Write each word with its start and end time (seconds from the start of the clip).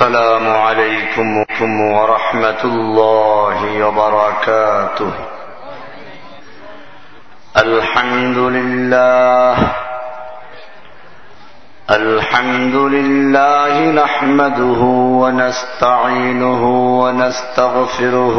السلام 0.00 0.48
عليكم 0.56 1.44
ورحمة 1.92 2.62
الله 2.64 3.86
وبركاته. 3.86 5.12
الحمد 7.56 8.38
لله. 8.38 9.56
الحمد 11.90 12.74
لله 12.74 13.74
نحمده 13.90 14.82
ونستعينه 15.20 16.62
ونستغفره 17.02 18.38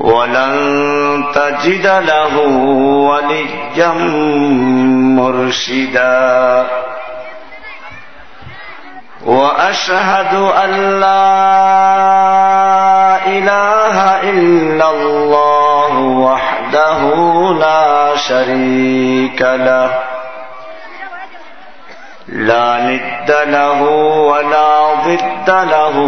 ولن 0.00 1.24
تجد 1.34 1.86
له 1.86 2.38
وليا 3.08 3.92
مرشدا. 5.16 6.66
وأشهد 9.26 10.34
أن 10.34 11.00
لا 11.00 11.36
إله 13.26 13.96
إلا 14.30 14.90
الله 14.90 15.98
وحده 15.98 17.00
لا 17.60 18.16
شريك 18.16 19.42
له. 19.42 20.15
لا 22.28 22.78
ند 22.80 23.30
له 23.30 23.82
ولا 24.20 24.94
ضد 24.94 25.50
له 25.50 25.98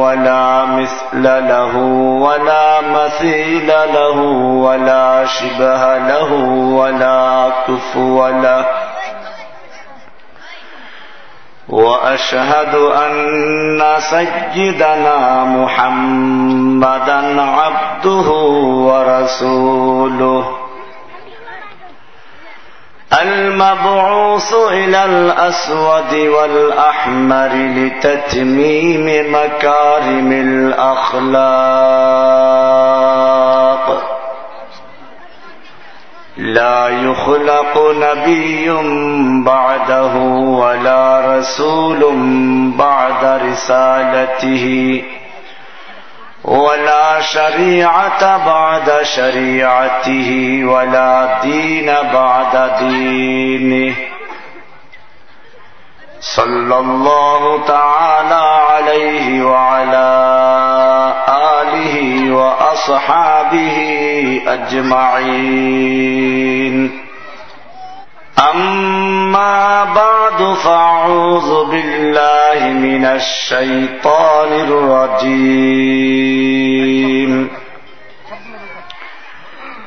ولا 0.00 0.64
مثل 0.64 1.22
له 1.22 1.76
ولا 2.22 2.80
مثيل 2.80 3.68
له 3.68 4.20
ولا 4.64 5.26
شبه 5.26 5.98
له 5.98 6.32
ولا 6.72 7.50
كفو 7.68 8.28
له. 8.28 8.64
وأشهد 11.68 12.74
أن 12.74 13.96
سيدنا 13.98 15.44
محمدا 15.44 17.42
عبده 17.42 18.30
ورسوله. 18.88 20.57
المبعوث 23.12 24.54
إلى 24.54 25.04
الأسود 25.04 26.14
والأحمر 26.14 27.50
لتتميم 27.54 29.34
مكارم 29.34 30.32
الأخلاق. 30.32 31.38
لا 36.36 36.88
يخلق 36.88 37.94
نبي 37.96 38.70
بعده 39.44 40.14
ولا 40.62 41.36
رسول 41.38 42.00
بعد 42.78 43.40
رسالته. 43.50 45.02
ولا 46.48 47.20
شريعة 47.20 48.46
بعد 48.46 49.02
شريعته 49.02 50.60
ولا 50.64 51.38
دين 51.42 51.86
بعد 51.86 52.70
دينه. 52.78 53.94
صلى 56.20 56.78
الله 56.78 57.64
تعالى 57.66 58.60
عليه 58.70 59.42
وعلى 59.42 60.08
آله 61.28 61.96
وأصحابه 62.34 63.78
أجمعين. 64.46 65.98
أما 68.53 69.83
بعد 69.83 70.53
فاعوذ 70.63 71.65
بالله 71.71 72.59
من 72.73 73.05
الشيطان 73.05 74.51
الرجيم 74.67 76.03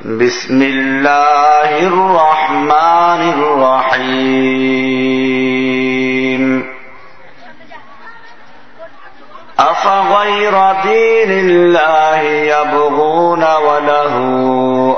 بسم 0.04 0.62
الله 0.62 1.70
الرحمن 1.86 3.22
الرحيم 3.38 4.97
أفغير 9.58 10.72
دين 10.82 11.30
الله 11.30 12.20
يبغون 12.22 13.44
وله 13.54 14.14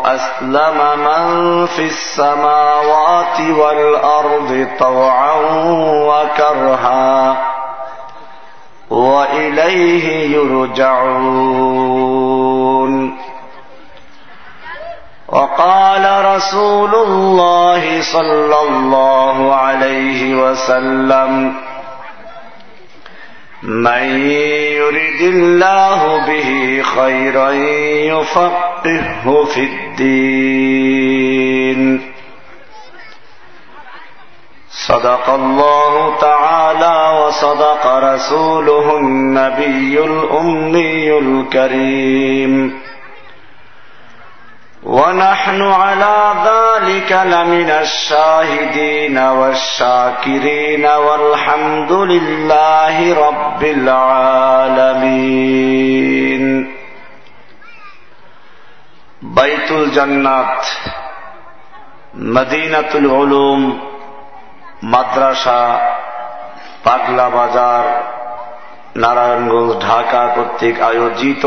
أسلم 0.06 0.78
من 1.00 1.66
في 1.66 1.86
السماوات 1.86 3.40
والأرض 3.40 4.68
طوعا 4.80 5.34
وكرها 6.10 7.38
وإليه 8.90 10.36
يرجعون. 10.38 11.94
وقال 15.34 16.26
رسول 16.36 16.96
الله 16.96 18.02
صلى 18.02 18.62
الله 18.70 19.56
عليه 19.56 20.36
وسلم 20.36 21.56
من 23.64 24.26
يرد 24.28 25.22
الله 25.22 26.26
به 26.28 26.82
خيرا 26.82 27.52
يفقهه 28.20 29.46
في 29.46 29.62
الدين. 29.64 31.04
صدق 34.70 35.30
الله 35.30 36.16
تعالى 36.22 37.20
وصدق 37.20 37.88
رسوله 37.88 38.98
النبي 38.98 40.00
الأمي 40.04 41.18
الكريم. 41.18 42.74
ونحن 44.83 45.63
على 45.63 46.35
ذلك 46.45 47.13
لمن 47.13 47.71
الشاهدين 47.71 49.19
والشاكرين 49.19 50.87
والحمد 50.87 51.93
لله 51.93 53.29
رب 53.29 53.63
العالمين 55.39 56.45
بيت 59.23 59.71
الجنات 59.71 60.67
مدينة 62.15 62.91
العلوم 62.95 63.89
মাদ্রাসা 64.83 65.61
পাগলা 66.85 67.27
বাজার 67.37 67.85
নারায়ণগঞ্জ 68.97 69.71
ঢাকা 69.87 70.23
কর্তৃক 70.37 70.77
আয়োজিত 70.83 71.45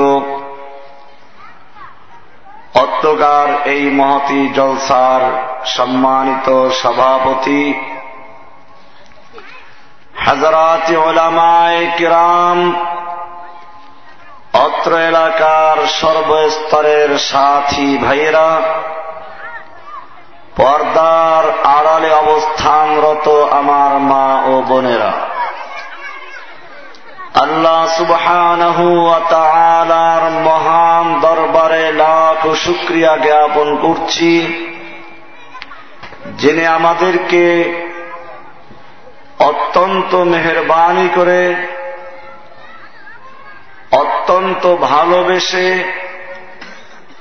অত্যকার 2.83 3.69
এই 3.69 3.91
মহতি 3.91 4.49
জলসার 4.49 5.21
সম্মানিত 5.67 6.69
সভাপতি। 6.69 7.75
হাজারাত 10.27 10.91
ওলামায় 10.91 11.87
কিরাম, 11.97 12.73
অত্র 14.53 14.97
এলাকার 14.97 15.87
সর্বস্তরের 15.87 17.19
সাথী 17.19 17.99
ভাইয়েরা, 17.99 18.61
পর্দার 20.57 21.67
আড়ালে 21.67 22.15
অবস্থানরত 22.15 23.29
আমার 23.29 23.99
মা 23.99 24.43
ও 24.47 24.63
বোনেরা। 24.69 25.13
আল্লাহ 27.41 27.87
সুবহানাহু 27.97 29.11
দরবারে 29.31 30.56
লাখ 32.47 32.55
শুক্রিয়া 32.55 33.17
জ্ঞাপন 33.17 33.77
করছি। 33.77 34.47
যিনি 36.39 36.67
আমাদেরকে 36.67 37.75
অত্যন্ত 39.39 40.15
মেহরবানি 40.15 41.09
করে, 41.15 41.55
অত্যন্ত 43.93 44.77
ভালোবেসে 44.77 45.85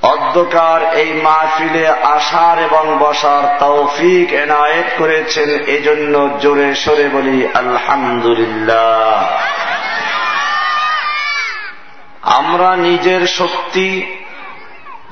অধ্যকার 0.01 0.95
এই 0.95 1.13
মাহফিলে 1.13 1.88
আসার 1.88 2.63
এবং 2.63 2.98
বসার 3.00 3.60
তৌফিক 3.60 4.33
এনায়েত 4.33 4.86
করেছেন, 4.98 5.50
এজন্য 5.50 6.30
জোরে 6.42 6.75
সরে 6.75 7.10
বলি, 7.10 7.48
আলহামদুলিল্লাহ। 7.54 9.28
আমরা 12.21 12.75
নিজের 12.75 13.28
শক্তি 13.28 14.18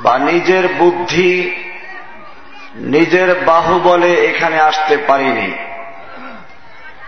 বা 0.03 0.13
নিজের 0.19 0.65
বুদ্ধি, 0.79 1.33
নিজের 2.93 3.29
বাহুবলে 3.45 4.11
এখানে 4.29 4.57
আসতে 4.59 4.95
পারিনি। 4.97 5.49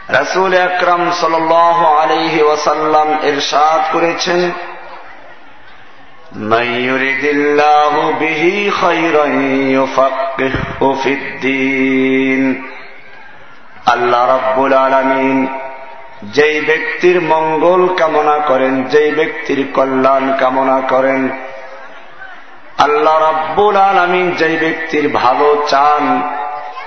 রাসুল 0.09 0.53
আকরাম 0.57 1.12
সাল 1.12 1.36
আলহি 2.01 2.42
ওয়াসাল্লাম 2.42 3.07
এরশাদ 3.21 3.81
করেছেন 3.94 4.42
আল্লাহ 13.86 14.24
রব্বুল 14.36 14.74
আলমিন 14.74 15.38
যেই 16.24 16.57
ব্যক্তির 16.62 17.18
মঙ্গল 17.21 17.81
কামনা 17.95 18.38
করেন, 18.48 18.74
যেই 18.83 19.12
ব্যক্তির 19.12 19.59
কল্যাণ 19.74 20.24
কামনা 20.39 20.77
করেন 20.89 21.21
আল্লাহ 22.77 23.16
রব্বুল 23.31 23.77
আলমিন 23.77 24.31
যেই 24.31 24.57
ব্যক্তির 24.57 25.10
ভালো 25.10 25.66
চান, 25.68 26.22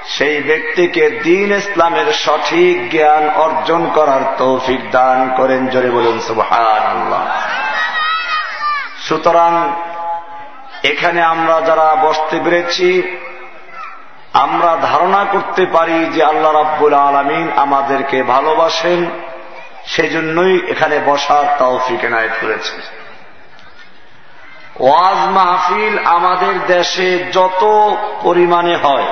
সেই 0.06 0.43
ব্যক্তিকে 0.43 1.11
দিন 1.11 1.52
ইসলামের 1.52 2.12
সঠিক 2.12 2.90
জ্ঞান 2.90 3.29
অর্জন 3.29 3.90
করার 3.94 4.20
তৌফিক 4.38 4.90
দান 4.90 5.29
করেন। 5.37 5.67
জোরে 5.67 5.90
বলুন 5.90 6.20
সুবহান 6.20 6.85
আল্লাহ 6.94 7.23
সুতরাং 8.99 9.73
এখানে 10.82 11.23
আমরা 11.23 11.61
যারা 11.61 11.96
বসতে 12.02 12.40
পেরেছি, 12.44 13.02
আমরা 14.32 14.76
ধারণা 14.76 15.25
করতে 15.25 15.67
পারি 15.67 16.06
যে 16.06 16.25
আল্লাহ 16.25 16.52
রাব্বুল 16.52 16.94
আলমিন 16.94 17.52
আমাদেরকে 17.56 18.23
ভালোবাসেন, 18.23 19.11
সেজন্যই 19.87 20.62
এখানে 20.69 21.00
বসার 21.06 21.44
তৌফিক 21.58 22.05
এনায়ত 22.05 22.35
করেছেন। 22.40 22.98
ওয়াজ 24.80 25.16
মাহফিল 25.30 25.98
আমাদের 26.04 26.66
দেশে 26.66 27.19
যত 27.32 27.92
পরিমাণে 28.22 28.76
হয়। 28.76 29.06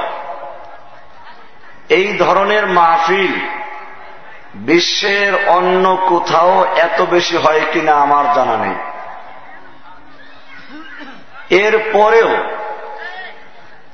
এই 1.88 2.16
ধরনের 2.18 2.66
মাহফিল 2.66 3.32
বিশ্বের 4.54 5.32
অন্য 5.46 5.98
কোথাও 6.08 6.66
এত 6.76 7.02
বেশি 7.10 7.36
হয় 7.36 7.60
কিনা 7.72 7.92
আমার 7.92 8.34
জানা 8.34 8.56
নেই। 8.56 8.74
এর 11.56 11.78
পরেও 11.92 12.30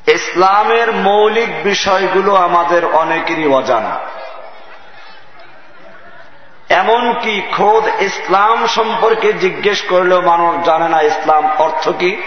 ইসলামের 0.07 0.93
মৌলিক 0.93 1.63
বিষয়গুলো 1.63 2.35
আমাদের 2.35 2.87
অনেকেরই 2.87 3.47
অজানা। 3.47 4.22
এমনকি 6.73 7.43
খোদ 7.57 8.03
ইসলাম 8.03 8.67
সম্পর্কে 8.67 9.33
জিজ্ঞেস 9.33 9.83
করলেও 9.83 10.21
মানুষ 10.21 10.67
জানে 10.67 10.89
না 10.89 11.01
ইসলাম 11.01 11.51
অর্থ 11.59 11.89
কি। 11.89 12.23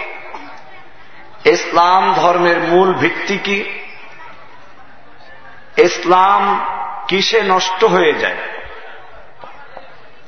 ইসলাম 1.45 2.13
ধর্মের 2.13 2.59
মূল 2.59 2.93
ভিত্তি 2.93 3.37
কি? 3.37 3.79
ইসলাম 5.77 6.65
কিসে 7.07 7.41
নষ্ট 7.41 7.83
হয়ে 7.83 8.13
যায়? 8.13 8.35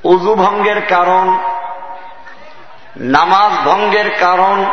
উজু 0.03 0.35
ভঙ্গের 0.35 0.81
কারণ, 0.81 1.37
নামাজ 2.97 3.67
ভঙ্গের 3.67 4.09
কারণ, 4.19 4.65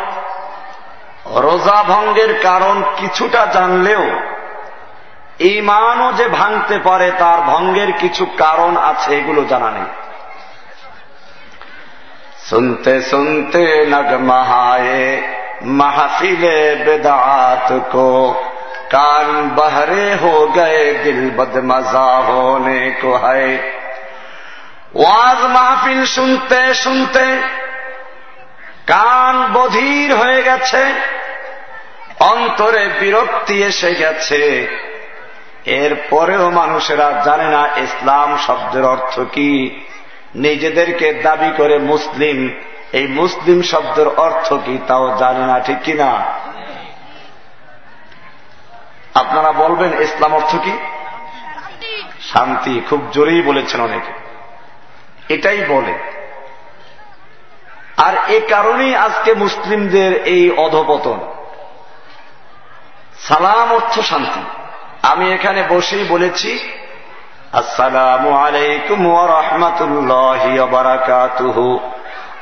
রোজা 1.26 1.82
ভঙ্গের 1.82 2.40
কারণ 2.42 2.82
কিছুটা 2.96 3.46
জানলেও 3.46 4.33
ইমানও 5.38 6.12
যে 6.12 6.28
ভাঙতে 6.28 6.78
পারে 6.78 7.12
তার 7.18 7.40
ভঙ্গের 7.40 7.92
কিছু 7.92 8.26
কারণ 8.38 8.76
আছে, 8.76 9.16
এগুলো 9.16 9.44
জানা 9.44 9.70
নেই। 9.70 9.84
শুনতে 12.50 13.02
শুনতে 13.02 13.86
নগমহায়ে 13.90 15.22
মাহফিলে 15.62 16.76
বেদাত 16.86 17.80
কো 17.92 18.34
কান 18.90 19.48
বহরে 19.48 20.14
হো 20.14 20.46
গয়ে 20.54 21.00
দিল 21.04 21.30
বদ 21.36 21.56
মজা 21.56 22.14
হোনে 22.14 22.92
কো 23.02 23.16
হয়। 23.16 23.58
ওয়াজ 24.94 25.44
মাহফিল 25.44 26.04
শুনতে 26.04 26.74
শুনতে 26.74 27.40
কান 28.86 29.52
বধির 29.52 30.16
হয়ে 30.16 30.42
গেছে, 30.42 30.94
অন্তরে 32.20 32.88
বিরক্তি 33.00 33.62
এসে 33.62 33.94
গেছে। 33.94 34.68
এরপরেও 35.64 36.50
মানুষেরা 36.50 37.22
জানে 37.24 37.44
না 37.44 37.68
ইসলাম 37.76 38.36
শব্দের 38.36 38.84
অর্থ 38.84 39.20
কি। 39.20 39.80
নিজেদেরকে 40.34 41.12
দাবি 41.12 41.50
করে 41.56 41.78
মুসলিম, 41.78 42.50
এই 42.92 43.06
মুসলিম 43.06 43.62
শব্দের 43.62 44.08
অর্থ 44.08 44.52
কি 44.52 44.78
তাও 44.88 45.16
জানে 45.18 45.46
না, 45.46 45.60
ঠিক 45.60 45.76
কিনা 45.84 46.24
আপনারা 49.14 49.52
বলবেন, 49.52 50.02
ইসলাম 50.02 50.34
অর্থ 50.34 50.56
কি? 50.64 50.78
শান্তি, 52.32 52.80
খুব 52.88 53.08
জোরেই 53.12 53.42
বলেছেন 53.42 53.80
অনেকে। 53.80 54.12
এটাই 55.34 55.64
বলে। 55.68 55.94
আর 57.96 58.14
এ 58.28 58.40
কারণেই 58.48 58.94
আজকে 58.94 59.34
মুসলিমদের 59.34 60.22
এই 60.22 60.50
অধপতন। 60.50 61.20
সালাম 63.20 63.72
অর্থ 63.72 64.00
শান্তি। 64.00 64.63
আমি 65.10 65.32
এখানে 65.32 65.64
বসেই 65.68 66.04
বলেছি, 66.04 66.72
আসসালামু 67.52 68.30
আলাইকুম 68.32 69.06
রহমতুল্লাহ 69.08 70.66
বারাকাতুহু। 70.66 71.80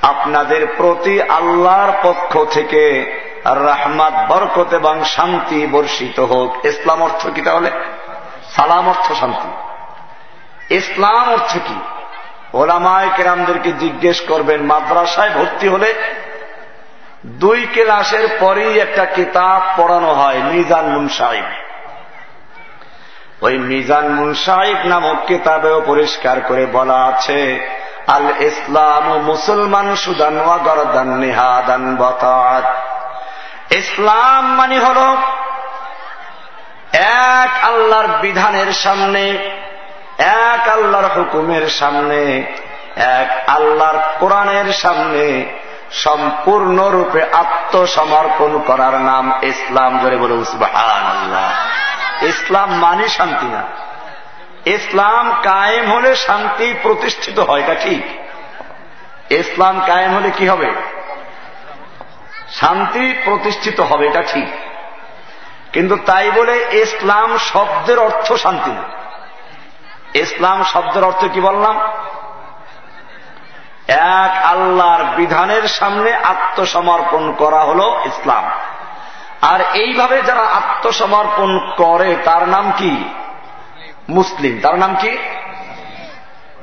আপনাদের 0.02 0.66
প্রতি 0.76 1.22
আল্লাহর 1.22 1.92
পক্ষ 2.02 2.38
থেকে 2.50 3.12
রাহমাত, 3.44 4.12
বরকত 4.28 4.74
এবং 4.74 5.04
শান্তি 5.04 5.66
বর্ষিত 5.66 6.20
হোক। 6.20 6.64
ইসলাম 6.64 7.02
অর্থ 7.02 7.26
কি 7.34 7.40
তাহলে? 7.40 7.70
সালাম 8.56 8.88
অর্থ 8.88 9.12
শান্তি। 9.12 9.48
ইসলাম 10.74 11.32
অর্থ 11.32 11.52
কি? 11.52 11.74
ওলামায় 12.54 13.10
কেরামদেরকে 13.16 13.72
জিজ্ঞেস 13.72 14.20
করবেন, 14.20 14.62
মাদ্রাসায় 14.62 15.30
ভর্তি 15.30 15.68
হলে 15.68 15.94
দুই 17.26 17.66
ক্লাসের 17.72 18.28
পরেই 18.40 18.78
একটা 18.78 19.04
কিতাব 19.04 19.82
পড়ানো 19.82 20.12
হয় 20.14 20.38
মিজান 20.38 20.86
মুন 20.86 21.08
সাহেব। 21.08 21.44
ওই 23.42 23.58
মিজান 23.58 24.06
মুন 24.08 24.34
সাহেব 24.34 24.80
নামক 24.84 25.18
কিতাবেও 25.26 25.82
পরিষ্কার 25.86 26.40
করে 26.40 26.66
বলা 26.66 26.98
আছে, 27.04 27.40
আল 28.06 28.28
ইসলাম 28.40 29.06
মুসলমান 29.22 29.96
সুদান 29.96 30.36
গরদান 30.64 31.10
নিহাদান 31.18 31.96
বতাত 31.96 32.66
ইসলাম 33.72 34.44
মানে 34.54 34.78
হল 34.78 35.00
এক 37.38 37.52
আল্লাহর 37.64 38.08
বিধানের 38.20 38.70
সামনে, 38.72 39.24
এক 40.50 40.62
আল্লাহর 40.68 41.08
হুকুমের 41.16 41.68
সামনে, 41.68 42.20
এক 42.96 43.28
আল্লাহর 43.46 43.98
কোরআনের 44.18 44.72
সামনে 44.72 45.24
সম্পূর্ণরূপে 45.90 47.20
আত্মসমর্পণ 47.32 48.52
করার 48.66 48.94
নাম 49.00 49.24
ইসলাম 49.42 49.98
ধরে 49.98 50.16
বলুন 50.16 50.40
আল্লাহ 50.64 51.48
ইসলাম 52.22 52.74
মানে 52.74 53.08
শান্তি 53.08 53.46
না। 53.46 53.62
ইসলাম 54.66 55.32
কায়েম 55.42 55.92
হলে 55.92 56.16
শান্তি 56.16 56.74
প্রতিষ্ঠিত 56.82 57.38
হয়, 57.38 57.60
এটা 57.60 57.74
ঠিক। 57.74 58.02
ইসলাম 59.32 59.80
কায়েম 59.86 60.14
হলে 60.14 60.30
কি 60.30 60.48
হবে? 60.48 60.70
শান্তি 62.52 63.14
প্রতিষ্ঠিত 63.24 63.80
হবে, 63.80 64.08
এটা 64.08 64.22
ঠিক। 64.22 64.48
কিন্তু 65.72 65.96
তাই 65.96 66.30
বলে 66.30 66.66
ইসলাম 66.70 67.38
শব্দের 67.38 67.98
অর্থ 67.98 68.32
শান্তি 68.32 68.70
না। 68.70 68.82
ইসলাম 70.14 70.62
শব্দের 70.62 71.04
অর্থ 71.04 71.24
কি 71.32 71.40
বললাম? 71.40 71.80
এক 73.88 74.46
আল্লাহর 74.46 75.04
বিধানের 75.04 75.62
সামনে 75.62 76.14
আত্মসমর্পণ 76.14 77.32
করা 77.32 77.60
হল 77.60 77.80
ইসলাম। 78.06 78.50
আর 79.42 79.60
এইভাবে 79.60 80.22
যারা 80.22 80.40
আত্মসমর্পণ 80.40 81.70
করে, 81.76 82.16
তার 82.24 82.48
নাম 82.48 82.72
কি? 82.76 83.04
মুসলিম। 84.08 84.60
তার 84.62 84.78
নাম 84.78 84.96
কি? 85.00 85.18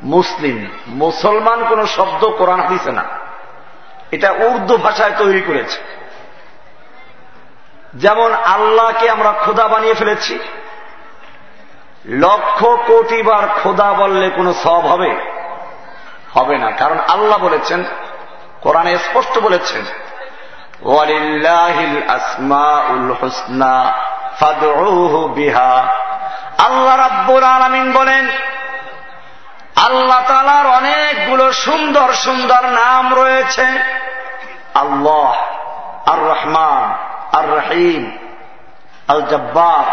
মুসলিম। 0.03 0.69
মুসলমান 0.88 1.65
কোন 1.65 1.86
শব্দ 1.86 2.25
কোরআন 2.25 2.67
দিছে 2.67 2.91
না। 2.91 3.03
এটা 4.12 4.31
উর্দু 4.31 4.77
ভাষায় 4.77 5.12
তৈরি 5.17 5.41
করেছে। 5.41 5.79
যেমন 7.93 8.33
আল্লাহকে 8.33 9.09
আমরা 9.09 9.31
খোদা 9.31 9.67
বানিয়ে 9.67 9.93
ফেলেছি। 9.93 10.39
লক্ষ 12.05 12.63
কোটি 12.63 13.21
বার 13.21 13.48
খোদা 13.63 13.93
বললে 13.93 14.29
কোনো 14.29 14.53
সব 14.53 14.88
হবে? 14.88 15.15
হবে 16.33 16.57
না। 16.57 16.71
কারণ 16.71 17.00
আল্লাহ 17.00 17.39
বলেছেন, 17.39 17.83
কোরআনে 18.62 18.98
স্পষ্ট 18.98 19.39
বলেছেন 19.39 19.81
আল্লাহ 26.57 26.98
রাব্বুর 26.98 27.43
আলমিন 27.43 27.91
বলেন, 27.91 28.29
আল্লাহ 29.86 30.19
তালার 30.27 30.67
অনেকগুলো 30.67 31.53
সুন্দর 31.53 32.13
সুন্দর 32.13 32.65
নাম 32.65 33.15
রয়েছে। 33.15 33.65
আল্লাহ 34.74 35.33
আর 36.05 36.19
রহমান 36.19 36.95
আর 37.38 37.48
রহিম 37.50 38.17
আল 39.07 39.21
জব্বার 39.21 39.86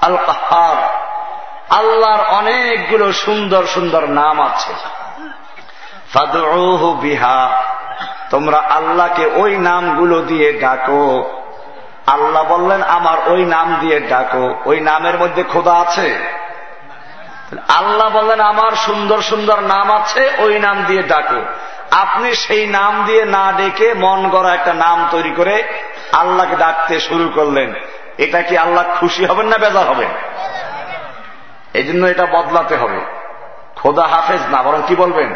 আল 0.00 0.16
কাহার 0.26 1.06
আল্লাহর 1.70 2.24
অনেকগুলো 2.36 3.12
সুন্দর 3.12 3.66
সুন্দর 3.66 4.06
নাম 4.06 4.40
আছে। 4.40 4.95
বিহা। 7.00 7.62
তোমরা 8.30 8.58
আল্লাহকে 8.58 9.26
ওই 9.26 9.56
নামগুলো 9.56 10.22
দিয়ে 10.22 10.52
ডাকো। 10.52 11.30
আল্লাহ 12.06 12.44
বললেন, 12.44 12.82
আমার 12.82 13.18
ওই 13.26 13.44
নাম 13.44 13.76
দিয়ে 13.80 14.00
ডাকো। 14.00 14.54
ওই 14.64 14.80
নামের 14.80 15.18
মধ্যে 15.18 15.42
খোদা 15.42 15.74
আছে? 15.74 16.18
আল্লাহ 17.68 18.10
বললেন, 18.10 18.40
আমার 18.40 18.72
সুন্দর 18.72 19.22
সুন্দর 19.22 19.60
নাম 19.60 19.90
আছে, 19.90 20.30
ওই 20.38 20.58
নাম 20.58 20.84
দিয়ে 20.86 21.02
ডাকো। 21.02 21.42
আপনি 21.90 22.34
সেই 22.34 22.66
নাম 22.66 23.04
দিয়ে 23.04 23.24
না 23.24 23.52
ডেকে 23.56 23.94
মন 23.94 24.28
গড়া 24.28 24.54
একটা 24.54 24.74
নাম 24.74 25.08
তৈরি 25.10 25.30
করে 25.30 25.62
আল্লাহকে 26.12 26.56
ডাকতে 26.56 27.00
শুরু 27.00 27.28
করলেন। 27.34 27.74
এটা 28.18 28.42
কি 28.42 28.58
আল্লাহ 28.58 28.84
খুশি 29.00 29.24
হবেন 29.24 29.46
না 29.46 29.58
বেজার 29.58 29.86
হবেন? 29.86 30.08
এই 31.74 31.84
জন্য 31.84 32.06
এটা 32.06 32.26
বদলাতে 32.26 32.76
হবে। 32.76 33.00
খোদা 33.76 34.06
হাফেজ 34.06 34.40
না, 34.50 34.62
বরং 34.62 34.82
কি 34.86 34.96
বলবেন? 34.96 35.34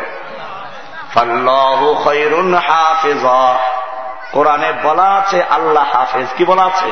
কোরআনে 4.33 4.73
বলা 4.83 5.03
আছে, 5.03 5.43
আল্লাহ 5.43 5.97
হাফেজ। 5.97 6.27
কি 6.37 6.45
বলা 6.45 6.63
আছে? 6.63 6.91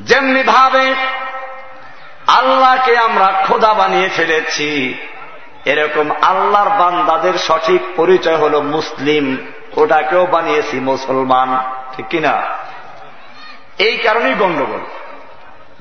যেমনি 0.00 0.42
ভাবে 0.42 0.94
আল্লাহকে 2.26 2.98
আমরা 2.98 3.32
খোদা 3.48 3.74
বানিয়ে 3.74 4.08
ফেলেছি, 4.08 4.94
এরকম 5.64 6.10
আল্লাহর 6.22 6.68
বান্দাদের 6.68 7.34
সঠিক 7.34 7.82
পরিচয় 7.96 8.36
হল 8.36 8.60
মুসলিম। 8.60 9.52
ওটাকেও 9.76 10.26
বানিয়েছি 10.26 10.80
মুসলমান। 10.80 11.58
ঠিক 11.96 12.06
কিনা 12.08 12.42
এই 13.78 13.96
কারণেই 13.96 14.34
গণ্ডগোল। 14.34 14.80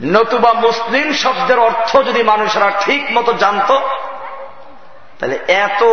নতুবা 0.03 0.53
মুসলিম 0.53 1.13
শব্দের 1.13 1.60
অর্থ 1.60 1.98
যদি 1.98 2.24
মানুষরা 2.24 2.72
ঠিক 2.79 3.08
মতো 3.13 3.34
জানত 3.34 3.72
তাহলে 5.19 5.39
এত 5.47 5.83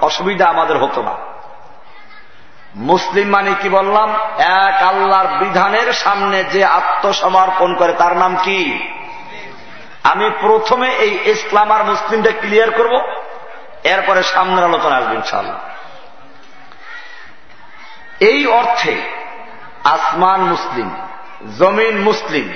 অসুবিধা 0.00 0.46
আমাদের 0.46 0.76
হতো 0.76 1.02
না। 1.02 1.14
মুসলিম 2.74 3.28
মানে 3.28 3.54
কি 3.62 3.68
বললাম? 3.68 4.14
এক 4.38 4.82
আল্লাহর 4.82 5.26
বিধানের 5.26 5.92
সামনে 5.92 6.44
যে 6.44 6.64
আত্মসমর্পণ 6.64 7.74
করে, 7.74 7.92
তার 7.92 8.16
নাম 8.16 8.36
কি? 8.42 8.88
আমি 10.02 10.30
প্রথমে 10.40 10.88
এই 10.90 11.30
ইসলাম 11.30 11.70
আর 11.70 11.84
মুসলিমটা 11.84 12.30
ক্লিয়ার 12.30 12.70
করব, 12.70 13.22
এরপরে 13.84 14.22
সামনের 14.22 14.64
আলোচনা 14.64 14.96
আসবে 14.96 15.14
ইনশাল্লাহ 15.14 15.58
এই 18.20 18.46
অর্থে 18.46 18.96
আসমান 19.84 20.40
মুসলিম, 20.40 20.96
জমিন 21.58 22.02
মুসলিম, 22.02 22.54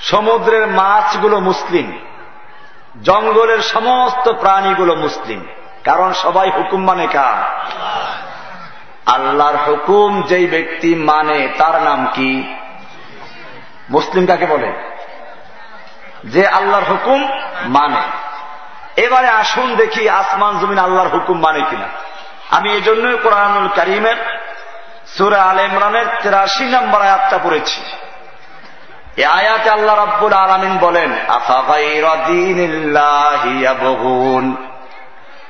সমুদ্রের 0.00 0.66
মাছগুলো 0.66 1.40
মুসলিম 1.40 1.98
জঙ্গলের 3.02 3.60
সমস্ত 3.60 4.32
প্রাণীগুলো 4.32 4.94
মুসলিম। 4.94 5.46
কারণ 5.84 6.12
সবাই 6.12 6.50
হুকুম 6.50 6.84
মানে 6.84 7.06
কার? 7.06 7.66
আল্লাহর 9.06 9.56
হুকুম 9.56 10.22
যেই 10.22 10.46
ব্যক্তি 10.46 10.94
মানে 10.94 11.48
তার 11.58 11.82
নাম 11.82 12.06
কি? 12.14 12.54
মুসলিম 13.90 14.26
কাকে 14.26 14.46
বলে? 14.46 14.72
যে 16.24 16.46
আল্লাহর 16.46 16.84
হুকুম 16.84 17.28
মানে। 17.64 18.02
এবারে 18.96 19.28
আসুন 19.28 19.76
দেখি 19.76 20.08
আসমান, 20.08 20.58
জমিন 20.58 20.78
আল্লাহর 20.78 21.08
হুকুম 21.08 21.40
মানে 21.40 21.60
কিনা। 21.70 21.88
আমি 22.50 22.72
এই 22.72 22.80
জন্যই 22.80 23.18
কোরআনুল 23.18 23.68
করিমের, 23.68 24.16
সুরা 25.06 25.42
আল 25.42 25.60
ইমরানের 25.60 26.06
তেরাশি 26.22 26.64
নম্বর 26.64 27.00
আয়াতটা 27.00 27.38
পড়েছি। 27.38 27.82
এ 29.18 29.24
আয়াতে 29.24 29.70
আল্লাহ 29.70 29.96
রাব্বুল 29.96 30.32
আলমিন 30.32 30.78
বলেন 30.78 31.10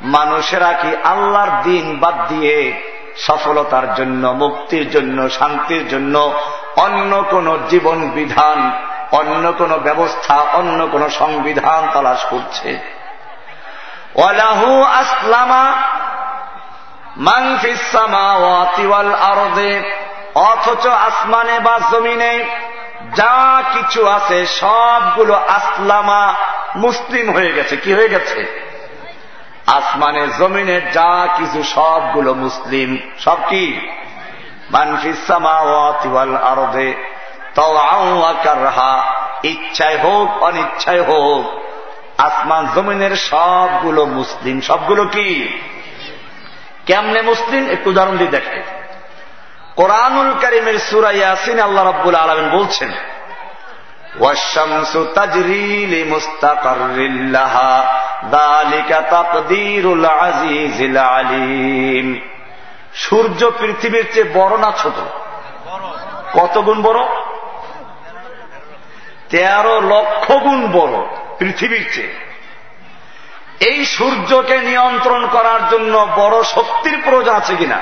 মানুষেরা 0.02 0.72
কি 0.72 0.96
আল্লাহর 1.04 1.62
দিন 1.62 1.96
বাদ 2.00 2.14
দিয়ে 2.28 2.72
সফলতার 3.16 3.94
জন্য, 3.94 4.28
মুক্তির 4.28 4.90
জন্য, 4.90 5.30
শান্তির 5.30 5.88
জন্য 5.88 6.32
অন্য 6.76 7.24
কোন 7.30 7.58
জীবন 7.68 8.10
বিধান, 8.10 8.58
অন্য 9.12 9.52
কোন 9.52 9.76
ব্যবস্থা, 9.76 10.34
অন্য 10.34 10.86
কোন 10.92 11.08
সংবিধান 11.08 11.88
তালাশ 11.92 12.24
করছে? 12.24 12.78
ওয়ালাহু 14.14 14.84
অথচ 20.34 20.86
আসমানে 20.86 21.60
বা 21.60 21.78
জমিনে 21.90 22.44
যা 23.14 23.62
কিছু 23.72 24.08
আছে 24.08 24.46
সবগুলো 24.46 25.34
আসলামা 25.34 26.34
মুসলিম 26.76 27.32
হয়ে 27.32 27.52
গেছে। 27.52 27.76
কি 27.76 27.92
হয়ে 27.92 28.08
গেছে? 28.08 28.68
আসমানে, 29.66 30.28
জমিনে 30.38 30.80
যা 30.80 31.28
কিছু 31.36 31.62
সবগুলো 31.62 32.34
মুসলিম। 32.34 32.98
সব 33.18 33.38
কি? 33.48 33.90
আরদে 36.42 36.94
ইচ্ছায় 39.42 39.98
হোক, 39.98 40.42
অনিচ্ছায় 40.42 41.02
হোক, 41.02 41.62
আসমান, 42.20 42.66
জমিনের 42.74 43.16
সবগুলো 43.16 44.06
মুসলিম। 44.06 44.60
সবগুলো 44.60 45.04
কি? 45.04 45.58
কেমনে 46.86 47.22
মুসলিম? 47.22 47.68
একটু 47.68 47.90
উদাহরণ 47.90 48.16
দিয়ে 48.16 48.30
দেখে 48.30 48.77
কোরআনুল 49.78 50.34
করিমের 50.40 50.78
সুরা 50.78 51.10
ইয়াসিন 51.10 51.60
আল্লাহ 51.60 51.86
রব্বুল 51.86 52.14
আলমিন 52.14 52.48
বলছেন 52.50 52.90
সূর্য 62.94 63.50
পৃথিবীর 63.60 64.06
চেয়ে 64.12 64.30
বড় 64.34 64.58
না 64.58 64.72
ছোট? 64.82 64.92
কত 66.36 66.58
গুণ 66.58 66.82
বড়? 66.82 67.00
তেরো 69.28 69.80
লক্ষ 69.80 70.32
গুণ 70.32 70.66
বড় 70.72 71.06
পৃথিবীর 71.38 71.88
চেয়ে। 71.92 72.14
এই 73.60 73.84
সূর্যকে 73.84 74.58
নিয়ন্ত্রণ 74.58 75.26
করার 75.26 75.68
জন্য 75.70 76.08
বড় 76.16 76.42
শক্তির 76.42 77.02
প্রয়োজন 77.04 77.34
আছে 77.34 77.56
কিনা? 77.56 77.78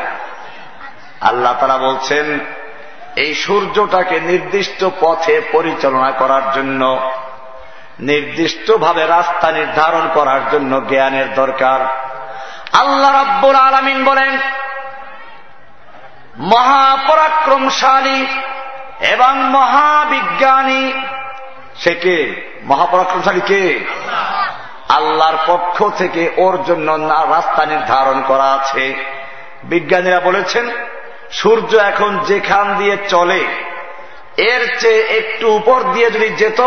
আল্লাহ 1.21 1.55
তারা 1.61 1.79
বলছেন, 1.79 2.39
এই 3.17 3.35
সূর্যটাকে 3.35 4.21
নির্দিষ্ট 4.21 4.85
পথে 5.01 5.41
পরিচালনা 5.53 6.11
করার 6.11 6.43
জন্য, 6.53 7.11
নির্দিষ্টভাবে 8.01 9.07
রাস্তা 9.07 9.53
নির্ধারণ 9.53 10.09
করার 10.15 10.41
জন্য 10.53 10.87
জ্ঞানের 10.87 11.35
দরকার। 11.35 11.81
আল্লাহ 12.73 13.13
রাব্বুল 13.13 13.55
আলমিন 13.55 14.05
বলেন, 14.05 14.39
মহাপরাক্রমশালী 16.39 18.27
এবং 19.01 19.37
মহাবিজ্ঞানী 19.51 20.93
সে 21.77 21.95
কে? 21.95 22.51
মহাপরাক্রমশালী 22.65 23.41
কে? 23.41 23.85
আল্লাহর 24.89 25.37
পক্ষ 25.47 25.85
থেকে 25.99 26.31
ওর 26.37 26.65
জন্য 26.65 26.93
রাস্তা 27.31 27.67
নির্ধারণ 27.67 28.23
করা 28.29 28.45
আছে। 28.45 28.95
বিজ্ঞানীরা 29.65 30.21
বলেছেন 30.21 30.71
সূর্য 31.31 31.77
এখন 31.77 32.19
যেখান 32.19 32.75
দিয়ে 32.77 32.97
চলে, 33.09 33.45
এর 34.37 34.79
চেয়ে 34.81 35.03
একটু 35.03 35.49
উপর 35.49 35.83
দিয়ে 35.93 36.11
যদি 36.11 36.29
যেত, 36.29 36.61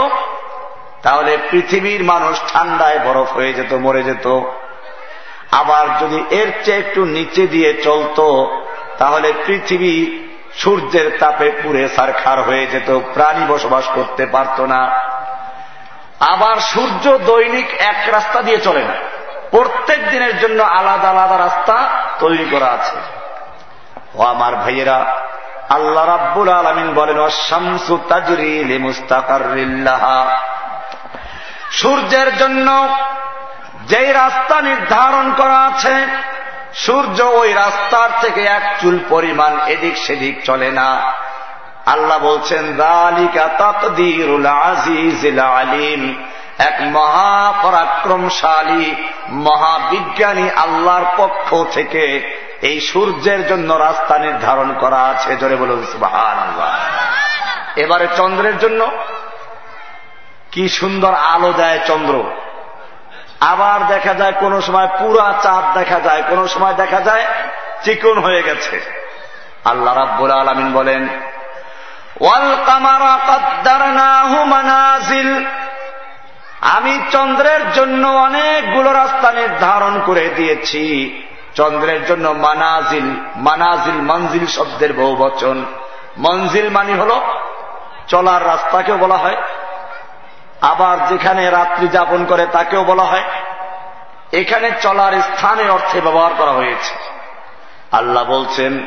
তাহলে 1.02 1.38
পৃথিবীর 1.52 2.04
মানুষ 2.04 2.54
ঠান্ডায় 2.54 3.00
বরফ 3.00 3.34
হয়ে 3.34 3.54
যেত, 3.54 3.74
মরে 3.74 4.04
যেত। 4.04 4.42
আবার 5.52 6.00
যদি 6.00 6.24
এর 6.30 6.52
চেয়ে 6.64 6.78
একটু 6.78 7.06
নিচে 7.06 7.48
দিয়ে 7.48 7.74
চলত, 7.84 8.20
তাহলে 8.98 9.34
পৃথিবী 9.46 10.24
সূর্যের 10.56 11.18
তাপে 11.20 11.52
পুড়ে 11.64 11.88
সারখার 11.88 12.42
হয়ে 12.42 12.68
যেত, 12.68 13.00
প্রাণী 13.14 13.46
বসবাস 13.48 13.84
করতে 13.96 14.26
পারত 14.26 14.62
না। 14.62 14.92
আবার 16.20 16.60
সূর্য 16.60 17.18
দৈনিক 17.18 17.66
এক 17.80 18.10
রাস্তা 18.12 18.42
দিয়ে 18.42 18.58
চলে 18.58 18.84
না, 18.84 18.94
প্রত্যেক 19.52 20.10
দিনের 20.10 20.40
জন্য 20.40 20.64
আলাদা 20.64 21.10
আলাদা 21.10 21.38
রাস্তা 21.38 21.90
তৈরি 22.20 22.46
করা 22.52 22.66
আছে। 22.66 23.19
ও 24.16 24.24
আমার 24.24 24.56
ভাইয়েরা, 24.56 25.16
আল্লাহ 25.70 26.06
রাব্বুল 26.06 26.50
আলমিন 26.50 26.94
বলেন 26.94 27.20
অশামসু 27.20 28.00
তাজরিল 28.10 28.80
মুস্তাকারিল্লাহা 28.80 30.40
সূর্যের 31.72 32.38
জন্য 32.38 32.88
যেই 33.86 34.14
রাস্তা 34.14 34.62
নির্ধারণ 34.62 35.32
করা 35.38 35.66
আছে, 35.66 36.08
সূর্য 36.74 37.22
ওই 37.22 37.54
রাস্তার 37.54 38.10
থেকে 38.22 38.44
এক 38.44 38.76
চুল 38.82 39.00
পরিমাণ 39.10 39.68
এদিক 39.68 39.98
সেদিক 39.98 40.44
চলে 40.44 40.72
না। 40.72 41.14
আল্লাহ 41.86 42.18
বলছেন 42.18 42.82
আলিম। 45.42 46.24
এক 46.58 46.82
মহাপরাক্রমশালী, 46.82 48.96
মহাবিজ্ঞানী 49.30 50.50
আল্লাহর 50.50 51.06
পক্ষ 51.18 51.56
থেকে 51.72 52.36
এই 52.62 52.80
সূর্যের 52.80 53.48
জন্য 53.48 53.74
রাস্তা 53.74 54.18
নির্ধারণ 54.18 54.74
করা 54.74 55.02
আছে, 55.02 55.36
জোরে 55.36 55.58
সুবাহান 55.92 56.38
এবারে 57.76 58.08
চন্দ্রের 58.18 58.58
জন্য 58.58 58.92
কি 60.52 60.70
সুন্দর 60.70 61.14
আলো 61.14 61.54
দেয় 61.54 61.80
চন্দ্র। 61.86 62.24
আবার 63.40 63.88
দেখা 63.88 64.14
যায় 64.14 64.32
কোন 64.32 64.62
সময় 64.62 64.88
পুরা 64.88 65.34
চাঁদ 65.44 65.78
দেখা 65.78 66.00
যায়, 66.00 66.24
কোন 66.30 66.48
সময় 66.48 66.74
দেখা 66.74 67.02
যায় 67.02 67.26
চিকন 67.84 68.18
হয়ে 68.18 68.44
গেছে। 68.44 68.82
আল্লাহ 69.66 69.98
রাব্বুল 69.98 70.32
আলমিন 70.32 70.74
বলেন, 70.74 71.08
ওয়াল 72.22 72.58
কামারা 72.66 73.20
কদ্দারনাহু 73.28 74.46
মানাজিল। 74.46 75.46
আমি 76.62 77.02
চন্দ্রের 77.12 77.72
জন্য 77.74 78.08
অনেকগুলো 78.08 78.94
রাস্তা 78.94 79.32
নির্ধারণ 79.32 80.02
করে 80.06 80.30
দিয়েছি। 80.36 80.86
চন্দ্রের 81.56 82.06
জন্য 82.06 82.30
মানাজিল 82.30 83.16
মানাজিল 83.36 83.94
মঞ্জিল 83.94 84.46
শব্দের 84.48 84.94
বহু 84.94 85.16
বচন। 85.16 85.66
মঞ্জিল 86.18 86.70
মানি 86.70 86.94
হল 86.94 87.22
চলার 88.08 88.46
রাস্তাকেও 88.46 88.98
বলা 88.98 89.18
হয়। 89.18 89.36
আবার 90.62 91.08
যেখানে 91.08 91.50
রাত্রি 91.50 91.88
যাপন 91.88 92.26
করে 92.26 92.48
তাকেও 92.52 92.84
বলা 92.84 93.04
হয়। 93.04 93.24
এখানে 94.32 94.72
চলার 94.82 95.22
স্থানে 95.22 95.70
অর্থে 95.70 96.02
ব্যবহার 96.02 96.32
করা 96.38 96.52
হয়েছে। 96.52 96.96
আল্লাহ 97.92 98.24
বলছেন, 98.24 98.86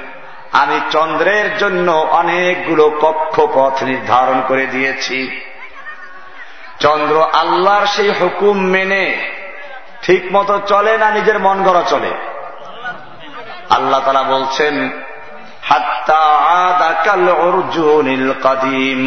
আমি 0.52 0.81
চন্দ্রের 0.90 1.59
জন্য 1.59 1.92
অনেকগুলো 1.92 2.90
কক্ষপথ 2.90 3.83
নির্ধারণ 3.83 4.42
করে 4.49 4.66
দিয়েছি। 4.66 5.40
চন্দ্র 6.81 7.23
আল্লাহর 7.33 7.87
সেই 7.87 8.11
হুকুম 8.11 8.59
মেনে 8.59 9.31
ঠিক 10.02 10.28
মতো 10.33 10.61
চলে 10.66 10.99
না 10.99 11.11
নিজের 11.11 11.38
মন 11.38 11.62
গড়া 11.62 11.83
চলে? 11.83 12.11
আল্লাহ 13.76 14.00
তারা 14.05 14.23
বলছেন 14.35 14.75
কাদিম। 18.43 19.00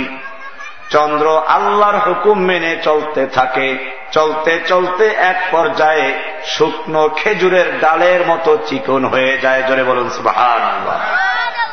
চন্দ্র 0.90 1.28
আল্লাহর 1.48 1.98
হুকুম 2.06 2.38
মেনে 2.40 2.72
চলতে 2.84 3.22
থাকে, 3.28 3.68
চলতে 4.12 4.54
চলতে 4.68 5.06
এক 5.32 5.40
পর্যায়ে 5.52 6.08
শুকনো 6.46 7.04
খেজুরের 7.16 7.68
ডালের 7.80 8.22
মতো 8.28 8.52
চিকন 8.68 9.02
হয়ে 9.06 9.34
যায়। 9.38 9.62
জোরে 9.68 9.84
বলুন 9.84 10.08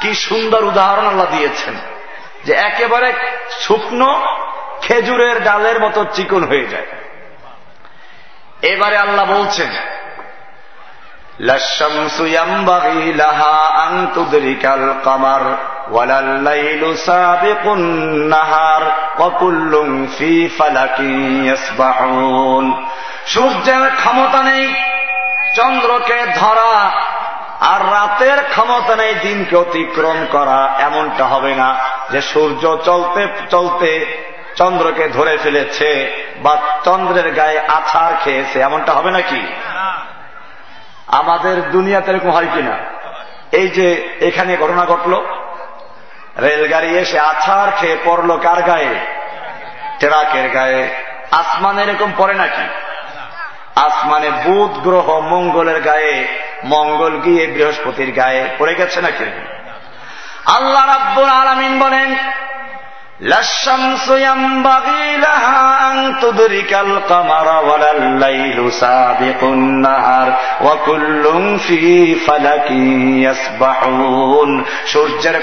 কি 0.01 0.11
সুন্দর 0.27 0.63
উদাহরণ 0.65 1.07
আল্লাহ 1.07 1.29
দিয়েছেন, 1.37 1.75
যে 2.45 2.53
একেবারে 2.69 3.09
শুকনো 3.65 4.11
খেজুরের 4.83 5.37
ডালের 5.45 5.79
মতো 5.81 6.01
চিকন 6.15 6.43
হয়ে 6.45 6.67
যায়। 6.73 6.89
এবারে 8.73 8.97
আল্লাহ 8.97 9.25
বলছেন 9.33 9.71
সূর্যের 23.27 23.91
ক্ষমতা 23.97 24.43
নেই, 24.43 24.75
চন্দ্রকে 25.57 26.27
ধরা, 26.37 26.91
আর 27.61 27.81
রাতের 27.81 28.39
ক্ষমতা 28.51 28.97
নেই 28.97 29.15
দিনকে 29.15 29.57
অতিক্রম 29.57 30.27
করা, 30.33 30.75
এমনটা 30.79 31.25
হবে 31.25 31.55
না 31.55 31.75
যে 32.11 32.21
সূর্য 32.21 32.77
চলতে 32.85 33.29
চলতে 33.51 34.07
চন্দ্রকে 34.57 35.09
ধরে 35.09 35.37
ফেলেছে 35.43 36.13
বা 36.43 36.57
চন্দ্রের 36.85 37.35
গায়ে 37.35 37.61
আছাড় 37.61 38.15
খেয়েছে, 38.25 38.61
এমনটা 38.61 38.93
হবে 38.93 39.11
নাকি? 39.11 39.47
আমাদের 41.13 41.71
দুনিয়াতে 41.71 42.11
এরকম 42.11 42.31
হয় 42.31 42.47
কিনা? 42.55 42.77
এই 43.53 43.69
যে 43.69 44.09
এখানে 44.21 44.57
ঘটনা 44.57 44.85
ঘটল, 44.85 45.25
রেলগাড়ি 46.39 46.99
এসে 46.99 47.19
আছাড় 47.19 47.71
খেয়ে 47.77 47.97
পড়ল 48.05 48.39
কার 48.39 48.63
গায়ে? 48.63 48.95
ট্রাকের 49.99 50.49
গায়ে। 50.49 50.89
আসমান 51.33 51.79
এরকম 51.79 52.13
পড়ে 52.17 52.35
নাকি? 52.35 52.63
আসমানে 53.77 54.31
বুধ 54.31 54.71
গ্রহ 54.71 55.21
মঙ্গলের 55.21 55.81
গায়ে, 55.81 56.29
মঙ্গল 56.65 57.21
গিয়ে 57.21 57.47
বৃহস্পতির 57.47 58.13
গায়ে 58.13 58.49
পড়ে 58.59 58.75
গেছে 58.75 59.01
নাকি? 59.01 59.25
আল্লাহ 60.47 60.87
রাব্বুল 60.87 61.29
আলমিন 61.29 61.79
বলেন 61.79 62.15
সূর্যের 63.29 64.27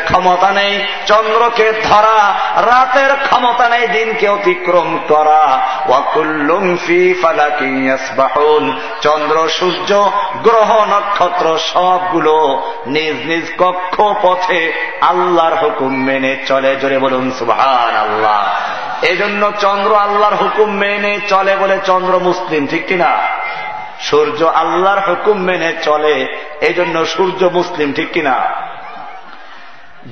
ক্ষমতা 0.04 0.52
নেই, 0.52 0.86
চন্দ্রকে 1.06 1.72
ধরা, 1.84 2.34
রাতের 2.56 3.10
ক্ষমতা 3.30 3.70
নেই, 3.70 3.88
দিনকে 3.88 4.28
অতিক্রম 4.28 5.00
করা। 5.08 5.60
ওয়াকুল্লুম 5.88 6.78
ফি 6.86 7.14
ফালাকিয়াসবাহুন 7.22 8.80
চন্দ্র, 9.02 9.50
সূর্য, 9.50 10.12
গ্রহ, 10.44 10.86
নক্ষত্র 10.96 11.58
সবগুলো 11.58 12.64
নিজ 12.86 13.16
নিজ 13.26 13.46
কক্ষ 13.58 14.02
পথে 14.22 14.74
আল্লাহর 15.02 15.56
হুকুম 15.56 16.04
মেনে 16.04 16.38
চলে। 16.48 16.76
জোরে 16.76 17.00
বলুন 17.00 17.32
আল্লাহ 17.76 18.44
এজন্য 19.06 19.52
চন্দ্র 19.60 19.96
আল্লাহর 19.96 20.36
হুকুম 20.36 20.72
মেনে 20.72 21.20
চলে 21.28 21.56
বলে 21.56 21.80
চন্দ্র 21.86 22.20
মুসলিম, 22.20 22.68
ঠিক 22.68 22.88
কিনা? 22.88 23.18
সূর্য 24.00 24.46
আল্লাহর 24.46 25.00
হুকুম 25.10 25.38
মেনে 25.38 25.74
চলে 25.84 26.38
এই 26.62 26.74
জন্য 26.74 27.06
সূর্য 27.06 27.46
মুসলিম, 27.46 27.94
ঠিক 27.94 28.12
কিনা? 28.12 28.44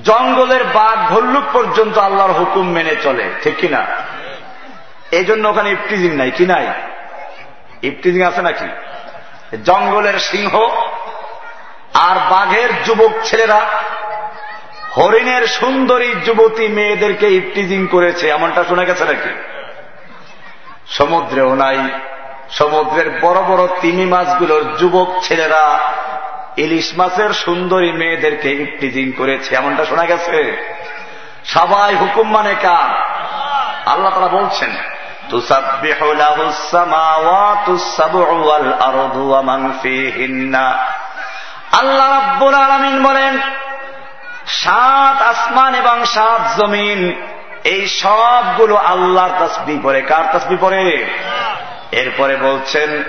জঙ্গলের 0.03 0.63
বাঘ 0.63 1.13
ভল্লুক 1.13 1.43
পর্যন্ত 1.53 1.97
আল্লাহর 1.97 2.31
হুকুম 2.31 2.69
মেনে 2.69 2.95
চলে, 3.03 3.29
ঠিক 3.43 3.55
কিনা? 3.57 3.85
এই 5.11 5.25
জন্য 5.25 5.47
ওখানে 5.47 5.71
ইফটিজিং 5.71 6.15
নাই, 6.15 6.31
কি 6.31 6.45
নাই? 6.45 6.67
ইফটিজিং 7.81 8.21
আছে 8.21 8.41
নাকি? 8.41 8.67
জঙ্গলের 9.63 10.19
সিংহ 10.19 10.59
আর 11.93 12.15
বাঘের 12.29 12.69
যুবক 12.85 13.11
ছেলেরা 13.23 13.59
হরিণের 14.97 15.47
সুন্দরী 15.47 16.13
যুবতী 16.25 16.67
মেয়েদেরকে 16.67 17.27
ইফটিজিং 17.29 17.88
করেছে, 17.88 18.29
এমনটা 18.29 18.63
শোনা 18.63 18.83
গেছে 18.83 19.05
নাকি? 19.05 19.29
সমুদ্রেও 20.88 21.55
নাই। 21.55 21.77
সমুদ্রের 22.49 23.10
বড় 23.21 23.41
বড় 23.41 23.67
তিমি 23.81 24.05
মাছগুলোর 24.05 24.63
যুবক 24.77 25.07
ছেলেরা 25.23 25.79
ইলিশ 26.57 26.93
মাছের 26.97 27.29
সুন্দরী 27.33 27.91
মেয়েদেরকে 27.91 28.49
ইফটিজিং 28.51 29.12
করেছে, 29.12 29.55
এমনটা 29.55 29.86
শোনা 29.86 30.05
গেছে? 30.05 30.57
সবাই 31.45 31.95
হুকুম 31.95 32.31
মানে 32.31 32.55
কার? 32.62 32.89
আল্লাহ 33.89 34.12
তারা 34.13 34.27
বলছেন 34.27 34.71
আল্লাহ 41.71 42.07
রাব্বুল 42.12 42.53
আলমিন 42.53 43.03
বলেন 43.03 43.39
সাত 44.47 45.21
আসমান 45.21 45.75
এবং 45.75 46.05
সাত 46.05 46.62
জমিন, 46.62 47.13
এই 47.63 47.88
সবগুলো 47.88 48.75
আল্লাহর 48.75 49.47
তসবি 49.47 49.79
পরে 49.83 50.01
কার 50.01 50.23
তসবি 50.33 50.57
পরে 50.60 51.07
এরপরে 51.91 52.36
বলছেন 52.36 53.03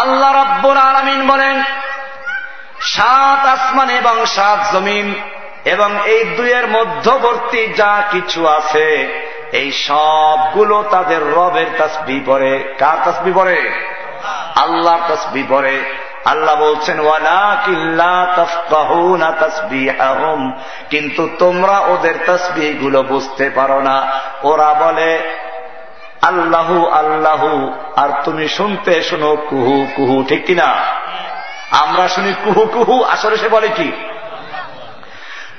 আল্লাহ 0.00 0.32
রব্বুল 0.32 0.76
আলমিন 0.76 1.26
বলেন, 1.26 1.62
সাত 2.80 3.46
আসমান 3.46 3.90
এবং 3.90 4.26
সাত 4.26 4.72
জমিন, 4.72 5.14
এবং 5.64 5.90
এই 6.04 6.24
দুইয়ের 6.24 6.68
মধ্যবর্তী 6.68 7.66
যা 7.66 8.02
কিছু 8.10 8.48
আছে 8.48 8.88
এই 9.54 9.72
সবগুলো 9.72 10.84
তাদের 10.90 11.32
রবের 11.32 11.66
তসবি 11.78 12.20
পরে 12.26 12.74
কার 12.78 12.96
তসবি 13.04 13.32
পরে 13.32 13.70
আল্লাহ 14.56 14.98
তসবি 15.08 15.42
পরে 15.48 15.80
আল্লাহ 16.24 16.56
বলছেন 16.56 16.98
কিন্তু 20.90 21.28
তোমরা 21.38 21.78
ওদের 21.78 22.14
তসবি 22.26 22.72
গুলো 22.72 23.02
বুঝতে 23.02 23.50
পারো 23.50 23.80
না। 23.80 24.20
ওরা 24.42 24.74
বলে, 24.74 25.18
আল্লাহু 26.22 26.86
আল্লাহু। 26.86 27.72
আর 27.96 28.08
তুমি 28.24 28.48
শুনতে 28.48 29.02
শোনো, 29.02 29.36
কুহু 29.50 29.86
কুহু। 29.96 30.24
ঠিক 30.28 30.46
কিনা? 30.46 30.74
আমরা 31.70 32.08
শুনি, 32.08 32.32
কুহু 32.44 32.66
কুহু। 32.66 33.04
আসলে 33.04 33.36
সে 33.36 33.48
বলে 33.48 33.68
কি? 33.68 33.92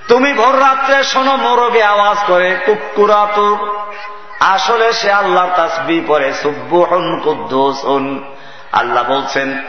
তুমি 0.08 0.34
ভোর 0.34 0.60
রাত্রে 0.60 1.04
শোনো 1.04 1.36
মোরগে 1.36 1.84
আওয়াজ 1.84 2.18
করে 2.28 2.58
কুকুরাতুর 2.65 3.58
আসলে 4.39 4.94
সে 4.94 5.12
আল্লাহ 5.12 5.48
তাসবি 5.56 6.02
পরে 6.08 6.34
সুব্বুহন 6.34 7.20
কুদ্দুসুন। 7.20 8.36
আল্লাহ 8.72 9.04
বলছেন 9.04 9.62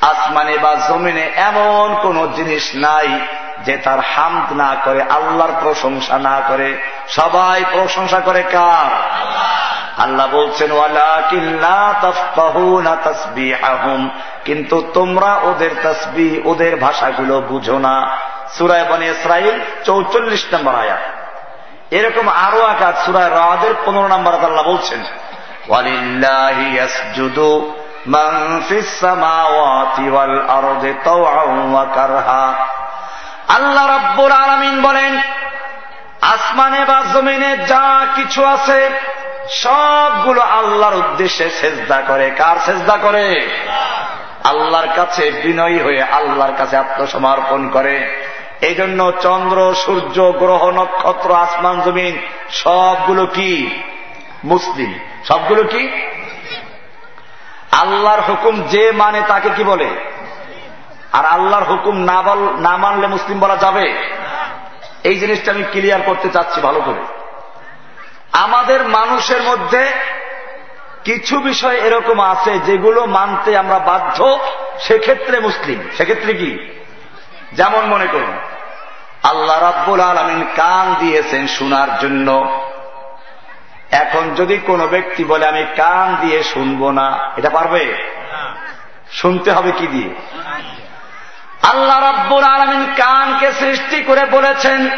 আসমানে 0.00 0.58
বা 0.58 0.74
জমিনে 0.88 1.30
এমন 1.36 1.96
কোন 2.02 2.32
জিনিস 2.32 2.70
নাই 2.74 3.20
যে 3.64 3.76
তার 3.76 3.98
হামদ 4.00 4.52
না 4.52 4.76
করে, 4.84 5.02
আল্লাহর 5.02 5.52
প্রশংসা 5.60 6.18
না 6.18 6.40
করে। 6.48 6.78
সবাই 7.08 7.64
প্রশংসা 7.72 8.20
করে 8.20 8.42
কার? 8.42 8.90
আল্লাহ 9.98 10.26
বলছেন 10.32 10.70
কিন্তু 14.44 14.76
তোমরা 14.94 15.30
ওদের 15.42 15.70
তসবি 15.82 16.40
ওদের 16.44 16.76
ভাষাগুলো 16.76 17.34
বুঝো 17.40 17.78
না। 17.78 17.96
সুরায় 18.48 18.84
বনে 18.84 19.06
ইসরাইল 19.06 19.56
চৌচল্লিশ 19.84 20.44
নম্বর 20.52 20.74
আয়া 20.74 20.98
এরকম 21.90 22.28
আরও 22.28 22.60
আকাশ 22.64 22.94
সুরায় 23.04 23.30
রাদের 23.30 23.74
পনেরো 23.84 24.08
নম্বর 24.08 24.32
আল্লাহ 24.34 24.64
বলছেন 24.64 25.00
আল্লাহ 33.56 33.84
রব্বুর 33.96 34.32
আলমিন 34.32 34.82
বলেন, 34.82 35.12
আসমানে 36.34 36.84
বা 36.84 36.98
জমিনে 37.14 37.56
যা 37.56 38.06
কিছু 38.16 38.40
আছে 38.44 38.80
সবগুলো 39.50 40.40
আল্লাহর 40.40 40.96
উদ্দেশ্যে 40.96 41.50
সেজদা 41.50 42.02
করে। 42.08 42.30
কার 42.30 42.56
সেজদা 42.66 42.96
করে? 42.96 43.48
আল্লাহর 44.44 44.88
কাছে 44.96 45.30
বিনয়ী 45.30 45.78
হয়ে 45.78 46.02
আল্লাহর 46.02 46.52
কাছে 46.58 46.76
আত্মসমর্পণ 46.76 47.68
করে। 47.68 48.24
এই 48.60 48.74
জন্য 48.74 49.12
চন্দ্র, 49.20 49.74
সূর্য, 49.74 50.32
গ্রহ, 50.38 50.70
নক্ষত্র, 50.70 51.34
আসমান, 51.34 51.80
জমিন, 51.80 52.18
সবগুলো 52.50 53.26
কি? 53.26 53.70
মুসলিম। 54.44 54.98
সবগুলো 55.24 55.62
কি? 55.62 55.88
আল্লাহর 57.72 58.20
হুকুম 58.20 58.62
যে 58.62 58.92
মানে 58.92 59.22
তাকে 59.28 59.48
কি 59.56 59.64
বলে? 59.64 59.88
আর 61.12 61.24
আল্লাহর 61.24 61.64
হুকুম 61.64 61.98
না 62.58 62.76
মানলে 62.76 63.06
মুসলিম 63.06 63.40
বলা 63.40 63.56
যাবে? 63.56 63.94
এই 65.04 65.14
জিনিসটা 65.14 65.52
আমি 65.52 65.62
ক্লিয়ার 65.62 66.00
করতে 66.06 66.28
চাচ্ছি 66.28 66.60
ভালো 66.60 66.80
করে। 66.80 67.17
আমাদের 68.32 68.88
মানুষের 68.88 69.42
মধ্যে 69.42 69.90
কিছু 71.04 71.40
বিষয় 71.40 71.76
এরকম 71.76 72.20
আছে 72.20 72.58
যেগুলো 72.58 73.06
মানতে 73.06 73.58
আমরা 73.58 73.78
বাধ্য। 73.78 74.38
সেক্ষেত্রে 74.80 75.40
মুসলিম। 75.40 75.88
সেক্ষেত্রে 75.96 76.32
কি? 76.32 76.80
যেমন 77.52 77.86
মনে 77.86 78.06
করুন, 78.06 78.38
আল্লাহ 79.22 79.62
রাব্বুল 79.62 80.00
আলমিন 80.00 80.46
কান 80.56 80.94
দিয়েছেন 80.98 81.46
শোনার 81.46 81.98
জন্য। 81.98 82.60
এখন 83.90 84.34
যদি 84.34 84.58
কোনো 84.58 84.86
ব্যক্তি 84.86 85.24
বলে, 85.24 85.48
আমি 85.48 85.66
কান 85.76 86.16
দিয়ে 86.20 86.42
শুনব 86.42 86.90
না, 86.90 87.32
এটা 87.36 87.50
পারবে? 87.50 87.94
শুনতে 89.12 89.52
হবে 89.52 89.72
কি 89.72 89.86
দিয়ে? 89.86 90.10
আল্লাহ 91.62 92.00
রাব্বুল 92.00 92.44
আলমিন 92.44 92.86
কানকে 92.96 93.52
সৃষ্টি 93.52 94.02
করে 94.02 94.24
বলেছেন 94.24 94.88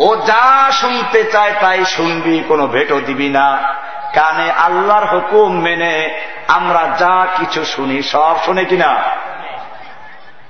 ও 0.00 0.16
যা 0.16 0.70
শুনতে 0.72 1.24
চায় 1.24 1.52
তাই 1.60 1.84
শুনবি, 1.84 2.44
কোনো 2.48 2.66
ভেটো 2.66 3.00
দিবি 3.00 3.28
না। 3.28 3.74
কানে 4.14 4.50
আল্লাহর 4.52 5.06
হুকুম 5.06 5.60
মেনে 5.60 6.20
আমরা 6.48 6.96
যা 6.98 7.26
কিছু 7.38 7.64
শুনি 7.64 8.02
সব 8.02 8.36
শুনে 8.44 8.64
কিনা? 8.64 9.02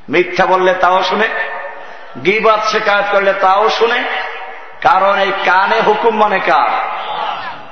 মিথ্যা 0.08 0.46
বললে 0.46 0.74
তাও 0.74 1.02
শুনে 1.02 1.28
গিবাদ 2.24 2.60
শেখায়ত 2.62 3.06
করলে 3.12 3.32
তাও 3.32 3.70
শুনে, 3.70 4.04
কারণ 4.80 5.18
এই 5.18 5.32
কানে 5.44 5.80
হুকুম 5.80 6.16
মানে 6.16 6.38
কার? 6.38 6.70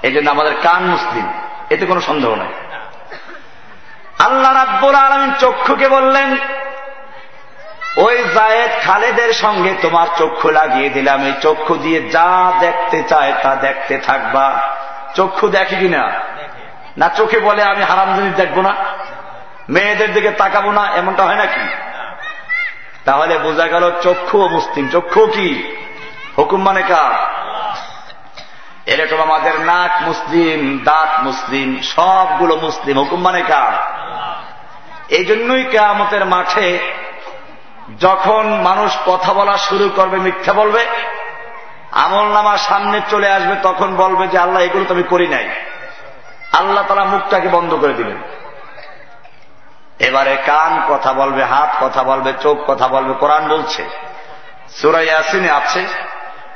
এই 0.03 0.13
জন্য 0.13 0.31
আমাদের 0.31 0.55
কান 0.63 0.83
মুসলিম, 0.83 1.33
এতে 1.71 1.87
কোনো 1.87 2.01
সন্দেহ 2.01 2.35
নাই। 2.35 2.53
আল্লাহ 4.19 4.53
রাব্বুল 4.53 4.95
আলমিন 4.95 5.33
চক্ষুকে 5.41 5.89
বললেন 5.89 6.37
ওই 7.97 8.25
জায়েদ 8.35 8.71
খালেদের 8.83 9.33
সঙ্গে 9.33 9.75
তোমার 9.83 10.07
চক্ষু 10.19 10.51
লাগিয়ে 10.51 10.89
দিলাম। 10.89 11.27
এই 11.27 11.33
চক্ষু 11.41 11.77
দিয়ে 11.77 12.03
যা 12.03 12.53
দেখতে 12.61 13.03
চায় 13.03 13.33
তা 13.43 13.55
দেখতে 13.55 13.99
থাকবা। 13.99 14.61
চক্ষু 15.15 15.49
দেখে 15.49 15.77
কিনা? 15.77 16.13
না 16.99 17.09
চোখে 17.09 17.39
বলে 17.39 17.63
আমি 17.63 17.83
হারাম 17.83 18.17
জিনিস 18.17 18.35
দেখব 18.35 18.61
না? 18.61 18.75
মেয়েদের 19.69 20.13
দিকে 20.13 20.31
তাকাবো 20.31 20.73
না, 20.73 20.89
এমনটা 20.97 21.25
হয় 21.25 21.35
নাকি? 21.35 21.75
তাহলে 23.05 23.39
বোঝা 23.39 23.67
গেল 23.67 23.93
চক্ষু 24.03 24.49
মুসলিম। 24.49 24.89
চক্ষু 24.89 25.27
কি? 25.27 25.77
হুকুম 26.39 26.63
মানে 26.63 26.83
কার? 26.83 27.35
এরকম 28.87 29.23
আমাদের 29.23 29.61
নাক 29.61 30.03
মুসলিম, 30.03 30.81
দাঁত 30.85 31.09
মুসলিম, 31.23 31.81
সবগুলো 31.83 32.57
মুসলিম। 32.57 32.99
হুকুম 32.99 33.21
মানে 33.21 33.41
কার? 33.41 33.73
এই 35.09 35.25
জন্যই 35.25 35.65
কেয়ামতের 35.65 36.25
মাঠে 36.25 36.79
যখন 38.01 38.61
মানুষ 38.63 38.97
কথা 39.07 39.33
বলা 39.33 39.57
শুরু 39.57 39.91
করবে, 39.97 40.17
মিথ্যা 40.17 40.53
বলবে, 40.53 40.87
আমল 41.91 42.33
নামা 42.33 42.57
সামনে 42.57 43.01
চলে 43.11 43.33
আসবে, 43.33 43.57
তখন 43.63 43.97
বলবে 43.97 44.29
যে, 44.29 44.39
আল্লাহ, 44.39 44.63
এগুলো 44.63 44.85
তো 44.85 44.95
আমি 44.95 45.03
করি 45.03 45.29
নাই। 45.29 45.49
আল্লাহ 46.53 46.85
তারা 46.89 47.05
মুখটাকে 47.05 47.49
বন্ধ 47.49 47.75
করে 47.75 47.93
দিলেন। 47.93 48.17
এবারে 49.99 50.37
কান 50.47 50.83
কথা 50.89 51.13
বলবে, 51.13 51.45
হাত 51.45 51.85
কথা 51.85 52.03
বলবে, 52.03 52.33
চোখ 52.41 52.59
কথা 52.67 52.89
বলবে, 52.89 53.15
কোরআন 53.15 53.49
বলছে। 53.49 53.85
সুরাই 54.69 55.11
আসিনে 55.11 55.51
আছে। 55.51 55.87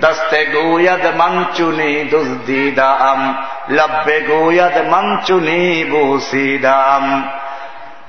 দস্তে 0.00 0.44
গুয়াদ 0.44 1.04
মঞ্চুনি 1.16 2.04
দুসদিদাম 2.04 3.44
লব্বে 3.70 4.20
গুয়াদ 4.20 4.76
মঞ্চুনি 4.78 5.84
বুসিদাম। 5.84 7.30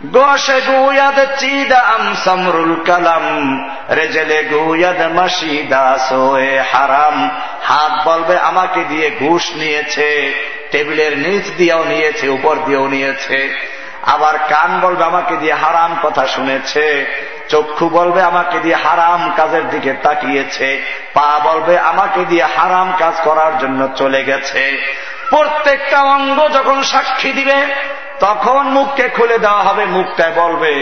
গোশে 0.05 0.61
গুয়াদ 0.61 1.19
চিদাম 1.37 2.15
সমরুল 2.25 2.75
কলম, 2.87 3.25
রেজলে 3.89 4.43
গুয়াদ 4.43 5.01
মশিদা 5.01 5.97
সোয়ে 6.09 6.61
হারাম। 6.73 7.29
হাত 7.63 8.07
বলবে 8.07 8.37
আমাকে 8.39 8.83
দিয়ে 8.89 9.11
ঘুষ 9.19 9.51
নিয়েছে, 9.55 10.33
টেবিলের 10.71 11.17
নিচ 11.17 11.45
দিয়েও 11.57 11.83
নিয়েছে, 11.83 12.29
উপর 12.29 12.55
দিয়েও 12.65 12.87
নিয়েছে। 12.87 13.39
আবার 14.03 14.37
কান 14.37 14.79
বলবে 14.79 15.03
আমাকে 15.03 15.35
দিয়ে 15.35 15.53
হারাম 15.53 15.95
কথা 16.03 16.27
শুনেছে। 16.27 16.87
চক্ষু 17.49 17.89
বলবে 17.89 18.21
আমাকে 18.21 18.59
দিয়ে 18.59 18.75
হারাম 18.75 19.31
কাজের 19.35 19.69
দিকে 19.69 19.93
তাকিয়েছে, 19.93 20.81
পা 21.13 21.39
বলবে 21.43 21.79
আমাকে 21.79 22.25
দিয়ে 22.25 22.43
হারাম 22.43 22.93
কাজ 22.97 23.13
করার 23.23 23.57
জন্য 23.57 23.89
চলে 23.95 24.23
গেছে। 24.23 24.77
প্রত্যেকটা 25.29 25.99
অঙ্গ 26.01 26.49
যখন 26.49 26.83
সাক্ষী 26.83 27.31
দিবে, 27.31 27.57
তখন 28.19 28.61
মুখকে 28.67 29.09
খুলে 29.09 29.37
দেওয়া 29.37 29.63
হবে 29.63 29.85
মুখটায় 29.85 30.33
বলবে, 30.35 30.73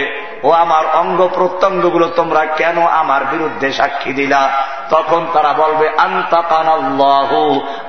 ও 0.43 0.51
আমার 0.51 0.83
অঙ্গ 0.93 1.29
প্রত্যঙ্গগুলো 1.33 2.07
তোমরা 2.07 2.45
কেন 2.45 2.77
আমার 2.87 3.25
বিরুদ্ধে 3.25 3.71
সাক্ষী 3.71 4.13
দিলা? 4.13 4.49
তখন 4.89 5.27
তারা 5.33 5.53
বলবে 5.53 5.89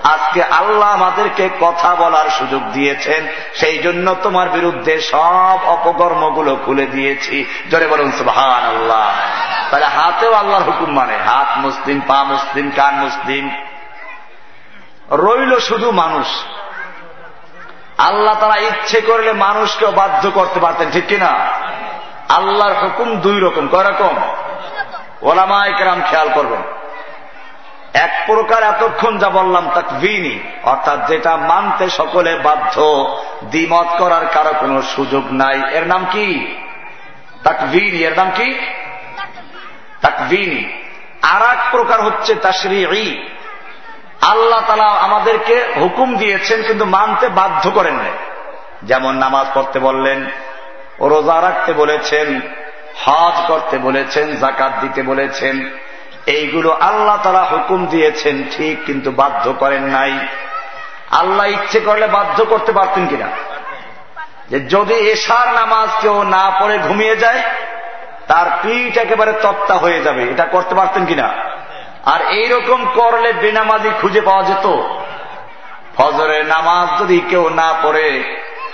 আজকে 0.05 0.43
আল্লাহ 0.43 0.89
আমাদেরকে 0.93 1.49
কথা 1.61 1.95
বলার 1.95 2.29
সুযোগ 2.31 2.63
দিয়েছেন, 2.73 3.27
সেই 3.55 3.79
জন্য 3.79 4.17
তোমার 4.23 4.49
বিরুদ্ধে 4.49 5.01
সব 5.01 5.59
অপকর্মগুলো 5.67 6.57
খুলে 6.65 6.87
দিয়েছি। 6.87 7.45
জোরে 7.71 7.87
বলুন 7.87 8.11
সুহান 8.13 8.65
আল্লাহ 8.75 9.07
তাহলে 9.71 9.87
হাতেও 9.87 10.33
আল্লাহর 10.33 10.63
হুকুম 10.63 10.91
মানে 10.95 11.17
হাত 11.27 11.59
মুসলিম, 11.59 12.01
পা 12.07 12.25
মুসলিম, 12.25 12.67
কান 12.77 12.95
মুসলিম। 12.95 13.45
রইল 15.11 15.59
শুধু 15.59 15.91
মানুষ। 15.91 16.27
আল্লাহ 17.99 18.41
তারা 18.41 18.57
ইচ্ছে 18.57 19.01
করলে 19.01 19.33
মানুষকেও 19.33 19.91
বাধ্য 19.91 20.31
করতে 20.31 20.61
পারতেন, 20.61 20.91
ঠিক 20.91 21.07
কিনা? 21.07 21.27
আল্লাহর 22.29 22.75
হুকুম 22.75 23.17
দুই 23.17 23.41
রকম, 23.41 23.69
কয় 23.69 23.91
রকম? 23.91 24.17
ওলামা 25.23 25.67
একরাম 25.67 26.03
খেয়াল 26.11 26.29
করবেন। 26.35 26.63
এক 27.95 28.23
প্রকার 28.27 28.63
এতক্ষণ 28.63 29.19
যা 29.19 29.29
বললাম 29.31 29.71
তাকভিনি 29.75 30.39
অর্থাৎ 30.63 31.07
যেটা 31.07 31.37
মানতে 31.37 31.91
সকলে 31.91 32.39
বাধ্য, 32.39 33.07
দ্বিমত 33.45 33.87
করার 33.99 34.27
কারও 34.35 34.53
কোনো 34.61 34.83
সুযোগ 34.83 35.33
নাই। 35.33 35.63
এর 35.73 35.87
নাম 35.87 36.07
কি? 36.11 36.57
তাকভিনি 37.43 37.99
এর 37.99 38.17
নাম 38.17 38.31
কি? 38.35 38.59
তাকভিনি 40.01 40.83
আর 41.23 41.43
এক 41.43 41.59
প্রকার 41.71 42.01
হচ্ছে 42.01 42.35
তাশরি 42.35 43.29
আল্লাহ 44.21 44.61
তালা 44.67 44.85
আমাদেরকে 44.85 45.65
হুকুম 45.77 46.17
দিয়েছেন, 46.17 46.63
কিন্তু 46.63 46.85
মানতে 46.85 47.29
বাধ্য 47.29 47.71
করেন 47.71 47.95
নাই। 47.95 48.11
যেমন 48.83 49.15
নামাজ 49.15 49.47
পড়তে 49.55 49.79
বললেন 49.79 50.25
রোজা 51.01 51.43
রাখতে 51.43 51.73
বলেছেন, 51.73 52.41
হজ 53.05 53.47
করতে 53.47 53.79
বলেছেন 53.79 54.37
জাকাত 54.37 54.73
দিতে 54.81 55.03
বলেছেন, 55.03 55.71
এইগুলো 56.27 56.73
আল্লাহ 56.73 57.19
তারা 57.23 57.45
হুকুম 57.45 57.87
দিয়েছেন, 57.87 58.43
ঠিক 58.57 58.85
কিন্তু 58.85 59.11
বাধ্য 59.11 59.53
করেন 59.53 59.83
নাই। 59.83 60.19
আল্লাহ 61.11 61.47
ইচ্ছে 61.47 61.81
করলে 61.81 62.07
বাধ্য 62.07 62.45
করতে 62.45 62.73
পারতেন 62.73 63.07
কিনা? 63.07 63.27
যে 64.51 64.61
যদি 64.61 64.95
এশার 64.95 65.49
নামাজ 65.49 65.89
কেউ 66.01 66.23
না 66.23 66.51
পড়ে 66.61 66.79
ঘুমিয়ে 66.79 67.17
যায়, 67.17 67.43
তার 68.27 68.47
পিঠ 68.63 68.99
একেবারে 68.99 69.33
তত্তা 69.33 69.75
হয়ে 69.75 70.01
যাবে। 70.01 70.23
এটা 70.23 70.45
করতে 70.45 70.75
পারতেন 70.75 71.07
কিনা? 71.07 71.56
আর 72.07 72.21
এইরকম 72.31 72.81
করলে 72.95 73.33
বেনামাজি 73.33 73.91
খুঁজে 74.01 74.21
পাওয়া 74.21 74.43
যেত। 74.43 74.67
ফজরের 75.97 76.47
নামাজ 76.47 77.01
যদি 77.01 77.21
কেউ 77.31 77.49
না 77.49 77.75
পড়ে, 77.83 78.09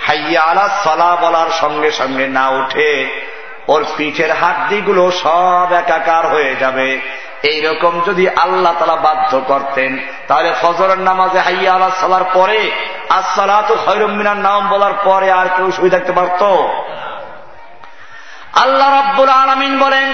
হাইয়া 0.07 0.41
আলা 0.41 0.69
সলা 0.83 1.15
বলার 1.21 1.49
সঙ্গে 1.49 1.91
সঙ্গে 1.91 2.27
না 2.27 2.49
উঠে 2.49 2.91
ওর 3.67 3.85
পিঠের 3.97 4.31
হাড্ডিগুলো 4.31 5.11
সব 5.11 5.67
একাকার 5.73 6.27
হয়ে 6.27 6.55
যাবে। 6.55 7.01
এইরকম 7.43 7.93
যদি 8.05 8.29
আল্লাহ 8.29 8.73
তালা 8.79 8.95
বাধ্য 8.95 9.41
করতেন, 9.47 9.91
তাহলে 10.27 10.53
ফজরের 10.61 10.99
নামাজে 10.99 11.39
হাইয়া 11.39 11.73
আলা 11.73 11.89
সালার 11.89 12.23
পরে 12.33 12.71
আসসালা 13.09 13.63
তো 13.67 13.73
খৈরমিনার 13.85 14.37
নাম 14.37 14.61
বলার 14.69 14.93
পরে 15.03 15.31
আর 15.31 15.47
কেউ 15.55 15.71
শুয়ে 15.71 15.89
থাকতে 15.89 16.11
পারত? 16.11 16.41
আল্লাহ 18.63 18.89
রব্বুল 18.99 19.29
আলমিন 19.29 19.73
বলেন 19.79 20.07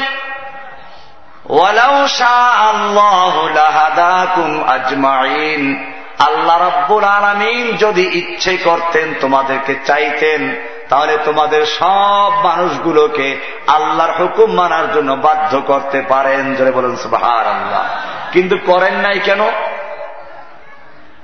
আল্লাহ 6.19 6.57
রব্বুল 6.67 7.03
আলমিন 7.03 7.77
যদি 7.77 8.01
ইচ্ছে 8.01 8.57
করতেন 8.57 9.13
তোমাদেরকে 9.21 9.75
চাইতেন, 9.85 10.55
তাহলে 10.89 11.17
তোমাদের 11.25 11.65
সব 11.65 12.31
মানুষগুলোকে 12.43 13.37
আল্লাহর 13.67 14.11
হুকুম 14.11 14.53
মানার 14.53 14.93
জন্য 14.93 15.13
বাধ্য 15.13 15.61
করতে 15.67 16.01
পারেন 16.09 16.55
ধরে 16.55 16.71
বলেন 16.71 16.95
সুবাহার 16.95 17.47
আল্লাহ 17.47 17.83
কিন্তু 18.31 18.57
করেন 18.65 18.93
নাই 18.93 19.19
কেন? 19.19 19.41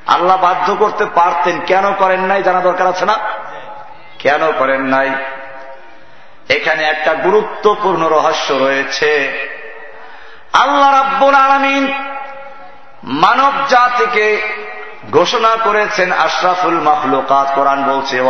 আল্লাহ 0.08 0.38
বাধ্য 0.38 0.76
করতে 0.76 1.06
পারতেন, 1.06 1.60
কেন 1.68 1.94
করেন 1.94 2.20
নাই 2.20 2.44
জানা 2.44 2.62
দরকার 2.62 2.88
আছে 2.88 3.06
না? 3.06 3.20
কেন 4.20 4.52
করেন 4.60 4.82
নাই? 4.82 5.10
এখানে 6.50 6.84
একটা 6.84 7.14
গুরুত্বপূর্ণ 7.14 8.08
রহস্য 8.08 8.54
রয়েছে। 8.54 9.46
আল্লাহ 10.62 10.92
রাব্বুল 10.92 11.36
আলমিন 11.36 11.94
মানব 13.04 13.52
জাতিকে 13.70 14.42
ঘোষণা 15.12 15.56
করেছেন 15.64 16.12
আশরাফুল 16.12 16.80
মাহলুকাত 16.82 17.56
কোরআন 17.56 17.84
বলছে 17.84 18.22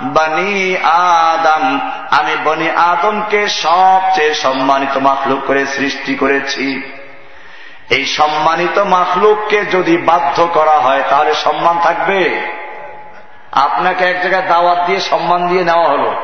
বানি 0.00 0.76
আদম। 0.76 1.78
আমি 2.10 2.36
বনি 2.44 2.70
আদমকে 2.70 3.48
সবচেয়ে 3.48 4.34
সম্মানিত 4.34 4.96
মাখলুক 4.96 5.40
করে 5.46 5.66
সৃষ্টি 5.66 6.14
করেছি। 6.14 6.92
এই 7.90 8.06
সম্মানিত 8.06 8.78
মাখলুককে 8.78 9.64
যদি 9.64 9.96
বাধ্য 9.96 10.48
করা 10.54 10.70
হয়, 10.70 11.02
তাহলে 11.10 11.34
সম্মান 11.34 11.78
থাকবে। 11.82 12.50
আপনাকে 13.52 14.04
এক 14.04 14.20
জায়গায় 14.22 14.48
দাওয়াত 14.48 14.78
দিয়ে 14.86 15.00
সম্মান 15.00 15.48
দিয়ে 15.48 15.64
নেওয়া 15.64 15.88
হলো। 15.88 16.14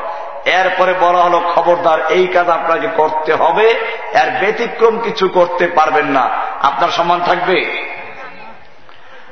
এরপরে 0.45 0.95
বলা 1.01 1.19
হলো, 1.19 1.53
খবরদার, 1.55 1.99
এই 2.09 2.27
কাজ 2.27 2.49
আপনাকে 2.49 2.89
করতে 2.97 3.35
হবে। 3.35 3.71
এর 4.13 4.31
ব্যতিক্রম 4.41 4.99
কিছু 4.99 5.29
করতে 5.29 5.67
পারবেন 5.67 6.07
না। 6.07 6.31
আপনার 6.63 6.91
সম্মান 6.91 7.21
থাকবে? 7.21 7.89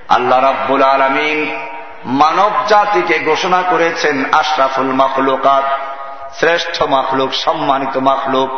আল্লাহ 0.08 0.40
রাব্বুল 0.40 0.82
আলমিন 0.82 1.56
মানব 2.04 2.50
জাতিকে 2.68 3.18
ঘোষণা 3.18 3.62
করেছেন, 3.70 4.24
আশরাফুল 4.32 4.92
মাখলুকাত, 4.92 5.64
শ্রেষ্ঠ 6.34 6.82
মাখলুক, 6.82 7.34
সম্মানিত 7.34 7.96
মাখলুক। 7.96 8.50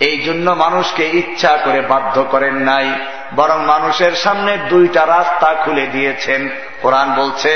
এই 0.00 0.18
জন্য 0.18 0.50
মানুষকে 0.50 1.08
ইচ্ছা 1.08 1.56
করে 1.64 1.80
বাধ্য 1.80 2.24
করেন 2.30 2.54
নাই, 2.54 2.92
বরং 3.36 3.64
মানুষের 3.64 4.14
সামনে 4.14 4.56
দুইটা 4.56 5.06
রাস্তা 5.06 5.54
খুলে 5.64 5.86
দিয়েছেন। 5.86 6.48
কোরআন 6.84 7.14
বলছে 7.14 7.52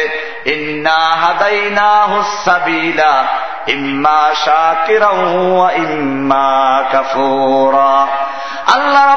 আল্লাহ 8.75 9.17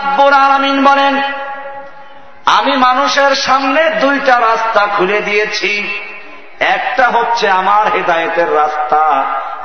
বলেন, 0.88 1.22
আমি 2.46 2.78
মানুষের 2.78 3.36
সামনে 3.36 3.90
দুইটা 3.90 4.40
রাস্তা 4.40 4.88
খুলে 4.98 5.20
দিয়েছি। 5.22 6.02
একটা 6.60 7.08
হচ্ছে 7.08 7.50
আমার 7.50 7.94
হেদায়েতের 7.94 8.56
রাস্তা 8.56 9.24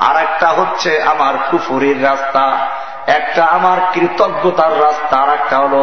আর 0.09 0.17
একটা 0.17 0.49
হচ্ছে 0.49 1.03
আমার 1.03 1.35
কুফুরির 1.51 2.05
রাস্তা। 2.05 2.67
একটা 3.07 3.45
আমার 3.45 3.79
কৃতজ্ঞতার 3.93 4.81
রাস্তা 4.81 5.17
আর 5.17 5.29
একটা 5.29 5.59
হল 5.59 5.75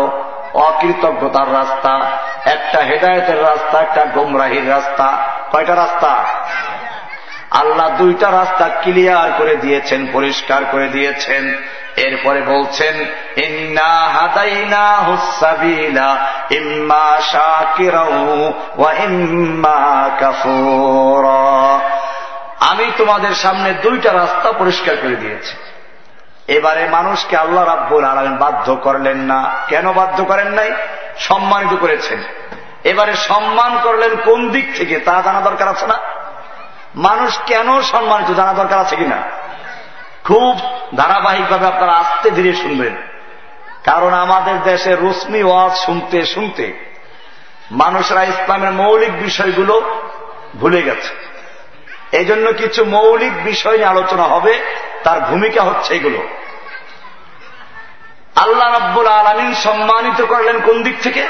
অকৃতজ্ঞতার 0.53 1.53
রাস্তা, 1.53 1.99
একটা 2.45 2.79
হেদায়তের 2.79 3.43
রাস্তা, 3.43 3.79
একটা 3.79 4.05
গোমরাহির 4.05 4.69
রাস্তা। 4.69 5.17
কয়টা 5.51 5.75
রাস্তা? 5.75 6.25
আল্লাহ 7.51 7.89
দুইটা 7.97 8.31
রাস্তা 8.31 8.69
ক্লিয়ার 8.81 9.31
করে 9.37 9.55
দিয়েছেন, 9.55 10.07
পরিষ্কার 10.13 10.65
করে 10.71 10.87
দিয়েছেন। 10.87 11.55
এরপরে 11.97 12.41
বলছেন, 12.41 13.05
ইন্না 13.37 14.07
হাদাইনা 14.07 14.95
হুসাবিলা 14.95 16.31
ইম্মা 16.49 17.21
শাকিরাউ 17.21 18.53
ওয়া 18.77 18.93
ইম্মা 18.93 20.09
কাফুরা। 20.19 21.79
আমি 22.71 22.91
তোমাদের 22.97 23.35
সামনে 23.35 23.73
দুইটা 23.73 24.13
রাস্তা 24.13 24.51
পরিষ্কার 24.51 24.97
করে 24.97 25.15
দিয়েছি। 25.15 25.62
এবারে 26.47 26.89
মানুষকে 26.89 27.37
আল্লাহ 27.37 27.65
রাব্বুল 27.65 28.03
আলমিন 28.03 28.37
বাধ্য 28.37 28.75
করলেন 28.75 29.17
না। 29.17 29.55
কেন 29.67 29.93
বাধ্য 29.93 30.25
করেন 30.25 30.47
নাই? 30.47 30.71
সম্মানিত 31.17 31.77
করেছেন। 31.81 32.23
এবারে 32.83 33.13
সম্মান 33.13 33.79
করলেন 33.83 34.15
কোন 34.25 34.49
দিক 34.49 34.77
থেকে? 34.77 34.99
তা 34.99 35.21
জানা 35.25 35.41
দরকার 35.41 35.67
আছে 35.67 35.87
না? 35.87 35.99
মানুষ 36.95 37.39
কেন 37.45 37.81
সম্মানিত? 37.81 38.37
জানা 38.37 38.53
দরকার 38.53 38.79
আছে 38.79 38.95
কিনা? 38.95 39.17
খুব 40.23 40.59
ধারাবাহিকভাবে 40.95 41.65
আপনারা 41.67 41.91
আস্তে 41.91 42.31
ধীরে 42.31 42.53
শুনবেন। 42.53 42.95
কারণ 43.83 44.13
আমাদের 44.13 44.61
দেশে 44.63 44.95
রশ্মি 44.95 45.43
ওয়াজ 45.43 45.75
শুনতে 45.75 46.25
শুনতে 46.25 46.93
মানুষরা 47.71 48.23
ইসলামের 48.23 48.71
মৌলিক 48.71 49.19
বিষয়গুলো 49.19 50.01
ভুলে 50.55 50.81
গেছে। 50.81 51.32
এই 52.13 52.25
জন্য 52.25 52.53
কিছু 52.53 52.85
মৌলিক 52.85 53.43
বিষয় 53.43 53.77
নিয়ে 53.77 53.89
আলোচনা 53.89 54.23
হবে, 54.23 54.53
তার 55.03 55.21
ভূমিকা 55.21 55.61
হচ্ছে 55.61 55.93
এগুলো। 55.93 56.19
আল্লাহ 58.35 58.71
রাব্বুল 58.71 59.07
আলমিন 59.07 59.53
সম্মানিত 59.53 60.25
করলেন 60.25 60.59
কোন 60.59 60.83
দিক 60.83 60.95
থেকে? 61.03 61.23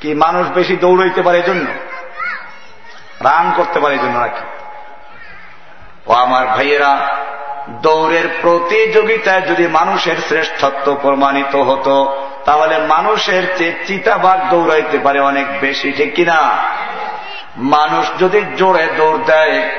কি 0.00 0.14
মানুষ 0.14 0.48
বেশি 0.48 0.76
দৌড়াইতে 0.76 1.22
পারে 1.22 1.42
জন্য 1.42 1.66
রান 3.20 3.52
করতে 3.56 3.80
পারে 3.80 3.98
জন্য 3.98 4.18
নাকি? 4.18 4.44
ও 6.06 6.12
আমার 6.12 6.46
ভাইয়েরা, 6.46 7.08
দৌড়ের 7.68 8.28
প্রতিযোগিতায় 8.42 9.42
যদি 9.42 9.66
মানুষের 9.66 10.16
শ্রেষ্ঠত্ব 10.28 10.98
প্রমাণিত 11.02 11.56
হতো, 11.56 12.26
তাহলে 12.44 12.78
মানুষের 12.78 13.42
চেয়ে 13.56 13.74
চিতাবাগ 13.86 14.50
দৌড়াইতে 14.50 14.98
পারে 14.98 15.20
অনেক 15.20 15.60
বেশি, 15.60 15.92
ঠিক 15.92 16.14
কিনা? 16.14 16.38
মানুষ 17.58 18.06
যদি 18.18 18.44
জোরে 18.56 18.86
দৌড় 18.96 19.18
দেয় 19.24 19.70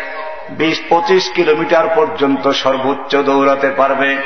বিশ 0.49 0.81
পঁচিশ 0.89 1.31
কিলোমিটার 1.31 1.87
পর্যন্ত 1.95 2.51
সর্বোচ্চ 2.51 3.15
দৌড়াতে 3.15 3.69
পারবে। 3.69 4.17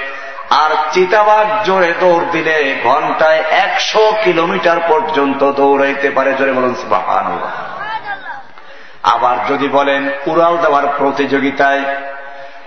আর 0.50 0.70
চিতাবাগ 0.92 1.64
জোরে 1.64 1.94
দৌড় 2.00 2.26
দিলে 2.32 2.76
ঘন্টায় 2.84 3.44
একশো 3.52 4.14
কিলোমিটার 4.24 4.78
পর্যন্ত 4.88 5.52
দৌড়াইতে 5.52 6.10
পারে। 6.10 6.34
জোরে 6.34 6.52
বলুন 6.52 6.76
সুবাহান 6.76 7.40
আবার 9.04 9.48
যদি 9.48 9.68
বলেন, 9.68 10.10
উড়াল 10.28 10.58
দেওয়ার 10.58 10.84
প্রতিযোগিতায়, 10.98 11.82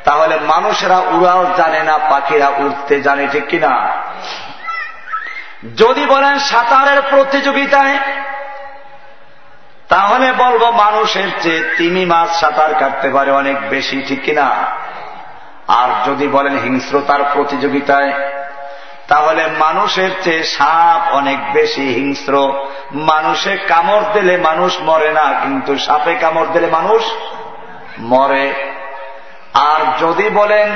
তাহলে 0.05 0.39
মানুষেরা 0.41 0.99
উড়াল 0.99 1.47
জানে 1.57 1.83
না, 1.83 1.99
পাখিরা 1.99 2.49
উঠতে 2.49 3.01
জানে, 3.01 3.29
ঠিক 3.33 3.47
কিনা? 3.47 3.91
যদি 5.77 6.07
বলেন 6.07 6.39
সাঁতারের 6.39 7.03
প্রতিযোগিতায় 7.11 7.99
তাহলে 9.89 10.33
বলব 10.33 10.71
মানুষের 10.71 11.29
চেয়ে 11.43 11.63
তিমি 11.79 12.05
মাছ 12.05 12.41
সাঁতার 12.41 12.75
কাটতে 12.75 13.09
পারে 13.11 13.31
অনেক 13.31 13.69
বেশি, 13.69 14.03
ঠিক 14.09 14.23
কিনা? 14.23 14.51
আর 15.69 16.07
যদি 16.07 16.29
বলেন 16.29 16.59
হিংস্রতার 16.59 17.21
প্রতিযোগিতায়, 17.35 18.13
তাহলে 19.09 19.47
মানুষের 19.59 20.11
চেয়ে 20.23 20.45
সাপ 20.45 21.15
অনেক 21.15 21.53
বেশি 21.53 21.95
হিংস্র। 21.95 22.65
মানুষে 22.93 23.57
কামড় 23.57 24.05
দিলে 24.13 24.37
মানুষ 24.37 24.81
মরে 24.81 25.13
না, 25.13 25.35
কিন্তু 25.43 25.79
সাপে 25.79 26.15
কামড় 26.15 26.47
দিলে 26.53 26.67
মানুষ 26.67 27.03
মরে। 27.99 28.53
আর 29.55 29.99
যদি 30.01 30.29
বলেন 30.29 30.71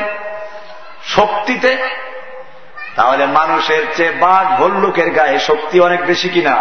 শক্তিতে, 1.04 1.76
তাহলে 2.96 3.26
মানুষের 3.26 3.82
চেয়ে 3.96 4.10
বাঘ, 4.10 4.60
ভল্লুকের 4.60 5.10
গায়ে 5.10 5.38
শক্তি 5.38 5.80
অনেক 5.80 6.06
বেশি 6.06 6.28
কিনা? 6.28 6.56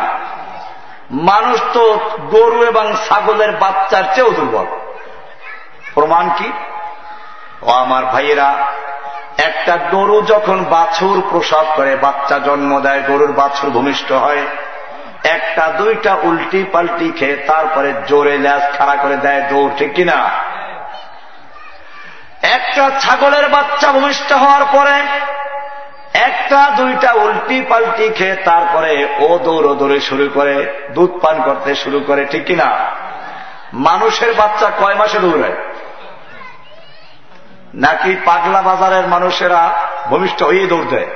মানুষ 1.11 1.59
তো 1.73 1.99
গরু 2.31 2.63
এবং 2.63 2.93
ছাগলের 3.09 3.51
বাচ্চার 3.51 4.03
চেয়েও 4.15 4.31
দুর্বল। 4.31 4.65
প্রমাণ 5.93 6.29
কি? 6.37 6.51
ও 7.61 7.71
আমার 7.71 8.05
ভাইয়েরা, 8.05 8.55
একটা 9.37 9.77
গরু 9.91 10.21
যখন 10.21 10.63
বাছুর 10.63 11.23
প্রসব 11.29 11.65
করে, 11.75 11.95
বাচ্চা 11.95 12.39
জন্ম 12.39 12.79
দেয়, 12.79 13.01
গরুর 13.01 13.31
বাছুর 13.31 13.69
ভূমিষ্ঠ 13.69 14.11
হয়, 14.11 14.45
একটা, 15.23 15.67
দুইটা 15.67 16.17
উল্টি 16.23 16.65
পাল্টি 16.71 17.11
খেয়ে 17.17 17.35
তারপরে 17.35 17.93
জোরে 18.07 18.37
ল্যাস 18.37 18.77
খাড়া 18.77 18.95
করে 18.95 19.17
দেয়, 19.17 19.41
দৌড়, 19.41 19.71
ঠিক 19.77 19.93
কিনা? 19.93 20.29
একটা 22.41 22.91
ছাগলের 22.99 23.49
বাচ্চা 23.49 23.91
ভূমিষ্ঠ 23.91 24.33
হওয়ার 24.33 24.65
পরে 24.71 25.01
একটা, 26.13 26.69
দুইটা 26.77 27.13
উল্টি 27.13 27.61
পাল্টি 27.69 28.09
খেয়ে 28.09 28.35
তারপরে 28.35 29.07
ও 29.19 29.39
দৌড়ো 29.43 29.75
দৌড়ে 29.75 29.99
শুরু 29.99 30.29
করে, 30.33 30.85
দুধ 30.93 31.11
পান 31.21 31.41
করতে 31.41 31.75
শুরু 31.75 31.99
করে, 32.07 32.25
ঠিক 32.25 32.45
কিনা? 32.45 32.69
মানুষের 33.73 34.33
বাচ্চা 34.33 34.71
কয় 34.79 34.95
মাসে 34.95 35.19
দৌড়ায় 35.19 35.57
নাকি 37.73 38.15
পাগলা 38.25 38.61
বাজারের 38.61 39.07
মানুষেরা 39.07 39.73
ভূমিষ্ঠ 40.09 40.43
হয়ে 40.43 40.65
দৌড় 40.67 40.85
দেয়? 40.89 41.07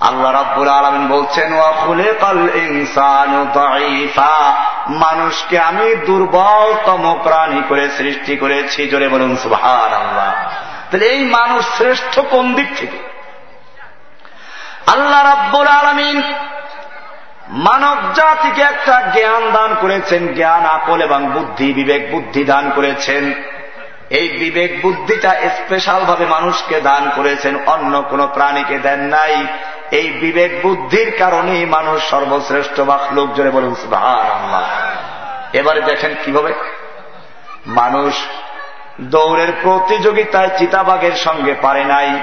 আল্লাহ 0.00 0.32
রাব্বুল 0.32 0.68
আলমিন 0.68 1.08
বলছেন 1.08 1.52
ওয়াফুলে 1.52 2.14
কাল 2.20 2.48
ইনসান 2.54 3.30
মানুষকে 4.88 5.58
আমি 5.58 5.94
দুর্বলতম 5.94 7.20
প্রাণী 7.22 7.62
করে 7.68 7.90
সৃষ্টি 7.90 8.36
করেছি, 8.36 8.88
জোরে 8.88 9.08
বলুন 9.08 9.36
সুহান 9.36 9.92
আল্লাহ 9.92 10.30
তাহলে 10.90 11.06
এই 11.06 11.24
মানুষ 11.24 11.64
শ্রেষ্ঠ 11.78 12.20
কোন 12.20 12.54
দিক 12.54 12.70
থেকে? 12.78 13.09
আল্লাহ 14.86 15.24
রাব্বুল 15.24 15.66
আলমিন 15.66 16.22
মানব 17.48 17.96
জাতিকে 18.14 18.62
একটা 18.62 19.10
জ্ঞান 19.14 19.50
দান 19.52 19.76
করেছেন, 19.80 20.34
জ্ঞান, 20.34 20.64
আকল 20.64 21.02
এবং 21.02 21.30
বুদ্ধি, 21.30 21.72
বিবেক 21.72 22.10
বুদ্ধি 22.10 22.44
দান 22.44 22.70
করেছেন। 22.74 23.32
এই 24.10 24.28
বিবেক 24.28 24.82
বুদ্ধিটা 24.82 25.30
স্পেশাল 25.30 26.04
ভাবে 26.04 26.26
মানুষকে 26.26 26.80
দান 26.80 27.10
করেছেন, 27.16 27.58
অন্য 27.66 28.02
কোন 28.02 28.26
প্রাণীকে 28.26 28.78
দেন 28.78 29.00
নাই। 29.00 29.46
এই 29.90 30.10
বিবেক 30.10 30.62
বুদ্ধির 30.62 31.12
কারণেই 31.18 31.66
মানুষ 31.66 32.10
সর্বশ্রেষ্ঠ 32.10 32.80
বা 32.80 32.98
লোক 33.12 33.34
জোরে 33.34 33.50
বলুন 33.50 33.74
এবারে 35.52 35.80
দেখেন 35.80 36.14
কীভাবে 36.24 36.54
মানুষ 37.66 38.14
দৌড়ের 39.00 39.48
প্রতিযোগিতায় 39.62 40.50
চিতাবাগের 40.58 41.12
সঙ্গে 41.12 41.54
পারে 41.62 41.84
নাই। 41.84 42.20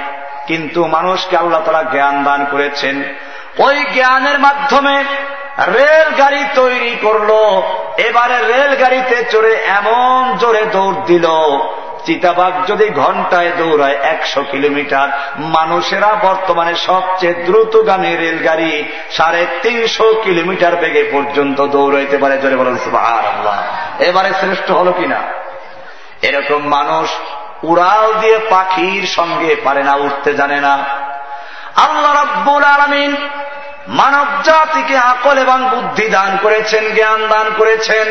কিন্তু 0.47 0.85
মানুষকে 0.85 1.37
আল্লাহ 1.37 1.61
তারা 1.61 1.83
জ্ঞান 1.83 2.23
দান 2.23 2.45
করেছেন। 2.51 3.03
ওই 3.57 3.85
জ্ঞানের 3.93 4.39
মাধ্যমে 4.39 5.03
রেলগাড়ি 5.67 6.43
তৈরি 6.55 6.97
করল। 7.01 7.31
এবারে 7.97 8.37
রেলগাড়িতে 8.47 9.25
চড়ে 9.31 9.53
এমন 9.55 10.37
জোরে 10.37 10.65
দৌড় 10.65 10.95
দিল। 11.05 11.25
চিতাবাগ 12.05 12.53
যদি 12.67 12.89
ঘন্টায় 12.89 13.51
দৌড়ায় 13.57 13.97
একশো 14.03 14.43
কিলোমিটার, 14.51 15.09
মানুষেরা 15.39 16.15
বর্তমানে 16.21 16.75
সবচেয়ে 16.75 17.33
দ্রুতগামী 17.33 18.15
রেলগাড়ি 18.15 18.83
সাড়ে 19.11 19.45
তিনশো 19.61 20.13
কিলোমিটার 20.23 20.75
বেগে 20.75 21.03
পর্যন্ত 21.11 21.61
দৌড়াইতে 21.61 22.17
পারে। 22.17 22.37
জোরে 22.37 22.55
বলেন 22.55 22.77
আল্লাহ 22.95 23.57
এবারে 23.99 24.29
শ্রেষ্ঠ 24.29 24.71
হল 24.71 24.91
কিনা? 24.91 25.19
এরকম 26.21 26.67
মানুষ 26.67 27.09
উড়াল 27.63 28.13
দিয়ে 28.19 28.39
পাখির 28.49 29.07
সঙ্গে 29.07 29.55
পারে 29.63 29.83
না, 29.83 29.95
উঠতে 29.95 30.33
জানে 30.33 30.61
না। 30.61 30.77
আল্লাহ 31.75 32.23
রব্বুল 32.23 32.63
আলমিন 32.63 33.15
মানব 33.87 34.25
জাতিকে 34.43 34.97
আকল 34.97 35.37
এবং 35.37 35.69
বুদ্ধি 35.69 36.07
দান 36.07 36.37
করেছেন, 36.41 36.93
জ্ঞান 36.93 37.27
দান 37.27 37.51
করেছেন। 37.57 38.07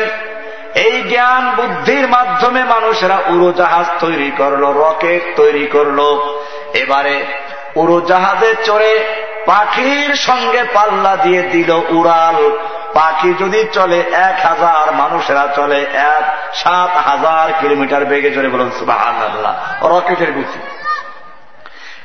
এই 0.75 1.01
জ্ঞান 1.01 1.51
বুদ্ধির 1.55 2.07
মাধ্যমে 2.07 2.63
মানুষেরা 2.63 3.17
উড়োজাহাজ 3.27 3.85
তৈরি 3.99 4.31
করল, 4.37 4.63
রকেট 4.73 5.35
তৈরি 5.35 5.67
করল। 5.67 5.99
এবারে 6.73 7.25
উড়োজাহাজে 7.75 8.55
চড়ে 8.63 9.23
পাখির 9.47 10.11
সঙ্গে 10.27 10.61
পাল্লা 10.73 11.13
দিয়ে 11.15 11.41
দিল 11.41 11.71
উড়াল। 11.89 12.37
পাখি 12.93 13.29
যদি 13.39 13.61
চলে, 13.73 13.99
এক 14.29 14.37
হাজার 14.45 14.85
মানুষেরা 14.93 15.45
চলে, 15.55 15.79
এক 16.15 16.25
সাত 16.53 16.91
হাজার 17.07 17.53
কিলোমিটার 17.59 18.03
বেগে 18.05 18.31
চলে 18.31 18.49
বলুন 18.49 18.69
সুবাহ 18.79 19.01
রকেটের 19.83 20.31
গুছি 20.31 20.59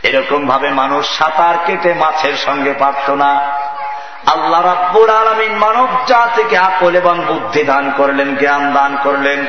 এরকম 0.02 0.46
ভাবে 0.46 0.68
মানুষ 0.70 1.18
সাঁতার 1.18 1.55
কেটে 1.66 1.94
মাছের 1.94 2.37
সঙ্গে 2.37 2.72
পারত 2.78 3.11
না। 3.11 3.31
আল্লাহ 4.26 4.61
রাব্বুর 4.66 5.11
আলমিন 5.11 5.52
মানব 5.57 5.88
জাতিকে 6.07 6.57
আকল 6.59 6.92
এবং 6.96 7.16
বুদ্ধি 7.26 7.62
দান 7.64 7.85
করলেন, 7.96 8.28
জ্ঞান 8.37 8.62
দান 8.72 8.92
করলেন। 9.02 9.40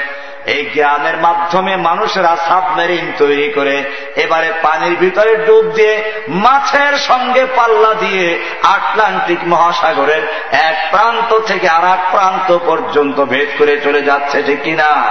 এই 0.45 0.69
জ্ঞানের 0.73 1.17
মাধ্যমে 1.17 1.75
মানুষেরা 1.77 2.37
সাবমেরিন 2.47 3.11
তৈরি 3.17 3.49
করে 3.49 3.83
এবারে 4.15 4.53
পানির 4.61 4.95
ভিতরে 4.95 5.35
ডুব 5.35 5.65
দিয়ে 5.75 6.13
মাছের 6.27 6.97
সঙ্গে 6.97 7.45
পাল্লা 7.55 7.93
দিয়ে 7.93 8.39
আটলান্টিক 8.63 9.39
মহাসাগরের 9.45 10.21
এক 10.51 10.87
প্রান্ত 10.91 11.39
থেকে 11.39 11.67
আর 11.69 11.83
এক 11.83 11.99
প্রান্ত 12.11 12.57
পর্যন্ত 12.57 13.25
ভেদ 13.25 13.47
করে 13.57 13.81
চলে 13.81 14.01
যাচ্ছে, 14.01 14.43
ঠিক 14.43 14.63
কিনা? 14.63 15.03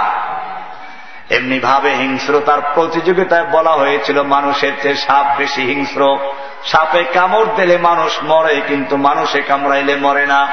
এমনি 1.29 1.59
ভাবে 1.59 1.89
হিংস্রতার 1.89 2.61
প্রতিযোগিতায় 2.73 3.43
বলা 3.43 3.71
হয়েছিল, 3.71 4.21
মানুষের 4.21 4.71
চেয়ে 4.81 4.95
সাপ 4.95 5.25
বেশি 5.37 5.61
হিংস্র। 5.61 6.17
সাপে 6.65 7.03
কামড় 7.03 7.45
দিলে 7.55 7.77
মানুষ 7.77 8.19
মরে, 8.23 8.61
কিন্তু 8.67 8.97
মানুষে 8.97 9.41
কামড়াইলে 9.41 9.95
মরে 9.95 10.25
না। 10.25 10.47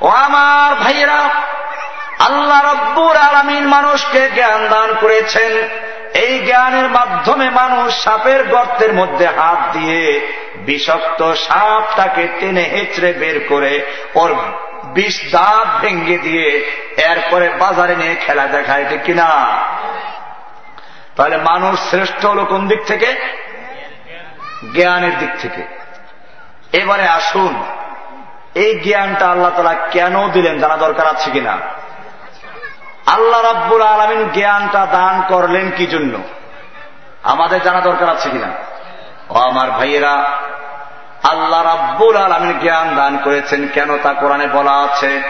ও 0.00 0.08
আমার 0.08 0.74
ভাইয়েরা 0.74 1.30
আল্লাহ 2.18 2.72
রব্বুর 2.72 3.16
আলমিন 3.16 3.66
মানুষকে 3.66 4.28
জ্ঞান 4.34 4.68
দান 4.68 4.94
করেছেন। 5.00 5.52
এই 6.14 6.38
জ্ঞানের 6.46 6.88
মাধ্যমে 6.88 7.50
মানুষ 7.50 8.04
সাপের 8.04 8.48
গর্তের 8.48 8.92
মধ্যে 8.94 9.26
হাত 9.26 9.76
দিয়ে 9.76 10.30
বিষাক্ত 10.56 11.32
সাপটাকে 11.32 12.28
টেনে 12.40 12.62
হেঁচড়ে 12.62 13.12
বের 13.12 13.40
করে 13.48 13.80
ওর 14.14 14.34
বিষ 14.84 15.32
দাঁত 15.32 15.80
ভেঙ্গে 15.80 16.18
দিয়ে 16.18 16.74
এরপরে 16.96 17.48
বাজারে 17.48 17.96
নিয়ে 17.96 18.14
খেলা 18.14 18.46
দেখায়, 18.46 18.84
ঠিক 18.88 19.02
কিনা? 19.02 19.58
তাহলে 21.16 21.36
মানুষ 21.36 21.90
শ্রেষ্ঠ 21.90 22.26
হল 22.26 22.44
কোন 22.44 22.68
দিক 22.68 22.84
থেকে? 22.86 23.14
জ্ঞানের 24.74 25.18
দিক 25.18 25.30
থেকে। 25.42 25.62
এবারে 26.78 27.08
আসুন, 27.08 27.62
এই 28.54 28.80
জ্ঞানটা 28.80 29.26
আল্লাহ 29.28 29.50
তালা 29.50 29.74
কেন 29.90 30.28
দিলেন 30.28 30.58
জানা 30.60 30.76
দরকার 30.76 31.06
আছে 31.06 31.30
কিনা? 31.30 31.58
আল্লাহ 33.06 33.42
রাব্বুল 33.42 33.82
আলমিন 33.82 34.28
জ্ঞানটা 34.32 34.86
দান 34.86 35.22
করলেন 35.28 35.70
কি 35.76 35.86
জন্য? 35.86 36.18
আমাদের 37.22 37.62
জানা 37.62 37.80
দরকার 37.80 38.08
আছে 38.08 38.30
কিনা? 38.30 38.48
ও 39.30 39.38
আমার 39.38 39.70
ভাইয়েরা, 39.70 40.24
আল্লাহ 41.24 41.62
রাব্বুল 41.62 42.16
আলমিন 42.16 42.58
জ্ঞান 42.58 42.94
দান 42.96 43.18
করেছেন 43.24 43.68
কেন 43.74 43.98
তা 44.02 44.12
কোরআনে 44.12 44.46
বলা 44.46 44.70
আছে? 44.70 45.22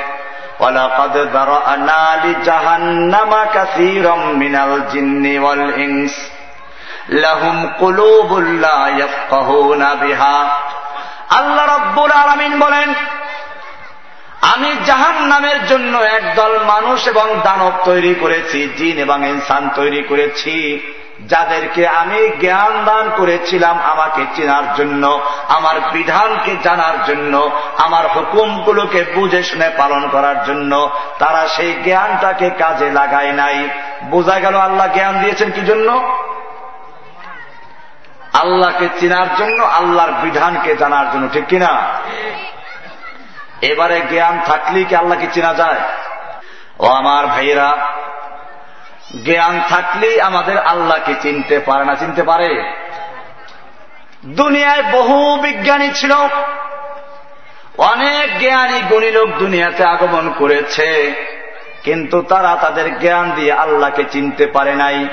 লাহুম 7.09 7.67
আল্লাহ 11.31 11.77
রব্বুল 11.77 12.11
আলমিন 12.11 12.61
বলেন 12.61 12.95
আমি 14.53 14.77
জাহান 14.87 15.27
নামের 15.27 15.67
জন্য 15.67 15.99
একদল 15.99 16.59
মানুষ 16.59 17.09
এবং 17.09 17.41
দানব 17.45 17.73
তৈরি 17.85 18.15
করেছি, 18.15 18.69
জিন 18.77 18.99
এবং 18.99 19.29
ইনসান 19.29 19.71
তৈরি 19.75 20.03
করেছি। 20.03 20.81
যাদেরকে 21.29 21.89
আমি 21.89 22.29
জ্ঞান 22.41 22.85
দান 22.85 23.11
করেছিলাম 23.17 23.79
আমাকে 23.83 24.25
চেনার 24.37 24.75
জন্য, 24.77 25.21
আমার 25.49 25.81
বিধানকে 25.93 26.57
জানার 26.63 27.05
জন্য, 27.07 27.51
আমার 27.77 28.07
হুকুমগুলোকে 28.07 29.05
বুঝে 29.15 29.43
শুনে 29.43 29.71
পালন 29.77 30.09
করার 30.09 30.45
জন্য। 30.45 30.91
তারা 31.19 31.49
সেই 31.49 31.75
জ্ঞানটাকে 31.85 32.51
কাজে 32.51 32.91
লাগায় 32.91 33.33
নাই। 33.33 33.69
বোঝা 34.05 34.39
গেল 34.41 34.55
আল্লাহ 34.55 34.87
জ্ঞান 34.95 35.21
দিয়েছেন 35.21 35.51
কি 35.51 35.61
জন্য? 35.61 36.19
আল্লাহকে 38.33 38.89
চেনার 39.01 39.27
জন্য, 39.39 39.63
আল্লাহর 39.63 40.13
বিধানকে 40.13 40.77
জানার 40.77 41.13
জন্য, 41.13 41.29
ঠিক 41.33 41.47
কিনা? 41.47 41.83
এবারে 43.65 44.01
জ্ঞান 44.11 44.41
থাকলেই 44.47 44.85
কি 44.85 44.97
আল্লাহকে 44.97 45.27
চেনা 45.33 45.55
যায়? 45.55 45.81
ও 46.79 46.87
আমার 46.87 47.27
ভাইয়েরা, 47.27 47.73
জ্ঞান 49.25 49.61
থাকলেই 49.69 50.21
আমাদের 50.21 50.59
আল্লাহকে 50.59 51.15
চিনতে 51.23 51.59
পারে 51.59 51.85
না 51.85 51.95
চিনতে 51.95 52.23
পারে। 52.23 52.73
দুনিয়ায় 54.27 54.83
বহু 54.93 55.37
বিজ্ঞানী 55.37 55.91
ছিল। 55.95 56.13
অনেক 57.79 58.39
জ্ঞানী 58.39 58.83
গুণী 58.91 59.11
লোক 59.11 59.31
দুনিয়াতে 59.31 59.85
আগমন 59.85 60.33
করেছে। 60.39 61.13
কিন্তু 61.83 62.23
তারা 62.23 62.57
তাদের 62.61 62.99
জ্ঞান 62.99 63.31
দিয়ে 63.31 63.53
আল্লাহকে 63.53 64.05
চিনতে 64.11 64.47
পারে 64.47 64.75
নাই। 64.75 65.09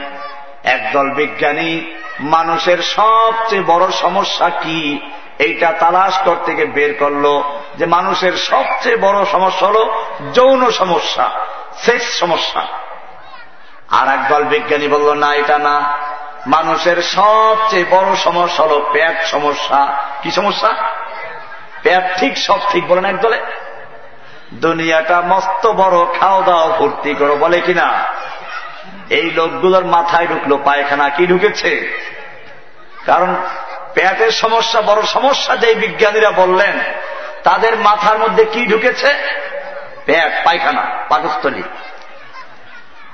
একদল 0.63 1.09
বিজ্ঞানী, 1.09 1.81
মানুষের 2.19 2.77
সবচেয়ে 2.77 3.63
বড় 3.67 3.91
সমস্যা 3.91 4.49
কি? 4.49 5.11
এইটা 5.41 5.71
তালাশ 5.71 6.17
করতে 6.17 6.55
গিয়ে 6.55 6.65
বের 6.65 6.95
করল 6.99 7.41
যে 7.77 7.85
মানুষের 7.85 8.33
সবচেয়ে 8.33 8.95
বড় 8.95 9.25
সমস্যা 9.25 9.67
হল 9.67 9.91
যৌন 10.33 10.71
সমস্যা 10.71 11.29
সেক্স 11.77 12.19
সমস্যা। 12.19 12.65
আর 13.91 14.07
একদল 14.07 14.43
বিজ্ঞানী 14.43 14.87
বলল, 14.87 15.13
না, 15.13 15.35
এটা 15.35 15.59
না। 15.59 15.97
মানুষের 16.47 17.01
সবচেয়ে 17.01 17.85
বড় 17.89 18.15
সমস্যা 18.15 18.63
হল 18.63 18.81
পেট 18.93 19.25
সমস্যা। 19.25 20.03
কি 20.21 20.31
সমস্যা? 20.31 20.73
পেট 21.83 22.19
ঠিক, 22.19 22.37
সব 22.37 22.59
ঠিক 22.71 22.87
বলেন 22.87 23.05
একদলে 23.05 23.41
দুনিয়াটা 24.53 25.21
মস্ত 25.21 25.67
বড় 25.67 26.19
খাওয়া 26.19 26.41
দাওয়া 26.41 26.67
ভর্তি 26.67 27.13
করো, 27.13 27.35
বলে 27.35 27.61
কিনা 27.61 27.93
এই 29.09 29.31
লোকগুলোর 29.31 29.85
মাথায় 29.85 30.27
ঢুকলো, 30.27 30.57
পায়খানা 30.57 31.09
কি 31.09 31.27
ঢুকেছে? 31.27 31.99
কারণ 33.05 33.35
পেটের 33.93 34.31
সমস্যা, 34.31 34.81
বড় 34.81 35.01
সমস্যা 35.01 35.55
যে 35.55 35.73
বিজ্ঞানীরা 35.73 36.31
বললেন, 36.31 36.79
তাদের 37.43 37.75
মাথার 37.75 38.17
মধ্যে 38.17 38.45
কি 38.45 38.65
ঢুকেছে? 38.65 39.13
পেট, 40.05 40.45
পায়খানা, 40.45 40.81
পাকস্থলী। 41.09 41.63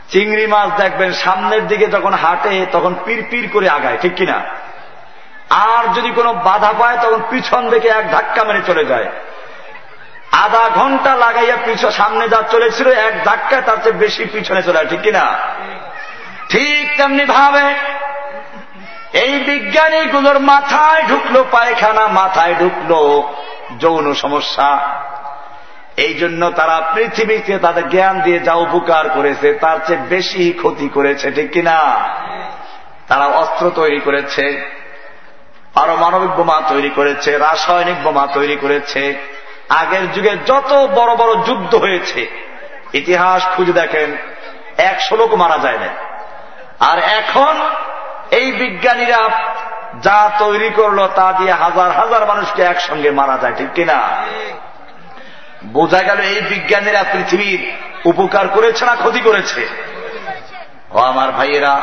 চিংড়ি 0.09 0.47
মাছ 0.47 0.81
দেখবেন, 0.81 1.13
সামনের 1.13 1.67
দিকে 1.67 1.87
যখন 1.87 2.13
হাঁটে, 2.13 2.65
তখন 2.71 2.95
পির 3.05 3.49
করে 3.53 3.69
আগায়, 3.69 3.97
ঠিক 4.01 4.15
কিনা? 4.15 4.41
আর 5.49 5.93
যদি 5.93 6.11
কোনো 6.11 6.33
বাধা 6.33 6.73
পায়, 6.79 6.97
তখন 6.97 7.23
পিছন 7.29 7.69
দিকে 7.69 7.87
এক 7.87 8.11
ধাক্কা 8.11 8.43
মেরে 8.43 8.61
চলে 8.67 8.85
যায়। 8.85 9.05
আধা 10.31 10.69
ঘণ্টা 10.69 11.15
লাগাইয়া 11.15 11.57
পিছন 11.65 11.91
সামনে 11.91 12.29
যা 12.29 12.43
চলেছিল, 12.51 12.87
এক 12.87 13.23
ধাক্কা 13.23 13.61
তার 13.61 13.77
চেয়ে 13.77 13.95
বেশি 13.95 14.25
পিছনে 14.25 14.63
চলে 14.63 14.85
ঠিক 14.85 15.01
কিনা? 15.01 15.37
ঠিক 16.49 16.97
তেমনি 16.97 17.25
ভাবে 17.25 17.73
এই 19.13 19.39
বিজ্ঞানীগুলোর 19.39 20.39
মাথায় 20.39 21.03
ঢুকলো 21.03 21.45
পায়খানা, 21.51 22.07
মাথায় 22.07 22.55
ঢুকলো 22.55 23.33
যৌন 23.79 24.13
সমস্যা। 24.13 24.79
এই 25.97 26.13
জন্য 26.13 26.51
তারা 26.51 26.91
পৃথিবীতে 26.93 27.57
তাদের 27.57 27.89
জ্ঞান 27.89 28.21
দিয়ে 28.21 28.39
যা 28.39 28.53
উপকার 28.53 29.09
করেছে, 29.09 29.53
তার 29.53 29.77
চেয়ে 29.87 29.99
বেশি 29.99 30.51
ক্ষতি 30.51 30.89
করেছে, 30.89 31.31
ঠিক 31.31 31.51
কিনা? 31.51 32.05
তারা 33.07 33.25
অস্ত্র 33.25 33.71
তৈরি 33.75 33.99
করেছে, 33.99 34.69
পারমাণবিক 35.73 36.29
বোমা 36.29 36.61
তৈরি 36.69 36.89
করেছে, 36.89 37.37
রাসায়নিক 37.37 38.03
বোমা 38.03 38.27
তৈরি 38.33 38.55
করেছে। 38.55 39.15
আগের 39.69 40.11
যুগে 40.11 40.37
যত 40.45 40.87
বড় 40.95 41.15
বড় 41.15 41.35
যুদ্ধ 41.35 41.75
হয়েছে, 41.75 42.27
ইতিহাস 42.93 43.47
খুঁজে 43.55 43.73
দেখেন, 43.73 44.17
একশো 44.77 45.15
লোক 45.15 45.33
মারা 45.33 45.57
যায় 45.57 45.77
না 45.77 45.87
আর 46.79 46.99
এখন 46.99 47.61
এই 48.31 48.51
বিজ্ঞানীরা 48.51 49.29
যা 50.01 50.31
তৈরি 50.39 50.69
করল 50.69 51.07
তা 51.07 51.33
দিয়ে 51.37 51.51
হাজার 51.51 51.91
হাজার 51.91 52.25
মানুষকে 52.25 52.61
একসঙ্গে 52.61 53.11
মারা 53.11 53.37
যায়, 53.41 53.53
ঠিক 53.57 53.67
কিনা? 53.75 53.97
বোঝা 55.65 56.01
গেল 56.01 56.19
এই 56.19 56.41
বিজ্ঞানীরা 56.41 57.03
পৃথিবীর 57.13 57.75
উপকার 58.05 58.47
করেছে 58.47 58.85
না 58.85 58.95
ক্ষতি 58.95 59.19
করেছে? 59.19 59.67
ও 60.91 60.97
আমার 60.99 61.31
ভাইয়েরা, 61.31 61.81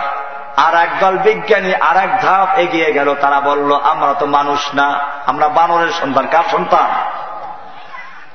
আর 0.56 0.74
একদল 0.74 1.18
বিজ্ঞানী 1.18 1.74
আর 1.74 1.96
এক 1.96 2.22
ধাপ 2.22 2.58
এগিয়ে 2.58 2.92
গেল, 2.92 3.14
তারা 3.14 3.40
বলল, 3.40 3.72
আমরা 3.72 4.14
তো 4.14 4.26
মানুষ 4.26 4.74
না, 4.74 5.00
আমরা 5.26 5.48
বানরের 5.48 5.92
সন্তান, 5.92 6.26
কার 6.26 6.44
সন্তান? 6.50 6.90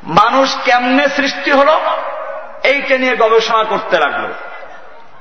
মানুষ 0.03 0.57
কেমনে 0.65 1.09
সৃষ্টি 1.09 1.51
হল, 1.51 1.69
এইটা 2.63 2.97
নিয়ে 2.97 3.15
গবেষণা 3.15 3.63
করতে 3.63 3.99
লাগল। 3.99 4.33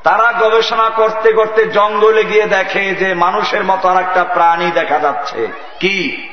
তারা 0.08 0.32
গবেষণা 0.32 0.90
করতে 0.90 1.32
করতে 1.32 1.66
জঙ্গলে 1.66 2.24
গিয়ে 2.24 2.46
দেখে 2.46 2.94
যে 2.94 3.14
মানুষের 3.14 3.64
মতো 3.64 3.88
আর 3.88 4.02
একটা 4.02 4.24
প্রাণী 4.24 4.70
দেখা 4.70 4.98
যাচ্ছে। 4.98 5.48
কি? 5.80 6.28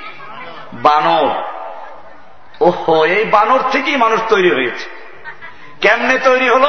বানর। 0.74 1.44
ওহো, 2.62 3.06
এই 3.06 3.26
বানর 3.26 3.60
থেকেই 3.72 3.98
মানুষ 3.98 4.20
তৈরি 4.30 4.52
হয়েছে। 4.52 4.90
কেমনে 5.82 6.20
তৈরি 6.20 6.50
হল? 6.50 6.66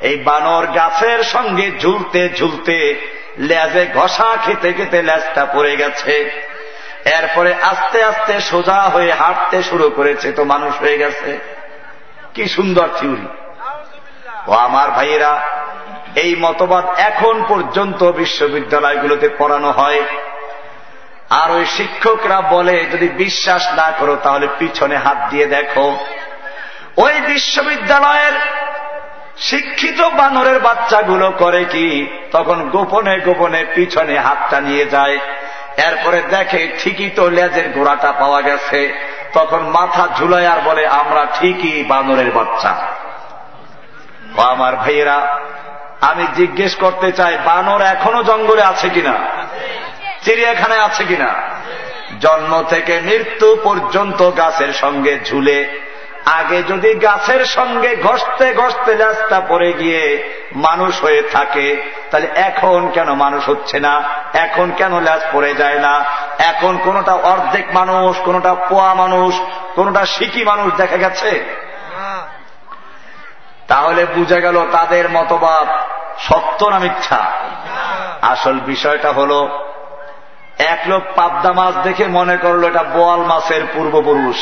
এই 0.00 0.16
বানর 0.16 0.66
গাছের 0.66 1.22
সঙ্গে 1.22 1.70
ঝুলতে 1.78 2.28
ঝুলতে 2.36 3.00
লেজে 3.38 3.86
ঘষা 3.94 4.36
খেতে 4.42 4.72
খেতে 4.72 5.02
লেজটা 5.02 5.46
পড়ে 5.46 5.76
গেছে। 5.76 6.30
এরপরে 7.04 7.54
আস্তে 7.54 8.04
আস্তে 8.04 8.40
সোজা 8.40 8.82
হয়ে 8.82 9.12
হাঁটতে 9.12 9.62
শুরু 9.62 9.90
করেছে 9.90 10.32
তো 10.32 10.44
মানুষ 10.44 10.78
হয়ে 10.78 10.98
গেছে। 10.98 11.38
কি 12.34 12.46
সুন্দর 12.46 12.88
থিউরি 13.00 13.26
ও 14.46 14.52
আমার 14.52 14.90
ভাইয়েরা 14.90 15.64
এই 16.16 16.34
মতবাদ 16.34 16.84
এখন 16.98 17.44
পর্যন্ত 17.48 18.04
বিশ্ববিদ্যালয়গুলোতে 18.04 19.28
পড়ানো 19.38 19.70
হয়। 19.70 20.02
আর 21.30 21.50
ওই 21.50 21.66
শিক্ষকরা 21.66 22.40
বলে, 22.40 22.84
যদি 22.92 23.08
বিশ্বাস 23.08 23.68
না 23.72 23.92
করো, 23.98 24.16
তাহলে 24.22 24.48
পিছনে 24.58 24.96
হাত 24.96 25.16
দিয়ে 25.30 25.46
দেখো। 25.46 25.96
ওই 26.96 27.20
বিশ্ববিদ্যালয়ের 27.20 28.32
শিক্ষিত 29.38 30.00
বানরের 30.00 30.58
বাচ্চাগুলো 30.58 31.32
করে 31.38 31.64
কি, 31.64 32.06
তখন 32.32 32.68
গোপনে 32.68 33.20
গোপনে 33.20 33.64
পিছনে 33.74 34.18
হাতটা 34.18 34.60
নিয়ে 34.60 34.86
যায়। 34.86 35.18
এরপরে 35.76 36.22
দেখে 36.30 36.68
ঠিকই 36.82 37.10
তো 37.10 37.30
লেজের 37.30 37.68
গোড়াটা 37.74 38.12
পাওয়া 38.12 38.42
গেছে। 38.42 38.94
তখন 39.32 39.58
মাথা 39.58 40.08
ঝুলাই 40.18 40.46
আর 40.46 40.60
বলে, 40.64 40.86
আমরা 40.86 41.26
ঠিকই 41.34 41.84
বানরের 41.84 42.30
বাচ্চা। 42.30 42.74
আমার 44.38 44.76
ভাইয়েরা 44.76 45.38
আমি 46.10 46.24
জিজ্ঞেস 46.36 46.74
করতে 46.74 47.12
চাই, 47.12 47.38
বানর 47.44 47.80
এখনও 47.80 48.22
জঙ্গলে 48.22 48.62
আছে 48.62 48.88
কিনা? 48.88 49.14
চিড়িয়াখানায় 50.24 50.82
আছে 50.82 51.04
কিনা? 51.04 51.30
জন্ম 52.20 52.52
থেকে 52.68 53.00
মৃত্যু 53.00 53.48
পর্যন্ত 53.64 54.20
গাছের 54.30 54.72
সঙ্গে 54.72 55.18
ঝুলে, 55.24 55.58
আগে 56.38 56.58
যদি 56.62 56.90
গাছের 56.94 57.42
সঙ্গে 57.44 57.96
ঘষতে 57.96 58.46
ঘষতে 58.54 58.94
লেজটা 58.94 59.38
পড়ে 59.48 59.72
গিয়ে 59.72 60.02
মানুষ 60.56 61.02
হয়ে 61.02 61.22
থাকে, 61.32 61.66
তাহলে 62.10 62.28
এখন 62.48 62.90
কেন 62.94 63.08
মানুষ 63.14 63.48
হচ্ছে 63.48 63.80
না? 63.80 63.94
এখন 64.34 64.70
কেন 64.76 64.92
ল্যাস 65.00 65.22
পড়ে 65.32 65.54
যায় 65.54 65.78
না? 65.78 66.04
এখন 66.38 66.78
কোনটা 66.84 67.14
অর্ধেক 67.32 67.66
মানুষ, 67.74 68.12
কোনটা 68.24 68.54
পোয়া 68.54 68.94
মানুষ, 68.94 69.32
কোনটা 69.74 70.02
শিকি 70.06 70.42
মানুষ 70.44 70.74
দেখা 70.74 70.96
গেছে? 70.96 71.30
তাহলে 73.68 74.06
বুঝে 74.06 74.40
গেল 74.40 74.70
তাদের 74.70 75.10
মতবাদ 75.10 75.68
সত্য 76.18 76.64
না 76.64 76.78
মিথ্যা? 76.78 77.24
আসল 78.22 78.60
বিষয়টা 78.60 79.12
হল, 79.12 79.48
এক 80.58 80.80
লোক 80.86 81.02
পাবদা 81.16 81.52
মাছ 81.52 81.74
দেখে 81.74 82.06
মনে 82.06 82.36
করল 82.36 82.64
এটা 82.64 82.82
বোয়াল 82.82 83.20
মাছের 83.20 83.62
পূর্বপুরুষ। 83.74 84.36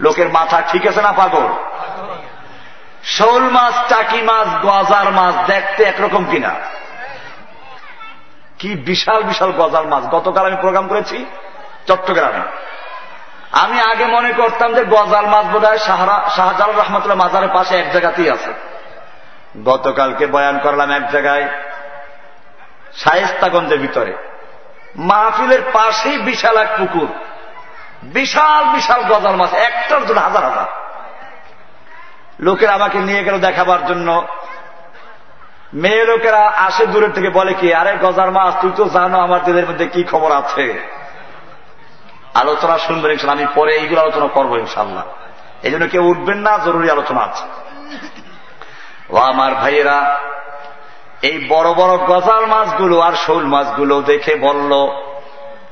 লোকের 0.00 0.28
মাথা 0.28 0.62
ঠিক 0.68 0.86
আছে 0.86 1.02
না 1.02 1.12
পাগল? 1.12 1.46
শোল 3.04 3.42
মাছ 3.42 3.74
চাকি 3.88 4.22
মাছ, 4.22 4.64
গজার 4.64 5.12
মাছ 5.12 5.34
দেখতে 5.46 5.82
একরকম 5.84 6.24
কিনা? 6.30 6.54
কি 8.58 8.74
বিশাল 8.74 9.22
বিশাল 9.22 9.52
গজার 9.52 9.86
মাছ? 9.86 10.04
গতকাল 10.04 10.46
আমি 10.46 10.56
প্রোগ্রাম 10.60 10.88
করেছি, 10.88 11.26
চট্টগ্রামে। 11.86 12.40
আমি 13.52 13.80
আগে 13.80 14.04
মনে 14.04 14.32
করতাম 14.32 14.74
যে 14.74 14.84
গজাল 14.84 15.26
মাছ 15.26 15.46
বোধ 15.46 15.64
হয় 15.64 15.78
শাহজাল 15.78 16.70
রহমতুল্লাহ 16.76 17.16
মাজারের 17.16 17.48
পাশে 17.54 17.76
এক 17.76 17.92
জায়গাতেই 17.92 18.30
আছে। 18.30 18.52
গতকালকে 19.64 20.26
বয়ান 20.26 20.58
করলাম 20.58 20.90
এক 20.90 21.10
জায়গায়, 21.10 21.48
শায়েস্তাগঞ্জের 22.94 23.78
ভিতরে। 23.78 24.14
মাহফিলের 24.96 25.62
পাশেই 25.72 26.18
বিশাল 26.18 26.56
এক 26.56 26.68
পুকুর। 26.78 27.08
বিশাল 28.02 28.64
বিশাল 28.64 29.02
গজাল 29.02 29.36
মাছ, 29.36 29.54
একটার 29.54 30.06
জন্য 30.06 30.20
হাজার 30.20 30.44
হাজার। 30.44 30.66
লোকেরা 32.40 32.72
আমাকে 32.72 32.98
নিয়ে 32.98 33.24
গেল 33.24 33.40
দেখাবার 33.40 33.86
জন্য। 33.86 34.26
মেয়ে 35.74 36.04
লোকেরা 36.04 36.52
আসে 36.56 36.86
দূরের 36.86 37.12
থেকে 37.12 37.30
বলে 37.30 37.54
কি, 37.54 37.74
আরে 37.74 37.96
গজার 38.02 38.30
মাছ, 38.30 38.54
তুই 38.60 38.72
তো 38.76 38.84
জানো 38.88 39.20
আমার 39.20 39.44
দিনের 39.44 39.68
মধ্যে 39.68 39.86
কি 39.86 40.04
খবর 40.04 40.32
আছে? 40.32 40.98
আলোচনা 42.40 42.78
শুনবেন 42.78 43.10
ইনশাল 43.12 43.30
আমি 43.30 43.46
পরে 43.54 43.72
এইগুলো 43.74 44.00
আলোচনা 44.00 44.26
করব 44.26 44.56
ইনশাল্লাহ। 44.56 45.04
এই 45.62 45.70
জন্য 45.70 45.84
কেউ 45.88 46.04
উঠবেন 46.04 46.38
না, 46.38 46.58
জরুরি 46.58 46.90
আলোচনা 46.90 47.20
আছে। 47.20 47.44
ও 49.10 49.16
আমার 49.16 49.54
ভাইয়েরা, 49.54 49.98
এই 51.22 51.36
বড় 51.48 51.74
বড় 51.74 51.94
গজাল 52.06 52.46
মাছগুলো 52.46 53.00
আর 53.00 53.12
শোল 53.12 53.44
মাছগুলো 53.44 54.02
দেখে 54.02 54.34
বলল, 54.36 54.72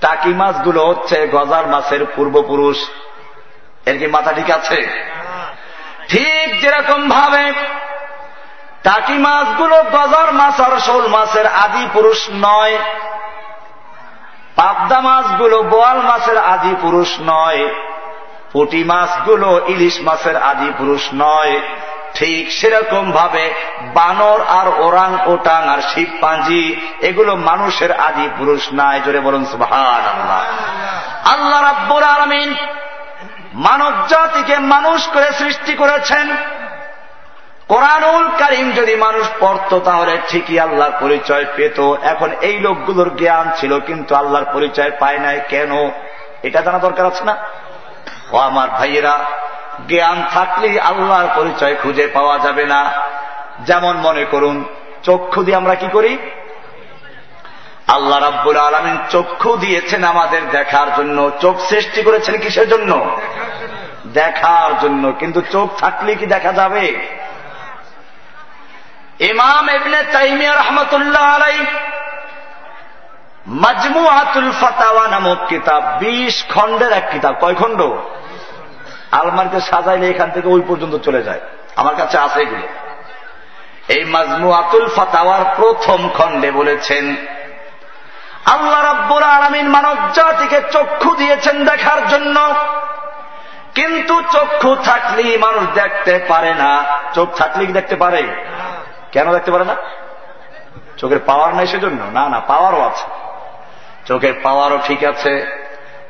টাকি 0.00 0.28
মাছগুলো 0.28 0.80
হচ্ছে 0.86 1.16
গজাল 1.26 1.66
মাছের 1.66 2.02
পূর্বপুরুষ। 2.16 2.78
এর 3.86 3.98
কি 3.98 4.06
মাথা 4.06 4.32
ঠিক 4.32 4.50
আছে? 4.50 4.78
ঠিক 6.08 6.60
যেরকম 6.60 7.08
ভাবে 7.08 7.44
টাকি 8.82 9.16
মাছগুলো 9.26 9.76
গজার 9.96 10.32
মাছ 10.32 10.56
আর 10.60 10.74
শোল 10.78 11.06
মাছের 11.08 11.46
আদি 11.46 11.84
পুরুষ 11.92 12.20
নয় 12.32 12.76
পাবদা 14.56 15.00
মাছগুলো 15.00 15.62
বোয়াল 15.62 15.98
মাছের 16.02 16.38
আদি 16.38 16.72
পুরুষ 16.82 17.10
নয়, 17.20 17.62
পুটি 18.52 18.84
মাছগুলো 18.84 19.50
ইলিশ 19.66 19.96
মাছের 20.00 20.36
আদি 20.36 20.68
পুরুষ 20.78 21.04
নয়। 21.14 21.54
ঠিক 22.14 22.44
সেরকম 22.52 23.04
ভাবে 23.12 23.44
বানর 23.94 24.40
আর 24.58 24.68
ওরাং 24.80 25.10
ওটাং 25.26 25.62
আর 25.68 25.80
শিব 25.80 26.10
পাঞ্জি 26.20 26.62
এগুলো 27.00 27.36
মানুষের 27.36 27.92
আদি 27.92 28.28
পুরুষ 28.38 28.62
নাই। 28.72 29.00
জোরে 29.04 29.20
বলুন 29.20 29.44
আল্লাহ 29.44 30.42
আল্লাহ 31.34 31.60
রাব্বুর 31.62 32.02
আলমিন 32.02 32.50
মানব 33.54 33.92
জাতিকে 34.08 34.56
মানুষ 34.58 35.00
করে 35.08 35.28
সৃষ্টি 35.32 35.72
করেছেন। 35.74 36.26
কোরআনুল 37.68 38.28
কারিম 38.38 38.72
যদি 38.72 38.96
মানুষ 38.96 39.26
পড়ত, 39.40 39.78
তাহলে 39.78 40.18
ঠিকই 40.28 40.58
আল্লাহর 40.58 40.92
পরিচয় 41.00 41.44
পেত। 41.56 41.94
এখন 42.02 42.30
এই 42.40 42.58
লোকগুলোর 42.58 43.16
জ্ঞান 43.16 43.50
ছিল, 43.56 43.80
কিন্তু 43.80 44.14
আল্লাহর 44.14 44.44
পরিচয় 44.52 44.90
পায় 44.98 45.18
নাই। 45.18 45.40
কেন? 45.48 45.90
এটা 46.42 46.60
জানা 46.60 46.78
দরকার 46.78 47.06
আছে 47.06 47.24
না? 47.24 47.36
ও 48.32 48.36
আমার 48.36 48.68
ভাইয়েরা, 48.68 49.18
জ্ঞান 49.88 50.26
থাকলেই 50.34 50.80
আল্লাহর 50.80 51.26
পরিচয় 51.36 51.76
খুঁজে 51.82 52.06
পাওয়া 52.06 52.38
যাবে 52.38 52.66
না। 52.66 52.90
যেমন 53.60 53.96
মনে 53.96 54.24
করুন, 54.24 54.64
চক্ষু 55.02 55.44
দিয়ে 55.44 55.56
আমরা 55.56 55.74
কি 55.74 55.88
করি? 55.92 56.18
আল্লাহ 57.88 58.18
রাব্বুল 58.18 58.56
আলমিন 58.56 58.98
চক্ষু 59.10 59.56
দিয়েছেন 59.56 60.04
আমাদের 60.04 60.50
দেখার 60.50 60.86
জন্য। 60.96 61.30
চোখ 61.40 61.60
সৃষ্টি 61.60 62.02
করেছেন 62.02 62.38
কিসের 62.38 62.68
জন্য? 62.68 63.20
দেখার 64.12 64.78
জন্য। 64.78 65.12
কিন্তু 65.12 65.42
চোখ 65.52 65.80
থাকলে 65.80 66.14
কি 66.14 66.26
দেখা 66.26 66.52
যাবে? 66.52 67.16
ইমাম 69.20 69.68
এবনে 69.68 70.02
তাইমিয়া 70.12 70.54
রহমতুল্লাহ 70.54 71.34
আলাই 71.34 71.64
মাজমু 73.46 74.08
আতুল 74.08 74.50
ফাতাওয়া 74.50 75.08
নামক 75.08 75.46
কিতাব, 75.48 75.98
বিশ 75.98 76.44
খণ্ডের 76.48 76.92
এক 76.92 77.08
কিতাব। 77.10 77.34
কয় 77.40 77.54
খণ্ড? 77.54 77.82
আলমারিতে 79.12 79.60
সাজাইলে 79.60 80.10
এখান 80.10 80.30
থেকে 80.30 80.48
ওই 80.48 80.62
পর্যন্ত 80.68 80.96
চলে 80.96 81.22
যায়। 81.22 81.40
আমার 81.76 81.96
কাছে 81.96 82.18
আছে 82.18 82.40
এগুলো। 82.40 82.68
এই 83.88 84.04
মাজমু 84.04 84.52
আতুল 84.52 84.88
ফাতাওয়ার 84.88 85.44
প্রথম 85.56 86.08
খণ্ডে 86.08 86.50
বলেছেন, 86.50 87.16
আল্লাহ 88.44 88.84
রাব্বুর 88.84 89.22
আলমিন 89.22 89.68
মানব 89.68 89.96
জাতিকে 90.12 90.60
চক্ষু 90.72 91.16
দিয়েছেন 91.16 91.64
দেখার 91.64 92.08
জন্য। 92.08 92.54
কিন্তু 93.74 94.22
চক্ষু 94.32 94.76
থাকলেই 94.84 95.38
মানুষ 95.38 95.64
দেখতে 95.74 96.24
পারে 96.28 96.54
না। 96.54 96.84
চোখ 97.14 97.34
থাকলে 97.36 97.66
কি 97.66 97.72
দেখতে 97.72 97.96
পারে? 97.96 98.22
কেন 99.16 99.32
দেখতে 99.32 99.50
পারে 99.50 99.64
না? 99.64 99.76
চোখের 100.96 101.18
পাওয়ার 101.26 101.54
নাই 101.54 101.66
সেজন্য? 101.66 102.04
না 102.12 102.28
না 102.28 102.40
পাওয়ারও 102.40 102.80
আছে। 102.82 103.04
চোখের 104.06 104.34
পাওয়ারও 104.42 104.78
ঠিক 104.84 105.04
আছে। 105.04 105.32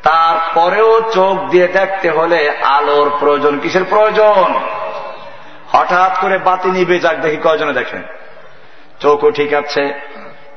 তারপরেও 0.02 1.00
চোখ 1.14 1.50
দিয়ে 1.50 1.68
দেখতে 1.68 2.10
হলে 2.10 2.50
আলোর 2.50 3.10
প্রয়োজন 3.18 3.58
কিসের 3.58 3.84
প্রয়োজন? 3.88 4.44
হঠাৎ 5.72 6.20
করে 6.20 6.38
বাতি 6.38 6.70
নিবে 6.70 6.98
যাক, 6.98 7.16
দেখি 7.20 7.36
কয়জনে 7.36 7.72
দেখেন। 7.72 8.02
চোখও 9.00 9.30
ঠিক 9.30 9.54
আছে, 9.54 10.00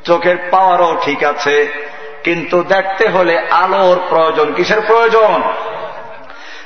চোখের 0.03 0.37
পাওয়ারও 0.51 0.97
ঠিক 1.01 1.23
আছে, 1.23 1.55
কিন্তু 2.23 2.63
দেখতে 2.63 3.09
হলে 3.09 3.39
আলোর 3.39 3.99
প্রয়োজন 4.09 4.53
কিসের 4.53 4.81
প্রয়োজন? 4.87 5.41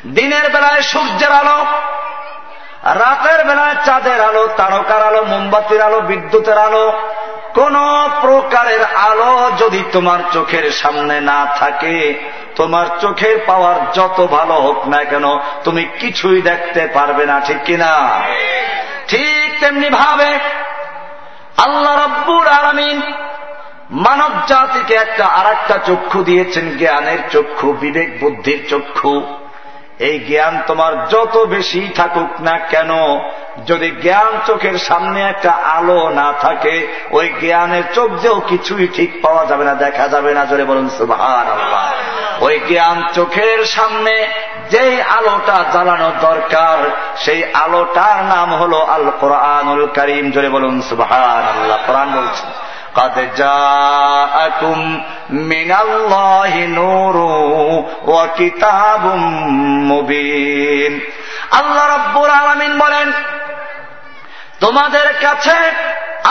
দিনের 0.07 0.49
বেলায় 0.49 0.81
সূর্যের 0.81 1.31
আলো 1.31 1.65
রাতের 2.84 3.47
বেলায় 3.47 3.75
চাঁদের 3.86 4.21
আলো, 4.21 4.47
তারকার 4.57 5.03
আলো, 5.03 5.23
মোমবাতির 5.23 5.81
আলো, 5.81 6.01
বিদ্যুতের 6.01 6.57
আলো, 6.57 6.91
কোন 7.53 7.75
প্রকারের 8.21 8.84
আলো 8.84 9.51
যদি 9.57 9.84
তোমার 9.91 10.19
চোখের 10.31 10.71
সামনে 10.71 11.21
না 11.21 11.45
থাকে, 11.59 12.13
তোমার 12.55 12.86
চোখের 13.01 13.39
পাওয়ার 13.47 13.91
যত 13.93 14.27
ভালো 14.27 14.53
হোক 14.53 14.88
না 14.88 15.03
কেন, 15.03 15.39
তুমি 15.63 15.84
কিছুই 15.99 16.41
দেখতে 16.41 16.88
পারবে 16.93 17.25
না, 17.25 17.39
ঠিক 17.39 17.57
কিনা? 17.65 18.21
ঠিক 19.07 19.59
তেমনি 19.59 19.89
ভাবে 19.89 20.39
আল্লাহ 21.57 22.05
রব্বুর 22.05 22.47
আলমিন 22.47 23.01
মানব 23.91 24.31
জাতিকে 24.47 24.93
একটা 24.93 25.25
আর 25.25 25.79
চক্ষু 25.86 26.23
দিয়েছেন, 26.23 26.77
জ্ঞানের 26.77 27.17
চক্ষু, 27.31 27.73
বিবেক, 27.73 28.19
বুদ্ধির 28.19 28.67
চক্ষু। 28.69 29.42
এই 30.08 30.16
জ্ঞান 30.30 30.54
তোমার 30.68 30.93
যত 31.14 31.36
বেশি 31.56 31.82
থাকুক 31.95 32.32
না 32.41 32.56
কেন, 32.72 32.91
যদি 33.70 33.89
জ্ঞান 34.04 34.32
চোখের 34.47 34.78
সামনে 34.88 35.20
একটা 35.32 35.51
আলো 35.78 36.01
না 36.20 36.30
থাকে, 36.41 36.76
ওই 37.18 37.28
জ্ঞানের 37.41 37.86
চোখ 37.95 38.10
দিয়েও 38.22 38.39
কিছুই 38.51 38.86
ঠিক 38.97 39.12
পাওয়া 39.24 39.43
যাবে 39.49 39.64
না, 39.70 39.74
দেখা 39.86 40.06
যাবে 40.14 40.32
না, 40.38 40.41
জোরে 40.45 40.66
বলুন 40.72 40.88
সুভার 40.97 41.45
ওই 42.45 42.56
জ্ঞান 42.70 42.97
চোখের 43.14 43.60
সামনে 43.76 44.14
যেই 44.70 44.93
আলোটা 45.18 45.58
জ্বালানো 45.74 46.10
দরকার, 46.28 46.78
সেই 47.24 47.41
আলোটার 47.66 48.18
নাম 48.34 48.49
হল 48.62 48.74
আল 48.95 49.06
কোরআনুল 49.22 49.84
করিম, 49.97 50.26
জোরে 50.32 50.49
বলুন 50.56 50.76
সুভার 50.89 51.43
আল্লাহ 51.54 51.80
কোরআন 51.88 52.10
বলছেন 52.18 52.49
قد 52.94 53.34
جاءكم 53.36 54.78
من 55.30 55.70
الله 55.74 56.53
نور 56.66 57.16
وكتاب 58.07 59.05
مبين 59.90 60.92
আল্লাহ 61.53 61.84
রব্বুর 61.96 62.30
আলমিন 62.30 62.72
বলেন 62.78 63.09
তোমাদের 64.61 65.09
কাছে 65.20 65.59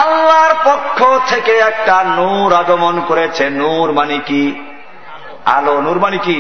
আল্লাহর 0.03 0.53
পক্ষ 0.63 0.97
থেকে 1.27 1.53
একটা 1.71 1.95
নূর 2.17 2.49
আগমন 2.53 2.95
করেছে 3.01 3.45
নূর 3.61 3.87
মানে 3.91 4.17
কি 4.19 4.43
আলো 5.45 5.75
নূর 5.81 5.97
মানে 5.99 6.17
কি 6.17 6.39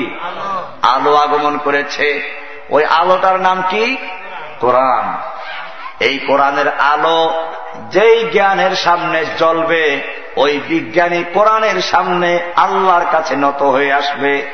আলো 0.93 1.11
আগমন 1.17 1.53
করেছে 1.57 2.07
ওই 2.69 2.83
আলোটার 2.99 3.37
নাম 3.39 3.57
কি 3.69 3.83
কোরআন 4.59 5.05
এই 6.02 6.18
কোরআনের 6.18 6.68
আলো 6.68 7.46
যেই 7.90 8.30
জ্ঞানের 8.30 8.76
সামনে 8.76 9.24
জ্বলবে, 9.38 10.00
ওই 10.36 10.60
বিজ্ঞানী 10.68 11.24
কোরআনের 11.34 11.80
সামনে 11.80 12.38
আল্লাহর 12.56 13.04
কাছে 13.12 13.36
নত 13.36 13.62
হয়ে 13.62 13.92
আসবে। 13.92 14.46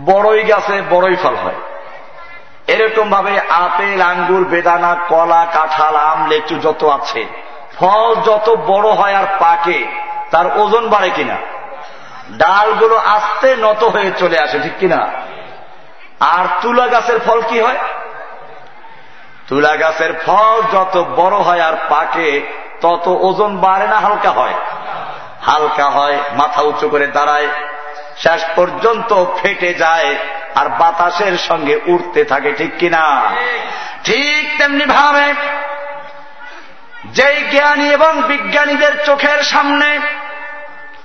বড়ই 0.00 0.42
গাছে 0.44 0.82
বড়ই 0.90 1.16
ফল 1.16 1.34
হয়। 1.34 1.54
এরকম 2.66 3.10
ভাবে 3.10 3.40
আপেল, 3.48 4.02
আঙ্গুর, 4.02 4.44
বেদানা, 4.44 4.96
কলা, 5.08 5.46
কাঁঠাল, 5.52 5.96
আম, 5.96 6.28
লেচু 6.28 6.58
যত 6.58 6.84
আছে, 6.84 7.24
ফল 7.76 8.14
যত 8.14 8.50
বড় 8.66 8.90
হয় 8.90 9.14
আর 9.14 9.24
পাকে, 9.38 9.86
তার 10.30 10.58
ওজন 10.58 10.88
বাড়ে 10.88 11.10
কিনা? 11.10 11.36
ডালগুলো 12.30 12.96
আস্তে 12.96 13.56
নত 13.56 13.84
হয়ে 13.84 14.12
চলে 14.18 14.38
আসে, 14.38 14.58
ঠিক 14.62 14.72
কিনা? 14.80 15.08
আর 16.20 16.44
তুলা 16.62 16.86
গাছের 16.86 17.20
ফল 17.20 17.42
কি 17.48 17.60
হয়? 17.60 17.76
তুলা 19.48 19.76
গাছের 19.76 20.12
ফল 20.26 20.62
যত 20.72 21.04
বড় 21.16 21.36
হয় 21.36 21.60
আর 21.60 21.72
পাকে, 21.88 22.40
তত 22.80 23.08
ওজন 23.08 23.56
বাড়ে 23.56 23.86
না, 23.86 24.00
হালকা 24.00 24.30
হয়। 24.30 24.54
হালকা 25.42 25.90
হয়, 25.90 26.18
মাথা 26.32 26.62
উঁচু 26.62 26.88
করে 26.88 27.06
দাঁড়ায়, 27.06 27.48
শেষ 28.16 28.44
পর্যন্ত 28.56 29.24
ফেটে 29.42 29.74
যায় 29.74 30.16
আর 30.54 30.68
বাতাসের 30.68 31.38
সঙ্গে 31.38 31.80
উঠতে 31.86 32.24
থাকে, 32.24 32.52
ঠিক 32.52 32.72
কিনা? 32.78 33.22
ঠিক 34.04 34.58
তেমনি 34.58 34.84
ভাবে 34.84 35.34
যেই 37.04 37.44
জ্ঞানী 37.50 37.90
এবং 37.90 38.22
বিজ্ঞানীদের 38.22 39.04
চোখের 39.04 39.42
সামনে 39.42 39.98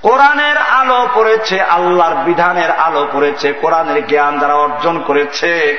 কোরআনের 0.01 0.57
আলো 0.57 1.07
পড়েছে, 1.15 1.61
আল্লাহর 1.61 2.15
বিধানের 2.15 2.71
আলো 2.71 3.07
পড়েছে, 3.13 3.53
কোরআনের 3.53 4.07
জ্ঞান 4.07 4.39
যারা 4.39 4.55
অর্জন 4.55 4.99
করেছে 4.99 5.77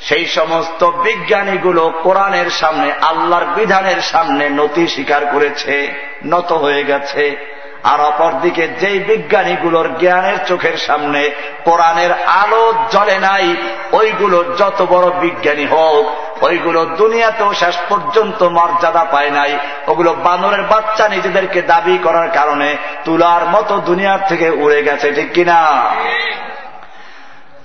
সেই 0.00 0.26
সমস্ত 0.26 0.84
বিজ্ঞানীগুলো 0.84 1.92
কোরআনের 2.02 2.50
সামনে, 2.50 2.92
আল্লাহর 2.92 3.44
বিধানের 3.44 4.00
সামনে 4.00 4.48
নতি 4.48 4.86
স্বীকার 4.86 5.26
করেছে, 5.26 5.94
নত 6.24 6.52
হয়ে 6.52 6.84
গেছে। 6.84 7.56
আর 7.84 8.00
অপরদিকে 8.00 8.68
যেই 8.68 8.98
বিজ্ঞানীগুলোর 8.98 9.98
জ্ঞানের 9.98 10.36
চোখের 10.46 10.76
সামনে 10.76 11.30
কোরআনের 11.64 12.12
আলো 12.12 12.72
জ্বলে 12.90 13.18
নাই, 13.18 13.56
ওইগুলো 13.92 14.44
যত 14.58 14.86
বড় 14.88 15.10
বিজ্ঞানী 15.10 15.66
হোক, 15.66 16.06
ওইগুলো 16.44 16.84
দুনিয়াতেও 16.84 17.54
শেষ 17.54 17.76
পর্যন্ত 17.88 18.42
মর্যাদা 18.42 19.04
পায় 19.04 19.30
নাই। 19.30 19.58
ওগুলো 19.86 20.14
বানরের 20.14 20.62
বাচ্চা 20.62 21.08
নিজেদেরকে 21.08 21.62
দাবি 21.62 21.98
করার 21.98 22.30
কারণে 22.30 22.76
তুলার 23.04 23.44
মতো 23.44 23.78
দুনিয়ার 23.78 24.18
থেকে 24.28 24.50
উড়ে 24.50 24.82
গেছে, 24.82 25.12
ঠিক 25.12 25.32
কিনা? 25.32 25.90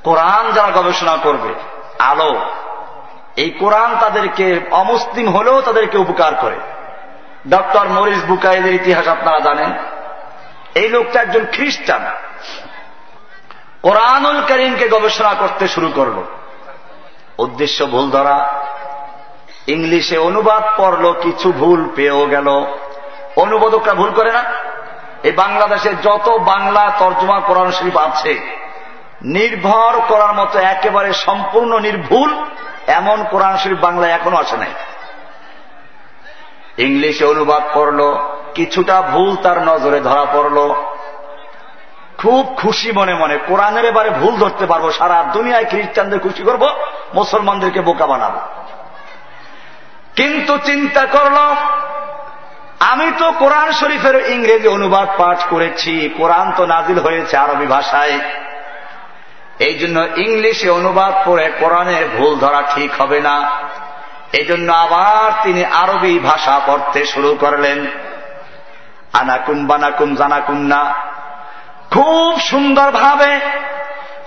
কোরআন 0.03 0.51
যারা 0.51 0.71
গবেষণা 0.71 1.17
করবে 1.23 1.53
আলো। 2.02 2.41
এই 3.38 3.49
কোরআন 3.49 3.95
তাদেরকে 3.99 4.60
অমুসলিম 4.72 5.30
হলেও 5.30 5.62
তাদেরকে 5.62 5.97
উপকার 5.97 6.36
করে। 6.36 6.56
ডক্টর 7.49 7.89
মরিস 7.89 8.24
বুকাইদের 8.26 8.76
ইতিহাস 8.76 9.08
আপনারা 9.08 9.39
জানেন। 9.39 9.74
এই 10.76 10.89
লোকটা 10.89 11.22
একজন 11.22 11.45
খ্রিস্টান। 11.52 12.06
কোরআনুল 13.82 14.41
করিমকে 14.41 14.89
গবেষণা 14.89 15.34
করতে 15.34 15.68
শুরু 15.68 15.91
করল। 15.95 16.24
উদ্দেশ্য 17.38 17.86
ভুল 17.86 18.10
ধরা। 18.10 18.66
ইংলিশে 19.68 20.18
অনুবাদ 20.18 20.64
পড়ল, 20.78 21.14
কিছু 21.14 21.52
ভুল 21.52 21.89
পেয়েও 21.95 22.26
গেল। 22.26 22.47
অনুবাদকরা 23.36 23.93
ভুল 23.93 24.12
করে 24.12 24.32
না। 24.32 24.43
এই 25.24 25.32
বাংলাদেশে 25.32 25.93
যত 26.04 26.30
বাংলা 26.45 26.91
তর্জমা 26.99 27.39
কোরআন 27.39 27.72
শরীফ 27.72 27.97
আছে 27.97 28.61
নির্ভর 29.22 29.99
করার 30.07 30.34
মতো 30.34 30.59
একেবারে 30.59 31.13
সম্পূর্ণ 31.13 31.80
নির্ভুল 31.80 32.45
এমন 32.88 33.24
কোরআন 33.24 33.57
শরীফ 33.57 33.80
বাংলায় 33.80 34.11
এখনও 34.11 34.38
আসে 34.38 34.57
নাই। 34.57 34.69
ইংলিশে 36.78 37.26
অনুবাদ 37.26 37.63
করল, 37.74 38.17
কিছুটা 38.53 39.01
ভুল 39.01 39.36
তার 39.36 39.63
নজরে 39.63 39.99
ধরা 39.99 40.26
পড়ল। 40.26 40.74
খুব 42.17 42.55
খুশি 42.57 42.91
মনে 42.91 43.13
মনে, 43.13 43.38
কোরআনের 43.38 43.86
এবারে 43.86 44.09
ভুল 44.09 44.38
ধরতে 44.38 44.65
পারব, 44.65 44.91
সারা 44.91 45.24
দুনিয়ায় 45.34 45.65
খ্রিস্টানদের 45.65 46.19
খুশি 46.19 46.43
করব, 46.43 46.67
মুসলমানদেরকে 47.13 47.82
বোকা 47.82 48.07
বানাবো। 48.07 48.39
কিন্তু 50.15 50.57
চিন্তা 50.57 51.05
করল, 51.05 51.38
আমি 52.80 53.11
তো 53.19 53.32
কোরআন 53.32 53.72
শরীফের 53.72 54.30
ইংরেজি 54.30 54.67
অনুবাদ 54.67 55.07
পাঠ 55.17 55.43
করেছি, 55.49 56.09
কোরআন 56.17 56.51
তো 56.57 56.65
নাজিল 56.65 56.99
হয়েছে 56.99 57.38
আরবি 57.38 57.65
ভাষায়। 57.65 58.19
এই 59.62 59.74
জন্য 59.74 60.07
ইংলিশে 60.16 60.70
অনুবাদ 60.70 61.30
পড়ে 61.30 61.51
কোরআনের 61.59 62.05
ভুল 62.18 62.39
ধরা 62.39 62.62
ঠিক 62.76 63.01
হবে 63.01 63.20
না। 63.20 63.51
এই 64.34 64.45
জন্য 64.45 64.74
আবার 64.74 65.43
তিনি 65.43 65.66
আরবি 65.66 66.20
ভাষা 66.20 66.62
পড়তে 66.66 67.05
শুরু 67.05 67.38
করলেন। 67.39 67.86
আনাকুম 69.14 69.68
বানাকুম 69.68 70.16
জানাকুম 70.16 70.57
না। 70.57 70.93
খুব 71.91 72.39
সুন্দরভাবে 72.39 73.39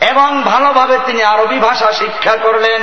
এবং 0.00 0.42
ভালোভাবে 0.42 0.98
তিনি 1.06 1.22
আরবি 1.22 1.58
ভাষা 1.58 1.92
শিক্ষা 1.92 2.36
করলেন। 2.36 2.82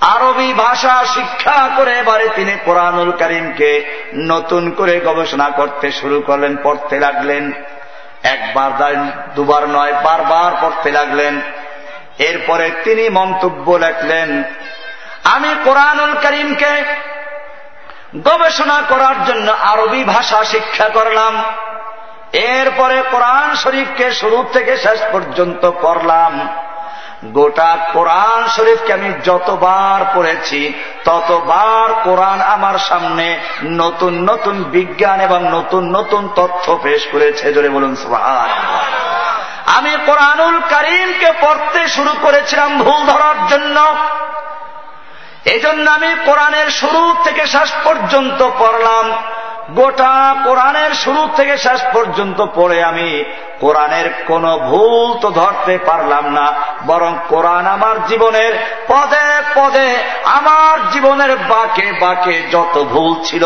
আরবি 0.00 0.52
ভাষা 0.52 1.04
শিক্ষা 1.04 1.70
করে 1.76 1.92
এবারে 1.98 2.28
তিনি 2.36 2.56
কোরআনুল 2.64 3.10
করিমকে 3.10 3.70
নতুন 4.14 4.70
করে 4.70 5.00
গবেষণা 5.00 5.48
করতে 5.48 5.92
শুরু 5.92 6.20
করলেন, 6.20 6.56
পড়তে 6.62 7.00
লাগলেন। 7.00 7.52
একবার 8.26 8.70
দুবার 9.34 9.68
নয়, 9.68 9.92
বারবার 9.92 10.52
পড়তে 10.60 10.90
লাগলেন। 10.90 11.40
এরপরে 12.18 12.70
তিনি 12.84 13.08
মন্তব্য 13.08 13.72
লেখলেন, 13.72 14.42
আমি 15.24 15.54
কোরআনুল 15.64 16.12
করিমকে 16.14 16.72
গবেষণা 18.24 18.82
করার 18.88 19.24
জন্য 19.26 19.50
আরবি 19.50 20.04
ভাষা 20.04 20.44
শিক্ষা 20.44 20.88
করলাম। 20.88 21.42
এরপরে 22.32 23.02
কোরআন 23.10 23.54
শরীফকে 23.54 24.10
শুরু 24.10 24.44
থেকে 24.52 24.76
শেষ 24.76 25.00
পর্যন্ত 25.12 25.70
পড়লাম। 25.82 26.32
গোটা 27.24 27.78
কোরআন 27.92 28.48
শরীফকে 28.56 28.92
আমি 28.92 29.12
যতবার 29.24 30.04
পড়েছি, 30.14 30.72
ততবার 31.04 31.94
কোরআন 32.04 32.40
আমার 32.40 32.78
সামনে 32.78 33.38
নতুন 33.64 34.30
নতুন 34.30 34.64
বিজ্ঞান 34.64 35.20
এবং 35.20 35.50
নতুন 35.52 35.96
নতুন 35.96 36.28
তথ্য 36.34 36.78
পেশ 36.82 37.06
করেছে। 37.12 37.52
জোরে 37.52 37.68
বলুন 37.68 37.96
সুহান 37.96 38.50
আমি 39.66 39.96
কোরআনুল 40.06 40.60
করিমকে 40.60 41.32
পড়তে 41.40 41.88
শুরু 41.88 42.10
করেছিলাম 42.22 42.78
ভুল 42.78 43.06
ধরার 43.06 43.46
জন্য। 43.48 43.94
এই 45.44 45.60
জন্য 45.60 45.90
আমি 45.90 46.16
কোরআনের 46.24 46.70
শুরু 46.70 47.14
থেকে 47.24 47.46
শেষ 47.46 47.72
পর্যন্ত 47.84 48.50
পড়লাম। 48.58 49.12
গোটা 49.70 50.36
কোরআনের 50.44 50.90
শুরু 50.90 51.28
থেকে 51.36 51.56
শেষ 51.56 51.82
পর্যন্ত 51.92 52.46
পড়ে 52.54 52.84
আমি 52.84 53.24
কোরআনের 53.60 54.10
কোন 54.26 54.56
ভুল 54.56 55.18
তো 55.18 55.30
ধরতে 55.30 55.78
পারলাম 55.86 56.32
না, 56.32 56.52
বরং 56.86 57.16
কোরআন 57.28 57.66
আমার 57.66 58.06
জীবনের 58.06 58.52
পদে 58.88 59.42
পদে 59.54 59.96
আমার 60.24 60.90
জীবনের 60.90 61.36
বাকে 61.36 61.92
বাকে 62.00 62.42
যত 62.52 62.84
ভুল 62.84 63.24
ছিল, 63.24 63.44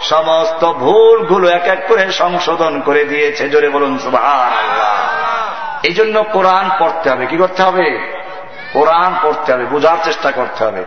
সমস্ত 0.00 0.72
ভুলগুলো 0.72 1.48
এক 1.48 1.66
এক 1.66 1.86
করে 1.88 2.12
সংশোধন 2.12 2.80
করে 2.80 3.04
দিয়েছে। 3.04 3.48
জোরে 3.48 3.68
বলুন 3.68 3.98
এই 5.82 5.92
জন্য 5.92 6.22
কোরআন 6.22 6.70
পড়তে 6.78 7.10
হবে। 7.10 7.26
কি 7.26 7.36
করতে 7.36 7.62
হবে? 7.62 8.18
কোরআন 8.72 9.14
পড়তে 9.22 9.52
হবে। 9.52 9.64
বোঝার 9.64 9.96
চেষ্টা 10.04 10.30
করতে 10.30 10.64
হবে। 10.64 10.84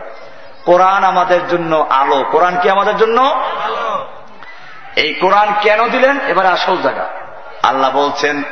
কোরআন 0.64 1.04
আমাদের 1.04 1.48
জন্য 1.48 1.86
আলো। 1.90 2.24
কোরআন 2.30 2.56
কি 2.62 2.70
আমাদের 2.70 2.96
জন্য? 2.96 3.40
এই 4.96 5.14
কোরআন 5.14 5.48
কেন 5.60 5.88
দিলেন? 5.88 6.18
এবার 6.28 6.46
আসল 6.46 6.76
জায়গা। 6.82 7.06
আল্লাহ 7.62 7.90
বলছেন 7.90 8.42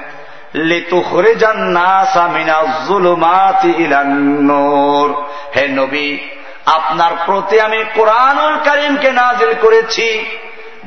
হে 5.56 5.68
নবী, 5.68 6.18
আপনার 6.66 7.10
প্রতি 7.26 7.60
আমি 7.60 7.84
কোরআনুল 7.94 8.58
করিমকে 8.58 9.12
নাজিল 9.12 9.54
করেছি, 9.60 10.26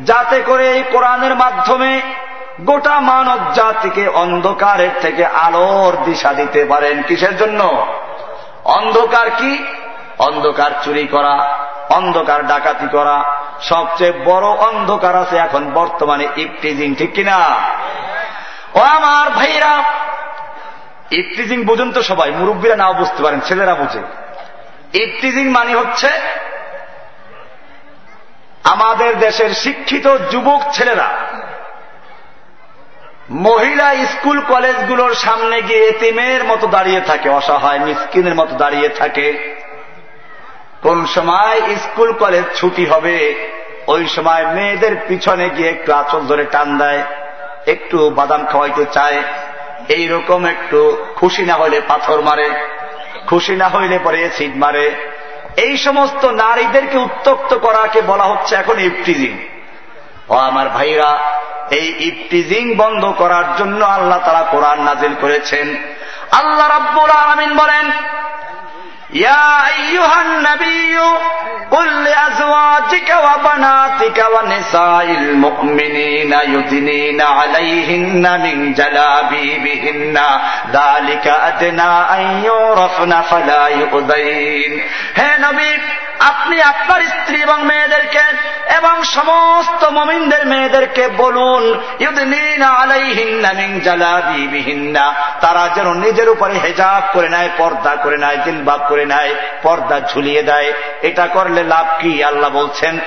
যাতে 0.04 0.40
করে 0.40 0.72
এই 0.72 0.84
কোরআনের 0.92 1.36
মাধ্যমে 1.36 2.02
গোটা 2.62 3.00
মানব 3.00 3.54
জাতিকে 3.54 4.08
অন্ধকারের 4.08 4.90
থেকে 5.02 5.26
আলোর 5.26 6.04
দিশা 6.04 6.34
দিতে 6.34 6.66
পারেন। 6.66 7.02
কিসের 7.02 7.38
জন্য? 7.38 7.86
অন্ধকার 8.66 9.30
কি? 9.30 9.66
অন্ধকার 10.20 10.72
চুরি 10.84 11.08
করা, 11.08 11.58
অন্ধকার 11.90 12.48
ডাকাতি 12.48 12.88
করা 12.88 13.39
সবচেয়ে 13.62 14.12
বড় 14.12 14.48
অন্ধকার 14.48 15.16
আছে 15.16 15.38
এখন 15.38 15.72
বর্তমানে 15.72 16.28
ইফটিজিং 16.36 16.96
ঠিক 16.96 17.14
কিনা? 17.14 17.38
ও 18.76 18.80
আমার 18.80 19.30
ভাইরা 19.30 19.84
ইফটিজিং 21.12 21.64
বুঝুন 21.64 21.92
তো 21.92 22.04
সবাই, 22.04 22.32
মুরব্বীরা 22.32 22.76
নাও 22.76 22.94
বুঝতে 22.94 23.24
পারেন, 23.24 23.40
ছেলেরা 23.40 23.76
বুঝে। 23.76 24.00
ইফটিজিং 25.00 25.50
মানে 25.50 25.76
হচ্ছে 25.76 26.10
আমাদের 28.64 29.20
দেশের 29.20 29.50
শিক্ষিত 29.50 30.18
যুবক 30.32 30.62
ছেলেরা 30.74 31.10
মহিলা 33.30 33.96
স্কুল 34.06 34.42
কলেজগুলোর 34.42 35.14
সামনে 35.14 35.62
গিয়ে 35.62 35.88
এতিমের 35.88 36.44
মতো 36.44 36.68
দাঁড়িয়ে 36.68 37.02
থাকে, 37.02 37.30
অসহায়, 37.30 37.80
মিসকিনের 37.80 38.36
মতো 38.36 38.56
দাঁড়িয়ে 38.56 38.90
থাকে। 38.90 39.59
কোন 40.82 41.00
সময় 41.16 41.58
স্কুল 41.84 42.10
কলেজ 42.14 42.46
ছুটি 42.56 42.84
হবে, 42.86 43.18
ওই 43.88 44.04
সময় 44.08 44.44
মেয়েদের 44.56 44.94
পিছনে 45.08 45.46
গিয়ে 45.50 45.70
একটু 45.70 45.90
আচল 45.94 46.22
ধরে 46.28 46.46
টান 46.46 46.70
দেয়, 46.78 47.02
একটু 47.74 47.98
বাদাম 48.10 48.42
খাওয়াইতে 48.52 48.84
চায়। 48.96 49.20
এই 49.96 50.06
রকম 50.08 50.42
একটু 50.46 50.80
খুশি 51.16 51.44
না 51.46 51.56
হইলে 51.56 51.80
পাথর 51.82 52.20
মারে, 52.22 52.48
খুশি 53.28 53.54
না 53.56 53.68
হইলে 53.70 53.98
পরে 54.00 54.20
সিট 54.38 54.54
মারে। 54.56 54.86
এই 55.66 55.74
সমস্ত 55.78 56.24
নারীদেরকে 56.44 56.98
উত্তক্ত 56.98 57.52
করাকে 57.66 58.00
বলা 58.02 58.24
হচ্ছে 58.24 58.54
এখন 58.56 58.78
ইফটিজিং। 58.80 59.34
ও 60.30 60.34
আমার 60.50 60.68
ভাইরা, 60.70 61.12
এই 61.80 61.88
ইফটিজিং 62.10 62.64
বন্ধ 62.76 63.04
করার 63.18 63.48
জন্য 63.60 63.82
আল্লাহ 63.98 64.20
তারা 64.26 64.44
কোরআন 64.52 64.80
নাজিল 64.84 65.14
করেছেন। 65.22 65.68
আল্লাহ 66.32 66.68
রাব্বুল 66.68 67.12
আলমিন 67.22 67.52
বলেন 67.56 67.86
يا 69.11 69.67
أيها 69.69 70.23
النبي 70.23 70.99
قل 71.71 72.05
لأزواجك 72.05 73.15
وبناتك 73.25 74.27
ونساء 74.35 75.05
المؤمنين 75.05 76.33
يدنين 76.47 77.21
عليهن 77.21 78.41
من 78.41 78.75
جلابيبهن 78.75 80.19
ذلك 80.71 81.27
أدنى 81.27 81.93
أن 82.11 82.45
يعرفن 82.45 83.13
فلا 83.23 83.65
يؤذين 83.71 84.73
হে 85.19 85.31
নবী 85.39 85.71
আপনি 86.31 86.57
আপনার 86.63 87.01
স্ত্রী 87.13 87.39
এবং 87.43 87.59
মেয়েদেরকে 87.65 88.25
এবং 88.79 88.95
সমস্ত 89.15 89.83
মমিনদের 89.89 90.43
মেয়েদেরকে 90.47 91.05
বলুন 91.17 91.63
তারা 95.41 95.65
যেন 95.75 95.89
নিজের 95.95 96.29
উপরে 96.29 96.55
হেজাব 96.59 97.03
করে 97.13 97.29
নেয় 97.29 97.51
পর্দা 97.59 97.93
করে 97.97 98.17
নেয় 98.17 98.39
জিলবাব 98.45 98.81
করে 98.89 98.98
নেয়, 99.06 99.36
পর্দা 99.64 100.00
ঝুলিয়ে 100.00 100.44
দেয়। 100.44 100.74
এটা 101.02 101.28
করলে 101.28 101.64
লাভ 101.64 101.86
কি? 102.00 102.24
আল্লাহ 102.24 102.50
বলছেন 102.50 103.00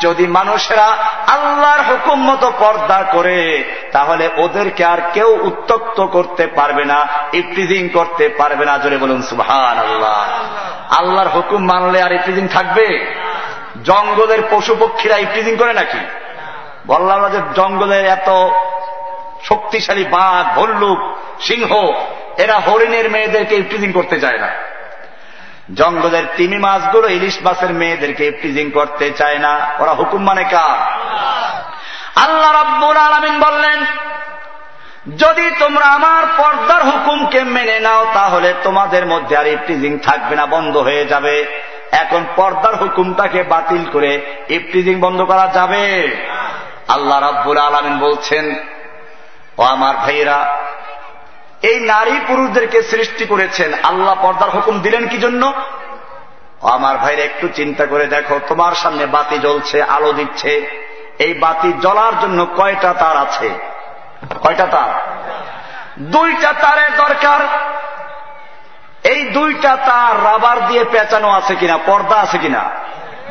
যদি 0.00 0.26
মানুষেরা 0.26 0.86
আল্লাহর 1.26 1.80
হুকুম 1.80 2.30
মতো 2.30 2.52
পর্দা 2.58 3.04
করে, 3.12 3.64
তাহলে 3.92 4.28
ওদেরকে 4.36 4.84
আর 4.84 4.98
কেউ 5.12 5.38
উত্তক্ত 5.42 6.06
করতে 6.06 6.46
পারবে 6.46 6.84
না 6.84 7.06
ইফটিজিং 7.32 7.88
করতে 7.88 8.28
পারবে 8.28 8.64
না। 8.64 8.78
জোরে 8.78 8.98
বলুন 8.98 9.22
সুহান 9.22 9.78
আল্লাহ 9.78 10.26
আল্লাহর 10.98 11.28
হুকুম 11.28 11.64
মানলে 11.64 12.02
আর 12.02 12.12
ইফটিজিং 12.12 12.48
থাকবে? 12.48 13.14
জঙ্গলের 13.84 14.42
পশু 14.50 14.76
পক্ষীরা 14.80 15.16
ইফটিজিং 15.16 15.56
করে 15.56 15.72
নাকি? 15.72 15.98
বললাম 16.86 17.28
যে 17.28 17.38
জঙ্গলের 17.54 18.04
এত 18.04 18.28
শক্তিশালী 19.44 20.04
বাঘ, 20.04 20.58
ভল্লুক, 20.58 20.98
সিংহ, 21.40 21.92
এরা 22.38 22.58
হরিণের 22.58 23.10
মেয়েদেরকে 23.10 23.56
ইফটিজিং 23.56 23.92
করতে 23.92 24.20
চায় 24.20 24.38
না। 24.38 24.48
জঙ্গলের 25.74 26.24
তিমি 26.36 26.58
মাছগুলো 26.58 27.08
ইলিশ 27.08 27.38
মাছের 27.42 27.70
মেয়েদেরকে 27.70 28.26
ইফটিজিং 28.26 28.70
করতে 28.70 29.10
চায় 29.10 29.38
না। 29.38 29.70
ওরা 29.78 29.92
হুকুম 29.92 30.24
মানে 30.24 30.44
কার? 30.44 30.78
আল্লাহ 32.20 32.62
রব্বুল 32.62 32.96
আলমিন 32.96 33.40
বললেন, 33.40 33.84
যদি 35.16 35.50
তোমরা 35.50 35.84
আমার 35.84 36.24
পর্দার 36.36 36.84
হুকুমকে 36.84 37.44
মেনে 37.44 37.80
নাও, 37.80 38.06
তাহলে 38.14 38.54
তোমাদের 38.62 39.06
মধ্যে 39.06 39.36
আর 39.36 39.46
ইফটিজিং 39.46 39.98
থাকবে 39.98 40.36
না, 40.36 40.46
বন্ধ 40.46 40.76
হয়ে 40.76 41.04
যাবে। 41.06 41.46
এখন 41.92 42.24
পর্দার 42.36 42.76
হুকুমটাকে 42.76 43.42
বাতিল 43.42 43.84
করে 43.92 44.20
ইফটিজিং 44.48 45.00
বন্ধ 45.00 45.22
করা 45.22 45.48
যাবে। 45.54 46.16
আল্লাহ 46.88 47.20
রাব্বুল 47.20 47.58
আলমিন 47.58 47.98
বলছেন 47.98 48.54
ও 49.60 49.64
আমার 49.64 49.96
ভাইয়েরা, 49.96 50.56
এই 51.62 51.80
নারী 51.80 52.20
পুরুষদেরকে 52.26 52.82
সৃষ্টি 52.82 53.26
করেছেন, 53.26 53.74
আল্লাহ 53.82 54.14
পর্দার 54.22 54.50
হুকুম 54.50 54.80
দিলেন 54.80 55.08
কি 55.08 55.18
জন্য? 55.18 55.52
আমার 56.62 56.98
ভাইরা 56.98 57.22
একটু 57.22 57.48
চিন্তা 57.48 57.86
করে 57.86 58.06
দেখো, 58.06 58.40
তোমার 58.48 58.74
সামনে 58.74 59.06
বাতি 59.06 59.38
জ্বলছে, 59.38 59.82
আলো 59.82 60.12
দিচ্ছে, 60.12 60.66
এই 61.18 61.34
বাতি 61.34 61.72
জ্বলার 61.72 62.12
জন্য 62.20 62.46
কয়টা 62.56 62.94
তার 62.94 63.16
আছে? 63.16 63.48
কয়টা 64.42 64.66
তার? 64.66 64.90
দুইটা 65.98 66.52
তারের 66.52 66.96
দরকার। 66.96 67.40
এই 69.04 69.24
দুইটা 69.24 69.76
তার 69.76 70.24
রাবার 70.24 70.66
দিয়ে 70.66 70.84
পেঁচানো 70.84 71.30
আছে 71.30 71.54
কিনা, 71.54 71.78
পর্দা 71.86 72.16
আছে 72.16 72.38
কিনা? 72.38 72.70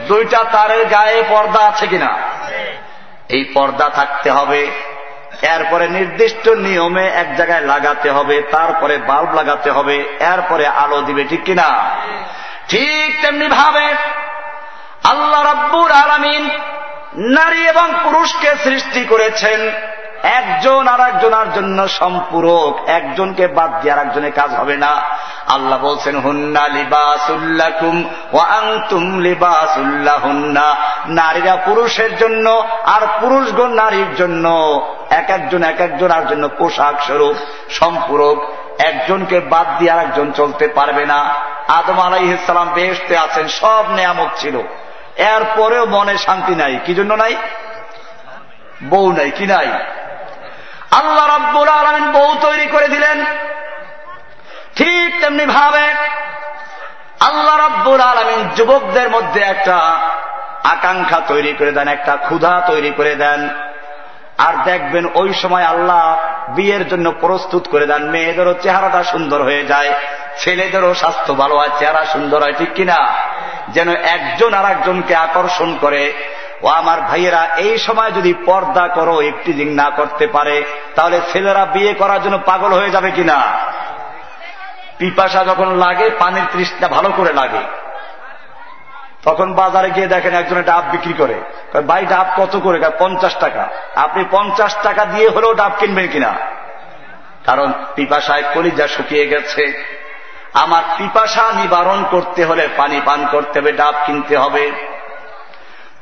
দুইটা 0.08 0.44
তারের 0.44 0.86
গায়ে 0.86 1.24
পর্দা 1.30 1.60
আছে 1.60 1.88
কিনা? 1.88 2.18
এই 3.30 3.44
পর্দা 3.44 3.90
থাকতে 3.90 4.32
হবে 4.32 4.72
এরপরে 5.42 5.88
নির্দিষ্ট 5.88 6.50
নিয়মে 6.50 7.08
এক 7.08 7.36
জায়গায় 7.36 7.62
লাগাতে 7.62 8.12
হবে, 8.12 8.42
তারপরে 8.42 8.98
বাল্ব 8.98 9.34
লাগাতে 9.34 9.72
হবে, 9.72 9.98
এরপরে 10.20 10.68
আলো 10.68 11.02
দিবে, 11.02 11.24
ঠিক 11.24 11.44
কিনা? 11.44 11.92
ঠিক 12.68 13.22
তেমনি 13.22 13.48
ভাবে 13.48 13.86
আল্লাহ 15.04 15.54
রব্বুর 15.54 15.92
আলমিন 15.92 16.50
নারী 17.16 17.68
এবং 17.68 17.94
পুরুষকে 18.04 18.56
সৃষ্টি 18.64 19.06
করেছেন। 19.06 19.72
একজন 20.24 20.88
আর 20.88 21.46
জন্য 21.56 21.88
সম্পূরক। 21.88 22.90
একজনকে 22.90 23.48
বাদ 23.48 23.82
দিয়ে 23.82 23.94
আর 23.94 24.00
একজনের 24.00 24.32
কাজ 24.32 24.56
হবে 24.56 24.78
না। 24.78 25.02
আল্লাহ 25.48 25.80
বলছেন, 25.80 26.20
হুন্না 26.20 26.68
লিবাসুল্লাকুম 26.68 28.04
ও 28.34 28.38
আংতুম 28.38 29.20
লিবাসুল্লাহ 29.20 30.26
হুন্না 30.26 30.76
নারীরা 31.08 31.56
পুরুষের 31.56 32.18
জন্য 32.18 32.68
আর 32.86 33.02
পুরুষগণ 33.22 33.74
নারীর 33.74 34.16
জন্য। 34.16 34.46
এক 35.10 35.30
একজন 35.30 35.64
এক 35.64 35.82
একজন 35.82 36.12
আর 36.12 36.28
জন্য 36.28 36.50
পোশাক 36.58 37.02
স্বরূপ, 37.02 37.36
সম্পূরক। 37.70 38.52
একজনকে 38.80 39.40
বাদ 39.40 39.78
দিয়ে 39.78 39.92
আর 39.92 40.00
একজন 40.00 40.32
চলতে 40.32 40.68
পারবে 40.68 41.06
না। 41.06 41.36
আদম 41.68 42.00
আলাইসালাম 42.00 42.70
বেহতে 42.74 43.18
আছেন, 43.18 43.48
সব 43.48 43.86
নেয়ামত 43.90 44.28
ছিল। 44.36 44.62
এরপরেও 45.18 45.86
মনে 45.86 46.18
শান্তি 46.18 46.56
নাই। 46.56 46.80
কি 46.86 46.96
জন্য 46.96 47.14
নাই? 47.14 47.36
বউ 48.90 49.12
নাই, 49.12 49.32
কি 49.32 49.46
নাই? 49.46 49.68
আল্লাহ 50.92 51.36
রব্বুল 51.36 51.70
আলমিন 51.70 52.12
বউ 52.12 52.36
তৈরি 52.42 52.66
করে 52.66 52.88
দিলেন। 52.88 53.26
ঠিক 54.76 55.22
তেমনি 55.22 55.46
ভাবে 55.46 55.94
আল্লাহ 57.20 57.66
রব্বুল 57.66 58.02
আলমিন 58.02 58.50
যুবকদের 58.56 59.10
মধ্যে 59.10 59.42
একটা 59.42 59.76
আকাঙ্ক্ষা 60.64 61.22
তৈরি 61.28 61.54
করে 61.54 61.72
দেন, 61.72 61.88
একটা 61.88 62.16
ক্ষুধা 62.16 62.62
তৈরি 62.68 62.92
করে 62.92 63.16
দেন। 63.16 63.50
আর 64.38 64.64
দেখবেন 64.64 65.06
ওই 65.14 65.34
সময় 65.34 65.64
আল্লাহ 65.64 66.18
বিয়ের 66.50 66.88
জন্য 66.88 67.12
প্রস্তুত 67.12 67.68
করে 67.70 67.86
দেন। 67.86 68.10
মেয়েদেরও 68.10 68.54
চেহারাটা 68.54 69.04
সুন্দর 69.04 69.44
হয়ে 69.44 69.64
যায়, 69.64 69.94
ছেলেদেরও 70.38 70.94
স্বাস্থ্য 70.94 71.34
ভালো 71.34 71.58
হয়, 71.58 71.70
চেহারা 71.80 72.06
সুন্দর 72.06 72.44
হয়, 72.44 72.54
ঠিক 72.58 72.74
কিনা? 72.74 73.14
যেন 73.70 73.90
একজন 73.90 74.54
আর 74.54 74.72
একজনকে 74.72 75.16
আকর্ষণ 75.16 75.78
করে 75.82 76.14
ও 76.64 76.68
আমার 76.68 77.02
ভাইয়েরা, 77.02 77.44
এই 77.44 77.78
সময় 77.78 78.12
যদি 78.12 78.34
পর্দা 78.46 78.88
করো, 78.88 79.22
একটি 79.22 79.54
দিন 79.54 79.74
না 79.74 79.90
করতে 79.90 80.28
পারে, 80.28 80.64
তাহলে 80.96 81.22
ছেলেরা 81.34 81.66
বিয়ে 81.66 81.94
করার 81.94 82.24
জন্য 82.24 82.40
পাগল 82.46 82.74
হয়ে 82.74 82.90
যাবে 82.90 83.12
কিনা? 83.12 83.42
পিপাসা 84.98 85.44
যখন 85.44 85.78
লাগে, 85.78 86.10
পানির 86.10 86.44
তৃষ্ণা 86.54 86.88
ভালো 86.88 87.10
করে 87.18 87.34
লাগে। 87.34 87.60
তখন 89.24 89.54
বাজারে 89.54 89.90
গিয়ে 89.90 90.08
দেখেন 90.08 90.36
একজনে 90.36 90.64
ডাব 90.64 90.84
বিক্রি 90.92 91.14
করে। 91.14 91.42
ভাই 91.82 92.06
ডাব 92.06 92.28
কত 92.38 92.60
করে? 92.60 92.82
পঞ্চাশ 93.00 93.36
টাকা। 93.36 93.68
আপনি 93.96 94.26
পঞ্চাশ 94.32 94.76
টাকা 94.84 95.06
দিয়ে 95.06 95.30
হলেও 95.30 95.54
ডাব 95.54 95.72
কিনবেন 95.80 96.08
কিনা? 96.08 96.34
কারণ 97.46 97.74
পিপাসায় 97.96 98.44
কলিজা 98.54 98.88
শুকিয়ে 98.88 99.28
গেছে। 99.28 99.96
আমার 100.54 100.84
পিপাসা 100.98 101.54
নিবারণ 101.54 102.06
করতে 102.12 102.46
হলে 102.46 102.68
পানি 102.78 103.02
পান 103.06 103.28
করতে 103.32 103.60
হবে 103.60 103.72
ডাব 103.72 103.96
কিনতে 104.06 104.38
হবে। 104.38 104.72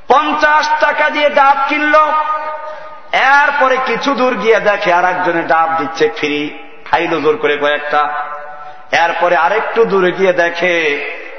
পঞ্চাশ 0.08 0.70
টাকা 0.80 1.10
দিয়ে 1.10 1.30
ডাব 1.30 1.58
কিনল। 1.70 1.96
এরপরে 3.14 3.78
কিছু 3.86 4.16
দূর 4.16 4.36
গিয়ে 4.36 4.60
দেখে 4.60 4.94
আর 4.94 5.06
একজনে 5.06 5.42
ডাব 5.42 5.70
দিচ্ছে 5.78 6.10
ফ্রি 6.18 6.60
খাইল 6.92 7.22
জোর 7.22 7.38
করে 7.38 7.58
কয়েকটা। 7.58 8.10
এরপরে 8.92 9.36
আরেকটু 9.36 9.86
দূরে 9.86 10.12
গিয়ে 10.12 10.34
দেখে 10.34 10.76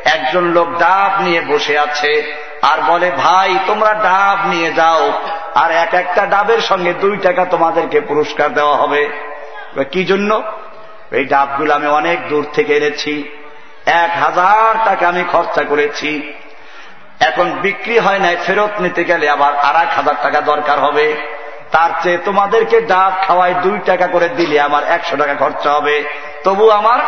একজন 0.04 0.44
লোক 0.44 0.68
ডাব 0.78 1.22
নিয়ে 1.22 1.40
বসে 1.40 1.78
আছে 1.78 2.34
আর 2.62 2.78
বলে, 2.82 3.10
ভাই, 3.10 3.58
তোমরা 3.66 3.94
ডাব 3.94 4.48
নিয়ে 4.48 4.72
যাও 4.72 5.12
আর 5.54 5.70
এক 5.70 5.94
একটা 5.94 6.26
ডাবের 6.26 6.60
সঙ্গে 6.60 6.92
দুই 6.92 7.16
টাকা 7.16 7.44
তোমাদেরকে 7.44 8.00
পুরস্কার 8.00 8.54
দেওয়া 8.54 8.76
হবে। 8.76 9.08
কি 9.92 10.04
জন্য? 10.04 10.42
এই 11.10 11.24
ডাবগুলো 11.24 11.74
আমি 11.74 11.86
অনেক 11.86 12.28
দূর 12.28 12.46
থেকে 12.52 12.76
এনেছি। 12.76 13.28
এক 13.86 14.22
হাজার 14.22 14.84
টাকা 14.84 15.08
আমি 15.08 15.24
খরচা 15.32 15.62
করেছি। 15.62 16.32
এখন 17.20 17.50
বিক্রি 17.50 17.98
হয় 17.98 18.18
নাই, 18.18 18.36
ফেরত 18.46 18.80
নিতে 18.80 19.04
গেলে 19.04 19.30
আবার 19.30 19.56
আর 19.56 19.86
হাজার 19.86 20.14
টাকা 20.22 20.40
দরকার 20.40 20.78
হবে। 20.78 21.16
তার 21.72 21.90
চেয়ে 22.02 22.18
তোমাদেরকে 22.18 22.80
ডাব 22.80 23.12
খাওয়াই 23.26 23.54
দুই 23.54 23.78
টাকা 23.86 24.06
করে 24.06 24.28
দিলে 24.28 24.60
আমার 24.60 24.82
একশো 24.84 25.16
টাকা 25.16 25.34
খরচা 25.34 25.72
হবে। 25.72 26.04
তবু 26.44 26.70
আমার 26.70 26.98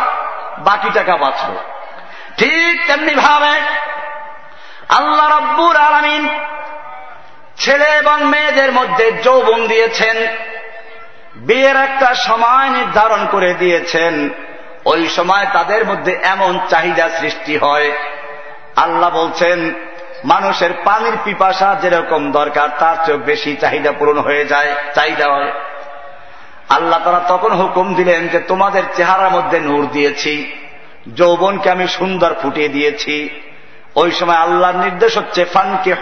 বাকি 0.57 0.89
টাকা 0.93 1.17
বাঁচবে। 1.17 1.57
ঠিক 2.37 2.87
তেমনি 2.87 3.15
ভাবে 3.15 3.59
আল্লাহ 4.89 5.37
রব্বুর 5.37 5.77
আলমিন 5.77 6.39
ছেলে 7.57 7.85
এবং 7.85 8.23
মেয়েদের 8.23 8.71
মধ্যে 8.71 9.11
যৌবন 9.11 9.67
দিয়েছেন, 9.67 10.17
বিয়ের 11.35 11.75
একটা 11.75 12.13
সময় 12.13 12.69
নির্ধারণ 12.69 13.27
করে 13.31 13.53
দিয়েছেন। 13.53 14.29
ওই 14.85 15.09
সময় 15.09 15.45
তাদের 15.53 15.85
মধ্যে 15.85 16.19
এমন 16.23 16.59
চাহিদা 16.69 17.09
সৃষ্টি 17.09 17.57
হয়। 17.57 17.91
আল্লাহ 18.75 19.09
বলছেন 19.09 19.73
মানুষের 20.25 20.69
পানির 20.85 21.17
পিপাসা 21.23 21.75
যেরকম 21.81 22.31
দরকার, 22.31 22.69
তার 22.79 22.95
চেয়ে 23.05 23.17
বেশি 23.17 23.55
চাহিদা 23.55 23.91
পূরণ 23.91 24.19
হয়ে 24.19 24.45
যায়, 24.45 24.75
চাহিদা 24.95 25.33
হয়। 25.33 25.51
আল্লাহ 26.69 26.99
তারা 27.03 27.21
তখন 27.27 27.51
হুকুম 27.51 27.93
দিলেন 27.93 28.27
যে, 28.27 28.39
তোমাদের 28.39 28.83
চেহারার 28.95 29.31
মধ্যে 29.31 29.59
নূর 29.59 29.87
দিয়েছি, 29.91 30.51
যৌবনকে 31.15 31.69
আমি 31.69 31.87
সুন্দর 31.87 32.33
ফুটিয়ে 32.41 32.69
দিয়েছি। 32.69 33.29
ওই 33.95 34.11
সময় 34.11 34.35
আল্লাহর 34.35 34.75
নির্দেশ 34.75 35.17
হচ্ছে 35.17 35.45
ফানকে 35.45 35.95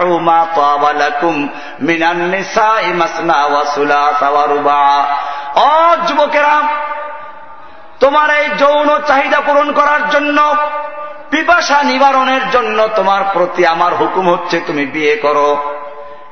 অ 5.55 5.95
যুবকেরা 6.07 6.61
তোমার 7.99 8.37
এই 8.37 8.49
যৌন 8.59 8.99
চাহিদা 9.07 9.39
পূরণ 9.39 9.71
করার 9.71 10.09
জন্য, 10.09 10.55
পিপাসা 11.29 11.83
নিবারণের 11.83 12.41
জন্য 12.51 12.89
তোমার 12.95 13.21
প্রতি 13.33 13.65
আমার 13.65 13.95
হুকুম 13.95 14.29
হচ্ছে 14.29 14.61
তুমি 14.67 14.85
বিয়ে 14.85 15.15
করো। 15.15 15.73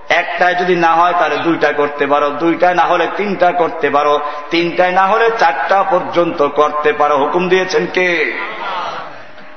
একটায় 0.09 0.55
যদি 0.55 0.75
না 0.75 0.95
হয় 0.95 1.13
তাহলে 1.19 1.37
দুইটা 1.37 1.71
করতে 1.71 2.07
পারো, 2.07 2.29
দুইটায় 2.29 2.73
না 2.73 2.83
হলে 2.83 3.07
তিনটা 3.17 3.51
করতে 3.51 3.89
পারো, 3.89 4.19
তিনটায় 4.51 4.91
না 4.91 5.07
হলে 5.07 5.31
চারটা 5.39 5.83
পর্যন্ত 5.83 6.47
করতে 6.47 6.93
পারো। 6.93 7.17
হুকুম 7.17 7.49
দিয়েছেন 7.49 7.85
কে? 7.85 8.39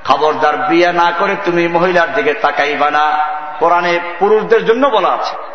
খবরদার 0.05 0.57
বিয়ে 0.57 0.93
না 0.93 1.13
করে 1.19 1.37
তুমি 1.45 1.69
মহিলার 1.69 2.15
দিকে 2.15 2.35
তাকাইবা 2.35 2.91
না। 2.91 3.19
কোরআনে 3.59 3.99
পুরুষদের 4.19 4.67
জন্য 4.67 4.87
বলা 4.87 5.09
আছে 5.09 5.51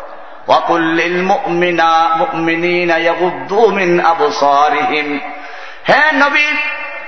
হ্যাঁ 5.86 6.12
নবী 6.12 6.46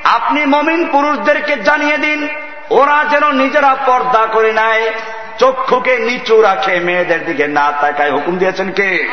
আপনি 0.04 0.46
মমিন 0.46 0.88
পুরুষদেরকে 0.92 1.56
জানিয়ে 1.56 1.98
দিন 1.98 2.28
ওরা 2.70 3.04
যেন 3.10 3.32
নিজেরা 3.32 3.76
পর্দা 3.86 4.26
করে 4.26 4.52
নেয় 4.52 4.92
চক্ষুকে 5.38 5.98
নিচু 5.98 6.42
রাখে 6.42 6.80
মেয়েদের 6.80 7.26
দিকে 7.26 7.46
না 7.46 7.72
তাকায়। 7.80 8.12
হুকুম 8.12 8.38
দিয়েছেন 8.38 8.70
কে? 8.70 9.08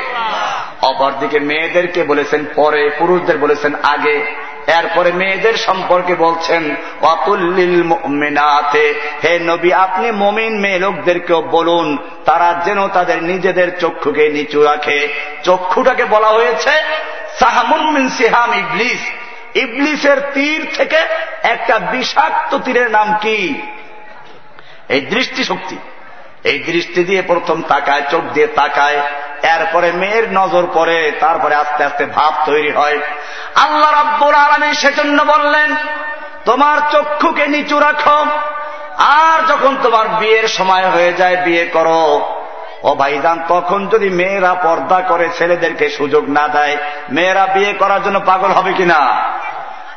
অপরদিকে 0.82 1.39
মেয়েদেরকে 1.39 2.03
বলেছেন 2.03 2.45
পরে 2.55 2.89
পুরুষদের 2.99 3.38
বলেছেন 3.38 3.74
আগে। 3.84 4.36
এরপরে 4.68 5.11
মেয়েদের 5.11 5.53
সম্পর্কে 5.53 6.16
বলছেন 6.16 6.76
অতুল্লিল 7.01 7.84
মেনাতে 8.05 8.93
হে 9.24 9.39
নবী 9.39 9.72
আপনি 9.72 10.11
মমিন 10.11 10.59
মেয়ে 10.59 10.80
লোকদেরকেও 10.80 11.41
বলুন 11.41 11.97
তারা 12.26 12.61
যেন 12.66 12.88
তাদের 12.88 13.24
নিজেদের 13.24 13.80
চক্ষুকে 13.80 14.30
নিচু 14.30 14.63
রাখে। 14.63 15.07
চক্ষুটাকে 15.43 16.05
বলা 16.05 16.28
হয়েছে 16.28 16.72
সাহামুন 17.39 17.91
মিন 17.91 18.09
সিহাম 18.09 18.53
ইবলিস। 18.53 18.99
ইবলিসের 19.56 20.20
তীর 20.34 20.72
থেকে 20.78 20.97
একটা 21.43 21.80
বিষাক্ত 21.80 22.58
তীরের 22.58 22.91
নাম 22.91 23.18
কি? 23.22 23.62
এই 24.89 25.01
দৃষ্টিশক্তি। 25.01 25.78
এই 26.43 26.60
দৃষ্টি 26.60 27.03
দিয়ে 27.03 27.22
প্রথম 27.22 27.62
তাকায়, 27.62 28.01
চোখ 28.12 28.24
দিয়ে 28.24 28.47
তাকায়, 28.47 29.01
এরপরে 29.43 29.91
মেয়ের 29.91 30.24
নজর 30.34 30.68
পড়ে, 30.74 31.12
তারপরে 31.20 31.56
আস্তে 31.56 31.84
আস্তে 31.84 32.06
ভাব 32.06 32.34
তৈরি 32.45 32.72
হয়। 32.72 32.99
আল্লাহ 33.56 33.91
রাব্বুল 33.91 34.36
আলমী 34.36 34.74
সেজন্য 34.74 35.24
বললেন, 35.24 35.76
তোমার 36.45 36.78
চক্ষুকে 36.91 37.47
নিচু 37.47 37.80
রাখো, 37.80 38.26
আর 38.97 39.47
যখন 39.47 39.78
তোমার 39.84 40.08
বিয়ের 40.08 40.47
সময় 40.47 40.89
হয়ে 40.89 41.14
যায়, 41.14 41.36
বিয়ে 41.36 41.66
করো। 41.66 42.36
ও 42.86 42.95
ভাইজান, 42.95 43.39
তখন 43.47 43.88
যদি 43.88 44.09
মেয়েরা 44.09 44.53
পর্দা 44.53 45.01
করে 45.01 45.29
ছেলেদেরকে 45.38 45.89
সুযোগ 45.89 46.29
না 46.29 46.47
দেয়, 46.47 46.77
মেয়েরা 47.09 47.47
বিয়ে 47.53 47.73
করার 47.73 48.03
জন্য 48.03 48.19
পাগল 48.19 48.47
হবে 48.47 48.73
কিনা? 48.73 49.01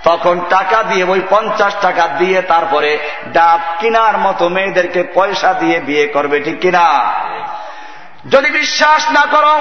তখন 0.05 0.41
টাকা 0.51 0.83
দিয়ে, 0.83 1.05
ওই 1.05 1.21
পঞ্চাশ 1.31 1.73
টাকা 1.81 2.09
দিয়ে 2.19 2.43
তারপরে 2.43 2.99
ডাব 3.33 3.61
কিনার 3.81 4.19
মতো 4.19 4.49
মেয়েদেরকে 4.49 5.03
পয়সা 5.15 5.53
দিয়ে 5.53 5.81
বিয়ে 5.81 6.07
করবে, 6.07 6.41
ঠিক 6.41 6.61
কিনা? 6.61 6.87
যদি 8.31 8.51
বিশ্বাস 8.51 9.11
না 9.11 9.27
করো, 9.31 9.61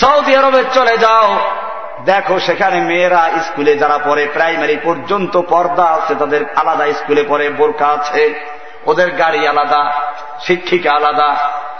সৌদি 0.00 0.36
আরবে 0.36 0.64
চলে 0.74 0.98
যাও। 0.98 1.38
দেখো, 2.04 2.40
সেখানে 2.40 2.80
মেয়েরা 2.80 3.30
স্কুলে 3.44 3.76
যারা 3.76 3.98
পড়ে, 3.98 4.28
প্রাইমারি 4.32 4.76
পর্যন্ত 4.82 5.40
পর্দা 5.40 5.84
আছে, 5.84 6.14
তাদের 6.14 6.44
আলাদা 6.56 6.86
স্কুলে 6.92 7.24
পড়ে 7.28 7.50
বোরকা 7.50 7.86
আছে। 7.86 8.22
ওদের 8.86 9.10
গাড়ি 9.10 9.48
আলাদা, 9.48 9.92
শিক্ষিকা 10.40 10.92
আলাদা, 10.92 11.36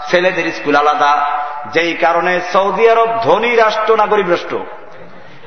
ছেলেদের 0.09 0.51
স্কুল 0.51 0.75
আলাদা। 0.75 1.17
যেই 1.65 1.93
কারণে 1.93 2.41
সৌদি 2.53 2.89
আরব 2.89 3.19
ধনী 3.23 3.55
রাষ্ট্র 3.55 3.95
না 3.95 4.05
গরিব 4.05 4.29
রাষ্ট্র। 4.29 4.65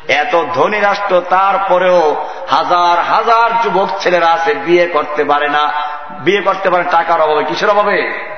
এত 0.09 0.45
ধনী 0.55 0.81
রাষ্ট্র, 0.81 1.23
তারপরেও 1.31 2.27
হাজার 2.51 2.99
হাজার 2.99 3.63
যুবক 3.63 3.89
ছেলেরা 4.01 4.29
আছে, 4.29 4.55
বিয়ে 4.55 4.87
করতে 4.87 5.25
পারে 5.25 5.49
না। 5.49 5.73
বিয়ে 6.21 6.43
করতে 6.43 6.71
পারে, 6.71 6.85
টাকার 6.85 7.21
অভাবে। 7.21 7.45
কিসের 7.45 7.71
অভাবে? 7.71 8.31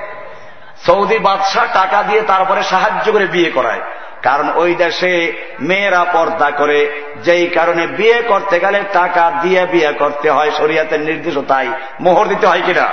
সৌদি 0.85 1.19
বাদশাহ 1.19 1.65
টাকা 1.73 2.03
দিয়ে 2.03 2.21
তারপরে 2.21 2.63
সাহায্য 2.63 3.11
করে 3.11 3.25
বিয়ে 3.25 3.51
করায়। 3.51 3.81
কারণ 4.23 4.49
ওই 4.55 4.75
দেশে 4.75 5.33
মেয়েরা 5.59 6.05
পর্দা 6.13 6.51
করে, 6.51 7.03
যেই 7.23 7.47
কারণে 7.47 7.87
বিয়ে 7.87 8.21
করতে 8.21 8.59
গেলে 8.59 8.83
টাকা 8.93 9.31
দিয়ে 9.41 9.65
বিয়ে 9.65 9.93
করতে 9.93 10.29
হয়, 10.29 10.51
শরিয়াতের 10.51 10.99
নির্দেশ 10.99 11.37
তাই 11.47 11.67
মোহর 11.99 12.27
দিতে 12.27 12.47
হয় 12.47 12.61
কিনা? 12.65 12.87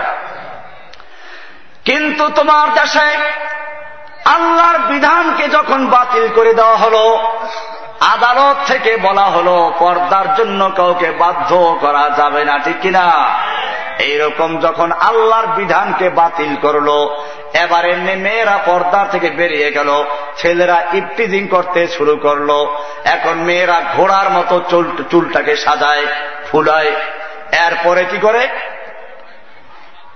কিন্তু 1.85 2.29
তোমার 2.29 2.75
দেশে 2.75 3.17
আল্লাহর 4.25 4.79
বিধানকে 4.79 5.49
যখন 5.49 5.87
বাতিল 5.87 6.29
করে 6.35 6.55
দেওয়া 6.55 6.77
হলো 6.77 7.33
আদালত 8.01 8.57
থেকে 8.67 8.97
বলা 8.97 9.25
হলো, 9.25 9.73
পর্দার 9.79 10.35
জন্য 10.35 10.71
কাউকে 10.77 11.11
বাধ্য 11.11 11.79
করা 11.81 12.11
যাবে 12.17 12.45
না, 12.45 12.59
ঠিক 12.59 12.81
কিনা? 12.81 13.07
এইরকম 13.99 14.61
যখন 14.61 14.93
আল্লাহর 14.93 15.47
বিধানকে 15.47 16.11
বাতিল 16.11 16.57
করল, 16.57 16.89
এবারে 17.55 17.97
মেয়েরা 17.97 18.59
পর্দার 18.67 19.11
থেকে 19.11 19.31
বেরিয়ে 19.31 19.71
গেল, 19.71 20.05
ছেলেরা 20.37 20.83
ইফটিজিং 20.93 21.49
করতে 21.49 21.89
শুরু 21.89 22.17
করল। 22.17 22.51
এখন 23.05 23.35
মেয়েরা 23.35 23.81
ঘোড়ার 23.97 24.31
মতো 24.31 24.61
চুলটাকে 25.11 25.57
সাজায়, 25.57 26.07
ফুলায়। 26.53 26.93
এরপরে 27.67 28.05
কি 28.05 28.19
করে? 28.19 28.49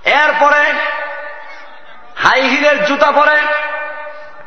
এরপরে 0.05 0.61
হাই 2.15 2.41
হিলের 2.41 2.85
জুতা 2.85 3.11
পরে, 3.11 3.37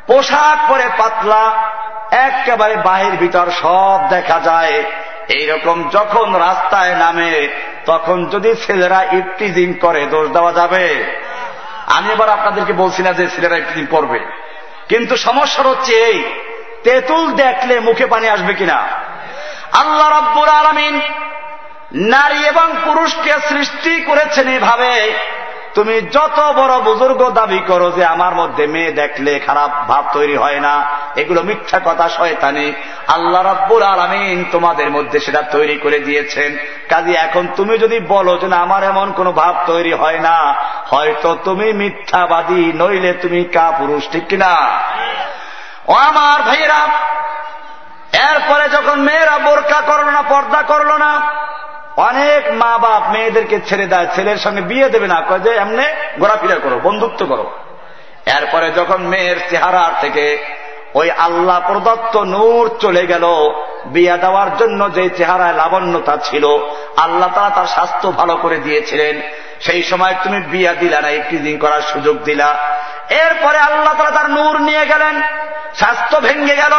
পোশাক 0.07 0.71
পরে 0.71 0.89
পাতলা 0.99 1.69
একেবারে 2.11 2.77
বাহির 2.77 3.13
ভিতর 3.13 3.51
সব 3.51 4.09
দেখা 4.09 4.41
যায়। 4.41 4.85
এইরকম 5.29 5.89
যখন 5.89 6.35
রাস্তায় 6.35 6.95
নামে, 6.95 7.49
তখন 7.87 8.27
যদি 8.27 8.55
ছেলেরা 8.55 9.03
ইফটিজিং 9.03 9.75
করে, 9.75 10.07
দোষ 10.07 10.29
দেওয়া 10.29 10.53
যাবে? 10.53 11.05
আমি 11.87 12.13
এবার 12.13 12.29
আপনাদেরকে 12.29 12.73
বলছি 12.73 13.03
না 13.03 13.13
যে 13.13 13.27
ছেলেরা 13.27 13.57
ইফটিজিং 13.57 13.87
করবে। 13.87 14.21
কিন্তু 14.89 15.17
সমস্যা 15.17 15.63
হচ্ছে 15.63 15.93
এই, 15.93 16.25
তেঁতুল 16.85 17.31
দেখলে 17.31 17.81
মুখে 17.81 18.07
পানি 18.07 18.29
আসবে 18.29 18.55
কিনা? 18.55 18.89
আল্লাহ 19.73 20.19
রব্বুর 20.19 20.49
আলমিন 20.49 21.01
নারী 21.93 22.45
এবং 22.45 22.75
পুরুষকে 22.85 23.33
সৃষ্টি 23.49 24.01
করেছেন 24.01 24.49
এভাবে। 24.49 25.13
তুমি 25.75 26.01
যত 26.01 26.41
বড় 26.41 26.81
বুজুর্গ 26.81 27.31
দাবি 27.31 27.59
করো 27.59 27.91
যে 27.91 28.05
আমার 28.05 28.35
মধ্যে 28.35 28.67
মেয়ে 28.67 28.93
দেখলে 28.93 29.39
খারাপ 29.39 29.71
ভাব 29.89 30.05
তৈরি 30.13 30.37
হয় 30.37 30.61
না 30.61 30.87
এগুলো 31.17 31.43
মিথ্যা 31.43 31.81
কথা 31.85 32.09
শয়তানি। 32.09 32.73
আল্লাহ 33.09 33.43
রব্বুর 33.43 33.83
আলমিন 33.83 34.45
তোমাদের 34.53 34.91
মধ্যে 34.91 35.21
সেটা 35.21 35.43
তৈরি 35.43 35.77
করে 35.79 35.99
দিয়েছেন। 35.99 36.57
কাজে 36.89 37.13
এখন 37.13 37.49
তুমি 37.57 37.79
যদি 37.79 38.01
বলো 38.01 38.39
যে 38.39 38.49
না, 38.49 38.57
আমার 38.57 38.85
এমন 38.85 39.13
কোন 39.13 39.33
ভাব 39.33 39.55
তৈরি 39.67 39.93
হয় 39.93 40.19
না, 40.19 40.55
হয়তো 40.87 41.37
তুমি 41.45 41.73
মিথ্যাবাদী, 41.73 42.73
নইলে 42.77 43.13
তুমি 43.13 43.45
কা 43.45 43.73
পুরুষ 43.79 44.11
ঠিক 44.13 44.27
কিনা 44.27 44.53
ও 45.89 45.93
আমার 45.93 46.43
ভাইয়েরা, 46.43 46.89
এরপরে 48.31 48.69
যখন 48.69 49.01
মেয়েরা 49.01 49.39
বোরকা 49.39 49.81
করল 49.81 50.05
না, 50.05 50.23
পর্দা 50.23 50.63
করল 50.63 50.97
না, 50.97 51.31
অনেক 51.97 52.53
মা 52.53 52.79
বাপ 52.79 53.03
মেয়েদেরকে 53.11 53.61
ছেড়ে 53.67 53.87
দেয়, 53.87 54.07
ছেলের 54.15 54.37
সঙ্গে 54.37 54.61
বিয়ে 54.61 54.89
দেবে 54.89 55.07
না, 55.07 55.21
কয়ে 55.21 55.39
যে, 55.39 55.55
এমনি 55.55 55.87
ঘোরাফেরা 56.21 56.55
করো, 56.55 56.79
বন্ধুত্ব 56.79 57.27
করো। 57.27 57.51
এরপরে 58.39 58.71
যখন 58.71 59.03
মেয়ের 59.03 59.37
চেহারা 59.51 59.91
থেকে 60.01 60.39
ওই 60.95 61.11
আল্লাহ 61.11 61.61
প্রদত্ত 61.67 62.17
নূর 62.17 62.71
চলে 62.81 63.07
গেল। 63.07 63.25
বিয়া 63.87 64.17
দেওয়ার 64.17 64.57
জন্য 64.57 64.93
যে 64.93 65.11
চেহারায় 65.11 65.53
লাবণ্যতা 65.53 66.17
ছিল, 66.17 66.45
আল্লাহ 66.97 67.29
তারা 67.35 67.51
তার 67.51 67.67
স্বাস্থ্য 67.67 68.11
ভালো 68.11 68.37
করে 68.37 68.57
দিয়েছিলেন। 68.57 69.21
সেই 69.61 69.83
সময় 69.83 70.15
তুমি 70.23 70.41
বিয়া 70.41 70.73
দিলা 70.75 71.01
না 71.01 71.09
ইফটিজিং 71.09 71.59
করার 71.59 71.81
সুযোগ 71.81 72.17
দিলা। 72.25 72.49
এরপরে 73.09 73.59
আল্লাহ 73.59 73.95
তারা 73.99 74.11
তার 74.11 74.31
নূর 74.31 74.61
নিয়ে 74.61 74.87
গেলেন, 74.87 75.23
স্বাস্থ্য 75.75 76.21
ভেঙে 76.21 76.57
গেল, 76.57 76.75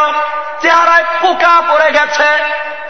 চেহারায় 0.62 1.04
পোকা 1.22 1.62
পড়ে 1.68 1.90
গেছে। 1.92 2.28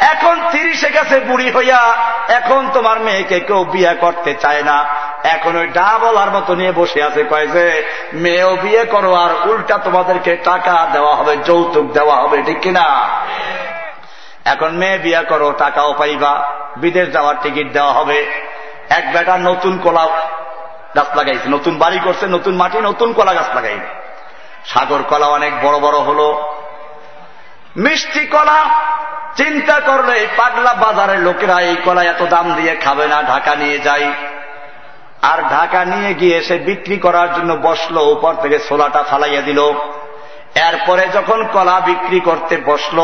এখন 0.00 0.40
তিরিশে 0.52 0.90
গেছে 0.90 1.20
বুড়ি 1.20 1.50
হইয়া, 1.50 1.80
এখন 2.28 2.68
তোমার 2.74 3.00
মেয়েকে 3.00 3.40
কেউ 3.40 3.64
বিয়ে 3.64 3.94
করতে 3.94 4.34
চায় 4.34 4.62
না। 4.62 4.84
এখন 5.24 5.56
ওই 5.56 5.66
ডা 5.66 5.98
বলার 6.02 6.30
মতো 6.30 6.54
নিয়ে 6.54 6.72
বসে 6.72 7.02
আছে, 7.02 7.24
কয় 7.30 7.46
যে, 7.46 7.82
মেয়েও 8.12 8.56
বিয়ে 8.56 8.84
করো 8.84 9.14
আর 9.14 9.48
উল্টা 9.48 9.78
তোমাদেরকে 9.78 10.36
টাকা 10.36 10.88
দেওয়া 10.92 11.14
হবে, 11.16 11.36
যৌতুক 11.36 11.92
দেওয়া 11.92 12.16
হবে, 12.16 12.42
ঠিক 12.46 12.60
কিনা? 12.60 13.08
এখন 14.44 14.70
মেয়ে 14.76 14.98
বিয়ে 14.98 15.22
করো, 15.22 15.52
টাকাও 15.52 15.92
পাইবা, 15.92 16.32
বিদেশ 16.76 17.12
যাওয়ার 17.12 17.34
টিকিট 17.42 17.72
দেওয়া 17.72 17.92
হবে। 17.92 18.18
এক 18.90 19.12
বেটা 19.12 19.38
নতুন 19.38 19.78
কলা 19.78 20.06
গাছ 20.96 21.16
লাগাইছে, 21.16 21.48
নতুন 21.48 21.78
বাড়ি 21.78 21.98
করছে, 22.04 22.26
নতুন 22.26 22.54
মাটি, 22.56 22.78
নতুন 22.78 23.12
কলা 23.12 23.34
গাছ 23.34 23.54
লাগাইবে। 23.54 23.86
সাগর 24.64 25.02
কলা 25.02 25.26
অনেক 25.26 25.52
বড় 25.62 25.78
বড় 25.78 25.98
হলো। 25.98 26.48
মিষ্টি 27.76 28.26
কলা, 28.26 28.64
চিন্তা 29.36 29.80
করলে 29.80 30.26
পাগলা 30.36 30.74
বাজারের 30.74 31.20
লোকেরা 31.20 31.60
এই 31.60 31.76
কলা 31.84 32.02
এত 32.02 32.22
দাম 32.22 32.54
দিয়ে 32.54 32.76
খাবে 32.76 33.06
না, 33.06 33.22
ঢাকা 33.22 33.54
নিয়ে 33.54 33.78
যায়। 33.78 34.12
আর 35.22 35.38
ঢাকা 35.42 35.84
নিয়ে 35.84 36.14
গিয়ে 36.14 36.42
সে 36.42 36.58
বিক্রি 36.58 36.96
করার 36.98 37.34
জন্য 37.34 37.58
বসল, 37.62 37.96
উপর 37.98 38.34
থেকে 38.34 38.58
সোলাটা 38.58 39.02
ফালাইয়া 39.02 39.42
দিল। 39.42 39.72
এরপরে 40.54 41.08
যখন 41.08 41.46
কলা 41.52 41.80
বিক্রি 41.80 42.20
করতে 42.20 42.56
বসল 42.56 42.98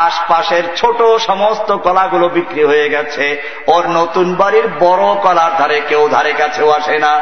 আশপাশের 0.00 0.62
ছোট 0.76 1.02
সমস্ত 1.02 1.72
কলাগুলো 1.72 2.28
বিক্রি 2.28 2.64
হয়ে 2.64 2.88
গেছে। 2.88 3.42
ওর 3.66 3.88
নতুন 3.88 4.34
বাড়ির 4.34 4.68
বড় 4.80 5.14
কলার 5.22 5.56
ধারে 5.58 5.80
কেউ 5.88 6.08
ধারে 6.08 6.32
কাছেও 6.32 6.70
আসে 6.70 6.98
না। 6.98 7.20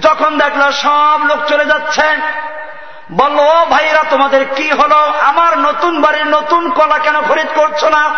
যখন 0.00 0.38
দেখল 0.38 0.70
সব 0.70 1.20
লোক 1.24 1.38
চলে 1.48 1.64
যাচ্ছে, 1.64 2.06
বলল, 3.12 3.38
ও 3.38 3.66
ভাইরা, 3.70 4.04
তোমাদের 4.10 4.44
কি 4.56 4.70
হলো? 4.70 4.96
আমার 5.20 5.58
নতুন 5.58 6.00
বাড়ির 6.00 6.26
নতুন 6.26 6.70
কলা 6.70 6.98
কেন 6.98 7.20
খরিদ 7.20 7.46
করছ 7.54 7.84
না? 7.84 8.10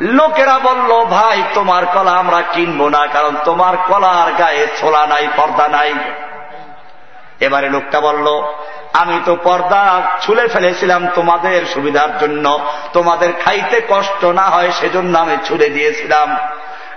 লোকেরা 0.00 0.58
বলল, 0.58 1.04
ভাই, 1.04 1.42
তোমার 1.54 1.86
কলা 1.86 2.10
আমরা 2.10 2.42
কিনবো 2.52 2.88
না, 2.88 3.06
কারণ 3.06 3.36
তোমার 3.44 3.76
কলার 3.76 4.32
গায়ে 4.32 4.66
ছোলা 4.80 5.06
নাই, 5.06 5.28
পর্দা 5.36 5.68
নাই। 5.68 5.94
এবারে 7.40 7.70
লোকটা 7.70 8.00
বলল, 8.00 8.42
আমি 8.92 9.20
তো 9.24 9.36
পর্দা 9.36 10.02
ছুলে 10.20 10.48
ফেলেছিলাম 10.48 11.08
তোমাদের 11.14 11.66
সুবিধার 11.66 12.18
জন্য। 12.18 12.58
তোমাদের 12.92 13.32
খাইতে 13.44 13.80
কষ্ট 13.88 14.24
না 14.24 14.42
হয়, 14.42 14.70
সেজন্য 14.70 15.18
আমি 15.18 15.36
ছুলে 15.44 15.68
দিয়েছিলাম। 15.68 16.36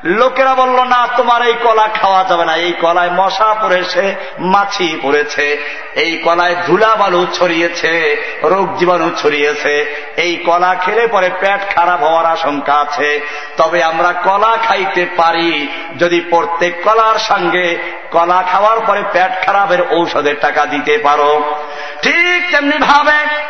লোকেরা 0.03 0.55
বলল, 0.55 0.83
না, 0.83 1.07
তোমার 1.17 1.41
এই 1.41 1.53
কলা 1.63 1.87
খাওয়া 2.01 2.23
যাবে 2.23 2.45
না। 2.45 2.55
এই 2.55 2.73
কলায় 2.81 3.09
মশা 3.09 3.53
পড়েছে, 3.61 4.15
মাছি 4.39 4.99
পড়েছে, 5.03 5.63
এই 5.95 6.17
কলায় 6.17 6.55
ধুলা 6.67 6.95
বালু 6.95 7.27
ছড়িয়েছে, 7.33 8.21
রোগ 8.43 8.77
জীবাণু 8.77 9.11
ছড়িয়েছে। 9.17 10.03
এই 10.17 10.35
কলা 10.35 10.75
খেলে 10.75 11.07
পরে 11.07 11.29
পেট 11.39 11.75
খারাপ 11.75 12.03
হওয়ার 12.03 12.25
আশঙ্কা 12.25 12.73
আছে। 12.73 13.21
তবে 13.57 13.83
আমরা 13.83 14.13
কলা 14.13 14.57
খাইতে 14.57 15.05
পারি। 15.17 15.67
যদি 15.99 16.19
প্রত্যেক 16.19 16.83
কলার 16.83 17.19
সঙ্গে 17.19 17.77
কলা 18.11 18.43
খাওয়ার 18.51 18.79
পরে 18.79 19.03
পেট 19.13 19.45
খারাপের 19.45 19.81
ঔষধের 19.91 20.35
টাকা 20.41 20.65
দিতে 20.65 20.97
পারো। 20.97 21.55
ঠিক 22.01 22.51
তেমনি 22.51 22.77
ভাবে 22.77 23.47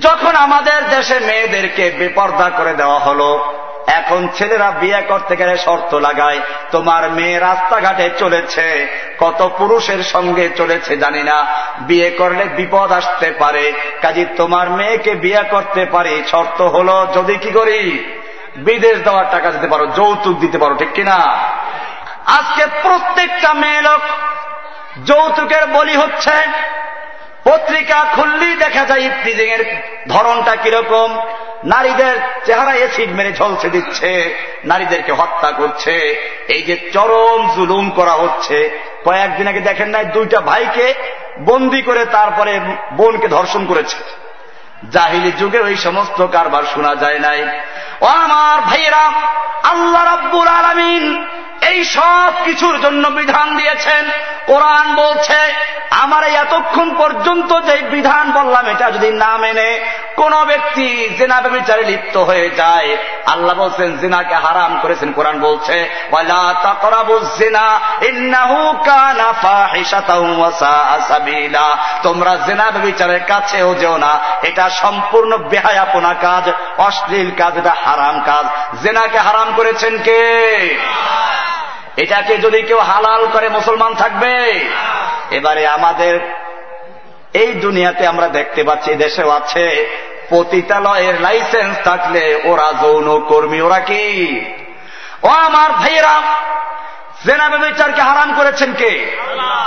যখন 0.00 0.36
আমাদের 0.36 0.88
দেশে 0.88 1.18
মেয়েদেরকে 1.18 1.90
বেপর্দা 1.90 2.50
করে 2.56 2.72
দেওয়া 2.72 2.98
হলো 2.98 3.54
এখন 3.90 4.28
ছেলেরা 4.28 4.70
বিয়ে 4.70 5.02
করতে 5.02 5.36
গেলে 5.36 5.58
শর্ত 5.58 5.94
লাগায়, 5.94 6.40
তোমার 6.70 7.10
মেয়ে 7.10 7.38
রাস্তাঘাটে 7.38 8.10
চলেছে, 8.18 8.66
কত 9.18 9.50
পুরুষের 9.58 10.02
সঙ্গে 10.02 10.48
চলেছে 10.56 10.96
জানি 10.96 11.22
না, 11.22 11.46
বিয়ে 11.80 12.10
করলে 12.10 12.44
বিপদ 12.44 12.92
আসতে 12.92 13.30
পারে, 13.38 13.72
কাজী 14.02 14.24
তোমার 14.36 14.70
মেয়েকে 14.70 15.14
বিয়ে 15.14 15.42
করতে 15.50 15.84
পারি, 15.84 16.22
শর্ত 16.30 16.62
হলো 16.62 17.06
যদি 17.14 17.34
কি 17.36 17.50
করি, 17.50 18.04
বিদেশ 18.56 18.98
দেওয়ার 18.98 19.24
টাকা 19.30 19.50
দিতে 19.50 19.66
পারো, 19.66 19.86
যৌতুক 19.86 20.38
দিতে 20.38 20.58
পারো, 20.58 20.74
ঠিক 20.74 20.92
কিনা? 20.92 21.18
আজকে 22.26 22.66
প্রত্যেকটা 22.82 23.54
মেয়ে 23.54 23.82
লোক 23.82 24.00
যৌতুকের 25.04 25.66
বলি 25.66 25.96
হচ্ছে 25.96 26.34
পত্রিকা 27.44 28.04
খুললেই 28.14 28.54
দেখা 28.56 28.84
যায় 28.84 29.00
ইফতিজিং 29.00 29.48
এর 29.48 29.64
ধরনটা 30.08 30.56
কীরকম। 30.56 31.16
নারীদের 31.64 32.16
চেহারা 32.46 32.74
এসিড 32.74 33.10
মেরে 33.12 33.32
ঝলসে 33.32 33.70
দিচ্ছে, 33.70 34.34
নারীদেরকে 34.64 35.12
হত্যা 35.12 35.50
করছে, 35.52 35.94
এই 36.48 36.62
যে 36.62 36.90
চরম 36.92 37.50
জুলুম 37.56 37.90
করা 37.90 38.12
হচ্ছে। 38.12 38.78
কয়েকদিন 39.04 39.48
আগে 39.48 39.60
দেখেন 39.60 39.88
নাই, 39.88 40.04
দুইটা 40.04 40.40
ভাইকে 40.40 40.94
বন্দি 41.40 41.82
করে 41.82 42.04
তারপরে 42.04 42.60
বোনকে 42.92 43.28
ধর্ষণ 43.28 43.66
করেছে। 43.66 43.96
জাহিলি 44.90 45.32
যুগে 45.32 45.60
ওই 45.60 45.76
সমস্ত 45.76 46.26
কারবার 46.26 46.62
শোনা 46.74 46.94
যায় 46.94 47.18
নাই। 47.18 47.48
ও 48.00 48.06
আমার 48.06 48.60
ভাইয়েরা, 48.60 49.12
আল্লাহ 49.62 50.04
রাব্বুল 50.04 50.48
আলমিন 50.48 51.24
এই 51.68 51.84
সব 51.84 52.32
কিছুর 52.44 52.80
জন্য 52.80 53.08
বিধান 53.08 53.56
দিয়েছেন। 53.56 54.10
কোরআন 54.46 54.94
বলছে, 54.94 55.40
আমার 55.90 56.24
এতক্ষণ 56.24 56.94
পর্যন্ত 56.94 57.60
যে 57.60 57.76
বিধান 57.90 58.32
বললাম, 58.32 58.66
এটা 58.66 58.90
যদি 58.90 59.10
না 59.10 59.36
মেনে 59.36 59.84
কোন 60.16 60.44
ব্যক্তি 60.44 61.14
জেনা 61.18 61.40
বিচারে 61.40 61.82
লিপ্ত 61.82 62.16
হয়ে 62.16 62.50
যায়, 62.50 62.96
আল্লাহ 63.26 63.54
বলছেন, 63.56 63.96
জিনাকে 63.96 64.34
হারাম 64.34 64.78
করেছেন, 64.82 65.12
কোরআন 65.12 65.40
বলছে 65.40 65.90
তোমরা 72.02 72.36
জেনা 72.46 72.70
বিচারের 72.70 73.20
কাছেও 73.24 73.74
যেও 73.74 73.96
না, 73.96 74.18
এটা 74.42 74.70
সম্পূর্ণ 74.70 75.36
বেহায়াপনা 75.36 76.14
কাজ, 76.14 76.50
অশ্লীল 76.78 77.30
কাজ, 77.38 77.56
এটা 77.58 77.74
হারাম 77.84 78.22
কাজ। 78.24 78.76
জেনাকে 78.82 79.18
হারাম 79.18 79.52
করেছেন 79.56 79.98
কে? 80.02 80.20
এটাকে 81.96 82.36
যদি 82.36 82.62
কেউ 82.62 82.78
হালাল 82.78 83.26
করে 83.32 83.48
মুসলমান 83.48 83.94
থাকবে, 83.94 84.60
এবারে 85.30 85.66
আমাদের 85.66 86.20
এই 87.34 87.52
দুনিয়াতে 87.52 88.06
আমরা 88.06 88.28
দেখতে 88.28 88.64
পাচ্ছি 88.64 88.94
দেশেও 88.94 89.30
আছে, 89.30 89.86
পতিতালয়ের 90.30 91.20
লাইসেন্স 91.20 91.76
থাকলে 91.84 92.40
ওরা 92.44 92.72
যৌন 92.72 93.24
কর্মী, 93.28 93.60
ওরা 93.60 93.78
কি? 93.78 94.40
ও 95.22 95.28
আমার 95.28 95.72
ভাইয়েরা, 95.72 96.22
জেনা 97.26 97.48
বিচারকে 97.48 98.00
হারাম 98.00 98.34
করেছেন 98.36 98.74
কে? 98.74 99.16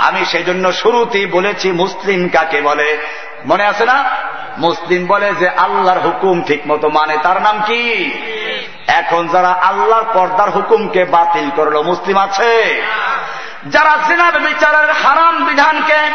আমি 0.00 0.24
সেই 0.24 0.44
জন্য 0.44 0.72
শুরুতেই 0.72 1.26
বলেছি, 1.26 1.72
মুসলিম 1.72 2.28
কাকে 2.28 2.60
বলে? 2.60 2.98
মনে 3.46 3.64
আছে 3.64 3.84
না? 3.84 4.04
মুসলিম 4.58 5.06
বলে 5.06 5.34
যে 5.34 5.48
আল্লাহর 5.48 6.00
হুকুম 6.00 6.42
ঠিক 6.42 6.62
মতো 6.66 6.88
মানে 6.88 7.16
তার 7.22 7.42
নাম 7.42 7.62
কি? 7.66 8.10
এখন 8.88 9.28
যারা 9.28 9.48
আল্লাহর 9.48 10.04
পর্দার 10.14 10.50
হুকুমকে 10.50 11.04
বাতিল 11.04 11.50
করল, 11.56 11.82
মুসলিম 11.82 12.18
আছে? 12.18 12.82
যারা 13.66 13.98
জেনাব 14.08 14.38
বিচারের 14.38 14.90
হারাম 14.90 15.44
বিধানকে 15.44 16.10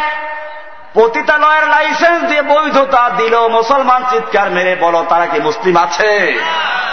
পতিতালয়ের 0.94 1.66
লাইসেন্স 1.66 2.24
দিয়ে 2.24 2.42
বৈধতা 2.42 3.10
দিল, 3.16 3.48
মুসলমান 3.48 4.04
চিৎকার 4.10 4.50
মেরে 4.50 4.74
বলো, 4.74 5.04
তারা 5.08 5.26
কি 5.26 5.40
মুসলিম 5.40 5.76
আছে? 5.76 6.40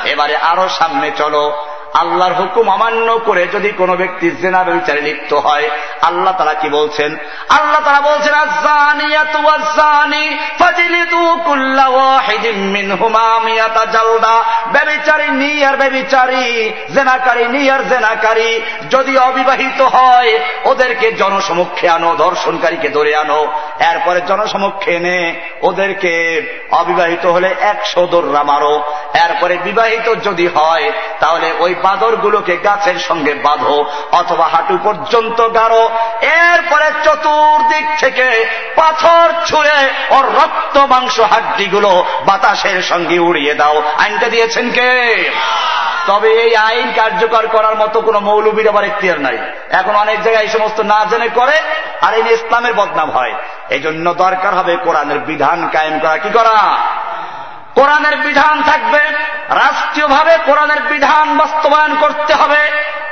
এবারে 0.04 0.38
আরও 0.38 0.70
সামনে 0.70 1.12
চলো। 1.18 1.68
আল্লাহর 2.00 2.34
হুকুম 2.34 2.70
অমান্য 2.70 3.20
করে 3.26 3.48
যদি 3.48 3.72
কোনো 3.72 3.96
ব্যক্তি 3.96 4.32
জেনা 4.32 4.64
বিচারে 4.64 5.02
লিপ্ত 5.02 5.34
হয়, 5.34 5.70
আল্লাহ 6.02 6.34
তারা 6.38 6.54
কি 6.54 6.70
বলছেন? 6.70 7.16
আল্লাহ 7.50 7.82
তারা 7.86 8.02
বলছেন 8.02 8.34
যদি 18.90 19.18
অবিবাহিত 19.18 19.82
হয়, 19.82 20.40
ওদেরকে 20.66 21.12
জনসমক্ষে 21.12 21.90
আনো 21.90 22.16
ধর্ষণকারীকে 22.16 22.90
ধরে 22.90 23.16
আনো। 23.16 23.48
এরপরে 23.92 24.22
জনসমক্ষে 24.22 24.96
এনে 24.96 25.42
ওদেরকে 25.62 26.14
অবিবাহিত 26.72 27.26
হলে 27.26 27.56
একশো 27.60 28.08
দোররা 28.08 28.44
মারো। 28.44 28.84
এরপরে 29.14 29.58
বিবাহিত 29.64 30.16
যদি 30.24 30.48
হয়, 30.48 30.92
তাহলে 31.20 31.52
ওই 31.60 31.76
বাদরগুলোকে 31.88 32.58
গাছের 32.58 33.00
সঙ্গে 33.00 33.34
বাঁধো 33.34 33.78
অথবা 34.12 34.46
হাঁটু 34.48 34.78
পর্যন্ত 34.84 35.40
গাড়ো 35.54 35.84
এরপরে 36.22 36.88
চতুর্দিক 37.04 37.86
থেকে 38.00 38.28
পাথর 38.76 39.28
ছুঁড়ে 39.46 39.78
ওর 40.10 40.26
রক্ত 40.26 40.78
মাংস 40.78 41.20
হাড্ডিগুলো 41.20 41.92
বাতাসের 42.26 42.82
সঙ্গে 42.82 43.20
উড়িয়ে 43.20 43.54
দাও। 43.54 43.84
আইনটা 44.00 44.28
দিয়েছেন 44.30 44.72
কে? 44.72 44.92
তবে 46.08 46.30
এই 46.30 46.56
আইন 46.56 46.92
কার্যকর 46.96 47.48
করার 47.48 47.76
মতো 47.76 48.02
কোন 48.02 48.18
মৌলবীর 48.20 48.70
আবার 48.70 48.84
এখতিয়ার 48.84 49.20
নাই। 49.22 49.38
এখন 49.70 49.96
অনেক 49.96 50.24
জায়গায় 50.24 50.46
এই 50.46 50.50
সমস্ত 50.50 50.80
না 50.80 51.00
জেনে 51.10 51.30
করে 51.30 51.58
আর 52.02 52.14
এই 52.14 52.34
ইসলামের 52.34 52.74
বদনাম 52.74 53.10
হয়। 53.12 53.34
এই 53.70 53.80
দরকার 54.18 54.54
হবে 54.56 54.74
কোরআনের 54.76 55.20
বিধান 55.20 55.70
কায়েম 55.74 56.00
করা। 56.00 56.18
কি 56.18 56.30
করা? 56.30 56.58
কোরআনের 57.78 58.18
বিধান 58.18 58.62
থাকবে, 58.62 59.02
রাষ্ট্রীয়ভাবে 59.50 60.38
কোরআনের 60.46 60.82
বিধান 60.82 61.38
বাস্তবায়ন 61.38 61.96
করতে 62.00 62.34
হবে, 62.34 62.62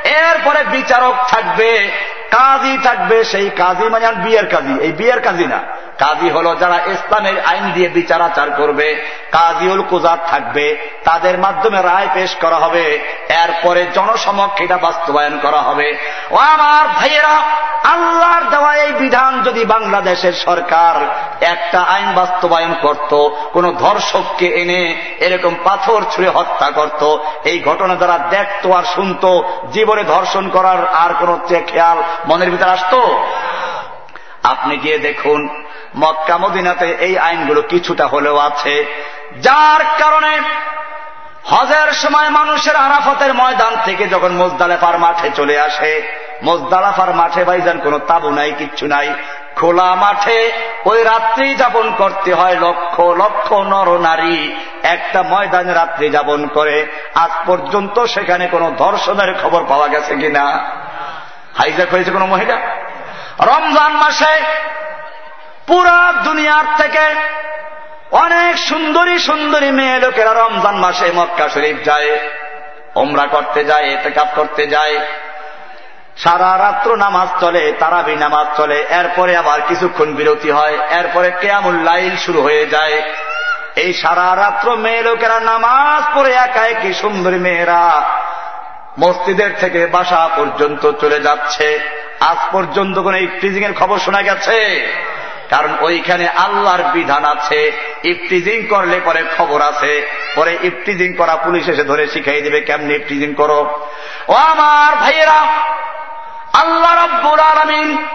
এরপরে 0.09 0.63
বিচারক 0.63 1.15
থাকবে, 1.29 1.91
কাজী 2.31 2.77
থাকবে, 2.83 3.23
সেই 3.23 3.49
কাজী 3.49 3.89
মানে 3.89 4.11
বিয়ের 4.11 4.47
কাজী, 4.49 4.79
এই 4.79 4.91
বিয়ের 4.91 5.21
কাজী 5.21 5.45
না। 5.45 5.59
কাজী 5.99 6.29
হল 6.29 6.55
যারা 6.55 6.77
ইসলামের 6.85 7.45
আইন 7.45 7.71
দিয়ে 7.71 7.89
বিচারাচার 7.89 8.51
করবে, 8.51 9.05
কাজীউল 9.31 9.81
কুজাত 9.81 10.19
থাকবে, 10.27 10.77
তাদের 11.03 11.37
মাধ্যমে 11.37 11.81
রায় 11.81 12.07
পেশ 12.13 12.35
করা 12.35 12.55
হবে, 12.55 12.99
এরপরে 13.29 13.85
জনসমক্ষে 13.93 14.63
এটা 14.63 14.77
বাস্তবায়ন 14.77 15.39
করা 15.39 15.57
হবে। 15.57 15.97
ও 16.31 16.35
আমার 16.35 16.87
ভাইয়েরা, 16.87 17.41
আল্লাহর 17.83 18.49
দেওয়া 18.49 18.75
এই 18.75 18.93
বিধান 18.93 19.43
যদি 19.43 19.65
বাংলাদেশের 19.65 20.33
সরকার 20.33 20.95
একটা 21.41 21.81
আইন 21.81 22.13
বাস্তবায়ন 22.15 22.73
করত, 22.81 23.29
কোন 23.53 23.71
ধর্ষককে 23.71 24.47
এনে 24.47 24.95
এরকম 25.19 25.55
পাথর 25.63 26.03
ছুঁড়ে 26.11 26.29
হত্যা 26.29 26.71
করত, 26.71 27.17
এই 27.43 27.59
ঘটনা 27.59 27.95
যারা 27.95 28.17
দেখত 28.17 28.67
আর 28.67 28.83
শুনত, 28.83 29.25
জীবনে 29.71 30.03
ধর্ষণ 30.03 30.49
করার 30.49 30.87
আর 30.87 31.13
কোন 31.13 31.39
খেয়াল 31.67 31.97
মনের 32.27 32.51
ভিতরে 32.51 32.71
আসতো? 32.71 33.25
আপনি 34.43 34.77
গিয়ে 34.77 34.97
দেখুন 34.97 35.64
মক্কা 35.95 36.37
মদিনাতে 36.37 36.85
এই 36.85 37.17
আইনগুলো 37.17 37.61
কিছুটা 37.61 38.07
হলেও 38.07 38.37
আছে। 38.37 38.85
যার 39.41 39.85
কারণে 39.99 40.41
হজের 41.45 41.91
সময় 41.91 42.29
মানুষের 42.29 42.75
আরাফতের 42.75 43.33
ময়দান 43.33 43.75
থেকে 43.85 44.07
যখন 44.07 44.31
মোজদালেফার 44.31 44.99
মাঠে 44.99 45.29
চলে 45.35 45.59
আসে, 45.59 46.01
মোজদালাফার 46.43 47.15
মাঠে 47.15 47.43
ভাইজান 47.43 47.79
কোনো 47.79 47.99
তাবু 47.99 48.29
নাই, 48.29 48.51
কিচ্ছু 48.57 48.87
নাই। 48.87 49.13
খোলা 49.55 49.95
মাঠে 49.95 50.51
ওই 50.85 51.03
রাত্রি 51.03 51.55
যাপন 51.55 51.91
করতে 51.97 52.33
হয় 52.33 52.55
লক্ষ 52.59 52.99
লক্ষ 52.99 53.53
নর 53.53 53.99
নারী। 53.99 54.55
একটা 54.83 55.23
ময়দানে 55.23 55.73
রাত্রি 55.73 56.09
যাপন 56.09 56.47
করে। 56.47 56.87
আজ 57.15 57.31
পর্যন্ত 57.45 58.03
সেখানে 58.05 58.47
কোনো 58.47 58.71
ধর্ষণের 58.77 59.33
খবর 59.43 59.65
পাওয়া 59.69 59.87
গেছে 59.87 60.15
কিনা? 60.15 60.59
হাইজাক 61.57 61.89
হয়েছে 61.91 62.11
কোন 62.11 62.25
মহিলা? 62.25 62.55
রমজান 63.39 63.91
মাসে 63.91 64.65
পুরা 65.67 66.13
দুনিয়ার 66.23 66.65
থেকে 66.77 67.05
অনেক 68.11 68.57
সুন্দরী 68.57 69.17
সুন্দরী 69.19 69.71
মেয়ে 69.71 69.99
লোকেরা 69.99 70.33
রমজান 70.33 70.75
মাসে 70.75 71.11
মক্কা 71.11 71.49
শরীফ 71.49 71.77
যায় 71.85 72.19
ওমরা 72.95 73.25
করতে 73.27 73.63
যায় 73.63 73.93
এতে 73.93 74.09
কাপ 74.09 74.27
করতে 74.35 74.67
যায়। 74.67 74.99
সারা 76.17 76.57
রাত্র 76.57 76.95
নামাজ 76.95 77.27
চলে, 77.39 77.73
তারাবি 77.79 78.15
নামাজ 78.15 78.47
চলে, 78.57 78.85
এরপরে 78.89 79.37
আবার 79.37 79.59
কিছুক্ষণ 79.67 80.13
বিরতি 80.13 80.51
হয়, 80.51 80.77
এরপরে 80.99 81.31
কেয়ামুল 81.41 81.77
লাইল 81.83 82.15
শুরু 82.17 82.41
হয়ে 82.41 82.65
যায়। 82.65 83.01
এই 83.75 83.93
সারা 83.93 84.35
রাত্র 84.35 84.75
মেয়ে 84.75 85.01
লোকেরা 85.01 85.39
নামাজ 85.39 86.03
পড়ে 86.15 86.31
একা 86.31 86.63
একই 86.65 86.93
সুন্দরী 86.93 87.37
মেয়েরা 87.37 88.01
মসজিদের 88.99 89.51
থেকে 89.59 89.85
বাসা 89.85 90.29
পর্যন্ত 90.37 90.91
চলে 90.91 91.19
যাচ্ছে। 91.19 91.79
আজ 92.19 92.37
পর্যন্ত 92.51 92.99
কোন 92.99 93.15
ইফটিজিং 93.15 93.63
এর 93.63 93.73
খবর 93.73 93.97
শোনা 93.97 94.21
গেছে? 94.21 94.57
কারণ 95.49 95.77
ওইখানে 95.81 96.27
আল্লাহর 96.27 96.83
বিধান 96.93 97.25
আছে 97.25 97.71
ইফটিজিং 98.03 98.67
করলে 98.67 98.99
পরে 99.05 99.23
খবর 99.37 99.61
আছে, 99.61 100.07
পরে 100.35 100.57
ইফটিজিং 100.63 101.13
করা 101.13 101.35
পুলিশ 101.35 101.67
এসে 101.67 101.83
ধরে 101.83 102.07
শিখাই 102.07 102.41
দেবে, 102.41 102.61
কেমনি 102.61 102.95
ইফটিজিং 102.95 103.33
করো? 103.33 103.79
ও 104.27 104.33
আমার 104.33 104.95
ভাইয়েরা, 104.95 105.47
আল্লাহ 106.53 107.05
রব্বুর 107.05 107.39
আলমিন 107.39 108.05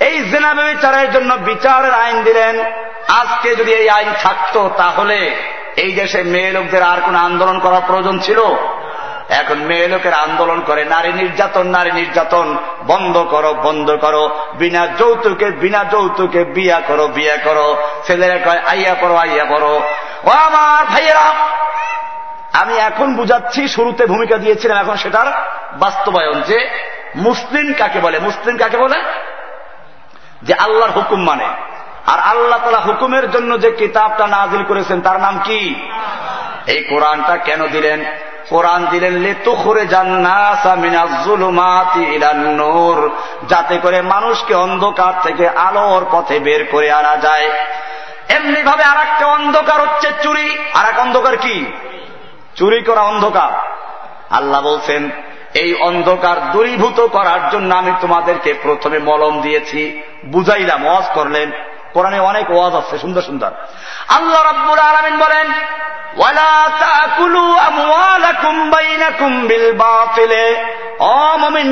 এই 0.00 0.30
জেনা 0.30 0.54
বিচারের 0.54 1.12
জন্য 1.12 1.34
বিচারের 1.34 1.94
আইন 1.94 2.22
দিলেন। 2.22 2.64
আজকে 3.08 3.56
যদি 3.56 3.72
এই 3.72 3.88
আইন 3.88 4.12
থাকতো, 4.22 4.70
তাহলে 4.76 5.36
এই 5.76 5.92
দেশে 5.92 6.22
মেয়ে 6.22 6.52
লোকদের 6.52 6.82
আর 6.82 7.00
কোন 7.00 7.14
আন্দোলন 7.14 7.58
করার 7.58 7.80
প্রয়োজন 7.86 8.18
ছিল? 8.18 8.40
এখন 9.28 9.58
মেয়ে 9.58 9.88
লোকের 9.88 10.12
আন্দোলন 10.12 10.60
করে, 10.60 10.84
নারী 10.84 11.12
নির্যাতন 11.12 11.66
নারী 11.66 11.92
নির্যাতন, 11.92 12.56
বন্ধ 12.86 13.18
করো 13.30 13.54
বন্ধ 13.54 13.90
করো, 13.90 14.38
বিনা 14.54 14.86
যৌতুকে 14.86 15.50
বিনা 15.50 15.84
যৌতুকে 15.84 16.44
বিয়া 16.44 16.80
করো 16.80 17.08
বিয়া 17.08 17.36
করো। 17.36 17.76
ছেলেরা 18.06 18.38
কয়, 18.38 18.60
আইয়া 18.68 18.94
করো 18.94 19.16
আইয়া 19.16 19.44
করো 19.44 19.82
ও 20.24 20.30
আমার 20.30 20.84
ভাইয়েরা, 20.84 21.34
আমি 22.52 22.74
এখন 22.76 23.14
বুঝাচ্ছি, 23.14 23.68
শুরুতে 23.68 24.06
ভূমিকা 24.06 24.36
দিয়েছিলাম, 24.36 24.78
এখন 24.78 24.96
সেটার 24.96 25.26
বাস্তবায়ন 25.72 26.40
যে 26.40 26.70
মুসলিম 27.16 27.72
কাকে 27.78 28.00
বলে? 28.00 28.18
মুসলিম 28.18 28.56
কাকে 28.56 28.76
বলে? 28.76 29.02
যে 30.42 30.54
আল্লাহর 30.54 30.90
হুকুম 30.90 31.24
মানে। 31.24 31.48
আর 32.06 32.18
আল্লাহ 32.20 32.58
তালা 32.64 32.78
হুকুমের 32.78 33.30
জন্য 33.30 33.60
যে 33.60 33.70
কিতাবটা 33.70 34.26
নাজিল 34.26 34.64
করেছেন, 34.64 35.00
তার 35.00 35.20
নাম 35.20 35.38
কি? 35.44 35.74
এই 36.66 36.84
কোরআনটা 36.84 37.36
কেন 37.36 37.66
দিলেন? 37.66 38.04
কোরআন 38.48 38.86
দিলেন 38.90 39.12
লেতুখরে 39.12 39.86
নূর 42.34 43.10
যাতে 43.48 43.78
করে 43.78 44.02
মানুষকে 44.02 44.54
অন্ধকার 44.54 45.12
থেকে 45.22 45.48
আলোর 45.48 46.06
পথে 46.12 46.38
বের 46.38 46.64
করে 46.70 46.92
আনা 46.92 47.16
যায়। 47.16 47.50
এমনি 48.28 48.62
ভাবে 48.62 48.84
আর 48.84 48.96
একটা 48.96 49.26
অন্ধকার 49.26 49.80
হচ্ছে 49.80 50.08
চুরি। 50.22 50.58
আর 50.74 50.88
এক 50.88 50.98
অন্ধকার 50.98 51.36
কি? 51.36 51.66
চুরি 52.56 52.80
করা 52.80 53.00
অন্ধকার। 53.00 53.72
আল্লাহ 54.30 54.62
বলছেন, 54.62 55.10
এই 55.54 55.74
অন্ধকার 55.74 56.52
দূরীভূত 56.52 57.06
করার 57.06 57.50
জন্য 57.50 57.74
আমি 57.74 57.92
তোমাদেরকে 58.00 58.54
প্রথমে 58.62 58.98
মলম 58.98 59.40
দিয়েছি। 59.40 60.02
বুঝাইলাম, 60.26 60.86
ওয়াজ 60.86 61.04
করলেন 61.14 61.50
কোরআনে 61.94 62.18
অনেক 62.20 62.50
ওয়াজ 62.50 62.74
আছে, 62.74 62.98
সুন্দর 62.98 63.22
সুন্দর। 63.22 63.50
আল্লাহ 64.08 64.42
রাব্বুল 64.42 64.78
আলমিন 64.78 65.18
বলেন 65.18 65.46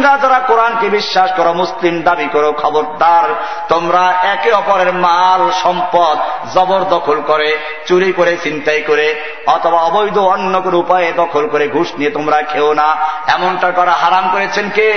যারা 0.03 0.39
কোরআনকে 0.39 0.89
বিশ্বাস 0.89 1.31
করো, 1.37 1.53
মুসলিম 1.53 2.03
দাবি 2.03 2.29
করো, 2.33 2.53
খবরদার, 2.53 3.29
তোমরা 3.68 4.05
একে 4.23 4.53
অপরের 4.53 4.93
মাল, 4.93 5.51
সম্পদ 5.62 6.16
জবরদখল 6.55 7.21
করে, 7.23 7.59
চুরি 7.87 8.12
করে 8.12 8.37
চিন্তাই 8.43 8.81
করে, 8.81 9.07
অথবা 9.47 9.79
অবৈধ 9.83 10.18
অন্য 10.18 10.61
কোনো 10.61 10.77
উপায়ে 10.79 11.12
দখল 11.12 11.49
করে, 11.49 11.68
ঘুষ 11.68 11.89
নিয়ে 11.99 12.11
তোমরা 12.11 12.43
খেও 12.43 12.75
না। 12.75 12.89
এমনটা 13.27 13.71
করা 13.71 13.93
হারাম 13.93 14.29
করেছেন 14.33 14.71
কে? 14.71 14.91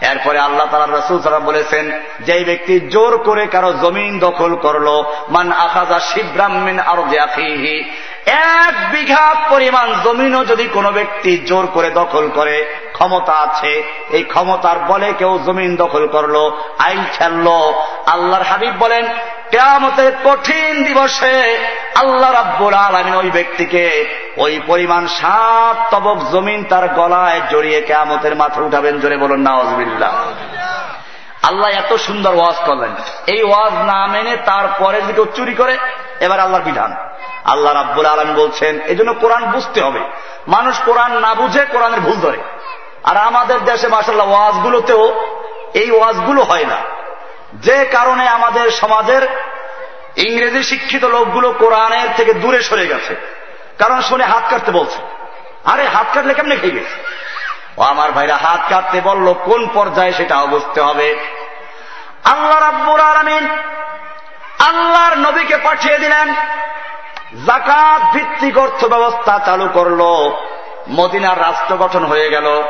এরপরে 0.00 0.38
আল্লাহ 0.38 0.66
তালা 0.70 0.86
রসুল 0.86 1.22
সালাম 1.22 1.44
বলেছেন 1.44 2.00
যে 2.20 2.44
ব্যক্তি 2.44 2.80
জোর 2.80 3.18
করে 3.18 3.46
কারও 3.46 3.72
জমিন 3.72 4.18
দখল 4.18 4.54
করল, 4.54 5.02
মান 5.28 5.52
আখাজা 5.52 6.00
শিব্রাহ্মিন 6.00 6.78
আরও 6.78 7.04
জাফিহি 7.12 7.90
এক 8.26 8.92
বিঘা 8.92 9.34
পরিমাণ 9.50 9.94
জমিনও 10.04 10.44
যদি 10.44 10.66
কোনো 10.66 10.92
ব্যক্তি 10.92 11.38
জোর 11.38 11.66
করে 11.66 11.90
দখল 11.90 12.28
করে, 12.28 12.82
ক্ষমতা 12.92 13.32
আছে, 13.32 13.82
এই 14.10 14.22
ক্ষমতার 14.22 14.78
বলে 14.78 15.12
কেউ 15.12 15.38
জমিন 15.46 15.76
দখল 15.76 16.06
করল, 16.06 16.50
আইন 16.78 17.04
খেললো 17.12 17.82
আল্লাহর 18.06 18.42
হাবিব 18.42 18.74
বলেন 18.78 19.06
কেয়ামতের 19.50 20.12
কঠিন 20.24 20.84
দিবসে 20.84 21.58
আল্লাহ 21.94 22.32
রাব্বুল 22.32 22.74
আলমিন 22.74 23.14
ওই 23.14 23.30
ব্যক্তিকে 23.30 24.14
ওই 24.36 24.60
পরিমাণ 24.66 25.06
সাত 25.06 25.94
তবক 25.94 26.18
জমিন 26.32 26.64
তার 26.64 26.88
গলায় 26.88 27.40
জড়িয়ে 27.50 27.80
কেয়ামতের 27.80 28.36
মাথা 28.36 28.60
উঠাবেন। 28.60 29.00
জোরে 29.00 29.16
বলুন 29.16 29.48
নওয়াজবিল্লা 29.48 30.12
আল্লাহ 31.42 31.70
এত 31.70 31.92
সুন্দর 31.96 32.34
ওয়াজ 32.34 32.54
করলেন। 32.66 32.90
এই 33.26 33.42
ওয়াজ 33.42 33.72
না 33.72 34.06
মেনে 34.06 34.36
তারপরে 34.36 35.00
যদি 35.00 35.24
চুরি 35.36 35.54
করে, 35.54 35.78
এবার 36.20 36.40
আল্লাহর 36.40 36.64
বিধান। 36.64 36.96
আল্লাহ 37.44 37.72
রাব্বুল 37.72 38.06
আলম 38.06 38.34
বলছেন 38.34 38.80
এই 38.80 38.96
জন্য 38.96 39.14
কোরআন 39.14 39.50
বুঝতে 39.50 39.80
হবে। 39.80 40.00
মানুষ 40.48 40.80
কোরআন 40.84 41.18
না 41.18 41.34
বুঝে 41.34 41.64
কোরআনের 41.64 42.00
ভুল 42.00 42.16
ধরে। 42.20 42.38
আর 43.04 43.16
আমাদের 43.16 43.58
দেশে 43.64 43.88
মাসাল্লাহ 43.88 44.30
ওয়াজগুলোতেও 44.30 45.30
এই 45.74 45.90
ওয়াজগুলো 45.90 46.42
হয় 46.42 46.64
না। 46.64 46.97
যে 47.54 47.84
কারণে 47.84 48.28
আমাদের 48.28 48.70
সমাজের 48.70 49.22
ইংরেজি 50.16 50.62
শিক্ষিত 50.62 51.04
লোকগুলো 51.04 51.52
কোরআনের 51.52 52.08
থেকে 52.16 52.34
দূরে 52.34 52.62
সরে 52.62 52.86
গেছে। 52.86 53.16
কারণ 53.78 54.00
শুনে 54.00 54.24
হাত 54.24 54.42
কাটতে 54.50 54.70
বলছে। 54.70 54.98
আরে 55.64 55.84
হাত 55.86 56.06
কাটলে 56.14 56.34
কেমনে 56.34 56.56
খেয়ে 56.56 56.84
ও 57.76 57.82
আমার 57.82 58.12
ভাইরা, 58.12 58.36
হাত 58.36 58.60
কাটতে 58.68 59.00
বলল, 59.00 59.34
কোন 59.44 59.68
পর্যায়ে 59.74 60.12
সেটা 60.12 60.46
বুঝতে 60.46 60.80
হবে? 60.80 61.16
আল্লাহ 62.24 62.60
রাব্বুর 62.60 63.00
আলমিন 63.00 63.48
আল্লাহর 64.58 65.18
নবীকে 65.18 65.56
পাঠিয়ে 65.56 65.98
দিলেন 65.98 66.34
জাকাত 67.46 68.16
ভিত্তিক 68.16 68.58
অর্থ 68.58 68.84
ব্যবস্থা 68.84 69.40
চালু 69.46 69.68
করল, 69.74 70.30
মদিনার 70.88 71.40
রাষ্ট্র 71.40 71.76
গঠন 71.76 72.04
হয়ে 72.04 72.30
গেল। 72.30 72.62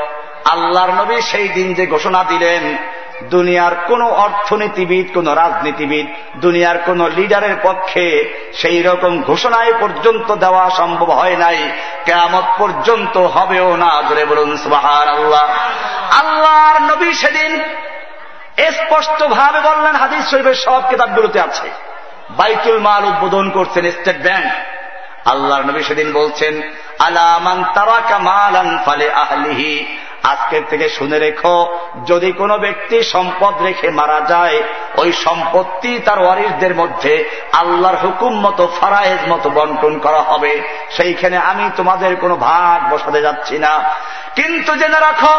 আল্লাহর 0.44 0.90
নবী 0.90 1.20
সেই 1.20 1.48
দিন 1.48 1.74
যে 1.74 1.86
ঘোষণা 1.86 2.24
দিলেন 2.24 2.76
দুনিয়ার 3.24 3.74
কোন 3.86 4.02
অর্থনীতিবিদ, 4.02 5.14
কোন 5.14 5.28
রাজনীতিবিদ, 5.34 6.06
দুনিয়ার 6.36 6.78
কোন 6.78 7.08
লিডারের 7.08 7.56
পক্ষে 7.62 8.34
সেই 8.54 8.82
রকম 8.82 9.22
ঘোষণায় 9.22 9.72
পর্যন্ত 9.80 10.34
দেওয়া 10.34 10.70
সম্ভব 10.70 11.10
হয় 11.10 11.36
নাই। 11.36 11.72
কেমত 12.04 12.44
পর্যন্ত 12.58 13.16
হবেও 13.16 13.76
না 13.76 14.02
ধরে 14.08 14.24
বলুন 14.24 14.56
আল্লাহ 14.74 15.50
আল্লাহর 16.20 16.82
নবী 16.82 17.12
সেদিন 17.12 17.64
স্পষ্ট 18.70 19.22
ভাবে 19.22 19.60
বললেন, 19.60 19.96
হাদিস 19.96 20.30
শরীফের 20.30 20.54
সব 20.54 20.88
কিতাবগুলোতে 20.88 21.40
আছে। 21.40 21.70
বাইতুল 22.30 22.78
মাল 22.78 23.04
উদ্বোধন 23.04 23.50
করছেন 23.50 23.90
স্টেট 23.90 24.22
ব্যাংক। 24.22 24.52
আল্লাহর 25.28 25.62
নবী 25.62 25.82
সেদিন 25.82 26.12
বলছেন 26.12 26.62
আলামান 26.98 27.64
তারাকা 27.74 28.18
মালান 28.18 28.78
ফালে 28.84 29.12
আহলিহি। 29.12 29.98
আজকের 30.22 30.62
থেকে 30.70 30.88
শুনে 30.88 31.18
রেখো, 31.18 31.78
যদি 32.06 32.32
কোনো 32.32 32.58
ব্যক্তি 32.58 33.02
সম্পদ 33.02 33.62
রেখে 33.62 33.90
মারা 33.90 34.20
যায়, 34.20 34.62
ওই 34.96 35.12
সম্পত্তি 35.12 35.98
তার 35.98 36.18
ওয়ারিসদের 36.18 36.74
মধ্যে 36.74 37.30
আল্লাহর 37.52 37.96
হুকুম 37.96 38.40
মতো, 38.40 38.72
ফারায়েজ 38.80 39.32
মতো 39.32 39.50
বন্টন 39.50 39.98
করা 39.98 40.18
হবে। 40.18 40.62
সেইখানে 40.90 41.36
আমি 41.36 41.70
তোমাদের 41.76 42.16
কোনো 42.16 42.36
ভাগ 42.36 42.94
বসাতে 42.94 43.20
যাচ্ছি 43.20 43.58
না। 43.58 43.94
কিন্তু 44.34 44.76
জেনে 44.76 45.00
রাখো 45.00 45.34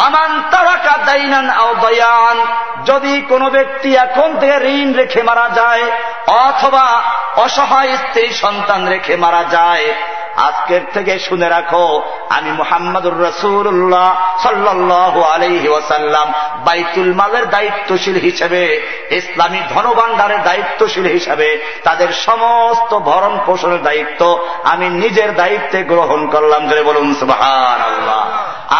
আমান 0.00 0.42
তারাকা 0.50 0.96
দাইনান 1.04 1.50
দয়ান, 1.80 2.46
যদি 2.84 3.20
কোনো 3.28 3.50
ব্যক্তি 3.50 3.96
এখন 3.96 4.38
থেকে 4.40 4.66
ঋণ 4.66 4.92
রেখে 4.92 5.22
মারা 5.22 5.50
যায়, 5.54 5.82
অথবা 6.26 7.02
অসহায় 7.36 7.96
স্ত্রী 7.96 8.28
সন্তান 8.28 8.88
রেখে 8.88 9.16
মারা 9.16 9.44
যায় 9.50 9.94
আজকের 10.36 10.80
থেকে 10.94 11.18
শুনে 11.18 11.48
রাখো, 11.48 12.02
আমি 12.28 12.50
মোহাম্মদুর 12.50 13.20
রসুল্লাহ 13.20 14.36
সাল্লাহ 14.42 15.22
আলহি 15.22 15.68
ওসাল্লাম 15.68 16.32
বাইতুল 16.64 17.14
মালের 17.14 17.50
দায়িত্বশীল 17.50 18.16
হিসেবে, 18.16 18.82
ইসলামী 19.10 19.60
ধনভাণ্ডারের 19.74 20.42
দায়িত্বশীল 20.42 21.06
হিসেবে 21.06 21.58
তাদের 21.84 22.08
সমস্ত 22.12 22.98
ভরণ 22.98 23.38
পোষণের 23.46 23.82
দায়িত্ব 23.82 24.46
আমি 24.64 24.88
নিজের 24.88 25.34
দায়িত্বে 25.34 25.82
গ্রহণ 25.82 26.30
করলাম। 26.30 26.68
ধরে 26.68 26.82
বলুন 26.82 27.14
আল্লাহ 27.30 28.20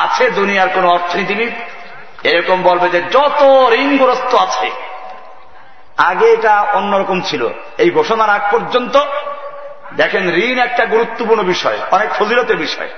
আছে 0.04 0.30
দুনিয়ার 0.30 0.68
কোন 0.68 0.84
অর্থনীতিবিদ? 0.86 1.52
এরকম 2.22 2.62
বলবে 2.62 2.88
যে 2.88 3.02
যত 3.02 3.68
ঋণগ্রস্ত 3.72 4.34
আছে। 4.34 4.70
আগে 5.96 6.26
এটা 6.26 6.66
অন্যরকম 6.72 7.20
ছিল। 7.20 7.48
এই 7.78 7.90
ঘোষণার 7.90 8.30
আগ 8.30 8.40
পর্যন্ত 8.50 8.96
দেখেন 9.96 10.34
ঋণ 10.34 10.58
একটা 10.58 10.84
গুরুত্বপূর্ণ 10.84 11.42
বিষয়, 11.42 11.78
অনেক 11.90 12.10
ফজিলতের 12.10 12.56
বিষয়, 12.56 12.88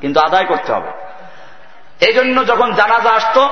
কিন্তু 0.00 0.20
আদায় 0.20 0.44
করতে 0.44 0.72
হবে। 0.72 0.90
এই 2.06 2.12
জন্য 2.12 2.46
যখন 2.46 2.74
জানাজা 2.74 3.10
আসত, 3.10 3.48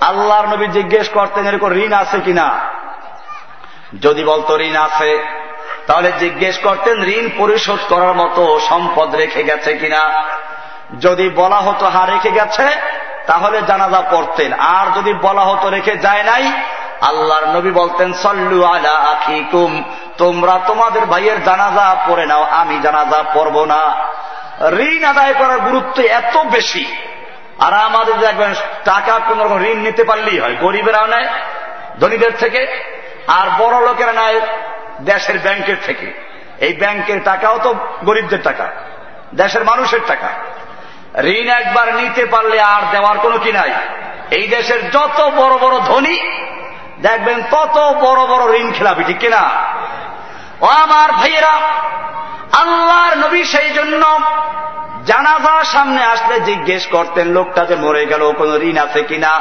আল্লাহর 0.00 0.46
নবী 0.46 0.66
জিজ্ঞেস 0.66 1.08
করতেন, 1.08 1.48
এরকম 1.48 1.72
ঋণ 1.72 1.92
আছে 1.92 2.20
কিনা? 2.20 2.58
যদি 4.00 4.24
বলতো, 4.24 4.60
ঋণ 4.60 4.76
আছে। 4.76 5.22
তাহলে 5.86 6.12
জিজ্ঞেস 6.18 6.58
করতেন, 6.58 7.02
ঋণ 7.02 7.28
পরিশোধ 7.38 7.78
করার 7.88 8.14
মতো 8.14 8.60
সম্পদ 8.68 9.14
রেখে 9.14 9.42
গেছে 9.42 9.76
কিনা? 9.76 10.24
যদি 11.00 11.28
বলা 11.28 11.56
হতো 11.56 11.86
হা 11.86 12.06
রেখে 12.06 12.30
গেছে, 12.30 12.66
তাহলে 13.26 13.62
জানাজা 13.62 14.02
পড়তেন। 14.10 14.52
আর 14.52 14.86
যদি 14.96 15.14
বলা 15.14 15.40
হতো, 15.40 15.70
রেখে 15.70 15.96
যায় 15.96 16.24
নাই, 16.24 16.52
আল্লাহর 17.00 17.46
নবী 17.46 17.70
বলতেন, 17.70 18.12
সল্লু 18.12 18.64
আলা 18.64 18.90
আখিকুম। 18.90 19.84
তোমরা 20.18 20.60
তোমাদের 20.66 21.06
ভাইয়ের 21.06 21.44
জানাজা 21.44 21.96
পড়ে 22.08 22.26
নাও, 22.26 22.42
আমি 22.42 22.80
জানাজা 22.82 23.22
পড়ব 23.34 23.64
না। 23.64 23.80
ঋণ 24.68 25.04
আদায় 25.04 25.34
করার 25.34 25.60
গুরুত্ব 25.60 26.02
এত 26.02 26.36
বেশি। 26.36 26.96
আর 27.58 27.72
আমাদের 27.72 28.18
দেখবেন 28.18 28.54
টাকা 28.84 29.18
কোন 29.18 29.42
রকম 29.42 29.62
ঋণ 29.62 29.78
নিতে 29.78 30.04
পারলেই 30.04 30.38
হয়, 30.40 30.56
গরিবেরাও 30.60 31.06
নেয়, 31.06 31.28
ধনীদের 32.00 32.30
থেকে, 32.38 32.84
আর 33.26 33.46
বড় 33.58 33.86
লোকেরা 33.86 34.12
নেয় 34.12 34.40
দেশের 35.00 35.38
ব্যাংকের 35.38 35.76
থেকে। 35.86 36.06
এই 36.58 36.72
ব্যাংকের 36.72 37.20
টাকাও 37.24 37.58
তো 37.58 37.74
গরিবদের 38.04 38.42
টাকা, 38.42 38.66
দেশের 39.34 39.64
মানুষের 39.64 40.00
টাকা। 40.06 40.28
ঋণ 41.20 41.48
একবার 41.48 41.94
নিতে 41.94 42.26
পারলে 42.26 42.60
আর 42.60 42.82
দেওয়ার 42.90 43.18
কোনো 43.18 43.38
কি 43.38 43.52
নাই। 43.52 43.72
এই 44.30 44.48
দেশের 44.48 44.90
যত 44.90 45.20
বড় 45.36 45.58
বড় 45.58 45.80
ধনী, 45.80 46.16
দেখবেন 47.02 47.42
তত 47.50 47.76
বড় 48.00 48.26
বড় 48.26 48.58
ঋণ 48.58 48.72
খেলাপি, 48.72 49.04
ঠিক 49.04 49.18
কিনা? 49.18 49.42
ও 50.60 50.66
আমার 50.66 51.12
ভাইয়েরা, 51.12 51.52
আল্লাহর 52.52 53.16
নবী 53.16 53.44
সেই 53.44 53.70
জন্য 53.70 54.20
জানাজা 55.06 55.64
সামনে 55.64 56.04
আসলে 56.04 56.40
জিজ্ঞেস 56.40 56.86
করতেন, 56.86 57.28
লোকটা 57.28 57.64
যে 57.64 57.76
মরে 57.76 58.06
গেল, 58.06 58.32
কোন 58.32 58.62
ঋণ 58.62 58.78
আছে 58.78 59.02
কিনা? 59.02 59.40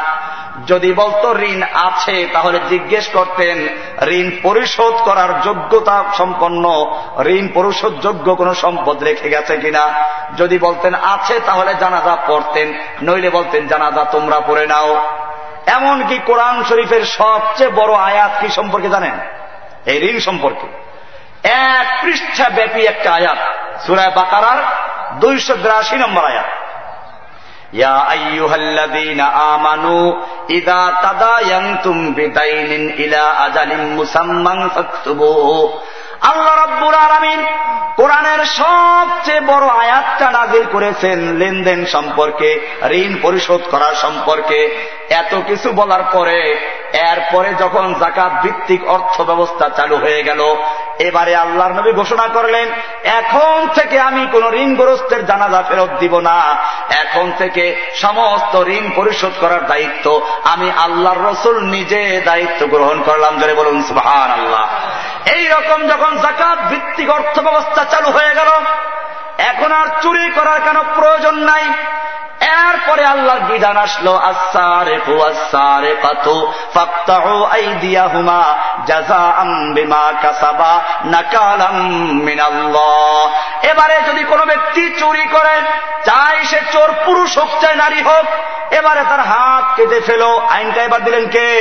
যদি 0.67 0.93
বলতো 0.93 1.39
ঋণ 1.39 1.63
আছে, 1.73 2.27
তাহলে 2.33 2.59
জিজ্ঞেস 2.69 3.07
করতেন, 3.07 3.67
ঋণ 4.07 4.31
পরিশোধ 4.43 4.95
করার 4.95 5.41
যোগ্যতা 5.41 6.03
সম্পন্ন, 6.17 6.95
ঋণ 7.19 7.47
পরিশোধ 7.53 8.01
যোগ্য 8.01 8.35
কোন 8.35 8.53
সম্পদ 8.53 9.03
রেখে 9.03 9.29
গেছে 9.29 9.57
কিনা? 9.57 9.89
যদি 10.37 10.57
বলতেন 10.59 10.93
আছে, 10.93 11.39
তাহলে 11.39 11.75
জানাজা 11.79 12.17
পড়তেন, 12.27 12.73
নইলে 13.01 13.29
বলতেন, 13.29 13.67
জানাজা 13.67 14.03
তোমরা 14.03 14.39
পড়ে 14.39 14.67
নাও। 14.67 15.07
এমনকি 15.65 16.17
কোরআন 16.17 16.63
শরীফের 16.63 17.05
সবচেয়ে 17.05 17.69
বড় 17.69 17.93
আয়াত 17.93 18.31
কি 18.39 18.47
সম্পর্কে 18.49 18.89
জানেন? 18.89 19.19
এই 19.85 20.13
ঋণ 20.13 20.19
সম্পর্কে। 20.19 20.86
এক 21.46 21.86
পৃষ্ঠা 22.02 22.46
ব্যাপী 22.48 22.82
একটা 22.86 23.10
আয়াত 23.12 23.40
সুরায় 23.86 24.12
বাকারার 24.14 24.58
দুইশো 25.20 25.54
বিরাশি 25.54 25.96
নম্বর 25.96 26.24
আয়াত 26.24 26.50
يا 27.74 28.12
أيها 28.12 28.56
الذين 28.56 29.20
آمنوا 29.20 30.04
إذا 30.50 30.80
تداينتم 31.02 31.96
بدين 32.14 32.90
إلى 32.90 33.22
أجل 33.46 33.70
مسمى 33.98 34.70
فاكتبوه 34.74 35.80
আল্লাহ 36.21 36.55
রব্বুর 36.55 36.95
আলমিন 36.95 37.45
কোরআনের 37.95 38.45
সবচেয়ে 38.45 39.41
বড় 39.41 39.67
আয়াতটা 39.67 40.31
নাজিল 40.31 40.65
করেছেন 40.71 41.37
লেনদেন 41.37 41.85
সম্পর্কে, 41.85 42.59
ঋণ 42.89 43.17
পরিশোধ 43.21 43.61
করার 43.71 43.95
সম্পর্কে। 43.95 44.59
এত 45.09 45.35
কিছু 45.47 45.71
বলার 45.71 46.03
পরে, 46.11 46.39
এরপরে 46.93 47.53
যখন 47.53 47.93
জাকাত 47.93 48.31
ভিত্তিক 48.43 48.87
অর্থ 48.87 49.21
ব্যবস্থা 49.21 49.69
চালু 49.69 49.95
হয়ে 49.95 50.23
গেল, 50.23 50.55
এবারে 50.99 51.35
আল্লাহর 51.35 51.73
নবী 51.73 51.91
ঘোষণা 51.91 52.27
করলেন, 52.27 52.71
এখন 53.03 53.67
থেকে 53.75 53.99
আমি 53.99 54.27
কোন 54.31 54.53
ঋণগ্রস্তের 54.53 55.25
জানাজা 55.25 55.63
ফেরত 55.63 55.89
দিব 55.99 56.19
না। 56.19 56.55
এখন 56.89 57.31
থেকে 57.37 57.91
সমস্ত 57.95 58.63
ঋণ 58.67 58.91
পরিশোধ 58.95 59.31
করার 59.39 59.67
দায়িত্ব 59.67 60.21
আমি 60.43 60.71
আল্লাহর 60.71 61.23
রসুল 61.23 61.63
নিজে 61.63 62.21
দায়িত্ব 62.25 62.67
গ্রহণ 62.67 63.03
করলাম। 63.03 63.39
যারা 63.39 63.53
বলুন 63.53 63.83
সুহান 63.83 64.31
আল্লাহ 64.31 64.67
এই 65.35 65.47
রকম 65.47 65.87
যখন 66.07 66.21
জাকাত 66.21 66.59
ভিত্তিক 66.69 67.09
অর্থ 67.09 67.39
ব্যবস্থা 67.39 67.83
চালু 67.83 68.11
হয়ে 68.11 68.33
গেল। 68.33 68.49
এখন 69.37 69.71
আর 69.71 69.87
চুরি 70.01 70.31
করার 70.31 70.59
কেন 70.61 70.83
প্রয়োজন 70.95 71.35
নাই। 71.35 71.63
এরপরে 72.41 73.05
আল্লাহর 73.05 73.39
বিধান 73.39 73.77
আসলো 73.77 74.15
আসারে 74.15 74.99
হু 75.07 75.21
আসারে 75.21 75.95
পাতো 76.01 76.53
ফাক্তাহু 76.73 77.43
আইদিয়াহুমা 77.43 78.55
জাযাআম 78.85 79.73
বিমা 79.73 80.13
কাসাবা 80.21 80.81
নাকালাম 81.05 81.77
মিনাল্লাহ। 82.23 83.31
এবারে 83.65 84.01
যদি 84.07 84.23
কোনো 84.23 84.45
ব্যক্তি 84.45 84.89
চুরি 84.99 85.25
করে, 85.27 85.61
চাই 86.05 86.45
সে 86.45 86.59
চোর 86.71 86.93
পুরুষ 87.05 87.37
হোক, 87.37 87.49
চাই 87.61 87.75
নারী 87.75 88.01
হোক, 88.01 88.25
এবারে 88.73 89.03
তার 89.09 89.19
হাত 89.19 89.65
কেটে 89.75 89.99
ফেলো। 89.99 90.41
আইনটা 90.49 90.83
এবার 90.83 91.03
দিলেন 91.03 91.29
কে? 91.29 91.51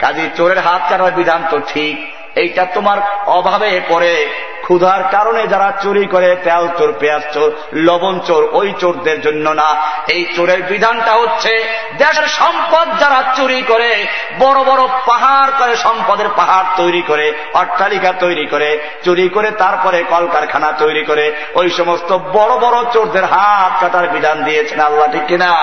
কাজী 0.00 0.30
চোরের 0.36 0.58
হাত 0.58 0.82
কাটার 0.90 1.12
বিধান 1.12 1.44
তো 1.50 1.60
ঠিক। 1.68 2.13
এইটা 2.36 2.66
তোমার 2.74 2.98
অভাবে 3.26 3.80
পড়ে। 3.88 4.26
ক্ষুধার 4.62 5.04
কারণে 5.10 5.46
যারা 5.46 5.72
চুরি 5.82 6.06
করে, 6.06 6.36
তেল 6.44 6.68
চোর, 6.78 6.94
পেঁয়াজ 6.98 7.22
চোর, 7.34 7.52
লবণ 7.72 8.20
চোর, 8.20 8.48
ওই 8.52 8.74
চোরদের 8.78 9.20
জন্য 9.20 9.50
না। 9.50 9.76
এই 10.08 10.24
চোরের 10.36 10.62
বিধানটা 10.62 11.12
হচ্ছে, 11.12 11.68
দেশের 11.98 12.26
সম্পদ 12.26 12.98
যারা 13.00 13.22
চুরি 13.36 13.62
করে, 13.62 14.06
বড় 14.38 14.64
বড় 14.64 14.88
পাহাড় 15.06 15.52
করে 15.58 15.76
সম্পদের 15.76 16.26
পাহাড় 16.36 16.66
তৈরি 16.76 17.02
করে, 17.02 17.32
অট্টালিকা 17.54 18.12
তৈরি 18.12 18.46
করে, 18.46 18.78
চুরি 19.04 19.28
করে 19.28 19.50
তারপরে 19.50 20.02
কলকারখানা 20.02 20.72
তৈরি 20.72 21.04
করে, 21.04 21.32
ওই 21.54 21.70
সমস্ত 21.70 22.12
বড় 22.12 22.58
বড় 22.58 22.84
চোরদের 22.92 23.24
হাত 23.24 23.80
কাটার 23.80 24.08
বিধান 24.08 24.44
দিয়েছেন 24.44 24.80
আল্লাহ, 24.80 25.12
ঠিক 25.12 25.26
কিনা? 25.26 25.56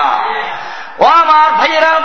ও 0.98 1.04
আমার 1.04 1.50
ভাইয়েরা, 1.50 2.00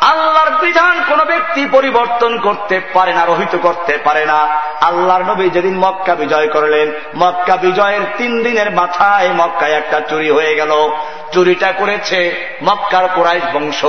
আল্লাহর 0.00 0.50
বিধান 0.50 1.04
কোন 1.08 1.24
ব্যক্তি 1.24 1.68
পরিবর্তন 1.72 2.38
করতে 2.38 2.80
পারে 2.94 3.14
না, 3.14 3.24
রহিত 3.24 3.56
করতে 3.62 3.98
পারে 4.04 4.26
না। 4.26 4.48
আল্লাহর 4.80 5.22
নবী 5.22 5.50
যেদিন 5.50 5.78
মক্কা 5.78 6.14
বিজয় 6.14 6.48
করলেন, 6.48 6.92
মক্কা 7.16 7.56
বিজয়ের 7.56 8.00
তিন 8.18 8.42
দিনের 8.42 8.70
মাথায় 8.70 9.28
মক্কায় 9.28 9.72
একটা 9.72 10.00
চুরি 10.00 10.30
হয়ে 10.30 10.54
গেল। 10.54 10.90
চুরিটা 11.32 11.72
করেছে 11.72 12.48
মক্কার 12.62 13.08
কোরাইশ 13.08 13.42
বংশ। 13.52 13.84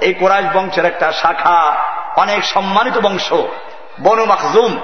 এই 0.00 0.14
কোরাইশ 0.14 0.56
বংশের 0.56 0.84
একটা 0.84 1.12
শাখা, 1.12 1.76
অনেক 2.16 2.44
সম্মানিত 2.44 2.98
বংশ, 2.98 3.32
বনু 4.00 4.24
মাকজুম 4.24 4.80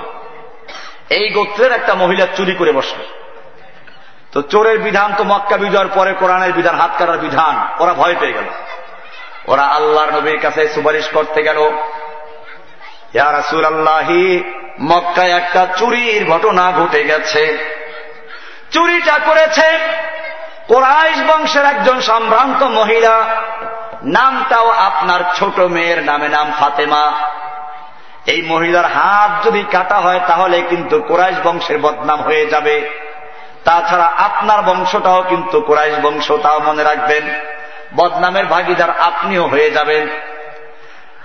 এই 1.11 1.31
গোত্রের 1.31 1.73
একটা 1.73 1.95
মহিলা 1.95 2.27
চুরি 2.37 2.55
করে 2.55 2.73
বসল। 2.73 2.99
তো 4.33 4.43
চোরের 4.43 4.79
বিধান 4.79 5.13
তো 5.19 5.25
মক্কা 5.25 5.57
বিজয়ের 5.57 5.87
পরে 5.95 6.13
কোরআনের 6.13 6.53
বিধান, 6.53 6.75
হাত 6.75 6.91
কাটার 6.99 7.19
বিধান, 7.19 7.67
ওরা 7.79 7.95
ভয় 7.95 8.15
পেয়ে 8.21 8.33
গেল। 8.33 8.45
ওরা 9.47 9.63
আল্লাহর 9.63 10.13
নবীর 10.13 10.41
কাছে 10.41 10.69
সুপারিশ 10.69 11.09
করতে 11.09 11.43
গেল। 11.43 11.71
রাসুল 13.15 13.65
আল্লাহি 13.65 14.43
মক্কায় 14.81 15.31
একটা 15.31 15.67
চুরির 15.77 16.31
ঘটনা 16.31 16.73
ঘটে 16.73 17.05
গেছে। 17.05 17.59
চুরিটা 18.71 19.19
করেছে 19.27 19.79
কোরাইশ 20.69 21.17
বংশের 21.31 21.65
একজন 21.65 22.01
সম্ভ্রান্ত 22.01 22.63
মহিলা। 22.63 23.27
নামটাও 24.03 24.69
আপনার 24.69 25.21
ছোট 25.37 25.61
মেয়ের 25.61 26.03
নামে, 26.03 26.29
নাম 26.29 26.53
ফাতেমা। 26.61 27.13
এই 28.27 28.43
মহিলার 28.43 28.85
হাত 28.85 29.47
যদি 29.47 29.65
কাটা 29.73 29.95
হয়, 29.95 30.21
তাহলে 30.29 30.63
কিন্তু 30.63 31.03
কোরাইশ 31.03 31.47
বংশের 31.47 31.79
বদনাম 31.79 32.23
হয়ে 32.23 32.47
যাবে। 32.47 32.91
তাছাড়া 33.65 34.05
আপনার 34.05 34.63
বংশটাও 34.63 35.25
কিন্তু 35.29 35.61
কোরাইশ 35.61 35.95
বংশ, 36.03 36.33
তাও 36.43 36.61
মনে 36.61 36.83
রাখবেন। 36.83 37.35
বদনামের 37.97 38.47
ভাগিদার 38.47 38.91
আপনিও 39.01 39.47
হয়ে 39.47 39.71
যাবেন। 39.71 40.09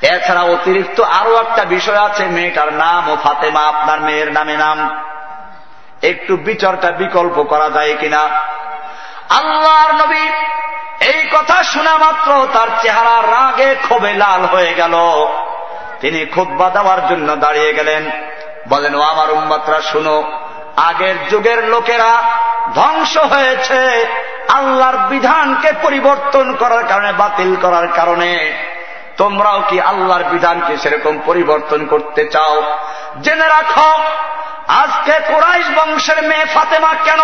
এছাড়া 0.01 0.41
অতিরিক্ত 0.41 1.01
আরও 1.01 1.35
একটা 1.35 1.65
বিষয় 1.65 1.97
আছে, 1.97 2.25
মেয়েটার 2.25 2.73
নাম 2.73 3.09
ও 3.09 3.17
ফাতেমা 3.23 3.61
আপনার 3.61 4.01
মেয়ের 4.01 4.31
নামে 4.31 4.57
নাম। 4.57 5.03
একটু 6.01 6.37
বিচারটা 6.37 6.91
বিকল্প 6.91 7.43
করা 7.43 7.69
যায় 7.69 7.95
কিনা? 7.99 8.19
আল্লাহর 9.29 9.93
নবী 9.93 10.29
এই 11.05 11.29
কথা 11.31 11.63
শোনা 11.63 11.97
মাত্র 11.97 12.47
তার 12.53 12.67
চেহারা 12.81 13.21
রাগে 13.21 13.75
ক্ষোভে 13.81 14.13
লাল 14.13 14.45
হয়ে 14.45 14.73
গেল। 14.73 14.93
তিনি 15.99 16.25
খুদ্া 16.25 16.69
দেওয়ার 16.69 17.07
জন্য 17.07 17.35
দাঁড়িয়ে 17.35 17.73
গেলেন। 17.73 18.09
বলেন, 18.69 18.95
ও 18.95 19.01
আমার 19.01 19.31
উম্মাত্রা, 19.31 19.81
শুনো 19.81 20.23
আগের 20.88 21.27
যুগের 21.27 21.64
লোকেরা 21.64 22.22
ধ্বংস 22.73 23.18
হয়েছে 23.18 24.07
আল্লাহর 24.49 24.97
বিধানকে 24.97 25.72
পরিবর্তন 25.81 26.56
করার 26.56 26.88
কারণে, 26.88 27.14
বাতিল 27.14 27.56
করার 27.61 27.88
কারণে। 27.88 28.53
তোমরাও 29.18 29.64
কি 29.68 29.81
আল্লাহর 29.81 30.23
বিধানকে 30.23 30.77
সেরকম 30.77 31.19
পরিবর্তন 31.26 31.85
করতে 31.85 32.26
চাও? 32.26 32.77
জেনে 33.22 33.47
রাখো, 33.47 33.93
আজকে 34.68 35.11
কোরাইশ 35.11 35.65
বংশের 35.76 36.23
মেয়ে 36.23 36.45
ফাতেমা 36.45 36.93
কেন 37.03 37.19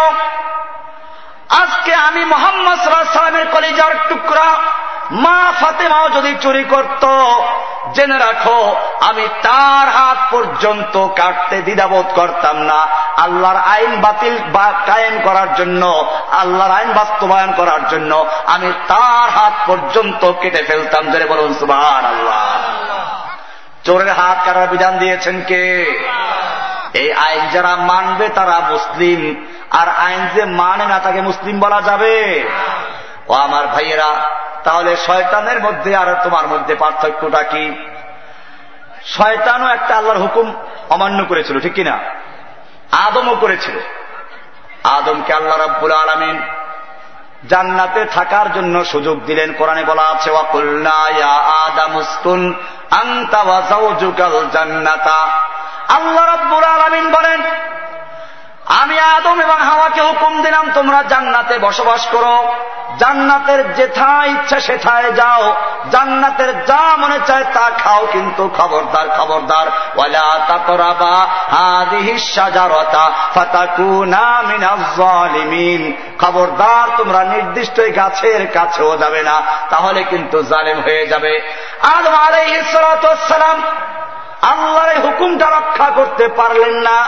আজকে 1.49 1.93
আমি 1.93 2.25
মোহাম্মদ 2.25 2.79
সাল্লামের 2.79 3.45
কলিজার 3.51 3.91
টুকরা 4.09 4.55
মা 5.11 5.53
ফাতেমাও 5.61 6.09
যদি 6.09 6.35
চুরি 6.41 6.63
করত, 6.63 7.05
জেনে 7.93 8.17
রাখো, 8.17 8.75
আমি 9.01 9.27
তার 9.41 9.89
হাত 9.89 10.17
পর্যন্ত 10.31 11.07
কাটতে 11.07 11.61
দ্বিধাবোধ 11.61 12.05
করতাম 12.15 12.57
না। 12.57 12.87
আল্লাহর 13.17 13.55
আইন 13.55 14.01
বাতিল 14.01 14.37
বা 14.53 14.73
কায়েম 14.85 15.21
করার 15.23 15.55
জন্য, 15.55 16.11
আল্লাহর 16.31 16.71
আইন 16.71 16.93
বাস্তবায়ন 16.93 17.51
করার 17.51 17.89
জন্য 17.89 18.25
আমি 18.45 18.73
তার 18.87 19.29
হাত 19.29 19.53
পর্যন্ত 19.67 20.31
কেটে 20.31 20.63
ফেলতাম। 20.63 21.11
জেনে 21.11 21.25
বলুন 21.25 21.53
সুবাহ 21.53 22.05
আল্লাহ 22.05 22.57
চোরের 23.83 24.09
হাত 24.09 24.37
কাটার 24.45 24.67
বিধান 24.67 24.97
দিয়েছেন 24.97 25.41
কে? 25.41 25.63
এই 26.93 27.13
আইন 27.13 27.49
যারা 27.49 27.75
মানবে 27.75 28.29
তারা 28.29 28.59
মুসলিম। 28.69 29.45
আর 29.79 29.87
আইন 29.89 30.27
যে 30.35 30.45
মানে 30.45 30.85
না 30.85 30.99
তাকে 30.99 31.21
মুসলিম 31.21 31.59
বলা 31.59 31.81
যাবে। 31.81 32.43
ও 33.27 33.33
আমার 33.33 33.67
ভাইয়েরা, 33.67 34.29
তাহলে 34.63 34.95
শয়তানের 34.95 35.59
মধ্যে 35.59 35.95
আর 35.95 36.15
তোমার 36.23 36.47
মধ্যে 36.47 36.75
পার্থক্যটা 36.75 37.43
কি? 37.43 37.87
শয়তানও 39.05 39.67
একটা 39.67 39.97
আল্লাহর 39.97 40.19
হুকুম 40.19 40.55
অমান্য 40.89 41.25
করেছিল, 41.25 41.59
ঠিক 41.59 41.73
কিনা? 41.73 41.99
আদমও 42.91 43.35
করেছিল। 43.35 43.79
আদমকে 44.83 45.33
আল্লাহ 45.33 45.57
রাব্বুল 45.57 45.91
আলমিন 45.91 46.41
জান্নাতে 47.49 48.05
থাকার 48.05 48.53
জন্য 48.53 48.85
সুযোগ 48.85 49.25
দিলেন। 49.25 49.53
কোরআনে 49.53 49.83
বলা 49.83 50.01
আছে 50.01 50.31
আল্লাহ 55.89 56.25
রাব্বুল 56.25 56.63
আলমিন 56.63 57.11
বলেন 57.11 57.41
আমি 58.65 58.99
আদম 58.99 59.41
এবং 59.41 59.57
হাওয়াকে 59.57 60.01
হুকুম 60.01 60.41
দিলাম, 60.41 60.71
তোমরা 60.73 61.03
জান্নাতে 61.03 61.57
বসবাস 61.57 62.07
করো। 62.07 62.47
জান্নাতের 62.99 63.73
যেথায় 63.73 64.29
ইচ্ছা 64.29 64.59
সেথায় 64.59 65.11
যাও। 65.11 65.55
জান্নাতের 65.91 66.65
যা 66.65 66.97
মনে 66.97 67.19
চায় 67.27 67.43
তা 67.43 67.69
খাও, 67.69 68.07
কিন্তু 68.11 68.49
খবরদার 68.57 69.09
খবরদার। 69.09 69.71
খবরদার, 76.21 76.97
তোমরা 76.97 77.23
নির্দিষ্ট 77.23 77.81
গাছের 77.95 78.47
কাছেও 78.53 78.97
যাবে 78.97 79.23
না, 79.23 79.41
তাহলে 79.69 80.03
কিন্তু 80.03 80.43
জালেম 80.43 80.81
হয়ে 80.81 81.07
যাবে। 81.07 81.41
আদম 81.97 82.13
আলাইহিস 82.13 82.71
সালাম 83.27 83.61
আল্লাহর 84.51 84.89
এই 84.89 84.99
হুকুমটা 85.01 85.49
রক্ষা 85.49 85.91
করতে 85.95 86.27
পারলেন 86.27 86.75
না। 86.75 87.07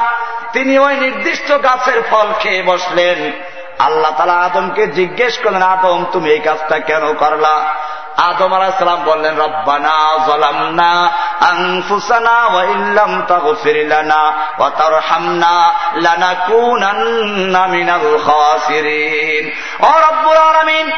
তিনি 0.53 0.79
ওই 0.79 0.95
নির্দিষ্ট 0.95 1.63
গাছের 1.63 2.03
ফল 2.11 2.27
খেয়ে 2.39 2.63
বসলেন। 2.63 3.31
আল্লাহ 3.79 4.11
তালা 4.17 4.33
আদমকে 4.33 4.87
জিজ্ঞেস 4.87 5.37
করলেন, 5.37 5.61
আদম, 5.61 6.05
তুমি 6.11 6.29
এই 6.29 6.39
কাজটা 6.39 6.79
কেন 6.79 7.13
করলা? 7.13 7.73
আদম 8.17 8.53
আলাহিসাম 8.53 9.03
বললেন, 9.03 9.37
রব্বানা 9.37 10.25
জলামনা 10.27 11.09
আনফুসানা 11.49 12.45
ওয়া 12.45 12.63
ইল্লাম 12.63 13.21
তাগফির 13.27 13.87
লানা 13.87 14.33
ওয়া 14.57 14.69
তারহামনা 14.69 15.73
লানাকুনান্না 15.95 17.67
মিনাল 17.67 18.17
খাসিরিন। 18.25 19.51
ও 19.85 19.91
রব্বুল 19.99 20.37
আলামিন, 20.37 20.91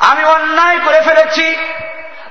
আমি 0.00 0.24
অন্যায় 0.24 0.78
করে 0.84 1.00
ফেলেছি। 1.00 1.56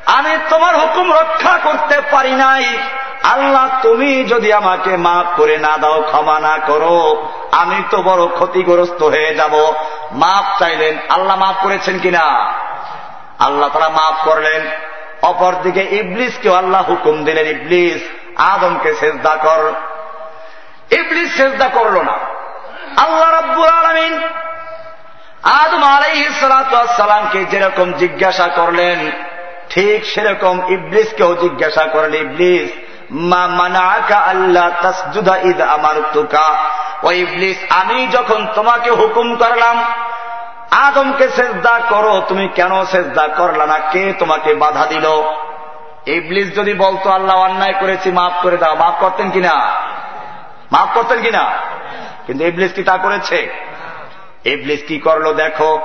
আমি 0.05 0.37
তোমার 0.49 0.79
হুকুম 0.79 1.13
রক্ষা 1.13 1.59
করতে 1.63 2.01
পারি 2.11 2.31
নাই। 2.31 2.77
আল্লাহ, 3.23 3.69
তুমি 3.81 4.23
যদি 4.23 4.53
আমাকে 4.53 4.97
মাফ 4.97 5.37
করে 5.37 5.57
না 5.57 5.77
দাও, 5.77 6.01
ক্ষমা 6.01 6.39
না 6.39 6.57
করো, 6.67 7.27
আমি 7.51 7.83
তো 7.89 8.01
বড় 8.01 8.27
ক্ষতিগ্রস্ত 8.27 9.03
হয়ে 9.03 9.35
যাব। 9.35 9.73
মাফ 10.11 10.59
চাইলেন, 10.59 10.97
আল্লাহ 11.09 11.37
মাফ 11.37 11.63
করেছেন 11.63 11.99
কিনা? 11.99 12.53
আল্লাহ 13.39 13.69
তারা 13.69 13.89
মাফ 13.89 14.25
করলেন। 14.25 14.67
অপরদিকে 15.21 15.81
ইবলিসকেও 15.83 16.53
আল্লাহ 16.53 16.83
হুকুম 16.83 17.23
দিলেন, 17.23 17.47
ইবলিস, 17.47 18.01
আদমকে 18.39 18.93
সেজদা 18.93 19.35
কর। 19.35 19.73
ইবলিস 20.91 21.37
সেজদা 21.37 21.67
করল 21.67 22.01
না। 22.01 22.13
আল্লাহ 22.97 23.39
রব্বুল 23.39 23.67
আলমিন 23.67 24.23
আদম 25.43 25.83
আলাইসালামকে 25.83 27.45
যেরকম 27.45 27.93
জিজ্ঞাসা 27.93 28.47
করলেন 28.47 29.11
ঠিক 29.73 30.05
সেরকম 30.05 30.61
ইবলিসকেও 30.67 31.35
জিজ্ঞাসা 31.35 31.83
করলেন 31.83 32.13
ইবলিস, 32.13 32.71
মা 33.11 33.47
মানাকা 33.47 34.17
আল্লাহ 34.17 34.69
তাসজুদা 34.81 35.37
ঈদ 35.37 35.61
আমার 35.61 35.95
তুকা 36.13 36.47
ও 37.03 37.11
ইবলিস, 37.11 37.57
আমি 37.69 38.07
যখন 38.07 38.47
তোমাকে 38.55 38.91
হুকুম 38.91 39.35
করলাম, 39.35 39.83
আদমকে 40.71 41.29
সেজদা 41.29 41.79
করো, 41.89 42.21
তুমি 42.27 42.47
কেন 42.55 42.85
সেজদা 42.85 43.27
করলা 43.27 43.65
না? 43.65 43.79
কে 43.79 44.13
তোমাকে 44.19 44.53
বাধা 44.53 44.85
দিল? 44.85 45.05
ইবলিস 46.05 46.55
যদি 46.55 46.73
বলতো, 46.73 47.09
আল্লাহ 47.09 47.37
অন্যায় 47.37 47.73
করেছি, 47.79 48.11
মাফ 48.11 48.33
করে 48.41 48.57
দাও। 48.57 48.75
মাফ 48.75 48.93
করতেন 48.99 49.29
কিনা? 49.29 49.71
মাফ 50.71 50.87
করতেন 50.93 51.21
কিনা? 51.21 51.51
কিন্তু 52.27 52.45
ইবলিস 52.45 52.73
কি 52.73 52.83
তা 52.83 52.97
করেছে? 52.97 53.53
ইবলিস 54.45 54.83
কি 54.87 54.99
করল 54.99 55.33
দেখো 55.33 55.81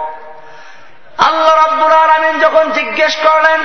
আল্লাহ 1.19 1.67
রব্বুল 1.67 1.93
আলমিন 1.93 2.41
যখন 2.41 2.71
জিজ্ঞেস 2.71 3.17
করলেন 3.17 3.61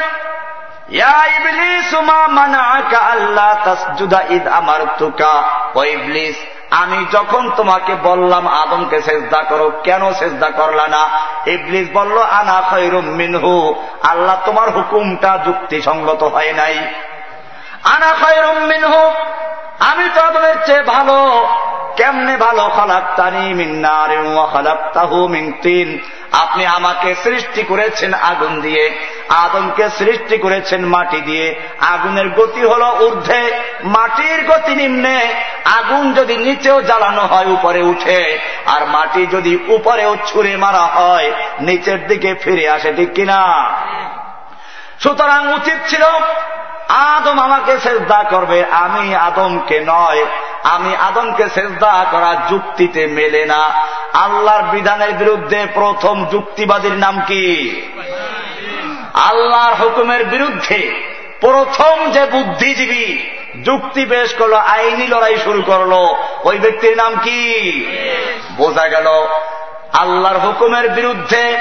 আমি 6.71 7.05
যখন 7.11 7.51
তোমাকে 7.51 7.95
বললাম, 7.95 8.47
আদমকে 8.47 9.01
চেষ্টা 9.01 9.43
করো, 9.43 9.71
কেন 9.84 10.13
চেষ্টা 10.13 10.49
করলা 10.49 10.88
না? 10.88 11.09
ইবলিস 11.45 11.88
বলল, 11.93 12.17
আনা 12.17 12.63
মিনহু, 13.01 13.75
আল্লাহ 14.03 14.38
তোমার 14.45 14.69
হুকুমটা 14.69 15.39
যুক্তিসঙ্গত 15.45 16.23
হয় 16.23 16.53
নাই। 16.53 16.88
আনা 17.84 18.14
খৈরুম 18.14 18.65
মিনহু। 18.65 19.11
আমি 19.80 20.10
তো 20.15 20.22
আদমের 20.22 20.55
চেয়ে 20.65 20.81
ভালো। 20.81 21.47
কেমনে 21.95 22.38
ভালো? 22.38 22.69
মিন 25.27 25.53
তিন। 25.61 25.99
আপনি 26.31 26.65
আমাকে 26.65 27.15
সৃষ্টি 27.23 27.64
করেছেন 27.64 28.14
আগুন 28.14 28.61
দিয়ে। 28.61 28.99
আদমকে 29.30 29.89
সৃষ্টি 29.89 30.38
করেছেন 30.38 30.85
মাটি 30.85 31.22
দিয়ে। 31.22 31.55
আগুনের 31.80 32.30
গতি 32.30 32.61
হল 32.61 32.81
ঊর্ধ্বে। 32.81 33.60
মাটির 33.84 34.45
গতি 34.47 34.76
নিম্নে। 34.76 35.34
আগুন 35.65 36.14
যদি 36.14 36.38
নিচেও 36.38 36.81
জ্বালানো 36.81 37.22
হয়, 37.22 37.45
উপরে 37.45 37.81
উঠে। 37.81 38.39
আর 38.65 38.85
মাটি 38.85 39.26
যদি 39.26 39.57
উপরেও 39.68 40.18
ছুঁড়ে 40.27 40.57
মারা 40.57 40.81
হয়, 40.81 41.31
নিচের 41.60 42.07
দিকে 42.07 42.35
ফিরে 42.35 42.69
আসে 42.69 42.93
ঠিক 42.93 43.14
কিনা? 43.14 43.72
সুতরাং 44.99 45.53
উচিত 45.53 45.90
ছিল 45.90 46.03
আদম 46.90 47.40
আমাকে 47.40 47.80
সেজদা 47.80 48.24
করবে 48.30 48.65
আমি 48.72 49.15
আদমকে 49.15 49.84
নয় 49.88 50.26
আমি 50.64 50.95
আদমকে 50.95 51.49
সেজদা 51.49 52.06
করা 52.11 52.36
যুক্তিতে 52.49 53.07
মেলে 53.07 53.45
না। 53.45 53.60
আল্লাহর 54.14 54.64
বিধানের 54.64 55.11
বিরুদ্ধে 55.11 55.68
প্রথম 55.74 56.26
যুক্তিবাদীর 56.26 56.94
নাম 56.94 57.22
কি? 57.28 57.76
আল্লাহর 59.14 59.74
হুকুমের 59.74 60.26
বিরুদ্ধে। 60.26 61.14
প্রথম 61.40 62.11
যে 62.11 62.26
বুদ্ধিজীবী 62.26 63.30
যুক্তি 63.64 64.06
পেশ 64.06 64.34
করল 64.34 64.53
আইনি 64.53 65.07
লড়াই 65.07 65.38
শুরু 65.38 65.61
করল 65.61 65.91
ওই 66.44 66.60
ব্যক্তির 66.60 66.98
নাম 66.98 67.15
কি? 67.24 67.40
বোঝা 68.57 68.88
গেল 68.88 69.07
আল্লাহর 69.94 70.38
হুকুমের 70.38 70.90
বিরুদ্ধে 70.90 71.57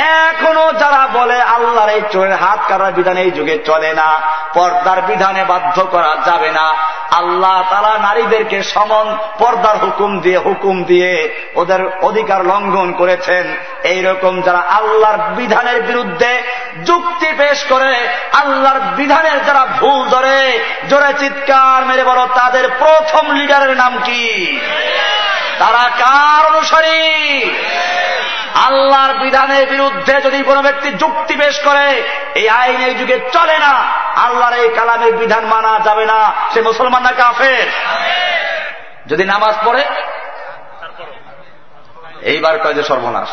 এখনও 0.00 0.72
যারা 0.72 1.08
বলে 1.12 1.42
আল্লাহর 1.42 1.88
এই 1.88 2.00
চোরের 2.12 2.32
হাত 2.32 2.58
কাটার 2.68 2.92
বিধান 2.92 3.16
এই 3.16 3.30
যুগে 3.30 3.58
চলে 3.58 3.94
না, 3.94 4.20
পর্দার 4.54 5.02
বিধানে 5.02 5.44
বাধ্য 5.44 5.84
করা 5.84 6.16
যাবে 6.26 6.50
না। 6.50 6.74
আল্লাহ 7.10 7.62
তারা 7.70 7.98
নারীদেরকে 7.98 8.62
সমন, 8.62 9.16
পর্দার 9.38 9.76
হুকুম 9.78 10.20
দিয়ে 10.20 10.38
হুকুম 10.38 10.84
দিয়ে 10.84 11.44
ওদের 11.54 11.98
অধিকার 12.02 12.46
লঙ্ঘন 12.46 12.92
করেছেন। 12.92 13.56
এই 13.82 14.02
রকম 14.02 14.42
যারা 14.42 14.58
আল্লাহর 14.58 15.18
বিধানের 15.34 15.82
বিরুদ্ধে 15.82 16.42
যুক্তি 16.84 17.26
পেশ 17.38 17.64
করে, 17.68 18.08
আল্লাহর 18.32 18.80
বিধানের 18.80 19.44
যারা 19.44 19.66
ভুল 19.66 20.08
ধরে, 20.08 20.60
জোরে 20.88 21.14
চিৎকার 21.18 21.86
মেরে 21.86 22.04
বলো, 22.04 22.28
তাদের 22.34 22.68
প্রথম 22.78 23.34
লিডারের 23.34 23.76
নাম 23.76 23.98
কি? 24.04 24.60
তারা 25.58 25.88
কার 25.88 26.46
অনুসারী? 26.46 27.50
আল্লাহর 28.64 29.14
বিধানের 29.14 29.68
বিরুদ্ধে 29.68 30.20
যদি 30.20 30.42
কোনো 30.42 30.62
ব্যক্তি 30.62 30.90
যুক্তি 30.90 31.36
পেশ 31.36 31.60
করে, 31.60 32.02
এই 32.34 32.48
আইন 32.48 32.80
এই 32.80 32.94
যুগে 32.94 33.30
চলে 33.32 33.58
না। 33.58 33.72
আল্লাহর 34.16 34.52
এই 34.52 34.68
কালামের 34.68 35.16
বিধান 35.16 35.46
মানা 35.46 35.80
যাবে 35.84 36.06
না। 36.06 36.32
সে 36.54 36.62
মুসলমান 36.62 37.02
না 37.02 37.12
কাফের? 37.12 37.66
যদি 39.06 39.24
নামাজ 39.24 39.54
পড়ে, 39.64 39.84
এইবার 42.22 42.58
কয় 42.58 42.74
যে 42.74 42.82
সর্বনাশ। 42.82 43.28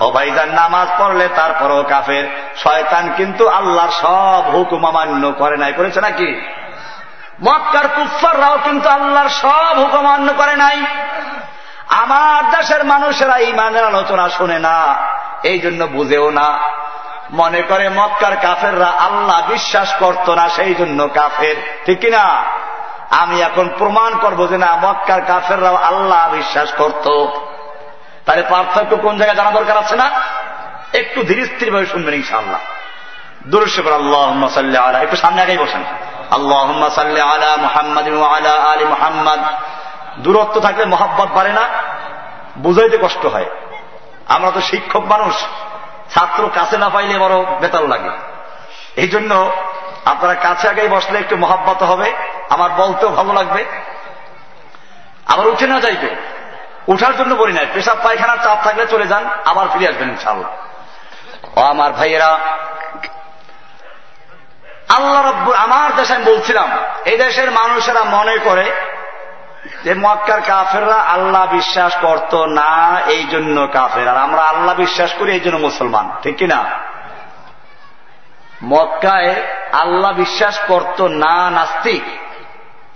ও 0.00 0.10
ভাইজান, 0.10 0.48
নামাজ 0.48 0.88
পড়লে 0.98 1.28
তারপরও 1.36 1.84
কাফের। 1.88 2.24
শয়তান 2.56 3.12
কিন্তু 3.16 3.48
আল্লাহর 3.48 3.90
সব 3.90 4.50
হুকুম 4.50 4.86
অমান্য 4.86 5.32
করে 5.32 5.56
নাই। 5.56 5.72
করেছে 5.72 6.00
নাকি? 6.00 6.40
মক্কার 7.42 7.88
কুফাররাও 7.88 8.58
কিন্তু 8.64 8.88
আল্লাহর 8.88 9.28
সব 9.28 9.78
হুকুম 9.78 9.98
অমান্য 9.98 10.32
করে 10.32 10.56
নাই। 10.56 10.84
আমার 11.88 12.50
দেশের 12.50 12.84
মানুষেরা 12.84 13.38
ইমানের 13.38 13.84
আলোচনা 13.84 14.28
শোনে 14.28 14.58
না, 14.58 14.96
এই 15.42 15.58
জন্য 15.58 15.84
বুঝেও 15.84 16.30
না। 16.30 16.58
মনে 17.30 17.62
করে 17.62 17.88
মক্কার 17.88 18.36
কাফেররা 18.36 18.86
আল্লাহ 18.86 19.46
বিশ্বাস 19.48 19.94
করত 19.98 20.30
না, 20.30 20.48
সেই 20.48 20.74
জন্য 20.74 21.08
কাফের। 21.14 21.56
ঠিক 21.86 22.00
কিনা? 22.00 22.44
আমি 23.10 23.40
এখন 23.40 23.68
প্রমাণ 23.78 24.18
করব 24.18 24.46
যে 24.46 24.58
না, 24.58 24.76
মক্কার 24.82 25.20
কাফেররাও 25.20 25.74
আল্লাহ 25.74 26.32
বিশ্বাস 26.32 26.72
করত। 26.78 27.26
তাহলে 28.26 28.42
পার্থক্য 28.42 28.96
কোন 28.96 29.18
জায়গায় 29.18 29.36
জানা 29.36 29.50
দরকার 29.50 29.76
আছে 29.76 29.96
না? 29.96 30.10
একটু 30.92 31.22
ধীর 31.22 31.50
স্থির 31.56 31.72
ভাবে 31.72 31.86
শুনবেন 31.86 32.14
ইনশাআল্লাহ। 32.14 32.60
দুরুশেফর 33.46 33.92
আল্লাহ 33.92 34.48
সাল্লাহ 34.48 35.02
একটু 35.02 35.16
সামনে 35.16 35.42
আগেই 35.42 35.58
বসেন। 35.58 35.84
আল্লাহ 36.30 36.72
আলা 37.20 37.56
মোহাম্মদ 37.56 38.08
আলা 38.08 38.72
আলী 38.72 38.84
মোহাম্মদ। 38.84 39.38
দূরত্ব 40.24 40.56
থাকলে 40.66 40.84
মহাব্বত 40.94 41.28
বাড়ে 41.36 41.52
না, 41.58 41.64
বুঝাইতে 42.64 42.98
কষ্ট 43.04 43.22
হয়। 43.34 43.48
আমরা 44.34 44.50
তো 44.56 44.60
শিক্ষক 44.70 45.04
মানুষ, 45.12 45.34
ছাত্র 46.12 46.42
কাছে 46.56 46.76
না 46.82 46.88
পাইলে 46.94 47.14
বড় 47.24 47.36
বেতাল 47.60 47.84
লাগে। 47.92 48.12
এই 49.02 49.08
জন্য 49.14 49.32
আপনারা 50.12 50.34
কাছে 50.46 50.64
আগেই 50.72 50.88
বসলে 50.96 51.16
একটু 51.18 51.34
মহাব্বত 51.44 51.80
হবে, 51.90 52.08
আমার 52.54 52.70
বলতেও 52.80 53.10
ভালো 53.18 53.32
লাগবে। 53.38 53.62
আবার 55.32 55.46
উঠে 55.52 55.66
না 55.72 55.76
যাইবে 55.86 56.10
উঠার 56.92 57.14
জন্য 57.18 57.32
বলি 57.42 57.52
নাই, 57.58 57.66
পেশাব 57.74 57.98
পায়খানার 58.04 58.40
চাপ 58.44 58.58
থাকলে 58.66 58.84
চলে 58.92 59.06
যান, 59.12 59.24
আবার 59.50 59.66
ফিরে 59.72 59.86
আসবেন 59.90 60.08
ইনশাল্লাহ 60.14 60.50
ও 61.56 61.60
আমার 61.72 61.90
ভাইয়েরা, 61.98 62.30
আল্লাহ 64.96 65.20
রব্বুর 65.30 65.56
আমার 65.66 65.90
দেশে 65.96 66.12
আমি 66.16 66.24
বলছিলাম, 66.32 66.68
এই 67.10 67.16
দেশের 67.24 67.50
মানুষেরা 67.60 68.02
মনে 68.16 68.34
করে 68.46 68.66
যে 69.84 69.94
মক্কার 69.94 70.40
কাফেররা 70.40 70.94
আল্লাহ 70.94 71.52
বিশ্বাস 71.52 71.96
করত 72.02 72.34
না, 72.34 73.00
এই 73.06 73.24
জন্য 73.24 73.68
কাফের। 73.72 74.08
আর 74.08 74.16
আমরা 74.16 74.40
আল্লাহ 74.40 74.74
বিশ্বাস 74.74 75.12
করি, 75.18 75.32
এই 75.32 75.40
জন্য 75.40 75.56
মুসলমান। 75.56 76.10
ঠিক 76.22 76.36
কিনা? 76.36 76.64
মক্কায় 78.64 79.34
আল্লাহ 79.72 80.12
বিশ্বাস 80.12 80.60
করত 80.68 81.02
না 81.02 81.50
নাস্তিক। 81.50 82.02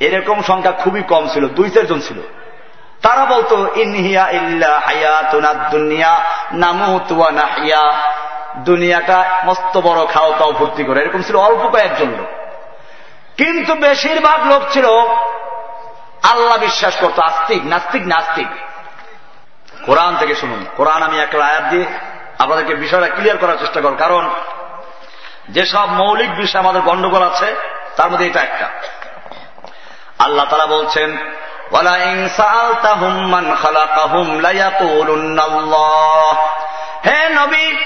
এরকম 0.01 0.43
সংখ্যা 0.43 0.72
খুবই 0.72 1.02
কম 1.02 1.28
ছিল, 1.32 1.48
দুই 1.48 1.70
চারজন 1.70 2.01
ছিল। 2.01 2.20
তারা 3.02 3.24
বলতো 3.24 3.66
ইনহিয়া 3.74 4.30
ইল্লা 4.30 4.78
হায়াতুনা 4.78 5.55
দুনিয়া 5.55 6.20
নামুতুয়া 6.52 7.30
নাহিয়া। 7.30 7.93
দুনিয়াটা 8.56 9.43
মস্ত 9.44 9.80
বড়, 9.80 10.06
খাও 10.06 10.34
তাও 10.39 10.52
ভর্তি 10.52 10.84
করে। 10.84 11.02
এরকম 11.02 11.22
ছিল 11.22 11.36
অল্প 11.36 11.68
কয়েকজন 11.68 12.06
লোক। 12.06 12.26
কিন্তু 13.36 13.74
বেশিরভাগ 13.74 14.47
লোক 14.47 14.62
ছিল 14.70 14.86
আল্লাহ 16.31 16.59
বিশ্বাস 16.59 16.94
করতো, 17.01 17.23
আস্তিক, 17.23 17.66
নাস্তিক 17.66 18.03
নাস্তিক। 18.07 18.47
কোরআন 19.86 20.16
থেকে 20.16 20.35
শুনুন। 20.35 20.66
কোরআন 20.77 21.03
আমি 21.03 21.20
একটা 21.20 21.47
আয়াত 21.47 21.62
দিয়ে 21.62 21.85
আপনাদেরকে 22.39 22.74
বিষয়টা 22.74 23.09
ক্লিয়ার 23.09 23.36
করার 23.36 23.59
চেষ্টা 23.59 23.81
করব 23.81 23.97
কারণ 23.99 24.31
যেসব 25.49 25.89
মৌলিক 25.90 26.36
বিষয় 26.36 26.61
আমাদের 26.61 26.82
গন্ডগোল 26.82 27.23
আছে, 27.23 27.55
তার 27.97 28.11
মধ্যে 28.11 28.27
এটা 28.27 28.40
একটা। 28.40 28.69
আল্লাহ 30.19 30.47
তারা 30.51 30.66
বলছেন 30.66 31.16
হে 37.07 37.28
নবী, 37.28 37.77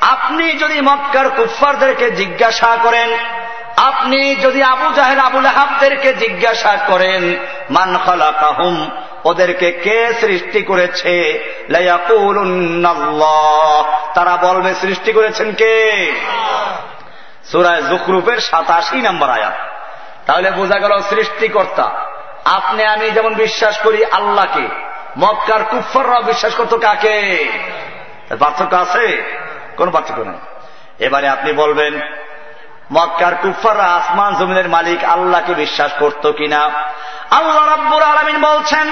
আপনি 0.00 0.52
যদি 0.52 0.80
মক্কার 0.80 1.30
কুফারদেরকে 1.30 2.10
জিজ্ঞাসা 2.10 2.78
করেন 2.82 3.10
আপনি 3.86 4.36
যদি 4.36 4.62
আবু 4.62 4.94
জাহেদ 4.94 5.18
আবুল 5.18 5.46
হাবদেরকে 5.46 6.14
জিজ্ঞাসা 6.14 6.78
করেন, 6.86 7.36
মান 7.70 7.98
খালাকাহুম, 7.98 8.90
ওদেরকে 9.24 9.72
কে 9.72 10.14
সৃষ্টি 10.20 10.62
করেছে? 10.62 11.38
তারা 14.14 14.36
বলবে, 14.36 14.74
সৃষ্টি 14.74 15.12
করেছেন 15.12 15.52
কে? 15.52 16.12
সুরায় 17.52 17.82
জুকরুপের 17.82 18.38
সাতাশি 18.38 18.96
নম্বর 18.96 19.30
আয়াত। 19.30 19.54
তাহলে 20.26 20.50
বোঝা 20.50 20.78
গেল 20.78 21.02
সৃষ্টিকর্তা। 21.10 21.90
আপনি, 22.44 22.84
আমি 22.84 23.10
যেমন 23.10 23.34
বিশ্বাস 23.34 23.78
করি 23.78 24.04
আল্লাহকে, 24.04 24.68
মক্কার 25.18 25.64
কুফাররাও 25.64 26.22
বিশ্বাস 26.22 26.54
করত 26.54 26.78
কাকে? 26.78 27.48
পার্থক্য 28.38 28.76
আছে? 28.76 29.22
কোন 29.76 29.90
পার্থক্য 29.90 30.20
নেই। 30.20 31.06
এবারে 31.06 31.28
আপনি 31.28 31.52
বলবেন 31.52 32.00
মক্কার 32.92 33.34
কুফাররা 33.34 33.84
আসমান 33.84 34.34
জমিনের 34.34 34.68
মালিক 34.68 35.04
আল্লাহকে 35.04 35.54
বিশ্বাস 35.54 35.90
করত 35.98 36.32
কিনা? 36.32 36.60
আল্লাহ 37.30 37.66
রাব্বুর 37.66 38.02
আলমিন 38.02 38.40
বলছেন 38.40 38.86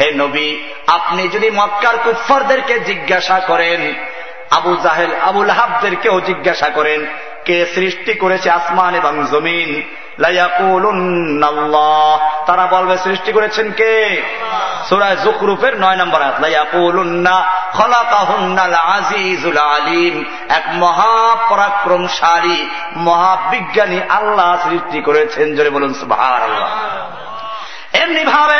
হে 0.00 0.12
নবী, 0.12 0.48
আপনি 0.86 1.28
যদি 1.28 1.50
মক্কার 1.50 1.96
কুফারদেরকে 2.04 2.80
জিজ্ঞাসা 2.80 3.40
করেন, 3.40 3.94
আবু 4.50 4.76
জাহেল, 4.76 5.10
আবুল 5.20 5.50
হাবদেরকেও 5.50 6.20
জিজ্ঞাসা 6.20 6.68
করেন, 6.68 7.06
কে 7.44 7.66
সৃষ্টি 7.74 8.14
করেছে 8.14 8.50
আসমান 8.50 8.94
এবং 8.94 9.26
জমিন? 9.30 9.70
তারা 12.46 12.66
বলবে, 12.66 12.98
সৃষ্টি 12.98 13.32
করেছেন 13.32 13.72
কে? 13.72 14.22
সুরায় 14.88 15.16
জুকরুফের 15.16 15.80
নয় 15.80 15.96
নম্বর 15.96 16.22
আজিজুল 18.76 19.56
আলিম। 19.56 20.24
এক 20.48 20.62
মহাপরাক্রমশালী, 20.72 22.70
মহাবিজ্ঞানী 22.96 24.00
আল্লাহ 24.08 24.68
সৃষ্টি 24.68 25.00
করেছেন, 25.00 25.56
জোরে 25.56 25.70
বলুন 25.70 25.94
সুবাহ 25.94 26.40
এমনি 27.92 28.24
ভাবে 28.24 28.58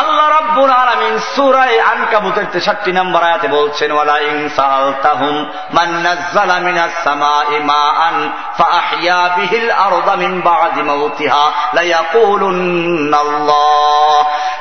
আল্লাহ 0.00 0.26
রব্বুল 0.38 0.72
আলমিন 0.82 1.14
সুরায় 1.34 1.76
আনকাবুতের 1.92 2.46
তেষট্টি 2.52 2.92
নম্বর 2.98 3.20
আয়াতে 3.28 3.48
বলছেন, 3.48 3.90
ওয়ালা 3.92 4.16
ইনসাল 4.30 4.86
তাহুম 5.06 5.34
মান 5.76 5.90
নাজ্জালা 6.06 6.58
মিনাস 6.66 6.94
সামাই 7.04 7.54
মাআন 7.70 8.16
ফাআহইয়া 8.58 9.22
বিহিল 9.36 9.70
আরদা 9.86 10.14
মিন 10.22 10.32
বাদি 10.48 10.82
মাউতিহা 10.88 11.44
লায়াকুলুন্নাল্লাহ। 11.76 13.44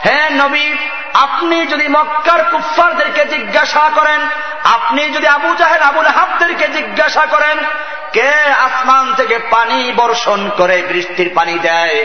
হে 0.06 0.20
নবী, 0.42 0.68
আপনি 1.26 1.58
যদি 1.66 1.88
মক্কার 1.88 2.42
কুফফারদেরকে 2.52 3.24
জিজ্ঞাসা 3.26 3.86
করেন, 3.98 4.22
আপনি 4.76 5.02
যদি 5.16 5.28
আবু 5.38 5.50
জাহেল, 5.60 5.82
আবুল 5.90 6.10
হাবদেরকে 6.18 6.66
জিজ্ঞাসা 6.78 7.24
করেন, 7.26 7.58
কে 8.16 8.32
আসমান 8.68 9.06
থেকে 9.18 9.36
পানি 9.54 9.80
বর্ষণ 10.02 10.40
করে 10.60 10.78
বৃষ্টির 10.90 11.30
পানি 11.36 11.56
দেয়? 11.60 11.98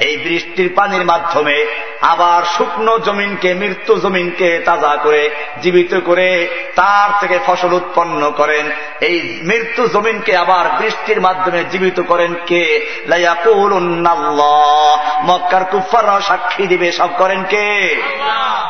এই 0.00 0.16
বৃষ্টির 0.16 0.72
পানির 0.76 1.04
মাধ্যমে 1.04 1.66
আবার 2.00 2.42
শুকনো 2.42 2.98
জমিনকে 2.98 3.54
মৃত্যু 3.54 3.98
জমিনকে 3.98 4.58
তাজা 4.58 4.98
করে 5.02 5.30
জীবিত 5.62 6.00
করে 6.04 6.48
তার 6.74 7.20
থেকে 7.20 7.38
ফসল 7.46 7.72
উৎপন্ন 7.72 8.30
করেন। 8.30 8.70
এই 9.00 9.40
মৃত্যু 9.42 9.88
জমিনকে 9.88 10.36
আবার 10.36 10.80
বৃষ্টির 10.80 11.20
মাধ্যমে 11.20 11.64
জীবিত 11.64 12.00
করেন 12.00 12.34
কে? 12.46 12.86
মক্কার 15.24 15.64
কুফাররাও 15.64 16.20
সাক্ষী 16.20 16.66
দিবে 16.66 16.92
সব 16.92 17.08
করেন 17.18 17.44
কে? 17.44 17.96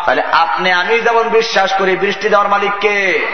তাহলে 0.06 0.22
আপনি 0.32 0.72
আমি 0.72 1.00
যেমন 1.00 1.28
বিশ্বাস 1.28 1.72
করি 1.78 1.96
বৃষ্টি 1.96 2.28
দেওয়ার 2.28 2.48
মালিককে 2.48 3.26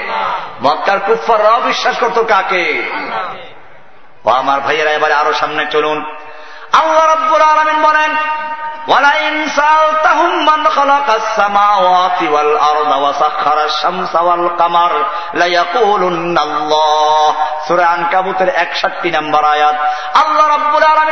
মক্কার 0.62 0.98
কুফাররাও 0.98 1.60
বিশ্বাস 1.60 1.96
করতো 1.98 2.24
কাকে? 2.24 2.82
ও 4.24 4.30
আমার 4.30 4.60
ভাইয়েরা 4.60 4.90
এবারে 4.90 5.14
আরও 5.14 5.32
সামনে 5.32 5.66
চলুন। 5.70 6.04
আল্লাহ 6.80 7.14
রব্বুর 7.14 7.42
আলমিন 7.42 7.82
বলেন 7.82 8.16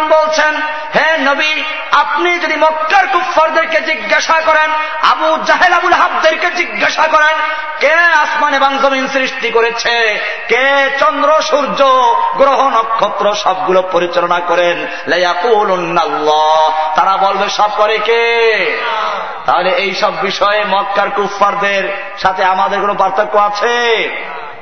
বলছেন, 0.09 0.57
হে 0.95 1.19
নবী, 1.19 1.63
আপনি 1.93 2.39
যদি 2.39 2.57
মক্কার 2.57 3.07
কুফারদেরকে 3.07 3.81
জিজ্ঞাসা 3.81 4.41
করেন, 4.47 4.71
আবু 5.11 5.45
জাহেল, 5.45 5.73
আবুল 5.73 5.93
হাবদেরকে 5.93 6.51
জিজ্ঞাসা 6.51 7.03
করেন, 7.03 7.39
কে 7.81 7.93
আসমান 7.93 8.55
এবং 8.55 8.79
জমিন 8.83 9.09
সৃষ্টি 9.09 9.51
করেছে, 9.51 10.21
কে 10.49 10.91
চন্দ্র, 11.01 11.43
সূর্য, 11.43 11.85
গ্রহ, 12.37 12.79
নক্ষত্র 12.79 13.35
সবগুলো 13.35 13.83
পরিচালনা 13.93 14.41
করেন 14.41 14.87
লায়াকু 15.07 15.52
তারা 16.95 17.17
বলবে, 17.17 17.49
সব 17.49 17.71
করে 17.77 17.99
কে? 17.99 18.23
তাহলে 19.47 19.71
এই 19.71 19.95
সব 19.95 20.21
বিষয়ে 20.23 20.65
মক্কার 20.65 21.11
কুফফারদের 21.11 21.97
সাথে 22.19 22.45
আমাদের 22.45 22.81
কোনো 22.81 22.95
পার্থক্য 22.95 23.39
আছে? 23.39 23.99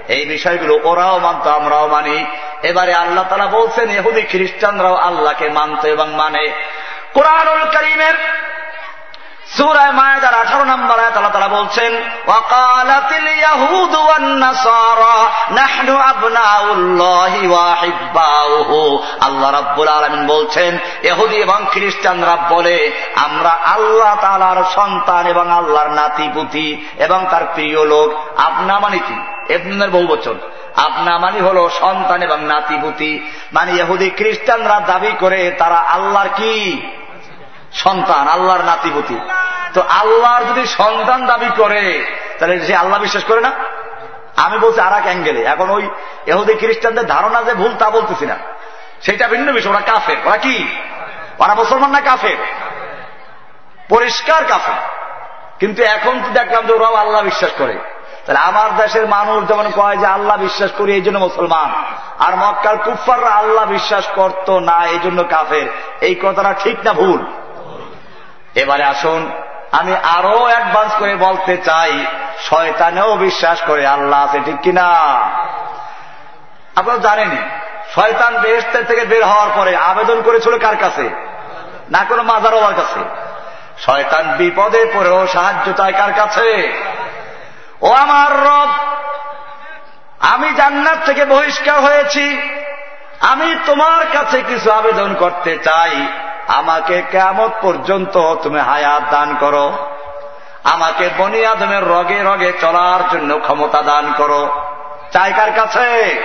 এই 0.08 0.26
বিষয়গুলো 0.26 0.80
ওরাও 0.84 1.18
মানত, 1.18 1.46
আমরাও 1.46 1.88
মানি। 1.88 2.24
এবারে 2.62 2.94
আল্লাহ 2.94 3.24
তারা 3.28 3.46
বলছেন 3.46 3.90
এহুদি 3.90 4.22
খ্রিস্টানরাও 4.22 4.94
আল্লাহকে 4.94 5.48
মানত 5.48 5.84
এবং 5.84 6.14
মানে। 6.14 6.52
কোরআনুল 7.14 7.64
করিমের 7.64 8.14
সুরায় 9.56 9.92
মায়াদার 9.92 10.34
আঠারো 10.34 10.64
নম্বর 10.64 10.98
আয়াত 10.98 11.12
আল্লাহ 11.12 11.32
তারা 11.32 11.48
বলছেন, 11.48 12.02
ওয়াকালাতিল 12.26 13.28
নাহনু 15.50 15.96
আল্লাহ 19.20 19.50
রাব্বুল 19.50 19.88
আলামিন 19.88 20.26
বলছেন, 20.26 20.78
ইহুদি 21.02 21.36
এবং 21.36 21.66
খ্রিস্টানরা 21.72 22.36
বলে, 22.50 22.90
আমরা 23.14 23.50
আল্লাহ 23.50 24.14
তাআলার 24.20 24.64
সন্তান 24.74 25.26
এবং 25.26 25.52
আল্লাহর 25.52 25.90
নাতিপুতি 25.90 26.86
এবং 26.98 27.26
তার 27.30 27.44
প্রিয় 27.54 27.84
লোক 27.84 28.40
আপনা 28.40 28.78
মানে 28.78 28.98
কি? 28.98 29.14
এবনের 29.52 29.90
বহু 29.90 30.06
বচন 30.06 30.38
আপনা 30.76 31.18
মানে 31.18 31.40
হল 31.40 31.68
সন্তান 31.68 32.22
এবং 32.22 32.44
নাতিপুতি। 32.44 33.30
মানে 33.52 33.72
ইহুদি 33.72 34.10
খ্রিস্টানরা 34.10 34.80
দাবি 34.80 35.12
করে 35.20 35.50
তারা 35.58 35.76
আল্লাহর 35.76 36.28
কি? 36.28 36.82
সন্তান, 37.72 38.28
আল্লাহর 38.28 38.64
নাতিপুতি। 38.64 39.20
তো 39.74 39.82
আল্লাহর 39.88 40.44
যদি 40.44 40.66
সন্তান 40.66 41.26
দাবি 41.26 41.50
করে, 41.56 42.04
তাহলে 42.38 42.66
সে 42.66 42.76
আল্লাহ 42.76 43.00
বিশ্বাস 43.00 43.24
করে 43.24 43.40
না? 43.40 43.52
আমি 44.36 44.58
বলছি 44.58 44.80
আর 44.80 44.92
এক 44.92 45.04
অ্যাঙ্গেলে। 45.04 45.42
এখন 45.42 45.70
ওই 45.70 45.88
এহুদি 46.26 46.54
খ্রিস্টানদের 46.54 47.06
ধারণা 47.06 47.42
যে 47.42 47.54
ভুল 47.54 47.74
তা 47.78 47.90
বলতেছি 47.90 48.26
না। 48.26 48.36
সেটা 49.02 49.28
ভিন্ন 49.28 49.52
বিষয়, 49.52 49.72
ওরা 49.72 49.80
কাফের। 49.80 50.16
ওরা 50.24 50.36
কি? 50.36 50.76
ওরা 51.38 51.54
মুসলমান 51.54 51.90
না 51.90 52.00
কাফের? 52.00 52.36
পরিষ্কার 53.88 54.44
কাফের। 54.44 55.00
কিন্তু 55.58 55.82
এখন 55.82 56.20
তো 56.22 56.28
দেখলাম 56.28 56.66
যে 56.66 56.72
ওরাও 56.72 56.94
আল্লাহ 56.94 57.22
বিশ্বাস 57.22 57.50
করে, 57.58 57.78
তাহলে 58.26 58.40
আমার 58.40 58.76
দেশের 58.76 59.06
মানুষ 59.06 59.48
যেমন 59.48 59.70
কয় 59.76 59.96
যে 59.96 60.06
আল্লাহ 60.06 60.36
বিশ্বাস 60.36 60.70
করি, 60.78 60.94
এই 60.94 61.00
জন্য 61.00 61.18
মুসলমান। 61.18 61.74
আর 62.18 62.36
মক্কার 62.36 62.76
কুফাররা 62.78 63.30
আল্লাহ 63.30 63.64
বিশ্বাস 63.64 64.04
করত 64.14 64.50
না, 64.50 64.86
এই 64.86 64.98
জন্য 65.02 65.24
কাফের। 65.30 65.66
এই 66.00 66.14
কথাটা 66.14 66.52
ঠিক 66.52 66.76
না, 66.84 66.92
ভুল। 66.92 67.26
এবারে 68.60 68.84
আসুন, 68.84 69.20
আমি 69.72 69.92
আরও 70.16 70.44
অ্যাডভান্স 70.44 70.92
করে 70.98 71.16
বলতে 71.16 71.56
চাই, 71.56 71.92
শয়তানেও 72.38 73.16
বিশ্বাস 73.16 73.58
করে 73.66 73.86
আল্লাহ 73.86 74.24
আছে, 74.24 74.38
ঠিক 74.44 74.58
কিনা? 74.62 74.88
আপনারা 76.76 76.98
জানেনি 76.98 77.40
শয়তান 77.94 78.32
বেহেস্তের 78.40 78.84
থেকে 78.84 79.04
বের 79.04 79.24
হওয়ার 79.24 79.48
পরে 79.54 79.76
আবেদন 79.76 80.22
করেছিল 80.22 80.58
কার 80.58 80.76
কাছে? 80.76 81.06
না 81.90 82.00
কোনো 82.08 82.22
মাজার 82.22 82.54
হওয়ার 82.54 82.74
কাছে। 82.74 83.00
শয়তান 83.78 84.24
বিপদে 84.38 84.82
পড়েও 84.94 85.26
সাহায্য 85.26 85.66
চায় 85.72 85.92
কার 85.92 86.12
কাছে? 86.16 86.48
ও 87.80 87.88
আমার 87.92 88.30
রব, 88.46 88.70
আমি 90.20 90.48
জান্নাত 90.52 90.98
থেকে 91.06 91.24
বহিষ্কার 91.24 91.78
হয়েছি, 91.80 92.24
আমি 93.20 93.48
তোমার 93.66 94.02
কাছে 94.12 94.38
কিছু 94.48 94.68
আবেদন 94.72 95.14
করতে 95.14 95.52
চাই। 95.64 95.94
আমাকে 96.56 97.02
কেমত 97.10 97.50
পর্যন্ত 97.62 98.34
তুমি 98.34 98.60
হায়াত 98.60 99.02
দান 99.10 99.36
করো। 99.40 99.72
আমাকে 100.64 101.10
বনি 101.18 101.46
আদমের 101.46 101.88
রগে 101.88 102.22
রগে 102.22 102.52
চলার 102.60 103.08
জন্য 103.12 103.38
ক্ষমতা 103.38 103.82
দান 103.82 104.12
করো। 104.16 104.48
চাই 105.12 105.32
কার 105.32 105.52
কাছে? 105.52 106.18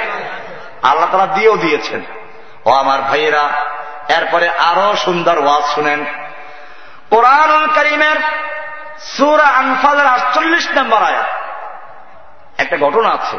আল্লাহ 0.84 1.10
তারা 1.11 1.26
দিয়েও 1.26 1.57
দিয়েছেন। 1.57 2.02
ও 2.65 2.72
আমার 2.72 3.02
ভাইয়েরা, 3.02 3.49
এরপরে 4.18 4.49
আরও 4.49 4.95
সুন্দর 4.95 5.38
ওয়াজ 5.38 5.64
শুনেন। 5.64 6.06
কোরআন 7.10 7.68
করিমের 7.76 8.15
সুরা 8.99 9.43
আনফালের 9.43 10.06
আটচল্লিশ 10.06 10.68
নম্বর 10.76 10.97
আয়াত। 10.97 11.26
একটা 12.57 12.77
ঘটনা 12.77 13.10
আছে। 13.10 13.38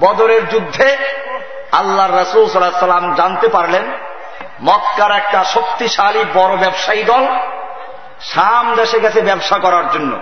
বদরের 0.00 0.48
যুদ্ধে 0.48 0.96
আল্লাহ 1.72 2.16
রসুল 2.16 2.48
সাল্লাহ 2.48 2.80
সাল্লাম 2.80 3.14
জানতে 3.14 3.48
পারলেন 3.48 3.84
মক্কার 4.62 5.10
একটা 5.10 5.44
শক্তিশালী 5.44 6.24
বড় 6.34 6.56
ব্যবসায়ী 6.56 7.02
দল 7.02 7.26
সাম 8.20 8.74
দেশে 8.74 9.00
গেছে 9.00 9.20
ব্যবসা 9.20 9.58
করার 9.58 9.90
জন্য। 9.92 10.20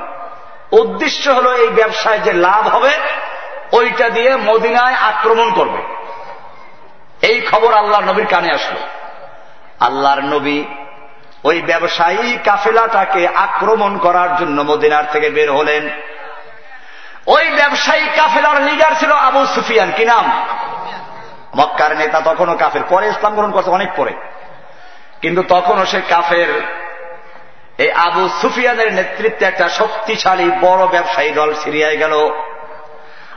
উদ্দেশ্য 0.73 1.29
হল 1.29 1.55
এই 1.55 1.69
ব্যবসায় 1.69 2.19
যে 2.19 2.33
লাভ 2.33 2.69
হবে, 2.69 2.91
ওইটা 3.73 4.09
দিয়ে 4.09 4.37
মদিনায় 4.37 4.95
আক্রমণ 4.95 5.53
করবে। 5.53 5.83
এই 7.27 7.41
খবর 7.41 7.75
আল্লাহ 7.75 8.01
নবীর 8.01 8.27
কানে 8.27 8.55
আসলো। 8.55 8.81
আল্লাহর 9.81 10.21
নবী 10.21 10.65
ওই 11.45 11.63
ব্যবসায়ী 11.63 12.39
কাফেলাটাকে 12.45 13.29
আক্রমণ 13.29 13.99
করার 13.99 14.37
জন্য 14.37 14.63
মদিনার 14.63 15.05
থেকে 15.13 15.31
বের 15.31 15.53
হলেন। 15.53 15.89
ওই 17.27 17.51
ব্যবসায়ী 17.51 18.07
কাফেলার 18.17 18.63
লিডার 18.63 18.93
ছিল 18.99 19.13
আবু 19.13 19.47
সুফিয়ান। 19.47 19.93
কি 19.97 20.05
নাম? 20.05 20.47
মক্কার 21.57 21.97
নেতা 21.97 22.21
তখনও 22.21 22.57
কাফের। 22.57 22.83
পরে 22.89 23.09
ইসলাম 23.09 23.35
গ্রহণ 23.35 23.51
করছে 23.51 23.71
অনেক 23.71 23.89
পরে। 23.97 24.13
কিন্তু 25.23 25.43
তখনও 25.49 25.87
সে 25.87 26.01
কাফের। 26.09 26.49
এই 27.79 27.93
আবু 27.93 28.29
সুফিয়ানের 28.29 28.93
নেতৃত্বে 28.93 29.47
একটা 29.47 29.69
শক্তিশালী 29.69 30.51
বড় 30.61 30.87
ব্যবসায়ী 30.87 31.31
দল 31.31 31.55
সিরিয়ায় 31.55 31.97
গেল। 31.97 32.13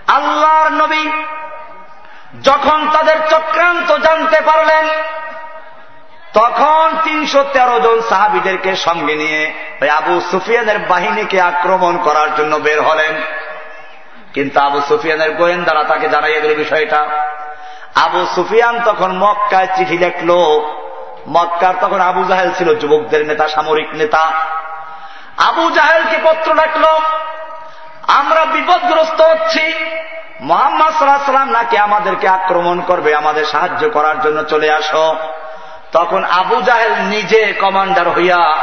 আল্লাহর 0.07 0.71
নবী 0.71 1.09
যখন 2.43 2.89
তাদের 2.89 3.15
চক্রান্ত 3.29 3.97
জানতে 3.97 4.41
পারলেন, 4.41 4.87
তখন 6.33 6.89
তিনশো 7.03 7.45
তেরো 7.53 7.79
জন 7.79 8.01
সাহাবিদেরকে 8.09 8.75
সঙ্গে 8.75 9.15
নিয়ে 9.15 9.53
ওই 9.81 9.89
আবু 9.89 10.21
সুফিয়ানের 10.31 10.79
বাহিনীকে 10.79 11.41
আক্রমণ 11.41 11.97
করার 11.97 12.35
জন্য 12.35 12.55
বের 12.55 12.81
হলেন। 12.81 13.21
কিন্তু 14.33 14.59
আবু 14.59 14.81
সুফিয়ানের 14.87 15.31
গোয়েন্দারা 15.31 15.83
তাকে 15.83 16.09
জানাইয়ে 16.09 16.41
দিল 16.41 16.55
বিষয়টা। 16.55 17.29
আবু 17.95 18.25
সুফিয়ান 18.35 18.79
তখন 18.85 19.17
মক্কায় 19.17 19.67
চিঠি 19.77 19.97
লেখল। 19.97 20.29
মক্কার 21.27 21.73
তখন 21.81 22.01
আবু 22.01 22.23
জাহেল 22.23 22.51
ছিল 22.57 22.79
যুবকদের 22.79 23.25
নেতা, 23.25 23.47
সামরিক 23.47 23.87
নেতা। 23.93 24.31
আবু 25.37 25.71
জাহেলকে 25.71 26.17
পত্র 26.23 26.53
লেখল? 26.53 26.85
আমরা 28.07 28.45
বিপদগ্রস্ত 28.45 29.21
হচ্ছি। 29.21 29.73
মোহাম্মদ 30.41 30.93
সাল্লাহ 30.93 31.25
সাল্লাম 31.25 31.49
নাকি 31.49 31.77
আমাদেরকে 31.77 32.27
আক্রমণ 32.27 32.81
করবে, 32.81 33.15
আমাদের 33.15 33.45
সাহায্য 33.45 33.89
করার 33.89 34.21
জন্য 34.21 34.43
চলে 34.43 34.71
আসো। 34.71 35.15
তখন 35.91 36.23
আবু 36.23 36.61
জাহেল 36.61 36.93
নিজে 36.93 37.53
কমান্ডার 37.53 38.09
হইয়া 38.09 38.57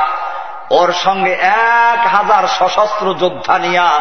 ওর 0.70 0.92
সঙ্গে 0.92 1.32
এক 1.32 2.06
হাজার 2.06 2.48
সশস্ত্র 2.48 3.14
যোদ্ধা 3.14 3.58
নিয়া 3.58 4.00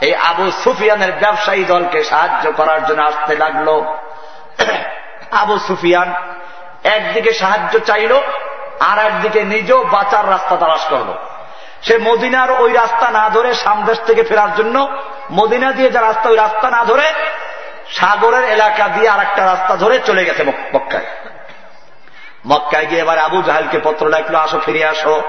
এই 0.00 0.14
আবু 0.14 0.50
সুফিয়ানের 0.50 1.12
ব্যবসায়ী 1.12 1.64
দলকে 1.64 2.04
সাহায্য 2.04 2.52
করার 2.52 2.86
জন্য 2.86 3.02
আসতে 3.02 3.36
লাগল। 3.36 3.84
আবু 5.32 5.58
সুফিয়ান 5.58 6.14
একদিকে 6.84 7.32
সাহায্য 7.32 7.78
চাইল 7.78 8.20
আর 8.80 8.98
একদিকে 8.98 9.42
নিজেও 9.42 9.84
বাঁচার 9.84 10.30
রাস্তা 10.30 10.56
তালাশ 10.56 10.86
করল। 10.86 11.14
সে 11.82 11.98
মদিনার 11.98 12.50
ওই 12.50 12.72
রাস্তা 12.72 13.10
না 13.10 13.28
ধরে 13.28 13.54
সামদেশ 13.54 14.00
থেকে 14.06 14.22
ফেরার 14.22 14.54
জন্য 14.54 14.98
মদিনা 15.32 15.72
দিয়ে 15.72 15.90
যে 15.90 16.00
রাস্তা, 16.00 16.28
ওই 16.28 16.36
রাস্তা 16.36 16.70
না 16.70 16.84
ধরে 16.84 17.12
সাগরের 17.90 18.44
এলাকা 18.44 18.88
দিয়ে 18.88 19.08
আর 19.08 19.20
একটা 19.20 19.44
রাস্তা 19.44 19.76
ধরে 19.76 20.00
চলে 20.06 20.24
গেছে 20.24 20.44
মক্কায়। 20.44 21.04
মক্কায় 22.46 22.86
গিয়ে 22.86 23.00
এবার 23.00 23.18
আবু 23.18 23.42
জাহালকে 23.42 23.80
পত্র 23.84 24.08
লাগল 24.08 24.34
আসো, 24.34 24.60
ফিরে 24.64 24.84
আসো। 24.84 25.22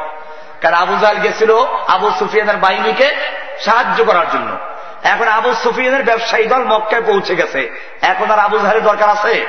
কারণ 0.61 0.76
আবু 0.76 0.97
জাহাল 0.97 1.18
গেছিল 1.18 1.56
আবু 1.88 2.11
সুফিয়ানের 2.19 2.57
বাহিনীকে 2.57 3.15
সাহায্য 3.60 4.03
করার 4.03 4.26
জন্য। 4.31 4.57
এখন 5.06 5.27
আবু 5.27 5.53
সুফিয়ানের 5.53 6.03
ব্যবসায়ী 6.03 6.45
দল 6.45 6.64
মক্কায় 6.64 7.02
পৌঁছে 7.02 7.36
গেছে। 7.36 7.80
এখন 8.02 8.32
আর 8.32 8.40
আবু 8.40 8.57
জাহালের 8.57 8.84
দরকার 8.84 9.10
আছে? 9.10 9.45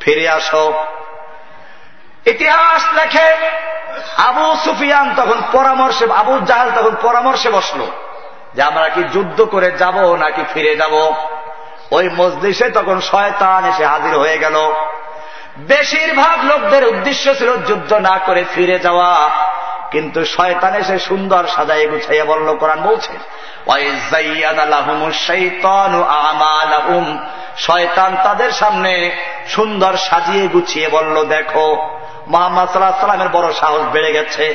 ফিরে 0.00 0.28
আসো। 0.28 0.74
ইতিহাস 2.26 2.94
লেখে, 2.94 3.34
আবু 4.16 4.56
সুফিয়ান 4.64 5.14
তখন 5.16 5.42
পরামর্শে, 5.52 6.06
আবু 6.16 6.40
জাহাল 6.46 6.70
তখন 6.76 6.96
পরামর্শে 7.02 7.50
বসল 7.50 7.86
যে, 8.54 8.62
আমরা 8.62 8.88
কি 8.88 9.02
যুদ্ধ 9.02 9.42
করে 9.42 9.70
যাব 9.70 10.14
নাকি 10.14 10.44
ফিরে 10.54 10.76
যাব? 10.76 11.14
ওই 11.90 12.08
মজলিসে 12.08 12.70
তখন 12.70 13.00
শয়তান 13.00 13.64
এসে 13.64 13.86
হাজির 13.86 14.18
হয়ে 14.18 14.38
গেল। 14.38 14.72
বেশিরভাগ 15.58 16.44
লোকদের 16.44 16.88
উদ্দেশ্য 16.88 17.34
ছিল 17.38 17.56
যুদ্ধ 17.56 17.92
না 17.92 18.18
করে 18.26 18.44
ফিরে 18.54 18.78
যাওয়া। 18.78 19.30
কিন্তু 19.90 20.24
শয়তানে 20.24 20.84
সে 20.84 20.98
সুন্দর 20.98 21.46
সাজাই 21.46 21.86
গুছাইয়া 21.86 22.24
বলল, 22.24 22.56
কোরআন 22.56 22.82
বলছে 22.82 23.12
শয়তান 27.56 28.16
তাদের 28.24 28.50
সামনে 28.50 29.10
সুন্দর 29.48 29.96
সাজিয়ে 29.96 30.48
গুছিয়ে 30.48 30.88
বলল, 30.88 31.24
দেখো, 31.24 31.98
মোহাম্মদ 32.28 32.68
সাল্লাহ 32.68 33.00
সাল্লামের 33.00 33.28
বড় 33.28 33.52
সাহস 33.52 33.80
বেড়ে 33.92 34.12
গেছে। 34.12 34.54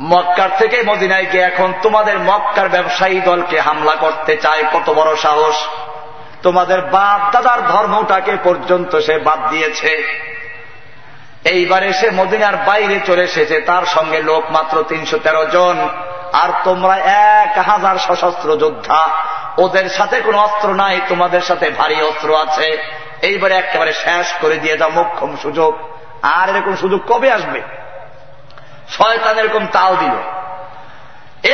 মক্কার 0.00 0.48
থেকে 0.58 0.82
মদিনায় 0.82 1.26
গিয়ে 1.32 1.42
এখন 1.42 1.72
তোমাদের 1.82 2.18
মক্কার 2.18 2.68
ব্যবসায়ী 2.68 3.20
দলকে 3.20 3.60
হামলা 3.60 3.94
করতে 3.94 4.36
চায়, 4.36 4.64
কত 4.72 4.90
বড় 4.90 5.16
সাহস। 5.16 5.54
তোমাদের 6.46 6.80
বাপ 6.80 7.32
দাদার 7.32 7.66
ধর্মটাকে 7.66 8.36
পর্যন্ত 8.44 8.98
সে 8.98 9.18
বাদ 9.18 9.50
দিয়েছে। 9.50 10.04
এইবারে 11.44 11.92
সে 11.92 12.10
মদিনার 12.10 12.56
বাইরে 12.56 13.00
চলে 13.06 13.22
এসেছে, 13.22 13.60
তার 13.60 13.86
সঙ্গে 13.86 14.22
লোক 14.22 14.50
মাত্র 14.50 14.84
তিনশো 14.88 15.18
তেরো 15.18 15.46
জন। 15.46 15.88
আর 16.32 16.48
তোমরা 16.64 16.96
এক 16.96 17.58
হাজার 17.58 17.96
সশস্ত্র 17.96 18.56
যোদ্ধা। 18.56 19.08
ওদের 19.58 19.88
সাথে 19.88 20.20
কোনো 20.20 20.38
অস্ত্র 20.38 20.74
নাই, 20.74 21.00
তোমাদের 21.08 21.40
সাথে 21.40 21.70
ভারী 21.70 22.02
অস্ত্র 22.02 22.40
আছে। 22.40 22.82
এইবারে 23.22 23.54
একেবারে 23.54 23.92
শেষ 23.92 24.32
করে 24.40 24.56
দিয়ে 24.56 24.78
যাও, 24.78 24.90
মোক্ষম 24.90 25.36
সুযোগ। 25.42 25.78
আর 26.22 26.56
এরকম 26.56 26.76
সুযোগ 26.76 27.12
কবে 27.12 27.32
আসবে? 27.32 27.62
শয়তান 28.88 29.38
এরকম 29.38 29.66
তাও 29.66 29.96
দিল। 29.96 30.45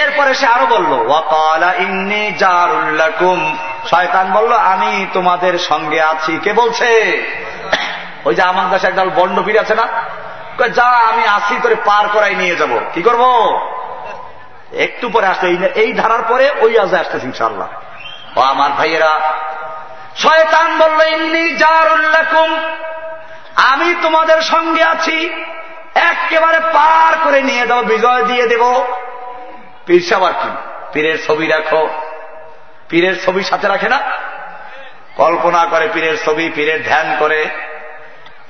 এরপরে 0.00 0.34
সে 0.34 0.46
আরও 0.46 0.66
বলল, 0.66 0.92
ওয়াকালা 1.08 1.72
ইন্নি 1.78 2.32
জারুল্লাকুম 2.32 3.58
শয়তান 3.90 4.32
বলল, 4.32 4.52
আমি 4.52 5.06
তোমাদের 5.12 5.58
সঙ্গে 5.58 6.00
আছি। 6.02 6.38
কে 6.42 6.52
বলছে? 6.52 6.88
ওই 8.24 8.34
যে 8.34 8.42
আমার 8.42 8.70
দেশে 8.70 8.86
একদল 8.86 9.10
বন্ড 9.10 9.42
পীর 9.42 9.60
আছে 9.60 9.74
না? 9.74 9.86
যা, 10.74 10.84
আমি 10.84 11.26
আসি 11.26 11.56
করে 11.62 11.74
পার 11.74 12.08
করাই 12.08 12.34
নিয়ে 12.34 12.56
যাব। 12.56 12.80
কি 12.94 13.02
করব? 13.02 13.22
একটু 14.72 15.08
পরে 15.08 15.26
আসতে 15.26 15.46
এই 15.74 15.92
ধারার 15.92 16.22
পরে 16.28 16.50
ওই 16.60 16.78
আজে 16.78 16.96
আসতেছে 16.98 17.26
ইনশাল্লাহ 17.26 17.68
ও 18.36 18.40
আমার 18.40 18.70
ভাইয়েরা, 18.70 19.20
শয়তান 20.16 20.78
বলল, 20.78 21.00
ইন্নি 21.08 21.56
জারুল্লাকুম 21.56 22.50
আমি 23.56 23.94
তোমাদের 24.02 24.40
সঙ্গে 24.40 24.82
আছি। 24.84 25.44
একেবারে 25.94 26.60
পার 26.60 27.12
করে 27.24 27.42
নিয়ে 27.42 27.66
দেবো 27.66 27.82
বিজয় 27.82 28.22
দিয়ে 28.22 28.46
দেব। 28.46 28.84
পীর 29.86 30.00
সাবার 30.00 30.32
কি? 30.32 30.50
পীরের 30.92 31.26
ছবি 31.26 31.46
রাখো। 31.46 31.88
পীরের 32.88 33.24
ছবি 33.24 33.42
সাথে 33.42 33.68
রাখে 33.68 33.88
না? 33.88 34.00
কল্পনা 35.16 35.64
করে 35.64 35.88
পীরের 35.94 36.16
ছবি, 36.24 36.50
পীরের 36.54 36.84
ধ্যান 36.84 37.16
করে। 37.18 37.46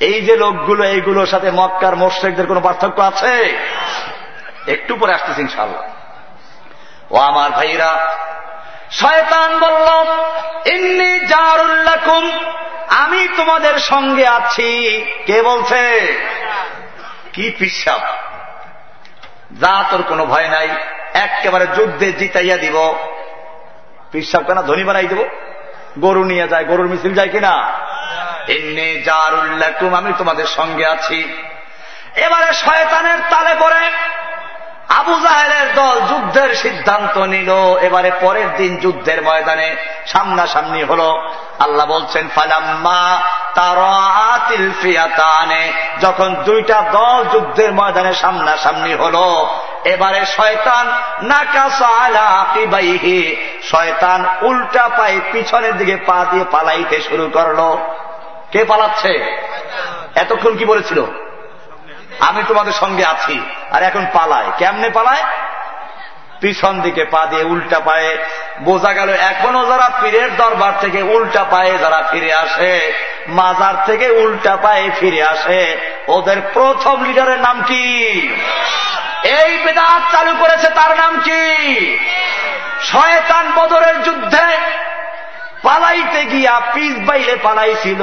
এই 0.00 0.20
যে 0.20 0.36
লোকগুলো, 0.36 0.84
এইগুলোর 0.84 1.26
সাথে 1.26 1.50
মক্কার 1.50 1.96
মোর্শেকদের 1.96 2.46
কোন 2.46 2.60
পার্থক্য 2.60 3.02
আছে? 3.02 3.58
একটু 4.66 4.96
পরে 4.96 5.14
আসতেছি 5.14 5.40
ইনশাল্লাহ 5.40 5.82
ও 7.10 7.16
আমার 7.16 7.50
ভাইরা 7.50 8.14
শয়তান 8.90 9.58
বলল, 9.58 9.88
ইন্নি 10.74 11.20
জারুল্লাকুম 11.20 12.30
আমি 12.88 13.28
তোমাদের 13.36 13.78
সঙ্গে 13.78 14.26
আছি। 14.26 15.04
কে 15.26 15.42
বলছে? 15.42 16.12
কি 17.32 17.50
পিসাব 17.50 18.00
যা 19.52 19.84
তোর 19.90 20.02
কোনো 20.02 20.26
ভয় 20.26 20.48
নাই। 20.48 20.68
একেবারে 21.14 21.66
যুদ্ধে 21.66 22.12
জিতাইয়া 22.12 22.56
দিব। 22.56 22.94
পিসাব 24.12 24.42
কেনা 24.42 24.62
ধনী 24.62 24.84
বানাই 24.84 25.06
দেব। 25.06 25.24
গরু 25.98 26.24
নিয়ে 26.24 26.48
যায়, 26.48 26.64
গরুর 26.64 26.86
মিছিল 26.86 27.14
যায় 27.14 27.28
কিনা? 27.28 27.52
এমনি 28.48 29.02
জারুল্লাকুম 29.02 29.94
আমি 29.94 30.12
তোমাদের 30.18 30.46
সঙ্গে 30.46 30.86
আছি। 30.86 31.42
এবারে 32.16 32.52
শয়তানের 32.52 33.18
তালে 33.30 33.54
পড়ে 33.60 33.90
আবু 34.88 35.20
জাহেলের 35.20 35.74
দল 35.74 36.00
যুদ্ধের 36.00 36.54
সিদ্ধান্ত 36.54 37.18
নিল। 37.18 37.78
এবারে 37.78 38.10
পরের 38.20 38.56
দিন 38.56 38.76
যুদ্ধের 38.76 39.22
ময়দানে 39.22 39.76
সামনাসামনি 40.06 40.82
হল। 40.82 41.00
আল্লাহ 41.58 41.86
বলছেন, 41.86 42.28
ফালাম্মা 42.34 43.22
ফিয়াতানে 44.82 45.72
যখন 46.00 46.34
দুইটা 46.34 46.82
দল 46.92 47.24
যুদ্ধের 47.32 47.72
ময়দানে 47.72 48.14
সামনাসামনি 48.14 48.94
হল 48.94 49.46
এবারে 49.84 50.26
শয়তান 50.26 51.02
নাকাসালাহি 51.22 53.36
শয়তান 53.62 54.26
উল্টা 54.42 54.88
পায়ে 54.88 55.20
পিছনের 55.32 55.76
দিকে 55.76 55.96
পা 55.96 56.26
দিয়ে 56.30 56.44
পালাইতে 56.50 57.00
শুরু 57.00 57.30
করল। 57.34 57.76
কে 58.50 58.64
পালাচ্ছে? 58.64 59.38
এতক্ষণ 60.14 60.56
কি 60.56 60.64
বলেছিল? 60.64 61.04
আমি 62.20 62.42
তোমাদের 62.48 62.72
সঙ্গে 62.72 63.04
আছি, 63.04 63.40
আর 63.70 63.82
এখন 63.82 64.06
পালায়। 64.12 64.52
কেমনে 64.58 64.90
পালায়? 64.90 65.22
পিছন 66.42 66.80
দিকে 66.80 67.04
পা 67.04 67.26
দিয়ে 67.26 67.44
উল্টা 67.44 67.80
পায়ে 67.80 68.18
বোঝা 68.60 68.92
গেল 68.92 69.10
এখনও 69.10 69.62
যারা 69.66 69.88
পীরের 70.02 70.36
দরবার 70.36 70.72
থেকে 70.80 71.02
উল্টা 71.02 71.44
পায়ে 71.44 71.78
যারা 71.78 72.00
ফিরে 72.10 72.32
আসে, 72.34 72.92
মাজার 73.28 73.74
থেকে 73.86 74.06
উল্টা 74.10 74.56
পায়ে 74.56 74.90
ফিরে 75.00 75.22
আসে, 75.22 75.60
ওদের 76.08 76.38
প্রথম 76.52 77.04
লিডারের 77.04 77.38
নাম 77.38 77.62
কি? 77.62 77.86
এই 79.40 79.52
বেদাত 79.64 80.02
চালু 80.12 80.32
করেছে 80.40 80.68
তার 80.68 80.92
নাম 80.96 81.20
কি? 81.24 81.42
শয়তান 82.82 83.52
বদরের 83.56 84.02
যুদ্ধে 84.02 84.46
পালাইতে 85.62 86.24
গিয়া 86.24 86.60
পিস 86.74 86.94
বাইলে 87.08 87.36
পালাইছিল। 87.42 88.02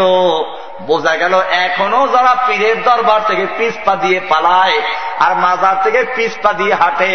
বোঝা 0.89 1.13
গেল, 1.21 1.33
এখনও 1.65 2.01
যারা 2.13 2.33
পীরের 2.47 2.77
দরবার 2.83 3.21
থেকে 3.29 3.45
পিসপা 3.57 3.93
দিয়ে 4.03 4.19
পালায় 4.31 4.77
আর 5.25 5.31
মাজার 5.43 5.75
থেকে 5.83 6.01
পিসপা 6.15 6.51
দিয়ে 6.59 6.73
হাঁটে, 6.81 7.13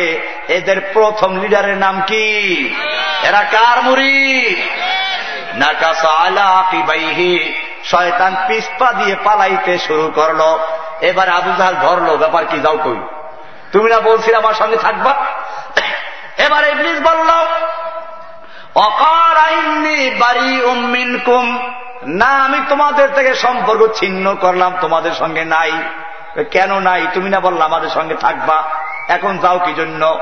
এদের 0.56 0.78
প্রথম 0.94 1.30
লিডারের 1.42 1.78
নাম 1.84 1.96
কি? 2.09 2.26
এরা 3.28 3.42
কার 3.55 3.78
মুড়ি 3.86 4.16
শয়তান 7.90 8.32
পিসপা 8.48 8.88
দিয়ে 8.92 9.14
পালাইতে 9.24 9.74
শুরু 9.86 10.06
করল। 10.14 10.40
এবার 11.10 11.28
আবু 11.38 11.51
জাহাল 11.59 11.76
ধরলো, 11.86 12.12
ব্যাপার 12.22 12.42
কি, 12.51 12.56
যাও 12.60 12.78
কই? 12.84 13.01
তুমি 13.72 13.86
না 13.90 13.98
বলছিলে 14.01 14.36
আমার 14.36 14.56
সঙ্গে 14.60 14.78
থাকবা? 14.86 15.12
এবার 16.46 16.62
ইবলিস 16.72 16.98
বলল, 17.09 17.30
অকার 18.86 19.36
আইনি 19.48 19.98
বাড়ি 20.22 20.52
উম্মিনকুম 20.72 21.44
না, 22.06 22.26
আমি 22.26 22.60
তোমাদের 22.68 23.09
থেকে 23.14 23.35
সম্পর্ক 23.35 23.93
ছিন্ন 23.94 24.35
করলাম, 24.35 24.76
তোমাদের 24.81 25.12
সঙ্গে 25.12 25.44
নাই। 25.44 25.72
কেন 26.51 26.81
নাই? 26.81 27.06
তুমি 27.14 27.31
না 27.31 27.40
বললাম 27.40 27.62
আমাদের 27.62 27.90
সঙ্গে 27.90 28.14
থাকবা। 28.14 28.62
এখন 29.09 29.39
যাও 29.39 29.59
কি 29.59 29.74
জন্য? 29.74 30.18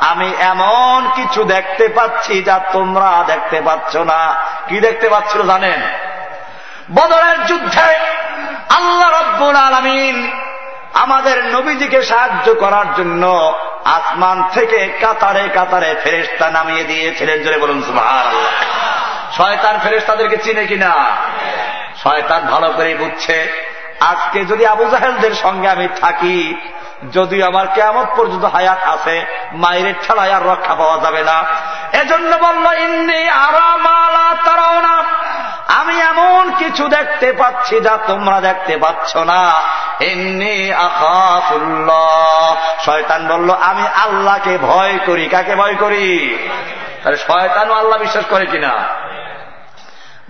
আমি 0.00 0.32
এমন 0.40 1.10
কিছু 1.14 1.44
দেখতে 1.44 1.88
পাচ্ছি 1.88 2.42
যা 2.42 2.60
তোমরা 2.72 3.24
দেখতে 3.26 3.60
পাচ্ছ 3.60 3.96
না। 3.96 4.34
কি 4.68 4.80
দেখতে 4.80 5.08
পাচ্ছিল 5.08 5.46
জানেন? 5.46 5.80
বদরের 6.94 7.46
যুদ্ধে 7.46 7.96
আল্লাহ 8.68 9.22
রব্বুল 9.22 9.56
আলমিন 9.56 10.47
আমাদের 10.94 11.44
নবীজিকে 11.44 12.02
সাহায্য 12.02 12.54
করার 12.54 12.94
জন্য 12.94 13.54
আসমান 13.84 14.44
থেকে 14.52 14.98
কাতারে 15.00 15.48
কাতারে 15.54 15.94
ফেরেস্তা 16.04 16.50
নামিয়ে 16.50 16.84
দিয়েছিলেন। 16.84 17.42
জোরে 17.42 17.58
বলুন 17.58 17.82
শয়তান 19.36 19.78
ফেরেস্তাদেরকে 19.82 20.36
চিনে 20.36 20.66
কিনা? 20.66 20.92
শয়তান 22.02 22.46
ভালো 22.46 22.68
করে 22.68 22.94
বুঝছে। 22.94 23.68
আজকে 24.00 24.44
যদি 24.44 24.66
আবু 24.66 24.84
জাহেলদের 24.84 25.34
সঙ্গে 25.34 25.68
আমি 25.68 25.88
থাকি 26.00 26.54
যদিও 27.12 27.46
আমার 27.46 27.66
কেমন 27.74 28.06
পর্যন্ত 28.16 28.44
হায়াত 28.44 28.88
আছে 28.88 29.24
মায়ের 29.52 29.94
ঠেলায় 30.06 30.32
আর 30.32 30.48
রক্ষা 30.48 30.74
পাওয়া 30.74 30.98
যাবে 30.98 31.24
না। 31.24 31.44
এজন্য 31.92 32.36
বলল, 32.36 32.78
ইন্নি 32.78 33.28
আরামালা 33.28 34.34
তারাও 34.44 34.80
না 34.80 35.02
আমি 35.68 36.00
এমন 36.00 36.52
কিছু 36.58 36.88
দেখতে 36.88 37.32
পাচ্ছি 37.32 37.80
যা 37.80 37.98
তোমরা 38.06 38.40
দেখতে 38.40 38.76
পাচ্ছ 38.76 39.16
না। 39.16 39.52
এমনি 40.00 40.72
আকাফুল্লাহ 40.72 42.56
শয়তান 42.84 43.28
বলল, 43.28 43.50
আমি 43.50 43.82
আল্লাহকে 43.86 44.58
ভয় 44.58 44.98
করি। 45.06 45.28
কাকে 45.28 45.56
ভয় 45.56 45.74
করি? 45.74 46.38
তাহলে 47.02 47.16
শয়তানও 47.16 47.74
আল্লাহ 47.74 47.98
বিশ্বাস 47.98 48.24
করে 48.30 48.46
কিনা? 48.46 48.70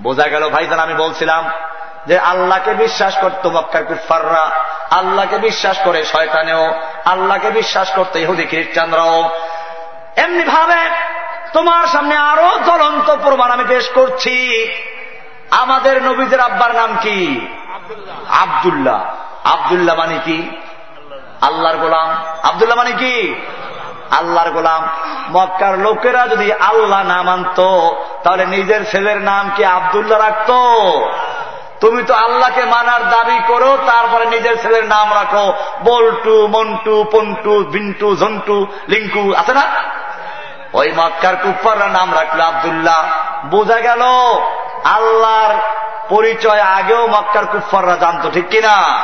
বোঝা 0.01 0.29
গেল 0.29 0.49
ভাইজান, 0.49 0.79
আমি 0.79 0.95
বলছিলাম 0.95 1.51
যে 2.07 2.19
আল্লাহকে 2.19 2.75
বিশ্বাস 2.75 3.19
করত 3.19 3.47
মক্কার 3.47 3.85
কুফাররা 3.85 4.51
আল্লাহকে 4.91 5.39
বিশ্বাস 5.39 5.77
করে 5.85 6.05
শয়তানেও। 6.05 6.75
আল্লাহকে 7.05 7.51
বিশ্বাস 7.51 7.91
করতে 7.91 8.21
ইহুদি 8.21 8.47
খ্রিস্টানরাও। 8.47 9.31
এমনি 10.17 10.45
ভাবে 10.45 10.91
তোমার 11.53 11.87
সামনে 11.87 12.17
আরও 12.17 12.59
জ্বলন্ত 12.65 13.15
প্রমাণ 13.15 13.51
আমি 13.51 13.65
পেশ 13.69 13.89
করছি। 13.89 14.69
আমাদের 15.51 16.03
নবীদের 16.03 16.41
আব্বার 16.41 16.75
নাম 16.75 16.97
কি? 17.03 17.47
আবদুল্লাহ। 18.29 19.05
আবদুল্লাহ 19.45 19.97
মানে 19.97 20.19
কি? 20.25 20.51
আল্লাহর 21.41 21.77
গোলাম। 21.77 22.17
আবদুল্লাহ 22.43 22.79
মানে 22.79 22.93
কি? 22.93 23.35
আল্লাহর 24.11 24.51
গোলাম। 24.51 24.89
মক্কার 25.31 25.79
লোকেরা 25.79 26.29
যদি 26.29 26.53
আল্লাহ 26.53 27.03
না 27.03 27.23
মানত, 27.23 27.61
তাহলে 28.23 28.47
নিজের 28.47 28.91
ছেলের 28.91 29.17
নাম 29.17 29.51
কি 29.57 29.65
আবদুল্লাহ 29.65 30.19
রাখত? 30.19 30.51
তুমি 31.81 32.03
তো 32.03 32.15
আল্লাহকে 32.15 32.65
মানার 32.65 33.11
দাবি 33.11 33.41
করো, 33.47 33.79
তারপরে 33.87 34.27
নিজের 34.27 34.63
ছেলের 34.63 34.85
নাম 34.85 35.15
রাখো। 35.15 35.53
বল্টু, 35.85 36.47
মন্টু, 36.47 37.05
পন্টু, 37.13 37.65
বিন্টু, 37.65 38.17
ঝন্টু, 38.17 38.67
লিঙ্কু, 38.89 39.35
আছে 39.35 39.55
না? 39.55 39.63
ওই 40.73 40.93
মক্কার 40.97 41.37
কুপ্পাররা 41.37 41.87
নাম 41.87 42.15
রাখল 42.15 42.41
আবদুল্লাহ। 42.41 43.05
বোঝা 43.47 43.81
গেল 43.81 44.03
আল্লাহর 44.85 45.55
পরিচয় 46.09 46.61
আগেও 46.61 47.07
মক্কার 47.07 47.47
কুফাররা 47.47 47.97
জানতো, 47.97 48.31
ঠিক 48.31 48.49
কিনা? 48.49 48.99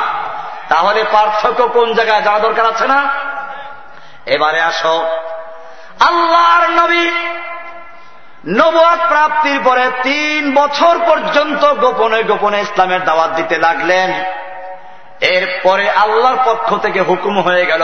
তাহলে 0.69 1.03
পার্থক্য 1.11 1.67
কোন 1.67 1.93
জায়গায় 1.93 2.21
যাওয়া 2.21 2.39
দরকার 2.39 2.65
আছে 2.65 2.87
না? 2.87 3.09
এবারে 4.25 4.61
আসো। 4.61 5.07
আল্লাহর 5.99 6.69
নবী 6.69 7.11
নবাদ 8.47 8.99
প্রাপ্তির 9.07 9.59
পরে 9.63 9.91
তিন 10.03 10.53
বছর 10.53 10.99
পর্যন্ত 11.07 11.73
গোপনে 11.73 12.23
গোপনে 12.23 12.61
ইসলামের 12.61 13.03
দাওয়াত 13.03 13.31
দিতে 13.31 13.57
লাগলেন। 13.57 14.13
এরপরে 15.21 15.89
আল্লাহর 15.89 16.37
পক্ষ 16.45 16.77
থেকে 16.77 17.01
হুকুম 17.01 17.41
হয়ে 17.41 17.65
গেল 17.65 17.81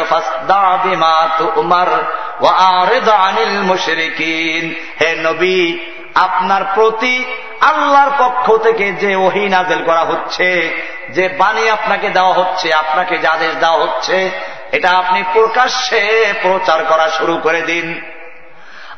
হে 5.01 5.15
নবী 5.15 5.77
আপনার 6.15 6.61
প্রতি 6.75 7.25
আল্লাহর 7.61 8.11
পক্ষ 8.17 8.57
থেকে 8.57 8.91
যে 8.91 9.15
ওহি 9.15 9.49
নাজেল 9.49 9.83
করা 9.83 9.99
হচ্ছে, 9.99 10.77
যে 11.09 11.29
বাণী 11.29 11.69
আপনাকে 11.69 12.09
দেওয়া 12.09 12.33
হচ্ছে, 12.33 12.73
আপনাকে 12.73 13.17
যে 13.17 13.27
আদেশ 13.27 13.55
দেওয়া 13.55 13.77
হচ্ছে, 13.77 14.31
এটা 14.71 14.89
আপনি 14.91 15.23
প্রকাশ্যে 15.33 16.33
প্রচার 16.41 16.85
করা 16.85 17.09
শুরু 17.09 17.37
করে 17.37 17.61
দিন। 17.61 18.01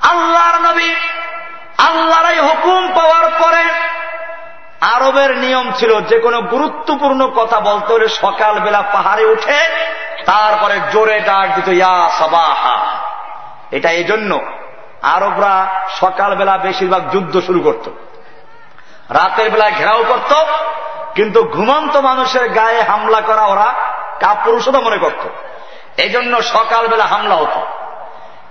আল্লাহর 0.01 0.61
নবী 0.61 0.95
আল্লাহর 1.77 2.31
এই 2.31 2.39
হুকুম 2.39 2.91
পাওয়ার 2.93 3.31
পরে 3.43 3.63
আরবের 4.81 5.37
নিয়ম 5.37 5.71
ছিল 5.71 6.01
যে 6.01 6.19
কোনো 6.19 6.41
গুরুত্বপূর্ণ 6.41 7.31
কথা 7.35 7.59
বলতে 7.59 7.93
হলে 7.93 8.07
সকালবেলা 8.07 8.81
পাহাড়ে 8.81 9.25
উঠে 9.25 9.59
তারপরে 10.25 10.79
জোরে 10.91 11.19
ডাক 11.19 11.55
দিত, 11.55 11.67
ইয়া 11.67 12.09
সবাহা। 12.19 12.85
এটা 13.71 13.91
এই 13.91 14.03
জন্য 14.03 14.62
আরবরা 15.03 15.81
সকালবেলা 15.99 16.57
বেশিরভাগ 16.57 17.09
যুদ্ধ 17.09 17.41
শুরু 17.41 17.59
করত। 17.59 17.89
রাতের 19.09 19.51
বেলায় 19.51 19.71
ঘেরাও 19.71 20.03
করত, 20.07 20.33
কিন্তু 21.15 21.43
ঘুমন্ত 21.43 21.97
মানুষের 21.97 22.49
গায়ে 22.49 22.81
হামলা 22.81 23.21
করা 23.21 23.41
ওরা 23.41 23.73
কাপুরুষতা 24.19 24.79
মনে 24.79 24.97
করত। 24.97 25.27
এই 25.99 26.09
জন্য 26.09 26.43
সকালবেলা 26.43 27.05
হামলা 27.05 27.35
হতো। 27.35 27.65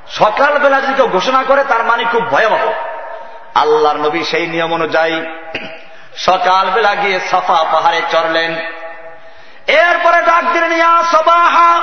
সকালবেলা 0.08 0.80
যদি 0.80 0.94
কেউ 0.94 1.06
ঘোষণা 1.06 1.44
করে, 1.48 1.64
তার 1.64 1.84
মানে 1.84 2.04
খুব 2.12 2.30
ভয়াবহ। 2.30 2.72
আল্লাহর 3.54 3.96
নবী 3.96 4.24
সেই 4.24 4.46
নিয়ম 4.46 4.74
অনুযায়ী 4.74 5.26
সকালবেলা 6.16 6.94
গিয়ে 6.94 7.20
সাফা 7.20 7.64
পাহাড়ে 7.72 8.02
চড়লেন। 8.10 8.56
এরপরে 9.66 10.22
ডাক 10.22 10.44
দিলেন, 10.52 10.72
ইয়া 10.72 11.04
সবাহা! 11.12 11.80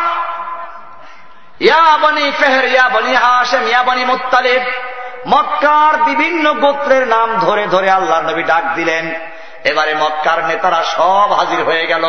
মক্কার 5.27 6.03
বিভিন্ন 6.03 6.53
গোত্রের 6.53 7.07
নাম 7.07 7.39
ধরে 7.39 7.67
ধরে 7.67 7.89
আল্লাহ 7.89 8.21
নবী 8.21 8.43
ডাক 8.43 8.63
দিলেন। 8.75 9.13
এবারে 9.63 9.95
মক্কার 9.95 10.45
নেতারা 10.45 10.83
সব 10.83 11.31
হাজির 11.31 11.63
হয়ে 11.63 11.87
গেল। 11.87 12.03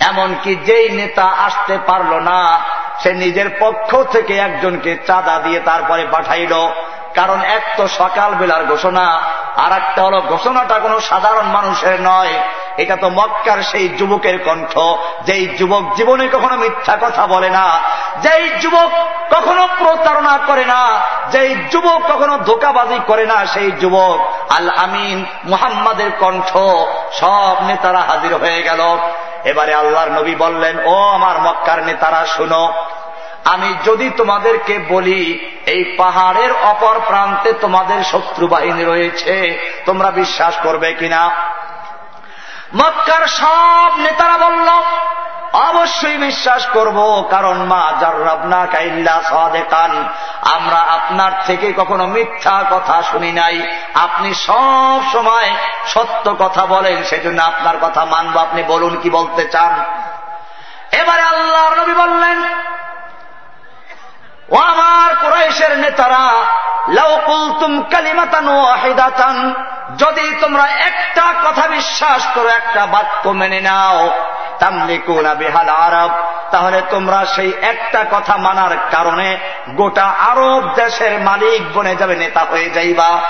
এমনকি 0.00 0.54
যেই 0.54 0.88
নেতা 0.88 1.24
আসতে 1.24 1.78
পারল 1.86 2.14
না, 2.14 2.58
সে 3.02 3.14
নিজের 3.14 3.46
পক্ষ 3.58 3.96
থেকে 4.02 4.36
একজনকে 4.36 4.96
চাঁদা 5.06 5.38
দিয়ে 5.38 5.60
তারপরে 5.60 6.06
পাঠাইল। 6.10 6.68
কারণ 7.14 7.40
এক 7.40 7.62
তো 7.76 7.88
সকাল 7.88 8.34
বেলার 8.34 8.64
ঘোষণা 8.64 9.22
আর 9.56 9.72
একটা 9.72 10.02
হলো 10.02 10.20
ঘোষণাটা 10.20 10.78
কোনো 10.78 11.00
সাধারণ 11.00 11.44
মানুষের 11.44 12.00
নয়। 12.00 12.38
এটা 12.76 12.96
তো 12.96 13.08
মক্কার 13.08 13.62
সেই 13.62 13.88
যুবকের 13.88 14.44
কণ্ঠ। 14.44 14.78
যেই 15.26 15.46
যুবক 15.46 15.94
জীবনে 15.94 16.28
কখনো 16.28 16.56
মিথ্যা 16.56 16.96
কথা 17.00 17.26
বলে 17.26 17.50
না, 17.50 17.78
যেই 18.22 18.50
যুবক 18.60 18.90
কখনো 19.30 19.68
প্রতারণা 19.78 20.38
করে 20.46 20.64
না, 20.64 21.00
যেই 21.30 21.54
যুবক 21.70 22.00
কখনো 22.12 22.38
ধোকাবাজি 22.38 22.98
করে 23.06 23.26
না, 23.26 23.46
সেই 23.46 23.70
যুবক 23.70 24.18
আল 24.52 24.68
আমিন 24.70 25.24
মুহাম্মাদের 25.44 26.10
কণ্ঠ। 26.20 26.50
সব 27.12 27.56
নেতারা 27.66 28.00
হাজির 28.00 28.34
হয়ে 28.34 28.62
গেল। 28.62 28.98
এবারে 29.44 29.74
আল্লাহর 29.74 30.10
নবী 30.10 30.34
বললেন, 30.34 30.76
ও 30.84 30.94
আমার 30.94 31.40
মক্কার 31.40 31.84
নেতারা, 31.84 32.26
শুনো, 32.26 32.72
আমি 33.44 33.74
যদি 33.84 34.10
তোমাদেরকে 34.10 34.78
বলি, 34.88 35.50
এই 35.66 35.94
পাহাড়ের 35.98 36.52
অপর 36.62 37.00
প্রান্তে 37.06 37.52
তোমাদের 37.52 38.04
শত্রু 38.04 38.46
বাহিনী 38.46 38.84
রয়েছে, 38.84 39.34
তোমরা 39.86 40.10
বিশ্বাস 40.10 40.54
করবে 40.62 40.92
কিনা? 40.92 41.30
মক্কার 42.74 43.26
সব 43.26 43.92
নেতারা 43.96 44.48
বলল, 44.48 44.68
অবশ্যই 45.52 46.16
বিশ্বাস 46.16 46.66
করব, 46.66 47.28
কারণ 47.30 47.56
মা 47.56 47.92
জার্রাবনা 48.00 48.66
কাইল্লা 48.66 49.20
আমরা 50.42 50.76
আপনার 50.76 51.32
থেকে 51.46 51.72
কখনো 51.72 52.06
মিথ্যা 52.06 52.64
কথা 52.70 53.02
শুনি 53.02 53.32
নাই। 53.32 53.72
আপনি 53.94 54.34
সব 54.34 55.00
সময় 55.12 55.54
সত্য 55.86 56.36
কথা 56.38 56.66
বলেন, 56.66 57.04
সেজন্য 57.04 57.42
আপনার 57.42 57.74
কথা 57.80 58.04
মানব। 58.04 58.38
আপনি 58.38 58.62
বলুন 58.62 59.00
কি 59.02 59.10
বলতে 59.10 59.44
চান? 59.44 59.84
এবারে 60.92 61.22
আল্লাহ 61.22 61.74
নবী 61.74 61.92
বললেন 61.92 62.44
ও 64.50 64.56
আমার 64.56 65.14
কুরাইশের 65.14 65.78
নেতারা 65.78 66.30
লাউকুলতুম 66.88 67.82
কালিমাতান 67.82 68.48
ওয়াহিদাতান, 68.48 69.54
যদি 69.98 70.34
তোমরা 70.40 70.62
একটা 70.62 71.34
কথা 71.44 71.66
বিশ্বাস 71.66 72.26
করো, 72.34 72.48
একটা 72.48 72.86
বাক্য 72.86 73.28
মেনে 73.28 73.60
নাও, 73.60 74.10
তামলিকুনা 74.58 75.34
বিহাল 75.34 75.68
আরব, 75.68 76.10
তাহলে 76.50 76.82
তোমরা 76.90 77.26
সেই 77.26 77.52
একটা 77.62 78.04
কথা 78.10 78.36
মানার 78.36 78.76
কারণে 78.90 79.38
গোটা 79.70 80.04
আরব 80.04 80.74
দেশের 80.74 81.18
মালিক 81.18 81.62
বনে 81.74 81.96
যাবে, 81.96 82.16
নেতা 82.16 82.40
হয়ে 82.40 82.70
যাইবা। 82.70 83.20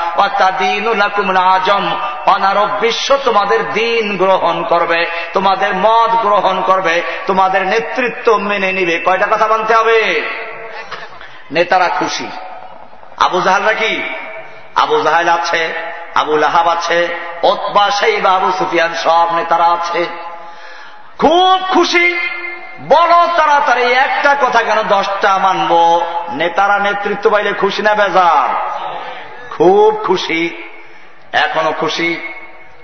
আজম, 1.54 1.90
অনারব 2.26 2.68
বিশ্ব 2.80 3.18
তোমাদের 3.24 3.72
দিন 3.72 4.16
গ্রহণ 4.16 4.62
করবে, 4.62 5.06
তোমাদের 5.32 5.74
মত 5.74 6.10
গ্রহণ 6.10 6.60
করবে, 6.60 7.02
তোমাদের 7.26 7.66
নেতৃত্ব 7.66 8.36
মেনে 8.36 8.72
নিবে। 8.72 8.98
কয়টা 8.98 9.26
কথা 9.26 9.46
মানতে 9.46 9.74
হবে? 9.74 10.22
নেতারা 11.52 11.88
খুশি। 11.88 12.30
আবু 13.16 13.40
জাহালরা 13.40 13.72
কি? 13.72 14.02
আবু 14.74 15.02
জাহাল 15.02 15.28
আছে, 15.28 15.74
আবু 16.14 16.36
লাহাব 16.36 16.68
আছে, 16.68 17.08
ওতবা 17.42 17.90
সেই 17.90 18.26
আবু 18.26 18.52
সুফিয়ান 18.58 18.94
সব 18.94 19.34
নেতারা 19.34 19.64
আছে। 19.64 20.06
খুব 21.18 21.62
খুশি, 21.74 22.18
বড় 22.88 23.26
তাড়াতাড়ি 23.36 23.92
একটা 23.92 24.34
কথা 24.34 24.62
কেন 24.62 24.82
দশটা 24.82 25.38
মানব? 25.38 26.00
নেতারা 26.28 26.78
নেতৃত্ব 26.78 27.30
পাইলে 27.30 27.52
খুশি 27.52 27.82
না 27.82 27.94
বেজার? 27.94 28.70
খুব 29.56 30.04
খুশি, 30.06 30.62
এখনও 31.32 31.72
খুশি। 31.72 32.32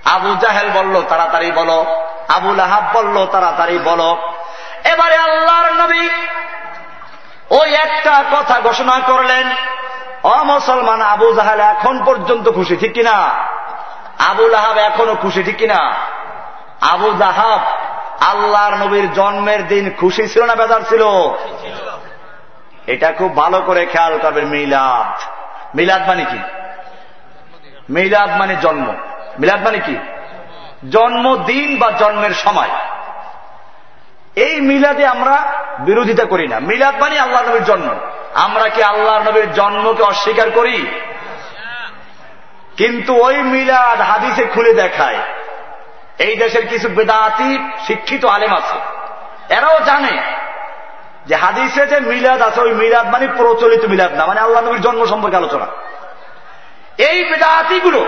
আবু 0.05 0.37
জাহেল 0.37 0.71
বলল, 0.71 1.03
তাড়াতাড়ি 1.03 1.51
বলো। 1.51 1.85
আবু 2.29 2.55
লাহাব 2.55 2.85
বলল, 2.93 3.27
তাড়াতাড়ি 3.27 3.79
বলো। 3.79 4.33
এবারে 4.85 5.17
আল্লাহর 5.17 5.73
নবী 5.73 6.09
ওই 7.61 7.75
একটা 7.75 8.25
কথা 8.33 8.61
ঘোষণা 8.61 9.01
করলেন, 9.07 9.51
অ 10.23 10.43
মুসলমান, 10.43 11.03
আবু 11.03 11.33
জাহাল 11.33 11.61
এখন 11.61 12.05
পর্যন্ত 12.05 12.51
খুশি, 12.51 12.77
ঠিক 12.77 12.93
কিনা? 12.93 13.13
আবু 14.31 14.55
আহাব 14.55 14.79
এখনও 14.79 15.17
খুশি, 15.23 15.43
ঠিক 15.43 15.57
কিনা? 15.57 15.93
আবু 16.81 17.13
জাহাব 17.19 17.61
আল্লাহর 18.21 18.75
নবীর 18.75 19.13
জন্মের 19.13 19.69
দিন 19.69 19.91
খুশি 20.01 20.29
ছিল 20.29 20.43
না 20.43 20.55
বেজার 20.55 20.81
ছিল? 20.81 21.05
এটা 22.87 23.13
খুব 23.13 23.37
ভালো 23.37 23.63
করে 23.67 23.87
খেয়াল 23.87 24.19
করবেন, 24.23 24.47
মিলাদ। 24.47 25.21
মিলাদ 25.77 26.09
মানে 26.09 26.25
কি? 26.25 26.39
মিলাদ 27.91 28.31
মানে 28.39 28.57
জন্ম। 28.63 28.95
মিলাদ 29.39 29.65
মানে 29.65 29.79
কি? 29.79 29.97
জন্মদিন 30.91 31.79
বা 31.79 31.91
জন্মের 31.91 32.35
সময়। 32.35 32.69
এই 34.37 34.61
মিলাদে 34.61 35.07
আমরা 35.07 35.37
বিরোধিতা 35.79 36.25
করি 36.25 36.49
না। 36.49 36.59
মিলাদ 36.61 36.95
মানে 37.01 37.19
আল্লাহ 37.21 37.43
নবীর 37.49 37.65
জন্ম। 37.65 37.89
আমরা 38.35 38.69
কি 38.69 38.83
আল্লাহ 38.83 39.29
নবীর 39.29 39.53
জন্মকে 39.53 40.03
অস্বীকার 40.03 40.51
করি? 40.51 40.87
কিন্তু 42.77 43.23
ওই 43.23 43.37
মিলাদ 43.37 44.01
হাদিসে 44.01 44.45
খুলে 44.55 44.73
দেখায়, 44.73 45.19
এই 46.19 46.37
দেশের 46.37 46.67
কিছু 46.67 46.89
বেদাতি 46.89 47.59
শিক্ষিত 47.87 48.25
আলেম 48.25 48.53
আছে। 48.55 48.79
এরাও 49.55 49.81
জানে 49.81 50.23
যে 51.27 51.35
হাদিসে 51.35 51.87
যে 51.87 52.01
মিলাদ 52.01 52.43
আছে, 52.43 52.61
ওই 52.61 52.73
মিলাদ 52.75 53.07
মানে 53.07 53.29
প্রচলিত 53.37 53.85
মিলাদ 53.85 54.13
না 54.15 54.27
মানে 54.27 54.41
আল্লাহ 54.41 54.63
নবীর 54.63 54.81
জন্ম 54.81 55.07
সম্পর্কে 55.07 55.37
আলোচনা। 55.37 55.67
এই 56.99 57.25
বেদাতিগুলো 57.25 58.07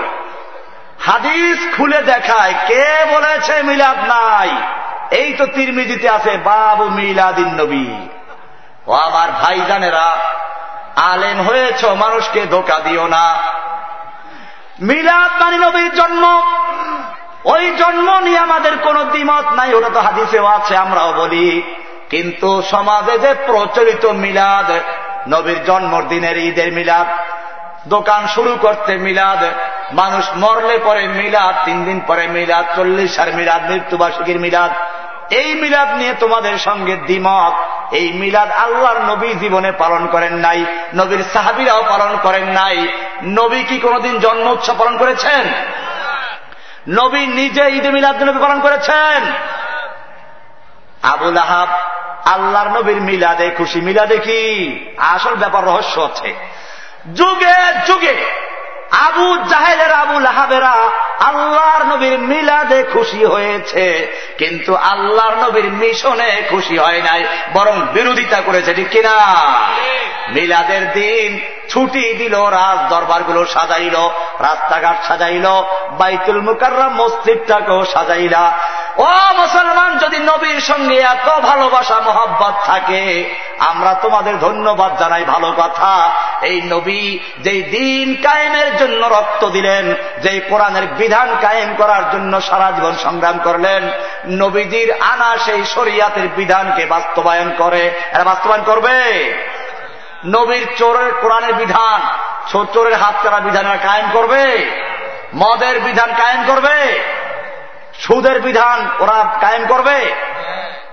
হাদিস 1.01 1.77
খুলে 1.77 2.03
দেখায়, 2.03 2.55
কে 2.67 2.85
বলেছে 3.11 3.63
মিলাদ 3.63 3.99
নাই? 3.99 4.51
এই 5.11 5.33
তো 5.33 5.47
তিরমিজিতে 5.47 6.09
আছে, 6.09 6.37
বাবু 6.45 6.85
মিলাদিন 6.85 7.49
নবী। 7.49 7.87
ও 8.87 8.93
আমার 8.93 9.33
ভাইজানেরা, 9.33 10.17
আলেম 10.97 11.43
হয়েছ, 11.43 11.85
মানুষকে 11.85 12.47
ধোকা 12.47 12.81
দিও 12.81 13.07
না। 13.07 13.35
মিলাদ 14.81 15.43
মানে 15.43 15.59
নবীর 15.59 15.95
জন্ম, 15.95 16.43
ওই 17.45 17.71
জন্ম 17.71 18.19
নিয়ে 18.19 18.39
আমাদের 18.39 18.79
কোন 18.79 19.05
দ্বিমত 19.05 19.53
নাই, 19.53 19.75
ওটা 19.75 19.89
তো 19.89 20.01
হাদিসেও 20.01 20.47
আছে, 20.47 20.77
আমরাও 20.77 21.13
বলি। 21.13 21.63
কিন্তু 22.11 22.63
সমাজে 22.63 23.19
যে 23.19 23.35
প্রচলিত 23.47 24.07
মিলাদ, 24.07 24.73
নবীর 25.29 25.65
জন্মদিনের 25.65 26.37
ঈদের 26.39 26.73
মিলাদ 26.73 27.07
দোকান 27.89 28.27
শুরু 28.27 28.57
করতে 28.61 28.97
মিলাদ, 28.97 29.43
মানুষ 29.95 30.25
মরলে 30.37 30.79
পরে 30.79 31.09
মিলাদ, 31.09 31.65
তিন 31.65 31.85
দিন 31.85 32.01
পরে 32.07 32.27
মিলাদ 32.27 32.65
চল্লিশ 32.77 33.19
আর 33.19 33.35
মিলাদ, 33.35 33.71
মৃত্যুবার্ষিকীর 33.71 34.41
মিলাদ। 34.41 34.71
এই 35.33 35.55
মিলাদ 35.55 35.95
নিয়ে 35.95 36.15
তোমাদের 36.15 36.59
সঙ্গে 36.59 36.97
দ্বিমত। 36.97 37.53
এই 37.95 38.13
মিলাদ 38.13 38.51
আল্লাহর 38.51 38.99
নবী 38.99 39.35
জীবনে 39.35 39.73
পালন 39.73 40.07
করেন 40.07 40.35
নাই, 40.35 40.65
নবীর 40.95 41.25
সাহাবিরাও 41.33 41.83
পালন 41.89 42.19
করেন 42.23 42.45
নাই। 42.45 42.89
নবী 43.23 43.63
কি 43.63 43.79
কোনদিন 43.79 44.19
জন্ম 44.19 44.51
উৎসব 44.51 44.79
পালন 44.79 44.99
করেছেন? 44.99 45.45
নবী 46.89 47.27
নিজে 47.27 47.69
ঈদে 47.69 47.91
মিলাদ 47.91 48.23
নবী 48.23 48.39
পালন 48.39 48.61
করেছেন? 48.61 49.23
আবুল 51.03 51.37
আহাব, 51.37 51.69
আল্লাহর 52.25 52.69
নবীর 52.69 53.01
মিলাদে 53.01 53.51
খুশি। 53.51 53.81
মিলাদে 53.81 54.19
কি? 54.19 54.41
আসল 54.99 55.35
ব্যাপার 55.35 55.65
রহস্য 55.65 56.01
আছে 56.01 56.35
যুগে 57.13 57.55
যুগে 57.87 58.15
আবু 58.91 59.37
জাহেলের 59.49 59.93
আবু 59.93 60.19
লাহাবেরা 60.19 60.91
আল্লাহর 61.21 61.85
নবীর 61.85 62.19
মিলাদে 62.19 62.85
খুশি 62.93 63.25
হয়েছে। 63.25 64.13
কিন্তু 64.39 64.77
আল্লাহর 64.77 65.35
নবীর 65.37 65.65
মিশনে 65.65 66.43
খুশি 66.51 66.79
হয় 66.79 67.03
নাই 67.03 67.25
বরং 67.53 67.87
বিরোধিতা 67.93 68.41
করেছে 68.41 68.75
ঠিক 68.75 68.89
কিনা? 68.89 69.45
মিলাদের 70.29 70.93
দিন 70.93 71.41
ছুটি 71.69 72.15
দিল, 72.15 72.45
রাজ 72.45 72.91
দরবারগুলো 72.91 73.47
সাজাইল, 73.47 73.97
রাস্তাঘাট 74.39 74.97
সাজাইল, 75.09 75.47
বাইতুল 75.91 76.41
মুকাররাম 76.41 76.95
মসজিদটাকেও 76.95 77.85
সাজাইলা। 77.85 78.53
ও 78.97 79.07
মুসলমান, 79.37 79.99
যদি 79.99 80.19
নবীর 80.19 80.61
সঙ্গে 80.61 80.97
এত 80.97 81.41
ভালোবাসা, 81.41 82.01
মোহাব্বত 82.01 82.55
থাকে, 82.65 83.35
আমরা 83.59 83.95
তোমাদের 83.95 84.39
ধন্যবাদ 84.39 84.99
জানাই, 84.99 85.25
ভালো 85.25 85.53
কথা। 85.57 86.11
এই 86.43 86.61
নবী 86.63 87.19
যেই 87.41 87.63
দিন 87.63 88.23
কায়েমের 88.23 88.77
জন্য 88.77 89.07
রক্ত 89.07 89.45
দিলেন, 89.49 89.95
যেই 90.23 90.41
কোরআনের 90.41 90.87
বিধান 90.87 91.29
কায়েম 91.41 91.75
করার 91.79 92.03
জন্য 92.13 92.41
সারা 92.41 92.71
জীবন 92.71 92.95
সংগ্রাম 93.03 93.39
করলেন, 93.45 93.91
নবীজির 94.29 94.93
আনা 94.93 95.37
সেই 95.45 95.65
শরিয়াতের 95.65 96.29
বিধানকে 96.37 96.87
বাস্তবায়ন 96.87 97.53
করে। 97.59 97.91
এরা 98.15 98.25
বাস্তবায়ন 98.25 98.63
করবে? 98.63 98.99
নবীর 100.25 100.67
চোরের 100.79 101.15
কোরআনের 101.15 101.55
বিধান। 101.55 102.01
চোরের 102.73 102.95
হাত 102.95 103.15
করা 103.23 103.41
বিধান 103.41 103.79
কায়েম 103.83 104.11
করবে? 104.13 104.71
মদের 105.35 105.81
বিধান 105.81 106.15
কায়েম 106.17 106.45
করবে? 106.47 107.05
সুদের 108.01 108.41
বিধান 108.41 108.89
ওরা 108.99 109.37
কায়েম 109.41 109.67
করবে? 109.67 110.15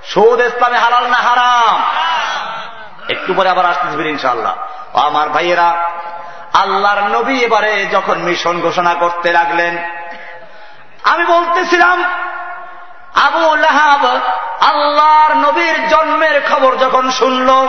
সুদ 0.03 0.39
ইসলামে 0.39 0.77
হালাল 0.77 1.07
না 1.07 1.17
হারাম? 1.17 1.83
একটু 3.09 3.33
পরে 3.33 3.49
আবার 3.49 3.65
আসতেছি 3.65 4.09
ইনশাল্লাহ 4.09 4.55
আমার 4.93 5.29
ভাইয়েরা, 5.29 5.73
আল্লাহর 6.53 6.99
নবী 6.99 7.39
এবারে 7.39 7.85
যখন 7.85 8.19
মিশন 8.19 8.61
ঘোষণা 8.61 8.93
করতে 8.93 9.31
লাগলেন, 9.31 9.77
আমি 11.03 11.25
বলতেছিলাম, 11.25 12.03
আবু 13.21 13.55
লাহাব 13.55 14.19
আল্লাহর 14.61 15.35
নবীর 15.35 15.87
জন্মের 15.87 16.41
খবর 16.49 16.75
যখন 16.75 17.11
শুনল 17.11 17.67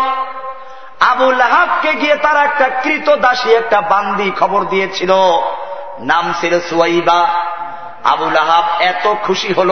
আবু 1.10 1.30
লাহাবকে 1.30 1.94
গিয়ে 1.94 2.16
তার 2.16 2.36
একটা 2.36 2.68
কৃত 2.68 3.16
দাসী 3.16 3.50
একটা 3.50 3.80
বান্দি 3.80 4.30
খবর 4.40 4.64
দিয়েছিল। 4.64 5.12
নাম 5.98 6.34
ছিল 6.40 6.60
সুয়াইবা। 6.60 7.28
আবু 8.04 8.30
লাহাব 8.30 8.80
এত 8.80 9.14
খুশি 9.22 9.52
হল 9.52 9.70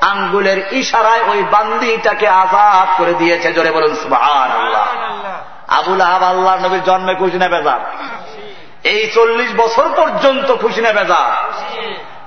আঙ্গুলের 0.00 0.72
ইশারায় 0.72 1.20
ওই 1.28 1.42
বান্দিটাকে 1.42 2.28
আজাদ 2.28 2.88
করে 2.98 3.14
দিয়েছে। 3.14 3.52
জোরে 3.52 3.70
বলুন 3.70 3.94
সুবাহান 3.94 4.50
আল্লাহ 4.50 4.86
আবুল 5.68 6.00
আহাব 6.00 6.22
আল্লাহ 6.22 6.66
নবীর 6.66 6.84
জন্মে 6.84 7.14
খুশি 7.14 7.38
না 7.38 7.48
বেজার? 7.48 7.80
এই 8.84 9.10
চল্লিশ 9.14 9.54
বছর 9.56 9.88
পর্যন্ত 9.96 10.56
খুশি 10.56 10.80
না 10.80 10.92
বেজার? 10.92 11.52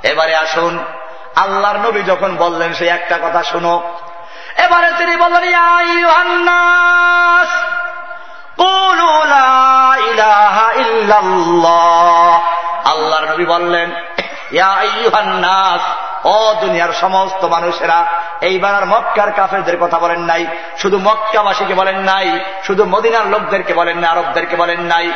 এবারে 0.06 0.36
আসুন 0.36 0.86
আল্লাহর 1.36 1.78
নবী 1.78 2.02
যখন 2.02 2.36
বললেন 2.36 2.74
সেই 2.74 2.88
একটা 2.88 3.18
কথা 3.18 3.44
শুনো। 3.44 3.82
এবারে 4.58 4.92
তিনি 4.98 5.16
বললেন 5.16 5.44
আল্লাহর 12.86 13.32
নবী 13.32 13.46
বললেন 13.46 13.92
নাস, 15.42 15.82
ও 16.26 16.54
দুনিয়ার 16.62 16.94
সমস্ত 16.94 17.46
মানুষেরা 17.46 18.06
এইবার 18.42 18.76
আর 18.76 18.86
মক্কার 18.86 19.32
কাফেরদের 19.32 19.78
কথা 19.80 20.00
বলেন 20.00 20.20
নাই, 20.20 20.46
শুধু 20.78 20.98
মক্কাবাসীকে 20.98 21.74
বলেন 21.74 22.00
নাই, 22.00 22.40
শুধু 22.64 22.86
মদিনার 22.86 23.28
লোকদেরকে 23.28 23.74
বলেন 23.74 23.98
না 23.98 24.10
আরবদেরকে 24.10 24.56
বলেন 24.56 24.82
নাই। 24.82 25.12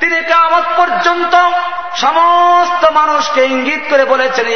তিনি 0.00 0.20
কামত 0.22 0.64
পর্যন্ত 0.76 1.34
সমস্ত 1.96 2.84
মানুষকে 2.90 3.44
ইঙ্গিত 3.44 3.80
করে 3.90 4.04
বলেছেন 4.04 4.46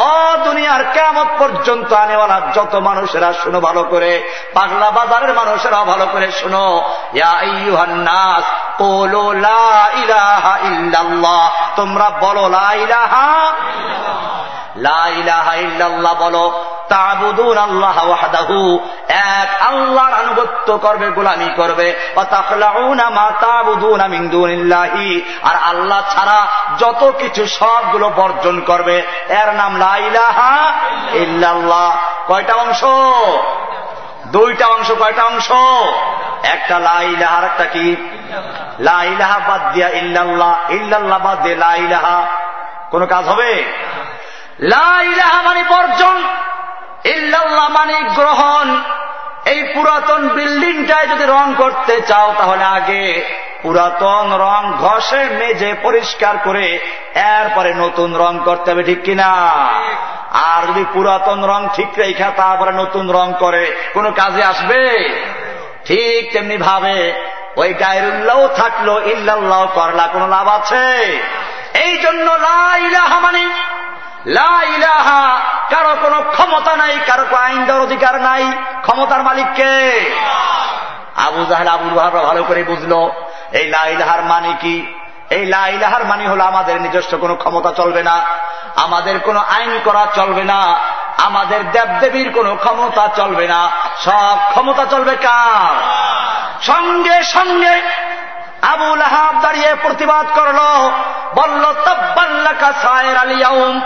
ও 0.00 0.36
দুনিয়ার 0.44 0.84
কেমত 0.92 1.26
পর্যন্ত 1.38 1.92
আনেওয়ালা 1.92 2.40
যত 2.54 2.74
মানুষেরা 2.74 3.32
শুনো 3.32 3.60
ভালো 3.60 3.82
করে, 3.84 4.12
পাগলা 4.54 4.90
বাজারের 4.90 5.34
মানুষেরা 5.34 5.84
ভালো 5.84 6.06
করে 6.12 6.32
শুনো। 6.32 6.66
নাস 7.86 8.44
তোমরা 11.76 12.10
বলো 12.20 12.48
লাইলাহা 12.48 13.52
লাইলাহা 14.76 15.54
ইল্লাল্লাহ 15.54 16.14
বলো। 16.14 16.64
এক 19.08 19.62
আল্লাহর 19.62 20.12
আনুগত্য 20.12 20.78
করবে, 20.78 21.10
গোলামি 21.10 21.48
করবে। 21.56 21.94
আর 25.42 25.56
আল্লাহ 25.56 26.02
ছাড়া 26.14 26.46
যত 26.78 27.12
কিছু 27.18 27.46
সবগুলো 27.46 28.08
বর্জন 28.08 28.60
করবে। 28.60 29.02
এর 29.28 29.50
নাম 29.50 29.76
লাইলাহা 29.76 30.72
ইল্লাল্লাহ। 31.12 31.96
কয়টা 32.26 32.54
অংশ? 32.54 32.84
দুইটা 34.26 34.66
অংশ, 34.66 34.90
কয়টা 34.90 35.24
অংশ? 35.24 35.52
একটা 36.42 36.78
লাইলাহা 36.78 37.36
আর 37.36 37.44
একটা 37.44 37.64
কি? 37.64 37.96
লাইলাহা 38.78 39.40
বাদ 39.48 39.72
দিয়া 39.72 39.88
ইল্লাল্লাহ। 39.88 40.72
ইল্লাল্লাহ 40.72 41.18
বাদ 41.18 41.42
দিয়ে 41.42 41.56
লাইলাহা 41.56 42.26
কোন 42.90 43.06
কাজ 43.06 43.24
হবে? 43.24 43.64
লাইলাহা 44.60 45.42
মানে 45.42 45.62
বর্জন। 45.62 46.24
ইল্লাল্লাহ 47.04 47.68
মানে 47.68 48.02
গ্রহণ। 48.16 48.82
এই 49.46 49.62
পুরাতন 49.74 50.28
বিল্ডিংটায় 50.28 51.06
যদি 51.06 51.24
রং 51.24 51.54
করতে 51.56 52.00
চাও, 52.00 52.34
তাহলে 52.38 52.64
আগে 52.64 53.24
পুরাতন 53.62 54.32
রং 54.32 54.72
ঘষে, 54.78 55.24
মেজে, 55.24 55.74
পরিষ্কার 55.82 56.34
করে 56.44 56.78
এরপরে 57.14 57.74
নতুন 57.74 58.16
রং 58.16 58.38
করতে 58.44 58.70
হবে, 58.70 58.82
ঠিক 58.82 59.02
কিনা? 59.02 59.50
আর 60.32 60.66
যদি 60.66 60.84
পুরাতন 60.92 61.44
রং 61.44 61.68
ঠিক 61.74 61.88
রেখা, 61.98 62.30
তারপরে 62.36 62.72
নতুন 62.72 63.10
রং 63.10 63.32
করে, 63.38 63.76
কোনো 63.94 64.10
কাজে 64.10 64.44
আসবে? 64.44 65.08
ঠিক 65.84 66.32
তেমনি 66.32 66.56
ভাবে 66.56 67.12
ওই 67.56 67.74
গায়রুল্লাহ 67.74 68.48
থাকল 68.48 69.02
ইল্লাল্লাহ 69.06 69.66
করলা, 69.66 70.08
কোনো 70.12 70.26
লাভ 70.28 70.48
আছে? 70.48 71.04
এই 71.74 71.98
জন্য 71.98 72.30
লাইলাহা 72.30 73.20
মানে 73.20 73.48
লাইলাহা 74.26 75.40
কারও 75.70 75.96
কোনো 76.02 76.22
ক্ষমতা 76.30 76.76
নাই, 76.76 76.98
কারও 77.06 77.36
আইন 77.36 77.64
দেওয়ার 77.64 77.82
অধিকার 77.82 78.20
নাই। 78.20 78.52
ক্ষমতার 78.82 79.22
মালিককে 79.22 80.00
আবু 81.16 81.44
জাহেল 81.44 81.68
আবুল 81.68 81.90
বাহারা 81.90 82.22
ভালো 82.22 82.42
করে 82.42 82.64
বুঝলো। 82.64 83.12
এই 83.52 83.70
লাইলাহার 83.70 84.22
মানে 84.22 84.54
কি? 84.60 84.94
এই 85.30 85.46
লাইলাহার 85.46 86.04
মানে 86.04 86.28
হলো 86.28 86.44
আমাদের 86.44 86.80
নিজস্ব 86.80 87.16
কোনো 87.18 87.34
ক্ষমতা 87.34 87.72
চলবে 87.72 88.02
না, 88.02 88.20
আমাদের 88.76 89.20
কোনো 89.20 89.40
আইন 89.40 89.80
করা 89.84 90.06
চলবে 90.14 90.44
না, 90.44 90.78
আমাদের 91.18 91.70
দেবদেবীর 91.70 92.32
কোনো 92.32 92.56
ক্ষমতা 92.56 93.08
চলবে 93.16 93.48
না। 93.48 93.70
সব 94.00 94.38
ক্ষমতা 94.50 94.84
চলবে 94.84 95.16
কার? 95.16 95.74
সঙ্গে 96.62 97.22
সঙ্গে 97.22 97.82
আবুল 98.62 99.02
আহাব 99.02 99.40
দাঁড়িয়ে 99.40 99.74
প্রতিবাদ 99.82 100.26
করল, 100.34 100.58
বলল 101.34 101.72
তব্বাল্লাকা 101.72 102.72
সায়ের 102.82 103.16
আলিয়াউম 103.16 103.80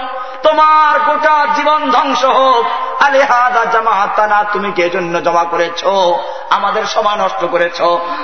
তোমার 0.45 1.01
গোটা 1.01 1.47
জীবন 1.57 1.91
ধ্বংস 1.91 2.25
হোক। 2.25 2.67
আলে 3.03 3.23
হাদা 3.23 3.65
জামাতানা, 3.65 4.45
তুমি 4.53 4.73
কে 4.73 4.91
জন্য 4.91 5.23
জমা 5.23 5.45
করেছ? 5.45 5.85
আমাদের 6.51 6.85
সময় 6.85 7.17
নষ্ট 7.17 7.45
করেছ। 7.45 7.81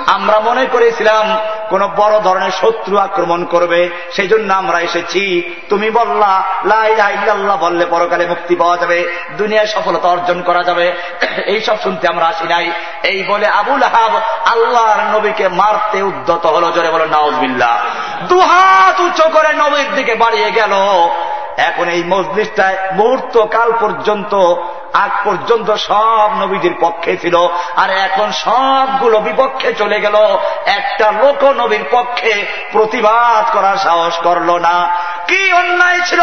আমরা 0.07 0.39
মনে 0.39 0.65
করেছিলাম, 0.65 1.37
কোন 1.69 1.87
বড় 1.87 2.19
ধরনের 2.19 2.51
শত্রু 2.51 2.97
আক্রমণ 2.97 3.45
করবে। 3.45 3.89
সেই 4.11 4.27
জন্য 4.27 4.53
আমরা 4.53 4.79
এসেছি। 4.79 5.55
তুমি 5.69 5.89
বললা 5.89 6.43
লাইল্লাহ 6.65 7.57
বললে 7.57 7.85
পরকালে 7.85 8.25
মুক্তি 8.25 8.55
পাওয়া 8.55 8.77
যাবে। 8.77 9.11
দুনিয়ায় 9.37 9.67
সফলতা 9.67 10.07
অর্জন 10.07 10.41
করা 10.41 10.63
যাবে। 10.63 10.93
এই 11.45 11.61
সব 11.61 11.81
শুনতে 11.83 12.07
আমরা 12.07 12.25
আসি 12.25 12.47
নাই। 12.47 12.71
এই 13.03 13.23
বলে 13.23 13.47
আবুল 13.47 13.83
আহাব 13.83 14.15
আল্লাহর 14.51 15.17
নবীকে 15.17 15.47
মারতে 15.47 16.01
উদ্যত 16.01 16.45
হলো। 16.45 16.71
জোরে 16.71 16.89
বলো 16.89 17.05
নাউজবিল্লা 17.05 17.79
দুহাত 18.27 18.99
উচ্চ 18.99 19.21
করে 19.21 19.53
নবীর 19.53 19.95
দিকে 19.95 20.15
বাড়িয়ে 20.15 20.51
গেল। 20.51 20.73
এখন 21.57 21.89
এই 21.89 22.03
মজলিসটায় 22.11 22.77
মুহূর্ত 22.91 23.45
কাল 23.45 23.71
পর্যন্ত, 23.81 24.33
আগ 24.93 25.09
পর্যন্ত 25.23 25.73
সব 25.73 26.31
নবীদের 26.39 26.71
পক্ষে 26.81 27.17
ছিল। 27.17 27.35
আর 27.75 27.89
এখন 27.89 28.31
সবগুলো 28.31 29.19
বিপক্ষে 29.19 29.73
চলে 29.73 29.99
গেল। 29.99 30.15
একটা 30.65 31.11
লোক 31.11 31.43
নবীর 31.43 31.83
পক্ষে 31.91 32.45
প্রতিবাদ 32.71 33.53
করার 33.53 33.77
সাহস 33.77 34.17
করল 34.17 34.57
না। 34.57 34.87
কি 35.27 35.53
অন্যায় 35.53 35.99
ছিল? 36.05 36.21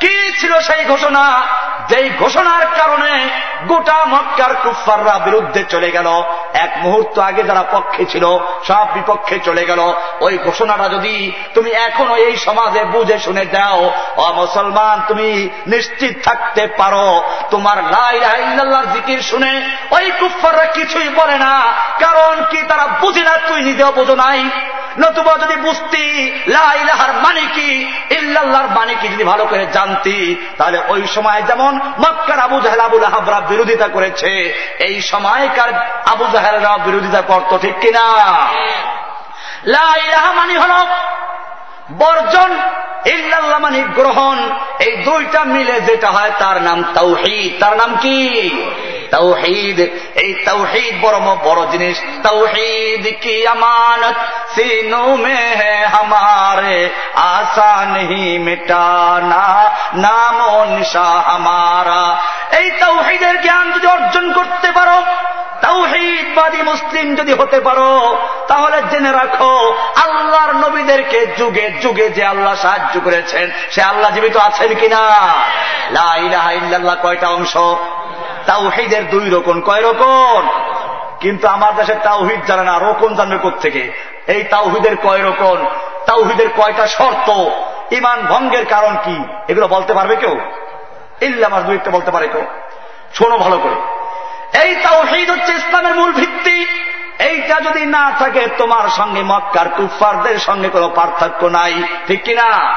কি 0.00 0.32
ছিল 0.40 0.60
সেই 0.60 0.84
ঘোষণা? 0.84 1.42
যেই 1.88 2.10
ঘোষণার 2.10 2.66
কারণে 2.66 3.28
গোটা 3.66 4.04
মক্কার 4.04 4.54
কুফাররা 4.54 5.18
বিরুদ্ধে 5.18 5.64
চলে 5.64 5.90
গেল। 5.90 6.22
এক 6.54 6.72
মুহূর্ত 6.76 7.18
আগে 7.18 7.42
যারা 7.42 7.64
পক্ষে 7.72 8.06
ছিল, 8.06 8.38
সব 8.66 8.86
বিপক্ষে 8.94 9.38
চলে 9.38 9.64
গেল। 9.64 9.94
ওই 10.20 10.38
ঘোষণাটা 10.38 10.88
যদি 10.88 11.32
তুমি 11.54 11.70
এখনও 11.70 12.16
এই 12.16 12.36
সমাজে 12.36 12.84
বুঝে 12.84 13.18
শুনে 13.18 13.44
দাও, 13.44 13.92
ও 14.16 14.32
মুসলমান, 14.32 15.00
তুমি 15.08 15.48
নিশ্চিত 15.66 16.24
থাকতে 16.24 16.66
পারো। 16.66 17.22
তোমার 17.50 17.84
লাইল্লাহ 17.84 18.94
জিকির 18.94 19.22
শুনে 19.22 19.68
ওই 19.90 20.10
কুফাররা 20.20 20.64
কিছুই 20.64 21.08
বলে 21.08 21.38
না। 21.38 21.72
কারণ 22.00 22.44
কি 22.50 22.62
তারা 22.62 22.86
বুঝে 22.86 23.20
না, 23.20 23.36
তুই 23.48 23.62
নিজেও 23.62 23.92
বোঝো 23.92 24.14
নাই। 24.14 24.50
নতুবা 24.98 25.38
যদি 25.38 25.56
বুঝতি 25.56 26.32
লাইলাহার 26.48 27.12
মানে 27.12 27.40
কি? 27.40 27.92
ইল্লাল্লাহর 28.10 28.68
মানে 28.68 28.94
কি? 28.94 29.08
যদি 29.08 29.24
ভালো 29.24 29.46
করে 29.46 29.66
জানতি 29.88 30.18
তাহলে 30.58 30.78
ওই 30.88 31.02
সময় 31.14 31.42
যেমন 31.42 31.72
মক্কার 31.98 32.38
আবু 32.38 32.60
জাহেল 32.60 32.80
আবুল 32.80 33.04
আহাবরা 33.04 33.40
বিরোধিতা 33.40 33.88
করেছে, 33.88 34.32
এই 34.78 34.96
সময়কার 35.02 35.70
আবু 36.06 36.24
জাহেলরা 36.32 36.72
বিরোধিতা 36.78 37.20
করত 37.20 37.58
ঠিক 37.58 37.74
কিনা? 37.80 38.06
মানে 40.36 40.54
হল 40.58 40.74
বর্জন, 41.92 42.50
ইল্লাল্লাহ 43.06 43.60
মানি 43.60 43.80
গ্রহণ। 43.94 44.38
এই 44.78 44.96
দুইটা 44.96 45.40
মিলে 45.44 45.76
যেটা 45.80 46.10
হয় 46.10 46.32
তার 46.38 46.62
নাম 46.62 46.84
তাওহি 46.94 47.38
তার 47.60 47.74
নাম 47.76 47.90
কি? 48.00 48.18
তৌহিদ 49.10 49.80
এই 50.18 50.34
তৌহিদ 50.46 50.94
বড় 51.02 51.20
বড় 51.20 51.66
জিনিস। 51.70 52.00
তৌহিদ 52.22 53.14
কি 53.20 53.46
আমানত 53.46 54.14
সিনু 54.54 55.16
মে 55.16 55.36
হামারে 55.92 56.88
আশা 57.14 57.86
নেই 57.86 58.38
মেটানা, 58.38 59.74
নাম 59.94 60.64
নিশা 60.64 61.04
হামারা। 61.04 62.18
এই 62.58 62.70
তৌহিদের 62.70 63.42
জ্ঞান 63.42 63.72
যদি 63.72 63.86
অর্জন 63.86 64.32
করতে 64.32 64.72
পারো, 64.72 65.02
তাওহিদবাদী 65.60 66.62
মুসলিম 66.62 67.14
যদি 67.14 67.32
হতে 67.32 67.60
পারো, 67.60 68.18
তাহলে 68.48 68.82
জেনে 68.90 69.12
রাখো, 69.12 69.78
আল্লাহর 69.96 70.52
নবীদেরকে 70.52 71.26
যুগে 71.38 71.70
যুগে 71.82 72.08
যে 72.08 72.24
আল্লাহ 72.24 72.54
সাহায্য 72.54 73.00
করেছেন, 73.04 73.50
সে 73.70 73.82
আল্লাহ 73.82 74.14
জীবিত 74.14 74.36
আছেন 74.36 74.74
কিনা? 74.74 75.00
লাহ 75.90 76.96
কয়টা 77.02 77.28
অংশ? 77.28 77.56
তাওহিদের 78.48 79.10
দুই 79.10 79.30
রকম। 79.30 79.60
কয় 79.60 79.90
রকম? 79.90 80.48
কিন্তু 81.20 81.48
আমার 81.48 81.76
দেশে 81.76 81.94
তাওহিদ 81.94 82.44
জানে 82.46 82.62
না, 82.62 82.78
রোকন 82.78 83.14
জানবে 83.14 83.50
থেকে 83.60 83.92
এই 84.26 84.42
তাওহিদের 84.42 84.96
কয় 84.96 85.22
রকম? 85.30 85.56
তাওহিদের 86.06 86.48
কয়টা 86.56 86.86
শর্ত? 86.86 87.30
ইমান 87.92 88.26
ভঙ্গের 88.26 88.66
কারণ 88.66 88.96
কি? 89.04 89.24
এগুলো 89.48 89.68
বলতে 89.68 89.94
পারবে 89.94 90.16
কেউ? 90.16 90.40
ইল্লা 91.20 91.48
দুই 91.48 91.62
দুইটা 91.62 91.90
বলতে 91.90 92.10
পারে 92.10 92.28
কেউ। 92.28 92.44
শোনো 93.14 93.38
ভালো 93.38 93.58
করে। 93.58 93.74
এই 94.62 94.76
তাওহিদ 94.76 95.30
হচ্ছে 95.30 95.52
ইসলামের 95.52 95.94
মূল 95.94 96.12
ভিত্তি। 96.12 96.77
এইটা 97.28 97.60
যদি 97.60 97.86
না 97.86 98.12
থাকে, 98.18 98.46
তোমার 98.58 98.88
সঙ্গে 98.88 99.22
মক্কার 99.22 99.68
কুফারদের 99.68 100.38
সঙ্গে 100.38 100.68
কোনো 100.68 100.88
পার্থক্য 100.88 101.46
নাই। 101.46 101.82
ঠিক 102.06 102.24
কিনা? 102.24 102.74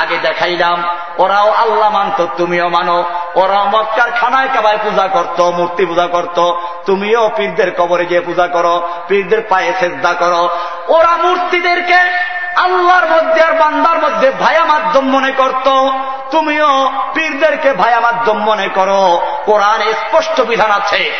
আগে 0.00 0.18
দেখাইলাম, 0.18 0.84
ওরাও 1.18 1.50
আল্লাহ 1.50 1.90
মানত, 1.90 2.26
তুমিও 2.36 2.68
মানো। 2.68 3.04
ওরাও 3.34 3.64
মক্কার 3.64 4.10
খানায় 4.10 4.48
কাবায় 4.54 4.78
পূজা 4.82 5.08
করত, 5.08 5.40
মূর্তি 5.40 5.86
পূজা 5.86 6.06
করত। 6.06 6.52
তুমিও 6.86 7.30
পীরদের 7.36 7.74
কবরে 7.74 8.06
গিয়ে 8.06 8.20
পূজা 8.20 8.46
করো, 8.46 8.88
পীরদের 9.08 9.40
পায়ে 9.48 9.72
চেষ্টা 9.80 10.12
করো। 10.12 10.48
ওরা 10.88 11.16
মূর্তিদেরকে 11.16 11.98
আল্লাহর 12.56 13.06
মধ্যে 13.06 13.42
আর 13.42 13.52
বান্দার 13.52 13.98
মধ্যে 13.98 14.30
ভায়া 14.30 14.64
মাধ্যম 14.64 15.08
মনে 15.08 15.30
করত। 15.30 15.88
তুমিও 16.30 16.92
পীরদেরকে 17.14 17.72
ভায়া 17.72 18.00
মাধ্যম 18.00 18.38
মনে 18.38 18.68
করো। 18.74 19.20
কোরআন 19.46 19.92
স্পষ্ট 19.92 20.40
বিধান 20.40 20.70
আছে 20.70 21.12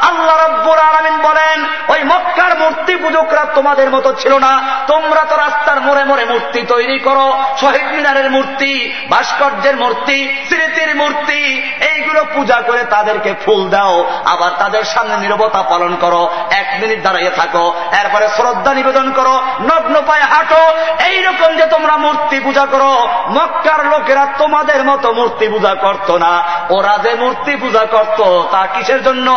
আল্লাহ 0.00 0.48
রাব্বুল 0.48 0.78
আলামিন 0.78 1.22
বলেন, 1.22 1.64
ওই 1.88 2.04
মক্কার 2.04 2.58
মূর্তি 2.58 2.96
পূজকরা 2.96 3.46
তোমাদের 3.54 3.90
মতো 3.90 4.12
ছিল 4.12 4.38
না। 4.38 4.60
তোমরা 4.86 5.24
তো 5.24 5.36
রাস্তার 5.36 5.80
মোড়ে 5.80 6.04
মোড়ে 6.04 6.24
মূর্তি 6.24 6.62
তৈরি 6.62 6.98
করো। 6.98 7.42
শহীদ 7.60 7.86
মিনারের 7.86 8.30
মূর্তি, 8.30 8.92
ভাস্কর্যের 9.10 9.76
মূর্তি, 9.76 10.36
স্মৃতির 10.48 10.96
মূর্তি, 10.96 11.62
এইগুলো 11.80 12.24
পূজা 12.34 12.60
করে 12.66 12.84
তাদেরকে 12.84 13.34
ফুল 13.44 13.68
দাও। 13.68 14.22
আবার 14.24 14.50
তাদের 14.58 14.84
সামনে 14.84 15.16
নিরবতা 15.16 15.62
পালন 15.62 15.96
করো। 16.00 16.30
এক 16.50 16.78
মিনিট 16.80 17.02
দাঁড়িয়ে 17.02 17.30
থাকো। 17.30 17.74
এরপরে 18.02 18.28
শ্রদ্ধা 18.28 18.74
নিবেদন 18.74 19.12
করো। 19.12 19.42
নগ্ন 19.60 20.02
পায়ে 20.06 20.22
হাঁটো। 20.22 20.68
এইরকম 21.04 21.56
যে 21.56 21.66
তোমরা 21.66 21.96
মূর্তি 21.96 22.40
পূজা 22.46 22.66
করো। 22.66 23.08
মক্কার 23.28 23.86
লোকেরা 23.86 24.26
তোমাদের 24.38 24.84
মতো 24.84 25.12
মূর্তি 25.12 25.48
পূজা 25.48 25.74
করত 25.74 26.10
না। 26.10 26.42
ওরা 26.70 26.98
যে 27.02 27.14
মূর্তি 27.14 27.56
পূজা 27.56 27.86
করত 27.86 28.42
তা 28.50 28.66
কিসের 28.66 29.02
জন্য? 29.02 29.28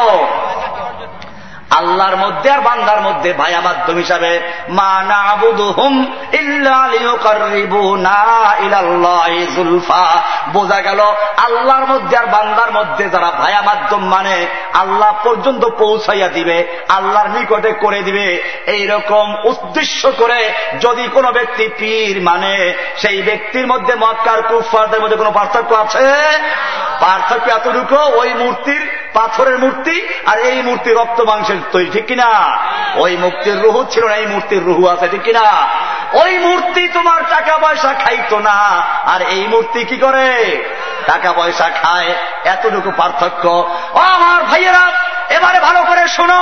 আল্লাহর 1.70 2.16
মধ্যে 2.16 2.52
আর 2.52 2.62
বান্দার 2.62 3.02
মধ্যে 3.02 3.34
ভায়া 3.34 3.62
মাধ্যম 3.62 3.96
হিসাবে 3.96 4.40
বোঝা 10.54 10.82
গেল, 10.82 11.00
আল্লাহর 11.38 11.86
মধ্যে 11.86 12.18
আর 12.18 12.28
বান্দার 12.28 12.72
মধ্যে 12.72 13.10
যারা 13.10 13.32
ভায়া 13.32 13.62
মাধ্যম 13.62 14.08
মানে 14.08 14.48
আল্লাহ 14.74 15.14
পর্যন্ত 15.24 15.66
পৌঁছাইয়া 15.66 16.28
দিবে, 16.28 16.68
আল্লাহর 16.90 17.30
নিকটে 17.30 17.72
করে 17.72 18.02
দিবে। 18.02 18.44
এই 18.66 18.88
রকম 18.88 19.36
উদ্দেশ্য 19.44 20.12
করে 20.18 20.54
যদি 20.82 21.08
কোনো 21.08 21.32
ব্যক্তি 21.32 21.70
পীর 21.78 22.22
মানে 22.22 22.74
সেই 22.98 23.22
ব্যক্তির 23.22 23.68
মধ্যে 23.68 23.96
মক্কার 23.96 24.42
কুফারদের 24.42 25.02
মধ্যে 25.02 25.18
কোনো 25.18 25.32
পার্থক্য 25.32 25.76
আছে? 25.76 26.12
পার্থক্য 27.00 27.50
এতটুকু, 27.52 27.96
ওই 27.96 28.34
মূর্তির 28.34 29.09
পাথরের 29.14 29.58
মূর্তি 29.60 29.96
আর 30.26 30.38
এই 30.50 30.62
মূর্তি 30.62 30.90
রক্ত 30.92 31.20
মাংসের 31.22 31.60
তৈরি, 31.72 31.90
ঠিক 31.90 32.06
কিনা? 32.06 32.30
ওই 32.96 33.14
মূর্তির 33.18 33.58
রুহু 33.62 33.82
ছিল 33.92 34.04
না, 34.08 34.16
এই 34.16 34.28
মূর্তির 34.28 34.64
রুহু 34.64 34.84
আছে, 34.88 35.08
ঠিক 35.08 35.22
কিনা? 35.22 35.46
ওই 36.14 36.34
মূর্তি 36.38 36.84
তোমার 36.88 37.22
টাকা 37.30 37.58
পয়সা 37.58 37.92
খাইতো 37.94 38.38
না, 38.40 38.58
আর 39.14 39.22
এই 39.22 39.44
মূর্তি 39.48 39.80
কি 39.84 39.98
করে? 39.98 40.28
টাকা 41.08 41.30
পয়সা 41.34 41.68
খায়, 41.70 42.12
এতটুকু 42.46 42.92
পার্থক্য। 42.98 43.44
ও 43.94 44.00
আমার 44.16 44.42
ভাইয়েরা, 44.44 44.86
এবারে 45.30 45.60
ভালো 45.60 45.82
করে 45.84 46.04
শোনো। 46.08 46.40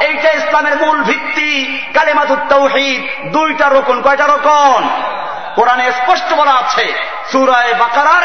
এইটা 0.00 0.30
ইসলামের 0.30 0.76
মূল 0.76 0.98
ভিত্তি, 1.02 1.50
কালেমাতুত 1.94 2.38
তৌহিদ 2.48 3.02
দুইটা 3.32 3.66
রোকন, 3.68 3.96
কয়টা 4.02 4.26
রোকন? 4.26 4.80
কোরআনে 5.54 5.86
স্পষ্ট 5.92 6.32
বলা 6.32 6.52
আছে 6.52 6.86
সুরায় 7.32 7.74
বাকারার 7.74 8.24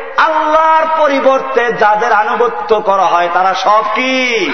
আল্লাহর 0.17 0.85
পরিবর্তে 0.97 1.73
যাদের 1.73 2.11
আনুগত্য 2.11 2.81
করা 2.81 3.03
হয়, 3.03 3.29
তারা 3.33 3.53
সব 3.53 3.83
কি? 3.95 4.51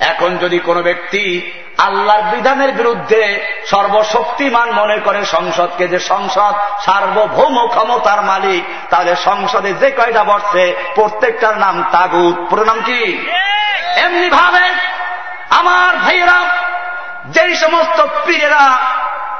এখন 0.00 0.36
যদি 0.36 0.58
কোনো 0.58 0.82
ব্যক্তি 0.82 1.50
আল্লাহর 1.78 2.22
বিধানের 2.22 2.72
বিরুদ্ধে 2.72 3.46
সর্বশক্তিমান 3.66 4.72
মনে 4.72 4.98
করে 4.98 5.24
সংসদকে 5.24 5.88
যে 5.88 5.98
সংসদ 5.98 6.54
সার্বভৌম 6.84 7.68
ক্ষমতার 7.68 8.22
মালিক, 8.22 8.64
তাহলে 8.90 9.16
সংসদে 9.16 9.72
যে 9.72 9.90
কয়টা 9.90 10.24
বসছে, 10.24 10.76
প্রত্যেকটার 10.94 11.58
নাম 11.58 11.84
তাগুত। 11.92 12.50
পুরো 12.50 12.64
নাম 12.64 12.80
কি? 12.80 13.28
এমনি 13.96 14.30
ভাবে 14.30 14.68
আমার 15.50 15.96
ভাইয়েরা, 15.96 16.44
যেই 17.26 17.54
সমস্ত 17.54 18.06
পীরেরা 18.26 18.78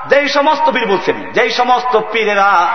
যেই 0.08 0.28
সমস্ত 0.28 0.70
পীর 0.70 0.86
বলছেন, 0.86 1.32
যেই 1.32 1.50
সমস্ত 1.50 2.00
পীরেরা 2.12 2.66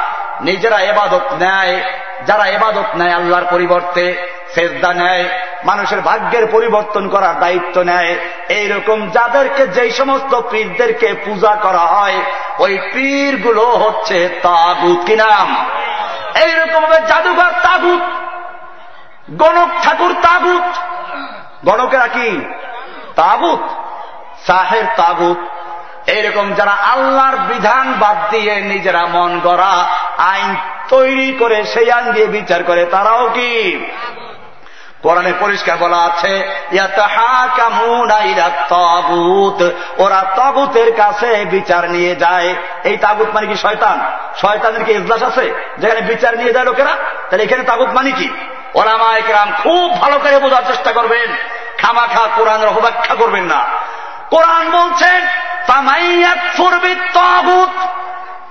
নিজেরা 0.42 0.80
এবাদত 0.80 1.22
নেয়, 1.40 1.82
যারা 2.28 2.48
এবাদত 2.48 2.86
নেয় 2.96 3.12
আল্লাহর 3.12 3.46
পরিবর্তে, 3.52 4.28
সেজদা 4.56 4.94
নেয়, 4.94 5.30
মানুষের 5.64 6.02
ভাগ্যের 6.02 6.48
পরিবর্তন 6.52 7.10
করার 7.10 7.40
দায়িত্ব 7.40 7.82
নেয়, 7.82 8.16
এইরকম 8.50 9.10
যাদেরকে 9.10 9.68
যেই 9.68 9.92
সমস্ত 9.92 10.42
পীরদেরকে 10.42 11.14
পূজা 11.26 11.56
করা 11.56 11.80
হয়, 11.80 12.16
ওই 12.60 12.80
পীরগুলো 12.94 13.62
হচ্ছে 13.62 14.30
তাগুত 14.44 15.06
কি 15.06 15.16
নাম? 15.16 15.66
এইরকম 16.36 16.82
ভাবে 16.82 17.02
জাদুঘর 17.08 17.52
তাগুত, 17.64 18.02
গণক 19.32 19.70
ঠাকুর 19.84 20.16
তাগুত। 20.22 20.64
গণকেরা 21.66 22.08
কি? 22.08 22.42
তাগুত। 23.16 23.60
সাহের 24.48 24.84
তাগুত। 24.98 25.38
এইরকম 26.08 26.54
যারা 26.54 26.72
আল্লাহর 26.72 27.38
বিধান 27.38 27.94
বাদ 27.94 28.18
দিয়ে 28.30 28.56
নিজেরা 28.56 29.06
মন 29.06 29.40
গড়া, 29.40 29.88
আইন 30.18 30.56
তৈরি 30.90 31.32
করে 31.40 31.64
সেই 31.64 31.92
আইন 31.92 32.12
দিয়ে 32.12 32.26
বিচার 32.26 32.64
করে, 32.64 32.86
তারাও 32.86 33.30
কি? 33.34 33.86
কোরআনে 35.04 35.34
পরিষ্কার 35.40 35.78
বলা 35.78 35.98
আছে 35.98 36.50
ওরা 39.98 40.26
তগুতের 40.36 40.96
কাছে 40.96 41.46
বিচার 41.46 41.92
নিয়ে 41.92 42.16
যায়। 42.16 42.56
এই 42.84 42.98
তাগুত 42.98 43.28
মানে 43.34 43.48
কি 43.48 43.56
শয়তান? 43.56 44.00
শয়তানের 44.42 44.84
কি 44.86 44.92
ইজলাস 44.92 45.24
আছে? 45.24 45.54
যেখানে 45.78 46.02
বিচার 46.02 46.38
নিয়ে 46.38 46.54
যায় 46.54 46.66
লোকেরা, 46.66 46.96
তাহলে 47.30 47.44
এখানে 47.44 47.64
তাগুত 47.64 47.90
মানে 47.90 48.12
কি? 48.12 48.30
ওলামা 48.74 49.18
একরাম 49.18 49.54
খুব 49.64 50.02
ভালো 50.02 50.20
করে 50.20 50.40
বোঝার 50.40 50.64
চেষ্টা 50.68 50.92
করবেন। 50.92 51.36
খামাখা 51.78 52.28
কোরআনের 52.36 52.68
অপব্যাখ্যা 52.68 53.16
করবেন 53.16 53.44
না। 53.44 53.66
কোরআন 54.32 54.70
বলছেন 54.72 55.28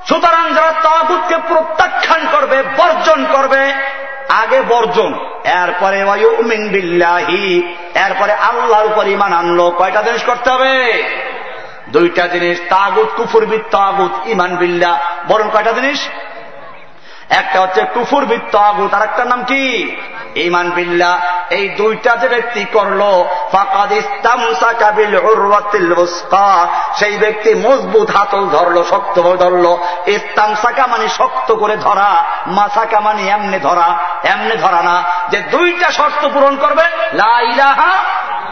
সুতরাং 0.08 0.54
যারা 0.54 0.72
তাগুতকে 0.72 1.34
প্রত্যাখ্যান 1.48 2.26
করবে, 2.32 2.62
বর্জন 2.62 3.26
করবে, 3.32 3.72
আগে 4.28 4.62
বর্জন। 4.62 5.14
এরপরে 5.44 6.04
বিল্লাহি, 6.68 7.74
এরপরে 7.94 8.32
আল্লাহর 8.32 8.86
উপর 8.86 9.06
ইমান 9.06 9.32
আনলো। 9.32 9.70
কয়টা 9.70 10.02
জিনিস 10.02 10.22
করতে 10.22 10.50
হবে? 10.50 11.02
দুইটা 11.88 12.26
জিনিস, 12.26 12.60
তাগুত 12.68 13.08
কুফুরবিদ 13.16 13.60
তাগুত 13.70 14.26
ইমান 14.26 14.56
বিল্লা 14.56 14.98
বরং 15.28 15.50
কয়টা 15.52 15.72
জিনিস? 15.72 16.08
একটা 17.30 17.60
হচ্ছে 17.60 17.84
কুফুর 17.94 18.24
বৃত্ত 18.24 18.56
আগুত 18.56 18.94
আর 18.94 19.02
একটার 19.02 19.26
নাম 19.26 19.44
কি? 19.44 19.96
ইমান 20.34 20.70
বিল্লা 20.70 21.20
এই 21.50 21.68
দুইটা 21.68 22.16
যে 22.16 22.28
ব্যক্তি 22.28 22.64
করল 22.64 23.00
সেই 26.94 27.18
ব্যক্তি 27.18 27.54
মজবুত 27.54 28.10
হাতল 28.10 28.48
ধরলো, 28.48 28.84
শক্ত 28.84 29.36
ধরলো। 29.36 29.78
ইস্তাম 30.06 30.54
সাকা 30.54 30.86
মানে 30.86 31.08
শক্ত 31.08 31.52
করে 31.52 31.76
ধরা, 31.76 32.24
মাসাকা 32.46 33.00
মানে 33.00 33.28
এমনি 33.28 33.58
ধরা। 33.58 33.98
এমনি 34.24 34.56
ধরা 34.56 34.82
না। 34.82 35.02
যে 35.30 35.40
দুইটা 35.40 35.90
শর্ত 35.90 36.28
পূরণ 36.28 36.56
করবে, 36.56 36.82
লা 37.12 37.40
ইলাহা 37.40 37.90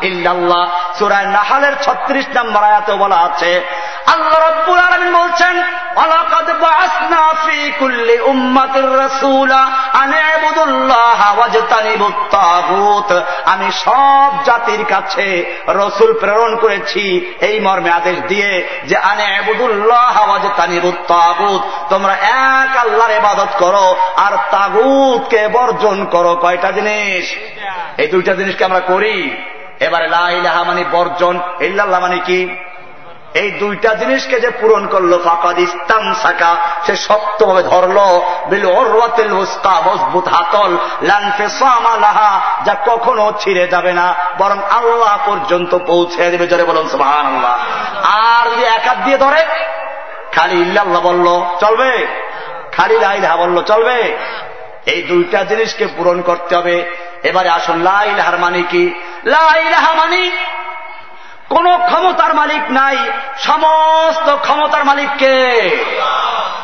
ইল্লাল্লাহ। 0.03 0.95
সুরায় 0.99 1.27
নাহালের 1.27 1.73
ছত্রিশ 1.83 2.27
নম্বর 2.35 2.63
আয়াতে 2.65 2.93
বলা 2.93 3.17
আছে, 3.17 3.65
আল্লাহ 4.07 4.39
রব্বুল 4.49 4.79
আলমিন 4.79 5.13
বলছেন, 5.17 5.63
ওয়ালাকাদ 5.97 6.61
বাআসনা 6.61 7.23
ফি 7.47 7.73
কুল্লি 7.79 8.21
উম্মাতির 8.21 8.99
রাসূলা 8.99 9.61
আন 9.93 10.13
ইবুদুল্লাহ 10.37 11.39
ওয়াজতানিবুত 11.39 12.15
তাগুত 12.31 13.21
আমি 13.47 13.71
সব 13.73 14.45
জাতির 14.45 14.85
কাছে 14.85 15.57
রসুল 15.69 16.13
প্রেরণ 16.21 16.57
করেছি 16.57 17.35
এই 17.41 17.61
মর্মে 17.61 17.91
আদেশ 17.91 18.19
দিয়ে 18.29 18.69
যে, 18.85 18.97
আনে 18.97 19.39
আবুদুল্লাহ 19.39 19.47
ইবুদুল্লাহ 19.49 20.29
ওয়াজতানিবুত 20.29 20.95
তাগুত 21.09 21.63
তোমরা 21.91 22.13
এক 22.13 22.77
আল্লাহর 22.77 23.11
ইবাদত 23.11 23.49
করো 23.59 23.97
আর 24.17 24.33
তাগুতকে 24.51 25.49
বর্জন 25.49 26.05
করো। 26.05 26.37
কয়টা 26.37 26.71
জিনিস? 26.71 27.37
এই 27.99 28.07
দুইটা 28.07 28.35
জিনিসকে 28.35 28.65
আমরা 28.65 28.81
করি। 28.81 29.45
এবারে 29.81 30.09
লাহা 30.09 30.65
মানে 30.65 30.85
বর্জন, 30.93 31.41
ইল্লাল্লাহ 31.61 32.01
মানে 32.01 32.19
কি? 32.19 32.57
এই 33.35 33.51
দুইটা 33.51 33.95
জিনিসকে 33.95 34.41
যে 34.41 34.51
পূরণ 34.51 34.87
করল, 34.87 35.19
ফাকাদ 35.25 35.59
ইস্তাম 35.59 36.15
সাকা 36.15 36.57
সে 36.87 36.97
শক্তভাবে 36.97 37.63
ধরলো 37.63 38.23
মজবুত 39.85 40.29
হাতল 40.29 40.77
লাহা, 42.01 42.41
যা 42.65 42.77
কখনো 42.87 43.33
ছিঁড়ে 43.41 43.67
যাবে 43.67 43.93
না, 43.93 44.15
বরং 44.39 44.59
আল্লাহ 44.71 45.19
পর্যন্ত 45.27 45.79
পৌঁছে 45.79 46.31
দেবে। 46.31 46.47
জোরে 46.47 46.65
বলুন 46.65 46.89
সুবহান 46.89 47.27
আল্লাহ 47.27 47.59
আর 48.05 48.51
যদি 48.51 48.65
এক 48.65 48.89
হাত 48.89 48.99
দিয়ে 49.05 49.19
ধরে, 49.19 49.45
খালি 50.33 50.61
ইল্লাল্লাহ 50.61 51.03
বলল, 51.03 51.43
চলবে? 51.61 52.07
খালি 52.73 52.99
লাইলাহা 52.99 53.37
বলল, 53.37 53.63
চলবে? 53.63 54.17
এই 54.87 55.03
দুইটা 55.03 55.45
জিনিসকে 55.45 55.87
পূরণ 55.87 56.23
করতে 56.23 56.57
হবে। 56.57 56.91
এবারে 57.23 57.49
আসুন 57.49 57.83
লাইলাহার 57.83 58.39
মানে 58.39 58.63
কি? 58.63 58.95
মানে 59.95 60.31
কোন 61.49 61.79
ক্ষমতার 61.87 62.35
মালিক 62.35 62.71
নাই, 62.71 62.97
সমস্ত 63.39 64.37
ক্ষমতার 64.37 64.85
মালিককে। 64.85 65.51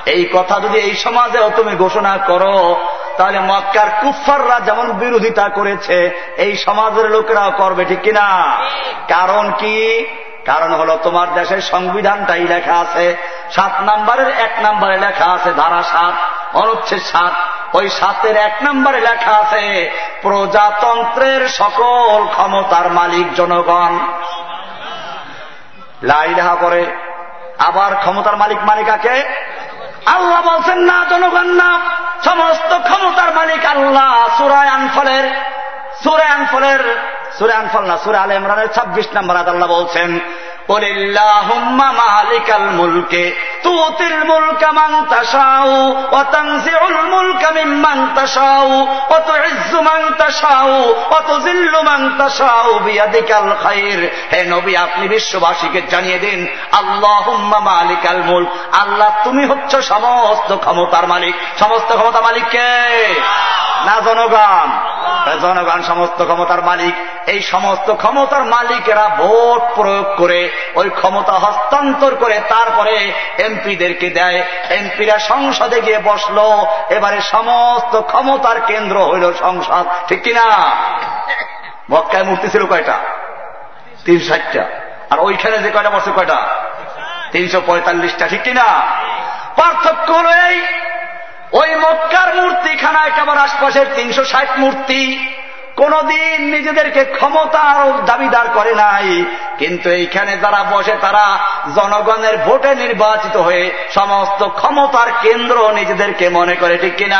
এই 0.06 0.28
কথা 0.32 0.60
যদি 0.60 0.78
এই 0.78 0.94
সমাজেও 0.94 1.50
তুমি 1.56 1.76
ঘোষণা 1.76 2.18
করো, 2.26 2.86
তাহলে 3.16 3.40
মক্কার 3.40 3.86
কুফাররা 4.02 4.60
যেমন 4.60 4.92
বিরোধিতা 4.92 5.48
করেছে, 5.48 6.10
এই 6.36 6.56
সমাজের 6.56 7.10
লোকেরাও 7.10 7.50
করবে, 7.50 7.84
ঠিক 7.84 8.02
কিনা? 8.02 8.56
কারণ 9.08 9.52
কি? 9.58 10.06
কারণ 10.46 10.74
হলো 10.74 10.98
তোমার 11.02 11.34
দেশের 11.34 11.60
সংবিধানটাই 11.60 12.40
লেখা 12.40 12.74
আছে, 12.74 13.16
সাত 13.50 13.80
নাম্বারের 13.80 14.28
এক 14.28 14.58
নাম্বারে 14.62 14.98
লেখা 14.98 15.24
আছে, 15.24 15.52
ধারা 15.52 15.82
সাত, 15.82 16.14
অনুচ্ছেদ 16.56 17.00
সাত। 17.02 17.32
ওই 17.74 17.90
সাতের 17.90 18.36
এক 18.36 18.56
নম্বরে 18.62 19.00
লেখা 19.00 19.32
আছে, 19.32 19.90
প্রজাতন্ত্রের 20.22 21.48
সকল 21.48 22.26
ক্ষমতার 22.26 22.90
মালিক 22.90 23.34
জনগণ। 23.34 23.98
লাই 26.02 26.28
লাইলাহা 26.28 26.54
করে, 26.54 26.86
আবার 27.58 27.96
ক্ষমতার 27.96 28.36
মালিক 28.36 28.58
মালিকাকে 28.62 29.24
আল্লাহ 30.06 30.42
বলছেন, 30.42 30.78
না 30.78 31.04
জনগণ, 31.10 31.46
না। 31.46 31.78
সমস্ত 32.24 32.78
ক্ষমতার 32.78 33.34
মালিক 33.34 33.66
আল্লাহ। 33.66 34.28
সুরায় 34.38 34.68
আনফলের 34.68 35.30
সুরায় 36.02 36.30
আনফলের, 36.30 36.98
সুরে 37.38 37.52
আনফল 37.52 37.84
না, 37.84 37.96
সুরে 37.96 38.18
আল 38.18 38.32
ইমরানের 38.32 38.72
ছাব্বিশ 38.72 39.06
নম্বর 39.14 39.36
আল্লাহ 39.36 39.68
বলছেন 39.68 40.20
আপনি 40.68 41.08
বিশ্ববাসীকে 55.08 55.82
জানিয়ে 55.82 56.18
দিন 56.18 56.46
আল্লাহ 56.72 57.22
হুম্মা 57.28 57.60
মালিকাল 57.60 58.22
মুল 58.22 58.46
আল্লাহ, 58.72 59.10
তুমি 59.24 59.46
হচ্ছ 59.46 59.76
সমস্ত 59.76 60.56
ক্ষমতার 60.56 61.06
মালিক। 61.06 61.34
সমস্ত 61.58 61.96
ক্ষমতা 61.96 62.20
মালিককে 62.20 62.60
না 63.84 64.00
জনগণ। 64.00 64.94
জনগণ, 65.42 65.82
সমস্ত 65.82 66.24
ক্ষমতার 66.24 66.64
মালিক। 66.64 66.94
এই 67.28 67.42
সমস্ত 67.42 67.94
ক্ষমতার 67.94 68.44
মালিকেরা 68.44 69.08
ভোট 69.08 69.74
প্রয়োগ 69.74 70.16
করে 70.16 70.50
ওই 70.74 70.90
ক্ষমতা 70.90 71.32
হস্তান্তর 71.32 72.14
করে 72.14 72.40
তারপরে 72.48 73.12
এমপিদেরকে 73.38 74.10
দেয়। 74.10 74.42
এমপিরা 74.70 75.18
সংসদে 75.18 75.80
গিয়ে 75.80 75.98
বসল, 75.98 76.38
এবারে 76.90 77.20
সমস্ত 77.20 78.00
ক্ষমতার 78.00 78.60
কেন্দ্র 78.60 79.04
হইল 79.04 79.32
সংসদ, 79.32 79.84
ঠিক 80.08 80.22
কিনা? 80.22 80.70
মক্কায় 81.90 82.24
মূর্তি 82.24 82.48
ছিল 82.48 82.66
কয়টা? 82.66 82.98
তিন 84.04 84.20
ষাটটা। 84.20 84.64
আর 85.10 85.20
ওইখানে 85.20 85.58
যে 85.58 85.70
কয়টা 85.70 85.90
বসে, 85.90 86.10
কয়টা? 86.16 86.46
তিনশো 87.32 87.62
পঁয়তাল্লিশটা, 87.66 88.28
ঠিক 88.28 88.42
কিনা? 88.42 88.64
পার্থক্য 89.56 90.12
হল 90.12 90.26
এই, 90.26 90.62
ওই 91.52 91.74
মক্কার 91.74 92.34
মূর্তিখানা 92.34 93.06
একেবারে 93.06 93.40
আশপাশের 93.40 93.86
তিনশো 93.94 94.24
ষাট 94.24 94.58
মূর্তি। 94.58 95.34
কোনদিন 95.76 96.50
নিজেদেরকে 96.50 97.04
ক্ষমতার 97.04 98.06
দাবিদার 98.06 98.48
করে 98.54 98.74
নাই। 98.74 99.24
কিন্তু 99.58 99.90
এইখানে 99.90 100.36
যারা 100.36 100.64
বসে, 100.70 100.92
তারা 101.00 101.38
জনগণের 101.74 102.38
ভোটে 102.38 102.74
নির্বাচিত 102.74 103.36
হয়ে 103.36 103.70
সমস্ত 103.94 104.48
ক্ষমতার 104.48 105.06
কেন্দ্র 105.22 105.70
নিজেদেরকে 105.70 106.28
মনে 106.28 106.54
করে, 106.54 106.78
ঠিক 106.78 106.96
কিনা? 106.96 107.18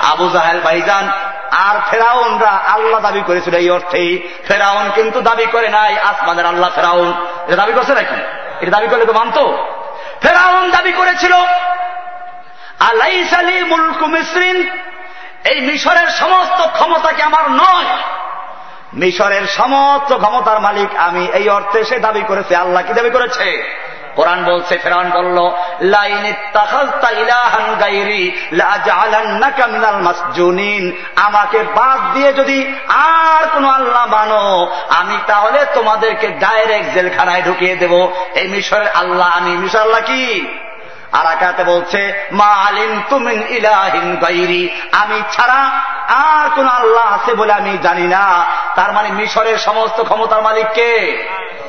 আবু 0.00 0.30
জাহেল 0.30 0.60
ভাইজান, 0.60 1.10
আর 1.50 1.80
ফেরাউনরা 1.90 2.50
আল্লাহ 2.50 3.00
দাবি 3.00 3.22
করেছিল 3.26 3.54
এই 3.54 3.70
অর্থেই। 3.70 4.28
ফেরাউন 4.48 4.90
কিন্তু 4.94 5.20
দাবি 5.20 5.46
করে 5.46 5.68
নাই, 5.68 5.98
আসমানের 5.98 6.46
আল্লাহ 6.46 6.70
ফেরাউন। 6.74 7.26
এটা 7.46 7.56
দাবি 7.56 7.72
করছে 7.72 7.94
নাকি? 7.94 8.14
এটা 8.60 8.70
দাবি 8.70 8.88
করলে 8.88 9.04
তো 9.04 9.12
মানত। 9.12 9.38
ফেরাউন 10.22 10.70
দাবি 10.70 10.92
করেছিল 10.92 11.34
আলাইসালি 12.80 13.64
মুলকু 13.64 14.06
মিসরিন 14.06 14.70
এই 15.44 15.60
মিশরের 15.60 16.08
সমস্ত 16.08 16.66
ক্ষমতা 16.72 17.12
কি 17.12 17.22
আমার 17.22 17.50
নয়? 17.50 17.96
মিশরের 18.94 19.46
সমস্ত 19.46 20.16
ক্ষমতার 20.16 20.60
মালিক 20.60 20.96
আমি। 20.96 21.28
এই 21.32 21.48
অর্থে 21.48 21.84
সে 21.84 21.98
দাবি 21.98 22.22
করেছে, 22.28 22.56
আল্লাহ 22.56 22.82
কি 22.82 22.92
দাবি 22.92 23.10
করেছে? 23.10 23.76
কোরআন 24.16 24.44
বলছে 24.44 24.78
ফেরান 24.78 25.10
বলল 25.10 25.38
আমাকে 31.16 31.62
বাদ 31.62 32.14
দিয়ে 32.14 32.32
যদি 32.32 32.74
আর 32.88 33.48
কোন 33.48 33.64
আল্লাহ 33.64 34.06
মানো 34.06 34.72
আমি 34.88 35.18
তাহলে 35.26 35.66
তোমাদেরকে 35.74 36.28
ডাইরেক্ট 36.28 36.94
জেলখানায় 36.94 37.42
ঢুকিয়ে 37.42 37.76
দেব। 37.76 38.10
এই 38.34 38.48
মিশরের 38.48 38.88
আল্লাহ, 38.88 39.38
আমি 39.38 39.50
মিশর 39.50 39.78
আল্লাহ 39.78 40.00
কি? 40.00 40.46
আর 41.12 41.26
আকাতে 41.26 41.64
বলছে, 41.64 42.28
মা 42.32 42.44
আলিম 42.44 43.02
তুমিন 43.10 43.46
ইলাহিন 43.48 44.16
গাইরি। 44.16 44.80
আমি 44.92 45.22
ছাড়া 45.32 45.70
আর 46.08 46.50
কোন 46.54 46.68
আল্লাহ 46.68 47.14
আছে 47.14 47.34
বলে 47.34 47.52
আমি 47.52 47.78
জানি 47.82 48.02
না। 48.02 48.44
তার 48.74 48.92
মানে 48.92 49.08
মিশরের 49.08 49.58
সমস্ত 49.58 50.02
ক্ষমতার 50.02 50.42
মালিককে 50.42 51.22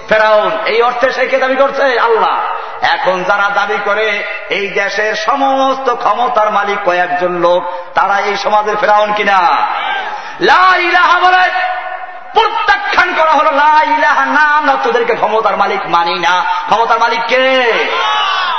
ফেরাউন। 0.10 0.52
এই 0.65 0.82
অর্থে 0.82 1.11
সে 1.11 1.28
কে 1.28 1.38
দাবি 1.38 1.56
করছে? 1.56 1.99
আল্লাহ। 1.99 2.40
এখন 2.82 3.24
যারা 3.24 3.49
দাবি 3.49 3.78
করে, 3.86 4.24
এই 4.49 4.70
দেশের 4.70 5.15
সমস্ত 5.15 5.95
ক্ষমতার 5.95 6.52
মালিক 6.52 6.78
কয়েকজন 6.86 7.32
লোক, 7.32 7.74
তারা 7.94 8.20
এই 8.20 8.38
সমাজের 8.38 8.78
ফেরাউন 8.78 9.14
কিনা? 9.14 9.38
লাহা 10.40 11.20
বলে 11.20 11.52
প্রত্যাখ্যান 12.34 13.14
করা 13.14 13.32
হলো 13.32 13.52
লাহা 13.52 14.26
না, 14.26 14.41
আমরা 14.41 14.78
তোদেরকে 14.84 15.15
ক্ষমতার 15.15 15.57
মালিক 15.57 15.80
মানি 15.86 16.20
না। 16.20 16.44
ক্ষমতার 16.70 16.99
মালিক 16.99 17.20
কে? 17.28 17.74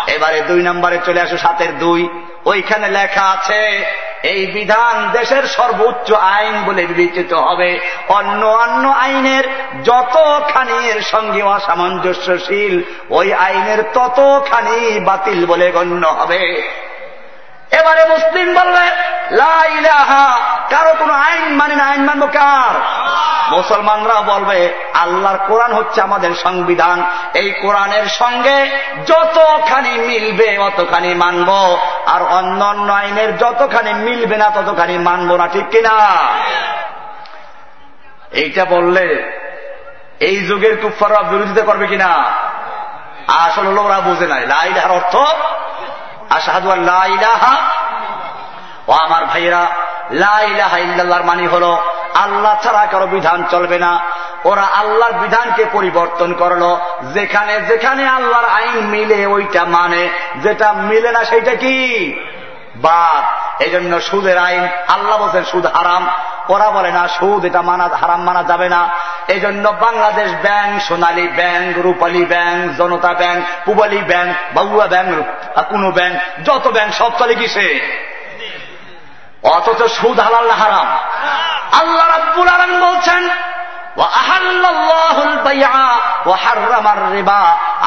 এবারে 0.07 0.41
দুই 0.41 0.63
নম্বরে 0.63 0.99
চলে 1.07 1.21
আসো 1.21 1.37
সাতের 1.39 1.79
দুই। 1.79 2.09
ওইখানে 2.45 2.89
লেখা 2.89 3.23
আছে, 3.23 3.85
এই 4.23 4.47
বিধান 4.47 5.11
দেশের 5.13 5.43
সর্বোচ্চ 5.43 6.13
আইন 6.13 6.65
বলে 6.65 6.87
বিবেচিত 6.87 7.33
হবে। 7.33 7.81
অন্য 8.09 8.47
অন্য 8.47 8.89
আইনের 8.89 9.45
যতখানির 9.85 11.03
সঙ্গে 11.03 11.43
অসামঞ্জস্যশীল, 11.43 12.83
ওই 13.11 13.35
আইনের 13.35 13.83
ততখানি 13.83 15.01
বাতিল 15.01 15.47
বলে 15.47 15.71
গণ্য 15.71 16.07
হবে। 16.07 16.71
এবারে 17.71 18.05
মুসলিম 18.05 18.55
বললে 18.55 18.85
লাইলাহা 19.31 20.41
কারও 20.71 20.95
কোনো 20.99 21.13
আইন 21.13 21.55
মানে 21.55 21.77
না, 21.77 21.85
আইন 21.85 22.05
মানবো 22.05 22.27
কার? 22.27 22.94
মুসলমানরা 23.55 24.15
বলবে, 24.15 24.73
আল্লাহর 24.95 25.39
কোরআন 25.49 25.73
হচ্ছে 25.73 26.01
আমাদের 26.01 26.35
সংবিধান। 26.35 27.03
এই 27.35 27.51
কোরআনের 27.51 28.07
সঙ্গে 28.07 28.71
যতখানি 29.07 29.91
মিলবে 29.91 30.59
অতখানি 30.59 31.15
মানব, 31.15 31.79
আর 32.07 32.23
অন্য 32.23 32.65
অন্য 32.65 32.93
আইনের 32.93 33.39
যতখানি 33.39 33.93
মিলবে 33.95 34.37
না 34.37 34.51
ততখানি 34.51 34.99
মানব 34.99 35.37
না, 35.37 35.47
ঠিক 35.47 35.65
কিনা? 35.71 36.17
এইটা 38.31 38.65
বললে 38.65 39.33
এই 40.21 40.37
যুগের 40.47 40.77
কুফাররা 40.77 41.23
বিরোধিতা 41.23 41.63
করবে 41.63 41.87
কিনা? 41.87 42.25
আসলে 43.29 43.81
ওরা 43.81 44.01
বুঝে 44.01 44.27
নাই। 44.27 44.47
লাইলাহার 44.47 44.93
অর্থ, 44.93 45.17
আশাহাদু 46.31 46.69
লাইলাহা 46.69 47.57
ও 48.89 48.93
আমার 48.93 49.25
ভাইয়েরা 49.25 49.67
ইল্লাল্লাহর 50.15 51.25
মানি 51.25 51.47
হল, 51.47 51.77
আল্লাহ 52.15 52.57
ছাড়া 52.63 52.87
কারও 52.87 53.07
বিধান 53.07 53.45
চলবে 53.51 53.79
না। 53.79 54.01
ওরা 54.45 54.63
আল্লাহর 54.63 55.13
বিধানকে 55.13 55.65
পরিবর্তন 55.73 56.33
করল। 56.33 56.77
যেখানে 57.13 57.61
যেখানে 57.61 58.09
আল্লাহর 58.09 58.45
আইন 58.45 58.87
মিলে 58.87 59.27
ওইটা 59.27 59.65
মানে 59.65 60.09
যেটা 60.43 60.73
মিলে 60.73 61.13
না 61.13 61.25
সেইটা 61.25 61.55
কি? 61.55 62.13
বাদ। 62.77 63.45
এই 63.63 63.71
জন্য 63.71 64.01
সুদের 64.01 64.39
আইন, 64.39 64.69
আল্লাহ 64.89 65.19
বলছেন 65.19 65.45
সুদ 65.45 65.67
হারাম। 65.67 66.09
ওরা 66.49 66.71
বলে 66.71 66.93
না, 66.93 67.09
সুদ 67.09 67.45
এটা 67.45 67.63
মানা, 67.63 67.89
হারাম 68.01 68.23
মানা 68.23 68.43
যাবে 68.43 68.69
না। 68.69 68.89
এই 69.29 69.41
জন্য 69.41 69.69
Bangladesh 69.81 70.33
bank, 70.43 70.83
Sonali 70.83 71.29
bank, 71.29 71.79
Rupali 71.79 72.25
bank, 72.25 72.77
Janata 72.77 73.15
bank, 73.15 73.45
Pubali 73.65 74.03
bank 74.03 74.37
বাবুয়া 74.55 74.87
ব্যাংক 74.87 75.23
কোনো 75.71 75.91
ব্যাংক, 75.91 76.21
যত 76.45 76.69
ব্যাংক, 76.69 76.95
সব 76.95 77.19
চলে 77.19 77.35
কিসে? 77.35 77.81
অথচ 79.45 79.83
সুদ 79.83 80.21
হালাল 80.21 80.51
হারাম। 80.51 80.89
আল্লাহ 81.81 82.07
রাব্বুল 82.19 82.49
আলম 82.49 82.73
বলছেন 82.87 83.29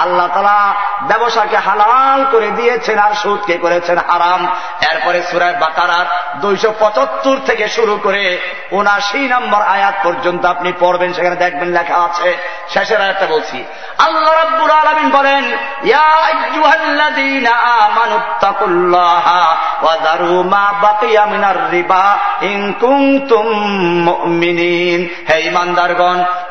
আল্লাহ 0.01 0.27
তালা 0.27 0.73
ব্যবসাকে 1.01 1.57
হালাল 1.57 2.25
করে 2.31 2.47
দিয়েছেন 2.47 2.99
আর 2.99 3.13
সুদকে 3.13 3.57
করেছেন 3.57 3.97
হারাম। 3.97 4.47
এরপরে 4.91 5.21
সুরায় 5.21 5.53
বাকারার 5.53 6.39
দুইশো 6.39 6.73
পঁচাত্তর 6.79 7.37
থেকে 7.45 7.67
শুরু 7.67 7.99
করে 8.03 8.39
উনাশি 8.71 9.17
নম্বর 9.17 9.61
আয়াত 9.61 9.93
পর্যন্ত 10.03 10.45
আপনি 10.45 10.73
পড়বেন, 10.79 11.13
সেখানে 11.13 11.35
দেখবেন 11.35 11.69
লেখা 11.69 11.95
আছে। 11.95 12.37
শেষের 12.69 13.01
আয়াতটা 13.01 13.25
বলছি। 13.25 13.63
আল্লাহ 13.97 14.33
রাব্বুল 14.33 14.71
আলামিন 14.71 15.09
বলেন 15.09 15.57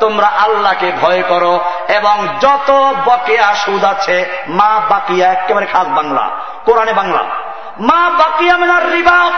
তোমরা 0.00 0.26
আল্লাহকে 0.26 0.92
ভয় 1.00 1.22
করো 1.22 1.60
এবং 1.88 2.28
যত 2.40 2.94
বকেয়া 3.04 3.54
সুদ 3.54 3.84
আছে 3.84 4.35
মা 4.48 4.80
বাকিয়া 4.90 5.32
একেবারে 5.32 5.66
খাস 5.66 5.86
বাংলা, 5.88 6.30
কোরআনে 6.64 6.92
বাংলা। 6.92 7.24
মা 7.80 8.10
বাকিয়া 8.10 8.56
মেলার 8.56 8.92
রিবা, 8.92 9.30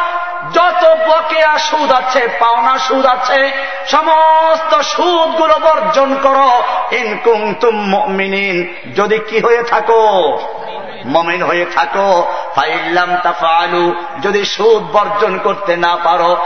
যত 0.52 0.96
বকেয়া 1.08 1.58
সুদ 1.58 1.92
আছে, 1.92 2.28
পাওনা 2.40 2.78
সুদ 2.78 3.06
আছে, 3.06 3.52
সমস্ত 3.86 4.80
সুদগুলো 4.80 5.54
বর্জন 5.58 6.16
করো। 6.22 6.62
ইনকুম 6.90 7.54
তুম 7.54 7.94
যদি 8.96 9.18
কি 9.18 9.40
হয়ে 9.40 9.62
থাকো? 9.62 10.38
মমিন 11.08 11.42
হয়ে 11.42 11.64
থাকো। 11.64 12.32
ফাইল্লাম 12.54 13.16
তাফালু 13.22 13.94
যদি 14.22 14.44
সুদ 14.44 14.96
বর্জন 14.96 15.38
করতে 15.38 15.76
না 15.76 15.96
পারো 16.04 16.36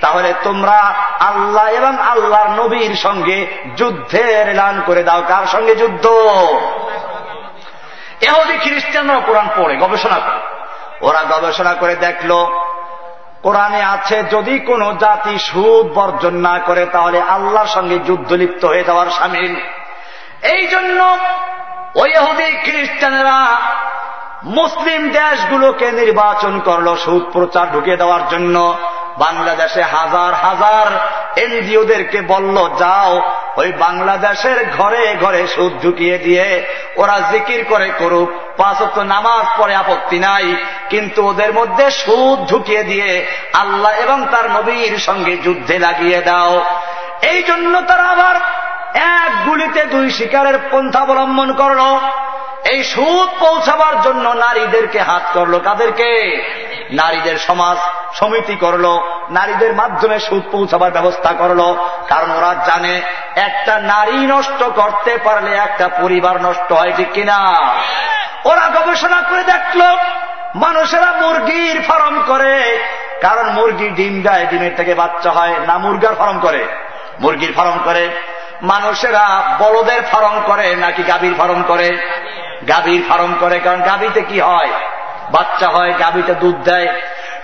তাহলে 0.00 0.34
তোমরা 0.44 0.78
আল্লাহ 1.20 1.66
এবং 1.68 1.98
আল্লাহর 1.98 2.62
নবীর 2.62 2.94
সঙ্গে 2.94 3.46
যুদ্ধের 3.76 4.48
এলান 4.48 4.82
করে 4.86 5.02
দাও। 5.02 5.22
কার 5.28 5.46
সঙ্গে 5.46 5.74
যুদ্ধ? 5.76 6.06
এহদি 8.20 8.56
খ্রিস্টানরা 8.56 9.20
কোরআন 9.26 9.48
পড়ে, 9.56 9.76
গবেষণা 9.76 10.18
করে। 10.18 10.40
ওরা 11.00 11.24
গবেষণা 11.24 11.74
করে 11.74 11.96
দেখল, 11.96 12.46
কোরআনে 13.42 13.82
আছে, 13.82 14.22
যদি 14.22 14.58
কোনো 14.58 14.94
জাতি 15.00 15.38
সুদ 15.38 15.86
বর্জন 15.98 16.34
না 16.34 16.58
করে, 16.58 16.86
তাহলে 16.86 17.20
আল্লাহর 17.20 17.66
সঙ্গে 17.66 17.98
যুদ্ধ 17.98 18.32
লিপ্ত 18.32 18.64
হয়ে 18.64 18.84
যাওয়ার 18.84 19.10
সামিল 19.10 19.56
এই 20.44 20.66
জন্য 20.66 21.00
ওই 21.94 22.10
এহুদি 22.10 22.48
খ্রিস্টানেরা 22.64 23.38
মুসলিম 24.44 25.02
দেশগুলোকে 25.10 25.92
নির্বাচন 25.92 26.60
করল 26.60 26.96
সুদ 26.96 27.24
প্রচার 27.32 27.66
ঢুকে 27.72 27.96
দেওয়ার 27.96 28.28
জন্য। 28.28 28.76
বাংলাদেশে 29.18 29.82
হাজার 29.82 30.32
হাজার 30.34 30.86
এনজিওদেরকে 31.36 32.20
বলল, 32.22 32.56
যাও, 32.78 33.22
ওই 33.56 33.72
বাংলাদেশের 33.72 34.58
ঘরে 34.78 35.16
ঘরে 35.16 35.46
সুদ 35.46 35.72
ঢুকিয়ে 35.82 36.18
দিয়ে 36.18 36.66
ওরা 36.96 37.20
জিকির 37.32 37.64
করে 37.68 37.90
করুক। 37.98 38.28
পাঁচত্ব 38.56 39.02
নামাজ 39.02 39.46
পড়ে 39.58 39.74
আপত্তি 39.74 40.18
নাই, 40.18 40.56
কিন্তু 40.90 41.28
ওদের 41.28 41.52
মধ্যে 41.52 41.90
সুদ 41.90 42.38
ঢুকিয়ে 42.50 42.82
দিয়ে 42.84 43.26
আল্লাহ 43.52 43.92
এবং 43.92 44.26
তার 44.32 44.50
নবীর 44.50 44.98
সঙ্গে 44.98 45.36
যুদ্ধে 45.36 45.78
লাগিয়ে 45.78 46.20
দাও। 46.20 46.64
এই 47.22 47.42
জন্য 47.42 47.80
তারা 47.80 48.06
আবার 48.08 48.36
এক 48.94 49.44
গুলিতে 49.44 49.84
দুই 49.84 50.10
শিকারের 50.10 50.58
পন্থা 50.70 51.00
অবলম্বন 51.00 51.52
করল। 51.52 51.98
এই 52.64 52.84
সুদ 52.84 53.42
পৌঁছাবার 53.42 54.00
জন্য 54.00 54.28
নারীদেরকে 54.28 55.00
হাত 55.00 55.22
করল 55.32 55.58
কাদেরকে? 55.58 56.42
নারীদের 56.90 57.38
সমাজ 57.38 57.76
সমিতি 58.18 58.56
করল, 58.56 58.98
নারীদের 59.30 59.74
মাধ্যমে 59.74 60.18
সুদ 60.18 60.42
পৌঁছাবার 60.52 60.90
ব্যবস্থা 60.90 61.32
করল। 61.32 61.74
কারণ 62.08 62.30
ওরা 62.30 62.54
জানে 62.66 63.00
একটা 63.36 63.78
নারী 63.78 64.12
নষ্ট 64.12 64.62
করতে 64.62 65.18
পারলে 65.24 65.54
একটা 65.54 65.88
পরিবার 65.88 66.42
নষ্ট 66.42 66.72
হয়, 66.72 66.92
ঠিক 66.96 67.12
কিনা? 67.12 67.38
ওরা 68.44 68.68
গবেষণা 68.68 69.22
করে 69.22 69.44
দেখল, 69.44 69.82
মানুষেরা 70.54 71.12
মুরগির 71.12 71.82
ফার্ম 71.82 72.22
করে। 72.26 72.78
কারণ 73.20 73.50
মুরগি 73.50 73.88
ডিম 73.88 74.22
দেয়, 74.22 74.46
ডিমের 74.46 74.76
থেকে 74.76 74.94
বাচ্চা 74.94 75.30
হয়, 75.30 75.54
না 75.66 75.78
মুরগার 75.78 76.14
ফার্ম 76.14 76.38
করে। 76.38 76.64
মুরগির 77.20 77.52
ফার্ম 77.52 77.78
করে 77.84 78.08
মানুষেরা 78.72 79.26
বড়দের 79.58 80.02
ফার্ম 80.02 80.36
করে 80.46 80.76
নাকি 80.76 81.02
গাভীর 81.02 81.34
ফার্ম 81.38 81.62
করে? 81.62 81.88
গাভীর 82.68 83.02
ফার্ম 83.08 83.32
করে, 83.40 83.56
কারণ 83.58 83.80
গাভীতে 83.80 84.22
কি 84.22 84.38
হয়? 84.40 84.72
বাচ্চা 85.30 85.68
হয়, 85.68 85.92
গাভীতে 86.00 86.34
দুধ 86.34 86.56
দেয়। 86.64 86.88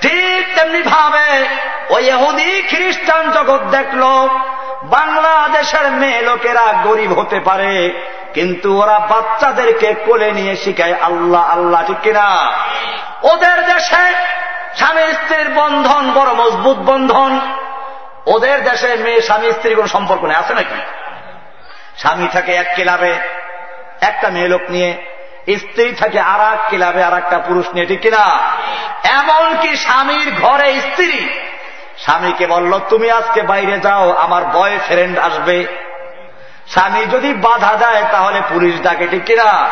ঠিক 0.01 0.43
তেমনি 0.55 0.83
ভাবে 0.83 1.29
ওই 1.91 2.05
এহুদি 2.09 2.63
খ্রিস্টান 2.63 3.25
জগৎ 3.31 3.63
দেখল, 3.77 4.03
বাংলাদেশের 4.83 5.87
মেয়ে 5.93 6.23
লোকেরা 6.23 6.67
গরিব 6.85 7.11
হতে 7.21 7.41
পারে, 7.41 7.73
কিন্তু 8.35 8.69
ওরা 8.83 8.99
বাচ্চাদেরকে 8.99 9.89
কোলে 10.07 10.33
নিয়ে 10.33 10.55
শিখায় 10.57 10.97
আল্লাহ 11.03 11.43
আল্লাহ, 11.51 11.81
ঠিক 11.87 12.01
কিনা? 12.03 12.29
ওদের 13.23 13.59
দেশে 13.67 14.05
স্বামী 14.77 15.05
স্ত্রীর 15.13 15.49
বন্ধন 15.55 16.05
বড় 16.13 16.31
মজবুত 16.33 16.79
বন্ধন। 16.91 17.33
ওদের 18.27 18.59
দেশে 18.65 18.91
মেয়ে 18.97 19.21
স্বামী 19.21 19.49
স্ত্রীর 19.53 19.77
কোন 19.77 19.87
সম্পর্ক 19.87 20.23
নেই, 20.25 20.37
আছে 20.37 20.55
নাকি? 20.55 20.79
স্বামী 22.01 22.29
থাকে 22.33 22.55
এক 22.55 22.67
ক্লাবে, 22.75 23.15
একটা 24.01 24.29
মেয়ে 24.29 24.49
লোক 24.49 24.61
নিয়ে, 24.69 24.97
স্ত্রী 25.59 25.93
থাকে 25.93 26.21
আর 26.21 26.55
এক 26.55 26.61
ক্লাবে 26.69 27.03
আর 27.03 27.19
একটা 27.19 27.39
পুরুষ 27.39 27.67
নিয়ে, 27.75 27.87
ঠিক 27.87 28.01
কিনা? 28.01 28.41
এমনকি 29.05 29.77
স্বামীর 29.77 30.35
ঘরে 30.43 30.81
স্ত্রী। 30.81 31.29
স্বামীকে 31.99 32.47
বলল, 32.47 32.79
তুমি 32.89 33.11
আজকে 33.11 33.43
বাইরে 33.43 33.79
যাও, 33.79 34.13
আমার 34.13 34.45
বয় 34.45 34.79
ফ্রেন্ড 34.79 35.19
আসবে। 35.19 35.67
স্বামী 36.69 37.05
যদি 37.05 37.35
বাধা 37.35 37.77
দেয়, 37.77 38.05
তাহলে 38.13 38.41
পুলিশ 38.49 38.83
ডাকে, 38.83 39.07
ঠিক 39.07 39.25
কিনা? 39.25 39.69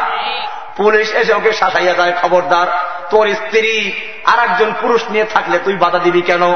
পুলিশ 0.77 1.15
এসে 1.15 1.35
ওকে 1.35 1.53
শাসাইয়া 1.53 1.95
যায়, 1.95 2.13
খবরদার। 2.23 2.67
তোর 3.11 3.35
স্ত্রী 3.35 3.93
আর 4.27 4.39
একজন 4.39 4.75
পুরুষ 4.81 5.05
নিয়ে 5.11 5.25
থাকলে 5.25 5.59
তুই 5.59 5.75
বাধা 5.75 5.99
দিবি 5.99 6.23
কেন? 6.23 6.55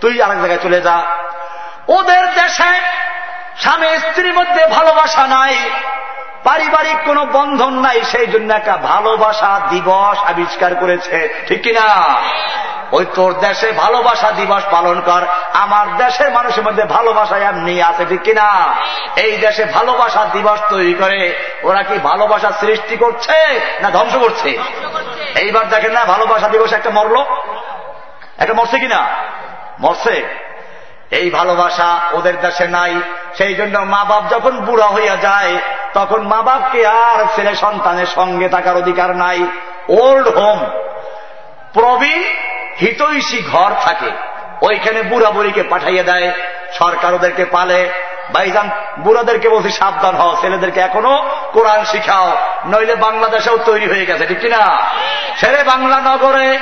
তুই 0.00 0.22
আরেক 0.22 0.38
জায়গায় 0.38 0.58
চলে 0.62 0.80
যা। 0.80 1.02
ওদের 1.88 2.26
দেশে 2.26 3.00
স্বামী 3.58 3.98
স্ত্রীর 3.98 4.34
মধ্যে 4.34 4.66
ভালোবাসা 4.66 5.26
নাই, 5.26 5.70
পারিবারিক 6.44 6.96
কোনো 7.04 7.24
বন্ধন 7.24 7.74
নাই, 7.74 8.00
সেই 8.04 8.26
জন্য 8.26 8.54
একটা 8.54 8.76
ভালোবাসা 8.76 9.60
দিবস 9.68 10.18
আবিষ্কার 10.18 10.74
করেছে। 10.74 11.44
ঠিক 11.48 11.62
কিনা? 11.62 12.14
ওই 12.92 13.06
তোর 13.14 13.32
দেশে 13.32 13.72
ভালোবাসা 13.72 14.30
দিবস 14.30 14.62
পালন 14.70 15.00
কর, 15.00 15.22
আমার 15.52 15.96
দেশের 15.96 16.30
মানুষের 16.30 16.64
মধ্যে 16.64 16.84
ভালোবাসা 16.84 17.38
এমনি 17.38 17.82
আছে, 17.82 18.04
ঠিক 18.04 18.22
কিনা? 18.22 18.74
এই 19.16 19.36
দেশে 19.36 19.64
ভালোবাসা 19.64 20.24
দিবস 20.32 20.60
তৈরি 20.70 20.94
করে, 20.94 21.34
ওরা 21.62 21.82
কি 21.82 21.98
ভালোবাসা 21.98 22.52
সৃষ্টি 22.60 22.96
করছে 22.96 23.60
না 23.80 23.90
ধ্বংস 23.90 24.16
করছে? 24.16 24.58
এইবার 25.34 25.68
দেখেন 25.68 25.92
না, 25.92 26.04
ভালোবাসা 26.04 26.48
দিবস 26.48 26.72
একটা 26.72 26.90
মরল? 26.90 27.24
একটা 28.38 28.54
মরছে 28.54 28.78
কিনা? 28.78 29.06
মরছে। 29.80 30.49
এই 31.10 31.30
ভালোবাসা 31.30 32.00
ওদের 32.12 32.40
দেশে 32.40 32.68
নাই। 32.68 33.00
সেই 33.38 33.54
জন্য 33.54 33.78
মা 33.78 34.04
বাপ 34.04 34.30
যখন 34.30 34.60
বুড়া 34.60 34.86
হইয়া 34.86 35.16
যায় 35.16 35.56
তখন 35.94 36.26
মা 36.28 36.42
বাপকে 36.42 36.86
আর 36.86 37.24
ছেলে 37.36 37.54
সন্তানের 37.54 38.06
সঙ্গে 38.06 38.48
থাকার 38.48 38.76
অধিকার 38.76 39.16
নাই। 39.16 39.46
Old 39.88 40.28
home. 40.28 40.66
প্রবীণ 41.72 42.24
হিতৈষী 42.80 43.42
ঘর 43.52 43.70
থাকে। 43.82 44.10
ওইখানে 44.62 45.02
বুড়া 45.02 45.30
বুড়িকে 45.30 45.62
পাঠাইয়া 45.62 46.02
দেয়। 46.02 46.32
সরকার 46.72 47.14
ওদেরকে 47.14 47.44
পালে। 47.44 47.88
ভাইজান 48.32 48.70
বুড়াদেরকে 48.98 49.48
বলছি 49.48 49.70
সাবধান 49.70 50.14
হও 50.14 50.36
ছেলেদেরকে 50.40 50.80
এখনও 50.80 51.30
কোরআন 51.52 51.84
শিখাও। 51.84 52.36
নইলে 52.66 52.94
বাংলাদেশেও 52.94 53.58
তৈরি 53.58 53.86
হয়ে 53.86 54.06
গেছে 54.06 54.26
ঠিক 54.26 54.40
কিনা? 54.40 54.80
ছেলে 55.40 55.64
বাংলা 55.64 56.00
নগরে 56.00 56.58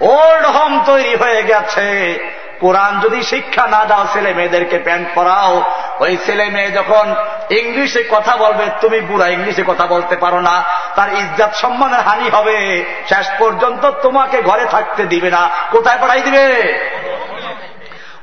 ওল্ড 0.00 0.46
হোম 0.46 0.84
তৈরি 0.86 1.16
হয়ে 1.16 1.42
গেছে। 1.42 2.18
কোরআন 2.62 3.00
যদি 3.00 3.22
শিক্ষা 3.22 3.64
না 3.66 3.84
দাও 3.84 4.04
ছেলে 4.12 4.30
মেয়েদেরকে 4.34 4.78
প্যান্ট 4.78 5.08
পরাও, 5.14 5.54
ওই 5.98 6.16
ছেলে 6.26 6.44
মেয়ে 6.44 6.70
যখন 6.70 7.14
ইংলিশে 7.50 8.02
কথা 8.10 8.36
বলবে, 8.36 8.64
তুমি 8.80 9.00
বুড়া 9.00 9.28
ইংলিশে 9.28 9.62
কথা 9.66 9.86
বলতে 9.86 10.16
পারো 10.16 10.40
না, 10.40 10.62
তার 10.96 11.08
ইজ্জাত 11.14 11.52
সম্মানের 11.54 12.00
হানি 12.00 12.30
হবে। 12.30 12.84
শেষ 13.08 13.26
পর্যন্ত 13.38 13.86
তোমাকে 14.02 14.42
ঘরে 14.42 14.64
থাকতে 14.64 15.02
দিবে 15.04 15.30
না। 15.30 15.50
কোথায় 15.70 15.98
পড়াই 16.00 16.20
দিবে? 16.20 16.46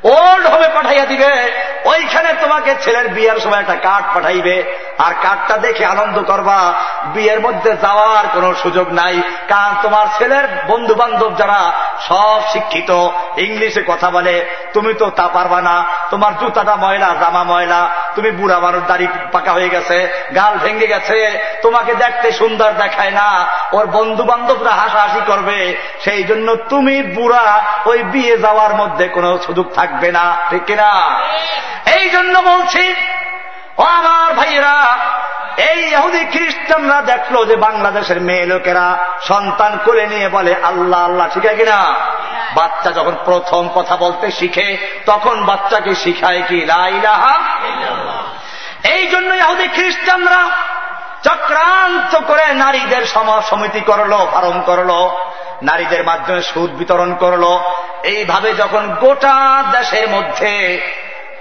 ওল্ড 0.03 0.47
হবে 0.47 0.67
পাঠাইয়া 0.73 1.05
দিবে। 1.05 1.51
ওইখানে 1.85 2.33
তোমাকে 2.41 2.75
ছেলের 2.81 3.07
বিয়ের 3.07 3.39
সময় 3.39 3.59
একটা 3.59 3.75
কার্ড 3.75 4.15
পাঠাইবে। 4.15 4.63
আর 4.97 5.13
কার্ডটা 5.23 5.57
দেখে 5.57 5.85
আনন্দ 5.85 6.19
করবা, 6.21 6.73
বিয়ের 7.13 7.39
মধ্যে 7.39 7.73
যাওয়ার 7.81 8.25
কোনো 8.33 8.55
সুযোগ 8.55 8.93
নাই। 8.93 9.21
কারণ 9.47 9.75
তোমার 9.81 10.05
ছেলের 10.17 10.43
বন্ধু 10.67 10.95
বান্ধব 10.95 11.35
যারা 11.37 11.71
সব 12.07 12.41
শিক্ষিত, 12.53 13.07
ইংলিশে 13.37 13.83
কথা 13.87 14.09
বলে, 14.09 14.45
তুমি 14.73 14.93
তো 14.93 15.09
তা 15.09 15.27
পারবা 15.27 15.61
না। 15.61 15.85
তোমার 16.09 16.37
জুতাটা 16.37 16.75
ময়লা, 16.75 17.15
জামা 17.19 17.43
ময়লা, 17.43 17.89
তুমি 18.15 18.31
বুড়া 18.31 18.59
মানুষ, 18.59 18.83
দাড়ি 18.87 19.07
পাকা 19.31 19.51
হয়ে 19.51 19.69
গেছে, 19.69 20.09
গাল 20.35 20.57
ভেঙে 20.57 20.87
গেছে, 20.87 21.39
তোমাকে 21.61 21.93
দেখতে 21.93 22.31
সুন্দর 22.31 22.71
দেখায় 22.71 23.11
না। 23.11 23.47
ওর 23.73 23.87
বন্ধু 23.87 24.23
বান্ধবরা 24.23 24.71
হাসাহাসি 24.71 25.21
করবে। 25.25 25.75
সেই 26.03 26.23
জন্য 26.23 26.55
তুমি 26.55 27.03
বুড়া 27.03 27.63
ওই 27.85 28.03
বিয়ে 28.03 28.37
যাওয়ার 28.37 28.75
মধ্যে 28.75 29.07
কোনো 29.07 29.39
সুযোগ 29.45 29.65
থাকবে 29.89 30.11
না, 30.11 30.25
ঠিক 30.49 30.63
কিনা? 30.65 30.91
এই 31.97 32.09
জন্য 32.09 32.39
বলছি, 32.39 32.85
ও 33.77 33.83
আমার 33.83 34.33
ভাইয়েরা, 34.33 34.97
এই 35.71 35.79
ইহুদি 35.93 36.23
খ্রিস্টানরা 36.25 37.01
দেখল 37.01 37.45
যে 37.45 37.55
বাংলাদেশের 37.55 38.21
মেয়ে 38.21 38.45
লোকেরা 38.45 38.97
সন্তান 39.21 39.77
করে 39.85 40.07
নিয়ে 40.07 40.29
বলে, 40.29 40.55
আল্লাহ 40.63 41.01
আল্লাহ 41.05 41.27
ঠিক 41.33 41.45
আছে 41.45 41.55
কিনা? 41.55 41.79
বাচ্চা 42.55 42.89
যখন 42.91 43.15
প্রথম 43.25 43.69
কথা 43.75 43.95
বলতে 43.95 44.31
শিখে, 44.31 44.67
তখন 45.05 45.35
বাচ্চাকে 45.45 45.95
শিখায় 45.95 46.41
কি? 46.49 46.65
লাইলাহা 46.65 47.35
এই 48.95 49.03
জন্য 49.07 49.33
ইহুদি 49.33 49.67
খ্রিস্টানরা 49.67 50.41
চক্রান্ত 51.23 52.13
করে 52.29 52.45
নারীদের 52.53 53.05
সমাজ 53.05 53.41
সমিতি 53.43 53.81
করল 53.81 54.13
ফারম 54.33 54.61
করল। 54.61 54.91
নারীদের 55.63 56.03
মাধ্যমে 56.03 56.41
সুদ 56.41 56.71
বিতরণ 56.71 57.13
করল। 57.13 57.59
এইভাবে 58.03 58.53
যখন 58.53 58.95
গোটা 58.99 59.63
দেশের 59.71 60.09
মধ্যে 60.09 60.81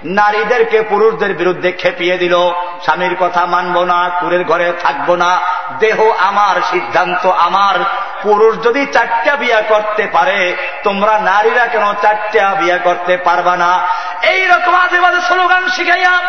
নারীদেরকে 0.05 0.81
পুরুষদের 0.81 1.33
বিরুদ্ধে 1.33 1.71
খেপিয়ে 1.71 2.17
দিল, 2.17 2.35
স্বামীর 2.83 3.15
কথা 3.19 3.45
মানব 3.45 3.83
না, 3.83 4.09
কুরের 4.19 4.43
ঘরে 4.43 4.73
থাকব 4.79 5.15
না, 5.15 5.39
দেহ 5.79 6.11
আমার, 6.11 6.61
সিদ্ধান্ত 6.71 7.25
আমার। 7.25 7.75
পুরুষ 8.21 8.63
যদি 8.63 8.85
চারটা 8.85 9.35
বিয়া 9.35 9.61
করতে 9.61 10.07
পারে, 10.11 10.55
তোমরা 10.83 11.19
নারীরা 11.19 11.65
কেন 11.65 11.93
চারটা 12.01 12.55
বিয়া 12.59 12.77
করতে 12.77 13.17
পারবা 13.17 13.55
না? 13.55 13.79
এইরকম 14.21 14.75
আজে 14.75 14.99
বাজে 14.99 15.21
স্লোগান 15.21 15.69
শিখাইয়া 15.69 16.21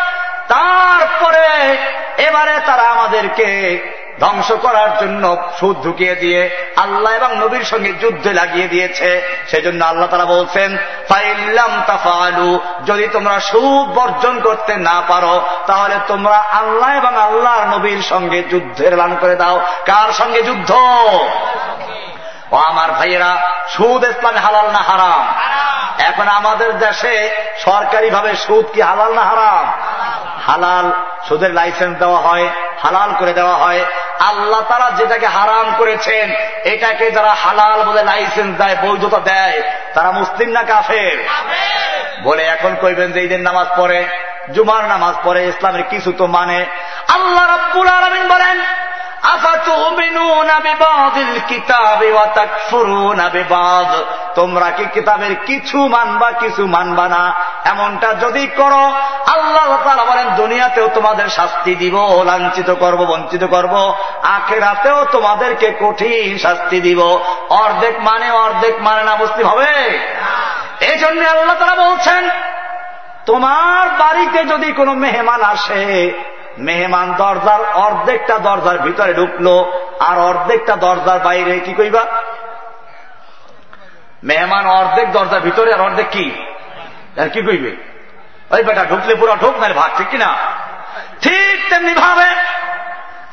তারপরে 0.47 1.77
এবারে 2.17 2.59
তারা 2.65 2.81
আমাদেরকে 2.81 3.47
ধ্বংস 4.21 4.51
করার 4.51 4.89
জন্য 5.01 5.37
সুদ 5.59 5.83
ঢুকিয়ে 5.83 6.15
দিয়ে 6.15 6.41
আল্লাহ 6.75 7.13
এবং 7.13 7.35
নবীর 7.35 7.63
সঙ্গে 7.63 7.91
যুদ্ধে 7.93 8.33
লাগিয়ে 8.33 8.67
দিয়েছে। 8.67 9.09
সেজন্য 9.47 9.85
আল্লাহ 9.85 10.07
তারা 10.07 10.25
বলছেন, 10.25 10.77
ফাইল্লাম 11.09 11.83
তাফালু 11.87 12.59
যদি 12.85 13.07
তোমরা 13.07 13.39
সুদ 13.39 13.87
বর্জন 13.97 14.39
করতে 14.39 14.77
না 14.77 15.01
পারো, 15.07 15.41
তাহলে 15.67 15.95
তোমরা 16.07 16.37
আল্লাহ 16.37 16.89
এবং 16.97 17.17
আল্লাহর 17.17 17.67
নবীর 17.67 18.01
সঙ্গে 18.01 18.43
যুদ্ধের 18.43 18.97
লান 18.97 19.15
করে 19.21 19.35
দাও। 19.35 19.59
কার 19.85 20.13
সঙ্গে 20.13 20.41
যুদ্ধ? 20.41 20.71
ও 22.51 22.55
আমার 22.55 22.91
ভাইয়েরা, 22.91 23.37
সুদ 23.69 24.03
ইসলামে 24.03 24.39
হালাল 24.39 24.67
না 24.69 24.79
হারাম? 24.79 25.27
এখন 25.99 26.27
আমাদের 26.27 26.79
দেশে 26.79 27.29
সরকারিভাবে 27.57 28.35
সুদ 28.35 28.65
কি 28.73 28.81
হালাল 28.81 29.13
না 29.13 29.21
হারাম? 29.21 29.65
হালাল, 30.47 30.91
সুদের 31.27 31.53
লাইসেন্স 31.53 31.99
দেওয়া 31.99 32.19
হয়, 32.19 32.49
হালাল 32.83 33.09
করে 33.19 33.33
দেওয়া 33.33 33.55
হয়। 33.55 33.85
আল্লাহ 34.27 34.61
তারা 34.61 34.91
যেটাকে 34.91 35.27
হারাম 35.27 35.73
করেছেন 35.77 36.31
এটাকে 36.63 37.11
যারা 37.11 37.29
হালাল 37.29 37.83
বলে 37.83 38.03
লাইসেন্স 38.03 38.57
দেয় 38.57 38.75
বৈধতা 38.75 39.19
দেয় 39.19 39.61
তারা 39.93 40.11
মুসলিম 40.11 40.49
না 40.49 40.63
কাফের? 40.63 41.27
বলে 42.23 42.43
এখন 42.43 42.75
কইবেন 42.81 43.11
যে 43.11 43.21
ঈদের 43.21 43.39
নামাজ 43.39 43.67
পড়ে 43.77 44.07
জুমার 44.53 44.83
নামাজ 44.83 45.15
পড়ে 45.23 45.47
ইসলামের 45.47 45.83
কিছু 45.89 46.13
তো 46.17 46.27
মানে। 46.27 46.65
আল্লাহ 47.07 47.57
রব্বুল 47.57 47.87
আলমিন 47.87 48.27
বলেন 48.27 48.61
তোমরা 54.35 54.71
কি 54.71 54.85
কিতাবের 54.93 55.35
কিছু 55.45 55.87
মানবা 55.87 56.31
কিছু 56.31 56.67
মানবা 56.67 57.07
না? 57.07 57.33
এমনটা 57.65 58.13
যদি 58.13 58.47
করো, 58.47 58.93
আল্লাহ 59.25 59.77
তারা 59.83 60.05
বলেন, 60.05 60.29
দুনিয়াতেও 60.29 60.89
তোমাদের 60.93 61.27
শাস্তি 61.27 61.75
দিব, 61.75 62.23
লাঞ্ছিত 62.23 62.69
করব, 62.69 63.05
বঞ্চিত 63.05 63.43
করব। 63.43 63.95
আখেরাতেও 64.23 65.05
তোমাদেরকে 65.11 65.73
কঠিন 65.79 66.37
শাস্তি 66.37 66.81
দিব। 66.81 67.01
অর্ধেক 67.49 67.99
মানে 67.99 68.31
অর্ধেক 68.31 68.75
মানে 68.79 69.03
না, 69.03 69.15
মুসলিম 69.15 69.47
হবে? 69.47 69.99
এই 70.81 70.99
জন্য 70.99 71.25
আল্লাহ 71.29 71.55
তারা 71.55 71.75
বলছেন, 71.75 72.29
তোমার 73.25 73.89
বাড়িতে 73.89 74.43
যদি 74.43 74.71
কোনো 74.71 74.93
মেহমান 74.93 75.41
আসে 75.41 76.13
মেহমান 76.57 77.13
দরজার 77.13 77.59
অর্ধেকটা 77.73 78.39
দরজার 78.39 78.79
ভিতরে 78.79 79.13
ঢুকলো, 79.13 79.73
আর 79.99 80.19
অর্ধেকটা 80.19 80.75
দরজার 80.75 81.19
বাইরে 81.19 81.59
কি 81.59 81.73
কইবা? 81.73 82.05
মেহমান 84.23 84.65
অর্ধেক 84.65 85.11
দরজার 85.11 85.41
ভিতরে, 85.41 85.73
আর 85.73 85.81
অর্ধেক 85.81 86.09
কি? 86.09 86.31
আর 87.21 87.29
কি 87.29 87.41
কইবে? 87.41 87.75
ওই 88.51 88.63
বেটা 88.63 88.85
ঢুকলে 88.85 89.15
পুরো 89.15 89.35
ঢুক 89.35 89.57
না 89.57 89.73
ভাগ, 89.73 89.91
ঠিক 89.97 90.09
কিনা? 90.09 90.35
ঠিক 91.21 91.69
তেমনি 91.69 91.93
ভাবে 91.93 92.29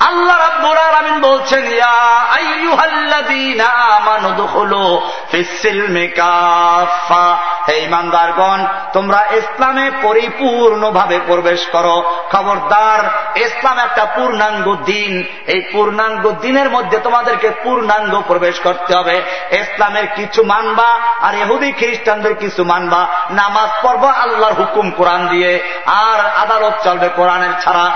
আল্লাহ 0.01 0.39
রাব্বুল 0.39 0.79
আলামিন 0.79 1.21
বলছেন, 1.21 1.67
ইয়া 1.67 2.25
আইয়ুহাল্লাযীনা 2.35 3.65
আমানু 3.65 4.31
দুখুলু 4.31 5.11
ফিস-সিলমি 5.31 6.09
কাফা 6.09 7.39
হে 7.69 7.79
ইমানদারগণ, 7.79 8.65
তোমরা 8.93 9.27
ইসলামে 9.33 9.91
পরিপূর্ণভাবে 10.03 11.21
প্রবেশ 11.27 11.67
করো। 11.67 12.21
খবরদার, 12.33 13.01
ইসলাম 13.39 13.79
একটা 13.79 14.05
পূর্ণাঙ্গ 14.05 14.77
দিন। 14.85 15.25
এই 15.47 15.61
পূর্ণাঙ্গ 15.73 16.31
দিনের 16.31 16.71
মধ্যে 16.71 16.99
তোমাদেরকে 16.99 17.51
পূর্ণাঙ্গ 17.51 18.23
প্রবেশ 18.27 18.61
করতে 18.61 18.95
হবে। 18.95 19.23
ইসলামের 19.53 20.05
কিছু 20.17 20.43
মানবা 20.43 20.99
আর 21.21 21.35
ইহুদি 21.35 21.73
খ্রিস্টানদের 21.73 22.35
কিছু 22.35 22.65
মানবা। 22.65 23.07
নামাজ 23.31 23.87
পড়ব 23.87 24.05
আল্লাহর 24.05 24.53
হুকুম 24.53 24.91
কোরআন 24.91 25.29
দিয়ে। 25.29 25.63
আর 25.87 26.21
আদালত 26.21 26.73
চলবে 26.85 27.09
কোরআনের 27.17 27.61
ছাড়া। 27.61 27.91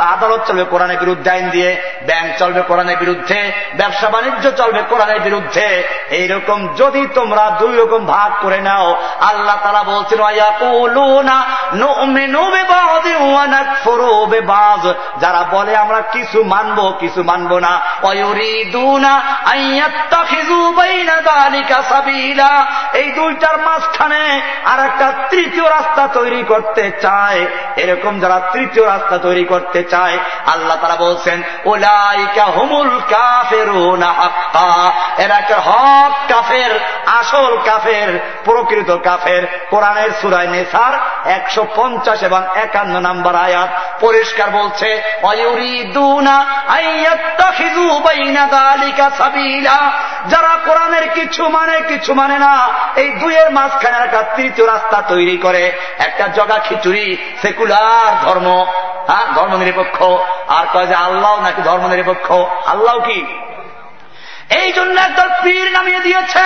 আদালত 0.00 0.40
চলবে 0.48 0.64
কোরআনের 0.64 0.98
বিরুদ্ধে 0.98 1.30
আইন 1.30 1.50
দিয়ে। 1.50 1.82
ব্যাংক 2.06 2.38
চলবে 2.38 2.62
কোরআনের 2.62 2.96
বিরুদ্ধে। 2.96 3.52
ব্যবসা 3.76 4.10
বাণিজ্য 4.10 4.50
চলবে 4.50 4.82
কোরআনের 4.82 5.20
বিরুদ্ধে। 5.20 5.88
এইরকম 6.10 6.68
যদি 6.74 7.06
তোমরা 7.14 7.56
দুই 7.60 7.76
রকম 7.76 8.06
ভাগ 8.06 8.47
করে 8.48 8.60
নাও। 8.60 8.96
আল্লাহ 9.20 9.56
তারা 9.62 9.82
বলছেন 9.82 10.18
যারা 15.20 15.44
বলে, 15.50 15.76
আমরা 15.76 16.00
কিছু 16.00 16.44
মানবো 16.44 16.92
কিছু 17.00 17.22
মানবো 17.22 17.58
না। 17.58 17.80
এই 22.94 23.08
দুইটার 23.12 23.56
মাঝখানে 23.58 24.40
আর 24.64 24.78
একটা 24.84 25.12
তৃতীয় 25.30 25.70
রাস্তা 25.70 26.08
তৈরি 26.14 26.42
করতে 26.48 26.90
চায়। 27.02 27.46
এরকম 27.76 28.20
যারা 28.20 28.40
তৃতীয় 28.52 28.86
রাস্তা 28.86 29.18
তৈরি 29.18 29.44
করতে 29.44 29.82
চায়, 29.82 30.18
আল্লাহ 30.46 30.76
তারা 30.80 30.96
বলছেন 30.96 31.42
ওলাইকা 31.64 32.44
হুমুল 32.44 33.00
কাফের 33.10 33.68
এরা 35.18 35.38
হক 35.66 36.32
কাফের, 36.32 36.72
আসল 37.06 37.58
কাফের। 37.64 38.08
প্রকৃত 38.44 38.96
কাফের। 39.04 39.66
কোরআনের 39.70 40.10
সুরায় 40.20 40.46
নেসার 40.46 40.92
একশো 41.28 41.66
পঞ্চাশ 41.76 42.22
এবং 42.22 42.42
একান্ন 42.54 43.00
নাম্বার 43.00 43.36
আয়াত 43.36 43.68
পরিষ্কার 44.00 44.50
বলছে 44.50 45.02
যারা 50.28 50.56
কোরআনের 50.66 51.10
কিছু 51.10 51.48
মানে 51.48 51.80
কিছু 51.80 52.14
মানে 52.14 52.38
না, 52.38 52.68
এই 52.96 53.08
দুইয়ের 53.08 53.50
মাঝখানে 53.50 53.96
একটা 53.98 54.22
তৃতীয় 54.22 54.66
রাস্তা 54.66 55.02
তৈরি 55.02 55.36
করে। 55.36 55.72
একটা 55.98 56.28
জগা 56.28 56.58
খিচুড়ি, 56.58 57.32
সেকুলার 57.42 58.24
ধর্ম। 58.24 58.66
হ্যাঁ 59.06 59.32
ধর্ম 59.34 59.56
নিরপেক্ষ। 59.56 60.02
আর 60.48 60.66
কয় 60.72 60.86
যে, 60.86 60.94
আল্লাহ 60.94 61.40
নাকি 61.40 61.62
ধর্ম 61.62 61.88
নিরপেক্ষ? 61.88 62.32
আল্লাহ 62.66 62.98
কি? 62.98 63.26
এই 64.50 64.72
জন্য 64.72 65.00
একদল 65.00 65.28
পীর 65.42 65.72
নামিয়ে 65.72 66.00
দিয়েছে। 66.00 66.44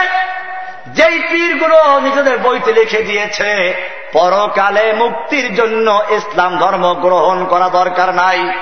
যেই 0.87 1.19
পীরগুলো 1.31 2.01
নিজেদের 2.01 2.39
বইতে 2.39 2.73
লিখে 2.73 3.03
দিয়েছে, 3.03 3.75
পরকালে 4.13 4.93
মুক্তির 4.93 5.55
জন্য 5.55 6.03
ইসলাম 6.11 6.59
ধর্ম 6.59 6.95
গ্রহণ 6.95 7.45
করা 7.45 7.69
দরকার 7.69 8.15
নাই। 8.15 8.53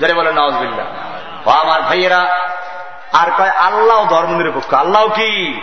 যারা 0.00 0.14
বলে 0.14 0.32
নওয়াজ 0.32 0.54
ও 1.46 1.50
আমার 1.50 1.82
ভাইয়েরা, 1.82 2.26
আর 3.12 3.30
কয়, 3.38 3.48
আল্লাহ 3.48 4.06
ধর্ম 4.08 4.36
নিরপেক্ষ 4.36 4.74
আল্লাহ 4.74 5.08
কি? 5.08 5.60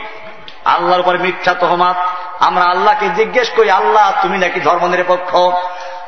আল্লাহর 0.66 1.00
উপরে 1.00 1.18
মিথ্যা 1.18 1.54
তহমাত। 1.54 1.96
আমরা 2.40 2.66
আল্লাহকে 2.66 3.10
জিজ্ঞেস 3.10 3.50
করি, 3.50 3.70
আল্লাহ, 3.70 4.14
তুমি 4.22 4.38
নাকি 4.38 4.60
ধর্ম 4.60 4.88
নিরপেক্ষ 4.88 5.36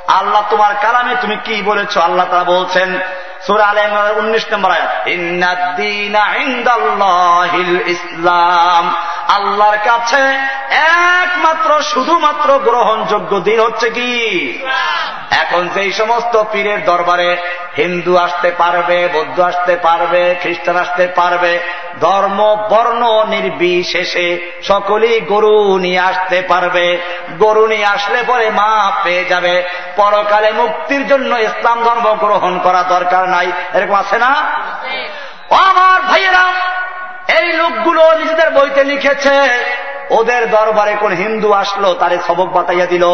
আল্লাহ, 0.08 0.44
তোমার 0.50 0.76
কালামে 0.82 1.16
তুমি 1.22 1.38
কি 1.44 1.62
বলেছ? 1.62 1.98
আল্লাহ 1.98 2.26
তারা 2.32 2.44
বলছেন 2.44 3.00
সুরা 3.48 3.66
আলম 3.66 4.18
উনিশ 4.18 4.46
নম্বর 4.52 4.72
ইসলাম। 7.88 8.96
আল্লাহর 9.28 9.78
কাছে 9.86 10.22
একমাত্র, 11.22 11.82
শুধুমাত্র 11.82 12.60
গ্রহণযোগ্য 12.60 13.40
দিন 13.40 13.60
হচ্ছে 13.60 13.90
কি? 13.90 14.14
এখন 15.32 15.68
যেই 15.68 15.92
সমস্ত 15.92 16.44
পীরের 16.52 16.86
দরবারে 16.86 17.38
হিন্দু 17.78 18.18
আসতে 18.18 18.52
পারবে, 18.52 19.08
বৌদ্ধ 19.14 19.40
আসতে 19.40 19.76
পারবে, 19.76 20.36
খ্রিস্টান 20.42 20.78
আসতে 20.78 21.08
পারবে, 21.08 21.60
ধর্ম, 22.02 22.68
বর্ণ 22.70 23.24
নির্বিশেষে 23.28 24.52
সকলেই 24.64 25.22
গরু 25.22 25.78
নিয়ে 25.78 26.00
আসতে 26.00 26.42
পারবে। 26.42 26.98
গরু 27.40 27.68
নিয়ে 27.68 27.86
আসলে 27.86 28.24
পরে 28.28 28.50
মা 28.50 28.92
পেয়ে 29.04 29.26
যাবে। 29.26 29.64
পরকালে 29.96 30.52
মুক্তির 30.52 31.08
জন্য 31.08 31.36
ইসলাম 31.36 31.84
ধর্ম 31.84 32.14
গ্রহণ 32.14 32.60
করা 32.60 32.84
দরকার 32.84 33.30
নাই 33.36 33.48
এরকম 33.74 33.96
আছে 33.96 34.18
না? 34.18 34.32
আমার 35.68 36.00
ভাইয়েরা, 36.02 36.46
এই 37.40 37.48
লোকগুলো 37.54 38.04
নিজেদের 38.18 38.50
বইতে 38.50 38.84
লিখেছে। 38.84 39.36
ওদের 40.10 40.44
দরবারে 40.50 40.94
কোন 41.00 41.12
হিন্দু 41.14 41.50
আসলো, 41.54 41.90
তারে 41.94 42.18
সবক 42.28 42.48
বাতাইয়া 42.48 42.86
দিল। 42.86 43.06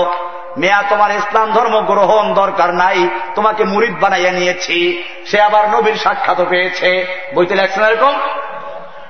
মেয়া, 0.58 0.80
তোমার 0.90 1.12
ইসলাম 1.12 1.48
ধর্ম 1.52 1.76
গ্রহণ 1.82 2.26
দরকার 2.34 2.70
নাই, 2.74 3.00
তোমাকে 3.36 3.64
মুরিদ 3.64 3.96
বানাইয়া 4.00 4.32
নিয়েছি। 4.32 4.78
সে 5.26 5.38
আবার 5.42 5.64
নবীর 5.70 5.96
সাক্ষাৎ 5.96 6.40
পেয়েছে। 6.50 6.90
বইতে 7.36 7.56
লেখছেন 7.56 7.84
এরকম? 7.84 8.14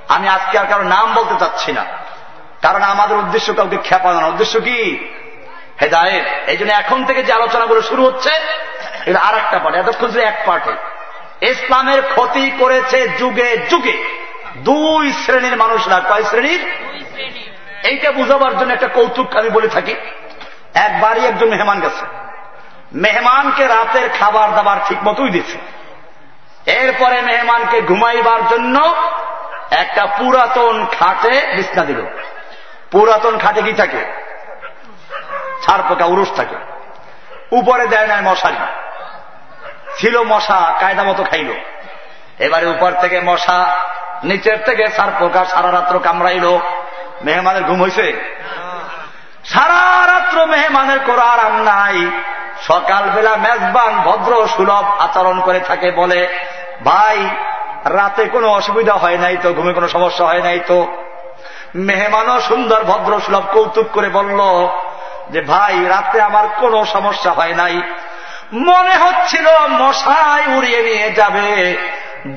আমি 0.09 0.27
আজকে 0.27 0.55
আর 0.59 0.67
কারও 0.69 0.85
নাম 0.95 1.07
বলতে 1.13 1.35
চাচ্ছি 1.39 1.71
না। 1.71 1.83
কারণ 2.61 2.81
আমাদের 2.83 3.17
উদ্দেশ্য 3.17 3.47
কাউকে 3.53 3.77
খেপানোর 3.83 4.29
উদ্দেশ্য 4.29 4.55
কি? 4.59 4.79
হেদায়েত। 5.81 6.25
এই 6.49 6.57
জন্য 6.57 6.71
এখন 6.73 6.99
থেকে 7.05 7.21
যে 7.23 7.31
আলোচনাগুলো 7.33 7.81
শুরু 7.81 8.01
হচ্ছে, 8.05 8.33
এটা 9.05 9.19
আর 9.19 9.35
একটা 9.35 9.57
পার্ট 9.59 9.75
এতক্ষণ 9.77 10.09
ছিল 10.11 10.21
এক 10.21 10.37
পার্টে 10.45 10.73
ইসলামের 11.41 12.01
ক্ষতি 12.01 12.51
করেছে 12.59 13.07
যুগে 13.07 13.57
যুগে। 13.57 14.03
দুই 14.57 15.13
শ্রেণির 15.13 15.57
মানুষরা। 15.57 15.99
কয় 15.99 16.23
শ্রেণির? 16.23 16.67
এইটা 17.83 18.11
বুঝাবার 18.11 18.57
জন্য 18.57 18.73
একটা 18.73 18.87
কৌতুক 18.87 19.35
আমি 19.35 19.49
বলে 19.49 19.67
থাকি। 19.67 19.95
একবারই 20.73 21.25
একজন 21.25 21.49
মেহমান 21.49 21.79
গেছে। 21.79 22.05
মেহমানকে 22.93 23.67
রাতের 23.67 24.09
খাবার 24.09 24.55
দাবার 24.55 24.77
ঠিক 24.87 24.97
মতোই 25.03 25.29
দিচ্ছে 25.29 25.57
এরপরে 26.71 27.21
মেহমানকে 27.21 27.81
ঘুমাইবার 27.81 28.47
জন্য 28.47 28.95
একটা 29.71 30.05
পুরাতন 30.05 30.85
খাটে 30.99 31.55
বিছনা 31.55 31.85
দিল। 31.85 32.05
পুরাতন 32.91 33.37
খাটে 33.37 33.61
কি 33.61 33.73
থাকে? 33.73 33.97
ছাড় 35.61 35.83
পোকা 35.89 36.05
উরুষ 36.05 36.33
থাকে। 36.35 36.55
উপরে 37.51 37.87
দেয় 37.87 38.07
নাই 38.07 38.21
মশারি। 38.21 38.55
ছিল 40.01 40.23
মশা, 40.23 40.75
কায়দা 40.79 41.03
মতো 41.03 41.23
খাইল। 41.23 41.51
এবারে 42.39 42.65
উপর 42.65 42.91
থেকে 43.01 43.19
মশা, 43.19 43.75
নিচের 44.23 44.57
থেকে 44.65 44.89
সার 44.89 45.07
পোকা 45.19 45.45
সারা 45.45 45.71
রাত্র 45.71 45.99
কামড়াইল। 45.99 46.57
মেহমানের 47.21 47.63
ঘুম 47.63 47.81
হয়েছে 47.81 48.35
সারা 49.45 50.07
রাত্র 50.13 50.45
মেহমানের 50.45 50.99
কোনো 50.99 51.21
আরাম 51.21 51.63
নাই। 51.63 52.11
সকালবেলা 52.61 53.35
মেজবান, 53.35 54.01
ভদ্র, 54.03 54.47
সুলভ 54.47 55.01
আচরণ 55.01 55.39
করে 55.39 55.59
থাকে, 55.59 55.91
বলে, 55.91 56.27
ভাই, 56.85 57.29
রাতে 57.85 58.25
কোনো 58.25 58.47
অসুবিধা 58.49 58.93
হয় 58.93 59.17
নাই 59.17 59.37
তো, 59.43 59.53
ঘুমে 59.53 59.73
কোনো 59.73 59.87
সমস্যা 59.87 60.25
হয় 60.25 60.41
নাই 60.41 60.59
তো? 60.67 60.87
মেহমানও 61.75 62.41
সুন্দর, 62.41 62.83
ভদ্র, 62.83 63.19
সুলভ 63.19 63.43
কৌতুক 63.53 63.87
করে 63.91 64.09
বলল 64.09 64.67
যে, 65.29 65.41
ভাই, 65.41 65.85
রাতে 65.85 66.21
আমার 66.21 66.47
কোনো 66.47 66.85
সমস্যা 66.85 67.31
হয় 67.31 67.53
নাই। 67.53 67.81
মনে 68.53 68.95
হচ্ছিল 68.95 69.47
মশাই 69.67 70.57
উড়িয়ে 70.57 70.81
নিয়ে 70.81 71.11
যাবে। 71.11 71.77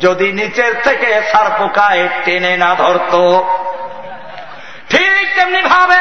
যদি 0.01 0.33
নিচের 0.33 0.75
থেকে 0.85 1.23
সার 1.33 1.51
পোকায় 1.59 2.09
টেনে 2.25 2.57
না 2.57 2.75
ধরত। 2.75 3.43
ঠিক 4.91 5.35
তেমনি 5.35 5.63
ভাবে 5.63 6.01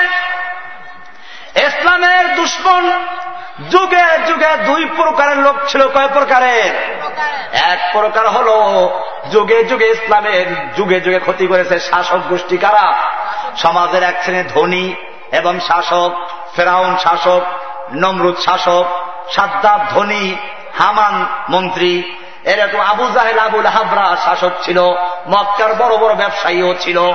ইসলামের 1.59 2.35
দুশ্মন 2.35 3.05
যুগে 3.69 4.17
যুগে 4.27 4.57
দুই 4.65 4.85
প্রকারের 4.85 5.37
লোক 5.37 5.55
ছিল। 5.67 5.87
কয় 5.87 6.07
প্রকারের 6.07 6.71
এক 7.53 7.89
প্রকার 7.93 8.27
হল 8.27 8.49
যুগে 9.31 9.63
যুগে 9.63 9.85
ইসলামের 9.85 10.45
যুগে 10.75 10.99
যুগে 10.99 11.19
ক্ষতি 11.19 11.47
করেছে 11.47 11.79
শাসক 11.79 12.19
গোষ্ঠী 12.29 12.57
কারা? 12.57 12.93
সমাজের 13.57 14.03
এক 14.03 14.23
শ্রেণি 14.23 14.43
ধনী 14.49 14.95
এবং 15.31 15.59
শাসক, 15.59 16.11
ফেরাউন 16.55 16.97
শাসক, 16.97 17.41
নমরুদ 17.93 18.37
শাসক 18.37 18.85
সাদ্দাব, 19.31 19.81
ধনী, 19.89 20.35
হামান 20.79 21.25
মন্ত্রী। 21.49 22.03
এরকম 22.43 22.79
আবু 22.79 23.09
জাহেল, 23.13 23.39
আবুল 23.39 23.65
হাবরা 23.65 24.15
শাসক 24.25 24.51
ছিল, 24.61 24.79
মক্কার 25.27 25.73
বড় 25.73 25.97
বড় 25.97 26.15
ব্যবসায়ীও 26.15 26.75
ছিল। 26.79 27.11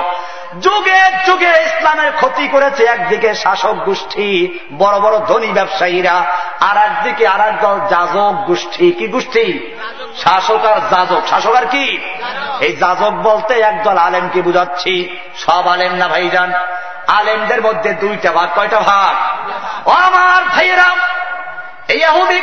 যুগে 0.61 1.01
যুগে 1.25 1.49
ইসলামের 1.49 2.11
ক্ষতি 2.15 2.47
করেছে 2.47 2.83
একদিকে 2.83 3.35
শাসক 3.35 3.73
গোষ্ঠী, 3.73 4.59
বড় 4.77 4.99
বড় 4.99 5.19
ধনী 5.19 5.47
ব্যবসায়ীরা, 5.47 6.25
আর 6.59 6.77
একদিকে 6.77 7.27
আর 7.27 7.51
দল 7.61 7.79
যাজক 7.87 8.33
গোষ্ঠী। 8.45 8.91
কি 8.91 9.07
গোষ্ঠী? 9.07 9.75
শাসক 10.17 10.65
আর 10.65 10.79
যাজক। 10.79 11.27
শাসক 11.27 11.55
আর 11.55 11.65
কি? 11.65 11.97
এই 12.59 12.75
যাজক 12.75 13.11
বলতে 13.11 13.53
একদল 13.53 13.97
আলেমকে 13.97 14.41
বুঝাচ্ছি। 14.41 15.17
সব 15.35 15.67
আলেম 15.67 15.93
না 15.93 16.07
ভাইজান? 16.07 16.53
আলেমদের 17.07 17.61
মধ্যে 17.61 17.93
দুইটা 17.93 18.31
ভাগ, 18.31 18.49
কয়টা 18.55 18.79
ভাগ? 18.79 19.15
আমার 19.89 20.43
ভাইয়েরা 20.43 20.95
এই 21.89 22.01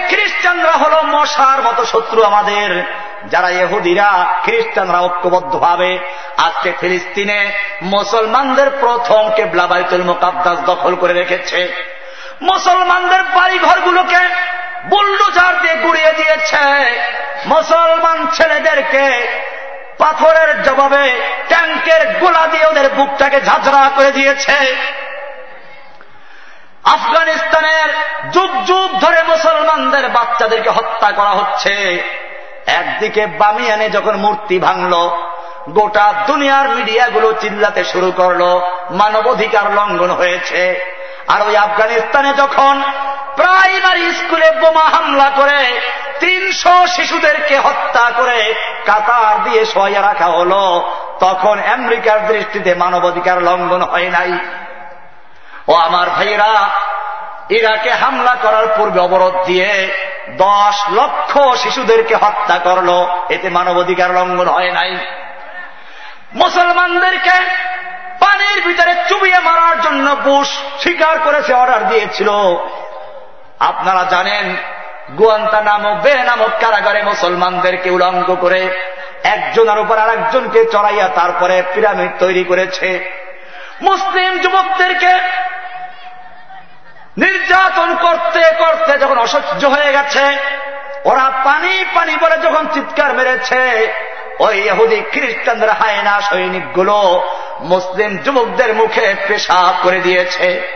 খ্রিস্টানরা 0.09 0.73
হল 0.73 1.03
মশার 1.03 1.63
মতো 1.63 1.85
শত্রু 1.85 2.23
আমাদের। 2.23 2.83
যারা 3.31 3.51
এহুদিরা, 3.51 4.27
খ্রিস্টানরা 4.45 5.01
ঐক্যবদ্ধ 5.01 5.57
ভাবে 5.57 5.99
আজকে 6.37 6.73
ফিলিস্তিনে 6.81 7.53
মুসলমানদের 7.83 8.71
প্রথম 8.81 9.31
কেবলা 9.37 9.67
বাইতুল 9.67 10.03
মোকাদ্দাস 10.03 10.59
দখল 10.61 10.95
করে 10.95 11.13
রেখেছে। 11.13 11.73
মুসলমানদের 12.43 13.23
বাড়ি 13.23 13.59
ঘরগুলোকে 13.59 14.23
বুল্ডুজার 14.85 15.63
দিয়ে 15.63 15.75
গুড়িয়ে 15.75 16.13
দিয়েছে। 16.13 16.65
মুসলমান 17.47 18.27
ছেলেদেরকে 18.35 19.05
পাথরের 19.99 20.63
জবাবে 20.63 21.13
ট্যাঙ্কের 21.49 22.19
গোলা 22.21 22.47
দিয়ে 22.47 22.67
ওদের 22.67 22.89
বুকটাকে 22.89 23.41
ঝাঁঝরা 23.41 23.91
করে 23.97 24.11
দিয়েছে। 24.11 24.77
আফগানিস্তানের 26.87 27.89
যুগ 28.31 28.65
যুগ 28.67 29.01
ধরে 29.01 29.23
মুসলমানদের 29.23 30.09
বাচ্চাদেরকে 30.09 30.71
হত্যা 30.71 31.11
করা 31.11 31.31
হচ্ছে। 31.31 32.03
একদিকে 32.67 33.27
বামিয়ানে 33.27 33.91
যখন 33.91 34.17
মূর্তি 34.17 34.59
ভাঙল, 34.59 34.95
গোটা 35.71 36.13
দুনিয়ার 36.27 36.69
মিডিয়াগুলো 36.69 37.33
চিল্লাতে 37.33 37.85
শুরু 37.85 38.13
করল, 38.17 38.43
মানবাধিকার 38.91 39.75
লঙ্ঘন 39.75 40.11
হয়েছে। 40.11 40.81
আর 41.29 41.47
ওই 41.47 41.57
আফগানিস্তানে 41.57 42.35
যখন 42.35 42.83
প্রাইমারি 43.37 44.13
স্কুলে 44.13 44.51
বোমা 44.51 44.85
হামলা 44.85 45.31
করে 45.37 45.81
তিনশো 46.21 46.87
শিশুদেরকে 46.87 47.59
হত্যা 47.59 48.11
করে 48.17 48.55
কাতার 48.87 49.45
দিয়ে 49.45 49.65
সয়া 49.65 50.03
রাখা 50.03 50.27
হল, 50.27 50.53
তখন 51.21 51.59
আমেরিকার 51.73 52.27
দৃষ্টিতে 52.27 52.75
মানবাধিকার 52.75 53.43
লঙ্ঘন 53.43 53.83
হয় 53.83 54.11
নাই। 54.11 54.33
ও 55.69 55.75
আমার 55.75 56.11
ভাইয়েরা, 56.11 56.71
ইরাকে 57.49 57.91
হামলা 57.91 58.37
করার 58.43 58.67
পূর্বে 58.77 59.01
অবরোধ 59.01 59.45
দিয়ে 59.45 59.93
দশ 60.29 60.85
লক্ষ 60.91 61.57
শিশুদেরকে 61.57 62.15
হত্যা 62.15 62.59
করল। 62.59 63.07
এতে 63.29 63.49
মানবাধিকার 63.49 64.11
লঙ্ঘন 64.11 64.49
হয় 64.49 64.73
নাই। 64.73 64.97
মুসলমানদেরকে 66.35 67.37
পানির 68.21 68.63
ভিতরে 68.67 68.95
চুবিয়ে 69.09 69.39
মারার 69.39 69.81
জন্য 69.81 70.17
বুশ 70.25 70.49
স্বীকার 70.81 71.19
করেছে, 71.19 71.55
অর্ডার 71.55 71.89
দিয়েছিল। 71.89 72.29
আপনারা 73.61 74.05
জানেন 74.11 74.57
গুয়ান্তা 75.19 75.61
নামক 75.61 76.03
বে 76.03 76.15
নামক 76.15 76.51
কারাগারে 76.61 77.03
মুসলমানদেরকে 77.03 77.91
উলঙ্গ 77.91 78.37
করে 78.41 78.91
একজনের 79.25 79.79
উপর 79.79 79.99
আর 79.99 80.09
একজনকে 80.09 80.65
চড়াইয়া 80.65 81.09
তারপরে 81.09 81.63
পিরামিড 81.75 82.11
তৈরি 82.19 82.45
করেছে। 82.45 83.17
মুসলিম 83.83 84.39
যুবকদেরকে 84.39 85.15
নির্যাতন 87.17 87.97
করতে 87.97 88.51
করতে 88.59 88.99
যখন 88.99 89.19
অসহ্য 89.19 89.67
হয়ে 89.67 89.93
গেছে, 89.93 90.37
ওরা 91.05 91.31
পানি 91.45 91.85
পানি 91.95 92.17
বলে 92.17 92.37
যখন 92.37 92.67
চিৎকার 92.69 93.15
মেরেছে, 93.15 93.93
ওই 94.39 94.59
এহুদি 94.59 95.03
খ্রিস্টানদের 95.13 95.71
হায়না 95.71 96.21
সৈনিকগুলো 96.21 97.29
মুসলিম 97.61 98.17
যুবকদের 98.17 98.75
মুখে 98.75 99.15
পেশাব 99.29 99.75
করে 99.83 100.01
দিয়েছে। 100.01 100.69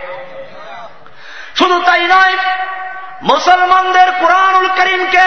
শুধু 1.55 1.83
তাই 1.83 2.01
নয়, 2.01 2.37
মুসলমানদের 3.23 4.13
কোরআনুল 4.21 4.69
করিমকে 4.69 5.27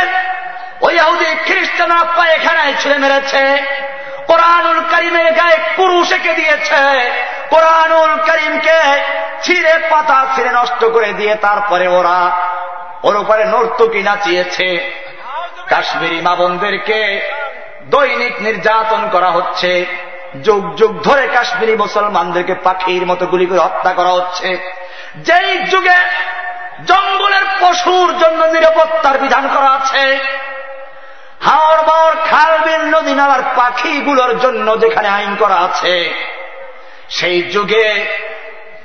ওই 0.82 0.98
এহুদি 0.98 1.26
খ্রিস্টানরা 1.26 2.04
পায়খানায় 2.04 2.74
ছেড়ে 2.80 2.98
মেরেছে। 2.98 3.44
কোরআনুল 4.28 4.80
করিমের 4.82 5.34
গায়ে 5.34 5.58
পুরুষ 5.76 6.12
এঁকে 6.12 6.34
দিয়েছে। 6.34 7.12
কোরআনুল 7.50 8.16
করিমকে 8.16 8.80
ছিঁড়ে 9.42 9.74
পাতা 9.90 10.26
ছিঁড়ে 10.36 10.50
নষ্ট 10.50 10.86
করে 10.86 11.14
দিয়ে 11.14 11.36
তারপরে 11.36 11.88
ওরা 11.88 12.38
ওর 13.04 13.16
উপরে 13.16 13.46
নর্তকি 13.46 14.04
নাচিয়েছে। 14.04 14.92
কাশ্মীরি 15.70 16.22
মা 16.22 16.36
বোনদেরকে 16.36 17.22
দৈনিক 17.84 18.42
নির্যাতন 18.42 19.10
করা 19.12 19.32
হচ্ছে। 19.32 19.86
যুগ 20.42 20.76
যুগ 20.76 21.04
ধরে 21.04 21.28
কাশ্মীরি 21.28 21.76
মুসলমানদেরকে 21.76 22.54
পাখির 22.54 23.06
মতো 23.06 23.26
গুলি 23.26 23.46
করে 23.46 23.60
হত্যা 23.60 23.94
করা 23.94 24.10
হচ্ছে। 24.10 24.72
যেই 25.18 25.64
যুগে 25.64 25.98
জঙ্গলের 26.86 27.46
পশুর 27.62 28.18
জন্য 28.18 28.46
নিরাপত্তার 28.46 29.18
বিধান 29.18 29.50
করা 29.54 29.70
আছে 29.70 30.20
হাওড় 31.46 31.84
বাওড় 31.84 32.16
খাল 32.30 32.58
বিল 32.58 32.96
নদী 32.96 33.14
নালার 33.14 33.42
পাখিগুলোর 33.56 34.40
জন্য 34.40 34.80
যেখানে 34.80 35.08
আইন 35.08 35.36
করা 35.36 35.56
আছে 35.56 36.14
সেই 37.10 37.42
যুগে 37.42 38.06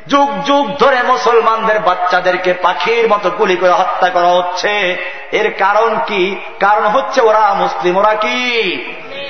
যুগ 0.07 0.45
যুগ 0.45 0.77
ধরে 0.77 1.03
মুসলমানদের 1.03 1.79
বাচ্চাদেরকে 1.79 2.53
পাখির 2.53 3.09
মতো 3.09 3.31
গুলি 3.31 3.57
করে 3.57 3.71
হত্যা 3.71 4.11
করা 4.11 4.29
হচ্ছে। 4.29 5.05
এর 5.33 5.55
কারণ 5.59 5.99
কি? 6.07 6.37
কারণ 6.61 6.87
হচ্ছে 6.87 7.21
ওরা 7.21 7.55
মুসলিম 7.55 7.97
ওরা 7.97 8.15
কি? 8.15 8.77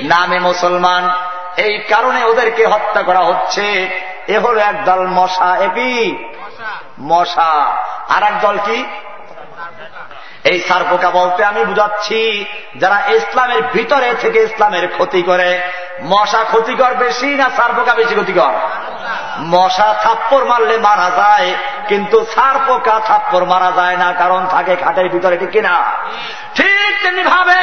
নামে 0.03 0.39
মুসলমান। 0.39 1.11
এই 1.57 1.79
কারণে 1.79 2.25
ওদেরকে 2.25 2.67
হত্যা 2.67 3.03
করা 3.03 3.19
হচ্ছে। 3.19 3.91
এ 4.29 4.39
হল 4.39 4.59
একদল 4.59 5.07
মশা 5.07 5.57
একই 5.57 6.17
মশা। 7.01 7.77
আর 8.09 8.41
দল 8.41 8.59
কি? 8.65 8.85
এই 10.51 10.59
সারপোকা 10.69 11.11
বলতে 11.19 11.41
আমি 11.51 11.63
বুঝাচ্ছি, 11.71 12.21
যারা 12.83 12.99
ইসলামের 13.19 13.63
ভিতরে 13.75 14.11
থেকে 14.23 14.39
ইসলামের 14.49 14.87
ক্ষতি 14.97 15.21
করে, 15.23 15.51
মশা 16.13 16.43
ক্ষতিকর 16.51 16.93
বেশি 17.05 17.29
না 17.41 17.47
সারপোকা 17.57 17.93
বেশি 18.01 18.15
ক্ষতিকর? 18.19 18.53
মশা 19.55 19.89
থাপ্পর 20.05 20.43
মারলে 20.51 20.77
মারা 20.87 21.09
যায়, 21.21 21.49
কিন্তু 21.91 22.19
সারপোকা 22.35 22.97
থাপ্পর 23.09 23.43
মারা 23.53 23.71
যায় 23.79 23.97
না, 24.03 24.09
কারণ 24.13 24.43
থাকে 24.55 24.75
খাটের 24.85 25.09
ভিতরে, 25.15 25.37
ঠিক 25.43 25.53
কিনা? 25.57 25.75
ঠিক 26.59 26.93
তেমনি 27.03 27.25
ভাবে 27.35 27.59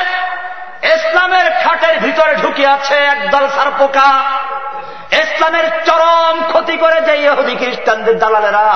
ইসলামের 0.95 1.47
খাটের 1.63 1.95
ভিতরে 2.05 2.33
ঢুকে 2.41 2.65
আছে 2.75 2.97
একদল 3.13 3.45
সারপোকা 3.55 4.09
ইসলামের 5.23 5.67
চরম 5.87 6.35
ক্ষতি 6.51 6.75
করে 6.83 6.97
যে 7.07 7.13
ইহুদি 7.25 7.55
খ্রিস্টানদের 7.61 8.15
দালালেরা 8.23 8.67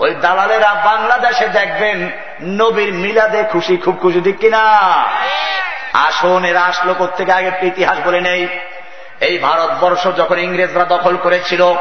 ওই 0.00 0.14
দালালেরা 0.14 0.74
বাংলাদেশে 0.84 1.48
দেখবেন 1.48 2.10
নবীর 2.42 2.94
মিলাদে 2.94 3.44
খুশি 3.52 3.76
খুব 3.76 3.98
খুশি 4.02 4.20
ঠিক 4.20 4.38
কিনা? 4.38 4.62
আসন 5.92 6.44
এরা 6.44 6.62
আসলো 6.64 7.08
থেকে 7.16 7.32
আগে 7.32 7.50
ইতিহাস 7.62 7.98
বলে 8.04 8.20
নেই। 8.20 8.48
এই 9.20 9.38
ভারতবর্ষ 9.38 10.16
যখন 10.16 10.38
ইংরেজরা 10.38 10.84
দখল 10.84 11.16
করেছিল 11.16 11.74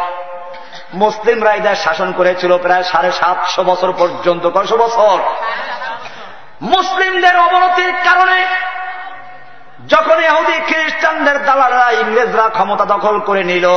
মুসলিমরা 0.94 1.54
এদের 1.54 1.76
শাসন 1.76 2.12
করেছিল 2.12 2.58
প্রায় 2.58 2.84
সাড়ে 2.84 3.12
সাতশো 3.12 3.64
বছর 3.64 3.94
পর্যন্ত। 3.98 4.50
কয়শো 4.50 4.78
বছর? 4.78 5.18
মুসলিমদের 6.62 7.40
অবনতির 7.40 7.94
কারণে 7.94 8.46
যখন 9.88 10.20
এহুদি 10.20 10.60
খ্রিস্টানদের 10.68 11.46
দালালরা 11.46 11.91
ইংরেজরা 11.91 12.50
ক্ষমতা 12.50 12.86
দখল 12.86 13.20
করে 13.20 13.44
নিল 13.44 13.70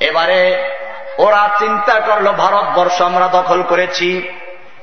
এবারে 0.00 0.70
ওরা 1.18 1.50
চিন্তা 1.58 2.00
করল, 2.00 2.32
ভারতবর্ষ 2.32 3.02
আমরা 3.02 3.28
দখল 3.28 3.62
করেছি। 3.62 4.28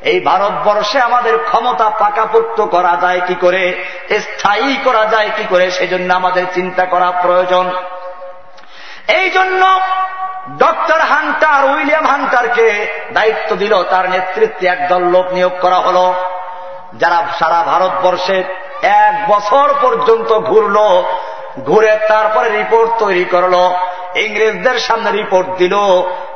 এই 0.02 0.20
ভারতবর্ষে 0.20 1.02
আমাদের 1.02 1.38
ক্ষমতা 1.44 1.90
পাকাপোক্ত 1.90 2.62
করা 2.62 2.98
যায় 3.02 3.22
কি 3.28 3.36
করে? 3.36 3.86
স্থায়ী 4.20 4.78
করা 4.84 5.06
যায় 5.06 5.30
কি 5.36 5.44
করে? 5.50 5.72
সেজন্য 5.72 6.14
আমাদের 6.14 6.46
চিন্তা 6.54 6.86
করা 6.86 7.12
প্রয়োজন। 7.12 7.72
এই 9.08 9.30
জন্য 9.30 9.80
ডক্টর 10.58 11.00
হান্টার, 11.02 11.66
উইলিয়াম 11.66 12.06
হান্টারকে 12.06 12.88
দায়িত্ব 13.14 13.56
দিল, 13.56 13.84
তার 13.84 14.10
নেতৃত্বে 14.10 14.68
একদল 14.68 15.02
লোক 15.02 15.34
নিয়োগ 15.34 15.52
করা 15.62 15.76
হল, 15.76 16.14
যারা 16.94 17.24
সারা 17.40 17.64
ভারতবর্ষে 17.64 18.44
এক 18.82 19.32
বছর 19.32 19.74
পর্যন্ত 19.82 20.40
ঘুরল। 20.40 21.04
ঘুরে 21.60 22.00
তারপরে 22.08 22.58
রিপোর্ট 22.58 22.92
তৈরি 23.00 23.26
করল। 23.26 23.56
ইংরেজদের 24.16 24.80
সামনে 24.80 25.12
রিপোর্ট 25.12 25.48
দিল 25.58 25.76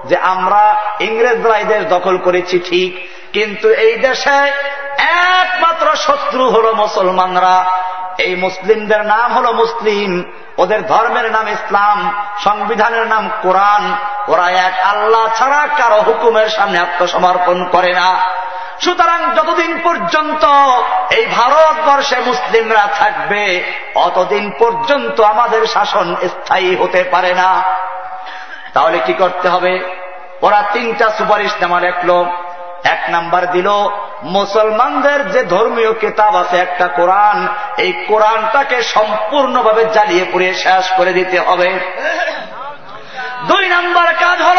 যে 0.05 0.17
আমরা 0.17 0.75
ইংরেজরা 0.99 1.57
এই 1.57 1.65
দেশ 1.65 1.83
দখল 1.83 2.17
করেছি 2.17 2.59
ঠিক, 2.59 2.91
কিন্তু 3.33 3.69
এই 3.69 3.97
দেশে 3.97 4.51
একমাত্র 5.39 5.95
শত্রু 5.95 6.49
হল 6.49 6.73
মুসলমানরা। 6.73 7.65
এই 8.17 8.35
মুসলিমদের 8.35 9.05
নাম 9.05 9.33
হল 9.33 9.53
মুসলিম, 9.53 10.23
ওদের 10.57 10.87
ধর্মের 10.87 11.31
নাম 11.31 11.47
ইসলাম, 11.47 12.27
সংবিধানের 12.43 13.07
নাম 13.07 13.29
কোরআন। 13.41 13.95
ওরা 14.27 14.49
এক 14.49 14.73
আল্লাহ 14.83 15.33
ছাড়া 15.35 15.67
কারও 15.77 16.01
হুকুমের 16.01 16.49
সামনে 16.49 16.79
আত্মসমর্পণ 16.79 17.65
করে 17.65 17.93
না। 17.93 18.19
সুতরাং 18.81 19.35
যতদিন 19.35 19.80
পর্যন্ত 19.84 20.45
এই 21.14 21.26
ভারতবর্ষে 21.26 22.19
মুসলিমরা 22.19 22.88
থাকবে, 22.99 23.64
অতদিন 23.95 24.51
পর্যন্ত 24.60 25.22
আমাদের 25.22 25.68
শাসন 25.68 26.15
স্থায়ী 26.15 26.76
হতে 26.76 27.03
পারে 27.03 27.34
না। 27.34 27.64
তাহলে 28.73 28.99
কি 29.06 29.14
করতে 29.14 29.49
হবে? 29.49 29.80
ওরা 30.41 30.64
তিনটা 30.73 31.10
সুপারিশ 31.10 31.51
নামা 31.61 31.80
লেখল। 31.80 32.26
এক 32.84 33.03
নাম্বার 33.10 33.51
দিল, 33.51 33.68
মুসলমানদের 34.23 35.31
যে 35.31 35.43
ধর্মীয় 35.43 35.93
কেতাব 35.93 36.35
আছে, 36.35 36.57
একটা 36.57 36.88
কোরআন, 36.88 37.47
এই 37.77 38.06
কোরআনটাকে 38.07 38.81
সম্পূর্ণভাবে 38.81 39.85
জ্বালিয়ে 39.85 40.26
পুড়িয়ে 40.31 40.53
শেষ 40.53 40.91
করে 40.97 41.14
দিতে 41.14 41.39
হবে। 41.39 41.80
দুই 43.47 43.69
নাম্বার 43.69 44.14
কাজ 44.14 44.41
হল 44.41 44.57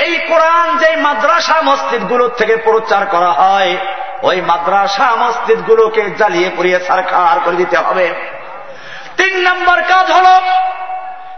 এই 0.00 0.18
কোরআন 0.28 0.78
যে 0.78 0.96
মাদ্রাসা 0.96 1.62
মসজিদগুলোর 1.62 2.30
থেকে 2.38 2.56
প্রচার 2.56 3.06
করা 3.06 3.32
হয়, 3.32 3.76
ওই 4.22 4.40
মাদ্রাসা 4.40 5.16
মসজিদগুলোকে 5.16 6.10
জ্বালিয়ে 6.10 6.50
পুড়িয়ে 6.56 6.80
সারকার 6.80 7.40
করে 7.44 7.56
দিতে 7.56 7.76
হবে। 7.76 8.06
তিন 9.16 9.34
নম্বর 9.40 9.82
কাজ 9.82 10.10
হল, 10.10 10.28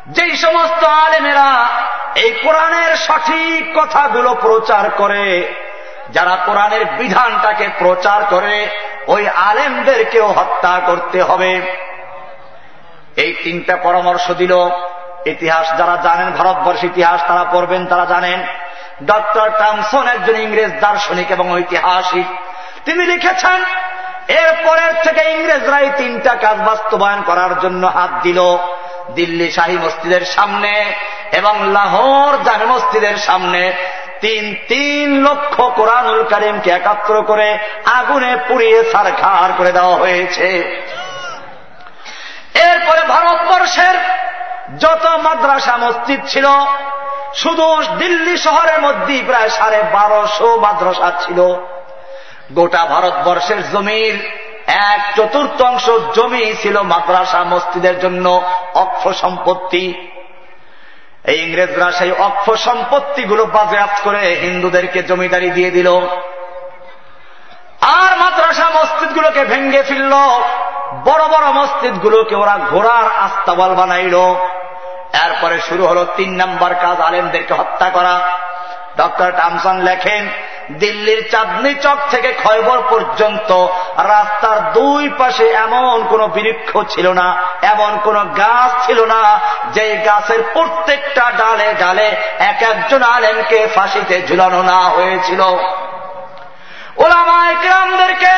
যেই 0.06 0.36
সমস্ত 0.36 0.84
আলেমেরা 0.84 1.66
এই 2.14 2.30
কোরআনের 2.30 2.96
সঠিক 2.96 3.80
কথাগুলো 3.80 4.36
প্রচার 4.40 4.90
করে, 4.90 5.54
যারা 6.10 6.36
কোরআনের 6.46 6.84
বিধানটাকে 6.84 7.68
প্রচার 7.78 8.20
করে, 8.30 8.68
ওই 9.06 9.28
আলেমদেরকেও 9.28 10.26
হত্যা 10.26 10.80
করতে 10.86 11.22
হবে। 11.22 11.52
এই 13.16 13.32
তিনটা 13.44 13.76
পরামর্শ 13.76 14.30
দিল। 14.30 14.54
ইতিহাস 15.26 15.78
যারা 15.78 15.96
জানেন 16.02 16.30
ভারতবর্ষ 16.30 16.84
ইতিহাস 16.84 17.20
তারা 17.28 17.44
পড়বেন, 17.44 17.86
তারা 17.86 18.04
জানেন। 18.04 18.46
ডক্টর 19.04 19.50
টামসন 19.50 20.08
একজন 20.08 20.36
ইংরেজ 20.36 20.80
দার্শনিক 20.80 21.30
এবং 21.30 21.52
ঐতিহাসিক। 21.52 22.26
তিনি 22.84 23.06
লিখেছেন, 23.06 23.64
এরপরের 24.28 24.94
থেকে 25.02 25.30
ইংরেজরা 25.30 25.78
এই 25.78 25.90
তিনটা 25.96 26.34
কাজ 26.34 26.58
বাস্তবায়ন 26.58 27.22
করার 27.22 27.60
জন্য 27.60 27.86
হাত 27.86 28.10
দিল। 28.22 28.56
দিল্লি 29.14 29.50
শাহী 29.50 29.78
মসজিদের 29.78 30.24
সামনে 30.24 30.92
এবং 31.32 31.72
লাহোর 31.72 32.42
জামে 32.42 32.64
মসজিদের 32.64 33.16
সামনে 33.16 33.72
তিন 34.20 34.54
তিন 34.68 35.24
লক্ষ 35.24 35.60
কোরআনুল 35.60 36.22
করিমকে 36.22 36.70
একাত্র 36.70 37.22
করে 37.22 37.58
আগুনে 37.84 38.36
পুড়িয়ে 38.48 38.84
সারখার 38.92 39.52
করে 39.58 39.72
দেওয়া 39.72 39.96
হয়েছে। 39.96 40.48
এরপরে 42.54 43.02
ভারতবর্ষের 43.02 43.98
যত 44.78 45.06
মাদ্রাসা 45.06 45.76
মসজিদ 45.76 46.20
ছিল, 46.28 46.46
শুধু 47.34 47.82
দিল্লি 47.98 48.36
শহরের 48.36 48.80
মধ্যেই 48.80 49.22
প্রায় 49.26 49.48
সাড়ে 49.48 49.82
বারোশো 49.92 50.56
মাদ্রাসা 50.56 51.12
ছিল। 51.20 51.54
গোটা 52.52 52.86
ভারতবর্ষের 52.86 53.70
জমির 53.70 54.14
এক 54.66 55.16
চতুর্থাংশ 55.16 55.90
জমি 56.14 56.54
ছিল 56.62 56.80
মাদ্রাসা 56.80 57.44
মসজিদের 57.44 58.00
জন্য 58.00 58.42
অক্ষ 58.74 59.08
সম্পত্তি। 59.08 60.10
এই 61.24 61.38
ইংরেজরা 61.38 61.92
সেই 61.92 62.12
অক্ষ 62.12 62.50
সম্পত্তিগুলো 62.50 63.46
বাজেয়াত 63.46 64.00
করে 64.04 64.36
হিন্দুদেরকে 64.40 65.02
জমিদারি 65.02 65.50
দিয়ে 65.50 65.70
দিল। 65.70 66.00
আর 67.80 68.16
মাদ্রাসা 68.18 68.70
মসজিদগুলোকে 68.70 69.44
ভেঙ্গে 69.44 69.82
ফেলল। 69.82 70.12
বড় 71.04 71.24
বড় 71.28 71.46
মসজিদগুলোকে 71.52 72.34
ওরা 72.34 72.58
ঘোড়ার 72.70 73.06
আস্তাবল 73.20 73.74
বানাইল। 73.74 74.34
এরপরে 75.24 75.60
শুরু 75.60 75.86
হল 75.86 76.04
তিন 76.16 76.30
নম্বর 76.36 76.74
কাজ, 76.74 77.00
আলেমদেরকে 77.00 77.54
হত্যা 77.54 77.90
করা। 77.90 78.20
ডক্টর 78.96 79.32
টামসন 79.32 79.76
লেখেন, 79.78 80.28
দিল্লির 80.70 81.28
চাঁদনি 81.30 81.74
চক 81.74 81.98
থেকে 82.10 82.34
খয়বর 82.44 82.78
পর্যন্ত 82.90 83.66
রাস্তার 83.96 84.72
দুই 84.72 85.08
পাশে 85.18 85.46
এমন 85.48 86.04
কোন 86.08 86.26
বৃক্ষ 86.26 86.78
ছিল 86.88 87.12
না, 87.12 87.42
এমন 87.62 87.98
কোন 88.04 88.34
গাছ 88.36 88.86
ছিল 88.86 89.04
না 89.04 89.40
যে 89.72 89.96
গাছের 89.96 90.42
প্রত্যেকটা 90.52 91.32
ডালে 91.38 91.74
ডালে 91.78 92.16
এক 92.38 92.62
একজন 92.62 93.02
আলেমকে 93.02 93.66
ফাঁসিতে 93.66 94.26
ঝুলানো 94.28 94.62
না 94.62 94.80
হয়েছিল। 94.80 95.40
ওলামায় 97.04 97.54
গ্রামদেরকে 97.54 98.32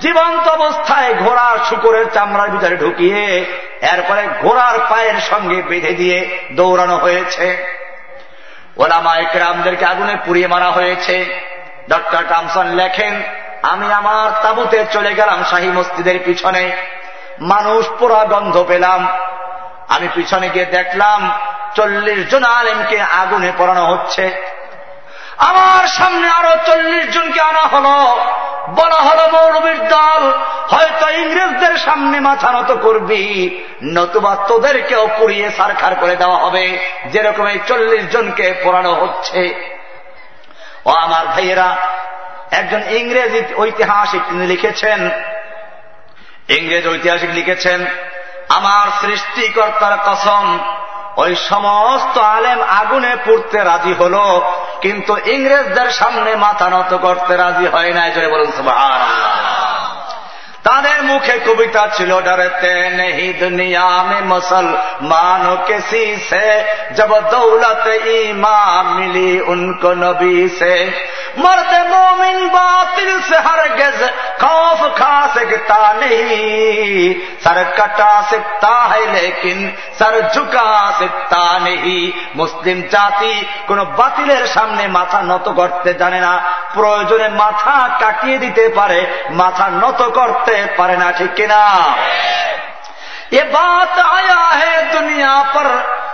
জীবন্ত 0.00 0.48
অবস্থায় 0.48 1.14
ঘোড়ার 1.14 1.58
শুকুরের 1.68 2.06
চামড়ার 2.14 2.50
ভিতরে 2.50 2.76
ঢুকিয়ে 2.76 3.44
এরপরে 3.92 4.28
ঘোড়ার 4.42 4.78
পায়ের 4.90 5.20
সঙ্গে 5.20 5.62
বেঁধে 5.62 5.92
দিয়ে 5.92 6.38
দৌড়ানো 6.52 6.96
হয়েছে। 6.96 7.66
ওলামা 8.76 9.16
একরামদেরকে 9.16 9.84
আগুনে 9.84 10.16
পুড়িয়ে 10.26 10.46
মারা 10.46 10.70
হয়েছে। 10.70 11.40
ডক্টর 11.90 12.22
টামসন 12.28 12.66
লেখেন, 12.66 13.22
আমি 13.62 13.92
আমার 13.92 14.42
তাবুতে 14.42 14.84
চলে 14.92 15.14
গেলাম 15.14 15.44
শাহী 15.50 15.68
মসজিদের 15.68 16.18
পিছনে। 16.24 16.76
মানুষ 17.40 17.88
পোড়া 17.98 18.24
গন্ধ 18.24 18.64
পেলাম। 18.68 19.08
আমি 19.88 20.08
পিছনে 20.14 20.48
গিয়ে 20.48 20.64
দেখলাম 20.64 21.32
চল্লিশ 21.74 22.30
জন 22.30 22.44
আলেমকে 22.44 23.00
আগুনে 23.00 23.52
পড়ানো 23.58 23.86
হচ্ছে। 23.86 24.55
আমার 25.38 25.86
সামনে 25.86 26.30
আরও 26.30 26.56
চল্লিশ 26.66 27.14
জনকে 27.14 27.40
আনা 27.40 27.60
হল। 27.60 27.84
বলা 28.72 28.94
হল 28.94 29.30
মৌরবীর 29.30 29.88
দল, 29.88 30.32
হয়তো 30.68 31.08
ইংরেজদের 31.08 31.76
সামনে 31.78 32.20
মাথা 32.20 32.52
নত 32.52 32.72
করবি। 32.82 33.64
নতুবা 33.82 34.36
তোদেরকেও 34.48 35.08
পুড়িয়ে 35.18 35.50
সারখার 35.50 35.94
করে 35.94 36.16
দেওয়া 36.16 36.36
হবে। 36.36 36.78
যেরকম 37.06 37.46
এই 37.46 37.58
চল্লিশ 37.66 38.10
জনকে 38.10 38.54
পড়ানো 38.64 38.94
হচ্ছে। 38.94 39.72
ও 40.86 40.90
আমার 40.90 41.26
ভাইয়েরা, 41.26 41.76
একজন 42.50 42.82
ইংরেজ 42.88 43.54
ঐতিহাসিক 43.56 44.20
তিনি 44.28 44.46
লিখেছেন। 44.46 45.10
ইংরেজ 46.48 46.88
ঐতিহাসিক 46.88 47.30
লিখেছেন, 47.32 47.86
আমার 48.48 48.88
সৃষ্টিকর্তার 49.00 49.98
কসম 50.06 50.58
ওই 51.16 51.32
সমস্ত 51.50 52.14
আলেম 52.18 52.60
আগুনে 52.80 53.12
পড়তে 53.26 53.58
রাজি 53.64 53.94
হল, 54.00 54.16
কিন্তু 54.80 55.12
ইংরেজদের 55.34 55.88
সামনে 55.90 56.30
মাথা 56.36 56.66
নত 56.70 56.92
করতে 56.96 57.32
রাজি 57.36 57.66
হয় 57.66 57.92
নাই 57.92 58.10
জয় 58.10 58.30
বলুন 58.30 58.50
সুভার 58.56 59.00
তাদের 60.62 60.98
মুখে 61.02 61.36
কবিতা 61.46 61.82
ছিল 61.96 62.10
ডরতে 62.20 62.74
নেহি 62.90 63.28
দুনিয়া 63.32 63.90
মে 64.08 64.18
মুসলমান 64.34 65.44
কেসি 65.66 66.04
সে 66.28 66.46
জব 66.96 67.12
দৌলত 67.32 67.86
ইমাম 68.20 68.86
মিলি 68.96 69.30
উনকো 69.52 69.92
নবী 70.04 70.36
সে। 70.58 70.74
মরতে 71.38 71.80
মোমিন 71.92 72.38
বাতিল 72.48 73.10
সে 73.28 73.38
হর 73.46 73.60
গেজ 73.78 74.00
खौफ 74.41 74.81
खा 74.97 75.15
सकता 75.35 75.79
नहीं 75.93 77.13
सर 77.43 77.63
कटा 77.77 78.13
सकता 78.31 78.73
है 78.85 79.01
लेकिन 79.13 79.57
सर 79.99 80.19
झुका 80.31 80.69
सकता 80.99 81.43
नहीं 81.59 82.01
মুসলিম 82.35 82.77
জাতি 82.91 83.33
কোন 83.67 83.79
বাতিলের 83.99 84.43
সামনে 84.47 84.83
মাথা 84.97 85.19
নত 85.23 85.47
করতে 85.59 85.89
জানে 85.93 86.19
না 86.19 86.33
প্রয়োজনে 86.73 87.27
মাথা 87.35 87.75
কাটিয়ে 88.01 88.37
দিতে 88.37 88.65
পারে 88.77 88.99
মাথা 89.41 89.65
নত 89.81 90.01
করতে 90.17 90.55
পারে 90.77 90.95
না 90.97 91.07
ঠিক 91.17 91.31
কিনা 91.35 91.61
ये 93.31 93.43
बात 93.49 93.93
आया 94.11 94.39
है 94.53 94.73
दुनिया 94.91 95.35
पर 95.53 95.67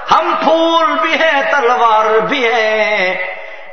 हम 0.10 0.26
फूल 0.36 0.88
भी 1.00 1.14
हैं 1.14 1.38
तलवार 1.52 2.08
भी 2.30 2.42
हैं 2.46 3.06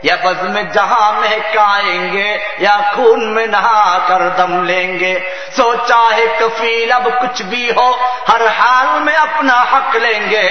या 0.05 0.17
बज 0.25 0.43
में 0.55 0.71
जहां 0.73 1.13
महकाएंगे 1.21 2.31
या 2.61 2.77
खून 2.95 3.25
में 3.35 3.47
नहा 3.49 3.99
कर 4.09 4.23
दम 4.39 4.53
लेंगे 4.65 5.13
सोचा 5.57 6.01
है 6.09 6.27
कफील 6.41 6.91
अब 6.91 7.09
कुछ 7.21 7.43
भी 7.53 7.69
हो 7.71 7.87
हर 8.29 8.47
हाल 8.59 9.01
में 9.03 9.15
अपना 9.15 9.55
हक 9.73 9.97
लेंगे 10.03 10.43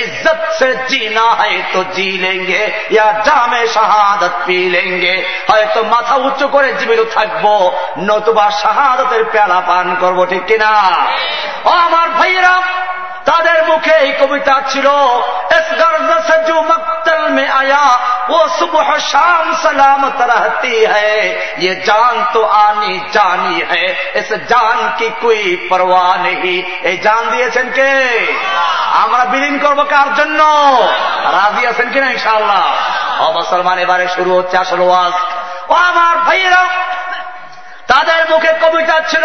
इज्जत 0.00 0.46
से 0.58 0.72
जीना 0.86 1.24
है 1.40 1.50
तो 1.72 1.82
जी 1.94 2.10
लेंगे 2.18 2.62
या 2.92 3.10
जामे 3.26 3.66
শাহাদত 3.74 4.34
পি 4.46 4.58
লেঙ্গে 4.70 5.14
হয়তো 5.50 5.80
মাথা 5.86 6.14
উঁচু 6.26 6.46
করে 6.54 6.70
জীবিত 6.80 7.00
থাকবো 7.16 7.54
নতুবা 8.08 8.46
শাহাদতের 8.62 9.22
পেয়ালা 9.32 9.60
পান 9.68 9.86
করবো 10.02 10.22
ঠিক 10.30 10.44
কিনা 10.50 10.72
ও 11.64 11.70
আমার 11.86 12.08
ভাইয়েরা 12.18 12.54
তাদের 13.30 13.58
মুখে 13.70 13.94
এই 14.04 14.12
কবিতা 14.20 14.54
ছিল 14.70 14.86
इस 15.52 15.68
गर्ज 15.74 16.08
से 16.26 16.36
जो 16.44 16.56
मक्तल 18.94 18.94
में 18.94 18.94
आया 18.94 18.94
वो 18.94 18.94
सुबह 18.94 18.98
शाम 18.98 19.54
सलामत 19.54 20.20
रहती 20.20 20.84
है 20.84 21.62
ये 21.62 21.74
जान 21.84 22.24
तो 22.34 22.42
आनी 22.42 22.98
जानी 23.12 23.62
है 23.70 23.84
इस 24.16 24.32
जान 24.32 24.88
की 24.98 25.08
कोई 25.22 25.56
परवाह 25.70 26.16
नहीं 26.22 26.62
এই 26.82 26.96
জান 26.98 27.22
দিয়েছেন 27.30 27.66
কে 27.70 27.90
আমরা 28.94 29.24
বিলীন 29.24 29.56
করবো 29.58 29.82
কার 29.84 30.08
জন্য 30.14 30.40
রাজি 31.32 31.62
আছেন 31.66 31.88
কিনা 31.90 32.08
ইনশাআল্লাহ 32.10 32.64
ও 33.20 33.32
মুসলমান 33.32 33.78
এবারে 33.78 34.06
শুরু 34.08 34.30
হচ্ছে 34.34 34.56
আসল 34.56 34.80
ওয়াজ 34.80 35.14
ও 35.68 35.74
আমার 35.74 36.14
ভাইয়েরা 36.18 36.64
তাদের 37.87 38.29
মুখে 38.29 38.53
কবিতা 38.61 39.01
ছিল 39.09 39.23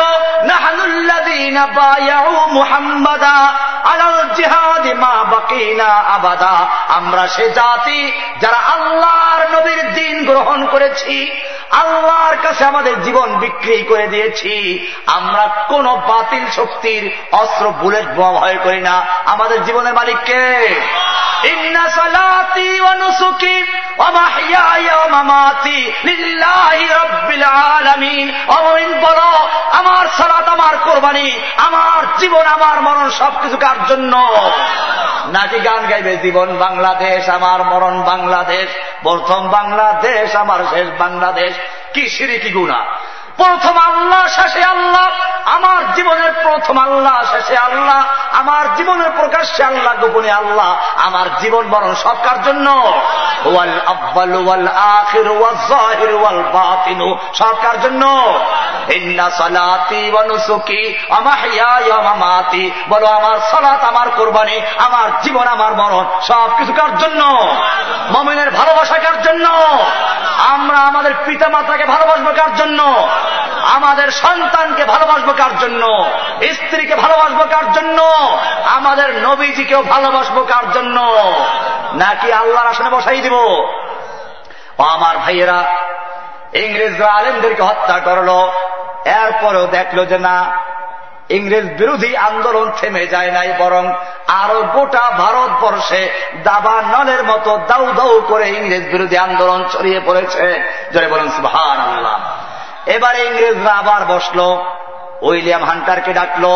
আবাদা। 6.07 6.67
আমরা 6.89 7.29
সে 7.29 7.51
জাতি 7.51 8.13
যারা 8.41 8.57
আল্লাহর 8.57 9.59
নবীর 9.59 9.93
দিন 9.95 10.27
গ্রহণ 10.27 10.67
করেছি, 10.67 11.31
আল্লাহর 11.71 12.37
কাছে 12.43 12.65
আমাদের 12.65 13.03
জীবন 13.03 13.39
বিক্রি 13.39 13.83
করে 13.83 14.07
দিয়েছি। 14.07 14.87
আমরা 15.07 15.65
কোন 15.69 15.97
বাতিল 15.97 16.51
শক্তির 16.51 17.17
অস্ত্র, 17.33 17.71
বুলেট 17.71 18.07
ভয় 18.17 18.59
করি 18.65 18.81
না। 18.81 19.07
আমাদের 19.25 19.65
জীবনের 19.65 19.95
মালিককে 19.95 20.81
ইন্না 21.45 21.89
অমিন 28.59 29.01
বলো, 29.01 29.49
আমার 29.73 30.07
সালাত, 30.07 30.49
আমার 30.49 30.77
কোরবানি, 30.85 31.41
আমার 31.57 32.19
জীবন, 32.19 32.47
আমার 32.47 32.81
মরণ 32.81 33.11
সবকিছু 33.11 33.57
কার 33.57 33.87
জন্য? 33.87 34.17
নাকি 35.27 35.59
গান 35.59 35.87
গাইবে 35.91 36.17
জীবন 36.17 36.59
বাংলাদেশ, 36.59 37.29
আমার 37.29 37.65
মরণ 37.65 38.03
বাংলাদেশ, 38.03 38.69
প্রথম 39.03 39.49
বাংলাদেশ, 39.49 40.37
আমার 40.37 40.59
শেষ 40.71 40.89
বাংলাদেশ? 40.99 41.55
কি 41.95 42.09
সিঁড়ি, 42.09 42.39
কি 42.39 42.51
গুণা? 42.51 42.85
প্রথম 43.45 43.79
আল্লাহ, 43.79 44.27
শেষে 44.27 44.65
আল্লাহ। 44.65 45.11
আমার 45.45 45.95
জীবনের 45.95 46.33
প্রথম 46.43 46.79
আল্লাহ, 46.79 47.23
শেষে 47.31 47.57
আল্লাহ। 47.57 48.05
আমার 48.33 48.75
জীবনের 48.75 49.11
প্রকাশ্যে 49.17 49.65
আল্লাহ, 49.65 49.95
গোপনে 49.95 50.31
আল্লাহ। 50.31 50.77
আমার 50.97 51.27
জীবন 51.41 51.69
বরণ 51.69 51.95
সবকার 51.95 52.43
জন্য? 52.43 52.71
ওয়াল 53.45 53.81
আব্বাল 53.87 54.47
ওয়াল 54.47 54.69
আখির 54.69 55.31
ওয়াল 55.31 55.55
জাহির 55.69 56.15
ওয়াল 56.15 56.43
বাতিনু। 56.43 57.19
সবকার 57.35 57.81
জন্য? 57.81 58.35
ইন্না 58.93 59.31
সালাতি 59.31 60.11
ওয়া 60.13 60.25
নুসুকি 60.25 60.99
ওয়া 61.11 61.21
মাহইয়ায়া 61.21 61.95
ওয়া 61.95 62.03
মামাতি। 62.03 62.71
বলো, 62.89 63.07
আমার 63.07 63.41
সালাত, 63.51 63.85
আমার 63.85 64.11
কুরবানি, 64.11 64.61
আমার 64.79 65.21
জীবন, 65.23 65.47
আমার 65.49 65.73
মরণ, 65.75 66.05
সব 66.21 66.51
কিছু 66.59 66.73
কার 66.73 66.99
জন্য? 66.99 67.25
মমিনের 68.19 68.51
ভালোবাসা 68.51 68.99
কার 68.99 69.23
জন্য? 69.23 69.49
আমরা 70.49 70.79
আমাদের 70.79 71.15
পিতা 71.27 71.49
মাতাকে 71.49 71.85
ভালোবাসবো 71.85 72.33
কার 72.37 72.57
জন্য? 72.57 73.09
আমাদের 73.75 74.11
সন্তানকে 74.11 74.85
ভালোবাসবো 74.85 75.33
কার 75.33 75.59
জন্য? 75.59 76.11
স্ত্রীকে 76.53 76.95
ভালোবাসবো 76.95 77.45
কার 77.51 77.73
জন্য? 77.73 78.03
আমাদের 78.65 79.23
নবীজিকেও 79.23 79.83
ভালোবাসবো 79.83 80.45
কার 80.45 80.73
জন্য? 80.73 81.01
নাকি 81.95 82.33
আল্লাহর 82.33 82.69
আসনে 82.69 82.91
বসাই 82.91 83.21
দিব? 83.21 83.37
আমার 84.79 85.19
ভাইয়েরা, 85.19 85.65
ইংরেজরা 86.53 87.13
আলেমদেরকে 87.13 87.63
হত্যা 87.63 87.99
করল। 87.99 88.29
এরপরেও 89.05 89.67
দেখল 89.67 90.05
যে 90.05 90.19
না, 90.19 90.59
ইংরেজ 91.29 91.67
বিরোধী 91.79 92.17
আন্দোলন 92.17 92.71
থেমে 92.81 93.07
যায় 93.07 93.31
নাই, 93.31 93.53
বরং 93.59 93.93
আরও 94.29 94.63
গোটা 94.63 95.11
ভারতবর্ষে 95.11 96.11
দাবা 96.43 96.83
নলের 96.83 97.25
মতো 97.25 97.59
দাউ 97.69 97.93
দাউ 97.93 98.21
করে 98.29 98.49
ইংরেজ 98.49 98.85
বিরোধী 98.85 99.17
আন্দোলন 99.17 99.65
ছড়িয়ে 99.73 100.01
পড়েছে। 100.07 100.73
জয় 100.95 101.09
বলেন 101.09 101.29
সুহান 101.29 101.79
আল্লাহ 101.81 102.21
এবারে 102.95 103.21
ইংরেজরা 103.25 103.73
আবার 103.73 104.03
বসল, 104.05 104.39
উইলিয়াম 105.23 105.65
হান্টারকে 105.65 106.13
ডাকলো, 106.13 106.53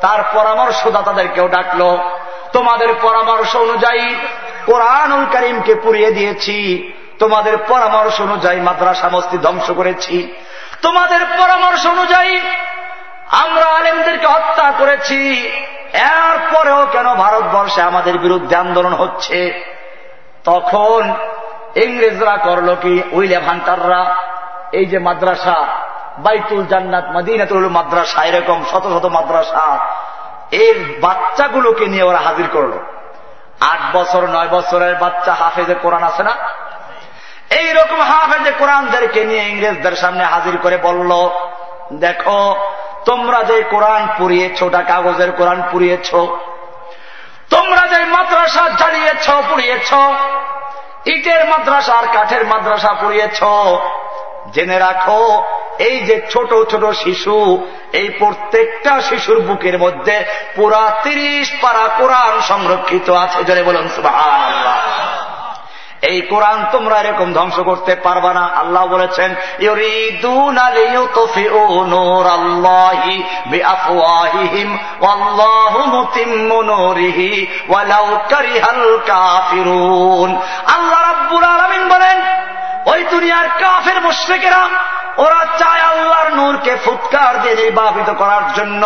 তার 0.00 0.20
পরামর্শদাতাদেরকেও 0.32 1.48
ডাকলো, 1.48 1.98
তোমাদের 2.52 2.88
পরামর্শ 3.02 3.56
অনুযায়ী 3.56 4.14
কোরআনুল 4.66 5.24
করিমকে 5.32 5.74
পুড়িয়ে 5.74 6.10
দিয়েছি, 6.10 6.56
তোমাদের 7.18 7.54
পরামর্শ 7.68 8.20
অনুযায়ী 8.20 8.60
মাদ্রাসা 8.60 9.08
মস্তি 9.08 9.38
ধ্বংস 9.38 9.70
করেছি, 9.70 10.16
তোমাদের 10.82 11.20
পরামর্শ 11.38 11.86
অনুযায়ী 11.86 12.40
আমরা 13.44 13.66
আলেমদেরকে 13.78 14.26
হত্যা 14.26 14.72
করেছি, 14.78 15.20
এরপরেও 16.14 16.86
কেন 16.92 17.14
ভারতবর্ষে 17.14 17.80
আমাদের 17.82 18.18
বিরুদ্ধে 18.18 18.54
আন্দোলন 18.56 18.94
হচ্ছে? 18.94 19.38
তখন 20.44 21.00
ইংরেজরা 21.76 22.36
করল 22.36 22.68
কি, 22.82 22.94
উইলিয়াম 23.12 23.44
হান্টাররা 23.44 24.02
এই 24.72 24.86
যে 24.86 24.98
মাদ্রাসা, 24.98 25.66
বাইতুল 26.18 26.66
জান্নাত, 26.66 27.04
মদিনাতুল 27.16 27.68
মাদ্রাসা, 27.68 28.24
এরকম 28.24 28.64
শত 28.70 28.84
শত 28.84 29.04
মাদ্রাসা, 29.06 29.78
এর 30.50 30.76
বাচ্চাগুলোকে 31.00 31.86
নিয়ে 31.86 32.02
ওরা 32.02 32.18
হাজির 32.18 32.48
করল। 32.52 32.72
আট 33.60 33.96
বছর, 33.96 34.22
নয় 34.26 34.48
বছরের 34.48 34.94
বাচ্চা 34.94 35.34
হাফেজে 35.34 35.74
কোরআন 35.74 36.02
আছে 36.02 36.22
না? 36.22 36.34
এইরকম 37.50 38.00
হাফেজে 38.00 38.52
কোরআনদেরকে 38.58 39.24
নিয়ে 39.24 39.48
ইংরেজদের 39.48 39.96
সামনে 39.96 40.24
হাজির 40.24 40.58
করে 40.62 40.76
বলল, 40.76 41.10
দেখো, 41.92 42.56
তোমরা 43.04 43.42
যে 43.42 43.62
কোরআন 43.62 44.08
পুড়িয়েছ, 44.18 44.62
ওটা 44.62 44.82
কাগজের 44.82 45.32
কোরআন 45.32 45.62
পুড়িয়েছ, 45.72 46.08
তোমরা 47.50 47.86
যে 47.86 48.04
মাদ্রাসা 48.04 48.68
জ্বালিয়েছ, 48.68 49.30
পুড়িয়েছ, 49.48 49.90
ইটের 51.06 51.44
মাদ্রাসা 51.44 51.94
আর 51.94 52.06
কাঠের 52.12 52.46
মাদ্রাসা 52.46 52.92
পুড়িয়েছ 53.00 53.42
জেনে 54.52 54.78
রাখো, 54.78 55.42
এই 55.78 56.00
যে 56.00 56.22
ছোট 56.30 56.50
ছোট 56.70 56.84
শিশু, 56.84 57.66
এই 57.92 58.08
প্রত্যেকটা 58.08 59.00
শিশুর 59.00 59.40
বুকের 59.40 59.78
মধ্যে 59.78 60.24
পুরা 60.56 61.00
তিরিশ 61.02 61.52
পারা 61.62 61.88
কোরআন 61.98 62.40
সংরক্ষিত 62.40 63.10
আছে 63.10 63.44
জনে 63.44 63.62
বলুন 63.62 63.88
এই 66.02 66.20
কোরআন 66.20 66.64
তোমরা 66.72 66.96
এরকম 67.00 67.32
ধ্বংস 67.32 67.60
করতে 67.60 67.94
পারবা 67.94 68.32
না। 68.34 68.44
আল্লাহ 68.46 68.86
বলেছেন 68.86 69.34
আল্লাহ 80.66 81.00
রাব্বুল 81.10 81.44
আলামিন 81.44 81.88
বলেন 81.88 82.41
ওই 82.86 83.04
দুনিয়ার 83.04 83.48
কাফের 83.48 84.00
মুশ্রিকেরা, 84.00 84.68
ওরা 85.16 85.46
চায় 85.58 85.80
আল্লাহর 85.80 86.32
নূরকে 86.32 86.76
ফুৎকার 86.84 87.42
দিয়ে 87.42 87.54
নির্বাপিত 87.54 88.14
করার 88.14 88.52
জন্য। 88.54 88.84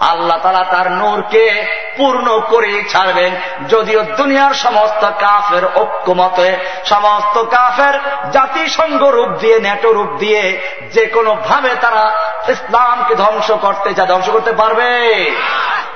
আল্লাহ 0.00 0.38
তালা 0.38 0.64
তার 0.64 0.92
নূরকে 0.92 1.66
পূর্ণ 1.96 2.40
করে 2.50 2.82
ছাড়বেন। 2.88 3.34
যদিও 3.68 4.02
দুনিয়ার 4.02 4.54
সমস্ত 4.54 5.10
কাফের 5.20 5.64
ঐক্যমতে, 5.76 6.56
সমস্ত 6.84 7.42
কাফের 7.42 8.00
জাতিসংঘ 8.30 9.02
রূপ 9.02 9.28
দিয়ে, 9.28 9.60
নেটো 9.60 9.92
রূপ 9.92 10.10
দিয়ে 10.18 10.60
যে 10.92 11.06
কোনো 11.06 11.34
ভাবে 11.34 11.70
তারা 11.80 12.12
ইসলামকে 12.48 13.14
ধ্বংস 13.14 13.50
করতে 13.50 13.94
যা 13.94 14.06
ধ্বংস 14.06 14.30
করতে 14.30 14.52
পারবে। 14.52 14.90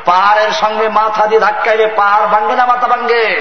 পাহাড়ের 0.04 0.50
সঙ্গে 0.50 0.88
মাথা 0.88 1.26
দিয়ে 1.26 1.40
ধাক্কাইলে 1.40 1.86
পাহাড় 1.86 2.26
ভাঙ্গে 2.26 2.56
না, 2.56 2.66
মাথা 2.66 2.88
ভাঙ্গে 2.88 3.40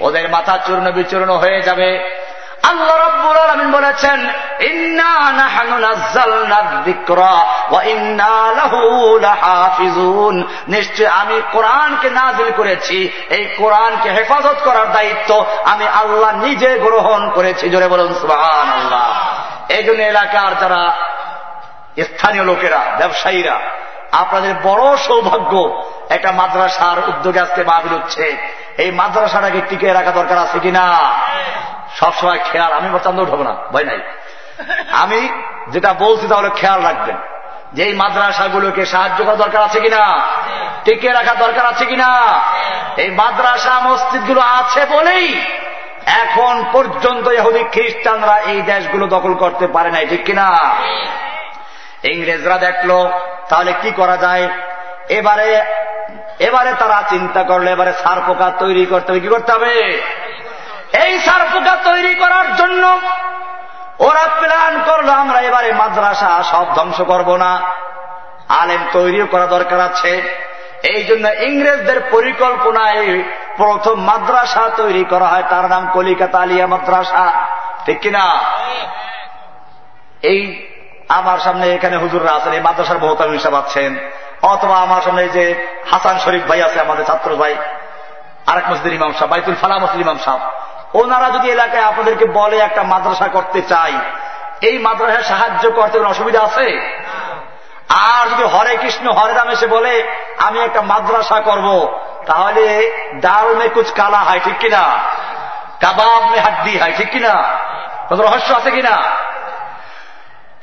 ওদের 0.00 0.28
মাথা 0.28 0.58
চূর্ণ 0.66 0.90
বিচূর্ণ 0.90 1.34
হয়ে 1.36 1.62
যাবে। 1.62 2.16
আল্লাহ 2.70 2.96
রব্বুল 3.06 3.36
আলমিন 3.36 3.70
বলেছেন 3.72 4.18
নিশ্চয় 10.66 11.06
আমি 11.06 11.36
কোরআনকে 11.52 12.08
নাজিল 12.10 12.50
করেছি। 12.56 12.98
এই 13.30 13.44
কোরআনকে 13.58 14.08
হেফাজত 14.10 14.58
করার 14.64 14.92
দায়িত্ব 14.92 15.30
আমি 15.64 15.86
আল্লাহ 15.86 16.30
নিজে 16.36 16.70
গ্রহণ 16.78 17.30
করেছি। 17.30 17.64
জোরে 17.70 17.88
বলুন 17.88 18.14
সুবাহান 18.20 18.68
আল্লাহ 18.78 19.06
এই 19.68 19.84
জন্য 19.84 20.00
এলাকার 20.02 20.52
যারা 20.60 20.82
স্থানীয় 22.02 22.44
লোকেরা, 22.44 22.80
ব্যবসায়ীরা, 22.98 23.56
আপনাদের 24.12 24.52
বড় 24.62 24.84
সৌভাগ্য 24.96 25.52
একটা 26.10 26.30
মাদ্রাসার 26.32 26.98
উদ্যোগে 27.08 27.40
আজকে 27.40 27.62
মাহবিল 27.64 27.94
হচ্ছে। 27.94 28.24
এই 28.78 28.90
মাদ্রাসাটাকে 28.90 29.60
টিকে 29.68 29.88
রাখা 29.92 30.10
দরকার 30.10 30.38
আছে 30.38 30.58
কিনা? 30.58 30.86
সবসময় 32.00 32.38
খেয়াল, 32.44 32.72
আমি 32.72 32.98
চান্দ 33.04 33.18
উঠবো 33.20 33.42
না, 33.42 33.54
ভয় 33.72 33.84
নাই। 33.84 34.00
আমি 34.90 35.20
যেটা 35.68 35.92
বলছি 35.92 36.28
তাহলে 36.28 36.50
খেয়াল 36.56 36.82
রাখবেন। 36.82 37.16
যে 37.72 37.82
এই 37.84 37.94
মাদ্রাসাগুলোকে 37.94 38.86
সাহায্য 38.86 39.24
করা 39.24 39.36
দরকার 39.36 39.62
আছে 39.62 39.80
কিনা? 39.80 40.02
টিকে 40.84 41.08
রাখা 41.12 41.34
দরকার 41.34 41.66
আছে 41.66 41.84
কিনা? 41.86 42.10
এই 42.96 43.10
মাদ্রাসা, 43.10 43.80
মসজিদগুলো 43.80 44.40
আছে 44.40 44.86
বলেই 44.90 45.26
এখন 46.06 46.64
পর্যন্ত 46.72 47.26
ইহুদি 47.28 47.64
খ্রিস্টানরা 47.72 48.36
এই 48.38 48.62
দেশগুলো 48.62 49.06
দখল 49.06 49.34
করতে 49.34 49.66
পারে 49.66 49.90
নাই, 49.90 50.06
ঠিক 50.06 50.24
কিনা? 50.24 50.46
ইংরেজরা 52.02 52.58
দেখল, 52.58 52.90
তাহলে 53.48 53.72
কি 53.82 53.90
করা 53.90 54.16
যায়? 54.16 54.48
এবারে 55.08 55.50
এবারে 56.38 56.72
তারা 56.78 57.02
চিন্তা 57.08 57.42
করল, 57.42 57.66
এবারে 57.68 57.92
সার 57.92 58.18
পোকা 58.26 58.50
তৈরি 58.58 58.86
করতে 58.86 59.12
হবে, 59.12 59.20
কি 59.20 59.28
করতে 59.28 59.52
হবে? 59.52 60.02
এই 61.04 61.18
সার 61.18 61.42
পোকা 61.52 61.76
তৈরি 61.84 62.14
করার 62.14 62.56
জন্য 62.56 63.00
ওরা 63.98 64.24
প্ল্যান 64.40 64.82
করল, 64.86 65.08
আমরা 65.10 65.40
এবারে 65.40 65.72
মাদ্রাসা 65.72 66.42
সব 66.42 66.66
ধ্বংস 66.74 67.00
করব 67.00 67.36
না। 67.36 67.60
আলেম 68.48 68.82
তৈরিও 68.92 69.26
করা 69.26 69.46
দরকার 69.46 69.80
আছে। 69.80 70.22
এই 70.82 71.04
জন্য 71.04 71.28
ইংরেজদের 71.28 72.00
পরিকল্পনায় 72.10 73.22
প্রথম 73.56 74.00
মাদ্রাসা 74.00 74.70
তৈরি 74.76 75.04
করা 75.04 75.26
হয়। 75.26 75.42
তার 75.50 75.64
নাম 75.64 75.90
কলিকাতা 75.92 76.38
আলিয়া 76.38 76.66
মাদ্রাসা। 76.66 77.32
ঠিক 77.84 78.00
কিনা? 78.00 78.24
এই 80.22 80.66
আমার 81.08 81.38
সামনে 81.38 81.74
এখানে 81.74 81.96
হুজুররা 81.96 82.32
আছেন, 82.32 82.52
এই 82.52 82.60
মাদ্রাসার 82.60 82.98
বহুতাম 82.98 83.30
হিসাব 83.30 83.54
আছেন। 83.54 83.96
অথবা 84.42 84.76
আমার 84.76 85.02
সামনে 85.02 85.28
যে 85.28 85.44
হাসান 85.90 86.18
শরীফ 86.18 86.42
ভাই 86.48 86.62
আছে, 86.62 86.80
আমাদের 86.80 87.04
ছাত্র 87.04 87.36
ভাই। 87.36 87.54
আরেক 88.46 88.70
মসজিদ 88.70 88.92
ইমাম 88.92 89.12
সাহ 89.12 89.28
বাইতুল 89.28 89.54
ফালা 89.54 89.78
মসজিদ 89.78 90.00
ইমাম 90.00 90.18
সাহ 90.24 90.38
ওনারা 90.94 91.30
যদি 91.30 91.50
এলাকায় 91.50 91.82
আপনাদেরকে 91.82 92.24
বলে 92.24 92.58
একটা 92.58 92.82
মাদ্রাসা 92.82 93.28
করতে 93.28 93.62
চাই, 93.62 93.92
এই 94.60 94.78
মাদ্রাসায় 94.78 95.22
সাহায্য 95.22 95.70
করতে 95.70 95.98
কোনো 95.98 96.10
অসুবিধা 96.10 96.40
আছে? 96.40 96.96
আর 97.88 98.28
যদি 98.28 98.42
হরে 98.42 98.76
কৃষ্ণ, 98.76 99.10
হরে 99.10 99.32
রাম 99.32 99.48
এসে 99.48 99.66
বলে, 99.66 100.16
আমি 100.38 100.60
একটা 100.60 100.82
মাদ্রাসা 100.82 101.40
করব, 101.40 102.00
তাহলে 102.26 102.92
ডাল 103.14 103.54
মে 103.54 103.68
কুচ 103.68 103.92
কালা 103.92 104.18
হয়, 104.18 104.40
ঠিক 104.44 104.58
কিনা? 104.58 104.98
কাবাব 105.80 106.30
মে 106.30 106.40
হাড্ডি 106.40 106.78
হয়, 106.78 106.92
ঠিক 106.96 107.10
কিনা? 107.10 107.42
কোন 108.08 108.20
রহস্য 108.20 108.54
আছে 108.54 108.70
কিনা? 108.70 109.02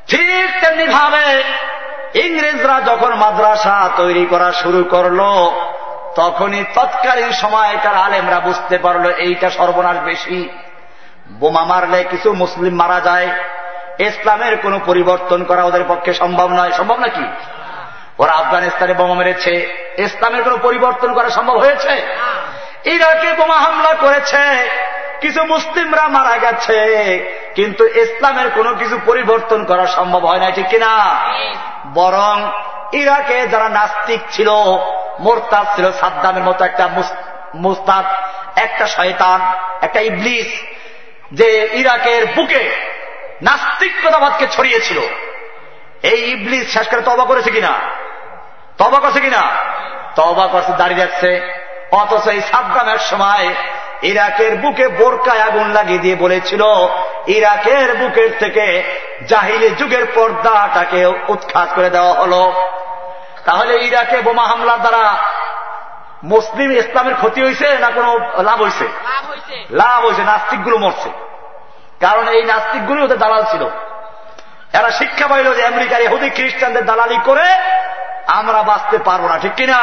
ঠিক 0.08 0.64
তেমনি 0.64 0.88
ভাবে 0.88 1.44
ইংরেজরা 2.20 2.82
যখন 2.82 3.14
মাদ্রাসা 3.14 3.90
তৈরি 3.98 4.26
করা 4.26 4.52
শুরু 4.52 4.84
করল 4.84 5.20
তখনই 6.16 6.64
তৎকালীন 6.76 7.32
সময় 7.32 7.68
সময়কার 7.68 7.96
আলেমরা 7.96 8.40
বুঝতে 8.40 8.78
পারল 8.78 9.12
এইটা 9.12 9.50
সর্বনাশ 9.50 9.98
বেশি। 9.98 10.50
বোমা 11.32 11.66
মারলে 11.66 12.04
কিছু 12.04 12.34
মুসলিম 12.34 12.76
মারা 12.76 13.00
যায়। 13.00 13.28
ইসলামের 14.00 14.58
কোনো 14.58 14.80
পরিবর্তন 14.86 15.44
করা 15.44 15.64
ওদের 15.64 15.84
পক্ষে 15.88 16.14
সম্ভব 16.14 16.48
নয়। 16.48 16.72
সম্ভব 16.72 17.00
নাকি? 17.00 17.24
ওরা 18.20 18.32
আফগানিস্তানে 18.32 18.94
বোমা 18.94 19.14
মেরেছে। 19.14 19.74
ইসলামের 19.98 20.44
কোনো 20.44 20.58
পরিবর্তন 20.58 21.14
করা 21.14 21.30
সম্ভব 21.30 21.58
হয়েছে? 21.58 22.16
ইরাকে 22.84 23.34
বোমা 23.34 23.60
হামলা 23.60 23.94
করেছে। 23.94 24.70
কিছু 25.22 25.44
মুসলিমরা 25.44 26.08
মারা 26.08 26.38
গেছে। 26.38 26.78
কিন্তু 27.56 27.88
ইসলামের 27.88 28.50
কোনো 28.50 28.76
কিছু 28.76 29.00
পরিবর্তন 29.06 29.64
করা 29.64 29.88
সম্ভব 29.88 30.26
হয় 30.26 30.40
না 30.40 30.52
ঠিক 30.52 30.68
কিনা? 30.68 31.16
বরং 31.94 32.52
ইরাকে 32.92 33.48
যারা 33.48 33.70
নাস্তিক 33.70 34.20
ছিল 34.32 34.50
মোরতাদ 35.20 35.76
ছিল 35.76 35.92
সাদ্দামের 35.92 36.44
মতো 36.44 36.66
একটা 36.66 36.90
মুস্তাদ, 37.56 38.06
একটা 38.56 38.88
শয়তান, 38.88 39.42
একটা 39.82 40.00
ইবলিস, 40.00 40.48
যে 41.32 41.70
ইরাকের 41.74 42.26
বুকে 42.26 42.72
নাস্তিকতাবাদকে 43.42 44.48
ছড়িয়েছিল। 44.52 45.00
এই 46.04 46.32
ইবলিস 46.32 46.74
শেষ 46.74 46.88
করে 46.88 47.02
তবা 47.02 47.26
করেছে 47.26 47.52
কিনা? 47.52 47.74
তবা 48.78 49.00
করছে 49.00 49.20
কিনা? 49.20 49.42
তবা 50.16 50.48
করছে, 50.48 50.72
দাঁড়িয়ে 50.78 51.00
যাচ্ছে। 51.00 51.54
অথচ 51.92 52.28
এই 52.28 52.42
সাদ্দামের 52.42 52.98
সময় 52.98 53.54
ইরাকের 54.02 54.56
বুকে 54.56 54.88
বোরকায় 54.88 55.40
আগুন 55.40 55.70
লাগিয়ে 55.70 56.00
দিয়ে 56.00 56.16
বলেছিল, 56.16 56.62
ইরাকের 57.28 57.98
বুকের 57.98 58.30
থেকে 58.40 58.84
জাহিলি 59.28 59.70
যুগের 59.70 60.06
পর্দাটাকে 60.16 61.06
উৎখাত 61.06 61.70
করে 61.76 61.90
দেওয়া 61.90 62.14
হল। 62.14 62.52
তাহলে 63.46 63.86
ইরাকে 63.86 64.22
বোমা 64.22 64.48
হামলার 64.48 64.82
দ্বারা 64.82 65.18
মুসলিম 66.24 66.72
ইসলামের 66.72 67.16
ক্ষতি 67.16 67.44
হয়েছে 67.44 67.78
না 67.80 67.90
কোনো 67.90 68.20
লাভ 68.44 68.62
হয়েছে? 68.62 68.88
লাভ 69.72 70.06
হয়েছে। 70.06 70.24
নাস্তিকগুলো 70.24 70.78
মরছে। 70.78 71.10
কারণ 72.02 72.28
এই 72.28 72.44
নাস্তিকগুলো 72.44 73.04
ওদের 73.04 73.18
দালাল 73.18 73.44
ছিল। 73.44 73.64
এরা 74.74 74.92
শিক্ষা 74.92 75.28
পাইল 75.28 75.54
যে 75.54 75.66
আমেরিকার 75.66 76.02
এহুদি 76.02 76.30
খ্রিস্টানদের 76.30 76.86
দালালি 76.86 77.18
করে 77.26 77.54
আমরা 78.28 78.64
বাঁচতে 78.64 78.98
পারব 78.98 79.28
না 79.28 79.40
ঠিক 79.40 79.56
কিনা? 79.56 79.78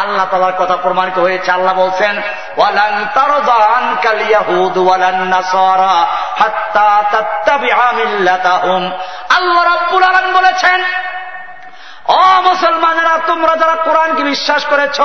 আল্লাহ 0.00 0.26
তালার 0.30 0.52
কথা 0.52 0.76
প্রমাণিত 0.76 1.18
হয়েছে। 1.18 1.52
আল্লাহ 1.52 1.74
বলছেন 1.74 2.22
আল্লাহ 9.30 9.64
রাব্বুল 9.64 10.02
আলামিন 10.02 10.34
বলেছেন 10.34 10.84
ও 12.10 12.40
মুসলমানেরা, 12.40 13.18
তোমরা 13.26 13.56
যারা 13.56 13.74
কোরআনকে 13.74 14.22
বিশ্বাস 14.22 14.64
করেছ, 14.64 15.00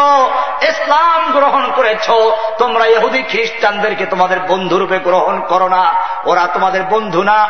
ইসলাম 0.61 1.31
গ্রহণ 1.31 1.71
করেছ, 1.71 2.09
তোমরা 2.57 2.85
ইহুদি 2.85 3.23
খ্রিস্টানদেরকে 3.23 4.05
তোমাদের 4.05 4.39
বন্ধু 4.39 4.79
রূপে 4.79 4.99
গ্রহণ 4.99 5.41
করো 5.41 5.67
না। 5.67 5.93
ওরা 6.25 6.47
তোমাদের 6.53 6.83
বন্ধু 6.83 7.23
না। 7.23 7.49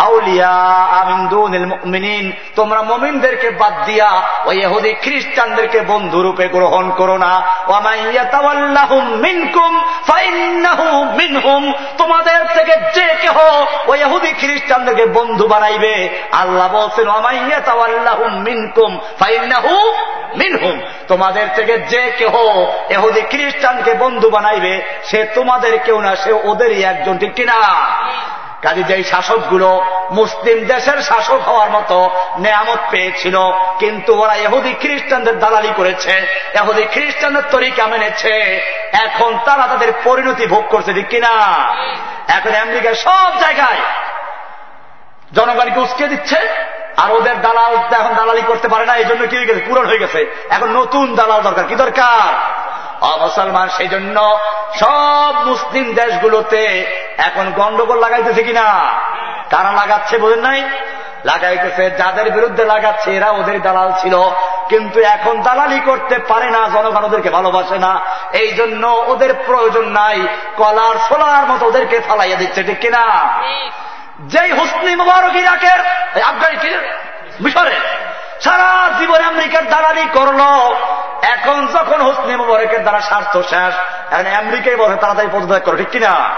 নাসারা 0.00 2.30
তোমরা 2.56 2.82
মমিনদেরকে 2.82 3.50
বাদ 3.50 3.84
দিয়া 3.84 4.22
ওই 4.44 4.60
এহুদি 4.60 4.92
খ্রিস্টানদেরকে 4.92 5.80
বন্ধুরূপে 5.80 6.48
গ্রহণ 6.48 6.90
করো 6.90 7.16
না। 7.16 7.42
মিনহুম, 11.16 11.72
তোমাদের 11.98 12.40
থেকে 12.54 12.72
যে 12.94 13.14
কেহ 13.20 13.64
ওই 13.86 14.00
এহুদি 14.00 14.32
খ্রিস্টানদেরকে 14.32 15.06
বন্ধু 15.06 15.46
বানাইবে, 15.46 16.08
আল্লাহ 16.32 16.72
বলছেন 16.72 17.08
মিনকুম 18.38 18.98
ফাইন্নাহু 19.18 19.92
মিনহুম, 20.36 20.80
তোমাদের 21.08 21.46
থেকে 21.54 21.78
যে 21.78 22.12
কেহ 22.18 22.32
এহুদি 22.88 23.20
খ্রিস্টানকে 23.20 23.94
বন্ধু 23.94 24.30
বানাইবে, 24.30 24.82
সে 25.04 25.24
তোমাদের 25.24 25.78
কেউ 25.78 26.00
না, 26.00 26.16
সে 26.16 26.32
ওদেরই 26.32 26.82
একজন, 26.82 27.18
ঠিক 27.18 27.34
কিনা? 27.34 27.54
কাজে 28.62 28.82
যেই 28.82 29.04
শাসকগুলো 29.04 29.86
মুসলিম 30.10 30.64
দেশের 30.64 31.02
শাসক 31.02 31.40
হওয়ার 31.40 31.70
মতো 31.70 32.10
নেয়ামত 32.38 32.78
পেয়েছিল 32.90 33.36
কিন্তু 33.78 34.22
ওরা 34.22 34.34
এহুদি 34.34 34.72
খ্রিস্টানদের 34.72 35.38
দালালি 35.38 35.72
করেছে 35.76 36.26
এহুদি 36.54 36.84
খ্রিস্টানদের 36.84 37.42
তরিকা 37.50 37.86
মেনেছে 37.86 38.60
এখন 38.92 39.38
তারা 39.44 39.66
তাদের 39.66 39.92
পরিণতি 40.04 40.46
ভোগ 40.46 40.64
করছে 40.68 40.92
ঠিক 40.92 41.08
কিনা? 41.08 41.28
এখন 42.28 42.54
আমেরিকায় 42.54 42.94
সব 42.94 43.32
জায়গায় 43.40 43.80
জনগণকে 45.32 45.80
উস্কে 45.80 46.06
দিচ্ছে 46.06 46.70
আর 46.96 47.12
ওদের 47.12 47.40
দালাল 47.40 47.76
এখন 47.76 48.14
দালালি 48.14 48.42
করতে 48.46 48.68
পারে 48.68 48.86
না 48.86 48.96
এই 48.96 49.04
জন্য 49.04 49.26
কি 49.26 49.36
হয়ে 49.36 49.46
গেছে? 49.46 49.60
পূরণ 49.68 49.86
হয়ে 49.86 49.98
গেছে। 49.98 50.46
এখন 50.50 50.68
নতুন 50.68 51.14
দালাল 51.14 51.42
দরকার। 51.42 51.64
কি 51.64 51.74
দরকার? 51.74 52.34
অমুসলমান 53.00 53.68
সেই 53.68 53.88
জন্য 53.88 54.38
সব 54.74 55.34
মুসলিম 55.46 55.94
দেশগুলোতে 55.94 56.86
এখন 57.18 57.52
গন্ডগোল 57.56 57.98
লাগাইতেছে 57.98 58.42
কিনা? 58.42 58.74
কারা 59.50 59.72
লাগাচ্ছে 59.72 60.18
বোঝেন 60.18 60.38
নাই? 60.38 60.68
লাগাইতেছে, 61.24 61.90
যাদের 61.90 62.30
বিরুদ্ধে 62.30 62.64
লাগাচ্ছে, 62.64 63.16
এরা 63.16 63.30
ওদের 63.30 63.62
দালাল 63.62 63.92
ছিল। 64.02 64.16
কিন্তু 64.68 65.00
এখন 65.00 65.42
দালালি 65.42 65.80
করতে 65.80 66.18
পারে 66.18 66.50
না, 66.50 66.68
জনগণ 66.68 67.04
ওদেরকে 67.04 67.30
ভালোবাসে 67.30 67.78
না। 67.78 68.00
এই 68.32 68.52
জন্য 68.52 68.86
ওদের 68.86 69.34
প্রয়োজন 69.46 69.84
নাই, 69.84 70.26
কলার, 70.56 70.98
সোলার 71.08 71.46
মতো 71.46 71.66
ওদেরকে 71.66 72.00
ফালাইয়া 72.00 72.36
দিচ্ছে, 72.36 72.62
ঠিক 72.62 72.80
কিনা? 72.80 73.32
যেই 74.20 74.50
হুসনি 74.50 74.96
মুবারক 74.96 75.36
ইরাকের 75.36 75.80
আফগানি 76.22 76.56
মিশরে। 77.40 77.76
সারা 78.40 78.98
জীবনে 78.98 79.24
আমেরিকার 79.24 79.68
দালালি 79.68 80.06
করল। 80.12 80.40
এখন 81.22 81.66
যখন 81.66 82.00
হুসনি 82.00 82.36
মুবারকের 82.36 82.82
দ্বারা 82.82 83.00
স্বার্থ 83.00 83.36
শেষ, 83.36 83.74
এখন 84.12 84.26
আমেরিকাই 84.26 84.76
বলে 84.76 84.96
তাড়াতাড়ি 84.96 85.28
পদত্যাগ 85.32 85.62
করো, 85.62 85.76
ঠিক 85.76 85.90
কিনা 85.90 86.30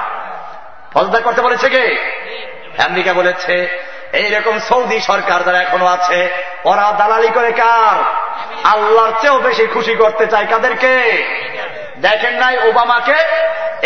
পদত্যাগ 0.93 1.23
করতে 1.23 1.43
বলেছে 1.43 1.69
কে? 1.69 1.85
আমেরিকা 2.87 3.13
বলেছে, 3.13 3.79
এইরকম 4.13 4.59
সৌদি 4.59 5.01
সরকার 5.01 5.45
যারা 5.45 5.59
এখনও 5.59 5.87
আছে, 5.87 6.31
ওরা 6.65 6.93
দালালি 6.99 7.29
করে 7.29 7.53
কার? 7.53 7.97
আল্লাহর 8.65 9.13
চেয়েও 9.21 9.39
বেশি 9.39 9.67
খুশি 9.67 9.95
করতে 9.95 10.27
চায় 10.27 10.47
কাদেরকে? 10.47 10.95
দেখেন 12.03 12.35
নাই 12.35 12.69
ওবামাকে? 12.69 13.17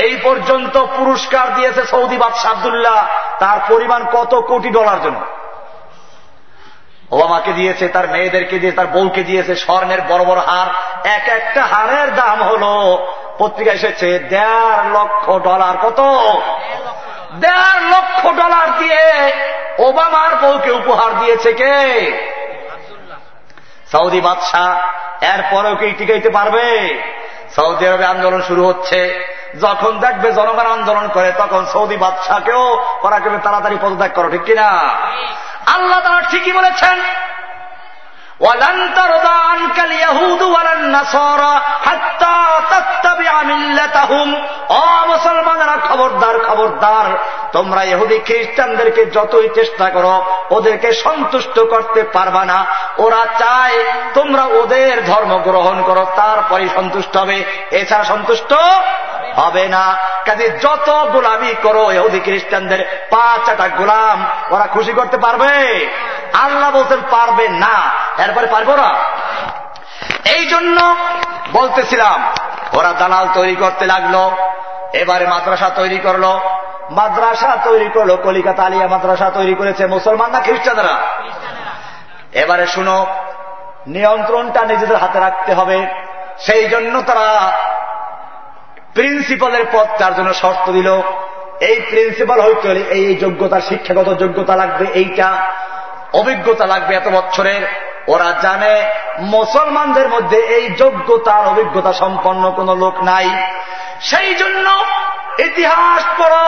এই 0.01 0.17
পর্যন্ত 0.23 0.79
পুরস্কার 0.79 1.55
দিয়েছে 1.55 1.85
সৌদি 1.85 2.19
বাদশাহ 2.19 2.53
আবদুল্লাহ। 2.53 3.07
তার 3.39 3.59
পরিমাণ 3.69 4.05
কত 4.13 4.35
কোটি 4.35 4.71
ডলার 4.71 5.03
জন্য? 5.03 5.21
ওবামাকে 7.11 7.53
দিয়েছে, 7.53 7.89
তার 7.89 8.09
মেয়েদেরকে 8.09 8.59
দিয়ে 8.59 8.73
তার 8.73 8.87
বউকে 8.87 9.23
দিয়েছে, 9.23 9.57
স্বর্ণের 9.57 10.03
বড় 10.09 10.25
বড় 10.25 10.41
হার। 10.41 10.67
এক 11.07 11.29
একটা 11.29 11.65
হারের 11.65 12.15
দাম 12.15 12.43
হল 12.43 12.65
পত্রিকা 13.39 13.73
এসেছে, 13.73 14.19
দেড় 14.19 14.91
লক্ষ 14.93 15.31
ডলার। 15.31 15.77
কত? 15.83 16.01
দেড় 17.41 17.81
লক্ষ 17.81 18.27
ডলার 18.27 18.79
দিয়ে 18.79 19.33
ওবামার 19.79 20.37
বউকে 20.37 20.71
উপহার 20.71 21.19
দিয়েছে 21.19 21.53
কে? 21.53 21.77
সৌদি 23.93 24.21
বাদশাহ। 24.21 24.79
এরপরেও 25.25 25.77
কি 25.77 25.93
টিকাইতে 25.99 26.31
পারবে? 26.31 26.99
সৌদি 27.55 27.89
আরবে 27.89 28.05
আন্দোলন 28.05 28.43
শুরু 28.43 28.67
হচ্ছে। 28.67 29.25
যখন 29.61 29.99
দেখবে 29.99 30.33
জনগণ 30.33 30.67
আন্দোলন 30.67 31.09
করে 31.09 31.33
তখন 31.39 31.67
সৌদি 31.67 31.97
বাদশাহকেও 31.97 32.85
ওরা 33.03 33.19
কেবে 33.19 33.39
তাড়াতাড়ি 33.39 33.77
পদত্যাগ 33.83 34.13
করো 34.15 34.31
ঠিক 34.31 34.45
কিনা? 34.45 34.69
আল্লাহ 35.67 36.01
তারা 36.01 36.23
ঠিকই 36.23 36.53
বলেছেন। 36.53 37.01
খবরদার 45.79 46.45
খবরদার, 46.45 47.19
তোমরা 47.53 47.85
ইহুদি 47.85 48.19
খ্রিস্টানদেরকে 48.19 49.07
যতই 49.07 49.49
চেষ্টা 49.55 49.91
করো, 49.91 50.25
ওদেরকে 50.51 50.93
সন্তুষ্ট 50.93 51.61
করতে 51.61 52.03
পারবা 52.03 52.45
না। 52.45 52.67
ওরা 52.99 53.27
চায় 53.39 53.85
তোমরা 54.15 54.45
ওদের 54.45 55.05
ধর্ম 55.05 55.39
গ্রহণ 55.39 55.83
করো 55.83 56.07
তারপরে 56.17 56.69
সন্তুষ্ট 56.75 57.17
হবে। 57.17 57.45
এছাড়া 57.71 58.05
সন্তুষ্ট 58.05 58.55
হবে 59.37 59.69
না। 59.69 59.97
কাজে 60.27 60.51
যত 60.51 61.09
গোলামি 61.13 61.55
করো 61.63 61.91
এহুদি 61.91 62.21
খ্রিস্টানদের 62.21 63.07
পাঁচ 63.11 63.49
আটা 63.49 63.69
গোলাম 63.69 64.27
ওরা 64.51 64.67
খুশি 64.67 64.93
করতে 64.93 65.17
পারবে? 65.17 65.87
আল্লাহ 66.33 66.71
বলতেন 66.71 66.99
পারবে 67.11 67.49
না। 67.49 67.75
এরপরে 68.19 68.47
পারব 68.47 68.75
না 68.75 68.95
এই 70.25 70.47
জন্য 70.47 70.97
বলতেছিলাম, 71.53 72.33
ওরা 72.73 72.93
দালাল 72.93 73.29
তৈরি 73.35 73.55
করতে 73.55 73.87
লাগল, 73.87 74.31
এবারে 74.93 75.27
মাদ্রাসা 75.27 75.69
তৈরি 75.69 75.99
করল। 75.99 76.25
মাদ্রাসা 76.91 77.57
তৈরি 77.65 77.89
করল, 77.89 78.17
কলিকাতা 78.17 78.63
আলিয়া 78.63 78.89
মাদ্রাসা 78.89 79.31
তৈরি 79.31 79.55
করেছে 79.55 79.87
মুসলমান 79.87 80.31
না 80.31 80.41
খ্রিস্টানরা? 80.41 80.97
এবারে 82.33 82.67
শুনো, 82.67 83.07
নিয়ন্ত্রণটা 83.87 84.65
নিজেদের 84.65 84.97
হাতে 84.97 85.21
রাখতে 85.21 85.55
হবে। 85.55 85.87
সেই 86.39 86.69
জন্য 86.69 87.03
তারা 87.03 87.53
প্রিন্সিপালের 88.97 89.65
পদ 89.73 89.87
তার 89.99 90.15
জন্য 90.15 90.35
শর্ত 90.35 90.71
দিল, 90.71 90.89
এই 91.61 91.81
প্রিন্সিপাল 91.91 92.41
হইতে 92.41 92.69
হলে 92.69 92.81
এই 92.81 93.17
যোগ্যতা, 93.17 93.61
শিক্ষাগত 93.61 94.09
যোগ্যতা 94.15 94.57
লাগবে 94.57 94.87
এইটা, 94.95 95.47
অভিজ্ঞতা 96.13 96.67
লাগবে 96.67 96.95
এত 96.95 97.09
বছরের 97.09 97.63
ওরা 98.09 98.35
জানে, 98.43 98.75
মুসলমানদের 99.19 100.09
মধ্যে 100.09 100.37
এই 100.37 100.71
যোগ্যতার 100.71 101.47
অভিজ্ঞতা 101.47 101.93
সম্পন্ন 101.93 102.51
কোন 102.51 102.79
লোক 102.79 103.03
নাই। 103.03 103.29
সেই 104.01 104.35
জন্য 104.35 104.67
ইতিহাস 105.39 106.03
পড়ো, 106.19 106.47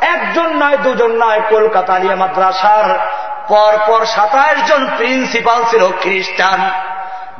একজন 0.00 0.48
নয়, 0.56 0.76
দুজন 0.76 1.12
নয়, 1.24 1.40
কলকাতা 1.50 1.94
আলিয়া 1.94 2.16
মাদ্রাসার 2.16 2.88
পরপর 3.48 4.04
সাতাইশ 4.04 4.68
জন 4.68 4.88
প্রিন্সিপাল 4.96 5.64
ছিল 5.70 5.82
খ্রিস্টান। 6.00 6.60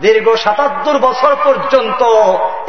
দীর্ঘ 0.00 0.34
সাতাত্তর 0.34 0.98
বছর 0.98 1.36
পর্যন্ত 1.44 2.02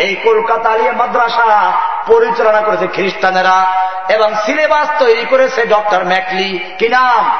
এই 0.01 0.15
কলকাতা 0.15 0.69
আলিয়া 0.69 0.91
মাদ্রাসা 0.91 1.71
পরিচালনা 2.07 2.61
করেছে 2.61 2.87
খ্রিস্টানেরা 2.87 3.73
এবং 4.09 4.33
সিলেবাস 4.45 4.87
তৈরি 4.99 5.25
করেছে 5.25 5.65
ডক্টর 5.65 6.05
ম্যাকলি। 6.05 6.73
কি 6.79 6.89
নাম? 6.89 7.37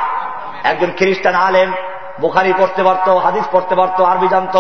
একজন 0.64 0.92
খ্রিস্টান 0.98 1.35
আলেম। 1.35 1.74
বুখারি 2.22 2.53
পড়তে 2.58 2.84
পারত, 2.84 3.09
হাদিস 3.09 3.43
পড়তে 3.51 3.76
পারত, 3.76 4.01
আরবি 4.01 4.27
জানত। 4.27 4.58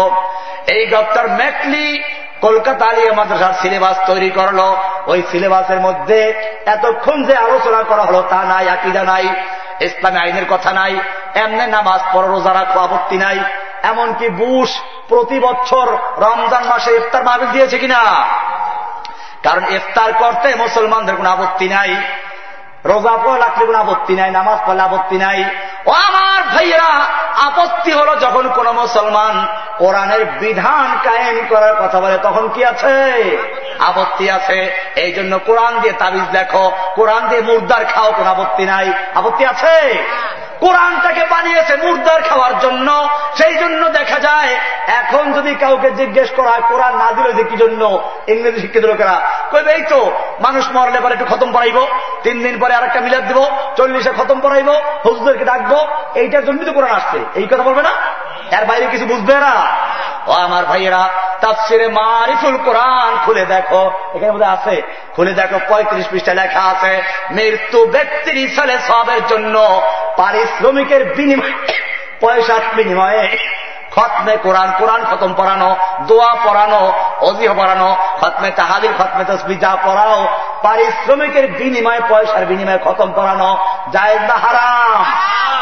এই 0.71 0.87
ডক্টর 0.87 1.27
ম্যাকলি 1.27 2.03
কলকাতা 2.41 2.85
আলিয়া 2.85 3.13
মাদ্রাসার 3.13 3.53
সিলেবাস 3.61 3.97
তৈরি 4.07 4.29
করল। 4.29 4.59
ওই 5.07 5.23
সিলেবাসের 5.31 5.79
মধ্যে 5.79 6.33
এতক্ষণ 6.65 7.23
যে 7.23 7.35
আলোচনা 7.35 7.83
করা 7.83 8.01
হলো 8.01 8.23
তা 8.29 8.43
নাই, 8.43 8.69
আকিদা 8.69 9.03
নাই, 9.03 9.27
ইসলামী 9.81 10.17
আইনের 10.17 10.45
কথা 10.49 10.73
নাই, 10.73 10.99
এমনি 11.35 11.67
নামাজ 11.67 12.01
পর 12.13 12.23
রোজা 12.23 12.53
রাখো, 12.53 12.79
আপত্তি 12.79 13.17
নাই। 13.17 13.39
এমনকি 13.83 14.29
বুশ 14.29 14.79
প্রতি 15.07 15.39
বছর 15.39 15.97
রমজান 16.17 16.63
মাসে 16.63 16.95
ইফতার 16.95 17.23
মাহবিল 17.23 17.49
দিয়েছে 17.49 17.77
কিনা? 17.77 18.25
কারণ 19.43 19.63
ইফতার 19.69 20.13
করতে 20.13 20.55
মুসলমানদের 20.55 21.15
কোন 21.15 21.25
আপত্তি 21.25 21.69
নাই, 21.69 21.95
রোজা 22.85 23.17
পড়ে 23.17 23.39
রাখলে 23.39 23.65
কোন 23.65 23.75
আপত্তি 23.75 24.15
নাই, 24.15 24.31
নামাজ 24.31 24.59
পড়লে 24.65 24.81
আপত্তি 24.81 25.17
নাই। 25.17 25.43
ও 25.85 25.91
আমার 25.91 26.43
ভাইয়েরা, 26.43 27.05
আপত্তি 27.45 27.91
হলো 27.91 28.15
যখন 28.15 28.49
কোন 28.49 28.71
মুসলমান 28.71 29.47
কোরআনের 29.77 30.25
বিধান 30.25 30.97
কায়েম 31.03 31.45
করার 31.49 31.75
কথা 31.75 31.99
বলে, 31.99 32.17
তখন 32.17 32.49
কি 32.49 32.65
আছে? 32.65 32.97
আপত্তি 33.79 34.29
আছে। 34.29 34.75
এই 34.95 35.11
জন্য 35.11 35.39
কোরআন 35.39 35.79
দিয়ে 35.79 35.93
তাবিজ 35.93 36.23
দেখো 36.31 36.71
কোরআন 36.95 37.27
দিয়ে 37.27 37.41
মুর্দার 37.41 37.85
খাও, 37.85 38.11
কোন 38.11 38.27
আপত্তি 38.27 38.65
নাই। 38.65 38.93
আপত্তি 39.15 39.45
আছে? 39.45 40.03
কোরআনটাকে 40.63 41.23
বানিয়েছে 41.25 41.73
মুর্দার 41.75 42.21
খাওয়ার 42.21 42.59
জন্য, 42.59 43.09
সেই 43.39 43.55
জন্য 43.57 43.89
দেখা 43.89 44.19
যায়, 44.19 44.51
এখন 45.01 45.33
যদি 45.33 45.55
কাউকে 45.55 45.91
জিজ্ঞেস 45.91 46.29
করা 46.37 46.49
হয়, 46.49 46.61
কোরআন 46.61 46.93
না 46.97 47.11
দিল 47.11 47.27
যে 47.31 47.43
কি 47.43 47.57
জন্য? 47.57 47.81
ইংরেজি 48.27 48.59
শিক্ষিত 48.61 48.85
লোকেরা 48.85 49.15
কইবে, 49.51 49.71
এই 49.73 49.81
তো, 49.81 50.11
মানুষ 50.39 50.65
মরলে 50.75 50.99
পরে 51.01 51.13
একটু 51.13 51.25
খতম 51.25 51.49
পড়াইব 51.53 51.77
তিন 52.23 52.43
দিন 52.43 52.59
পরে 52.59 52.73
আর 52.75 52.83
একটা 52.83 53.01
মিলাদ 53.01 53.27
দিব, 53.27 53.39
চল্লিশে 53.77 54.11
খতম 54.19 54.39
পড়াইব 54.41 54.69
হুজুরদেরকে 55.05 55.45
ডাকবো, 55.45 55.87
এইটার 56.15 56.45
জন্যই 56.45 56.65
তো 56.65 56.73
কোরআন 56.73 56.91
আসছে। 56.91 57.19
এই 57.35 57.47
কথা 57.47 57.63
বলবে 57.63 57.81
না? 57.81 57.93
এর 58.57 58.65
বাইরে 58.65 58.85
কিছু 58.85 59.05
বুঝবে 59.05 59.33
না? 59.33 59.53
ও 60.27 60.31
আমার 60.31 60.65
ভাইয়েরা, 60.65 61.09
তাফসিরে 61.41 61.87
মারিফুল 61.87 62.57
কোরআন 62.57 63.11
খুলে 63.25 63.45
দেখো। 63.45 63.91
এখানে 64.15 64.31
বোধহয় 64.31 64.53
আছে, 64.53 64.81
খুলে 65.15 65.33
দেখো, 65.33 65.59
পঁয়ত্রিশ 65.69 66.05
পৃষ্ঠা 66.11 66.33
লেখা 66.33 66.61
আছে, 66.61 67.01
মৃত্যু 67.31 67.85
ব্যক্তির 67.85 68.37
ইসালে 68.37 68.75
সবের 68.87 69.21
জন্য 69.27 69.55
পারিশ্রমিকের 70.49 71.13
বিনিময়, 71.13 71.53
পয়সার 72.21 72.61
বিনিময়ে 72.75 73.37
খতমে 73.91 74.37
কোরআন 74.37 74.73
কোরআন 74.77 75.05
খতম 75.11 75.33
পড়ানো, 75.37 75.75
দোয়া 76.07 76.35
পড়ানো 76.45 76.93
অজিহ 77.21 77.53
পড়ানো, 77.53 77.97
খতমে 78.21 78.51
তাহাদির 78.51 78.93
খতমে 78.97 79.23
তসবি 79.27 79.55
যা 79.55 79.77
পড়াও, 79.85 80.27
পারিশ্রমিকের 80.63 81.47
বিনিময়ে, 81.47 82.01
পয়সার 82.09 82.45
বিনিময়ে 82.45 82.79
খতম 82.83 83.11
পড়ানো 83.15 83.57
জায়েজ 83.91 84.21
না 84.21 84.35
হারাম। 84.35 85.05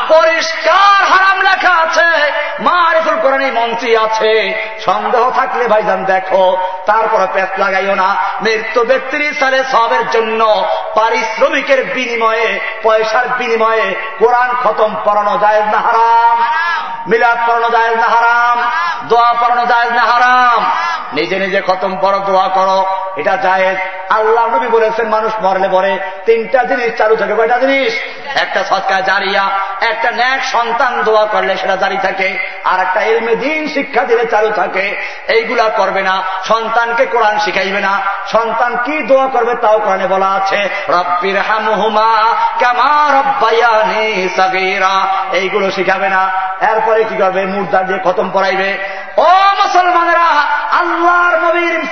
পরিষ্কার 0.07 0.99
হারাম 1.05 1.41
লেখা 1.41 1.73
আছে, 1.73 2.31
মারিফুল 2.59 3.17
কোরআনী 3.21 3.51
মন্ত্রী 3.51 3.95
আছে। 3.95 4.53
সন্দেহ 4.85 5.31
থাকলে 5.31 5.67
ভাইজান 5.67 6.03
দেখো 6.03 6.57
তারপরে 6.85 7.27
পেট 7.33 7.59
লাগাইও 7.59 7.95
না। 7.95 8.15
মৃত্যু 8.41 8.83
ব্যক্তির 8.83 9.35
সালে 9.39 9.63
সবের 9.71 10.09
জন্য 10.09 10.41
পারিশ্রমিকের 10.95 11.85
বিনিময়ে 11.85 12.59
পয়সার 12.83 13.27
বিনিময়ে 13.37 13.95
কোরআন 14.19 14.49
খতম 14.63 14.95
পড়ানো 15.03 15.37
যায় 15.37 15.65
না 15.65 15.77
হারাম? 15.77 16.37
মিলাদ 17.07 17.37
পড়ানো 17.47 17.69
যায় 17.69 17.95
না 17.95 18.07
হারাম? 18.07 18.71
দোয়া 19.07 19.33
পড়ানো 19.33 19.65
যায় 19.65 19.91
না 19.91 20.01
হারাম। 20.01 20.65
নিজে 21.13 21.39
নিজে 21.39 21.61
খতম 21.67 21.97
পড়ো 22.01 22.19
দোয়া 22.19 22.47
করো 22.47 22.85
এটা 23.15 23.35
জায়েজ। 23.35 23.96
আল্লাহ 24.09 24.55
নবী 24.55 24.67
বলেছেন, 24.67 25.07
মানুষ 25.09 25.31
মরলে 25.41 25.69
পরে 25.69 25.99
তিনটা 26.25 26.63
জিনিস 26.63 26.97
চালু 26.97 27.15
থাকে। 27.15 27.35
কয়টা 27.35 27.57
জিনিস? 27.57 27.93
একটা 28.35 28.63
সৎকার 28.63 29.03
জারিয়া, 29.03 29.49
একটা 29.81 30.11
ন্যাক 30.11 30.43
সন্তান 30.43 31.03
দোয়া 31.03 31.25
করলে 31.25 31.57
সেটা 31.57 31.75
জারি 31.75 31.97
থাকে, 31.97 32.39
আর 32.63 32.79
একটা 32.79 33.01
এলমে 33.01 33.35
দিন 33.35 33.67
শিক্ষা 33.67 34.03
দিলে 34.03 34.25
চালু 34.25 34.51
থাকে। 34.51 35.01
এইগুলা 35.27 35.63
করবে 35.63 36.01
না, 36.01 36.23
সন্তানকে 36.43 37.05
কোরআন 37.05 37.39
শিখাইবে 37.39 37.79
না। 37.79 38.01
সন্তান 38.27 38.75
কি 38.75 39.01
দোয়া 39.01 39.27
করবে 39.27 39.55
তাও 39.55 39.79
কোরআনে 39.79 40.07
বলা 40.07 40.27
আছে, 40.27 40.69
রব্বির 40.89 41.37
হামহুমা 41.37 42.35
কামা 42.59 43.19
রব্বায়ানি 43.19 44.29
সাগীরা। 44.35 45.07
এইগুলো 45.31 45.71
শিখাবে 45.71 46.09
না। 46.09 46.29
এরপরে 46.61 47.03
কি 47.03 47.15
করবে? 47.15 47.45
মুর্দা 47.45 47.83
দিয়ে 47.83 47.99
খতম 48.03 48.29
পড়াইবে 48.33 48.77
ও 49.17 49.29
মুসলমানেরা, 49.61 50.29
আল্লাহর 50.71 51.35
নবীর 51.39 51.87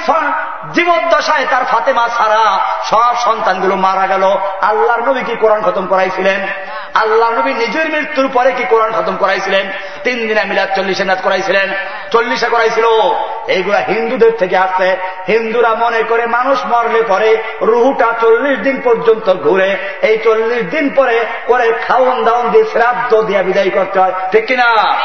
জীবদ্দশায় 0.74 1.46
তার 1.52 1.66
ফাতেমা 1.66 2.10
ছাড়া 2.18 2.60
সব 2.84 3.16
সন্তানগুলো 3.26 3.76
মারা 3.76 4.08
গেল। 4.08 4.24
আল্লাহর 4.62 5.02
নবী 5.02 5.22
কি 5.24 5.36
কোরআন 5.36 5.62
খতম 5.62 5.88
করাইছিলেন? 5.88 6.48
আল্লাহ 6.94 7.32
নবী 7.32 7.54
নিজের 7.54 7.90
মৃত্যুর 7.90 8.30
পরে 8.34 8.52
কি 8.52 8.64
কোরআন 8.64 8.92
খতম 8.92 9.18
করাইছিলেন? 9.18 9.72
তিন 10.04 10.28
দিনে 10.28 10.44
মিলাদ 10.44 10.76
চল্লিশে 10.76 11.06
নাচ 11.06 11.22
করাইছিলেন। 11.22 11.74
চল্লিশে 12.12 12.48
করাইছিল। 12.48 12.86
এইগুলা 13.48 13.78
হিন্দুদের 13.78 14.32
থেকে 14.40 14.58
আসছে। 14.58 14.98
হিন্দুরা 15.28 15.76
মনে 15.76 16.04
করে 16.04 16.26
মানুষ 16.26 16.60
মরলে 16.66 17.02
পরে 17.02 17.44
রুহুটা 17.62 18.14
চল্লিশ 18.22 18.60
দিন 18.60 18.82
পর্যন্ত 18.84 19.34
ঘুরে 19.34 19.78
এই 20.02 20.18
চল্লিশ 20.18 20.66
দিন 20.66 20.90
পরে 20.96 21.26
করে 21.48 21.74
খাওয়ন 21.88 22.24
দাওন 22.24 22.50
দিয়ে 22.50 22.64
শ্রাদ্ধ 22.64 23.22
দিয়ে 23.22 23.44
বিদায় 23.44 23.70
করতে 23.70 24.00
হয়। 24.00 24.12
ঠিক 24.32 24.46
কিনা? 24.46 24.96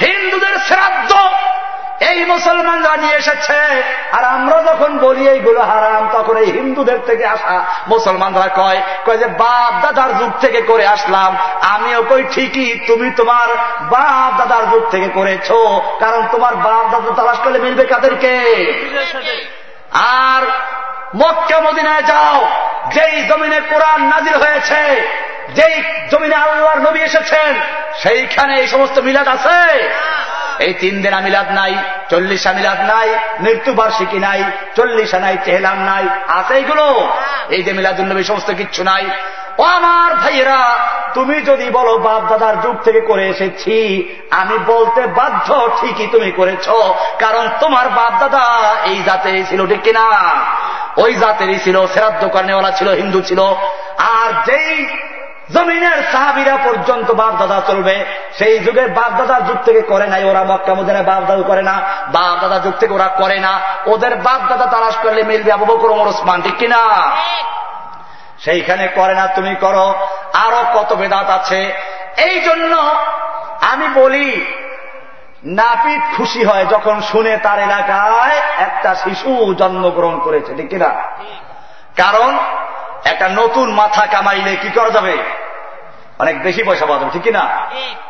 হিন্দুদের 0.00 0.56
শ্রাদ্ধ 0.56 1.12
এই 2.10 2.24
মুসলমানরা 2.24 2.96
নিয়ে 2.96 3.16
এসেছে। 3.16 3.60
আর 4.12 4.24
আমরা 4.24 4.62
যখন 4.62 4.98
বলি 4.98 5.28
এইগুলো 5.28 5.60
হারাম, 5.60 6.08
তখন 6.12 6.36
এই 6.36 6.50
হিন্দুদের 6.50 6.98
থেকে 7.06 7.24
আসা 7.26 7.64
মুসলমানরা 7.88 8.48
কয় 8.56 8.80
কয় 9.06 9.18
যে 9.18 9.26
বাপ 9.26 9.72
দাদার 9.82 10.18
যুগ 10.18 10.30
থেকে 10.40 10.60
করে 10.60 10.86
আসলাম। 10.86 11.36
আমিও 11.62 12.02
কই, 12.02 12.22
ঠিকই, 12.30 12.78
তুমি 12.86 13.10
তোমার 13.10 13.48
বাপ 13.82 14.32
দাদার 14.38 14.70
যুগ 14.70 14.90
থেকে 14.90 15.08
করেছ। 15.08 15.48
কারণ 16.00 16.22
তোমার 16.32 16.54
বাপ 16.56 16.84
দাদা 16.92 17.10
তালাশ 17.16 17.38
করলে 17.38 17.58
মিলবে 17.58 17.84
কাদেরকে? 17.84 18.34
আর 19.92 20.42
মক্কা 21.16 21.60
মদিনায় 21.60 22.02
যাও, 22.02 22.36
যেই 22.94 23.16
জমিনে 23.22 23.60
কোরআন 23.60 24.00
নাজির 24.02 24.36
হয়েছে 24.38 24.80
যেই 25.56 25.74
জমিনে 26.10 26.34
আল্লাহর 26.34 26.80
নবী 26.80 27.00
এসেছেন, 27.00 27.60
সেইখানে 28.02 28.52
এই 28.60 28.66
সমস্ত 28.66 28.98
মিলাদ 28.98 29.28
আছে। 29.28 29.58
এই 30.58 30.74
তিন 30.74 31.02
দিনা 31.02 31.20
মিলাদ 31.20 31.48
নাই, 31.50 31.74
চল্লিশা 32.10 32.52
মিলাদ 32.52 32.80
নাই, 32.92 33.08
মৃত্যুবার্ষিকী 33.40 34.18
নাই, 34.18 34.44
চল্লিশা 34.76 35.18
নাই, 35.18 35.36
চেহলাম 35.44 35.78
নাই, 35.84 36.04
আছে 36.28 36.54
এইগুলো 36.54 36.86
এই 37.50 37.62
যে 37.62 37.72
মিলাদুল্নবী 37.72 38.22
সমস্ত 38.22 38.50
কিচ্ছু 38.50 38.82
নাই। 38.84 39.04
ও 39.58 39.62
আমার 39.62 40.14
ভাইয়েরা, 40.14 40.60
তুমি 41.14 41.40
যদি 41.40 41.70
বলো 41.70 41.98
বাপ 41.98 42.22
দাদার 42.30 42.60
যুগ 42.60 42.76
থেকে 42.84 43.00
করে 43.00 43.28
এসেছি, 43.28 43.76
আমি 44.30 44.58
বলতে 44.58 45.06
বাধ্য 45.06 45.70
ঠিকই 45.80 46.06
তুমি 46.06 46.30
করেছ, 46.30 46.68
কারণ 47.18 47.48
তোমার 47.60 47.88
বাপ 47.88 48.12
দাদা 48.20 48.44
এই 48.84 49.02
জাতেরই 49.02 49.44
ছিল, 49.50 49.66
ঠিক 49.66 49.82
কিনা? 49.82 50.06
ওই 50.96 51.14
জাতেরই 51.14 51.58
ছিল, 51.64 51.86
শ্রাদ্ধ 51.86 52.24
কর্নেওয়ালা 52.26 52.70
ছিল, 52.70 52.88
হিন্দু 52.90 53.20
ছিল। 53.20 53.40
আর 53.98 54.28
যেই 54.46 54.88
জমিনের 55.52 56.02
সাহাবিরা 56.12 56.56
পর্যন্ত 56.56 57.10
বাপ 57.10 57.34
দাদা 57.38 57.62
চলবে। 57.66 58.04
সেই 58.38 58.58
যুগে 58.58 58.86
বাপ 58.86 59.12
দাদার 59.18 59.46
যুগ 59.46 59.56
থেকে 59.64 59.82
করে 59.82 60.06
নাই, 60.06 60.24
ওরা 60.24 60.44
মক্কা 60.44 60.74
মদিনায় 60.74 61.04
বাপ 61.04 61.24
দাদু 61.24 61.42
করে 61.42 61.62
না 61.62 61.72
বাপ 62.12 62.42
দাদা 62.42 62.58
যুগ 62.58 62.74
থেকে 62.74 62.94
ওরা 62.94 63.08
করে 63.08 63.38
না। 63.38 63.60
ওদের 63.86 64.16
বাপ 64.16 64.40
দাদা 64.48 64.66
তালাশ 64.66 64.96
করলে 64.96 65.22
মিলবে 65.22 65.52
আবু 65.52 65.64
বকর, 65.64 65.90
ওমর, 65.90 66.08
ওসমান, 66.08 66.42
ঠিক 66.42 66.56
কিনা? 66.56 67.10
সেইখানে 68.38 68.86
করে 68.86 69.14
না, 69.14 69.26
তুমি 69.26 69.54
করো। 69.54 69.94
আরও 70.32 70.64
কত 70.74 70.92
বেদাত 70.92 71.30
আছে। 71.30 71.74
এই 72.16 72.40
জন্য 72.40 72.76
আমি 73.60 73.88
বলি, 73.94 74.46
নাপিত 75.44 76.16
খুশি 76.16 76.44
হয় 76.44 76.66
যখন 76.66 77.00
শুনে 77.00 77.36
তার 77.36 77.58
এলাকায় 77.58 78.40
একটা 78.58 78.94
শিশু 78.94 79.54
জন্মগ্রহণ 79.54 80.18
করেছে, 80.18 80.54
ঠিক 80.56 80.68
কিনা? 80.68 80.88
কারণ, 81.96 82.38
একটা 83.04 83.28
নতুন 83.28 83.72
মাথা 83.72 84.06
কামাইলে 84.06 84.56
কি 84.56 84.68
করা 84.68 84.90
যাবে? 84.90 85.41
অনেক 86.22 86.42
বেশি 86.42 86.62
পয়সা 86.62 86.86
পাওয়া 86.86 87.00
যাবে 87.00 87.12
ঠিক 87.12 87.22
কিনা? 87.22 87.44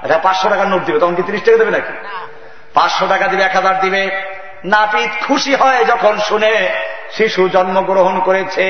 এটা 0.03 0.19
পাঁচশো 0.19 0.49
টাকার 0.49 0.69
নোট 0.69 0.83
দিবে 0.85 0.99
তখন 0.99 1.15
কি 1.15 1.23
তিরিশ 1.23 1.43
টাকা 1.43 1.59
দেবে 1.59 1.71
নাকি? 1.71 1.93
পাঁচশো 2.75 3.05
টাকা 3.09 3.27
দিবে 3.27 3.43
এক 3.43 3.55
হাজার 3.57 3.81
দিবে। 3.81 4.03
নাপিত 4.65 5.11
খুশি 5.27 5.55
হয় 5.55 5.85
যখন 5.85 6.19
শুনে 6.19 6.53
শিশু 7.11 7.49
জন্মগ্রহণ 7.49 8.21
করেছে 8.21 8.65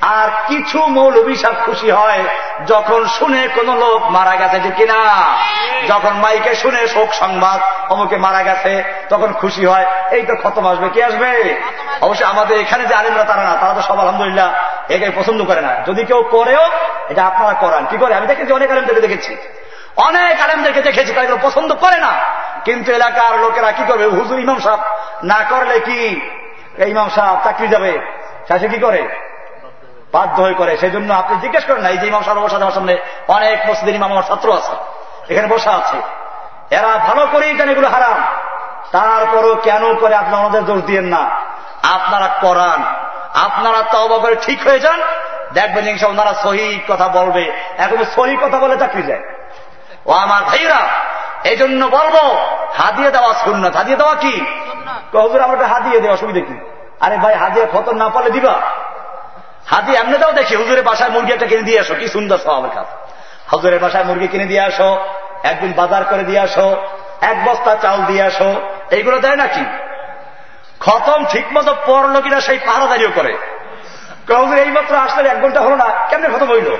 আর 0.00 0.28
কিছু 0.46 0.86
মৌলবী 0.86 1.34
সাহ 1.34 1.52
খুশি 1.64 1.90
হয় 1.90 2.24
যখন 2.66 3.06
শুনে 3.06 3.48
কোন 3.54 3.78
লোক 3.78 4.02
মারা 4.10 4.36
গেছে 4.36 4.60
যে 4.60 4.70
কিনা? 4.70 5.26
যখন 5.88 6.12
মাইকে 6.12 6.54
শুনে 6.54 6.86
শোক 6.86 7.14
সংবাদ 7.14 7.90
অমুকে 7.92 8.16
মারা 8.16 8.42
গেছে 8.42 8.84
তখন 9.08 9.32
খুশি 9.32 9.66
হয় 9.66 9.86
এই 10.10 10.22
তো 10.22 10.36
খতম 10.42 10.68
আসবে 10.68 10.88
কি 10.88 11.02
আসবে? 11.02 11.60
অবশ্যই 12.00 12.26
আমাদের 12.26 12.60
এখানে 12.60 12.84
যে 12.84 12.94
আলিমরা 12.94 13.24
তারা 13.24 13.42
না 13.42 13.56
তারা 13.60 13.74
তো 13.74 13.82
সব 13.82 13.98
আলহামদুলিল্লাহ 14.00 14.54
একে 14.88 15.10
পছন্দ 15.16 15.44
করে 15.44 15.60
না। 15.60 15.74
যদি 15.86 16.04
কেউ 16.04 16.22
করেও 16.30 16.66
এটা 17.08 17.26
আপনারা 17.26 17.52
করান। 17.52 17.86
কি 17.90 17.96
করে? 17.96 18.14
আমি 18.14 18.26
দেখেছি 18.26 18.52
অনেক 18.52 18.70
আলিমদেরকে 18.70 19.00
দেখেছি। 19.00 19.36
অনেক 19.96 20.40
আলেমদেরকে 20.40 20.82
দেখেছি 20.82 21.12
তারা 21.12 21.24
এগুলো 21.24 21.38
পছন্দ 21.42 21.74
করে 21.74 22.00
না। 22.00 22.12
কিন্তু 22.64 22.92
এলাকার 22.92 23.40
লোকেরা 23.40 23.72
কি 23.72 23.82
করবে? 23.88 24.04
হুজুর 24.04 24.40
ইমাম 24.40 24.58
সাহ 24.58 24.76
না 25.24 25.44
করলে 25.48 25.80
কি? 25.80 26.20
ইমাম 26.86 27.08
সাহ 27.08 27.44
চাকরি 27.44 27.68
যাবে 27.68 27.98
শেষে 28.48 28.68
কি 28.68 28.78
করে? 28.78 29.29
বাধ্য 30.12 30.42
হয়ে 30.42 30.54
করে 30.54 30.76
সেই 30.76 30.90
জন্য 30.90 31.12
আপনি 31.12 31.36
জিজ্ঞেস 31.40 31.64
করেন 31.64 31.82
না 31.82 31.88
এই 31.88 31.98
যে 31.98 32.06
ইমাম 32.06 32.22
সাহেব 32.22 32.42
বসা 32.42 32.56
আমার 32.56 32.72
সামনে 32.72 32.98
অনেক 33.28 33.70
মসজিদের 33.70 33.94
ইমাম 33.94 34.10
আমার 34.12 34.22
ছাত্র 34.22 34.56
আছে 34.56 34.72
এখানে 35.32 35.48
বসা 35.48 35.70
আছে। 35.70 35.96
এরা 36.76 36.98
ভালো 36.98 37.26
করেই 37.32 37.56
জানে 37.56 37.72
এগুলো 37.72 37.88
হারাম। 37.88 38.24
তারপরও 38.92 39.56
কেন 39.62 39.94
করে 39.94 40.14
আপনারা 40.14 40.36
আমাদের 40.36 40.64
দোষ 40.64 40.82
দিয়েন 40.82 41.04
না? 41.04 41.30
আপনারা 41.92 42.28
করান। 42.40 42.84
আপনারা 43.34 43.82
তবা 43.82 44.18
করে 44.18 44.36
ঠিক 44.42 44.66
হয়ে 44.66 44.80
যান। 44.80 45.00
দেখবেন 45.54 45.88
ইনশা 45.88 46.06
ওনারা 46.06 46.34
সহি 46.34 46.80
কথা 46.88 47.08
বলবে। 47.08 47.52
এখন 47.78 48.04
সহি 48.04 48.36
কথা 48.36 48.58
বলে 48.58 48.76
চাকরি 48.76 49.02
যায় 49.02 49.22
ও 50.06 50.12
আমার 50.12 50.42
ভাইরা 50.42 50.78
এই 51.44 51.56
জন্য 51.56 51.86
বলব 51.86 52.16
হাদিয়ে 52.74 53.10
দেওয়া 53.10 53.34
শূন্য 53.34 53.68
হাদিয়ে 53.68 53.96
দেওয়া 53.96 54.14
কি? 54.14 54.44
হুজুর 55.14 55.40
আমার 55.40 55.64
হাদিয়ে 55.64 56.00
দেওয়া 56.00 56.14
অসুবিধা 56.14 56.40
কি? 56.40 56.60
আরে 57.00 57.16
ভাই 57.16 57.34
হাদিয়ে 57.34 57.66
খতর 57.72 57.94
না 57.94 58.08
পারলে 58.08 58.30
দিবা? 58.30 58.60
হাদি 59.70 59.92
এমনিটাও 59.96 60.32
দেখি 60.32 60.56
হুজুরের 60.56 60.84
বাসায় 60.84 61.10
মুরগি 61.10 61.32
একটা 61.32 61.46
কিনে 61.46 61.62
দিয়ে 61.62 61.80
আসো 61.80 61.94
কি 61.94 62.08
সুন্দর 62.08 62.38
স্বভাবের 62.38 62.70
কাজ 62.70 62.86
হুজুরের 63.52 63.78
বাসায় 63.78 64.04
মুরগি 64.04 64.28
কিনে 64.28 64.46
দিয়ে 64.46 64.60
আসো 64.60 65.04
একদিন 65.42 65.72
বাজার 65.72 66.04
করে 66.04 66.24
দিয়ে 66.24 66.40
আসো 66.40 66.76
এক 67.20 67.44
বস্তা 67.44 67.74
চাল 67.74 68.02
দিয়ে 68.02 68.22
আসো 68.22 68.60
এইগুলো 68.90 69.18
দেয় 69.18 69.36
নাকি 69.36 69.64
খতম 70.80 71.24
ঠিক 71.30 71.46
মতো 71.52 71.74
পড়ল 71.86 72.20
কিনা 72.20 72.40
সেই 72.40 72.58
পাহারাদারিও 72.58 73.10
করে। 73.14 73.38
হুজুর 74.28 74.58
এই 74.58 74.70
মাত্র 74.70 74.96
আসলে 74.96 75.28
এক 75.28 75.40
ঘণ্টা 75.40 75.60
হলো 75.60 75.76
না 75.76 75.84
কেমনে 75.84 76.28
খতম 76.28 76.50
হইল? 76.50 76.76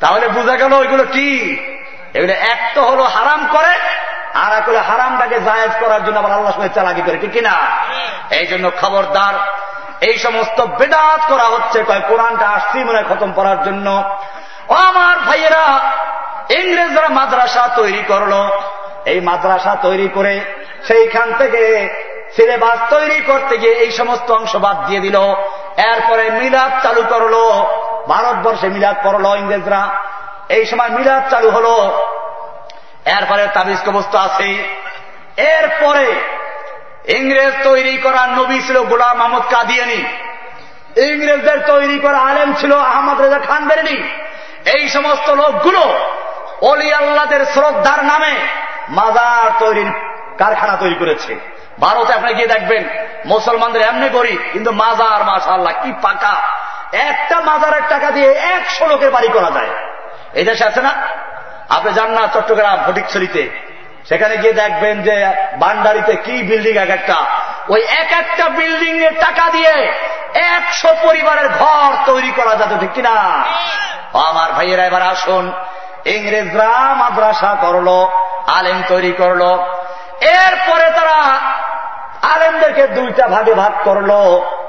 তাহলে 0.00 0.28
বোঝা 0.28 0.56
গেল 0.56 0.72
ওইগুলো 0.72 1.04
কি? 1.04 1.56
এগুলো 2.14 2.32
এক 2.32 2.60
তো 2.74 2.82
হলো 2.82 3.02
হারাম 3.02 3.46
করে 3.52 3.72
আর 4.34 4.58
এক 4.58 4.68
হলো 4.68 4.78
হারামটাকে 4.78 5.40
জায়েজ 5.40 5.70
করার 5.80 6.04
জন্য 6.04 6.18
আবার 6.18 6.32
আল্লাহ 6.32 6.52
সঙ্গে 6.52 6.68
চালাকি 6.68 7.02
করে 7.02 7.18
ঠিক 7.18 7.32
কিনা? 7.32 7.54
এই 8.30 8.46
জন্য 8.46 8.70
খবরদার 8.80 9.34
এই 10.00 10.18
সমস্ত 10.18 10.60
বেদাত 10.60 11.20
করা 11.28 11.44
হচ্ছে। 11.44 11.84
কয়, 11.84 12.00
কোরআনটা 12.08 12.48
আসছি 12.48 12.84
মনে 12.84 13.02
খতম 13.02 13.32
করার 13.32 13.64
জন্য। 13.64 14.02
আমার 14.68 15.16
ভাইয়েরা, 15.18 15.80
ইংরেজরা 16.50 17.08
মাদ্রাসা 17.08 17.68
তৈরি 17.76 18.02
করল। 18.08 18.50
এই 19.04 19.20
মাদ্রাসা 19.20 19.76
তৈরি 19.82 20.08
করে 20.08 20.40
সেইখান 20.88 21.32
থেকে 21.38 21.88
সিলেবাস 22.36 22.90
তৈরি 22.90 23.20
করতে 23.20 23.58
গিয়ে 23.58 23.72
এই 23.72 23.90
সমস্ত 23.90 24.30
অংশ 24.30 24.56
বাদ 24.56 24.86
দিয়ে 24.86 25.00
দিল। 25.00 25.16
এরপরে 25.76 26.30
মিলাদ 26.30 26.82
চালু 26.82 27.02
করল। 27.08 27.34
ভারতবর্ষে 28.08 28.68
মিলাদ 28.68 28.96
পড়ল 29.04 29.38
ইংরেজরা। 29.38 29.88
এই 30.48 30.66
সময় 30.66 30.88
মিলাদ 30.88 31.30
চালু 31.30 31.50
হলো। 31.50 32.06
এরপরে 33.04 33.48
তাবিজ 33.54 33.78
কবস্ত 33.86 34.14
আছে। 34.14 34.78
এরপরে 35.36 36.12
ইংরেজ 37.08 37.52
তৈরি 37.64 37.96
করা 37.96 38.26
নবী 38.26 38.60
ছিল 38.60 38.82
গোলাম 38.82 39.22
আহমদ 39.22 39.42
কাদিয়ানি। 39.50 40.04
ইংরেজদের 41.02 41.58
তৈরি 41.66 41.98
করা 41.98 42.18
আলেম 42.18 42.54
ছিল 42.54 42.72
আহমদ 42.76 43.20
রেজা 43.20 43.38
খান 43.38 43.68
বেরেনি 43.68 44.02
এই 44.70 44.88
সমস্ত 44.88 45.30
লোকগুলো 45.30 45.80
অলি 46.60 46.92
আল্লাদের 46.92 47.44
শ্রদ্ধার 47.44 48.04
নামে 48.04 48.34
মাজার 48.88 49.50
তৈরির 49.58 49.90
কারখানা 50.38 50.76
তৈরি 50.76 50.94
করেছে। 50.94 51.36
ভারতে 51.80 52.14
আপনি 52.14 52.34
গিয়ে 52.34 52.46
দেখবেন, 52.46 52.84
মুসলমানদের 53.26 53.82
এমনি 53.82 54.08
গরিব, 54.08 54.38
কিন্তু 54.52 54.72
মাজার 54.72 55.24
মাসা 55.24 55.50
আল্লাহ 55.50 55.72
কি 55.82 55.92
পাকা। 56.02 56.42
একটা 56.92 57.40
মাজারের 57.40 57.82
টাকা 57.88 58.10
দিয়ে 58.10 58.32
একশো 58.32 58.86
লোকের 58.86 59.10
বাড়ি 59.10 59.28
করা 59.28 59.50
যায়। 59.50 59.70
এই 60.34 60.44
দেশে 60.44 60.64
আছে 60.64 60.82
না? 60.82 60.94
আপনি 61.68 61.92
যান 61.92 62.10
না 62.10 62.28
চট্টগ্রাম, 62.34 62.78
ফটিকছড়িতে। 62.86 63.67
সেখানে 64.08 64.36
গিয়ে 64.36 64.52
দেখবেন 64.52 65.02
যে 65.02 65.26
বান্ডারিতে 65.58 66.16
কি 66.16 66.42
বিল্ডিং 66.42 66.76
এক 66.76 66.90
একটা। 66.90 67.16
ওই 67.68 67.82
এক 67.82 68.12
একটা 68.12 68.48
বিল্ডিং 68.48 68.98
এর 68.98 69.20
টাকা 69.20 69.50
দিয়ে 69.50 69.92
একশো 70.34 70.88
পরিবারের 71.02 71.48
ঘর 71.48 71.92
তৈরি 72.06 72.30
করা 72.30 72.56
যাবে, 72.56 72.74
ঠিক 72.80 72.92
কিনা? 72.92 73.10
আমার 74.12 74.52
ভাইয়েরা, 74.52 74.84
এবার 74.84 75.02
আসুন। 75.02 75.52
ইংরেজরা 76.04 76.94
মাদ্রাসা 76.94 77.56
করল, 77.60 77.88
আলেম 78.46 78.82
তৈরি 78.88 79.12
করল। 79.12 79.42
এরপরে 80.20 80.90
তারা 80.90 81.38
আলেমদেরকে 82.34 82.86
দুইটা 82.86 83.28
ভাগে 83.28 83.54
ভাগ 83.54 83.72
করল। 83.84 84.10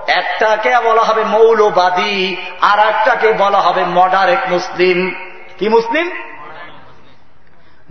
একটাকে 0.07 0.79
বলা 0.79 1.01
হবে 1.01 1.23
মৌলবাদী 1.23 2.35
আর 2.61 2.79
একটাকে 2.79 3.33
বলা 3.33 3.61
হবে 3.61 3.83
মডারেট 3.85 4.49
মুসলিম। 4.49 5.15
কি 5.57 5.69
মুসলিম? 5.69 6.11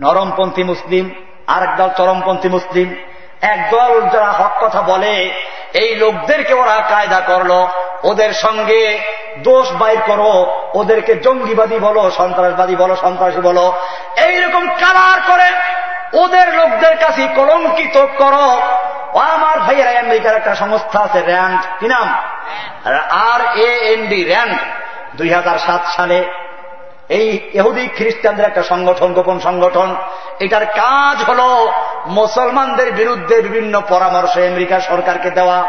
নরমপন্থী 0.01 0.63
মুসলিম। 0.63 1.09
আর 1.49 1.63
একদল 1.63 1.89
চরমপন্থী 1.97 2.49
মুসলিম। 2.49 2.95
একদল 3.41 4.09
যারা 4.09 4.31
হক 4.31 4.63
কথা 4.63 4.81
বলে 4.81 5.13
এই 5.73 5.95
লোকদেরকে 5.95 6.53
ওরা 6.53 6.75
কায়দা 6.89 7.19
করল। 7.19 7.51
ওদের 8.03 8.33
সঙ্গে 8.33 8.99
দোষ 9.37 9.71
বাইর 9.71 9.97
করো 10.05 10.33
ওদেরকে 10.73 11.15
জঙ্গিবাদী 11.15 11.79
বলো 11.79 12.11
সন্ত্রাসবাদী 12.11 12.75
বলো 12.75 12.95
সন্ত্রাসী 12.95 13.41
বলো। 13.41 13.73
এইরকম 14.15 14.67
কালার 14.67 15.19
করে 15.27 15.49
ওদের 16.19 16.47
লোকদের 16.55 16.97
কাছে 16.97 17.27
কলঙ্কিত 17.35 17.97
করো। 18.17 18.47
আমার 19.19 19.59
ভাইয়েরা 19.59 19.99
আমেরিকার 19.99 20.35
একটা 20.35 20.55
সংস্থা 20.55 20.99
আছে 20.99 21.19
র্যান্ড 21.21 21.61
কি 21.79 21.87
নাম? 21.87 22.07
R 23.09 23.57
A 23.57 23.69
N 23.93 24.07
D 24.07 24.23
RAND 24.23 24.57
দুই 25.15 25.29
সালে 25.95 26.19
এই 27.09 27.49
এহুদি 27.53 27.87
খ্রিস্টানদের 27.87 28.45
একটা 28.45 28.63
সংগঠন, 28.63 29.13
গোপন 29.13 29.39
সংগঠন। 29.39 29.95
এটার 30.39 30.65
কাজ 30.65 31.23
হল 31.23 31.41
মুসলমানদের 32.05 32.91
বিরুদ্ধে 32.91 33.41
বিভিন্ন 33.41 33.81
পরামর্শ 33.89 34.37
আমেরিকা 34.37 34.79
সরকারকে 34.79 35.29
দেওয়া। 35.29 35.63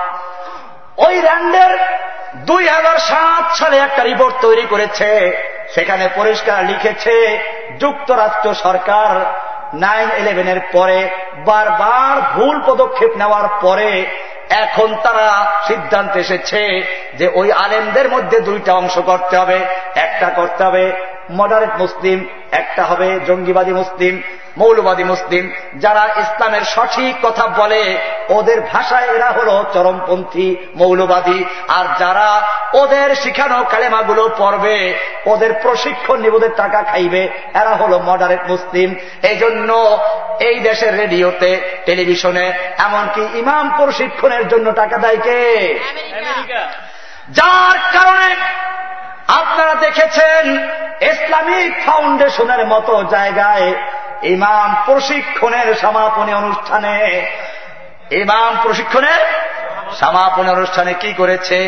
ওই 0.97 1.21
র্যান্ডের 1.21 1.79
দুই 2.35 2.69
হাজার 2.69 2.99
সাত 2.99 3.57
সালে 3.57 3.77
একটা 3.79 4.03
রিপোর্ট 4.03 4.35
তৈরি 4.41 4.63
করেছে। 4.63 5.11
সেখানে 5.75 6.09
পরিষ্কার 6.17 6.65
লিখেছে, 6.65 7.39
যুক্তরাষ্ট্র 7.79 8.55
সরকার 8.55 9.11
নাইন 9.75 10.09
ইলেভেনের 10.19 10.61
পরে 10.73 11.11
বারবার 11.37 12.15
ভুল 12.35 12.63
পদক্ষেপ 12.67 13.11
নেওয়ার 13.17 13.49
পরে 13.61 14.07
এখন 14.51 14.97
তারা 15.03 15.53
সিদ্ধান্ত 15.67 16.17
এসেছে 16.17 16.83
যে 17.15 17.31
ওই 17.35 17.53
আলেমদের 17.53 18.11
মধ্যে 18.11 18.41
দুইটা 18.41 18.73
অংশ 18.75 18.99
করতে 18.99 19.37
হবে, 19.37 19.59
একটা 19.95 20.29
করতে 20.29 20.65
হবে। 20.65 21.10
মডারেট 21.31 21.71
মুসলিম 21.79 22.29
একটা 22.53 22.85
হবে 22.85 23.21
জঙ্গিবাদী 23.27 23.73
মুসলিম 23.73 24.23
মৌলবাদী 24.57 25.05
মুসলিম 25.05 25.53
যারা 25.77 26.09
ইসলামের 26.17 26.61
সঠিক 26.61 27.17
কথা 27.23 27.47
বলে 27.47 27.99
ওদের 28.29 28.61
ভাষায় 28.61 29.09
এরা 29.09 29.31
হল 29.31 29.65
চরমপন্থী 29.75 30.57
মৌলবাদী 30.75 31.45
আর 31.69 31.85
যারা 31.99 32.43
ওদের 32.75 33.15
শিখানো 33.15 33.65
কালেমাগুলো 33.71 34.35
পড়বে 34.39 34.95
ওদের 35.27 35.53
প্রশিক্ষণ 35.63 36.21
নিবোধের 36.21 36.51
টাকা 36.57 36.83
খাইবে 36.83 37.23
এরা 37.55 37.75
হল 37.75 37.99
মডারেট 37.99 38.41
মুসলিম। 38.49 38.95
এই 39.23 39.37
জন্য 39.37 39.99
এই 40.41 40.61
দেশের 40.61 40.97
রেডিওতে 40.97 41.61
টেলিভিশনে 41.87 42.53
এমনকি 42.79 43.39
ইমাম 43.39 43.77
প্রশিক্ষণের 43.77 44.49
জন্য 44.49 44.73
টাকা 44.73 44.99
দেয় 44.99 45.17
কে? 45.17 45.79
যার 47.31 47.79
কারণে 47.93 48.35
আপনারা 49.29 49.75
দেখেছেন 49.75 50.45
ইসলামিক 51.01 51.87
ফাউন্ডেশনের 51.87 52.67
মতো 52.67 53.05
জায়গায় 53.05 53.75
ইমাম 54.23 54.77
প্রশিক্ষণের 54.87 55.75
সমাপনী 55.75 56.33
অনুষ্ঠানে, 56.33 57.27
ইমাম 58.11 58.57
প্রশিক্ষণের 58.63 59.21
সমাপনী 60.01 60.51
অনুষ্ঠানে 60.51 60.93
কি 60.95 61.13
করেছে? 61.13 61.59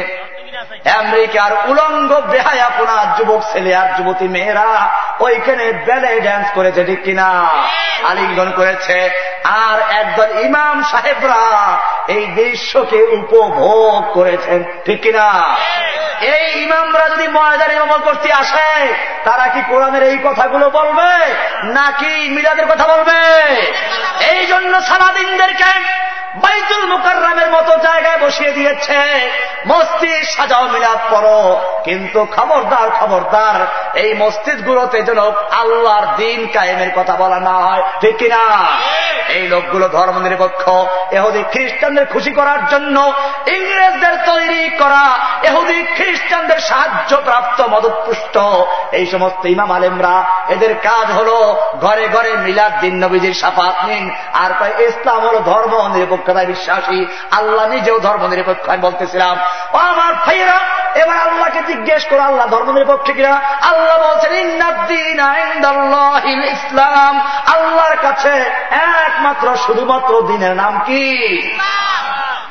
আমেরিকার 0.98 1.52
উলঙ্গ 1.70 2.20
বেহায়াপনা 2.20 3.16
যুবক 3.18 3.42
ছেলে 3.52 3.74
আর 3.74 3.88
যুবতী 3.98 4.28
মেয়েরা 4.28 4.88
ওইখানে 5.20 5.72
বেলে 5.72 6.20
ড্যান্স 6.20 6.48
করেছে, 6.54 6.84
ঠিক 6.84 7.02
কিনা? 7.02 7.48
আলিঙ্গন 8.08 8.50
করেছে। 8.56 9.10
আর 9.44 9.78
একদল 9.92 10.38
ইমাম 10.38 10.82
সাহেবরা 10.82 11.42
এই 12.08 12.26
দৃশ্যকে 12.26 13.02
উপভোগ 13.02 14.12
করেছেন 14.12 14.64
ঠিক 14.84 15.02
কিনা? 15.02 15.56
এই 16.20 16.62
ইমামরা 16.62 17.08
যদি 17.08 17.28
ময়দান 17.28 17.70
ইমামত 17.70 18.02
করতে 18.02 18.32
আসে 18.32 18.94
তারা 19.24 19.48
কি 19.48 19.62
কোরআনের 19.68 20.02
এই 20.02 20.18
কথাগুলো 20.24 20.70
বলবে 20.70 21.34
নাকি 21.64 22.30
মিলাদের 22.30 22.66
কথা 22.66 22.86
বলবে? 22.86 23.20
এই 24.30 24.46
জন্য 24.46 24.82
সারাদিনদেরকে 24.82 26.02
বাইতুল 26.34 26.86
মুকাররামের 26.86 27.50
মতো 27.50 27.76
জায়গায় 27.76 28.18
বসিয়ে 28.18 28.50
দিয়েছে। 28.50 29.30
মসজিদ 29.66 30.24
সাজাও 30.24 30.68
মিলাদ 30.68 30.98
পড়ো 31.10 31.60
কিন্তু 31.84 32.26
খবরদার 32.36 32.90
খবরদার 32.90 33.66
এই 33.98 34.14
মসজিদ 34.14 34.64
গুলোতে 34.64 35.02
যেন 35.02 35.18
আল্লাহর 35.50 36.16
দিন 36.16 36.46
কায়েমের 36.52 36.90
কথা 36.96 37.16
বলা 37.16 37.40
না 37.40 37.50
হয়। 37.50 37.82
ঠিক 38.00 38.16
কিনা? 38.16 38.66
এই 39.28 39.48
লোকগুলো 39.48 39.88
ধর্ম 39.88 40.18
নিরপেক্ষ। 40.18 40.70
এহুদি 41.10 41.42
খ্রিস্টানদের 41.42 42.06
খুশি 42.06 42.32
করার 42.32 42.66
জন্য 42.66 43.12
ইংরেজদের 43.46 44.16
তৈরি 44.26 44.68
করা 44.70 45.18
এহুদি 45.42 45.86
খ্রিস্টানদের 45.96 46.58
সাহায্য 46.58 47.16
প্রাপ্ত 47.24 47.60
মদতপুষ্ট। 47.60 48.38
এই 48.92 49.06
সমস্ত 49.06 49.46
ইমাম 49.46 49.72
আলেমরা 49.72 50.24
এদের 50.48 50.74
কাজ 50.74 51.10
হল 51.12 51.56
ঘরে 51.80 52.08
ঘরে 52.08 52.32
মিলাদ 52.32 52.80
দিন 52.80 53.04
নবীজির 53.04 53.34
সাফাত 53.34 53.84
নিন। 53.84 54.10
আর 54.32 54.80
ইসলাম 54.80 55.20
হল 55.26 55.38
ধর্ম 55.38 55.92
নিরপেক্ষতায় 56.22 56.46
বিশ্বাসী। 56.46 57.06
আল্লাহ 57.30 57.68
নিজেও 57.68 57.98
ধর্ম 58.00 58.26
নিরপেক্ষ। 58.26 58.68
আমি 58.68 58.78
বলতেছিলাম 58.78 59.38
ও 59.72 59.76
আমার 59.76 60.14
ভাইয়েরা 60.14 60.58
এবার 60.94 61.18
আল্লাহকে 61.18 61.62
জিজ্ঞেস 61.66 62.04
করো 62.04 62.20
আল্লাহ 62.20 62.46
ধর্ম 62.46 62.72
নিরপেক্ষ 62.72 63.10
কিনা? 63.10 63.30
আল্লাহ 63.62 63.96
বলছেন 63.98 64.32
ইসলাম। 66.44 67.20
আল্লাহর 67.54 67.96
কাছে 68.02 68.30
একমাত্র 68.70 69.56
শুধুমাত্র 69.56 70.22
দিনের 70.22 70.56
নাম 70.56 70.78
কি? 70.78 71.02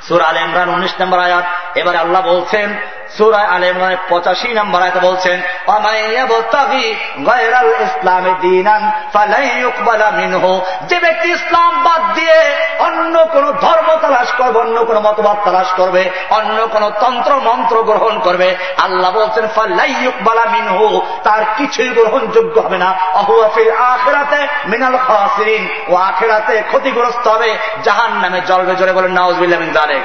সুর 0.08 0.22
আল 0.22 0.38
ইমরান 0.38 0.70
উনিশ 0.70 0.94
নম্বর 1.02 1.20
আয়াত। 1.20 1.46
এবার 1.76 1.96
আল্লাহ 1.96 2.22
বলছেন 2.22 2.76
সুরায় 3.18 3.46
আল 3.46 3.64
ইমরানের 3.64 3.98
পঁচাশি 4.10 4.54
নম্বর 4.54 4.82
আয়াত 4.82 4.98
বলছেন 4.98 5.42
যে 10.88 11.00
ব্যক্তি 11.00 11.28
ইসলাম 11.32 11.84
বাদ 11.84 12.14
দিয়ে 12.14 12.38
অন্য 12.80 13.26
কোন 13.34 13.52
ধর্ম 13.52 13.90
তালাশ 14.02 14.32
করবে, 14.32 14.60
অন্য 14.60 14.86
কোন 14.86 15.00
মতবাদ 15.00 15.38
তালাশ 15.46 15.68
করবে, 15.78 16.10
অন্য 16.30 16.68
কোন 16.68 16.90
তন্ত্র 16.90 17.32
মন্ত্র 17.36 17.84
গ্রহণ 17.84 18.20
করবে, 18.20 18.56
আল্লাহ 18.84 19.12
বলছেন 19.12 19.48
ফাল্লাইবালা 19.48 20.46
মিনহু। 20.46 21.02
তার 21.24 21.44
কিছুই 21.58 21.90
গ্রহণযোগ্য 21.90 22.62
হবে 22.62 22.78
না। 22.78 22.94
অহুয়াফির 23.14 23.72
আখেরাতে 23.72 24.48
মিনাল 24.66 24.98
খাসিরিন। 25.08 25.64
ও 25.90 25.96
আখেরাতে 25.96 26.62
ক্ষতিগ্রস্ত 26.68 27.28
হবে 27.28 27.58
জাহান 27.84 28.12
নামে 28.12 28.42
জলবে 28.48 28.76
জলে 28.76 28.94
বলেন, 28.94 29.12
নাউজবিল্লাহ 29.12 29.60
মিন 29.60 29.74
জালেক 29.74 30.02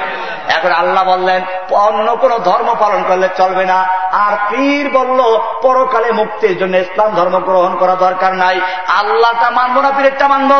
এখন 0.57 0.71
আল্লাহ 0.71 1.03
বললেন, 1.03 1.41
অন্য 1.71 2.15
কোন 2.15 2.37
ধর্ম 2.37 2.75
পালন 2.79 2.96
করলে 3.03 3.29
চলবে 3.37 3.65
না। 3.65 3.87
আর 4.11 4.35
পীর 4.49 4.89
বলল, 4.89 5.39
পরকালে 5.61 6.11
মুক্তির 6.11 6.57
জন্য 6.57 6.77
ইসলাম 6.77 7.15
ধর্ম 7.15 7.39
গ্রহণ 7.39 7.75
করা 7.77 7.95
দরকার 7.95 8.33
নাই। 8.33 8.61
আল্লাহটা 8.87 9.49
মানবো 9.49 9.81
না, 9.81 9.91
পীরেরটা 9.97 10.27
মানব। 10.27 10.51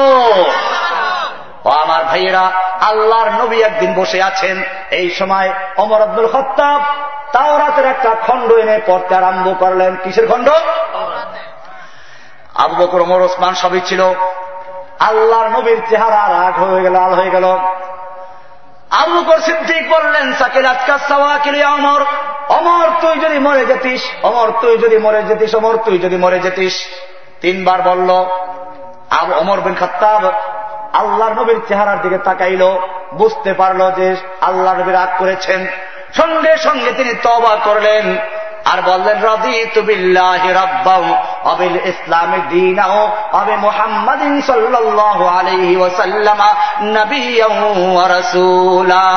আমার 1.69 2.05
ভাইয়েরা, 2.05 2.51
আল্লাহর 2.81 3.43
নবী 3.43 3.61
একদিন 3.61 3.93
বসে 3.93 4.23
আছেন। 4.23 4.63
এই 4.91 5.09
সময় 5.09 5.53
অমর 5.77 6.01
আব্দুল 6.01 6.27
খত্তাব 6.27 6.81
তাওরাতের 7.31 7.85
একটা 7.85 8.15
খণ্ড 8.27 8.53
এনে 8.53 8.79
পড়তে 8.85 9.15
আরম্ভ 9.15 9.59
করলেন। 9.59 9.95
কিসের 10.03 10.27
খণ্ড? 10.27 10.49
আবু 12.55 12.83
বকর, 12.83 13.01
ওমর, 13.01 13.21
ওসমান 13.21 13.53
সবই 13.53 13.81
ছিল। 13.81 14.01
আল্লাহর 14.99 15.47
নবীর 15.47 15.81
চেহারা 15.89 16.15
রাগ 16.15 16.63
হয়ে 16.63 16.81
গেল 16.81 16.95
আল 16.95 17.13
হয়ে 17.13 17.29
গেল। 17.29 17.57
আবু 18.91 19.21
বকর 19.21 19.39
সিদ্দিক 19.39 19.89
বললেন 19.89 20.33
সাকির 20.33 20.65
সাওয়া 20.65 20.97
সাওয়াকিলি 20.97 21.63
অমর। 21.63 22.01
অমর, 22.49 22.89
তুই 23.01 23.19
যদি 23.19 23.39
মরে 23.39 23.65
যেতিস, 23.65 24.01
অমর, 24.23 24.51
তুই 24.61 24.77
যদি 24.77 24.97
মরে 24.97 25.23
যেতিস, 25.23 25.55
অমর, 25.55 25.77
তুই 25.77 25.97
যদি 25.97 26.17
মরে 26.17 26.39
যেতিস। 26.39 26.73
তিনবার 27.41 27.81
বলল, 27.81 28.09
আবু 29.09 29.33
অমর 29.33 29.61
বিন 29.61 29.75
খাত্তাব 29.75 30.25
আল্লাহ 30.93 31.29
নবীর 31.29 31.59
চেহারার 31.67 32.01
দিকে 32.01 32.17
তাকাইল, 32.17 32.79
বুঝতে 33.13 33.53
পারল 33.53 33.91
যে 33.91 34.15
আল্লাহ 34.41 34.79
নবীর 34.79 34.93
রাগ 34.93 35.19
করেছেন। 35.19 35.67
সঙ্গে 36.13 36.57
সঙ্গে 36.57 36.91
তিনি 36.91 37.13
তবা 37.23 37.57
করলেন। 37.63 38.36
আর 38.71 38.81
বললেন 38.81 39.17
রবি 39.21 39.65
তুবিল্লাহ 39.73 40.43
রব্বাউ 40.63 41.03
অবিল 41.43 41.77
ইসলামী 41.85 42.39
দিন 42.49 42.79
অবে 43.31 43.55
মোহাম্মদিন 43.57 44.41
সাল্লাহ 44.41 45.19
আলহি 45.39 45.77
ওসাল্লামা 45.77 46.49
নবী 46.81 47.41
রসুলা। 48.15 49.07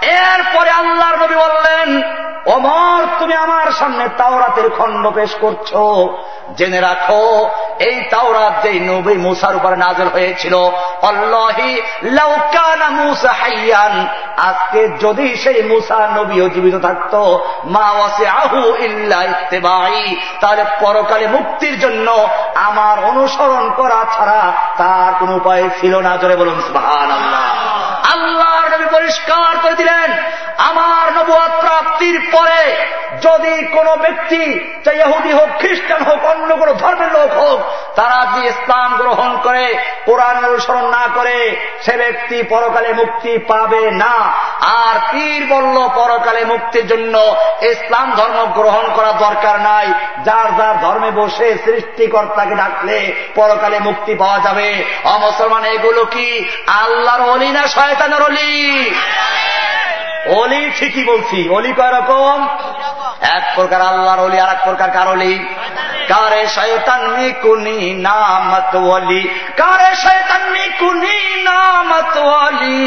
এরপরে 0.00 0.70
আল্লাহর 0.70 1.16
নবী 1.16 1.34
বললেন 1.34 1.88
ওমর 2.46 3.00
তুমি 3.18 3.34
আমার 3.34 3.68
সামনে 3.78 4.04
তাওরাতের 4.18 4.70
খণ্ড 4.78 5.04
পেশ 5.10 5.30
করছ। 5.40 5.70
জেনে 6.56 6.80
রাখো, 6.80 7.50
এই 7.78 7.96
তাওরাত 8.10 8.54
যেই 8.62 8.78
নবী 8.80 9.14
মুসার 9.14 9.56
উপরে 9.56 9.76
নাজল 9.76 10.08
হয়েছিল 10.08 10.54
আজকে 14.48 14.80
যদি 15.00 15.36
সেই 15.36 15.62
মুসা 15.62 15.98
নবীও 16.16 16.48
জীবিত 16.48 16.76
থাকত, 16.82 17.14
মা 17.64 17.86
ওয়াসে 17.90 18.28
আহু 18.28 18.60
ইল্লা 18.76 19.18
ইত্তেবাই 19.24 20.16
তাহলে 20.40 20.64
পরকালে 20.80 21.26
মুক্তির 21.26 21.80
জন্য 21.80 22.28
আমার 22.54 22.96
অনুসরণ 23.04 23.64
করা 23.76 24.00
ছাড়া 24.16 24.42
তার 24.76 25.12
কোন 25.18 25.30
উপায় 25.34 25.64
ছিল 25.80 25.94
না। 26.00 26.12
জোরে 26.16 26.36
বলুন 26.36 26.58
আল্লাহ 26.74 27.52
আল্লাহর 28.12 28.66
নবী 28.74 28.86
পরিষ্কার 28.92 29.52
করে 29.62 29.74
দিলেন। 29.74 30.10
আমার 30.58 31.12
নবুয়াদ 31.12 31.60
প্রাপ্তির 31.60 32.28
পরে 32.32 32.86
যদি 33.22 33.66
কোনো 33.66 33.96
ব্যক্তি 33.96 34.74
চাই 34.84 34.98
ইহুদি 34.98 35.32
হোক 35.32 35.48
খ্রিস্টান 35.58 36.02
হোক 36.02 36.24
অন্য 36.24 36.56
কোনো 36.56 36.72
ধর্মের 36.72 37.12
লোক 37.12 37.32
হোক 37.32 37.60
তারা 37.96 38.26
যদি 38.26 38.46
ইসলাম 38.46 38.96
গ্রহণ 38.96 39.38
করে 39.42 39.78
কোরআন 40.04 40.44
অনুসরণ 40.44 40.86
না 40.88 41.08
করে 41.14 41.56
সে 41.82 41.96
ব্যক্তি 41.96 42.42
পরকালে 42.42 42.92
মুক্তি 42.92 43.38
পাবে 43.38 43.90
না। 43.90 44.32
আর 44.60 45.12
পীর 45.12 45.46
বলল 45.48 45.88
পরকালে 45.88 46.44
মুক্তির 46.44 46.86
জন্য 46.86 47.36
ইসলাম 47.62 48.12
ধর্ম 48.16 48.44
গ্রহণ 48.44 48.94
করা 48.94 49.12
দরকার 49.12 49.60
নাই। 49.60 49.86
যার 50.24 50.56
যার 50.56 50.80
ধর্মে 50.80 51.10
বসে 51.10 51.58
সৃষ্টিকর্তাকে 51.64 52.54
ডাকলে 52.54 53.12
পরকালে 53.34 53.78
মুক্তি 53.78 54.14
পাওয়া 54.14 54.38
যাবে। 54.38 54.84
অমুসলমান 55.04 55.64
এগুলো 55.64 56.04
কি 56.04 56.48
আল্লাহর 56.66 57.30
অলি 57.30 57.48
না 57.48 57.66
শয়তানের 57.66 58.22
অলি? 58.22 58.94
অলি 60.46 60.70
ঠিকই 60.78 61.04
বলছি, 61.04 61.48
অলি 61.48 61.72
কয় 61.72 61.92
রকম? 61.92 62.48
এক 63.20 63.52
প্রকার 63.54 63.80
আল্লাহর 63.80 64.20
অলি 64.20 64.40
আর 64.40 64.48
এক 64.48 64.58
প্রকার 64.64 64.90
কার 64.90 65.08
অলি? 65.08 65.48
কারে 66.08 66.46
শয়তান 66.46 67.32
কুনি 67.42 67.94
নামত 67.94 68.76
অলি? 68.76 69.28
কারে 69.56 69.94
শয়তান 69.96 70.54
কুনি 70.78 71.42
নামত 71.42 72.16
অলি? 72.18 72.82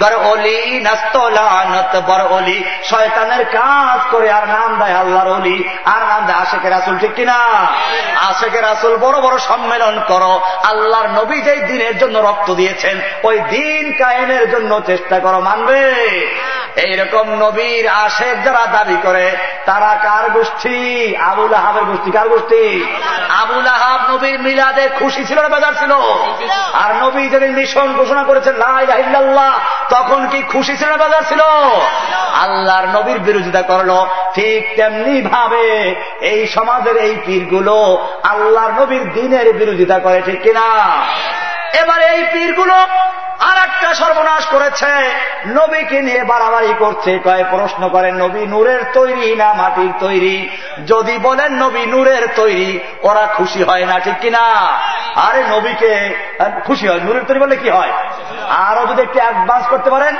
বর 0.00 0.14
অলি 0.14 0.80
নস্তলানত 0.80 2.00
বর 2.00 2.20
অলি 2.20 2.64
শয়তানের 2.84 3.44
কাজ 3.44 4.00
করে 4.10 4.30
আর 4.30 4.48
নাম 4.48 4.84
দেয় 4.84 4.96
আল্লাহর 4.96 5.32
অলি। 5.32 5.68
আর 5.84 6.02
নাম 6.08 6.26
দেয় 6.26 6.38
আশেকের 6.38 6.72
আসল 6.72 6.98
ঠিক 6.98 7.14
কিনা? 7.14 7.38
আশেকের 8.16 8.64
আসল 8.64 8.96
বড় 8.96 9.20
বড় 9.20 9.38
সম্মেলন 9.38 10.00
করো, 10.08 10.40
আল্লাহর 10.62 11.08
নবী 11.08 11.40
যেই 11.40 11.60
দিনের 11.60 11.98
জন্য 11.98 12.18
রক্ত 12.18 12.54
দিয়েছেন, 12.54 13.00
ওই 13.22 13.38
দিন 13.38 13.92
কায়েমের 13.98 14.50
জন্য 14.50 14.80
চেষ্টা 14.86 15.18
করো, 15.18 15.40
মানবে? 15.40 15.92
এইরকম 16.76 17.34
নবীর 17.34 17.88
আশেক 17.88 18.44
যারা 18.44 18.66
দাবি 18.66 18.96
করে, 19.02 19.30
তারা 19.66 19.98
কার 20.02 20.30
গোষ্ঠী? 20.30 20.78
আবুল 21.16 21.54
আহাবের 21.54 21.84
গোষ্ঠী, 21.84 22.10
কার 22.10 22.28
গোষ্ঠী? 22.28 22.84
আবুল 23.28 23.66
আহাব 23.66 24.14
নবীর 24.14 24.40
মিলাদে 24.40 24.88
খুশি 24.98 25.24
ছিল 25.24 25.40
না 25.40 25.48
বেজার 25.48 25.74
ছিল? 25.74 25.92
আর 26.72 27.04
নবী 27.04 27.28
যেদিন 27.28 27.52
মিশন 27.52 27.92
ঘোষণা 27.92 28.22
করেছেন 28.22 28.54
লাইল্লাহ 28.54 29.52
তখন 29.90 30.26
কি 30.26 30.42
খুশি 30.42 30.76
ছিল 30.76 30.88
না 30.88 30.96
বেজার 30.96 31.22
ছিল? 31.28 31.40
আল্লাহর 32.34 32.86
নবীর 32.86 33.18
বিরোধিতা 33.18 33.62
করল। 33.62 34.06
ঠিক 34.34 34.76
তেমনি 34.76 35.22
ভাবে 35.22 35.94
এই 36.20 36.46
সমাজের 36.46 36.96
এই 36.96 37.16
পীরগুলো 37.26 38.06
আল্লাহর 38.22 38.82
নবীর 38.82 39.12
দিনের 39.12 39.52
বিরোধিতা 39.52 39.98
করে, 39.98 40.22
ঠিক 40.24 40.42
কিনা? 40.42 40.66
এবার 41.80 42.00
এই 42.02 42.24
পীরগুলো 42.32 42.74
আর 43.40 43.56
একটা 43.58 43.94
সর্বনাশ 43.94 44.46
করেছে। 44.46 45.10
নবীকে 45.46 46.00
নিয়ে 46.00 46.24
বাড়াবাড়ি 46.24 46.74
করছে। 46.78 47.18
কয়ে 47.18 47.44
প্রশ্ন 47.50 47.88
করেন 47.88 48.14
নবী 48.14 48.46
নূরের 48.46 48.80
তৈরি 48.92 49.36
না 49.36 49.52
মাটির 49.52 49.92
তৈরি? 50.00 50.56
যদি 50.86 51.18
বলেন 51.18 51.52
নবী 51.52 51.86
নূরের 51.86 52.28
তৈরি, 52.36 52.80
ওরা 53.02 53.26
খুশি 53.26 53.62
হয় 53.62 53.86
না, 53.86 54.00
ঠিক 54.00 54.14
কিনা? 54.20 54.42
আরে 55.16 55.42
নবীকে 55.48 56.18
খুশি 56.66 56.88
হয়। 56.88 57.00
নূরের 57.00 57.24
তৈরি 57.24 57.40
বলে 57.40 57.56
কি 57.56 57.70
হয়? 57.70 57.92
আরও 58.48 58.86
যদি 58.86 59.02
একটু 59.02 59.18
অ্যাডভান্স 59.18 59.66
করতে 59.66 59.90
পারেন, 59.90 60.16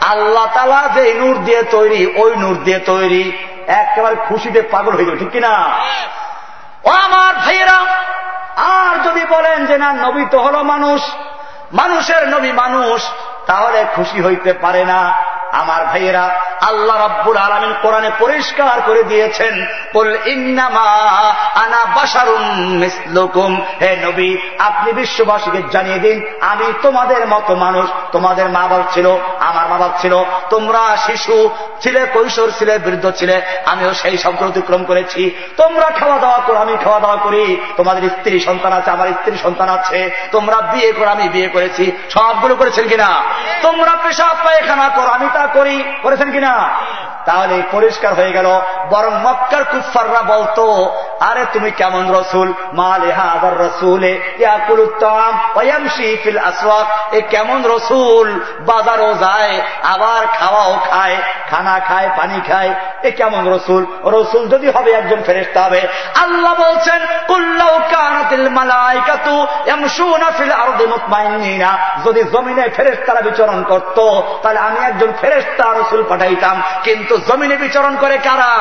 আল্লাহ 0.00 0.46
তালা 0.54 0.88
যে 0.94 1.14
নূর 1.14 1.36
দিয়ে 1.44 1.62
তৈরি, 1.62 2.12
ওই 2.16 2.36
নূর 2.36 2.56
দিয়ে 2.64 2.78
তৈরি। 2.78 3.38
একেবারে 3.66 4.16
খুশিতে 4.28 4.62
পাগল 4.62 4.92
হয়ে 4.92 5.04
যাবে, 5.04 5.16
ঠিক 5.16 5.30
কিনা? 5.30 5.72
ও 6.84 6.90
আমার 6.90 7.34
ভাইয়েরা, 7.34 7.78
আর 8.56 8.94
যদি 9.04 9.24
বলেন 9.24 9.66
যে 9.66 9.78
না, 9.78 9.92
নবী 9.92 10.24
তো 10.30 10.38
হল 10.40 10.62
মানুষ, 10.62 11.00
মানুষের 11.72 12.28
নবী 12.28 12.52
মানুষ, 12.52 13.10
তাহলে 13.46 13.84
খুশি 13.94 14.22
হইতে 14.22 14.52
পারে 14.52 14.84
না। 14.84 15.12
আমার 15.60 15.82
ভাইয়েরা, 15.86 16.24
আল্লাহ 16.60 16.96
রাব্বুল 16.98 17.36
আলমিন 17.36 17.72
কোরআনে 17.82 18.10
পরিষ্কার 18.18 18.76
করে 18.86 19.02
দিয়েছেন 19.02 19.54
ইন্নামা 20.34 20.88
আনা 21.62 21.80
বাসারুম 21.96 22.44
হে 23.82 23.90
নবী, 24.06 24.30
আপনি 24.58 24.88
বিশ্ববাসীকে 24.92 25.60
জানিয়ে 25.74 25.98
দিন, 25.98 26.16
আমি 26.40 26.66
তোমাদের 26.82 27.22
মতো 27.28 27.52
মানুষ, 27.54 27.86
তোমাদের 28.12 28.46
মা 28.48 28.64
বাপ 28.70 28.84
ছিল, 28.94 29.06
আমার 29.48 29.66
মা 29.70 29.76
বাপ 29.78 29.92
ছিল, 30.02 30.14
তোমরা 30.50 30.82
শিশু 31.06 31.36
ছিলে, 31.82 32.00
কৈশোর 32.14 32.50
ছিলে, 32.58 32.74
বৃদ্ধ 32.78 33.06
ছিলে, 33.10 33.36
আমিও 33.66 33.92
সেই 33.94 34.16
শব্দ 34.18 34.40
অতিক্রম 34.44 34.82
করেছি। 34.84 35.22
তোমরা 35.56 35.88
খাওয়া 35.98 36.18
দাওয়া 36.18 36.40
করো, 36.46 36.58
আমি 36.58 36.74
খাওয়া 36.84 37.00
দাওয়া 37.00 37.16
করি। 37.16 37.44
তোমাদের 37.76 38.02
স্ত্রী 38.10 38.36
সন্তান 38.40 38.72
আছে, 38.72 38.90
আমার 38.90 39.08
স্ত্রী 39.08 39.36
সন্তান 39.36 39.68
আছে, 39.68 39.98
তোমরা 40.32 40.58
বিয়ে 40.72 40.90
করো, 40.92 41.10
আমি 41.10 41.28
বিয়ে 41.28 41.48
করেছি। 41.48 41.84
সবগুলো 42.10 42.54
করেছেন 42.56 42.84
কিনা? 42.88 43.10
তোমরা 43.62 43.92
পেশাব 44.02 44.36
পায়খানা 44.44 44.88
করো, 44.96 45.10
আমি 45.16 45.28
তা 45.34 45.41
করি 45.46 45.84
করেছেন 46.02 46.32
কিনা? 46.32 46.68
তাহলে 47.26 47.62
পরিষ্কার 47.72 48.14
হয়ে 48.14 48.32
গেল। 48.32 48.60
বরং 48.90 49.12
মক্কার 49.22 49.64
কুফাররা 49.64 50.22
বলতো, 50.22 50.92
আরে 51.20 51.44
তুমি 51.52 51.70
কেমন 51.70 52.14
রসুল? 52.14 52.52
মালে 52.72 53.12
হাজার 53.12 53.60
রসুলে 53.60 54.20
ফিল 56.24 56.38
আসওয়াক। 56.38 57.14
এ 57.14 57.20
কেমন 57.30 57.66
রসুল? 57.66 58.40
বাজারও 58.60 59.14
যায়, 59.14 59.60
আবার 59.82 60.26
খাওয়াও 60.26 60.78
খায়, 60.90 61.16
খানা 61.50 61.78
খায়, 61.78 62.08
পানি 62.16 62.40
খায়। 62.48 62.74
এ 63.02 63.10
কেমন 63.10 63.54
রসুল? 63.54 63.86
রসুল 64.04 64.48
যদি 64.48 64.70
হবে 64.70 64.92
একজন 64.92 65.22
ফেরেস্তা 65.22 65.62
হবে। 65.62 65.80
আল্লাহ 66.22 66.54
বলছেন 66.54 67.00
কুল্লাউ 67.26 67.78
কানাতিল 67.78 68.48
মালাইকাতু 68.48 69.46
ইয়ামশুনা 69.66 70.30
ফিল 70.30 70.52
আরদি 70.52 70.86
মুতমাইন্নিনা। 70.86 71.78
যদি 72.04 72.24
জমিনে 72.24 72.68
ফেরেস্তারা 72.68 73.20
বিচরণ 73.20 73.62
করত, 73.62 74.20
তাহলে 74.42 74.58
আমি 74.58 74.78
একজন 74.80 75.12
ফেরেস্তা 75.20 75.72
রসুল 75.72 76.04
পাঠাইতাম। 76.08 76.62
কিন্তু 76.82 77.11
জমিনে 77.18 77.56
বিচরণ 77.56 77.96
করে 77.96 78.18
কারা? 78.18 78.52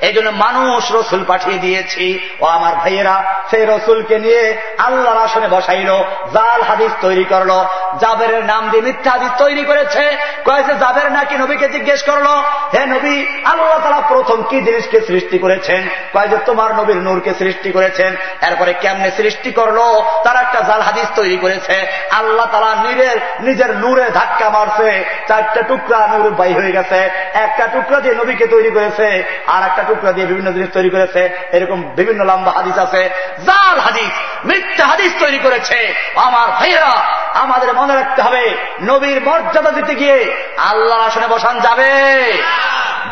এই 0.00 0.12
জন্য 0.12 0.30
মানুষ 0.30 0.92
রসুল 0.92 1.24
পাঠিয়ে 1.24 1.58
দিয়েছি। 1.58 2.28
ও 2.40 2.46
আমার 2.46 2.74
ভাইয়েরা, 2.74 3.22
সেই 3.50 3.64
রসুলকে 3.64 4.18
নিয়ে 4.18 4.56
আল্লাহর 4.78 5.24
আসনে 5.24 5.48
বসাইল, 5.48 5.90
জাল 6.34 6.62
হাদিস 6.62 6.92
তৈরি 7.00 7.24
করল 7.24 7.64
জাবের 8.00 8.44
নাম 8.44 8.70
দিয়ে 8.70 8.82
মিথ্যা 8.82 9.10
হাদিস 9.10 9.30
তৈরি 9.38 9.64
করেছে। 9.64 10.16
কয়েছে 10.44 10.74
জাবের 10.74 11.12
নাকি 11.12 11.34
নবীকে 11.36 11.68
জিজ্ঞেস 11.68 12.02
করল, 12.02 12.26
হে 12.74 12.86
নবী, 12.86 13.26
আল্লাহ 13.44 13.78
তারা 13.82 14.00
প্রথম 14.08 14.42
কি 14.42 14.60
জিনিসকে 14.60 15.00
সৃষ্টি 15.00 15.38
করেছেন? 15.38 15.88
কয়ে 16.12 16.28
যে, 16.28 16.36
তোমার 16.46 16.74
নবীর 16.74 16.96
নূরকে 16.96 17.34
সৃষ্টি 17.34 17.72
করেছেন। 17.72 18.16
এরপরে 18.42 18.72
কেমনে 18.72 19.10
সৃষ্টি 19.10 19.52
করল, 19.52 19.78
তারা 20.24 20.40
একটা 20.40 20.60
জাল 20.60 20.80
হাদিস 20.80 21.06
তৈরি 21.14 21.36
করেছে। 21.36 21.86
আল্লাহ 22.10 22.46
তারা 22.46 22.74
নিজের 22.88 23.16
নিজের 23.40 23.76
নূরে 23.76 24.10
ধাক্কা 24.10 24.50
মারছে, 24.50 25.04
চারটা 25.28 25.62
টুকরা 25.62 26.06
নূর 26.06 26.30
বাই 26.30 26.52
হয়ে 26.52 26.72
গেছে। 26.72 27.10
একটা 27.34 27.66
টুকরা 27.66 28.00
দিয়ে 28.00 28.14
নবীকে 28.14 28.46
তৈরি 28.46 28.70
করেছে, 28.70 29.24
আর 29.46 29.62
একটা 29.62 29.82
টুকরা 29.88 30.12
দিয়ে 30.12 30.26
বিভিন্ন 30.26 30.50
জিনিস 30.52 30.70
তৈরি 30.72 30.90
করেছে, 30.90 31.22
এরকম 31.52 31.82
বিভিন্ন 31.96 32.24
লম্বা 32.24 32.52
হাদিস 32.52 32.78
আছে, 32.78 33.02
জাল 33.46 33.76
হাদিস, 33.80 34.12
মিথ্যা 34.44 34.86
হাদিস 34.86 35.12
তৈরি 35.20 35.38
করেছে। 35.38 35.94
আমার 36.16 36.48
ভাইয়েরা, 36.48 36.92
আমাদের 37.34 37.74
মনে 37.74 37.94
রাখতে 37.94 38.22
হবে, 38.22 38.44
নবীর 38.82 39.20
মর্যাদা 39.20 39.70
দিতে 39.70 39.94
গিয়ে 39.94 40.34
আল্লাহ 40.56 40.98
আসনে 40.98 41.28
বসান 41.28 41.60
যাবে। 41.60 41.90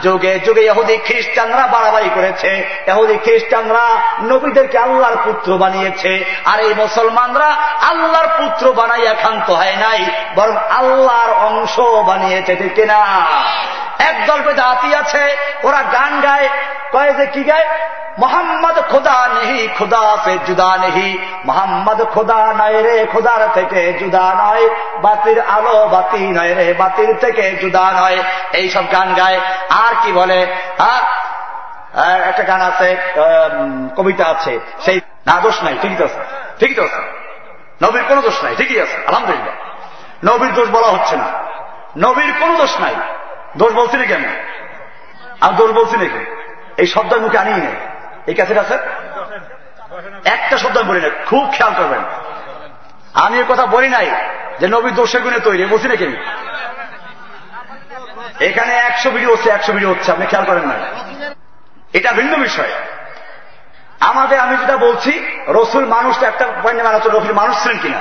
যুগে 0.03 0.39
যুগে 0.39 0.61
এহুদি 0.61 0.97
খ্রিস্টানরা 0.97 1.67
বাড়াবাড়ি 1.67 2.11
করেছে। 2.15 2.51
এহুদি 2.87 3.17
খ্রিস্টানরা 3.17 3.87
নবীদেরকে 4.23 4.79
আল্লাহর 4.79 5.17
পুত্র 5.25 5.59
বানিয়েছে। 5.59 6.25
আর 6.45 6.59
এই 6.61 6.75
মুসলমানরা 6.75 7.49
আল্লাহর 7.91 8.29
পুত্র 8.39 8.73
বানাইয়া 8.73 9.15
খান্ত 9.15 9.51
হয় 9.51 9.77
নাই, 9.77 10.01
বরং 10.35 10.57
আল্লাহর 10.71 11.33
অংশ 11.47 11.75
বানিয়েছে, 12.07 12.53
ঠিক 12.57 12.79
না 12.87 13.01
একদল 13.99 14.41
বেদাতি 14.43 14.95
আছে, 14.95 15.25
ওরা 15.63 15.83
গান 15.93 16.13
গায়। 16.21 16.49
কয়ে 16.93 17.13
যে 17.15 17.27
কি 17.27 17.43
গায়? 17.45 17.69
মোহাম্মদ 18.19 18.77
খোদা 18.91 19.17
নেহি, 19.35 19.69
খোদা 19.79 20.03
সে 20.25 20.33
জুদা 20.47 20.69
নেহি। 20.77 21.11
মোহাম্মদ 21.45 21.99
খোদা 22.05 22.39
নয় 22.59 22.79
রে, 22.83 22.97
খোদার 23.13 23.43
থেকে 23.55 23.81
জুদা 23.93 24.27
নয় 24.35 24.65
বাতির 25.03 25.39
আলো 25.49 25.77
বাতি 25.89 26.23
নয় 26.39 26.55
রে, 26.55 26.67
বাতির 26.79 27.11
থেকে 27.21 27.45
জুদা 27.61 27.85
নয় 28.01 28.19
এই 28.53 28.67
সব 28.71 28.85
গান 28.93 29.09
গায়। 29.15 29.39
আর 29.79 29.95
কি 30.03 30.11
বলে? 30.13 30.41
একটা 32.31 32.43
গান 32.43 32.61
আছে 32.61 32.89
কবিতা 33.97 34.25
আছে। 34.27 34.53
সেই, 34.85 35.01
না, 35.27 35.35
দোষ 35.41 35.63
নাই, 35.63 35.75
ঠিকই 35.83 36.05
আছে, 36.05 36.21
ঠিকই 36.59 36.75
তো 36.75 36.83
আছে। 36.85 37.01
নবীর 37.83 38.05
কোন 38.09 38.21
দোষ 38.21 38.39
নাই, 38.45 38.55
ঠিকই 38.57 38.81
আছে, 38.81 38.97
আলহামদুলিল্লাহ। 39.07 39.55
নবীর 40.25 40.53
দোষ 40.55 40.69
বলা 40.71 40.87
হচ্ছে 40.87 41.15
না। 41.17 41.29
নবীর 41.99 42.33
কোন 42.41 42.51
দোষ 42.57 42.73
নাই। 42.81 42.95
দোষ 43.57 43.73
বলছি 43.73 43.97
কেন 44.07 44.25
আমি? 44.25 45.57
দোষ 45.57 45.71
বলছি 45.71 45.97
নাকি? 45.97 46.23
এই 46.77 46.87
শব্দ 46.87 47.15
মুখে 47.15 47.39
আনিয়ে 47.39 47.57
নেই। 47.57 47.77
এই 48.27 48.35
ক্যাসেট 48.35 48.59
আছে? 48.59 48.77
একটা 50.25 50.59
শব্দ 50.59 50.79
আমি 50.79 50.89
বলি 50.89 51.01
না 51.01 51.11
খুব 51.27 51.45
খেয়াল 51.53 51.73
করবেন। 51.79 52.03
আমি 53.15 53.45
কথা 53.49 53.67
বলি 53.67 53.89
নাই 53.89 54.11
যে 54.61 54.69
নবী 54.69 54.91
দোষে 54.91 55.19
গুণে 55.21 55.39
তৈরি 55.39 55.65
বলছি 55.65 55.89
নাকি 55.89 56.05
আমি? 56.05 56.17
এখানে 58.41 58.73
একশো 58.73 59.11
ভিডিও 59.11 59.31
হচ্ছে, 59.33 59.51
একশো 59.51 59.73
ভিডিও 59.73 59.91
হচ্ছে, 59.91 60.13
আপনি 60.13 60.27
খেয়াল 60.27 60.47
করেন 60.47 60.65
না 60.69 60.75
এটা 61.93 62.13
ভিন্ন 62.13 62.37
বিষয়। 62.37 62.73
আমাদের 64.01 64.39
আমি 64.39 64.57
যেটা 64.57 64.77
বলছি, 64.77 65.13
রসুল 65.49 65.85
মানুষটা 65.87 66.27
একটা 66.27 66.47
পয়েন্ট 66.63 66.83
মানা 66.83 66.97
হচ্ছে, 66.97 67.09
রসুল 67.09 67.33
মানুষ 67.33 67.63
ছিলেন 67.63 67.79
কিনা? 67.79 68.01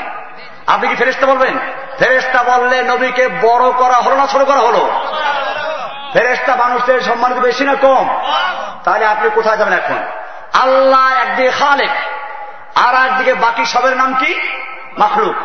আপনি 0.67 0.87
কি 0.87 0.95
ফেরেস্তা 0.95 1.27
বলবেন? 1.27 1.53
ফেরেস্তা 1.99 2.43
বললে 2.43 2.83
নবীকে 2.83 3.27
বড় 3.27 3.71
করা 3.71 3.95
হলো 3.95 4.15
না 4.15 4.27
ছোট 4.27 4.41
করা 4.41 4.59
হলো? 4.59 4.83
ফেরেস্তা 6.17 6.55
মানুষদের 6.55 7.01
সম্মানিত 7.01 7.37
বেশি 7.37 7.63
না 7.63 7.75
কম? 7.75 8.19
তাহলে 8.83 9.05
আপনি 9.05 9.29
কোথায় 9.29 9.57
যাবেন 9.57 9.73
এখন? 9.73 10.03
আল্লাহ 10.59 11.11
একদিকে 11.13 11.51
খালেক 11.51 11.89
আর 12.75 12.95
একদিকে 13.05 13.33
বাকি 13.33 13.65
সবের 13.65 13.97
নাম 13.97 14.13
কি? 14.13 14.39
মাখলুক। 14.97 15.35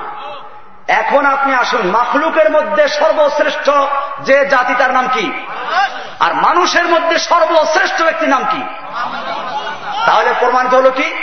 এখন 0.89 1.27
আপনি 1.27 1.55
আসুন, 1.55 1.91
মাখলুকের 1.91 2.51
মধ্যে 2.51 2.89
সর্বশ্রেষ্ঠ 2.89 3.71
যে 4.21 4.47
জাতি, 4.47 4.75
তার 4.79 4.91
নাম 4.91 5.09
কি? 5.13 5.33
আর 6.21 6.35
মানুষের 6.35 6.85
মধ্যে 6.85 7.19
সর্বশ্রেষ্ঠ 7.19 8.03
ব্যক্তির 8.03 8.29
নাম 8.29 8.45
কি? 8.51 8.63
তাহলে 10.07 10.35
প্রমাণিত 10.39 10.75
হল 10.75 10.91
কি? 10.91 11.15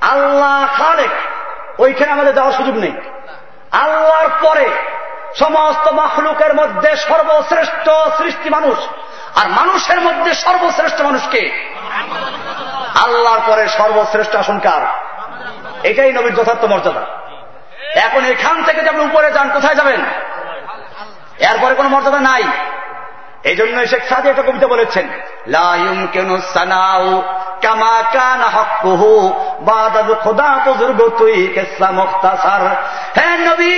আল্লাহ 0.00 0.68
খালেক, 0.78 1.10
ওইখানে 1.78 2.12
আমাদের 2.12 2.34
যাওয়ার 2.34 2.54
সুযোগ 2.54 2.76
নেই। 2.76 2.92
আল্লাহর 3.72 4.28
পরে 4.40 4.70
সমস্ত 5.38 5.88
মাহলুকের 5.88 6.54
মধ্যে 6.54 6.96
সর্বশ্রেষ্ঠ 6.96 7.88
সৃষ্টি 8.18 8.50
মানুষ। 8.50 8.78
আর 9.38 9.48
মানুষের 9.48 10.00
মধ্যে 10.00 10.34
সর্বশ্রেষ্ঠ 10.34 11.00
মানুষকে 11.00 11.72
আল্লাহর 13.04 13.40
পরে 13.46 13.68
সর্বশ্রেষ্ঠ 13.68 14.36
আসনকার 14.36 14.82
এটাই 15.82 16.12
নবীর 16.12 16.34
যথার্থ 16.34 16.64
মর্যাদা। 16.64 17.00
এখন 17.94 18.24
এখান 18.24 18.64
থেকে 18.64 18.80
যে 18.80 18.88
আপনি 18.88 19.04
উপরে 19.04 19.32
যান, 19.32 19.50
কোথায় 19.50 19.74
যাবেন? 19.74 20.00
এরপরে 21.38 21.74
কোন 21.74 21.88
মর্যাদা 21.88 22.20
নাই। 22.20 22.42
এই 23.46 23.56
জন্য 23.56 23.86
শেখ 23.86 24.02
সাদি 24.08 24.28
একটা 24.28 24.42
কবিতা 24.42 24.66
বলেছেন 24.66 25.06
লাইম 25.46 26.06
কেন 26.12 26.30
সানাও 26.54 27.22
কামা 27.62 27.96
কান 28.12 28.42
হকুহু 28.54 29.12
বাদাদ 29.60 30.10
খোদা 30.22 30.50
বুজুর্গ 30.64 31.00
তুই 31.18 31.36
কেসা 31.54 31.88
মুখতাসার। 31.90 32.62
হ্যাঁ 33.14 33.38
নবী, 33.38 33.74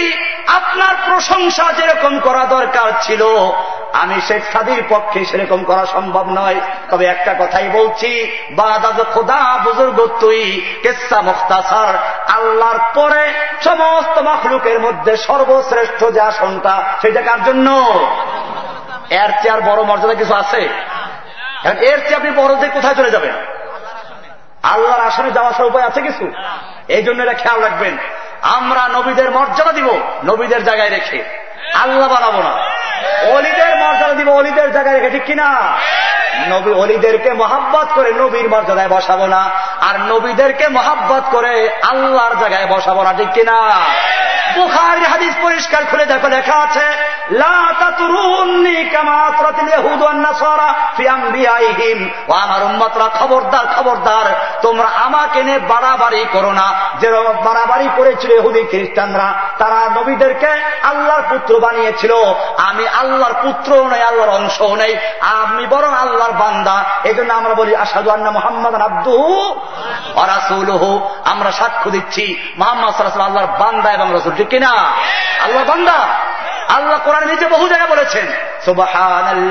আপনার 0.47 0.95
প্রশংসা 1.07 1.67
যেরকম 1.73 2.19
করা 2.19 2.45
দরকার 2.45 2.93
ছিল, 3.03 3.23
আমি 3.93 4.21
শেখ 4.21 4.43
সাদির 4.53 4.83
পক্ষে 4.89 5.25
সেরকম 5.25 5.65
করা 5.65 5.87
সম্ভব 5.87 6.27
নয়। 6.31 6.61
তবে 6.91 7.05
একটা 7.07 7.33
কথাই 7.39 7.69
বলছি 7.69 8.11
বাদাদ 8.51 8.99
খোদা 9.15 9.59
বুজুর্গ 9.65 9.99
তুই 10.21 10.43
কেসা 10.83 11.21
মুখতাসার। 11.21 11.95
আল্লাহর 12.33 12.81
পরে 12.95 13.25
সমস্ত 13.65 14.19
মখলুকের 14.19 14.81
মধ্যে 14.81 15.17
সর্বশ্রেষ্ঠ 15.17 16.05
যে 16.05 16.21
আসনটা, 16.21 16.75
সেটা 17.03 17.21
কার 17.21 17.41
জন্য? 17.45 17.69
এর 19.11 19.31
চেয়ে 19.43 19.51
আর 19.51 19.61
বড় 19.61 19.83
মর্যাদা 19.83 20.15
কিছু 20.15 20.35
আছে? 20.35 20.69
এর 21.65 21.99
চেয়ে 21.99 22.17
আপনি 22.17 22.31
বড় 22.31 22.55
দিয়ে 22.55 22.69
কোথায় 22.69 22.95
চলে 22.95 23.11
যাবেন? 23.11 23.33
আল্লাহর 24.63 25.01
আসনে 25.01 25.31
যাওয়া 25.31 25.51
আসার 25.51 25.67
উপায় 25.67 25.85
আছে 25.85 26.01
কিছু? 26.01 26.33
এই 26.89 27.03
জন্য 27.03 27.23
এটা 27.23 27.33
খেয়াল 27.33 27.63
রাখবেন। 27.63 27.97
আমরা 28.43 28.89
নবীদের 28.89 29.31
মর্যাদা 29.31 29.73
দিব, 29.73 30.01
নবীদের 30.25 30.65
জায়গায় 30.65 30.91
রেখে। 30.91 31.25
আল্লাহ 31.75 32.09
বানাবো 32.09 32.43
না। 32.43 32.51
অলিদের 33.33 33.77
মর্যাদা 33.77 34.15
দিব, 34.15 34.31
অলিদের 34.31 34.73
জায়গায় 34.73 34.95
রেখে, 34.95 35.11
ঠিক 35.11 35.25
কিনা? 35.25 35.73
নবী 36.49 36.73
অলিদেরকে 36.73 37.33
মহাব্বত 37.33 37.87
করে 37.95 38.13
নবীর 38.13 38.49
মর্যাদায় 38.49 38.89
বসাবো 38.89 39.27
না। 39.27 39.51
আর 39.81 40.01
নবীদেরকে 40.01 40.69
মহাব্বত 40.69 41.23
করে 41.31 41.71
আল্লাহর 41.83 42.37
জায়গায় 42.37 42.67
বসাবো 42.67 43.03
না, 43.03 43.13
ঠিক 43.13 43.29
কিনা? 43.33 43.73
বুখারি 44.59 45.05
হাদিস 45.13 45.35
পরিষ্কার 45.43 45.83
খুলে 45.91 46.07
দেখো, 46.07 46.29
লেখা 46.29 46.57
আছে 46.57 46.87
খবরদার 53.19 53.67
খবরদার, 53.77 54.27
তোমরা 54.63 54.89
আমাকে 54.89 55.43
নিয়ে 55.43 55.59
বাড়াবাড়ি 55.59 56.27
করো 56.33 56.53
না। 56.53 56.67
যেরকম 57.01 57.37
বাড়াবাড়ি 57.45 57.89
করেছিল 57.97 58.41
হুদি 58.41 58.63
খ্রিস্টানরা, 58.63 59.29
তারা 59.59 59.79
নবীদেরকে 59.97 60.53
আল্লাহর 60.83 61.23
পুত্র 61.31 61.53
বানিয়েছিল। 61.61 62.13
আমি 62.69 62.85
আল্লাহর 62.89 63.35
পুত্র 63.43 63.71
নেই, 63.89 64.03
আল্লাহর 64.03 64.33
অংশ 64.39 64.59
নেই, 64.63 64.97
আমি 65.21 65.67
বরং 65.67 65.93
আল্লাহর 65.95 66.33
বান্দা। 66.33 66.77
এই 67.05 67.15
জন্য 67.15 67.31
আমরা 67.35 67.55
বলি 67.55 67.77
আসাদু 67.77 68.11
আন্না 68.11 68.31
মোহাম্মদ 68.31 68.75
আব্দু 68.75 69.17
অরাসুল 70.15 70.69
আমরা 71.25 71.51
সাক্ষ্য 71.53 71.91
দিচ্ছি, 71.91 72.25
মোহাম্মদ 72.59 72.93
আল্লাহর 73.21 73.51
বান্দা 73.59 73.89
এবং 73.93 74.09
রসুল 74.15 74.33
কিনা? 74.51 74.93
আল্লাহ 75.45 75.65
বান্দা। 75.65 76.09
আল্লাহ 76.69 76.99
কোরআন 77.05 77.25
নিজে 77.25 77.47
বহু 77.47 77.69
জায়গায় 77.69 77.91
বলেছেন 77.91 78.27
ঘোষণা 78.67 79.49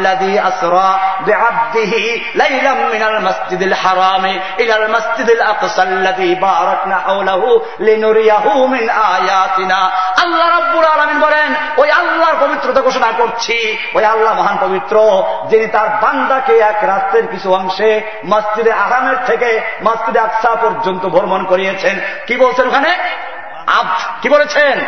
করছি। 13.18 13.78
ওই 13.94 14.06
আল্লাহ 14.06 14.34
মহান 14.34 14.58
পবিত্র, 14.62 15.24
যিনি 15.50 15.68
তার 15.68 15.88
বান্দাকে 16.02 16.58
এক 16.58 16.78
রাত্রের 16.82 17.28
কিছু 17.28 17.54
অংশে 17.54 18.02
মসজিদে 18.26 18.72
আরামের 18.72 19.16
থেকে 19.26 19.62
মসজিদে 19.84 20.20
আকসা 20.20 20.56
পর্যন্ত 20.56 21.06
ভ্রমণ 21.06 21.44
করিয়েছেন। 21.44 22.00
কি 22.28 22.36
বলছেন 22.36 22.68
ওখানে? 22.68 22.98
আব্দ। 23.68 24.22
কি 24.22 24.30
বলেছেন? 24.30 24.80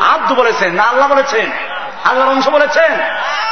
আব্দু 0.00 0.34
বলেছেন, 0.34 0.72
না 0.72 0.82
আল্লাহ 0.82 1.08
বলেছেন, 1.08 1.50
আল্লাহর 2.04 2.30
অংশ 2.30 2.48
বলেছেন। 2.48 2.98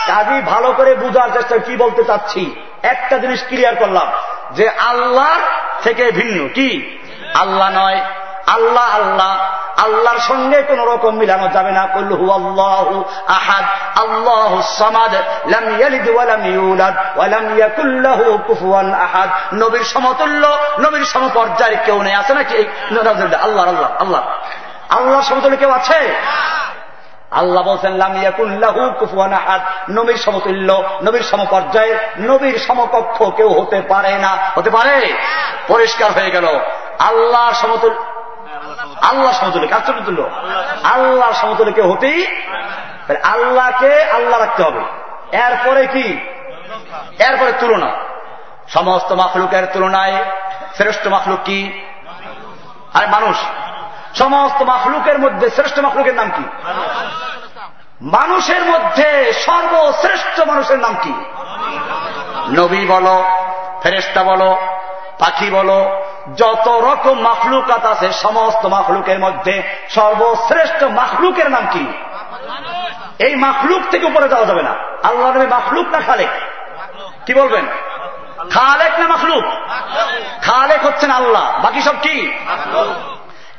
কাজী, 0.07 0.43
ভালো 0.43 0.73
করে 0.73 0.95
বুঝার 0.95 1.31
চেষ্টা, 1.33 1.59
কি 1.59 1.77
বলতে 1.77 2.05
চাচ্ছি? 2.05 2.55
একটা 2.83 3.19
জিনিস 3.19 3.43
ক্লিয়ার 3.43 3.77
করলাম, 3.77 4.13
যে 4.51 4.69
আল্লাহ 4.69 5.39
থেকে 5.83 6.11
ভিন্ন। 6.11 6.49
কি? 6.49 6.99
আল্লাহ 7.35 7.71
নয়, 7.71 8.01
আল্লাহ 8.47 8.95
আল্লাহ। 8.95 9.53
আল্লাহর 9.77 10.19
সঙ্গে 10.19 10.63
কোন 10.63 10.89
রকম 10.89 11.17
মিলানো 11.17 11.49
যাবে 11.49 11.73
না। 11.73 11.87
কল্লু 11.87 12.31
আল্লাহ 12.31 13.05
আহাদ, 13.27 13.65
আল্লাহ 13.99 14.61
সামাদ 14.63 15.15
আহাদ। 18.95 19.55
নবীর 19.55 19.85
সমতুল্য, 19.85 20.59
নবীর 20.81 21.05
সমপর্যায়ের 21.05 21.77
কেউ 21.85 22.03
নেই, 22.03 22.15
আছে 22.15 22.35
নাকি? 22.35 22.59
আল্লাহ 23.43 23.69
আল্লাহ 23.69 23.91
আল্লাহ। 23.99 24.23
আল্লাহর 24.91 25.23
সমতুল্য 25.23 25.57
কেউ 25.57 25.71
আছে? 25.71 26.15
আল্লাহ 27.31 27.63
বলছেন 27.63 27.93
লামিয়াকুল্লাহু 27.93 28.91
কুফুয়ান 28.99 29.33
আহাদ। 29.33 29.61
নবীর 29.91 30.17
সমতুল্য, 30.17 30.83
নবীর 31.05 31.23
সমপর্যায়ের 31.23 31.97
নবীর 32.19 32.59
সমকক্ষ 32.59 33.23
কেউ 33.23 33.49
হতে 33.49 33.81
পারে 33.81 34.19
না। 34.19 34.37
হতে 34.55 34.71
পারে? 34.71 35.13
পরিষ্কার 35.69 36.13
হয়ে 36.13 36.31
গেল। 36.31 36.47
আল্লাহর 36.99 37.55
সমতুল্য 37.55 38.05
আল্লাহ 39.03 39.33
সমতুল্য, 39.33 39.69
কার 39.69 39.81
সমতুল্য? 39.87 40.31
আল্লাহর 40.85 41.33
সমতুল্য 41.33 41.73
কেউ 41.73 41.93
হতেই 41.93 42.27
আল্লাহকে 43.23 44.03
আল্লাহ 44.03 44.41
রাখতে 44.41 44.63
হবে। 44.63 44.81
এরপরে 45.37 45.87
কি? 45.87 46.21
এরপরে 47.19 47.53
তুলনা। 47.61 47.91
সমস্ত 48.69 49.13
মাখলুকের 49.13 49.67
তুলনায় 49.67 50.25
শ্রেষ্ঠ 50.77 51.07
মাখলুক 51.07 51.39
কি? 51.45 51.85
আরে 52.95 53.07
মানুষ। 53.07 53.37
সমস্ত 54.19 54.63
মাখলুকের 54.63 55.19
মধ্যে 55.19 55.51
শ্রেষ্ঠ 55.51 55.79
মাখলুকের 55.79 56.15
নাম 56.15 56.31
কি? 56.37 56.45
মানুষের 58.03 58.63
মধ্যে 58.63 59.33
সর্বশ্রেষ্ঠ 59.33 60.41
মানুষের 60.41 60.79
নাম 60.79 60.97
কি? 61.03 61.13
নবী 62.61 62.87
বলো 62.87 63.25
ফেরেস্তা 63.83 64.23
বলো, 64.23 64.57
পাখি 65.19 65.51
বলো, 65.51 66.03
যত 66.37 66.69
রকম 66.69 67.21
মাখলুকাত 67.21 67.87
আছে 67.87 68.13
সমস্ত 68.13 68.67
মাখলুকের 68.67 69.19
মধ্যে 69.19 69.63
সর্বশ্রেষ্ঠ 69.91 70.85
মাখলুকের 70.85 71.51
নাম 71.51 71.67
কি? 71.73 71.87
এই 73.19 73.35
মাখলুক 73.35 73.83
থেকে 73.91 74.07
উপরে 74.07 74.29
যাওয়া 74.29 74.47
যাবে 74.47 74.63
না। 74.63 74.71
আল্লাহ 75.03 75.31
নবী 75.31 75.47
মাখলুক 75.47 75.89
না 75.89 76.01
খালেক? 76.01 76.29
কি 77.27 77.35
বলবেন? 77.35 77.67
খালেক 78.51 79.01
না 79.01 79.07
মাখলুক? 79.09 79.45
খালেক 80.43 80.87
হচ্ছেন 80.87 81.11
আল্লাহ। 81.11 81.63
বাকি 81.63 81.83
সব 81.83 81.95
কি? 82.03 82.33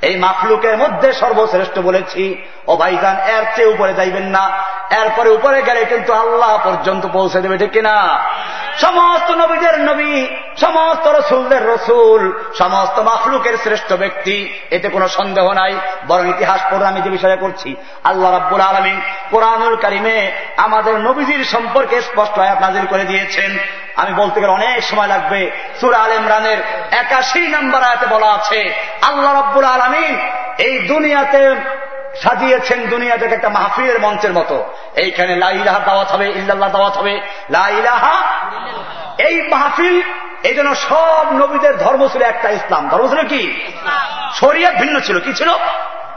এই 0.02 0.16
মাখলুকের 0.16 0.78
মধ্যে 0.78 1.14
সর্বশ্রেষ্ঠ 1.14 1.80
বলেছি। 1.80 2.44
ও 2.68 2.76
ভাইজান, 2.76 3.18
এর 3.30 3.44
চেয়ে 3.56 3.68
উপরে 3.68 3.94
যাইবেন 3.94 4.24
না। 4.24 4.50
এরপরে 4.90 5.30
উপরে 5.30 5.62
গেলে 5.62 5.86
কিন্তু 5.86 6.14
আল্লাহ 6.14 6.58
পর্যন্ত 6.64 7.06
পৌঁছে 7.06 7.42
দেবে, 7.42 7.58
ঠিক 7.58 7.72
কিনা? 7.72 8.20
সমস্ত 8.78 9.32
নবীদের 9.32 9.80
নবী, 9.80 10.28
সমস্ত 10.58 11.08
রসুলদের 11.08 11.70
রসুল, 11.70 12.40
সমস্ত 12.58 13.00
মাফলুকের 13.00 13.58
শ্রেষ্ঠ 13.58 13.94
ব্যক্তি, 13.94 14.54
এতে 14.72 14.90
কোনো 14.90 15.08
সন্দেহ 15.08 15.54
নাই। 15.54 15.76
বরং 16.08 16.30
ইতিহাস 16.30 16.62
পড়ে 16.72 16.88
আমি 16.88 17.02
যে 17.02 17.10
বিষয়ে 17.10 17.36
করছি 17.36 17.76
আল্লাহ 18.04 18.32
রাব্বুল 18.32 18.62
আলমিন 18.62 19.02
কোরআনুল 19.30 19.76
কারিমে 19.76 20.32
আমাদের 20.58 21.00
নবীজির 21.00 21.46
সম্পর্কে 21.46 22.02
স্পষ্ট 22.02 22.40
আয়াত 22.40 22.62
নাজির 22.62 22.88
করে 22.90 23.04
দিয়েছেন। 23.04 23.58
আমি 23.96 24.14
বলতে 24.14 24.42
গেলে 24.42 24.52
অনেক 24.52 24.84
সময় 24.84 25.08
লাগবে। 25.08 25.52
সুরা 25.80 25.98
আল 25.98 26.12
ইমরানের 26.12 26.58
একাশি 26.92 27.48
নম্বর 27.48 27.84
আয়াতে 27.84 28.06
বলা 28.06 28.28
আছে, 28.28 28.74
আল্লাহ 29.02 29.42
রব্বুল 29.42 29.66
আলমিন 29.88 30.20
এই 30.58 30.80
দুনিয়াতে 30.80 31.56
সাজিয়েছেন 32.22 32.88
দুনিয়াটাকে 32.88 33.36
একটা 33.36 33.50
মাহফিলের 33.50 34.00
মঞ্চের 34.00 34.34
মতো। 34.34 34.64
এইখানে 34.96 35.36
লাইলাহা 35.36 35.80
দাওয়াত 35.80 36.12
হবে, 36.12 36.28
ইল্লাল্লাহ 36.30 36.72
দাওয়াত 36.72 36.98
হবে। 36.98 37.22
লাইলাহা 37.50 38.16
এই 39.18 39.42
মাহফিল, 39.42 40.02
এই 40.44 40.54
জন্য 40.54 40.76
সব 40.76 41.26
নবীদের 41.32 41.78
ধর্ম 41.78 42.08
ছিল 42.08 42.22
একটা 42.22 42.50
ইসলাম। 42.50 42.90
ধর্ম 42.90 43.08
ছিল 43.08 43.28
কি? 43.28 43.62
শরিয়াত 44.34 44.76
ভিন্ন 44.76 45.00
ছিল। 45.00 45.20
কি 45.20 45.34
ছিল? 45.34 45.50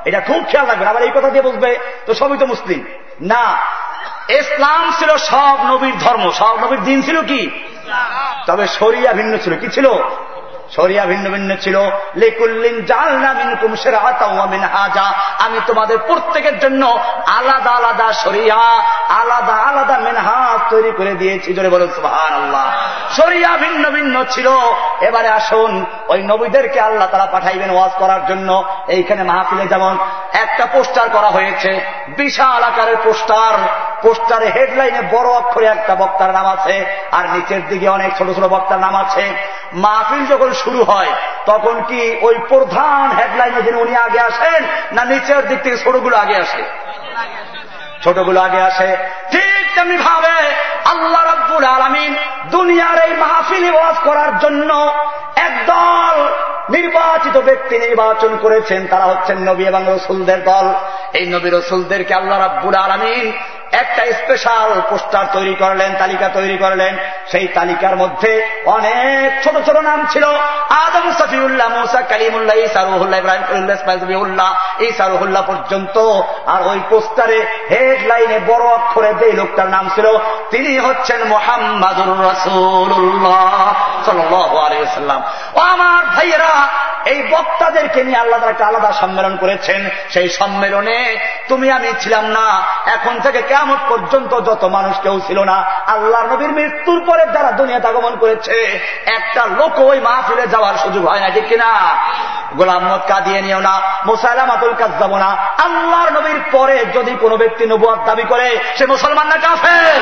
এটা 0.04 0.20
খুব 0.20 0.44
খেয়াল 0.48 0.66
রাখবেন। 0.66 0.88
আবার 0.88 1.02
এই 1.02 1.10
কথা 1.14 1.30
দিয়ে 1.30 1.42
বুঝবে 1.42 1.78
তো 2.06 2.14
সবই 2.14 2.38
তো 2.38 2.46
মুসলিম। 2.46 2.84
না, 3.20 3.56
ইসলাম 4.28 4.92
ছিল 4.98 5.16
সব 5.16 5.56
নবীর 5.64 5.98
ধর্ম। 5.98 6.30
সব 6.30 6.64
নবীর 6.64 6.80
দিন 6.80 7.02
ছিল 7.02 7.22
কি? 7.22 7.50
তবে 8.46 8.66
শরিয়া 8.66 9.12
ভিন্ন 9.12 9.38
ছিল। 9.38 9.58
কি 9.58 9.68
ছিল? 9.68 9.86
শরিয়া 10.76 11.04
ভিন্ন 11.12 11.26
ভিন্ন 11.34 11.50
ছিল। 11.64 11.76
লেকুল্লিন 12.22 12.76
জালনা 12.90 13.30
মিনকুম 13.40 13.72
মিন 14.52 14.62
হাজা 14.74 15.06
আমি 15.44 15.58
তোমাদের 15.66 15.98
প্রত্যেকের 16.08 16.56
জন্য 16.58 16.82
আলাদা 17.38 17.72
আলাদা 17.80 18.08
শরিয়া 18.24 18.60
আলাদা 19.20 19.56
আলাদা 19.68 19.96
মেনহাজ 20.06 20.60
তৈরি 20.70 20.92
করে 20.98 21.12
দিয়েছি। 21.14 21.48
জোরে 21.56 21.70
বলুন 21.74 21.90
সুহান 21.96 22.32
আল্লাহ 22.40 22.64
শরিয়া 23.18 23.50
ভিন্ন 23.56 23.84
ভিন্ন 23.90 24.14
ছিল। 24.24 24.48
এবারে 25.08 25.28
আসুন, 25.28 25.72
ওই 26.08 26.20
নবীদেরকে 26.22 26.78
আল্লাহ 26.80 27.06
তারা 27.12 27.26
পাঠাইবেন 27.26 27.70
ওয়াজ 27.74 27.92
করার 27.98 28.22
জন্য। 28.26 28.48
এইখানে 28.96 29.22
মাহফিলে 29.22 29.64
যেমন 29.66 29.94
একটা 30.44 30.64
পোস্টার 30.74 31.06
করা 31.08 31.30
হয়েছে, 31.36 31.70
বিশাল 32.18 32.62
আকারের 32.70 32.98
পোস্টার। 33.04 33.54
পোস্টারে 34.02 34.48
হেডলাইনে 34.56 35.02
বড় 35.14 35.28
অক্ষরে 35.40 35.66
একটা 35.66 35.94
বক্তার 35.94 36.30
নাম 36.32 36.46
আছে, 36.46 36.74
আর 37.12 37.24
নিচের 37.34 37.62
দিকে 37.68 37.86
অনেক 37.88 38.10
ছোট 38.18 38.28
ছোট 38.36 38.44
বক্তার 38.44 38.78
নাম 38.78 38.94
আছে। 38.96 39.24
মাহফিল 39.72 40.26
যখন 40.26 40.52
শুরু 40.52 40.84
হয়, 40.84 41.12
তখন 41.46 41.82
কি 41.82 42.16
ওই 42.20 42.38
প্রধান 42.48 43.10
হেডলাইনে 43.16 43.62
যিনি 43.62 43.78
উনি 43.78 43.96
আগে 43.96 44.20
আসেন, 44.20 44.64
না 44.92 45.04
নিচের 45.04 45.48
দিক 45.48 45.62
থেকে 45.62 45.76
ছোটগুলো 45.76 46.16
আগে 46.16 46.36
আসে? 46.36 46.62
ছোটগুলো 48.04 48.40
আগে 48.40 48.60
আসে। 48.60 48.96
ঠিক 49.30 49.74
তেমনি 49.74 49.96
ভাবে 49.96 50.54
আল্লাহ 50.84 51.34
রব্বুল 51.34 51.64
আলমিন 51.64 52.14
দুনিয়ার 52.50 52.98
এই 52.98 53.16
মাহফিল 53.16 53.74
ওয়াজ 53.74 53.96
করার 54.04 54.38
জন্য 54.38 54.92
একদল 55.36 56.28
নির্বাচিত 56.70 57.36
ব্যক্তি 57.36 57.78
নির্বাচন 57.78 58.36
করেছেন। 58.36 58.86
তারা 58.86 59.04
হচ্ছেন 59.04 59.38
নবী 59.38 59.64
এবং 59.64 59.84
রসুলদের 59.88 60.44
দল। 60.44 60.74
এই 61.12 61.26
নবী 61.26 61.50
রসুলদেরকে 61.50 62.14
আল্লাহ 62.14 62.40
রাব্বুল 62.40 62.74
আলমিন 62.74 63.32
একটা 63.72 64.02
স্পেশাল 64.12 64.80
পোস্টার 64.90 65.24
তৈরি 65.32 65.54
করলেন, 65.54 65.94
তালিকা 65.98 66.28
তৈরি 66.28 66.56
করলেন। 66.58 66.96
সেই 67.30 67.48
তালিকার 67.48 67.96
মধ্যে 67.96 68.46
অনেক 68.66 69.44
ছোট 69.44 69.64
ছোট 69.66 69.76
নাম 69.76 70.06
ছিল। 70.12 70.24
আদম 70.68 71.12
সফিউল্লাহ 71.12 71.68
মুসা 71.68 72.02
কালিমুল্লাহ 72.02 72.56
ইসারুহুল্লাহ 72.56 73.18
ইব্রাহিম 73.18 73.70
ইসমাইজবিউল্লাহ 73.70 74.82
ইসারুহুল্লাহ 74.82 75.42
পর্যন্ত। 75.46 76.22
আর 76.46 76.62
ওই 76.68 76.80
পোস্টারে 76.90 77.46
হেডলাইনে 77.70 78.40
বড় 78.46 78.64
অক্ষরে 78.64 79.14
যে 79.14 79.32
লোকটার 79.32 79.68
নাম 79.68 79.88
ছিল, 79.94 80.06
তিনি 80.50 80.78
হচ্ছেন 80.78 81.24
মোহাম্মদুর 81.24 82.12
রসুল্লাহ 82.30 83.80
আমার 85.72 86.06
ভাইয়েরা, 86.06 86.68
এই 87.04 87.22
বক্তাদেরকে 87.30 88.04
নিয়ে 88.04 88.16
আল্লাহ 88.16 88.48
একটা 88.48 88.66
আলাদা 88.66 88.92
সম্মেলন 88.92 89.36
করেছেন। 89.36 89.88
সেই 90.10 90.28
সম্মেলনে 90.28 91.16
তুমি 91.48 91.70
আমি 91.70 91.92
ছিলাম 92.00 92.24
না, 92.24 92.62
এখন 92.86 93.20
থেকে 93.20 93.42
কেমন 93.60 93.80
পর্যন্ত 93.92 94.32
যত 94.48 94.62
মানুষ 94.76 94.94
কেউ 95.04 95.16
ছিল 95.26 95.38
না 95.50 95.56
আল্লাহ 95.94 96.20
নবীর 96.32 96.52
মৃত্যুর 96.58 97.00
পরে 97.08 97.24
যারা 97.34 97.50
দুনিয়াতে 97.60 97.86
আগমন 97.90 98.14
করেছে, 98.22 98.56
একটা 99.16 99.42
লোক 99.58 99.74
ওই 99.90 99.98
মাহফিলে 100.06 100.44
যাওয়ার 100.54 100.76
সুযোগ 100.84 101.02
হয় 101.10 101.22
না 101.24 101.28
ঠিক 101.36 101.46
কিনা? 101.50 101.70
মত 102.88 103.02
কাঁদিয়ে 103.10 103.40
নিও 103.46 103.60
না, 103.68 103.74
মুসাইলামাতুল 104.08 104.74
কাজ 104.80 104.92
যাব 105.00 105.12
না। 105.24 105.30
আল্লাহর 105.66 106.10
নবীর 106.16 106.40
পরে 106.54 106.76
যদি 106.96 107.12
কোনো 107.22 107.36
ব্যক্তি 107.42 107.64
নবুয়ার 107.72 108.00
দাবি 108.08 108.24
করে, 108.32 108.48
সে 108.76 108.84
মুসলমান 108.94 109.26
না 109.32 109.38
কাফের? 109.44 110.00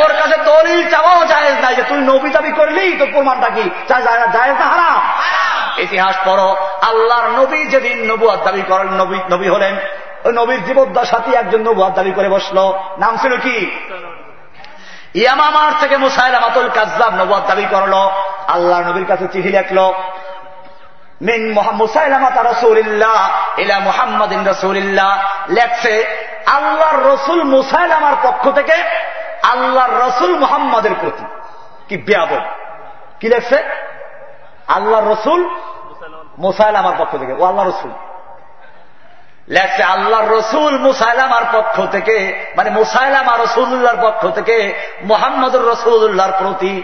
ওর 0.00 0.12
কাছে 0.20 0.36
দলিল 0.50 0.80
চাওয়াও 0.92 1.20
জায়েজ 1.32 1.56
নাই 1.64 1.74
যে 1.78 1.84
তুই 1.90 2.00
নবী 2.10 2.28
দাবি 2.36 2.52
করলি 2.60 2.84
তো 3.00 3.04
প্রমাণটা 3.14 3.48
কি? 3.56 3.64
জায়েজ 4.34 4.56
না 4.60 4.66
হারাম? 4.72 5.00
ইতিহাস 5.84 6.16
পড়ো, 6.26 6.48
আল্লাহর 6.90 7.28
নবী 7.38 7.60
যেদিন 7.72 7.96
নবুয়ার 8.10 8.40
দাবি 8.46 8.62
করেন, 8.70 8.88
নবী 9.00 9.18
নবী 9.34 9.48
হলেন 9.54 9.74
ওই 10.24 10.32
নবীর 10.32 10.64
জীবদ্দশাতি 10.64 11.34
একজন 11.34 11.60
নবুয়ার 11.60 11.94
দাবি 11.94 12.12
করে 12.12 12.28
বসল। 12.28 12.72
নাম 12.98 13.16
ছিল 13.16 13.36
কি? 13.36 13.70
ইয়ামামার 15.14 15.72
থেকে 15.80 15.96
মুসাইলামাতুল 15.96 16.68
কাজাব 16.68 17.14
নবুয়ার 17.14 17.46
দাবি 17.46 17.66
করল। 17.70 17.94
আল্লাহ 18.48 18.80
নবীর 18.80 19.04
কাছে 19.04 19.28
চিঠি 19.32 19.48
লেখলো। 19.48 19.94
মিন 21.22 21.54
মুসাইলামাতা 21.72 22.42
রসুলিল্লাহ 22.42 23.30
ইলা 23.58 23.78
মুহাম্মদিন 23.78 24.48
রসুলিল্লাহ 24.48 25.18
লেখছে, 25.48 26.06
আল্লাহর 26.46 27.12
রসুল 27.12 27.44
মুসাইলামার 27.44 28.14
পক্ষ 28.22 28.50
থেকে 28.50 28.72
আল্লাহর 29.42 30.08
রসুল 30.08 30.38
মুহাম্মদের 30.38 30.90
প্রতি। 31.00 31.24
কি 31.88 31.96
ব্যাব 31.96 32.28
কি 33.20 33.28
লেখছে? 33.28 33.64
আল্লাহ 34.68 35.12
রসুল 35.12 35.50
মুসাইল 36.38 36.76
আমার 36.76 36.92
পক্ষ 36.98 37.16
থেকে। 37.16 37.32
ও 37.32 37.44
আল্লাহ 37.44 37.68
রসুল। 37.68 37.90
লেখছে 39.48 39.82
আল্লাহ 39.82 40.32
রসুল 40.32 40.78
মুসাইলামার 40.78 41.42
পক্ষ 41.52 41.80
থেকে 41.92 42.44
মানে 42.56 42.70
মুসাইলামা 42.70 43.36
রসুল্লাহর 43.36 44.10
পক্ষ 44.10 44.28
থেকে, 44.28 44.74
মোহাম্মদুর 45.04 45.68
রসুল্লাহর 45.68 46.32
প্রতি। 46.38 46.82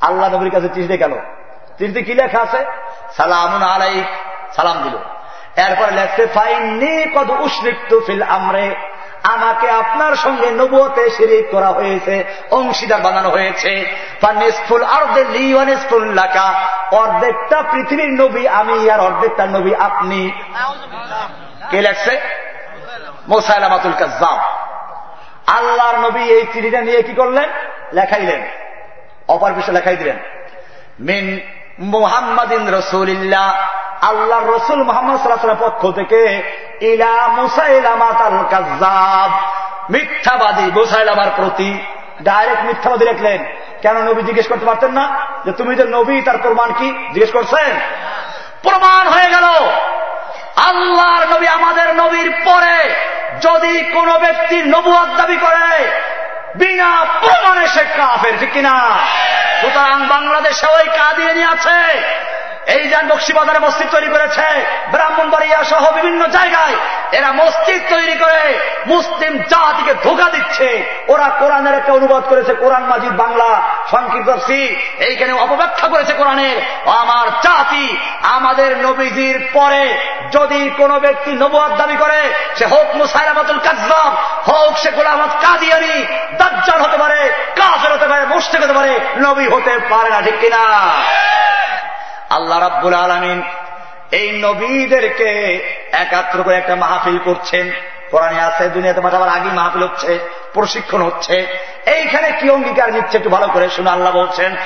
আল্লাহ 0.00 0.34
নবীর 0.34 0.50
কাছে 0.50 0.68
চিঠিতে 0.68 0.96
গেল। 0.96 1.18
চিঠিতে 1.78 2.02
কি 2.02 2.14
লেখা 2.14 2.42
আছে? 2.42 2.64
সালাম 3.16 3.62
আলাইক। 3.62 4.04
সালাম 4.56 4.82
দিল। 4.82 4.98
এরপর 5.64 5.92
লেখছে 5.92 6.26
ফাইনি 6.26 7.10
কদ 7.14 7.30
উসৃপ্ত 7.30 8.00
ফিল 8.06 8.22
আমরে। 8.22 8.74
আমাকে 9.22 9.70
আপনার 9.70 10.16
সঙ্গে 10.16 10.50
নবুয়তে 10.50 11.10
শিরিক 11.10 11.50
করা 11.50 11.68
হয়েছে, 11.68 12.24
অংশীদার 12.50 13.00
বানানো 13.00 13.28
হয়েছে। 13.28 13.86
অর্ধেকটা 16.92 17.62
পৃথিবীর 17.62 18.08
নবী 18.08 18.46
আমি 18.46 18.90
আর 18.90 19.00
অর্ধেকটা 19.00 19.46
নবী 19.46 19.74
আপনি। 19.74 20.30
কে 21.70 21.82
লেখছে? 21.82 22.20
মোসাইলামাতুল 23.28 23.92
কাজাম 23.98 24.38
আল্লাহর 25.46 25.98
নবী 25.98 26.22
এই 26.22 26.46
চিঠিটা 26.52 26.80
নিয়ে 26.80 27.02
কি 27.02 27.12
করলেন? 27.12 27.48
লেখাইলেন। 27.92 28.42
অপর 29.28 29.52
বিষয় 29.52 29.74
লেখাই 29.74 29.96
দিলেন। 29.96 30.18
মিন 31.00 31.40
মুহাম্মাদিন 31.78 32.74
রসুলিল্লাহ 32.74 33.54
আল্লাহ 34.02 34.56
রসুল 34.56 34.82
মোহাম্মদ 34.82 35.18
পক্ষ 35.60 35.90
থেকে 35.90 36.42
ইলা 36.80 37.28
মুসাইলামাত 37.28 38.20
আল 38.20 38.44
কাজাব 38.50 39.30
মিথ্যাবাদী 39.90 40.62
মুসাইলামার 40.62 41.26
প্রতি 41.36 41.86
ডাইরেক্ট 42.22 42.64
মিথ্যাবাদী 42.64 43.04
লিখলেন। 43.04 43.44
কেন 43.82 44.02
নবী 44.02 44.22
জিজ্ঞেস 44.22 44.48
করতে 44.48 44.66
পারতেন 44.66 44.92
না? 44.92 45.18
যে 45.44 45.52
তুমি 45.52 45.74
যে 45.74 45.84
নবী, 45.84 46.20
তার 46.20 46.38
প্রমাণ 46.38 46.72
কি? 46.72 46.90
জিজ্ঞেস 47.14 47.32
করছেন? 47.32 47.76
প্রমাণ 48.62 49.08
হয়ে 49.08 49.30
গেল। 49.30 49.70
আল্লাহর 50.56 51.36
নবী 51.36 51.46
আমাদের 51.46 51.94
নবীর 51.94 52.32
পরে 52.44 52.94
যদি 53.40 53.82
কোন 53.82 54.18
ব্যক্তির 54.18 54.66
নবুয়াদ 54.66 55.16
দাবি 55.16 55.36
করে, 55.36 55.90
বিনা 56.54 57.06
প্রমাণে 57.20 57.66
সে 57.66 57.84
কাফের, 57.84 58.32
ঠিক 58.40 58.52
কিনা? 58.52 58.98
সুতরাং 59.60 60.06
বাংলাদেশে 60.06 60.66
ওই 60.66 60.84
কাদিয়ে 60.84 61.44
আছে। 61.44 62.02
এই 62.66 62.88
যান 62.88 63.08
বক্সিবাজারে 63.08 63.58
মসজিদ 63.58 63.88
তৈরি 63.90 64.08
করেছে, 64.08 64.46
ব্রাহ্মণবাড়িয়া 64.90 65.64
সহ 65.64 65.92
বিভিন্ন 65.94 66.26
জায়গায় 66.26 66.76
এরা 67.12 67.32
মসজিদ 67.32 67.80
তৈরি 67.90 68.16
করে 68.18 68.58
মুসলিম 68.86 69.32
জাতিকে 69.38 69.94
ধোকা 69.94 70.28
দিচ্ছে। 70.30 70.68
ওরা 71.08 71.28
কোরআনের 71.38 71.74
একটা 71.74 71.92
অনুবাদ 71.92 72.22
করেছে, 72.28 72.54
কোরআন 72.54 72.84
মাজিদ 72.84 73.12
বাংলা 73.12 73.62
সংকীর্ত 73.90 74.28
এইখানে 74.98 75.32
অপব্যাখ্যা 75.32 75.88
করেছে 75.88 76.12
কোরআনের। 76.12 76.56
আমার 76.86 77.26
জাতি 77.42 77.96
আমাদের 78.22 78.76
নবীজির 78.76 79.48
পরে 79.52 79.98
যদি 80.32 80.70
কোন 80.76 80.98
ব্যক্তি 80.98 81.32
নবুয়াদ 81.32 81.72
দাবি 81.76 81.96
করে, 81.96 82.20
সে 82.58 82.64
হোক 82.66 82.96
মুসাইরামাতুল 82.96 83.58
কাজবাব 83.58 84.12
হোক 84.48 84.78
সে 84.78 84.90
গোলামত 84.90 85.32
কাদিয়ানি, 85.42 86.06
দাজ্জাল 86.38 86.80
হতে 86.80 86.98
পারে, 86.98 87.32
কাফের 87.56 87.92
হতে 87.92 88.08
পারে 88.08 88.26
মুস্তেক 88.26 88.62
হতে 88.62 88.72
পারে, 88.72 89.00
নবী 89.16 89.46
হতে 89.48 89.78
পারে 89.88 90.10
না, 90.10 90.22
ঠিক 90.22 90.34
কিনা? 90.40 90.62
আল্লাহ 92.30 92.58
রাব্বুল 92.58 92.94
আলমিন 92.94 93.42
এই 94.12 94.40
নবীদেরকে 94.40 95.60
একাত্র 95.92 96.42
করে 96.42 96.56
একটা 96.56 96.76
মাহফিল 96.76 97.18
করছেন। 97.24 97.70
কোরআনে 98.10 98.40
আছে, 98.40 98.68
দুনিয়াতে 98.68 99.00
মাঠাবার 99.00 99.28
আগে 99.28 99.50
মাহফিল 99.52 99.82
হচ্ছে, 99.82 100.18
প্রশিক্ষণ 100.52 101.02
হচ্ছে। 101.02 101.46
এইখানে 101.86 102.30
কি 102.30 102.50
অঙ্গীকার 102.50 102.92
নিচ্ছে 102.92 103.16
একটু 103.16 103.30
ভালো 103.30 103.48
করে 103.48 103.68
শুনে 103.68 103.90
আল্লাহ 103.90 104.12
বলছেন 104.12 104.56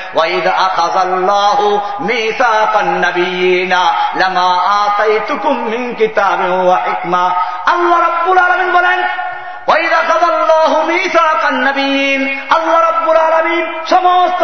আল্লাহ 7.67 8.01
রাব্বুল 8.01 8.39
আলামিন 8.39 8.73
বলেন 8.73 9.03
সমস্ত 13.87 14.43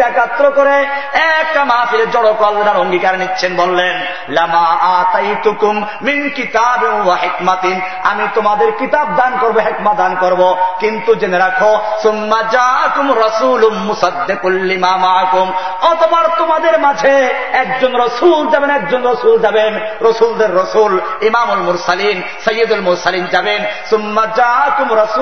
একাত্র 0.00 0.50
করে 0.50 0.86
একটা 1.40 1.64
আল্লাহর 2.44 2.80
অঙ্গীকার 2.80 3.18
নিচ্ছেন, 3.18 3.56
বললেন, 3.56 4.00
লামা 4.28 5.04
মিন 6.02 6.30
কিতাবিন 6.30 7.06
ওয়া 7.06 7.16
হিকমাতিন। 7.16 7.80
আমি 8.02 8.28
তোমাদের 8.34 8.72
কিতাব 8.72 9.14
দান 9.16 9.32
করব 9.40 9.58
হেকমা 9.58 9.94
দান 9.94 10.16
করব। 10.20 10.56
কিন্তু 10.80 11.14
জেনে 11.14 11.38
রাখো, 11.38 11.78
সুম্মা 12.02 12.42
লিমা 14.44 14.96
মাআকুম। 14.96 15.52
অতবার 15.82 16.24
তোমাদের 16.38 16.80
মাঝে 16.80 17.34
একজন 17.52 17.96
রসুল 17.96 18.50
যাবেন, 18.50 18.70
একজন 18.70 19.06
রসুল 19.06 19.38
যাবেন। 19.38 19.80
রসুলদের 20.00 20.54
রসুল 20.54 21.00
ইমামুল 21.20 21.58
মুরসালিন 21.58 22.22
সৈয়দুল 22.44 22.80
মুরসালিন 22.80 23.26
যাবেন। 23.26 23.64
সুম্মা 23.90 24.26
জাআকুম 24.26 24.96
রাসূলুম 24.96 25.21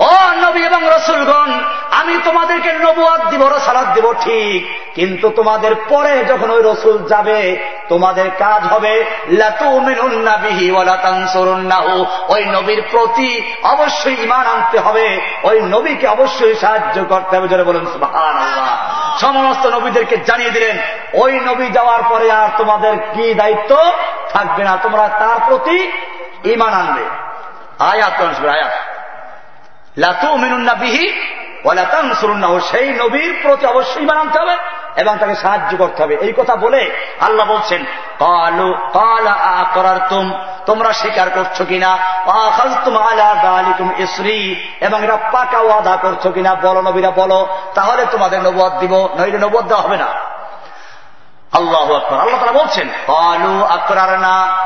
ও 0.00 0.08
নবী 0.36 0.62
এবং 0.62 0.82
রসুলগণ, 0.96 1.60
আমি 1.90 2.18
তোমাদেরকে 2.24 2.72
নবুয়াদ 2.72 3.28
দিব 3.30 3.48
রসালাদ 3.48 3.94
দিব, 3.94 4.12
ঠিক। 4.20 4.80
কিন্তু 4.94 5.30
তোমাদের 5.30 5.74
পরে 5.88 6.24
যখন 6.24 6.50
ওই 6.50 6.62
রসুল 6.64 6.98
যাবে, 7.08 7.56
তোমাদের 7.88 8.30
কাজ 8.38 8.62
হবে 8.64 9.04
ওই 12.28 12.44
নবীর 12.44 12.82
প্রতি 12.90 13.52
অবশ্যই 13.62 14.16
ইমান 14.22 14.46
আনতে 14.46 14.78
হবে। 14.78 15.20
ওই 15.42 15.62
নবীকে 15.62 16.06
অবশ্যই 16.06 16.54
সাহায্য 16.54 17.04
করতে 17.08 17.36
হবে। 17.36 17.48
যারা 17.48 17.64
বলুন 17.64 17.86
সমস্ত 19.20 19.66
নবীদেরকে 19.66 20.16
জানিয়ে 20.16 20.50
দিলেন, 20.50 20.78
ওই 21.14 21.40
নবী 21.40 21.66
যাওয়ার 21.66 22.02
পরে 22.08 22.30
আর 22.30 22.48
তোমাদের 22.58 22.96
কি 23.14 23.34
দায়িত্ব 23.34 23.92
থাকবে 24.30 24.64
না, 24.64 24.78
তোমরা 24.82 25.08
তার 25.08 25.36
প্রতি 25.46 25.92
ইমান 26.44 26.72
আনবে। 26.72 27.04
আয়াত 27.84 28.46
আয়াত। 28.46 28.95
লাতু 29.98 30.36
মিনুন্না 30.36 30.74
বিহি 30.74 31.36
সেই 32.70 32.92
নবীর 32.92 33.38
প্রতি 33.42 33.66
অবশ্যই 33.66 34.04
মানাতে 34.04 34.38
হবে 34.38 34.56
এবং 34.96 35.18
তাকে 35.18 35.34
সাহায্য 35.34 35.76
করতে 35.76 36.02
হবে। 36.02 36.14
এই 36.14 36.32
কথা 36.36 36.56
বলে 36.56 36.90
আল্লাহ 37.20 37.46
বলছেন, 37.46 37.84
কালু, 38.18 38.72
কালা 38.72 39.64
করার 39.74 39.96
তুম 40.08 40.32
তোমরা 40.66 40.92
স্বীকার 40.92 41.30
করছ 41.30 41.62
কিনা? 41.62 41.98
এবং 44.80 45.04
এরা 45.04 45.16
পাকা 45.16 45.58
ওয়াদা 45.58 45.96
করছ 45.96 46.26
কিনা? 46.26 46.54
বলো 46.54 46.82
নবীরা, 46.82 47.10
বলো। 47.10 47.48
তাহলে 47.74 48.06
তোমাদের 48.10 48.42
নবদ 48.42 48.78
দিব, 48.78 49.08
নইলে 49.18 49.38
নবদ 49.38 49.66
দেওয়া 49.66 49.82
হবে 49.82 49.96
না। 49.96 50.06
আল্লাহ 51.52 51.94
আল্লাহ 51.94 52.40
তারা 52.40 52.52
বলছেন, 52.52 52.88
কালু 53.06 53.64
আকরার 53.64 54.20
না 54.20 54.65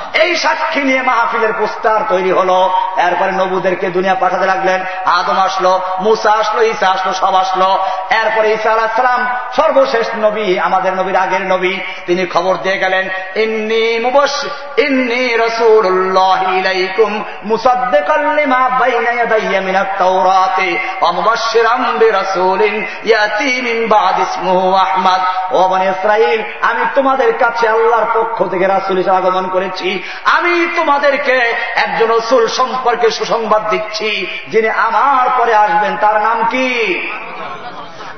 এই 0.13 0.35
সাক্ষী 0.35 0.81
নিয়ে 0.81 1.01
মাহফিলের 1.01 1.53
পোস্টার 1.53 1.99
তৈরি 2.09 2.31
হলো। 2.31 2.73
এরপরে 2.97 3.31
নবুদেরকে 3.31 3.89
দুনিয়া 3.89 4.15
পাঠাতে 4.15 4.45
লাগলেন। 4.45 4.83
আদম 5.05 5.39
আসলো, 5.39 5.81
মুসা 5.99 6.31
আসলো, 6.31 6.63
ঈসা 6.63 6.87
আসলো, 6.89 7.13
সব 7.13 7.35
আসলো। 7.35 7.77
এরপরে 8.09 8.53
ঈসা 8.53 8.71
আলাহাম 8.71 9.27
সর্বশেষ 9.55 10.07
নবী, 10.15 10.59
আমাদের 10.59 10.93
নবীর 10.93 11.15
আগের 11.15 11.41
নবী, 11.41 11.77
তিনি 12.05 12.25
খবর 12.25 12.57
দিয়ে 12.57 12.77
গেলেন, 12.77 13.09
ইন্নি 13.35 13.99
মুবস 13.99 14.45
ইন্নি 14.77 15.37
রসুল্লাহিকুম 15.37 17.23
মুসাদ্দেকাল্লিমা 17.43 18.69
বাইনা 18.79 19.11
ইয়াদাইয়া 19.11 19.61
মিনাত 19.61 19.87
তাওরাতে 19.99 20.79
ওয়া 21.01 21.11
মুবাশশিরাম 21.11 21.97
বিরাসূলিন 21.97 22.85
ইয়াতি 23.03 23.87
বাদ 23.87 24.19
ইসমুহু 24.19 24.73
আহমদ। 24.73 25.53
ও 25.53 25.67
বনি 25.67 25.85
ইসরাইল 25.85 26.43
আমি 26.61 26.85
তোমাদের 26.95 27.37
কাছে 27.37 27.67
আল্লাহর 27.67 28.05
পক্ষ 28.13 28.43
থেকে 28.51 28.67
রাসূল 28.67 28.97
হিসেবে 28.97 29.17
আগমন 29.17 29.49
করেছি। 29.49 30.00
আমি 30.25 30.67
তোমাদেরকে 30.75 31.55
একজন 31.75 32.11
রসুল 32.11 32.47
সম্পর্কে 32.47 33.11
সুসংবাদ 33.11 33.69
দিচ্ছি, 33.69 34.39
যিনি 34.47 34.69
আমার 34.69 35.29
পরে 35.37 35.55
আসবেন। 35.55 35.97
তার 35.97 36.21
নাম 36.21 36.43
কি? 36.45 36.67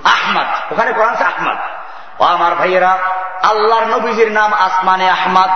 আহমদ। 0.03 0.73
ওখানে 0.73 0.93
কোরআন 0.93 1.15
আহমদ। 1.15 1.57
ও 2.21 2.23
আমার 2.23 2.55
ভাইয়েরা, 2.55 2.97
আল্লাহর 3.43 3.83
নবীজির 3.83 4.31
নাম 4.31 4.53
আসমানে 4.53 5.09
আহমদ, 5.09 5.49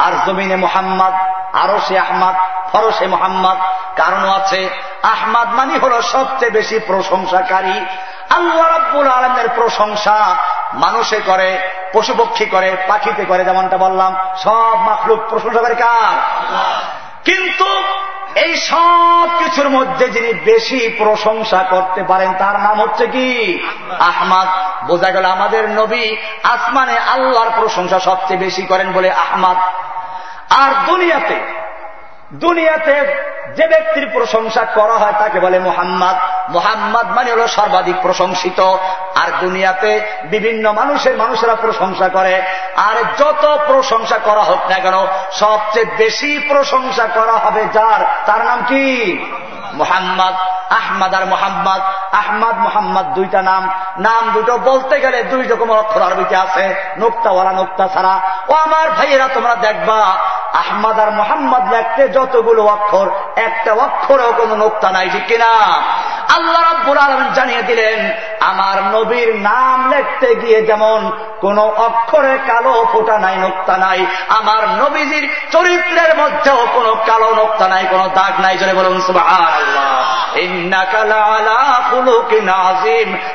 আর 0.00 0.12
জমিনে 0.26 0.56
মোহাম্মদ 0.56 1.14
আরও 1.54 1.80
সে 1.88 1.98
আহমদ 1.98 2.34
ফরসে 2.72 3.06
মোহাম্মদ। 3.06 3.56
কারণ 3.96 4.28
আছে, 4.28 4.68
আহমাদ 5.02 5.48
মানি 5.48 5.78
হল 5.78 6.00
সবচেয়ে 6.00 6.50
বেশি 6.50 6.80
প্রশংসাকারী 6.86 7.86
আল্লাহ 8.30 8.68
রাব্বুল 8.68 9.08
আলমের 9.08 9.48
প্রশংসা 9.54 10.36
মানুষে 10.72 11.20
করে 11.26 11.58
পশু 11.92 12.14
পক্ষী 12.18 12.46
করে 12.46 12.76
পাখিতে 12.88 13.24
করে 13.24 13.44
যেমনটা 13.44 13.76
বললাম, 13.76 14.16
সব 14.36 14.76
মাখলুক 14.76 15.20
প্রশংসা 15.28 15.60
করে 15.60 15.74
কার? 15.74 16.14
কিন্তু 17.24 17.82
এই 18.34 18.56
সব 18.56 19.28
কিছুর 19.38 19.68
মধ্যে 19.68 20.08
যিনি 20.08 20.32
বেশি 20.32 20.94
প্রশংসা 20.98 21.64
করতে 21.70 22.02
পারেন, 22.02 22.34
তার 22.38 22.60
নাম 22.60 22.80
হচ্ছে 22.80 23.06
কি? 23.06 23.58
আহমাদ। 23.98 24.48
বোঝা 24.86 25.10
গেল 25.10 25.24
আমাদের 25.24 25.70
নবী 25.70 26.16
আসমানে 26.42 26.98
আল্লাহর 26.98 27.50
প্রশংসা 27.56 27.98
সবচেয়ে 27.98 28.40
বেশি 28.40 28.62
করেন 28.62 28.92
বলে 28.92 29.10
আহমাদ। 29.10 29.56
আর 30.52 30.86
দুনিয়াতে 30.86 31.62
দুনিয়াতে 32.32 33.24
যে 33.56 33.66
ব্যক্তির 33.66 34.08
প্রশংসা 34.12 34.64
করা 34.64 34.92
হয় 34.92 35.12
তাকে 35.18 35.40
বলে 35.40 35.58
মোহাম্মদ। 35.58 36.14
মোহাম্মদ 36.50 37.06
মানে 37.06 37.32
হল 37.32 37.46
সর্বাধিক 37.46 37.96
প্রশংসিত। 38.02 38.60
আর 39.14 39.28
দুনিয়াতে 39.40 40.00
বিভিন্ন 40.24 40.72
মানুষের 40.72 41.16
মানুষেরা 41.16 41.54
প্রশংসা 41.54 42.08
করে। 42.08 42.42
আর 42.76 42.94
যত 43.18 43.58
প্রশংসা 43.66 44.18
করা 44.18 44.40
হোক 44.40 44.70
না 44.70 44.78
কেন, 44.78 45.06
সবচেয়ে 45.32 45.86
বেশি 45.98 46.38
প্রশংসা 46.48 47.06
করা 47.06 47.32
হবে 47.32 47.64
যার, 47.72 48.00
তার 48.26 48.44
নাম 48.44 48.62
কি? 48.68 49.18
মোহাম্মদ, 49.78 50.34
আহমদ 50.72 51.14
আর 51.14 51.26
মোহাম্মদ, 51.26 51.80
আহমদ, 52.14 52.56
মোহাম্মদ 52.58 53.06
দুইটা 53.06 53.42
নাম। 53.42 53.70
নাম 53.98 54.30
দুটো 54.30 54.58
বলতে 54.58 55.00
গেলে 55.00 55.22
দুই 55.22 55.44
রকম 55.46 55.70
অক্ষর 55.72 56.02
আরবিতে 56.02 56.36
আছে। 56.36 56.74
নোক্তাওয়ালা 56.98 57.52
নোক্তা 57.52 57.88
ছাড়া। 57.88 58.20
ও 58.48 58.52
আমার 58.52 58.90
ভাইয়েরা, 58.90 59.28
তোমরা 59.34 59.54
দেখবা, 59.54 60.00
আহমদ 60.52 60.98
আর 60.98 61.10
মোহাম্মদ 61.10 61.72
লেখতে 61.72 62.08
যতগুলো 62.08 62.66
অক্ষর, 62.66 63.06
একটা 63.36 63.72
অক্ষরেও 63.72 64.32
কোনো 64.32 64.54
নোক্তা 64.54 64.90
নাই, 64.90 65.08
ঠিক 65.12 65.26
কিনা? 65.26 65.52
আল্লাহ 66.36 66.62
রাব্বুল 66.62 66.98
আলমিন 66.98 67.30
জানিয়ে 67.34 67.62
দিলেন, 67.62 67.98
আমার 68.50 68.76
নবীর 68.94 69.30
নাম 69.48 69.78
লিখতে 69.92 70.28
গিয়ে 70.34 70.60
যেমন 70.62 70.98
কোন 71.40 71.58
অক্ষরে 71.86 72.34
কালো 72.48 72.74
ফোটা 72.92 73.16
নাই, 73.18 73.36
নোক্তা 73.36 73.76
নাই, 73.84 74.00
আমার 74.38 74.62
নবীজির 74.82 75.24
চরিত্রের 75.52 76.12
মধ্যেও 76.16 76.60
কোনো 76.74 76.92
কালো 77.08 77.28
নোক্তা 77.34 77.66
নাই, 77.68 77.84
কোনো 77.90 78.06
দাগ 78.14 78.34
নাই 78.40 78.54
জনে 78.58 78.74
বলুন 78.74 78.96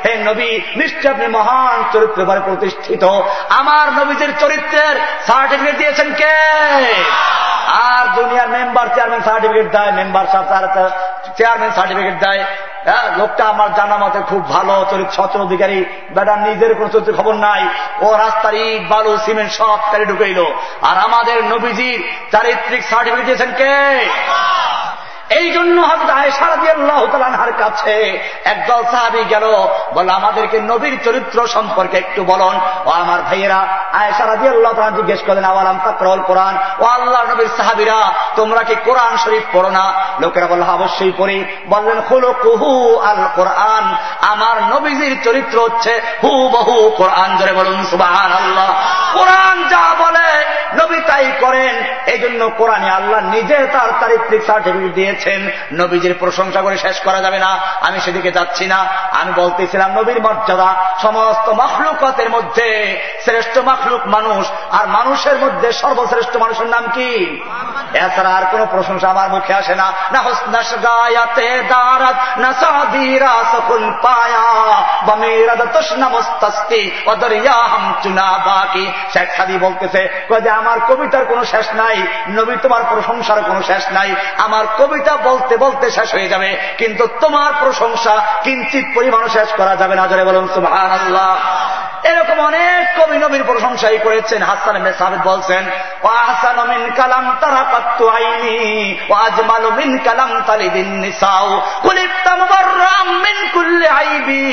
হে 0.05 0.13
নবী, 0.29 0.49
নিশ্চয় 0.81 1.11
আপনি 1.11 1.27
মহান 1.27 1.77
চরিত্র 1.93 2.19
প্রতিষ্ঠিত। 2.45 3.03
আমার 3.59 3.85
নবীজির 3.99 4.31
চরিত্রের 4.39 4.95
সার্টিফিকেট 5.27 5.75
দিয়েছেন 5.77 6.09
কে? 6.19 6.35
আর 7.89 8.03
দুনিয়ার 8.15 8.49
মেম্বার 8.49 8.87
চেয়ারম্যান 8.93 9.21
সার্টিফিকেট 9.27 9.67
দেয় 9.75 9.91
মেম্বার 9.99 10.25
চেয়ারম্যান 11.37 11.71
সার্টিফিকেট 11.77 12.17
দেয়। 12.25 12.43
লোকটা 13.17 13.45
আমার 13.45 13.73
জানা 13.73 13.97
মতে 13.97 14.19
খুব 14.21 14.49
ভালো 14.49 14.85
চরিত, 14.91 15.09
সচল 15.09 15.41
অধিকারী। 15.41 15.85
বেটা, 16.09 16.35
নিজের 16.35 16.75
কোন 16.75 16.87
চরিত্র 16.87 17.13
খবর 17.13 17.33
নাই। 17.33 17.67
ও 18.01 18.17
রাস্তার 18.17 18.53
ইট, 18.53 18.89
বালু, 18.89 19.17
সিমেন্ট 19.17 19.51
সব 19.51 19.79
তারি 19.91 20.05
ঢুকাইল। 20.05 20.45
আর 20.81 20.97
আমাদের 20.97 21.43
নবীজির 21.43 22.03
চারিত্রিক 22.31 22.83
সার্টিফিকেট 22.83 23.25
দিয়েছেন 23.25 23.51
কে? 23.51 24.05
এই 25.33 25.51
জন্য 25.51 25.81
হজরত 25.81 27.11
তালানহার 27.11 27.53
কাছে 27.53 28.19
একদল 28.43 28.83
সাহাবি 28.91 29.23
গেল 29.23 29.67
বলে 29.93 30.11
আমাদেরকে 30.11 30.61
নবীর 30.61 30.99
চরিত্র 31.03 31.47
সম্পর্কে 31.47 31.97
একটু 31.97 32.23
বলুন। 32.23 32.59
ও 32.85 32.89
আমার 32.89 33.21
ভাইয়েরা 33.21 33.67
আয়সারাদি 33.93 34.47
আল্লাহ 34.47 34.73
তালা 34.73 34.91
জিজ্ঞেস 34.91 35.19
করেন 35.27 35.43
আওয়ালাম 35.43 35.79
তাকরল 35.83 36.19
কোরআন? 36.19 36.57
ও 36.79 36.85
আল্লাহ 36.85 37.31
নবীর 37.31 37.47
সাহাবিরা, 37.57 38.13
তোমরা 38.35 38.63
কি 38.63 38.75
কোরআন 38.75 39.17
শরীফ 39.17 39.43
পড়ো 39.53 39.69
না? 39.69 39.93
লোকেরা 40.19 40.47
বলল 40.47 40.63
অবশ্যই 40.63 41.11
পড়ি। 41.17 41.45
বললেন 41.65 41.99
হলো 41.99 42.33
কুহু 42.43 42.99
আল 42.99 43.27
কোরআন। 43.35 43.95
আমার 44.21 44.63
নবীজির 44.63 45.17
চরিত্র 45.23 45.61
হচ্ছে 45.61 46.01
হু 46.23 46.49
বহু 46.49 46.89
কোরআন 46.97 47.37
ধরে 47.37 47.53
বলুন 47.53 47.85
সুবাহ 47.85 48.37
আল্লাহ 48.37 48.69
কোরআন 49.13 49.67
যা 49.69 49.95
বলে 49.99 50.52
নবী 50.81 50.99
তাই 51.07 51.31
করেন 51.39 51.75
এই 52.13 52.19
জন্য 52.19 52.49
কোরআনে 52.57 52.89
আল্লাহ 52.89 53.19
নিজে 53.25 53.57
তার 53.73 53.89
চারিত্রিক 53.99 54.41
সার্টিফিকেট 54.45 54.93
দিয়েছেন। 54.93 55.49
নবীজির 55.73 56.15
প্রশংসা 56.19 56.61
করে 56.61 56.77
শেষ 56.77 56.99
করা 56.99 57.21
যাবে 57.21 57.39
না, 57.39 57.57
আমি 57.81 57.99
সেদিকে 57.99 58.31
যাচ্ছি 58.31 58.65
না। 58.65 58.85
আমি 59.11 59.31
বলতেছিলাম, 59.33 59.91
নবীর 59.93 60.21
মর্যাদা 60.21 60.75
সমস্ত 61.01 61.49
মখলুকতের 61.49 62.29
মধ্যে 62.29 62.97
শ্রেষ্ঠ 63.25 63.57
মখলুক 63.57 64.07
মানুষ, 64.07 64.47
আর 64.71 64.87
মানুষের 64.87 65.37
মধ্যে 65.37 65.71
সর্বশ্রেষ্ঠ 65.71 66.35
মানুষের 66.35 66.67
নাম 66.67 66.83
কি? 66.93 67.41
এছাড়া 67.93 68.31
আর 68.35 68.43
কোন 68.51 68.65
প্রশংসা 68.65 69.09
আমার 69.09 69.29
মুখে 69.29 69.53
আসে 69.53 69.75
না। 69.75 69.93
না 70.11 70.19
হোসনাস 70.21 70.73
গায়াতে 70.83 71.63
দারাত, 71.69 72.39
না 72.39 72.53
সাদিরা 72.53 73.33
সকুল 73.51 73.91
পায়া 74.01 74.47
বমেরা 75.05 75.55
তসনা 75.55 76.09
মস্তাস্তি 76.09 76.91
অদরিয়া 77.05 77.53
হাম 77.53 77.85
বাকি। 78.45 78.91
শেখ 79.13 79.35
সাদি 79.37 79.57
বলতেছে 79.57 80.01
যে 80.43 80.49
আমার 80.63 80.79
কবিতার 80.89 81.25
কোনো 81.31 81.43
শেষ 81.53 81.67
নাই, 81.81 81.97
নবী 82.37 82.55
তোমার 82.65 82.83
প্রশংসার 82.91 83.39
কোনো 83.49 83.61
শেষ 83.69 83.83
নাই, 83.97 84.09
আমার 84.45 84.65
কবিতা 84.79 85.13
বলতে 85.27 85.53
বলতে 85.63 85.85
শেষ 85.97 86.09
হয়ে 86.15 86.31
যাবে, 86.33 86.49
কিন্তু 86.81 87.03
তোমার 87.23 87.51
প্রশংসা 87.63 88.13
কিঞ্চিত 88.45 88.85
পরিমাণ 88.95 89.23
শেষ 89.35 89.49
করা 89.59 89.73
যাবে 89.81 89.95
না, 89.99 90.03
জরে 90.11 90.25
বলুন 90.29 90.45
সুবাহ 90.55 90.75
আল্লাহ 90.97 91.31
এরকম 92.11 92.37
অনেক 92.49 92.81
কবি 92.97 93.17
নবীর 93.23 93.43
প্রশংসাই 93.49 93.97
করেছেন, 94.05 94.39
হাসান 94.49 94.75
সাহেব 94.99 95.21
বলছেন 95.29 95.63
ও 96.05 96.07
হাসান 96.27 96.57
মিন 96.71 96.83
কালাম 96.99 97.25
তারা 97.41 97.63
কাত্তু 97.73 98.05
আইনি 98.17 98.57
ও 99.11 99.13
আজমাল 99.25 99.65
মিন 99.79 99.91
কালাম 100.05 100.31
তালিদিন 100.47 100.91
নিসাও 101.03 101.49
কুলিপ্তাম 101.85 102.39
মিন 103.23 103.37
কুল্লে 103.55 103.87
আইবি। 104.01 104.43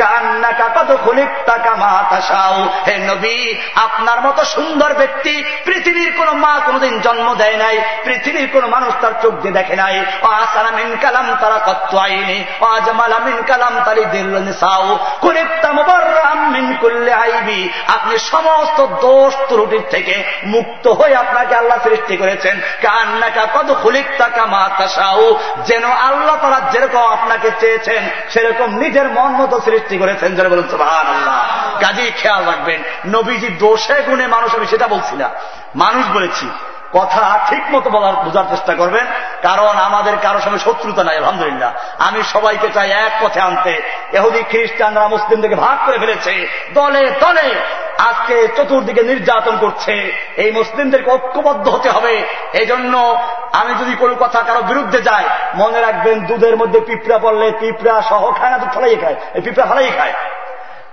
কান্নাকা 0.00 0.66
কত 0.76 0.90
খুলিপ্তা 1.04 1.56
কামা 1.64 1.92
তাসাও 2.10 2.58
হে 2.86 2.94
নবী, 3.08 3.38
আপনার 3.86 4.18
মতো 4.26 4.42
সুন্দর 4.54 4.90
ব্যক্তি 5.00 5.34
পৃথিবীর 5.66 6.10
কোন 6.18 6.28
মা 6.44 6.52
কোনদিন 6.66 6.94
জন্ম 7.06 7.26
দেয় 7.40 7.58
নাই, 7.64 7.76
পৃথিবীর 8.04 8.48
কোন 8.52 8.64
মানুষ 8.74 8.92
তার 9.02 9.14
চোখ 9.22 9.34
দিয়ে 9.42 9.56
দেখে 9.58 9.76
নাই। 9.82 9.96
ও 10.24 10.28
আসানা 10.42 10.70
মিন 10.78 10.90
কালাম 11.02 11.26
তারা 11.40 11.58
কত্ত 11.68 11.92
আইনি, 12.06 12.38
ও 12.62 12.64
আজমালা 12.76 13.18
মিন 13.26 13.38
কালাম 13.50 13.74
তালি 13.86 14.04
দিল 14.14 14.32
নিসাও 14.46 14.88
কুলিপ্তাম 15.24 15.76
বর্রাম 15.88 16.40
মিন 16.54 16.66
কুল্লে 16.80 17.12
আইবি। 17.24 17.60
আপনি 17.96 18.14
সমস্ত 18.32 18.78
দোষ 19.04 19.32
ত্রুটির 19.48 19.84
থেকে 19.94 20.14
মুক্ত 20.54 20.84
হয়ে 20.98 21.14
আপনাকে 21.24 21.54
আল্লাহ 21.60 21.78
সৃষ্টি 21.86 22.14
করেছেন। 22.22 22.54
কান্নাকা 22.84 23.44
কত 23.56 23.68
খুলিপ্তা 23.82 24.26
কামা 24.36 24.62
তাসাও 24.78 25.26
যেন 25.68 25.84
আল্লাহ 26.08 26.36
তারা 26.42 26.60
যেরকম 26.72 27.04
আপনাকে 27.16 27.48
চেয়েছেন, 27.60 28.02
সেরকম 28.32 28.68
নিজের 28.82 29.06
মন 29.16 29.30
মতো 29.40 29.56
সৃষ্টি 29.66 29.85
করেছেন 29.94 30.36
যারা 30.36 30.48
বলুন 30.48 30.68
সুবাহান 30.70 31.06
আল্লাহ 31.06 31.38
কাজেই 31.80 32.12
খেয়াল 32.16 32.44
রাখবেন, 32.46 32.82
নবীজি 33.06 33.48
দোষে 33.48 34.02
গুণে 34.02 34.26
মানুষ, 34.26 34.54
আমি 34.54 34.66
সেটা 34.66 34.88
বলছি 34.88 35.16
না। 35.16 35.28
মানুষ 35.76 36.06
বলেছি 36.06 36.50
কথা 36.92 37.46
ঠিক 37.48 37.62
মতো 37.72 37.90
বলার, 37.90 38.12
বোঝার 38.12 38.44
চেষ্টা 38.50 38.74
করবেন। 38.74 39.06
কারণ 39.42 39.68
আমাদের 39.68 40.16
কারোর 40.22 40.40
সঙ্গে 40.40 40.58
শত্রুতা 40.58 41.04
নাই, 41.04 41.16
আলহামদুলিল্লাহ। 41.16 41.72
আমি 41.98 42.22
সবাইকে 42.22 42.68
চাই 42.74 42.90
এক 42.90 43.12
পথে 43.20 43.40
আনতে। 43.40 43.82
এহুদি, 44.12 44.42
খ্রিস্টানরা, 44.42 45.08
মুসলিমদেরকে 45.08 45.56
ভাগ 45.56 45.86
করে 45.86 45.98
ফেলেছে। 45.98 46.48
দলে 46.74 47.10
দলে 47.20 47.54
আজকে 47.98 48.48
চতুর্দিকে 48.56 49.02
নির্যাতন 49.02 49.56
করছে। 49.56 50.16
এই 50.36 50.52
মুসলিমদেরকে 50.52 51.10
ঐক্যবদ্ধ 51.10 51.68
হতে 51.68 51.90
হবে। 51.90 52.24
এই 52.52 52.66
জন্য 52.66 53.22
আমি 53.52 53.74
যদি 53.74 53.94
কোনো 53.94 54.14
কথা 54.14 54.42
কারও 54.42 54.62
বিরুদ্ধে 54.62 55.02
যাই, 55.02 55.24
মনে 55.54 55.80
রাখবেন 55.80 56.26
দুধের 56.26 56.56
মধ্যে 56.56 56.80
পিঁপড়া 56.80 57.18
পড়লে 57.18 57.52
পিঁপড়া 57.60 58.02
সহ 58.02 58.32
খায় 58.32 58.50
না, 58.50 58.58
দুধ 58.58 58.74
ফলাই 58.74 58.96
খায়। 58.96 59.14
এই 59.34 59.40
পিঁপড়া 59.40 59.66
ফলাই 59.66 59.90
খায়। 59.98 60.12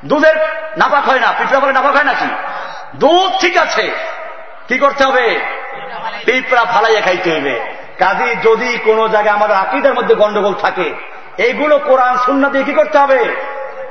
দুধের 0.05 0.35
নাপাক 0.77 1.09
হয় 1.09 1.19
না, 1.19 1.33
পিঁপড়া 1.37 1.59
পরে 1.59 1.73
নাপাক 1.73 1.95
হয় 1.95 2.03
নাকি? 2.03 2.25
দুধ 2.95 3.31
ঠিক 3.41 3.57
আছে। 3.57 3.91
কি 4.67 4.77
করতে 4.77 5.03
হবে? 5.03 5.39
পিঁপড়া 6.25 6.65
ফালাইয়া 6.65 7.01
খাইতে 7.01 7.31
হইবে। 7.31 7.59
কাজী, 7.99 8.35
যদি 8.43 8.77
কোন 8.77 9.07
জায়গায় 9.07 9.35
আমাদের 9.35 9.55
আকিদের 9.55 9.93
মধ্যে 9.93 10.15
গন্ডগোল 10.15 10.53
থাকে 10.53 10.93
এইগুলো 11.37 11.79
কোরআন 11.79 12.17
শূন্য 12.25 12.49
দিয়ে 12.49 12.63
কি 12.63 12.73
করতে 12.73 12.97
হবে? 12.97 13.35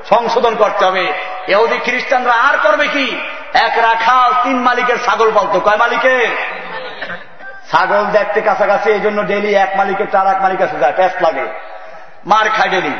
সংশোধন 0.08 0.54
করতে 0.54 0.84
হবে। 0.84 1.12
এহুদি 1.48 1.78
খ্রিস্টানরা 1.78 2.32
আর 2.32 2.58
করবে 2.62 2.86
কি? 2.88 3.20
এক 3.54 3.78
রাখাল, 3.78 4.32
তিন 4.42 4.58
মালিকের 4.58 4.96
ছাগল 5.04 5.30
পালতো। 5.34 5.60
কয় 5.60 5.76
মালিকের? 5.76 6.28
ছাগল 7.72 8.04
দেখতে 8.04 8.40
কাছাকাছি 8.40 8.90
এই 8.90 9.00
জন্য 9.00 9.26
ডেলি 9.26 9.54
এক 9.54 9.76
মালিকের 9.76 10.06
চার, 10.12 10.26
এক 10.26 10.42
মালিক 10.42 10.58
কাছে 10.58 10.78
যায় 10.78 10.92
প্যাস 10.92 11.12
লাগে। 11.22 11.46
মার 12.26 12.48
খায় 12.48 12.68
ডেলি 12.68 12.94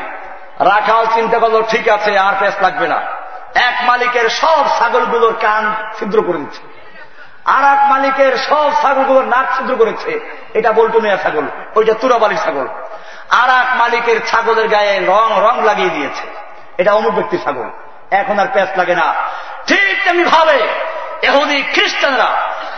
রাখাল 0.59 1.05
চিন্তা 1.13 1.39
করল, 1.39 1.63
ঠিক 1.63 1.89
আছে, 1.89 2.17
আর 2.17 2.33
প্যাস 2.39 2.53
লাগবে 2.61 2.87
না। 2.87 3.01
এক 3.55 3.75
মালিকের 3.83 4.29
সব 4.29 4.65
ছাগলগুলোর 4.79 5.33
কান 5.41 5.75
ছিদ্র 5.99 6.21
করে 6.21 6.37
দিচ্ছে। 6.37 6.72
আর 7.45 7.63
এক 7.63 7.83
মালিকের 7.83 8.37
সব 8.37 8.71
ছাগলগুলোর 8.81 9.23
নাক 9.23 9.57
ছিদ্র 9.57 9.75
করেছে। 9.75 10.19
এটা 10.53 10.71
বল্টু 10.71 11.01
মেয়া 11.01 11.17
ছাগল, 11.17 11.43
ওইটা 11.75 11.93
তুরাবালির 11.93 12.37
ছাগল। 12.37 12.67
আর 13.29 13.49
এক 13.49 13.65
মালিকের 13.75 14.25
ছাগলের 14.25 14.67
গায়ে 14.67 14.99
রং 14.99 15.49
রং 15.49 15.65
লাগিয়ে 15.65 15.89
দিয়েছে। 15.89 16.27
এটা 16.77 16.93
অমুক 16.93 17.13
ব্যক্তির 17.13 17.39
ছাগল। 17.43 17.69
এখন 18.11 18.39
আর 18.39 18.47
প্যাঁচ 18.53 18.69
লাগে 18.77 18.95
না। 18.95 19.13
ঠিক 19.67 20.03
তেমনি 20.03 20.23
ভাবে 20.23 20.59
এহুদি 21.21 21.61
খ্রিস্টানরা 21.61 22.27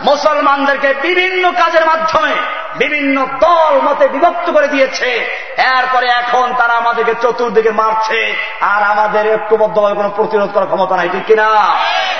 মুসলমানদেরকে 0.00 0.94
বিভিন্ন 1.02 1.52
কাজের 1.52 1.86
মাধ্যমে 1.86 2.34
বিভিন্ন 2.76 3.26
দল 3.26 3.80
মতে 3.80 4.08
বিভক্ত 4.08 4.50
করে 4.50 4.68
দিয়েছে। 4.68 5.26
এরপরে 5.56 6.06
এখন 6.06 6.54
তারা 6.54 6.72
আমাদেরকে 6.72 7.14
চতুর্দিকে 7.22 7.70
মারছে 7.70 8.34
আর 8.60 8.82
আমাদের 8.82 9.34
ঐক্যবদ্ধভাবে 9.34 9.94
কোনো 9.94 10.10
প্রতিরোধ 10.16 10.52
করার 10.52 10.66
ক্ষমতা 10.66 10.96
নাই, 10.96 11.08
ঠিক 11.12 11.24
কিনা? 11.24 11.74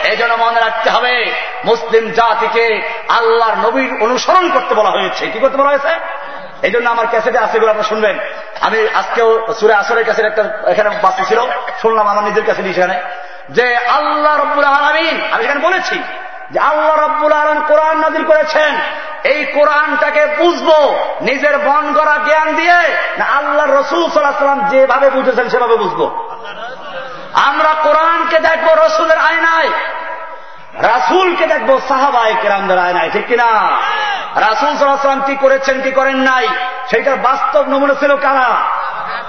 এই 0.04 0.16
জন্য 0.16 0.34
মনে 0.34 0.60
রাখতে 0.60 0.90
হবে, 0.90 1.32
মুসলিম 1.64 2.10
জাতিকে 2.10 2.82
আল্লাহর 3.08 3.56
নবীর 3.58 4.02
অনুসরণ 4.02 4.50
করতে 4.50 4.74
বলা 4.74 4.90
হয়েছে। 4.90 5.26
কি 5.26 5.38
করতে 5.38 5.56
বলা 5.56 5.68
হয়েছে? 5.68 5.92
এই 6.62 6.70
জন্য 6.70 6.90
আমার 6.90 7.06
ক্যাসেটে 7.06 7.38
আছে, 7.38 7.56
এগুলো 7.56 7.70
আপনারা 7.70 7.88
শুনবেন। 7.88 8.18
আমি 8.60 8.88
আজকেও 8.94 9.46
সুরে 9.60 9.74
আসরের 9.74 10.04
কাছে 10.04 10.22
একটা 10.22 10.70
এখানে 10.70 10.90
বাস্তি 11.02 11.24
ছিল, 11.24 11.38
শুনলাম, 11.82 12.08
আমার 12.08 12.24
নিজের 12.24 12.44
কাছে 12.44 12.72
সেখানে। 12.72 13.00
যে 13.50 13.76
আল্লাহ 13.76 14.40
রব্বুল 14.40 14.64
আলমিন, 14.64 15.20
আমি 15.32 15.44
সেখানে 15.44 15.60
বলেছি 15.60 16.02
যে 16.50 16.58
আল্লাহ 16.60 16.96
রব্বুল 16.96 17.32
আলম 17.32 17.60
কোরআন 17.68 17.96
নাজির 17.98 18.24
করেছেন, 18.24 18.72
এই 19.24 19.40
কোরআনটাকে 19.44 20.26
বুঝব, 20.38 20.68
নিজের 21.20 21.58
বন 21.58 21.84
করা 21.92 22.14
জ্ঞান 22.26 22.54
দিয়ে, 22.54 22.78
না 23.18 23.24
আল্লাহ 23.24 23.66
রসুল 23.66 24.10
সাল্লাহাম 24.10 24.68
যেভাবে 24.68 25.10
বুঝেছেন 25.10 25.48
সেভাবে 25.48 25.76
বুঝব। 25.76 26.00
আমরা 27.34 27.72
কোরআনকে 27.82 28.38
দেখব 28.38 28.68
রসুলের 28.84 29.18
আয়নায়, 29.18 29.70
রাসুলকে 30.82 31.46
দেখব 31.46 31.80
সাহাবাই 31.88 32.34
কেরামদের 32.42 32.78
আয়নায়, 32.78 33.10
ঠিক 33.10 33.26
কিনা? 33.26 33.50
রাসুল 34.36 34.76
সাল্লাহাম 34.76 35.22
কি 35.26 35.36
করেছেন, 35.36 35.82
কি 35.82 35.90
করেন 35.90 36.16
নাই, 36.16 36.48
সেইটার 36.90 37.16
বাস্তব 37.16 37.64
নমুনা 37.68 37.94
ছিল 37.94 38.16
কারা? 38.16 38.48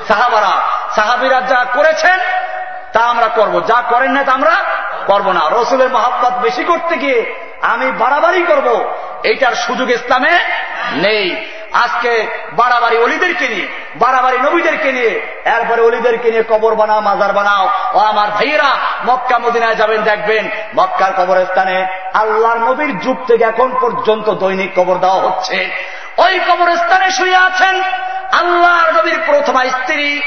সাহাবারা। 0.08 0.54
সাহাবিরা 0.96 1.42
যা 1.42 1.66
করেছেন 1.74 2.20
তা 2.94 3.00
আমরা 3.00 3.28
করব। 3.28 3.62
যা 3.68 3.82
করেন 3.90 4.12
না 4.12 4.24
তা 4.24 4.34
আমরা 4.34 4.56
করব 5.08 5.32
না। 5.32 5.42
রসুলের 5.52 5.90
মহাব্বত 5.90 6.34
বেশি 6.42 6.64
করতে 6.64 6.98
গিয়ে 6.98 7.36
আমি 7.62 7.92
বাড়াবাড়ি 7.92 8.42
করব। 8.42 8.94
এইটার 9.24 9.56
সুযোগ 9.56 9.90
ইসলামে 9.90 10.40
নেই। 10.92 11.46
আজকে 11.74 12.28
বাড়াবাড়ি 12.52 12.98
অলিদেরকে 12.98 13.48
নিয়ে, 13.48 13.68
বাড়াবাড়ি 13.96 14.38
নবীদেরকে 14.38 14.92
নিয়ে, 14.92 15.28
এরপরে 15.46 15.82
অলিদেরকে 15.82 16.32
নিয়ে 16.32 16.44
কবর 16.50 16.76
বানাও, 16.76 17.02
মাজার 17.02 17.34
বানাও। 17.34 17.70
ও 17.94 17.98
আমার 17.98 18.32
ভাইয়েরা, 18.32 18.72
মক্কা, 19.06 19.40
মদিনায় 19.40 19.76
যাবেন, 19.76 20.02
দেখবেন, 20.02 20.50
মক্কার 20.76 21.14
কবরস্থানে 21.18 21.88
আল্লাহর 22.14 22.58
নবীর 22.58 23.00
যুগ 23.00 23.18
থেকে 23.28 23.44
এখন 23.44 23.70
পর্যন্ত 23.82 24.30
দৈনিক 24.30 24.72
কবর 24.76 24.98
দেওয়া 24.98 25.16
হচ্ছে। 25.16 25.70
ওই 26.18 26.40
কবরস্থানে 26.40 27.12
শুয়ে 27.12 27.36
আছেন 27.36 27.76
আল্লাহর 28.32 28.92
নবীর 28.94 29.20
প্রথমা 29.26 29.66
স্ত্রী 29.66 30.22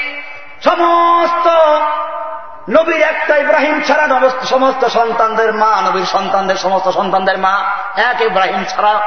সমস্ত 0.65 1.47
নবীর 2.71 3.03
একটা 3.03 3.37
ইব্রাহিম 3.37 3.81
ছাড়া 3.81 4.21
সমস্ত 4.45 4.87
সন্তানদের 4.87 5.55
মা, 5.55 5.83
নবীর 5.87 6.05
সন্তানদের, 6.05 6.57
সমস্ত 6.57 6.91
সন্তানদের 6.91 7.39
মা, 7.39 7.63
এক 7.97 8.21
ইব্রাহিম 8.21 8.65
ছাড়া। 8.65 9.01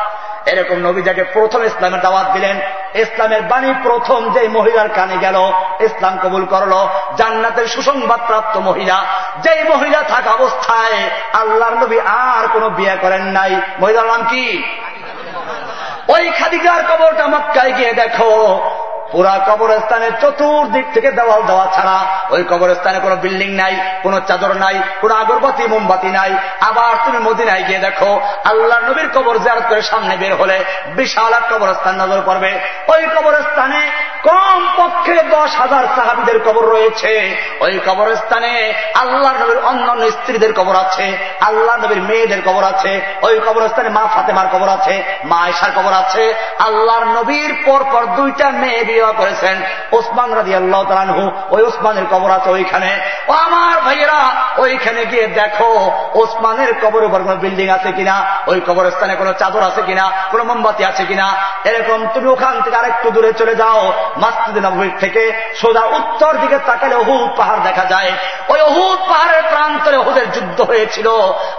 এরকম 0.45 0.75
নবী 0.75 1.01
যাকে 1.01 1.23
প্রথম 1.23 1.63
ইসলামের 1.63 2.01
দাওয়াত 2.01 2.31
দিলেন, 2.31 2.59
ইসলামের 2.93 3.41
বাণী 3.41 3.73
প্রথম 3.83 4.33
যে 4.33 4.47
মহিলার 4.47 4.89
কানে 4.89 5.17
গেল, 5.17 5.51
ইসলাম 5.79 6.19
কবুল 6.23 6.45
করল। 6.45 6.87
জান্নাতের 7.17 7.67
সুসংবাদ 7.67 8.19
প্রাপ্ত 8.27 8.57
মহিলা, 8.57 9.05
যেই 9.43 9.63
মহিলা 9.63 10.03
থাকা 10.03 10.31
অবস্থায় 10.31 11.09
আল্লাহর 11.33 11.73
নবী 11.73 11.99
আর 11.99 12.47
কোনো 12.53 12.69
বিয়ে 12.69 12.95
করেন 13.01 13.21
নাই। 13.21 13.61
মহিলার 13.79 14.05
নাম 14.05 14.23
কি? 14.29 14.63
ওই 16.07 16.31
খাদিজার 16.31 16.83
কবরটা 16.83 17.27
মক্কায় 17.27 17.71
গিয়ে 17.71 17.93
দেখো 17.93 18.61
পুরা 19.13 19.35
কবরস্থানের 19.47 20.13
চতুর্দিক 20.21 20.85
থেকে 20.93 21.09
দেওয়াল 21.11 21.41
দেওয়া 21.49 21.65
ছাড়া 21.75 21.97
ওই 22.29 22.43
কবরস্থানে 22.51 22.97
কোনো 22.99 23.15
বিল্ডিং 23.15 23.49
নাই, 23.61 23.75
কোনো 24.03 24.17
চাদর 24.27 24.53
নাই, 24.63 24.77
কোনো 25.01 25.13
আগরবাতি, 25.15 25.63
মোমবাতি 25.67 26.09
নাই। 26.19 26.31
আবার 26.69 26.93
তুমি 27.05 27.19
মদিনায় 27.27 27.63
গিয়ে 27.67 27.79
দেখো 27.79 28.11
আল্লাহ 28.45 28.77
নবীর 28.89 29.09
কবর 29.15 29.35
জারত 29.37 29.65
করে 29.69 29.81
সামনে 29.81 30.15
বের 30.17 30.33
হলে 30.35 30.57
বিশাল 30.95 31.31
এক 31.33 31.45
কবরস্থান 31.51 31.93
নজর 32.01 32.19
পড়বে। 32.25 32.51
ওই 32.93 33.03
কবরস্থানে 33.15 33.81
কম 34.23 34.59
পক্ষে 34.77 35.15
দশ 35.35 35.51
হাজার 35.61 35.83
সাহাবিদের 35.95 36.37
কবর 36.47 36.63
রয়েছে। 36.75 37.13
ওই 37.59 37.73
কবরস্থানে 37.87 38.51
আল্লাহ 39.03 39.31
নবীর 39.41 39.59
অন্য 39.71 39.87
স্ত্রীদের 40.11 40.53
কবর 40.53 40.75
আছে 40.75 41.05
আল্লাহ 41.41 41.75
নবীর 41.77 42.01
মেয়েদের 42.01 42.41
কবর 42.47 42.63
আছে, 42.63 42.91
ওই 43.21 43.35
কবরস্থানে 43.47 43.89
মা 43.89 44.03
ফাতেমার 44.13 44.47
কবর 44.53 44.69
আছে, 44.69 44.95
মা 45.25 45.37
আয়সার 45.37 45.71
কবর 45.75 45.93
আছে। 45.93 46.23
আল্লাহর 46.59 47.05
নবীর 47.17 47.51
পর 47.65 47.81
পর 47.91 48.03
দুইটা 48.17 48.47
মেয়ে 48.61 48.81
বিয়ে 48.83 49.02
বিবাহ 49.03 49.15
করেছেন। 49.21 49.55
ওসমান 49.91 50.29
রাজি 50.33 50.53
আল্লাহ 50.55 50.81
তালানহু 50.83 51.23
ওই 51.49 51.61
ওসমানের 51.61 52.05
কবর 52.11 52.29
আছে 52.31 52.49
ওইখানে। 52.49 52.91
ও 53.27 53.31
আমার 53.31 53.75
ভাইয়েরা, 53.81 54.19
ওইখানে 54.57 55.01
গিয়ে 55.05 55.25
দেখো, 55.27 55.71
ওসমানের 56.15 56.71
কবর 56.81 57.01
উপর 57.03 57.19
কোন 57.23 57.35
বিল্ডিং 57.35 57.67
আছে 57.69 57.91
কিনা, 57.91 58.15
ওই 58.47 58.59
কবরস্থানে 58.67 59.13
কোনো 59.15 59.31
চাদর 59.33 59.63
আছে 59.63 59.81
কিনা, 59.81 60.05
কোন 60.31 60.41
মোমবাতি 60.43 60.83
আছে 60.85 61.03
কিনা। 61.05 61.27
এরকম 61.63 61.99
তুমি 62.13 62.27
ওখান 62.27 62.55
থেকে 62.61 62.75
আরেকটু 62.75 63.07
দূরে 63.11 63.31
চলে 63.33 63.55
যাও 63.55 63.81
মাস্তিদ 64.17 64.57
নবীর 64.65 64.93
থেকে 64.99 65.23
সোজা 65.61 65.83
উত্তর 65.97 66.31
দিকে 66.41 66.57
তাকালে 66.65 66.95
হু 66.95 67.15
পাহাড় 67.37 67.61
দেখা 67.63 67.85
যায়। 67.85 68.11
ওই 68.49 68.61
অহুদ 68.61 68.99
পাহাড়ের 69.09 69.43
প্রান্তরে 69.49 69.97
ওহুদের 69.97 70.31
যুদ্ধ 70.31 70.61
হয়েছিল। 70.61 71.09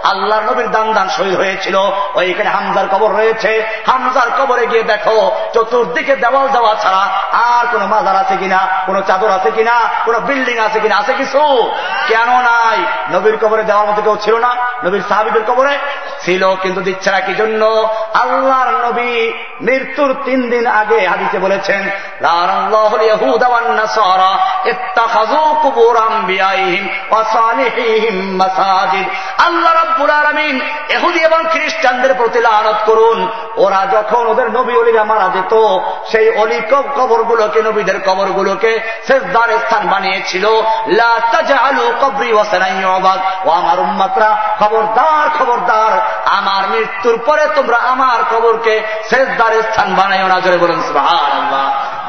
আল্লাহ 0.03 0.39
নবীর 0.39 0.71
দান 0.71 0.93
দান 0.93 1.09
শহীদ 1.09 1.35
হয়েছিল। 1.35 1.75
ওইখানে 2.13 2.49
হামজার 2.49 2.87
কবর 2.87 3.13
রয়েছে। 3.13 3.67
হামজার 3.87 4.31
কবরে 4.39 4.67
গিয়ে 4.67 4.83
দেখো, 4.83 5.31
চতুর্দিকে 5.53 6.15
দেওয়াল 6.15 6.47
দেওয়া 6.47 6.75
ছাড়া 6.75 7.07
আর 7.31 7.67
কোন 7.71 7.85
মাজার 7.85 8.15
আছে 8.15 8.37
কিনা, 8.37 8.67
কোন 8.85 9.01
চাদর 9.01 9.29
আছে 9.29 9.51
কিনা, 9.51 9.79
কোন 10.05 10.19
বিল্ডিং 10.19 10.57
আছে 10.57 10.79
কিনা, 10.79 10.97
আছে 10.97 11.13
কিছু? 11.13 11.71
কেন 12.07 12.29
নাই? 12.29 12.77
নবীর 13.15 13.37
কবরে 13.37 13.63
দেওয়ার 13.63 13.87
মতো 13.87 14.01
কেউ 14.01 14.17
ছিল 14.21 14.35
না। 14.35 14.55
নবীর 14.83 15.01
সাহাবিদের 15.09 15.43
কবরে 15.43 15.77
ছিল, 16.25 16.55
কিন্তু 16.55 16.81
দিচ্ছে 16.81 17.11
না 17.11 17.19
কি 17.19 17.33
জন্য? 17.33 17.93
আল্লাহর 18.13 18.85
নবী 18.85 19.33
মৃত্যুর 19.61 20.15
তিন 20.25 20.49
দিন 20.49 20.67
আগে 20.67 21.07
হাদিসে 21.07 21.39
বলেছেন 21.39 21.89
আল্লাহ 22.25 22.95
রব্বুল 29.73 30.09
আলমিন 30.09 30.61
এহুদি 30.89 31.19
এবং 31.19 31.43
খ্রিস্টানদের 31.51 32.13
প্রতি 32.13 32.39
লানত 32.39 32.75
করুন। 32.85 33.31
ওরা 33.57 33.85
যখন 33.91 34.27
ওদের 34.27 34.51
নবী 34.51 34.75
অলিরা 34.75 35.03
মারা 35.03 35.29
যেত, 35.33 35.53
সেই 36.11 36.37
অলি 36.37 36.61
কবরগুলোকে, 36.71 37.61
নবীদের 37.61 38.01
কবরগুলোকে 38.01 38.79
শেষদার 39.07 39.57
স্থান 39.57 39.87
বানিয়েছিল। 39.87 40.45
আমার 43.51 43.79
উম্মাত্রা, 43.79 44.55
খবরদার 44.59 45.29
খবরদার, 45.39 45.91
আমার 46.25 46.67
মৃত্যুর 46.67 47.19
পরে 47.25 47.47
তোমরা 47.55 47.77
আমার 47.77 48.35
কবরকে 48.35 48.81
শেষদার 49.09 49.61
স্থান 49.61 49.95
বানাইও 49.95 50.27
না। 50.27 50.39
জোরে 50.39 50.57
বলুন 50.57 50.81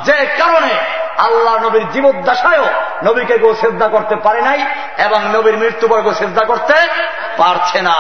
যে 0.05 0.27
কারণে 0.39 0.75
আল্লাহ 1.19 1.57
নবীর 1.57 1.91
জীবদ্দশায়ও 1.91 2.67
নবীকে 3.05 3.39
কেউ 3.39 3.55
শ্রদ্ধা 3.55 3.89
করতে 3.89 4.17
পারে 4.17 4.43
নাই 4.43 4.67
এবং 4.99 5.25
নবীর 5.33 5.59
মৃত্যু 5.59 5.89
বর্গ 5.89 6.13
শ্রদ্ধা 6.13 6.45
করতে 6.45 6.75
পারছে 7.37 7.83
না। 7.83 7.97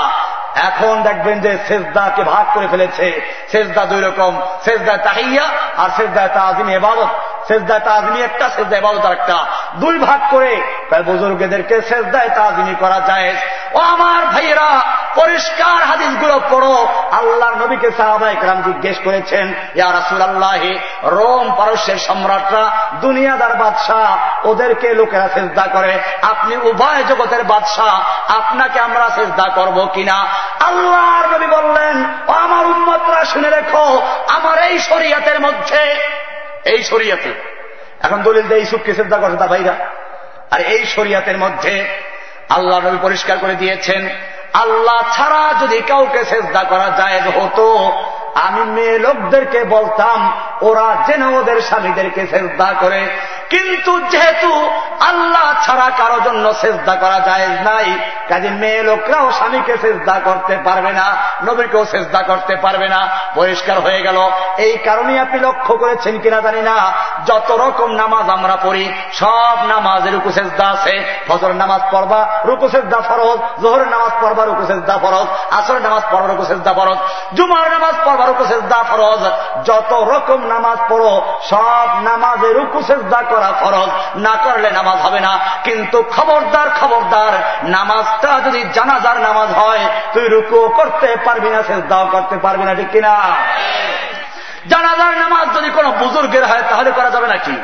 এখন 0.55 1.03
দেখবেন 1.03 1.41
যে 1.41 1.59
সেজদাকে 1.69 2.23
ভাগ 2.23 2.55
করে 2.55 2.69
ফেলেছে। 2.71 3.35
সেজদা 3.53 3.85
দুই 3.85 4.01
রকম 4.01 4.41
শেষদায় 4.65 4.99
তাহিয়া 4.99 5.43
আর 5.77 5.91
সেজদায় 5.97 6.29
তাজিম 6.29 6.69
এবাদত 6.69 7.09
সেজদায় 7.49 7.81
তাজমি 7.81 8.21
একটা 8.23 8.49
সেজদা 8.57 8.77
এবাদত 8.77 9.05
আর 9.07 9.13
একটা 9.13 9.39
দুই 9.75 9.99
ভাগ 9.99 10.21
করে 10.31 10.53
বুজুর্গদেরকে 11.07 11.77
সেজদায় 11.83 12.29
তাজমি 12.29 12.75
করা 12.81 13.01
যায় 13.01 13.31
ও 13.75 13.79
আমার 13.79 14.23
ভাইয়েরা, 14.27 14.71
পরিষ্কার 15.15 15.79
হাদিসগুলো 15.85 16.41
পড়ো। 16.51 16.75
আল্লাহ 17.13 17.51
নবীকে 17.51 17.91
সাহাবাহিক 17.97 18.45
রাম 18.45 18.63
জিজ্ঞেস 18.63 18.97
করেছেন, 19.05 19.55
ইয়া 19.75 19.91
রোম 21.03 21.47
পারস্যের 21.59 21.99
সম্রাটরা, 21.99 22.65
দুনিয়াদার 23.01 23.55
বাদশাহ, 23.57 24.09
ওদেরকে 24.49 24.89
লোকেরা 24.95 25.29
চেষ্টা 25.29 25.65
করে। 25.73 25.93
আপনি 26.23 26.57
উভয় 26.57 27.03
জগতের 27.09 27.45
বাদশাহ, 27.45 27.95
আপনাকে 28.39 28.79
আমরা 28.81 29.07
চেষ্টা 29.17 29.47
করব 29.49 29.77
কিনা? 29.95 30.19
আল্লাহর 30.61 31.27
নবী 31.35 31.47
বললেন 31.47 31.97
আমার 32.45 32.65
উন্মতরা 32.67 33.25
শুনে 33.25 33.51
রেখো, 33.51 33.87
আমার 34.29 34.57
এই 34.69 34.79
শরিয়াতের 34.79 35.41
মধ্যে 35.41 35.83
এই 36.67 36.83
শরিয়াতে। 36.83 37.33
এখন 38.01 38.23
দলিল 38.23 38.47
দিয়ে 38.49 38.61
ইসুফকে 38.61 38.95
শ্রদ্ধা 38.95 39.17
করে 39.17 39.37
তা 39.37 39.47
ভাইরা, 39.47 39.75
আর 40.51 40.61
এই 40.61 40.83
শরিয়াতের 40.87 41.39
মধ্যে 41.39 41.85
আল্লাহ 42.49 42.81
নবী 42.81 42.99
পরিষ্কার 43.03 43.37
করে 43.39 43.55
দিয়েছেন, 43.55 44.09
আল্লাহ 44.53 44.99
ছাড়া 45.17 45.43
যদি 45.61 45.79
কাউকে 45.81 46.25
চেষ্টা 46.25 46.63
করা 46.63 46.89
যায় 46.97 47.21
হতো, 47.21 47.67
আমি 48.35 48.63
মেয়ে 48.65 48.99
লোকদেরকে 48.99 49.65
বলতাম, 49.65 50.19
ওরা 50.61 50.87
যেন 51.07 51.23
ওদের 51.39 51.59
স্বামীদেরকে 51.61 52.23
চেষ্টা 52.27 52.75
করে 52.81 53.01
কিন্তু 53.51 54.01
যেহেতু 54.01 54.71
আল্লাহ 55.01 55.65
ছাড়া 55.67 55.91
কারও 55.99 56.21
জন্য 56.21 56.53
চেষ্টা 56.61 56.95
করা 56.95 57.21
যায় 57.21 57.49
নাই, 57.49 57.99
কাজে 58.29 58.51
মেয়ে 58.51 58.83
লোকরাও 58.83 59.33
স্বামীকে 59.33 59.77
চেষ্টা 59.77 60.21
করতে 60.25 60.59
পারবে 60.65 60.93
না, 60.93 61.17
নবীকেও 61.45 61.85
চেষ্টা 61.85 62.23
করতে 62.23 62.57
পারবে 62.57 62.89
না 62.89 63.09
পরিষ্কার 63.35 63.81
হয়ে 63.81 64.03
গেল। 64.03 64.31
এই 64.59 64.79
কারণেই 64.79 65.19
আপনি 65.19 65.39
লক্ষ্য 65.41 65.77
করেছেন 65.77 66.19
কিনা 66.19 66.41
জানি 66.41 66.63
না। 66.63 66.93
যত 67.27 67.51
রকম 67.53 67.91
নামাজ 67.93 68.31
আমরা 68.31 68.57
পড়ি, 68.63 68.93
সব 69.13 69.57
নামাজের 69.67 70.33
চেষ্টা 70.35 70.69
আছে। 70.69 71.05
ফজর 71.29 71.53
নামাজ 71.53 71.81
পড়বা 71.93 72.43
রুকু 72.45 72.69
চেষ্টা 72.69 73.01
ফরজ। 73.01 73.63
জোহরের 73.63 73.89
নামাজ 73.89 74.13
পড়বা 74.21 74.45
রুকু 74.45 74.67
চেষ্টা 74.67 74.99
ফরজ। 74.99 75.55
আসরের 75.55 75.83
নামাজ 75.83 76.03
পড়বা 76.11 76.45
চেষ্টা 76.49 76.73
ফরজ। 76.73 76.99
জুমার 77.37 77.71
নামাজ 77.71 77.95
পড়বা 78.05 78.27
চেষ্টা 78.49 78.83
ফরজ। 78.83 79.23
যত 79.65 79.93
রকম 79.93 80.47
নামাজ 80.47 80.79
পড়ো, 80.89 81.39
সব 81.51 81.89
নামাজে 82.03 82.53
রুকু 82.53 82.83
চেষ্টা 82.83 83.23
করা 83.37 83.51
ফরজ, 83.61 83.91
না 84.17 84.35
করলে 84.45 84.69
নামাজ 84.71 84.99
হবে 85.07 85.21
না। 85.21 85.33
কিন্তু 85.65 85.99
খবরদার 86.17 86.69
খবরদার, 86.81 87.33
নামাজটা 87.69 88.31
যদি 88.47 88.61
জানাজার 88.75 89.17
নামাজ 89.21 89.49
হয়, 89.49 89.83
তুই 90.13 90.29
রুকু 90.29 90.69
করতে 90.69 91.09
পারবি 91.25 91.49
না 91.51 91.61
চেষ্টাও 91.63 92.07
করতে 92.13 92.37
পারবি 92.37 92.65
না, 92.65 92.75
ঠিক 92.75 92.91
কিনা? 92.91 93.15
জানাজার 94.69 95.13
নামাজ 95.19 95.47
যদি 95.57 95.71
কোনো 95.71 95.89
বুজুর্গের 95.93 96.45
হয়, 96.45 96.63
তাহলে 96.71 96.91
করা 96.91 97.11
যাবে 97.11 97.27
নাকি 97.27 97.57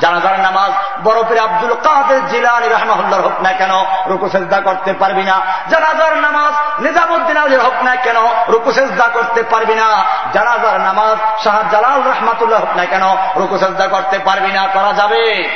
জানাজার 0.00 0.40
নামাজ 0.40 0.72
বরফের 1.04 1.38
আব্দুল 1.38 1.74
কাদের 1.74 2.28
জিলানি 2.28 2.68
রহমাহুল্লার 2.68 3.20
হোক 3.20 3.42
না 3.42 3.52
কেন? 3.52 3.70
রুকু 4.06 4.28
সেজদা 4.28 4.60
করতে 4.60 4.92
পারবি 4.92 5.22
না। 5.22 5.40
জানাজার 5.70 6.16
নামাজ 6.16 6.80
নিজামুদ্দিন 6.80 7.36
আলীর 7.36 7.60
হোক 7.60 7.82
না 7.82 7.96
কেন? 7.96 8.16
রুকু 8.48 8.72
সেজদা 8.72 9.08
করতে 9.08 9.42
পারবি 9.42 9.74
না। 9.74 10.04
জানাজার 10.32 10.80
নামাজ 10.80 11.42
শাহ 11.44 11.62
জালাল 11.70 12.02
রহমাতুল্লাহ 12.02 12.60
হোক 12.60 12.76
না 12.76 12.84
কেন? 12.84 13.02
রুকু 13.36 13.58
সেজদা 13.58 13.86
করতে 13.86 14.18
পারবি 14.18 14.52
না। 14.52 14.68
করা 14.74 14.92
যাবে? 14.92 15.48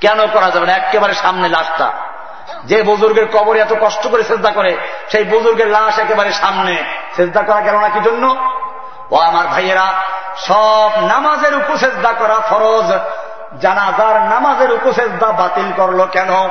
কেন 0.00 0.26
করা 0.26 0.50
যাবে 0.50 0.66
না? 0.66 0.72
একেবারে 0.72 1.14
সামনে 1.14 1.48
লাশটা। 1.48 1.92
যে 2.64 2.82
বুজুর্গের 2.82 3.26
কবর 3.32 3.56
এত 3.56 3.74
কষ্ট 3.80 4.06
করে 4.10 4.24
চেষ্টা 4.24 4.50
করে, 4.50 4.76
সেই 5.10 5.24
বুজুর্গের 5.24 5.68
লাশ 5.68 5.98
একেবারে 5.98 6.32
সামনে। 6.32 6.84
চেষ্টা 7.16 7.42
করা 7.42 7.60
গেল 7.60 7.74
না 7.74 7.88
কি 7.88 8.00
জন্য? 8.00 8.52
ও 9.10 9.16
আমার 9.16 9.46
ভাইয়েরা, 9.46 9.92
সব 10.36 10.90
নামাজের 11.08 11.54
উপসেজদা 11.54 12.12
করা 12.12 12.34
ফরজ। 12.34 12.98
জানাজার 13.60 14.20
নামাজের 14.20 14.72
উপসেজদা 14.72 15.26
বাতিল 15.26 15.72
করল 15.76 16.06
কেন? 16.06 16.48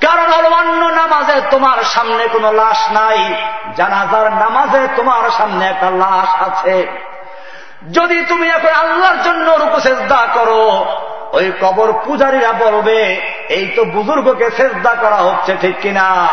কারণ 0.00 0.52
অন্য 0.52 0.84
নামাজে 0.84 1.40
তোমার 1.50 1.84
সামনে 1.84 2.26
কোনো 2.26 2.52
লাশ 2.52 2.90
নাই। 2.90 3.34
জানাজার 3.76 4.32
নামাজে 4.32 4.88
তোমার 4.96 5.30
সামনে 5.30 5.66
একটা 5.66 5.90
লাশ 5.90 6.42
আছে। 6.42 6.86
যদি 7.92 8.24
তুমি 8.24 8.48
এখন 8.48 8.68
আল্লাহর 8.68 9.22
জন্য 9.22 9.50
রূপসেজদা 9.50 10.26
করো, 10.34 10.84
ওই 11.32 11.52
কবর 11.60 11.92
পূজারীরা 12.04 12.52
বলবে 12.52 13.20
এই 13.48 13.66
তো 13.76 13.84
বুজুর্গকে 13.84 14.50
চেষ্টা 14.50 14.94
করা 14.94 15.16
হচ্ছে, 15.16 15.56
ঠিক 15.60 15.80
কিনা? 15.80 16.28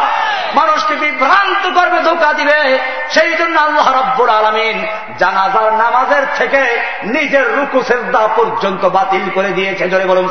মানুষকে 0.56 0.96
বিভ্রান্ত 0.96 1.80
করবে, 1.80 2.00
ধোকা 2.00 2.34
দিবে। 2.34 2.80
সেই 3.10 3.36
জন্য 3.36 3.60
আল্লাহ 3.60 3.98
রব্বুর 3.98 4.30
আলমিন 4.30 4.88
জানাজার 5.18 5.74
নামাজের 5.74 6.24
থেকে 6.36 6.82
নিজের 7.04 7.58
রুকু 7.58 7.84
সেজদা 7.84 8.28
পর্যন্ত 8.36 8.86
বাতিল 8.86 9.30
করে 9.36 9.48
দিয়েছে। 9.48 9.90
জোরে 9.90 10.06
বলুন 10.06 10.30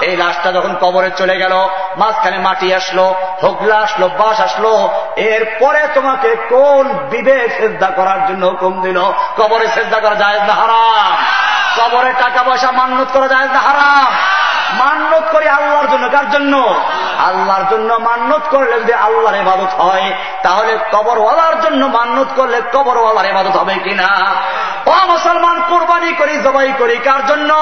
এই 0.00 0.16
লাশটা 0.16 0.52
যখন 0.52 0.76
কবরে 0.80 1.10
চলে 1.16 1.38
গেল, 1.38 1.68
মাঝখানে 1.96 2.38
মাটি 2.38 2.74
আসলো, 2.74 3.14
হোগলা 3.42 3.76
আসলো 3.76 4.08
বাস 4.08 4.40
আসলো, 4.40 4.90
এরপরে 5.16 5.88
তোমাকে 5.94 6.36
কোন 6.48 6.88
বিবেক 6.88 7.52
সেজদা 7.56 7.86
করার 7.86 8.26
জন্য 8.26 8.46
হুকুম 8.46 8.80
দিল? 8.80 9.02
কবরে 9.36 9.68
সেজদা 9.68 10.00
করা 10.00 10.14
যায় 10.14 10.38
না 10.38 10.54
হারাম? 10.54 11.16
কবরে 11.76 12.12
টাকা 12.12 12.42
পয়সা 12.42 12.70
মান্যত 12.70 13.06
করা 13.12 13.28
যায় 13.28 13.46
না 13.46 13.58
হারাম? 13.58 14.12
মান্যত 14.78 15.22
করি 15.32 15.48
আল্লাহর 15.48 15.86
জন্য। 15.86 16.08
কার 16.08 16.30
জন্য? 16.30 16.74
আল্লাহর 17.18 17.64
জন্য 17.70 17.94
মান্যত 17.94 18.40
করলে 18.50 18.80
যদি 18.80 18.92
আল্লাহর 18.92 19.36
এবাদত 19.36 19.80
হয়, 19.80 20.12
তাহলে 20.42 20.78
কবরওয়ালার 20.92 21.60
জন্য 21.60 21.86
মান্যত 21.86 22.26
করলে 22.36 22.60
কবরওয়ালার 22.72 23.26
এবাদত 23.26 23.56
হবে 23.56 23.74
কিনা? 23.74 24.08
ও 24.86 25.06
মুসলমান, 25.06 25.62
কোরবানি 25.68 26.12
করি, 26.12 26.38
জবাই 26.38 26.72
করি, 26.78 26.96
কার 26.96 27.26
জন্য? 27.26 27.54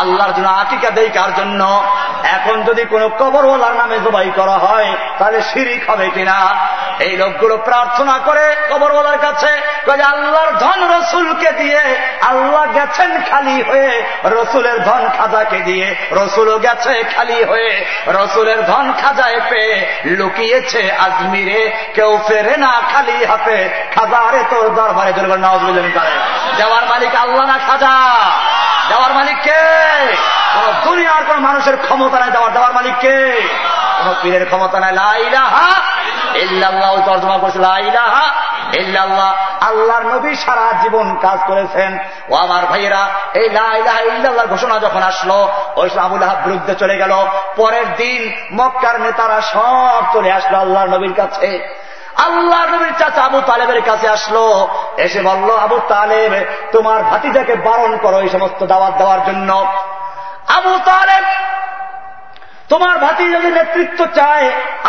আল্লাহর 0.00 0.32
জন্য 0.32 0.48
আটিকা 0.48 0.90
দেই, 0.90 1.10
কার 1.10 1.34
জন্য? 1.34 1.82
এখন 2.22 2.62
যদি 2.62 2.84
কোন 2.84 3.08
কবরওয়ালার 3.08 3.74
নামে 3.74 3.98
জবাই 4.00 4.30
করা 4.36 4.52
হয়, 4.52 4.96
তাহলে 5.18 5.42
শিরিক 5.42 5.90
হবে 5.90 6.10
কিনা? 6.10 6.56
এই 6.98 7.16
লোকগুলো 7.16 7.56
প্রার্থনা 7.56 8.18
করে 8.24 8.56
কবরওয়ালার 8.70 9.18
কাছে 9.18 9.78
আল্লাহর 10.04 10.58
ধন 10.58 10.98
রসুলকে 10.98 11.52
দিয়ে, 11.52 11.80
আল্লাহ 12.22 12.66
গেছেন 12.72 13.20
খালি 13.30 13.62
হয়ে, 13.62 14.02
রসুলের 14.24 14.82
ধন 14.82 15.08
খাজাকে 15.18 15.58
দিয়ে 15.58 15.96
রসুলও 16.18 16.58
গেছে 16.58 17.02
খালি 17.16 17.44
হয়ে, 17.44 17.84
রসুলের 18.06 18.64
ধন 18.64 18.92
খাজায় 18.92 19.40
পেয়ে 19.50 19.86
লুকিয়েছে 20.04 20.92
আজমিরে। 20.92 21.72
কেউ 21.94 22.18
ফেরে 22.28 22.56
না 22.56 22.82
খালি 22.92 23.24
হাতে, 23.24 23.68
খাজারে 23.94 24.44
তোর 24.50 24.74
দরবারে 24.74 25.12
দুর্গর 25.12 25.36
নওয়াজ 25.36 25.60
করে? 25.60 26.08
দেওয়ার 26.56 26.84
মালিক 26.84 27.14
আল্লাহ 27.14 27.46
না 27.46 27.58
খাজা? 27.66 28.20
দেওয়ার 28.88 29.12
মালিক 29.12 29.36
কে? 29.42 29.62
দুনিয়ার 30.84 31.24
কোন 31.24 31.38
মানুষের 31.38 31.76
ক্ষমতা 31.76 32.18
নাই 32.18 32.30
দেওয়ার। 32.30 32.52
দেওয়ার 32.52 32.72
মালিক 32.72 32.94
কে? 33.00 33.48
কোন 33.98 34.14
পীরের 34.22 34.46
ক্ষমতা 34.46 34.80
নাই। 34.80 34.92
লাইলাহা 34.92 35.80
ইল্লাল্লাহ 36.40 37.02
তর্জমা 37.06 37.38
করছে 37.38 37.58
ইল্লাল্লাহ। 38.78 39.34
আল্লাহর 39.60 40.02
নবী 40.02 40.34
সারা 40.34 40.82
জীবন 40.82 41.16
কাজ 41.22 41.38
করেছেন। 41.46 41.98
ও 42.28 42.34
আমার 42.34 42.66
ভাইয়েরা, 42.66 43.08
এই 43.34 43.50
লাইলাহা 43.50 44.00
ইল্লাল্লাহর 44.00 44.48
ঘোষণা 44.48 44.78
যখন 44.78 45.02
আসলো, 45.02 45.48
ওই 45.76 45.90
আবুল 45.98 46.22
আহাব 46.22 46.36
বিরুদ্ধে 46.44 46.74
চলে 46.74 46.98
গেল। 46.98 47.26
পরের 47.56 47.94
দিন 47.96 48.32
মক্কার 48.52 49.00
নেতারা 49.00 49.40
সব 49.40 50.02
চলে 50.12 50.32
আসলো 50.32 50.58
আল্লাহর 50.58 50.88
নবীর 50.88 51.14
কাছে। 51.16 51.76
আল্লাহ 52.16 52.74
নবীর 52.74 52.92
চাচা 52.98 53.22
আবু 53.22 53.40
তালেবের 53.40 53.82
কাছে 53.82 54.08
আসলো। 54.08 54.68
এসে 54.96 55.22
বলল, 55.22 55.56
আবু 55.56 55.80
তালেব, 55.88 56.44
তোমার 56.72 57.02
ভাতিজাকে 57.02 57.54
বারণ 57.54 57.96
করো 57.96 58.20
এই 58.20 58.28
সমস্ত 58.28 58.66
দাওয়াত 58.66 58.94
দেওয়ার 58.94 59.24
জন্য। 59.26 59.66
আবু 60.48 60.78
তালেব 60.84 61.24
তোমার 62.70 62.94
ভাতি 63.04 63.24
যদি 63.34 63.48
নেতৃত্ব 63.58 64.00
চায়, 64.18 64.46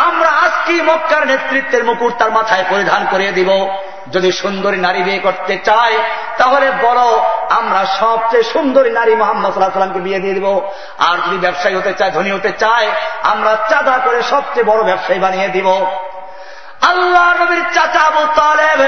আমরা 0.08 0.30
আজকে 0.44 0.72
মক্কার 0.90 1.22
নেতৃত্বের 1.32 1.82
মুকুট 1.88 2.12
তার 2.20 2.30
মাথায় 2.38 2.64
পরিধান 2.70 3.02
করিয়ে 3.12 3.32
দিব। 3.38 3.50
যদি 4.14 4.30
সুন্দরী 4.42 4.78
নারী 4.86 5.00
বিয়ে 5.06 5.24
করতে 5.26 5.54
চায়, 5.68 5.96
তাহলে 6.40 6.66
বলো, 6.86 7.08
আমরা 7.58 7.80
সবচেয়ে 8.00 8.44
সুন্দরী 8.54 8.90
নারী 9.00 9.12
মোহাম্মদ 9.22 9.50
সাল্লাহ 9.52 9.74
সাল্লামকে 9.76 10.00
বিয়ে 10.06 10.20
দিয়ে 10.24 10.36
দিব। 10.38 10.48
আর 11.08 11.16
যদি 11.24 11.38
ব্যবসায়ী 11.44 11.74
হতে 11.78 11.92
চায়, 11.98 12.12
ধনী 12.16 12.30
হতে 12.36 12.50
চায়, 12.62 12.86
আমরা 13.32 13.52
চাঁদা 13.70 13.96
করে 14.06 14.20
সবচেয়ে 14.32 14.68
বড় 14.70 14.80
ব্যবসায়ী 14.90 15.20
বানিয়ে 15.24 15.48
দিব। 15.56 15.68
আল্লাহ 16.90 17.26
নবীর 17.40 17.64
চাচা 17.74 18.02
আবু 18.10 18.22
তালেব 18.40 18.80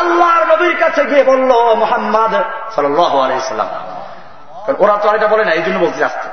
আল্লাহর 0.00 0.44
নবীর 0.52 0.74
কাছে 0.82 1.02
গিয়ে 1.10 1.24
বলল 1.30 1.50
মোহাম্মদ 1.82 2.32
সাল্লাম 2.74 3.68
ওরা 4.82 4.94
তো 5.02 5.06
এটা 5.16 5.28
বলে 5.32 5.44
না, 5.48 5.52
এই 5.58 5.62
জন্য 5.66 5.78
বলতে 5.86 6.00
আসতে 6.08 6.28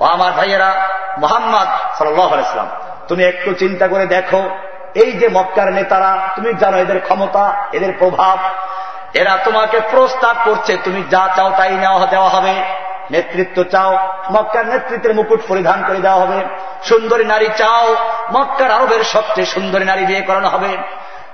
ও 0.00 0.04
আমার 0.04 0.32
ভাইয়েরা, 0.32 0.70
মোহাম্মদ 1.18 1.68
সাল্লাম, 1.98 2.68
তুমি 3.08 3.22
একটু 3.24 3.54
চিন্তা 3.54 3.86
করে 3.88 4.06
দেখো, 4.06 4.40
এই 4.94 5.12
যে 5.12 5.28
মক্কার 5.28 5.72
নেতারা, 5.72 6.12
তুমি 6.36 6.54
জানো 6.54 6.76
এদের 6.78 7.00
ক্ষমতা, 7.00 7.44
এদের 7.72 7.92
প্রভাব, 7.98 8.38
এরা 9.14 9.38
তোমাকে 9.44 9.80
প্রস্তাব 9.80 10.36
করছে, 10.44 10.72
তুমি 10.84 11.02
যা 11.10 11.28
চাও 11.36 11.50
তাই 11.50 11.76
নেওয়া, 11.76 12.06
দেওয়া 12.06 12.28
হবে, 12.28 12.54
নেতৃত্ব 13.10 13.64
চাও, 13.64 13.92
মক্কার 14.30 14.66
নেতৃত্বের 14.66 15.14
মুকুট 15.14 15.40
পরিধান 15.48 15.78
করে 15.88 15.98
দেওয়া 15.98 16.20
হবে, 16.20 16.38
সুন্দরী 16.82 17.24
নারী 17.24 17.48
চাও, 17.56 17.96
মক্কার 18.32 18.70
আরবের 18.70 19.02
সবচেয়ে 19.04 19.46
সুন্দরী 19.46 19.84
নারী 19.84 20.04
বিয়ে 20.04 20.22
করানো 20.22 20.48
হবে, 20.48 20.76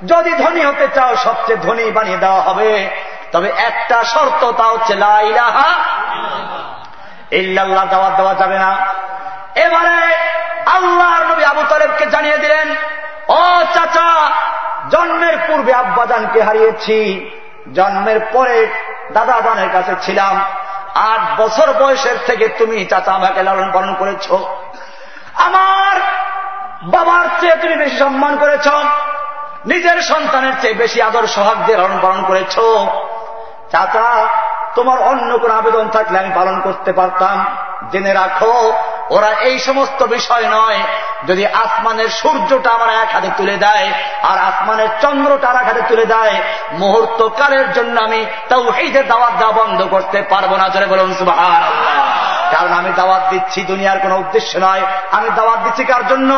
যদি 0.05 0.31
ধনী 0.31 0.63
হতে 0.65 0.87
চাও, 0.95 1.17
সবচেয়ে 1.17 1.59
ধনী 1.59 1.91
বানিয়ে 1.91 2.19
দেওয়া 2.19 2.41
হবে, 2.41 2.89
তবে 3.33 3.49
একটা 3.67 4.05
শর্ত 4.05 4.43
তা 4.51 4.65
হচ্ছে 4.65 4.95
লাইলাহা 4.95 5.71
ইল্লাল্লাহ 7.35 7.87
দাওয়াত 7.87 8.17
দেওয়া 8.17 8.35
যাবে 8.35 8.59
না। 8.59 8.77
এবারে 9.55 10.15
আল্লাহর 10.67 11.27
নবী 11.27 11.45
আবু 11.45 11.63
তালেবকে 11.69 12.07
জানিয়ে 12.07 12.39
দিলেন, 12.39 12.71
ও 13.29 13.65
চাচা, 13.75 14.31
জন্মের 14.91 15.39
পূর্বে 15.47 15.75
আব্বাজানকে 15.75 16.43
হারিয়েছি। 16.43 17.31
জন্মের 17.75 18.21
পরে 18.33 18.67
দাদা 19.13 19.41
জানের 19.41 19.69
কাছে 19.73 19.95
ছিলাম। 20.03 20.45
আট 20.95 21.41
বছর 21.41 21.73
বয়সের 21.73 22.17
থেকে 22.27 22.49
তুমি 22.49 22.85
চাচা 22.85 23.13
আমাকে 23.13 23.43
লালন 23.43 23.71
পালন 23.73 23.95
করেছ। 23.95 24.33
আমার 25.35 26.01
বাবার 26.83 27.41
চেয়ে 27.41 27.57
তুমি 27.57 27.77
বেশি 27.77 27.99
সম্মান 27.99 28.37
করেছ। 28.37 28.69
নিজের 29.67 30.01
সন্তানের 30.01 30.53
চেয়ে 30.61 30.75
বেশি 30.75 31.03
আদর 31.03 31.27
সোহাগ 31.27 31.67
দিয়ে 31.67 31.79
লালন 31.79 31.99
পালন 32.03 32.25
করেছ। 32.25 32.59
চাচা 33.73 34.29
তোমার 34.75 34.99
অন্য 34.99 35.39
কোন 35.39 35.51
আবেদন 35.51 35.89
থাকলে 35.89 36.19
আমি 36.19 36.31
পালন 36.35 36.61
করতে 36.61 36.93
পারতাম। 36.93 37.57
জেনে 37.93 38.13
রাখো, 38.13 38.73
ওরা 39.11 39.31
এই 39.41 39.59
সমস্ত 39.59 40.03
বিষয় 40.03 40.45
নয়। 40.51 40.79
যদি 41.27 41.47
আসমানের 41.47 42.09
সূর্যটা 42.09 42.71
আমার 42.71 42.89
এক 42.89 43.09
হাতে 43.13 43.29
তুলে 43.37 43.57
দেয়, 43.57 43.93
আর 44.23 44.39
আসমানের 44.39 44.89
চন্দ্রটা 45.03 45.49
আর 45.49 45.57
এক 45.57 45.65
হাতে 45.65 45.83
তুলে 45.89 46.07
দেয় 46.07 46.35
মুহূর্ত 46.73 47.29
কালের 47.29 47.73
জন্য 47.73 48.01
আমি 48.01 48.27
তাও 48.49 48.73
এই 48.73 48.89
যে 48.89 49.03
দাওয়াত 49.03 49.33
দেওয়া 49.39 49.53
বন্ধ 49.53 49.83
করতে 49.83 50.23
পারব 50.23 50.57
না। 50.57 50.69
জোরে 50.69 50.87
বলুন 50.87 51.15
কারণ 52.53 52.73
আমি 52.73 52.91
দাওয়াত 52.97 53.23
দিচ্ছি, 53.31 53.63
দুনিয়ার 53.63 53.99
কোন 53.99 54.13
উদ্দেশ্য 54.13 54.59
নয়। 54.59 54.83
আমি 55.13 55.31
দাওয়াত 55.37 55.59
দিচ্ছি 55.59 55.85
কার 55.85 56.07
জন্য? 56.07 56.31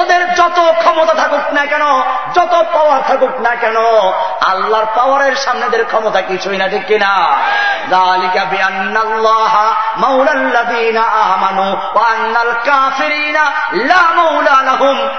ওদের 0.00 0.34
যত 0.34 0.74
ক্ষমতা 0.78 1.14
থাকুক 1.14 1.52
না 1.52 1.66
কেন, 1.66 2.02
যত 2.34 2.64
পাওয়ার 2.74 3.02
থাকুক 3.08 3.40
না 3.40 3.54
কেন, 3.54 3.76
আল্লাহর 4.40 4.86
পাওয়ারের 4.96 5.36
সামনে 5.36 5.66
এদের 5.66 5.84
ক্ষমতা 5.84 6.20
কিছুই 6.20 6.56
না, 6.56 6.68
ঠিক 6.68 6.86
কিনা? 6.86 7.36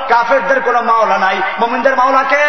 কাফেরদের 0.09 0.61
কোন 0.61 0.81
মাওলা 0.81 1.17
নাই। 1.17 1.41
মোমিনদের 1.59 1.97
মাওলাকে 1.97 2.45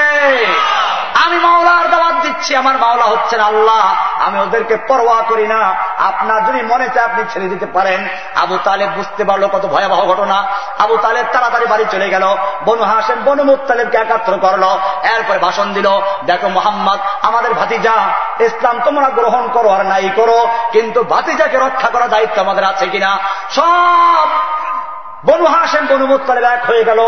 আমি 1.25 1.39
মাওলার 1.39 1.91
দাওয়াত 1.91 2.15
দিচ্ছি। 2.23 2.57
আমার 2.57 2.79
মাওলা 2.79 3.05
হচ্ছেন 3.05 3.41
আল্লাহ। 3.41 4.06
আমি 4.27 4.41
ওদেরকে 4.41 4.77
পরোয়া 4.77 5.23
করি 5.23 5.47
না। 5.47 5.75
আপনার 5.99 6.47
যদি 6.47 6.63
মনে 6.63 6.89
চায় 6.95 7.05
আপনি 7.05 7.25
ছেড়ে 7.33 7.49
দিতে 7.49 7.67
পারেন। 7.67 8.09
আবু 8.37 8.59
তালেব 8.65 8.91
বুঝতে 8.97 9.25
পারল 9.25 9.47
কত 9.47 9.67
ভয়াবহ 9.67 10.07
ঘটনা। 10.07 10.47
আবু 10.79 10.97
তালেব 10.97 11.27
তাড়াতাড়ি 11.33 11.67
বাড়ি 11.67 11.85
চলে 11.91 12.11
গেল। 12.11 12.37
বনু 12.65 12.83
হাসেন 12.83 13.19
বনু 13.25 13.45
মুতালেবকে 13.45 13.99
একাত্র 13.99 14.39
করল। 14.41 14.65
এরপরে 15.15 15.39
ভাষণ 15.39 15.73
দিল, 15.73 15.89
দেখো 16.27 16.49
মোহাম্মদ, 16.49 16.99
আমাদের 17.23 17.55
ভাতিজা, 17.55 17.95
ইসলাম 18.41 18.81
তোমরা 18.85 19.09
গ্রহণ 19.09 19.49
করো 19.49 19.69
আর 19.69 19.87
নাই 19.87 20.11
করো, 20.17 20.49
কিন্তু 20.73 21.03
ভাতিজাকে 21.03 21.59
রক্ষা 21.59 21.89
করার 21.89 22.09
দায়িত্ব 22.09 22.41
আমাদের 22.41 22.65
আছে 22.65 22.87
কিনা? 22.87 23.19
সব 23.51 24.29
বনু 25.25 25.47
হাসেন 25.47 25.87
বনু 25.87 26.07
মুতালেব 26.07 26.45
এক 26.45 26.67
হয়ে 26.67 26.85
গেল 26.85 27.01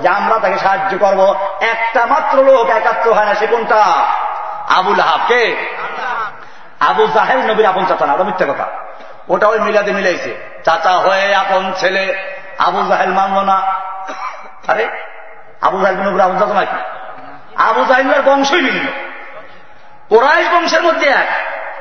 যে 0.00 0.08
আমরা 0.08 0.38
তাকে 0.38 0.58
সাহায্য 0.58 0.98
করব। 0.98 1.34
একটা 1.60 2.06
মাত্র 2.06 2.44
লোক 2.44 2.70
একাত্র 2.70 3.12
হয় 3.12 3.24
না, 3.24 3.34
সে 3.34 3.46
কোনটা? 3.46 3.84
আবুল 4.76 5.00
হাবকে 5.00 5.74
আবু 6.88 7.06
জাহেল 7.06 7.50
নবীর 7.50 7.66
আপন 7.66 7.86
চাচা 7.86 8.06
না, 8.06 8.12
ওটা 8.12 8.24
মিথ্যা 8.24 8.46
কথা। 8.46 8.66
ওটা 9.28 9.46
ওই 9.48 9.58
মিলাদে 9.58 9.92
মিলাইছে। 9.92 10.34
চাচা 10.64 10.92
হয়ে 10.92 11.34
আপন 11.34 11.72
ছেলে, 11.76 12.24
আবু 12.58 12.86
জাহেল 12.88 13.10
মানল 13.10 13.44
না। 13.44 13.56
আরে, 14.66 14.88
আবু 15.60 15.80
জাহেল 15.80 15.96
নবীর 15.96 16.20
আপন 16.20 16.38
চাচা 16.38 16.54
নাকি? 16.54 16.76
আবু 17.56 17.84
জাহিলের 17.84 18.22
বংশই 18.22 18.60
ভিন্ন। 18.60 18.86
কোরাইশ 20.08 20.46
বংশের 20.54 20.82
মধ্যে 20.82 21.06
এক, 21.06 21.26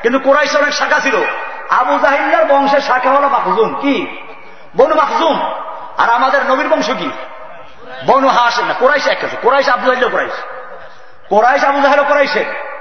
কিন্তু 0.02 0.20
কোরাইশ 0.20 0.56
অনেক 0.56 0.74
শাখা 0.74 1.00
ছিল। 1.00 1.16
আবু 1.70 2.00
জাহিল্লার 2.00 2.46
বংশের 2.46 2.82
শাখা 2.82 3.10
হলো 3.10 3.30
মাকজুম 3.30 3.80
কি? 3.82 4.18
বনু 4.78 4.96
মাকজুম 4.96 5.54
আর 5.98 6.10
আমাদের 6.10 6.46
নবীর 6.46 6.70
বংশ 6.70 6.90
কি? 6.90 7.10
বনু 8.06 8.28
হাস 8.28 8.60
না, 8.60 8.74
কোরাইশ 8.74 9.08
এক 9.08 9.24
আছে। 9.24 9.38
কোরাইশ 9.42 9.70
আবু 9.70 9.92
জাহিল 9.92 10.10
কোরাইশ। 10.10 10.44
কোরাইশ, 11.30 11.64
আবু 11.64 11.82
জাহেল 11.82 12.04
কোরাইশের। 12.04 12.73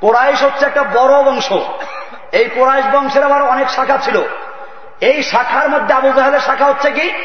কোরাইশ 0.00 0.42
হচ্ছে 0.42 0.66
একটা 0.66 0.82
বড় 0.82 1.22
বংশ। 1.22 1.52
এই 2.32 2.44
কোরাইশ 2.44 2.84
বংশের 2.92 3.24
আবার 3.24 3.42
অনেক 3.42 3.70
শাখা 3.70 3.98
ছিল। 3.98 4.22
এই 5.00 5.22
শাখার 5.22 5.68
মধ্যে 5.68 5.94
আবু 5.94 6.12
জাহেলের 6.12 6.40
শাখা 6.40 6.64
হচ্ছে 6.64 6.90
কি? 6.90 7.24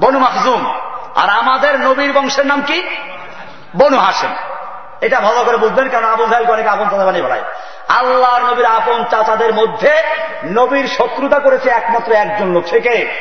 বনু 0.00 0.18
মাকজুম 0.18 0.74
আর 1.16 1.28
আমাদের 1.30 1.80
নবীর 1.80 2.12
বংশের 2.12 2.46
নাম 2.46 2.62
কি? 2.62 2.82
বনু 3.76 3.98
হাসেন 3.98 4.30
এটা 5.00 5.20
ভালো 5.20 5.44
করে 5.44 5.56
বুঝবেন, 5.56 5.88
কারণ 5.88 6.04
আবু 6.04 6.26
জাহেলকে 6.26 6.52
অনেক 6.52 6.66
আপন 6.66 6.84
চাচা 6.90 7.04
বানিয়ে। 7.04 7.22
বেড়ায় 7.22 7.42
আল্লাহর 7.88 8.42
নবীর 8.42 8.66
আপন 8.66 9.04
চাচাদের 9.10 9.54
মধ্যে 9.54 10.02
নবীর 10.44 10.88
শত্রুতা 10.88 11.38
করেছে 11.38 11.70
একমাত্র 11.70 12.12
একজন 12.12 12.46
লোক। 12.46 12.64
থেকে 12.70 13.12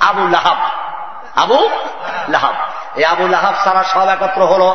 আবু 0.00 0.28
লাহাব। 0.28 0.56
আবু 1.36 1.68
লাহাব। 2.28 2.54
এই 2.96 3.04
আবু 3.04 3.28
লাহাব 3.28 3.54
সারা 3.64 3.84
সব 3.84 4.08
একত্র 4.08 4.44
হল। 4.44 4.74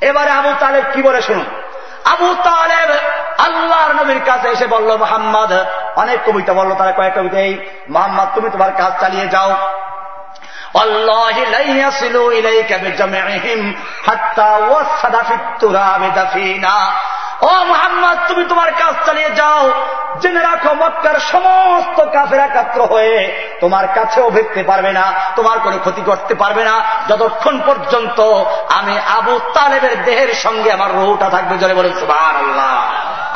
এবারে 0.00 0.30
আবু 0.30 0.52
তালেব 0.60 0.84
কি 0.92 1.02
বলে 1.02 1.22
শুনুন? 1.22 1.44
আবু 2.12 2.34
তালেব 2.44 2.90
আল্লাহর 3.38 3.92
নবীর 3.94 4.20
কাছে 4.26 4.48
এসে 4.48 4.66
বলল, 4.66 4.96
মোহাম্মদ, 4.96 5.52
অনেক 5.96 6.18
কবিতা 6.26 6.52
বলল, 6.52 6.74
তারা 6.74 6.92
কয়েক 6.92 7.14
কবিতা 7.14 7.38
এই 7.38 7.66
মোহাম্মদ, 7.88 8.28
তুমি 8.34 8.50
তোমার 8.50 8.72
কাজ 8.72 8.92
চালিয়ে 9.00 9.26
যাও। 9.28 9.50
ও 17.42 17.64
মোহাম্মদ, 17.64 18.18
তুমি 18.28 18.44
তোমার 18.48 18.72
কাজ 18.72 18.94
চালিয়ে 19.06 19.30
যাও। 19.30 19.72
জেনে 20.20 20.42
রাখো, 20.42 20.74
মক্কার 20.74 21.14
সমস্ত 21.18 22.04
কাফের 22.04 22.40
একাত্র 22.40 22.82
হয়ে 22.84 23.42
তোমার 23.60 23.86
কাছেও 23.94 24.30
ভেটতে 24.30 24.62
পারবে 24.62 24.92
না, 24.92 25.12
তোমার 25.36 25.58
কোনো 25.58 25.78
ক্ষতি 25.78 26.02
করতে 26.02 26.34
পারবে 26.34 26.64
না। 26.64 26.84
যতক্ষণ 27.08 27.60
পর্যন্ত 27.66 28.20
আমি 28.68 28.98
আবু 28.98 29.40
তালেবের 29.54 30.04
দেহের 30.04 30.34
সঙ্গে 30.34 30.72
আমার 30.72 30.94
রোহটা 30.94 31.30
থাকবে 31.30 31.58
জলে 31.58 31.74
বলেন 31.74 31.92
সুবাহ 31.92 32.38
আল্লাহ 32.38 32.74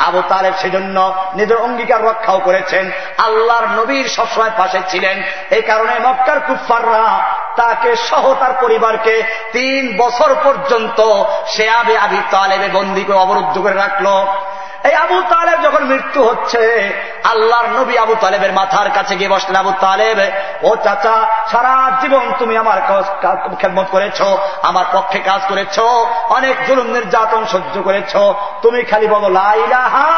আবু 0.05 0.21
তালেব 0.29 0.53
সেজন্য 0.61 1.13
নিজের 1.35 1.57
অঙ্গীকার 1.57 2.05
রক্ষাও 2.05 2.39
করেছেন। 2.39 2.91
আল্লাহর 3.17 3.67
নবীর 3.67 4.07
সবসময় 4.07 4.51
পাশে 4.57 4.79
ছিলেন। 4.89 5.21
এই 5.49 5.61
কারণে 5.61 5.99
মক্কার 5.99 6.39
কুফাররা 6.39 7.05
তাকে 7.55 7.95
সহ 7.95 8.33
তার 8.33 8.53
পরিবারকে 8.61 9.23
তিন 9.51 9.97
বছর 9.97 10.35
পর্যন্ত 10.43 10.99
সে 11.47 11.69
আবে 11.69 11.97
আবি 11.97 12.17
তালেবে 12.31 12.67
বন্দীকে 12.73 13.13
অবরুদ্ধ 13.13 13.55
করে 13.59 13.73
রাখল। 13.73 14.07
এই 14.83 14.95
আবু 14.95 15.17
তালেব 15.29 15.57
যখন 15.63 15.83
মৃত্যু 15.83 16.19
হচ্ছে, 16.23 16.61
আল্লাহর 17.23 17.67
নবী 17.79 17.95
আবু 17.97 18.15
তালেবের 18.21 18.53
মাথার 18.53 18.89
কাছে 18.91 19.13
গিয়ে 19.15 19.29
বসলেন, 19.29 19.55
আবু 19.55 19.71
তালেব, 19.81 20.19
ও 20.63 20.69
চাচা, 20.75 21.15
সারা 21.51 21.73
জীবন 22.01 22.25
তুমি 22.39 22.57
আমার 22.57 22.79
খেদমত 23.59 23.87
করেছ, 23.91 24.19
আমার 24.61 24.85
পক্ষে 24.93 25.19
কাজ 25.19 25.41
করেছ, 25.49 25.79
অনেক 26.29 26.55
জুলুম, 26.67 26.87
নির্যাতন 26.87 27.43
সহ্য 27.45 27.75
করেছ, 27.83 28.13
তুমি 28.61 28.79
খালি 28.81 29.07
বলো 29.07 29.29
লাইলাহা 29.29 30.09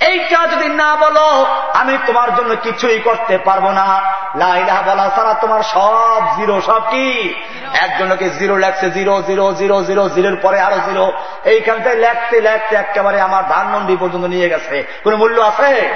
এইটা 0.00 0.46
যদি 0.46 0.68
না 0.68 0.96
বলো, 0.96 1.46
আমি 1.74 1.98
তোমার 2.06 2.34
জন্য 2.34 2.56
কিছুই 2.62 2.98
করতে 2.98 3.38
পারব 3.38 3.70
না। 3.70 4.00
লাইলাহা 4.34 4.82
বলা 4.82 5.10
ছাড়া 5.16 5.34
তোমার 5.34 5.62
সব 5.62 6.22
জিরো। 6.36 6.60
সব 6.60 6.90
কি? 6.90 7.34
একজনকে 7.74 8.30
জিরো 8.30 8.56
লেখছে? 8.56 8.90
জিরো 8.90 9.22
জিরো 9.26 9.52
জিরো 9.52 9.82
জিরো, 9.82 10.08
জিরোর 10.08 10.36
পরে 10.42 10.60
আরও 10.60 10.76
জিরো। 10.76 11.12
এইখান 11.44 11.82
থেকে 11.82 11.96
লেখতে 11.96 12.40
লেখতে 12.40 12.76
একেবারে 12.76 13.20
আমার 13.20 13.48
ধানমন্ডি 13.48 13.96
পর্যন্ত 14.00 14.24
নিয়ে 14.24 14.48
গেছে। 14.48 15.00
কোন 15.04 15.16
মূল্য 15.16 15.40
আছে? 15.40 15.94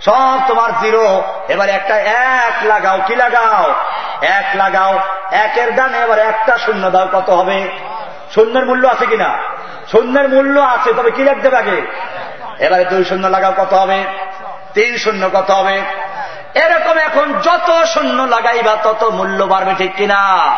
সব 0.00 0.38
তোমার 0.48 0.70
জিরো। 0.80 1.22
এবার 1.48 1.68
একটা 1.68 1.96
এক 1.98 2.66
লাগাও। 2.66 2.98
কি 3.06 3.16
লাগাও? 3.16 3.74
এক 4.22 4.44
লাগাও। 4.54 4.98
একের 5.32 5.74
ডানে 5.74 5.98
এবার 5.98 6.18
একটা 6.18 6.58
শূন্য 6.58 6.90
দাও। 6.90 7.08
কত 7.12 7.30
হবে? 7.30 7.68
শূন্যের 8.34 8.66
মূল্য 8.66 8.88
আছে 8.88 9.06
কিনা? 9.06 9.38
শূন্যের 9.92 10.28
মূল্য 10.28 10.60
আছে। 10.60 10.92
তবে 10.92 11.10
কি 11.10 11.22
লিখতে 11.24 11.56
আগে? 11.56 11.82
এবারে 12.58 12.84
দুই 12.84 13.04
শূন্য 13.04 13.26
লাগাও, 13.26 13.52
কত 13.52 13.74
হবে? 13.74 14.04
তিন 14.74 14.96
শূন্য, 14.96 15.30
কত 15.32 15.50
হবে? 15.50 15.82
এরকম 16.54 16.98
এখন 16.98 17.32
যত 17.40 17.84
শূন্য 17.84 18.22
লাগাইবা, 18.22 18.76
তত 18.76 19.04
মূল্য 19.04 19.44
বাড়বে, 19.44 19.74
ঠিক 19.78 19.94
কিনা? 19.96 20.50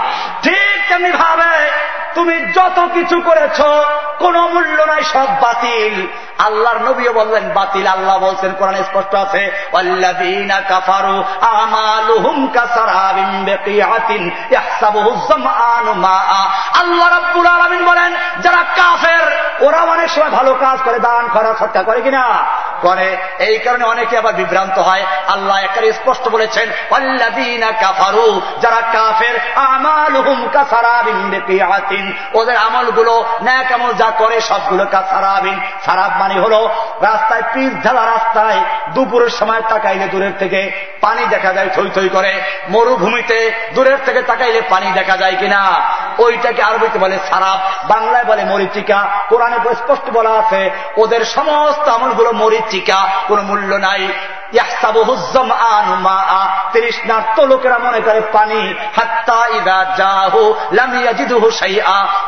ঠিক 0.43 0.89
তেমনি 0.89 1.13
ভাবে 1.13 1.78
তুমি 2.15 2.53
যত 2.53 2.89
কিছু 2.95 3.21
করেছ, 3.21 3.61
কোন 4.19 4.41
মূল্য 4.41 4.83
নাই, 4.83 5.03
সব 5.03 5.27
বাতিল। 5.41 6.07
আল্লাহর 6.39 6.79
নবীও 6.79 7.13
বললেন, 7.13 7.51
বাতিল। 7.51 7.87
আল্লাহ 7.87 8.19
বলছেন, 8.19 8.53
কোরআন 8.59 8.83
স্পষ্ট 8.83 9.15
আছে 9.15 9.51
আল্লাহ 16.79 17.09
রাব্বুল 17.09 17.47
আলামিন 17.47 17.85
বলেন, 17.85 18.15
যারা 18.41 18.63
কাফের 18.63 19.41
ওরা 19.61 19.79
অনেক 19.79 20.11
সময় 20.11 20.31
ভালো 20.31 20.55
কাজ 20.55 20.79
করে, 20.85 20.99
দান 20.99 21.29
করা 21.33 21.55
সৎকার 21.59 21.85
করে 21.85 22.01
কিনা? 22.01 22.45
করে। 22.81 23.17
এই 23.39 23.59
কারণে 23.59 23.85
অনেকে 23.85 24.19
আবার 24.19 24.35
বিভ্রান্ত 24.35 24.79
হয়। 24.79 25.05
আল্লাহ 25.29 25.57
একটা 25.57 25.93
স্পষ্ট 25.93 26.29
বলেছেন 26.29 26.71
কাফারু, 27.81 28.41
যারা 28.61 28.81
কাফের, 28.81 29.41
আমালুহুম 29.55 30.49
কাসারাবিন 30.53 31.31
বিকিয়াতিন 31.31 32.08
ওদের 32.35 32.57
আমলগুলো 32.57 33.25
ন্যাক 33.43 33.73
আমল 33.73 33.93
যা 33.93 34.11
করে 34.19 34.41
সবগুলো 34.41 34.87
কাসারাবিন 34.91 35.61
সারাব 35.85 36.11
মানে 36.21 36.41
হলো 36.41 36.71
রাস্তায় 37.01 37.43
পিস 37.53 37.85
ঢালা 37.85 38.07
রাস্তায় 38.07 38.61
দুপুরের 38.95 39.29
সময় 39.29 39.63
তাকাইলে 39.69 40.09
দূরের 40.09 40.33
থেকে 40.39 40.89
পানি 41.01 41.27
দেখা 41.27 41.53
যায়, 41.53 41.69
থই 41.75 41.91
থই 41.95 42.09
করে। 42.09 42.43
মরুভূমিতে 42.69 43.53
দূরের 43.75 43.99
থেকে 44.05 44.23
তাকাইলে 44.23 44.63
পানি 44.69 44.93
দেখা 44.93 45.17
যায় 45.17 45.37
কিনা? 45.37 45.81
ওইটাকে 46.19 46.63
আরবিতে 46.63 46.99
বলে 46.99 47.19
সারাপ, 47.31 47.91
বাংলায় 47.91 48.25
বলে 48.25 48.45
মরিচিকা, 48.45 49.09
কোরআনে 49.29 49.75
স্পষ্ট 49.75 50.11
বলা 50.11 50.31
আছে, 50.31 50.71
ওদের 50.97 51.25
সমস্ত 51.25 51.89
আমলগুলো 51.89 52.33
মরিচিকা, 52.33 53.09
কোনো 53.29 53.43
মূল্য 53.43 53.75
নাই। 53.75 54.09
লোকেরা 57.47 57.79
মনে 57.79 58.01
করে 58.01 58.21
পানি। 58.21 58.75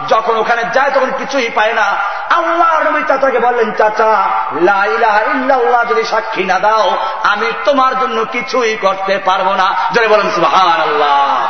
যখন 0.09 0.37
ওখানে 0.37 0.65
যায় 0.75 0.91
তখন 0.91 1.11
কিছুই 1.19 1.51
পায় 1.55 1.73
না। 1.73 1.83
আল্লাহ 2.31 2.83
নবী 2.83 3.03
চাচাকে 3.09 3.39
বললেন, 3.39 3.73
চাচা 3.73 4.23
লাইলাহ 4.63 5.85
যদি 5.85 6.05
সাক্ষী 6.05 6.45
না 6.45 6.59
দাও, 6.59 6.97
আমি 7.23 7.53
তোমার 7.65 8.01
জন্য 8.01 8.25
কিছুই 8.25 8.77
করতে 8.77 9.19
পারব 9.19 9.55
না। 9.55 9.75
যদি 9.93 10.07
বলেন 10.07 10.31
সুহান 10.31 10.81
আল্লাহ 10.81 11.47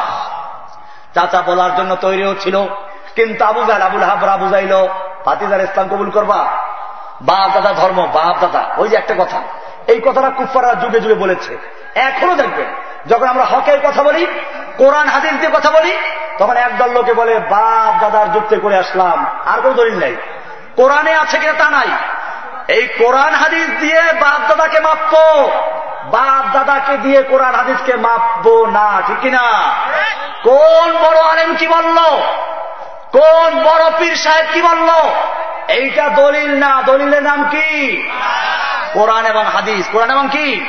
চাচা 1.14 1.42
বলার 1.42 1.76
জন্য 1.76 1.96
তৈরিও 1.96 2.34
ছিল। 2.40 2.64
কিন্তু 3.14 3.44
আবু 3.44 3.64
জাল 3.64 3.82
আবুল 3.82 4.02
হাবরা 4.02 4.36
বুঝাইল 4.36 4.88
ফাতিজার 5.24 5.60
ইসলাম 5.60 5.88
কবুল 5.88 6.10
করবা? 6.10 6.46
বাপ 7.22 7.50
দাদা 7.54 7.72
ধর্ম, 7.72 8.06
বাপ 8.06 8.36
দাদা। 8.40 8.64
ওই 8.76 8.88
যে 8.88 8.96
একটা 8.96 9.14
কথা। 9.18 9.42
এই 9.90 10.00
কথাটা 10.00 10.30
কুফারা 10.30 10.74
যুগে 10.74 11.00
যুগে 11.00 11.14
বলেছে। 11.14 11.52
এখনও 11.94 12.34
দেখবেন, 12.34 12.68
যখন 13.06 13.26
আমরা 13.26 13.44
হকের 13.44 13.78
কথা 13.80 14.02
বলি, 14.02 14.26
কোরআন 14.76 15.08
হাদিস 15.08 15.32
দিয়ে 15.32 15.50
কথা 15.52 15.70
বলি, 15.70 15.92
তখন 16.38 16.56
একদল 16.56 16.90
লোকে 16.90 17.14
বলে, 17.14 17.34
বাপ, 17.38 18.00
দাদার 18.00 18.32
যুক্তে 18.32 18.56
করে 18.56 18.76
আসলাম। 18.78 19.26
আর 19.46 19.60
কোন 19.60 19.72
দলিল 19.72 19.98
নেই। 19.98 20.16
কোরআনে 20.76 21.12
আছে 21.14 21.38
কিনা 21.38 21.52
তা 21.52 21.70
নাই। 21.70 21.88
এই 22.68 22.88
কোরআন 22.88 23.34
হাদিস 23.34 23.68
দিয়ে 23.80 24.02
বাপ 24.20 24.40
দাদাকে 24.48 24.80
মাপবো। 24.80 25.50
বাপ 26.04 26.44
দাদাকে 26.52 26.96
দিয়ে 26.96 27.22
কোরআন 27.22 27.54
হাদিসকে 27.54 27.94
মাপবো 27.96 28.66
না, 28.66 29.02
ঠিক 29.06 29.32
না 29.32 29.46
কোন 30.42 30.88
বড় 30.92 31.18
আলেম 31.22 31.54
কি 31.54 31.66
বলল? 31.66 31.98
কোন 33.12 33.62
বড় 33.62 33.90
পীর 33.98 34.16
সাহেব 34.16 34.46
কি 34.52 34.62
বলল? 34.62 34.90
এইটা 35.68 36.08
দলিল 36.08 36.58
না, 36.58 36.82
দলিলের 36.86 37.22
নাম 37.22 37.48
কি? 37.50 38.02
কোরআন 38.92 39.26
এবং 39.26 39.44
হাদিস। 39.44 39.88
কোরআন 39.92 40.10
এবং 40.10 40.28
কি? 40.32 40.64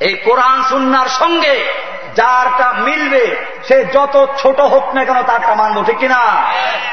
এই 0.00 0.14
কোরআন 0.14 0.62
সুন্নার 0.62 1.08
সঙ্গে 1.08 1.72
যারটা 2.16 2.72
মিলবে, 2.72 3.36
সে 3.68 3.84
যত 3.84 4.34
ছোট 4.38 4.60
হোক 4.60 4.94
না 4.94 5.04
কেন 5.04 5.22
তারটা 5.22 5.54
মানবো, 5.54 5.82
ঠিক 5.82 5.98
কিনা? 5.98 6.22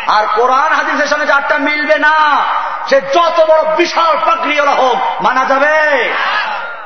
আর 0.07 0.23
কোরআন 0.35 0.73
হাদিসের 0.73 1.07
সঙ্গে 1.07 1.25
যারটা 1.25 1.57
মিলবে 1.57 1.97
না, 1.97 2.15
সে 2.89 3.01
যত 3.01 3.45
বড় 3.49 3.75
বিশাল 3.75 4.17
প্রক্রিয়া 4.25 4.71
হোক, 4.71 5.23
মানা 5.23 5.45
যাবে? 5.45 5.77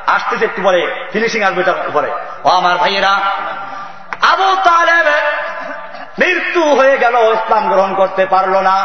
আসতেছে 0.06 0.44
একটু 0.44 0.62
পরে 0.62 1.08
ফিনিশিং 1.12 1.42
আসবে 1.42 1.62
তার 1.62 1.88
উপরে। 1.88 2.10
ও 2.44 2.48
আমার 2.48 2.76
ভাইয়েরা, 2.76 3.20
আবু 4.32 4.56
তালেব 4.64 5.06
মৃত্যু 6.18 6.74
হয়ে 6.74 6.98
গেল, 6.98 7.16
ইসলাম 7.16 7.68
গ্রহণ 7.68 7.94
করতে 7.94 8.26
পারল 8.26 8.56
না। 8.56 8.84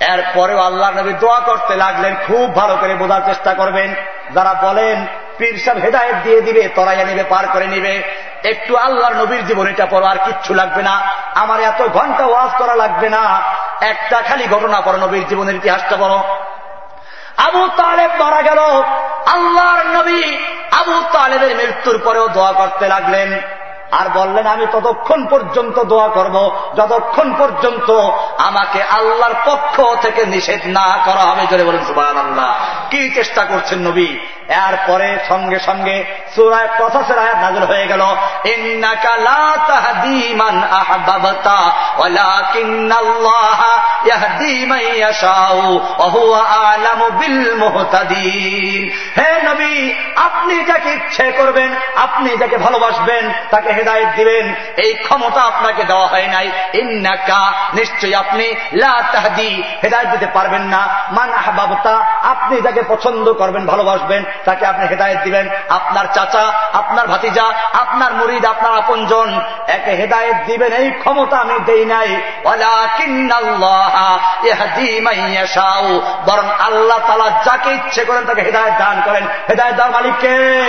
এরপরেও 0.00 0.60
আল্লাহ 0.60 0.90
নবী 0.90 1.12
দোয়া 1.12 1.40
করতে 1.40 1.76
লাগলেন, 1.76 2.14
খুব 2.26 2.54
ভালো 2.54 2.76
করে 2.80 2.94
বোঝার 2.94 3.20
চেষ্টা 3.26 3.54
করবেন। 3.54 3.94
যারা 4.34 4.54
বলেন, 4.54 5.06
পীর 5.38 5.78
হেদায়ত 5.78 6.14
দিয়ে 6.24 6.40
দিবে, 6.40 6.68
তরাইয়া 6.74 7.04
নিবে, 7.04 7.22
পার 7.22 7.44
করে 7.52 7.66
নিবে, 7.66 8.02
একটু 8.44 8.76
আল্লাহর 8.76 9.14
নবীর 9.14 9.46
জীবনীটা 9.46 9.86
পড়ো, 9.90 10.06
আর 10.06 10.16
কিচ্ছু 10.24 10.54
লাগবে 10.54 10.82
না। 10.82 11.02
আমার 11.34 11.60
এত 11.60 11.82
ঘণ্টা 11.82 12.26
ওয়াজ 12.26 12.50
করা 12.58 12.74
লাগবে 12.74 13.08
না। 13.08 13.42
একটা 13.80 14.22
খালি 14.22 14.46
ঘটনা 14.46 14.80
পড়ো, 14.80 14.98
নবীর 14.98 15.28
জীবনের 15.28 15.54
ইতিহাসটা 15.54 15.96
বলো 15.96 16.18
আবু 17.36 17.68
তালেব 17.76 18.10
মারা 18.18 18.42
গেল। 18.42 18.58
আল্লাহর 19.26 19.86
নবী 19.86 20.36
আবু 20.72 21.02
তালেবের 21.12 21.56
মৃত্যুর 21.56 22.00
পরেও 22.04 22.28
দোয়া 22.28 22.52
করতে 22.52 22.88
লাগলেন। 22.88 23.40
আর 23.92 24.08
বললেন, 24.14 24.46
আমি 24.46 24.66
ততক্ষণ 24.72 25.26
পর্যন্ত 25.26 25.82
দোয়া 25.82 26.08
করব। 26.08 26.56
যতক্ষণ 26.76 27.34
পর্যন্ত 27.38 27.90
আমাকে 28.38 28.82
আল্লাহর 28.82 29.34
পক্ষ 29.44 29.82
থেকে 30.02 30.26
নিষেধ 30.26 30.60
না 30.66 30.98
করা 31.04 31.20
হবে। 31.20 31.46
জোরে 31.50 31.64
বলেন 31.64 31.84
সুবাহ 31.84 32.06
আল্লাহ 32.06 32.54
কি 32.90 33.10
চেষ্টা 33.14 33.44
করছেন 33.44 33.78
নবী? 33.78 34.16
এরপরে 34.48 35.18
সঙ্গে 35.28 35.58
সঙ্গে 35.58 36.04
সুরায় 36.34 36.68
কথাসের 36.78 37.18
আয়াত 37.18 37.36
নাজর 37.36 37.66
হয়ে 37.66 37.86
গেল। 37.86 38.02
হে 49.18 49.42
নবী, 49.42 49.94
আপনি 50.16 50.64
যাকে 50.64 50.90
ইচ্ছে 50.90 51.32
করবেন, 51.32 51.74
আপনি 51.96 52.36
যাকে 52.36 52.56
ভালোবাসবেন, 52.56 53.32
তাকে 53.50 53.81
হেদায়ত 53.82 54.08
দিবেন, 54.16 54.54
এই 54.76 54.94
ক্ষমতা 54.94 55.40
আপনাকে 55.40 55.84
দেওয়া 55.84 56.06
হয় 56.06 56.26
নাই। 56.26 56.50
ইন্নাকা, 56.74 57.52
নিশ্চয়ই 57.74 58.14
আপনি 58.14 58.54
লাহাদি 58.72 59.62
হেদায়ত 59.84 60.08
দিতে 60.08 60.26
পারবেন 60.26 60.62
না। 60.62 60.88
মান 61.10 61.32
আহবাবতা, 61.32 62.04
আপনি 62.22 62.60
যাকে 62.60 62.82
পছন্দ 62.88 63.32
করবেন, 63.32 63.66
ভালোবাসবেন, 63.66 64.24
তাকে 64.44 64.66
আপনি 64.66 64.86
হেদায়ত 64.86 65.18
দিবেন। 65.24 65.48
আপনার 65.68 66.04
চাচা, 66.14 66.52
আপনার 66.72 67.06
ভাতিজা, 67.06 67.44
আপনার 67.72 68.14
মুরিদ, 68.14 68.46
আপনার 68.46 68.72
আপনজন, 68.72 69.40
একে 69.68 69.90
হেদায়ত 69.90 70.36
দিবেন, 70.46 70.72
এই 70.72 70.90
ক্ষমতা 70.90 71.36
আমি 71.36 71.60
দেই 71.64 71.84
নাই। 71.84 72.20
বরং 76.26 76.50
আল্লাহ 76.50 76.98
তালা 76.98 77.30
যাকে 77.44 77.70
ইচ্ছে 77.70 78.04
করেন 78.04 78.24
তাকে 78.24 78.42
হেদায়ত 78.42 78.72
দান 78.78 79.02
করেন। 79.04 79.26
হেদায়ত 79.48 79.74
দান 79.74 79.90
মালিককে। 79.90 80.62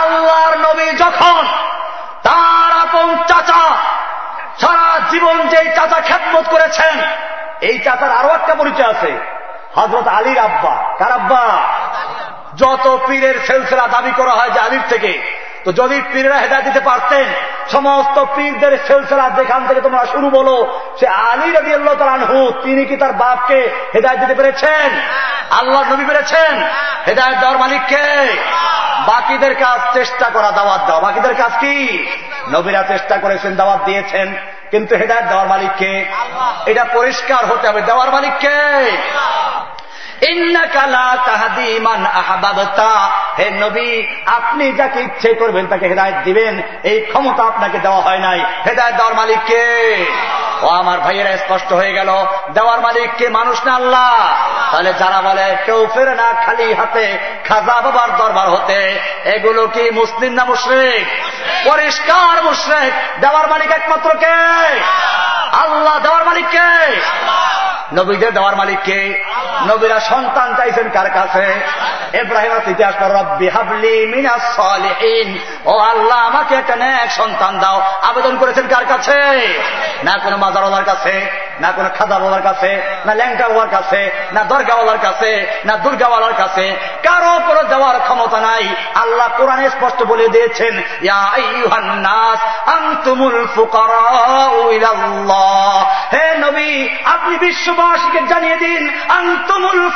আল্লাহর 0.00 0.58
নবী 0.58 0.90
যখন 0.90 1.46
তার 2.28 2.72
আপন 2.82 3.16
চাচা 3.28 3.64
সারা 4.60 5.00
জীবন 5.10 5.36
যে 5.48 5.60
চাচা 5.76 6.00
খ্যাতমত 6.00 6.44
করেছেন, 6.48 6.94
এই 7.60 7.78
চাচার 7.78 8.10
আরও 8.10 8.28
একটা 8.28 8.54
পরিচয় 8.54 8.90
আছে। 8.90 9.12
হজরত 9.74 10.06
আলীর 10.06 10.38
আব্বা। 10.38 10.74
কার 10.98 11.12
আব্বা? 11.12 11.44
যত 12.56 12.98
পীরের 13.06 13.36
সেলসেলা 13.46 13.86
দাবি 13.86 14.12
করা 14.16 14.30
হয় 14.30 14.50
যে 14.50 14.60
আলীর 14.60 14.84
থেকে, 14.88 15.12
তো 15.64 15.72
যদি 15.72 16.02
পীরেরা 16.12 16.36
হেদায় 16.36 16.62
দিতে 16.62 16.80
পারতেন, 16.80 17.26
সমস্ত 17.72 18.24
পীরদের 18.34 18.78
সেলসেলা 18.86 19.30
যেখান 19.30 19.66
থেকে 19.66 19.80
তোমরা 19.80 20.06
শুরু 20.06 20.30
বলো, 20.30 20.80
সে 21.00 21.06
আলী 21.06 21.48
রবি 21.52 21.72
আল্লাহ 21.74 21.94
তিনি 22.62 22.84
কি 22.84 22.96
তার 22.96 23.12
বাপকে 23.12 23.58
হেদায় 23.94 24.16
দিতে 24.16 24.34
পেরেছেন? 24.34 24.88
আল্লাহ 25.50 25.82
নবী 25.92 26.04
পেরেছেন? 26.04 26.52
হেদায়ত 27.06 27.36
দেওয়ার 27.36 27.58
মালিককে 27.58 28.04
বাকিদের 29.08 29.54
কাজ 29.54 29.94
চেষ্টা 29.94 30.30
করা 30.30 30.50
দাওয়াত 30.50 30.80
দেওয়া। 30.86 31.00
বাকিদের 31.00 31.34
কাজ 31.34 31.52
কি? 31.60 31.76
নবীরা 32.52 32.82
চেষ্টা 32.82 33.16
করেছেন 33.16 33.56
দাওয়াত 33.56 33.80
দিয়েছেন 33.84 34.36
কিন্তু 34.70 34.96
হেদায়ত 34.96 35.24
দেওয়ার 35.24 35.48
মালিককে 35.48 35.92
এটা 36.66 36.84
পরিষ্কার 36.84 37.46
হতে 37.46 37.68
হবে। 37.68 37.80
দেওয়ার 37.80 38.10
মালিককে? 38.10 38.56
হে 43.38 43.50
নবী, 43.50 44.02
আপনি 44.26 44.72
যাকে 44.72 45.00
ইচ্ছে 45.00 45.34
করবেন 45.34 45.66
তাকে 45.66 45.88
হেদায়ত 45.88 46.14
দিবেন। 46.24 46.62
এই 46.84 47.00
ক্ষমতা 47.00 47.42
আপনাকে 47.42 47.78
দেওয়া 47.78 48.00
হয় 48.00 48.18
নাই। 48.18 48.44
হেদায়ত 48.66 48.94
দেওয়ার 48.94 49.14
মালিককে 49.14 49.94
ও 50.62 50.68
আমার 50.68 50.98
ভাইয়েরা, 50.98 51.36
স্পষ্ট 51.36 51.72
হয়ে 51.72 51.92
গেল। 51.92 52.26
দেওয়ার 52.54 52.80
মালিককে 52.80 53.28
মানুষ 53.28 53.66
না 53.66 53.74
আল্লাহ। 53.74 54.38
তাহলে 54.72 54.92
যারা 54.92 55.20
বলে, 55.20 55.56
কেউ 55.66 55.88
ফেরে 55.94 56.14
না 56.14 56.32
খালি 56.46 56.74
হাতে, 56.74 57.18
খাজা 57.48 57.80
বাবার 57.80 58.16
দরবার 58.16 58.48
হতে, 58.48 59.00
এগুলো 59.24 59.66
কি 59.66 59.90
মুসলিম 59.90 60.32
না 60.32 60.44
মুশ্রেক? 60.44 61.06
পরিষ্কার 61.64 62.44
মুশ্রেক। 62.44 63.20
দেওয়ার 63.20 63.50
মালিক 63.50 63.70
একমাত্র 63.70 64.10
কে? 64.10 64.26
আল্লাহ। 65.52 65.98
দেওয়ার 65.98 66.24
মালিককে 66.24 67.00
নবীদের 67.92 68.34
দেওয়ার 68.34 68.56
মালিককে 68.56 69.24
নবীরা 69.66 70.00
সন্তান 70.00 70.54
চাইছেন 70.56 70.88
কার 70.88 71.10
কাছে? 71.10 71.60
এব্রাহিম 72.12 72.70
ইতিহাস 72.70 72.94
ও 75.66 75.78
আল্লাহ 75.78 76.18
আমাকে 76.18 76.54
একটা 76.54 76.76
ন্যাক 76.76 77.10
সন্তান 77.10 77.58
দাও। 77.58 77.82
আবেদন 78.02 78.36
করেছেন 78.36 78.68
কার 78.68 78.84
কাছে? 78.84 79.22
না 80.04 80.18
কোনো 80.24 80.36
মাজারওয়ালার 80.36 80.84
কাছে 80.84 81.30
না 81.60 81.72
কোনো 81.72 81.90
খাদাওয়ালার 81.98 82.42
কাছে 82.42 82.82
না 83.06 83.14
ল্যাংটাওয়ালার 83.14 83.68
কাছে 83.68 84.10
না 84.32 84.44
দরগাওয়ালার 84.44 84.98
কাছে 84.98 85.46
না 85.64 85.76
দুর্গাওয়ালার 85.76 86.34
কাছে। 86.34 86.76
কারও 87.02 87.40
কোনো 87.46 87.62
দেওয়ার 87.62 88.00
ক্ষমতা 88.00 88.40
নাই। 88.40 88.68
আল্লাহ 88.94 89.28
কোরআনে 89.36 89.70
স্পষ্ট 89.70 90.02
বলে 90.02 90.28
দিয়েছেন 90.28 90.78
হে 96.12 96.38
নবী 96.38 96.88
আপনি 97.04 97.52
বিশ্ববাসীকে 97.78 98.26
জানিয়ে 98.26 98.56
দিন, 98.56 98.90
আন্তমুল 99.08 99.90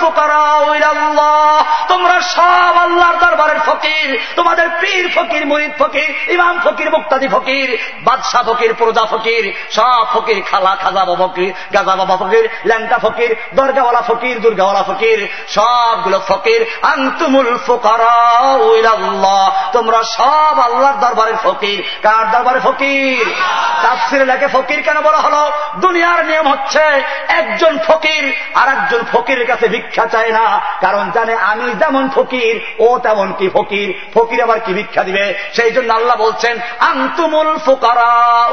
তোমরা 1.89 2.21
সব 2.21 2.75
আল্লাহর 2.79 3.15
দরবারের 3.17 3.61
ফকির, 3.67 4.19
তোমাদের 4.37 4.69
পীর 4.81 5.11
ফকির, 5.15 5.47
মরিদ 5.47 5.71
ফকির, 5.79 6.15
ইমাম 6.29 6.59
ফকির, 6.65 6.91
মুক্তাদি 6.91 7.29
ফকির, 7.29 7.79
বাদশাহ 8.03 8.53
ফকির, 8.53 8.75
প্রজা 8.79 9.07
ফকির, 9.07 9.53
সব 9.71 10.07
ফকির, 10.13 10.43
খালা, 10.51 10.77
খাজা 10.83 11.05
বাবা 11.05 11.29
ফকির 11.29 11.53
গাজা, 11.73 11.97
বাবা 11.97 12.17
ফকির, 12.17 12.49
ল্যাংটা 12.67 12.99
ফকির, 12.99 13.37
দরগাওয়ালা 13.55 14.03
ফকির, 14.03 14.41
দুর্গাওয়ালা 14.41 14.83
ফকির, 14.83 15.29
সবগুলো 15.49 16.21
ফকির, 16.29 16.67
আন্তুমুল 16.83 17.59
ফোকারাল্লাহ 17.67 19.51
তোমরা 19.73 20.03
সব 20.03 20.59
আল্লাহর 20.59 21.01
দরবারের 21.01 21.35
ফকির। 21.43 21.85
কার 22.03 22.31
দরবারে 22.31 22.61
ফকির? 22.61 23.35
তাফসিরে 23.83 24.25
লেখে 24.25 24.49
ফকির 24.49 24.83
কেন 24.83 25.01
বলা 25.01 25.19
হলো? 25.19 25.53
দুনিয়ার 25.77 26.27
নিয়ম 26.27 26.49
হচ্ছে 26.49 26.83
একজন 27.29 27.72
ফকির 27.79 28.33
আর 28.55 28.69
একজন 28.69 29.05
ফকিরের 29.13 29.47
কাছে 29.47 29.69
ভিক্ষা 29.69 30.07
চায় 30.07 30.33
না 30.33 30.61
কারণ 30.81 31.11
জানে 31.11 31.35
আমি 31.35 31.71
যেমন 31.71 32.09
ফকির 32.15 32.61
ও 32.79 32.99
তেমন 32.99 33.33
কি 33.39 33.51
ফকির। 33.53 34.01
ফকির 34.15 34.43
আবার 34.43 34.61
কি 34.61 34.73
ভিক্ষা 34.73 35.03
দিবে? 35.03 35.35
সেই 35.53 35.71
জন্য 35.71 35.93
আল্লাহ 35.93 36.17
বলছেন 36.17 36.59
আন্তুমুল 36.81 37.59
ফোকারা 37.59 38.49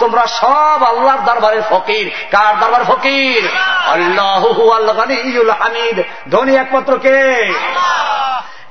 তোমরা 0.00 0.26
সব 0.26 0.84
আল্লাহর 0.84 1.24
দরবারের 1.24 1.62
ফকির। 1.70 2.10
কার 2.30 2.60
দরবার 2.60 2.84
ফকির? 2.84 3.48
আল্লাহ। 3.86 4.46
হামিদ। 5.60 6.02
ধনী 6.30 6.56
একমাত্র 6.56 6.98
কে? 6.98 7.52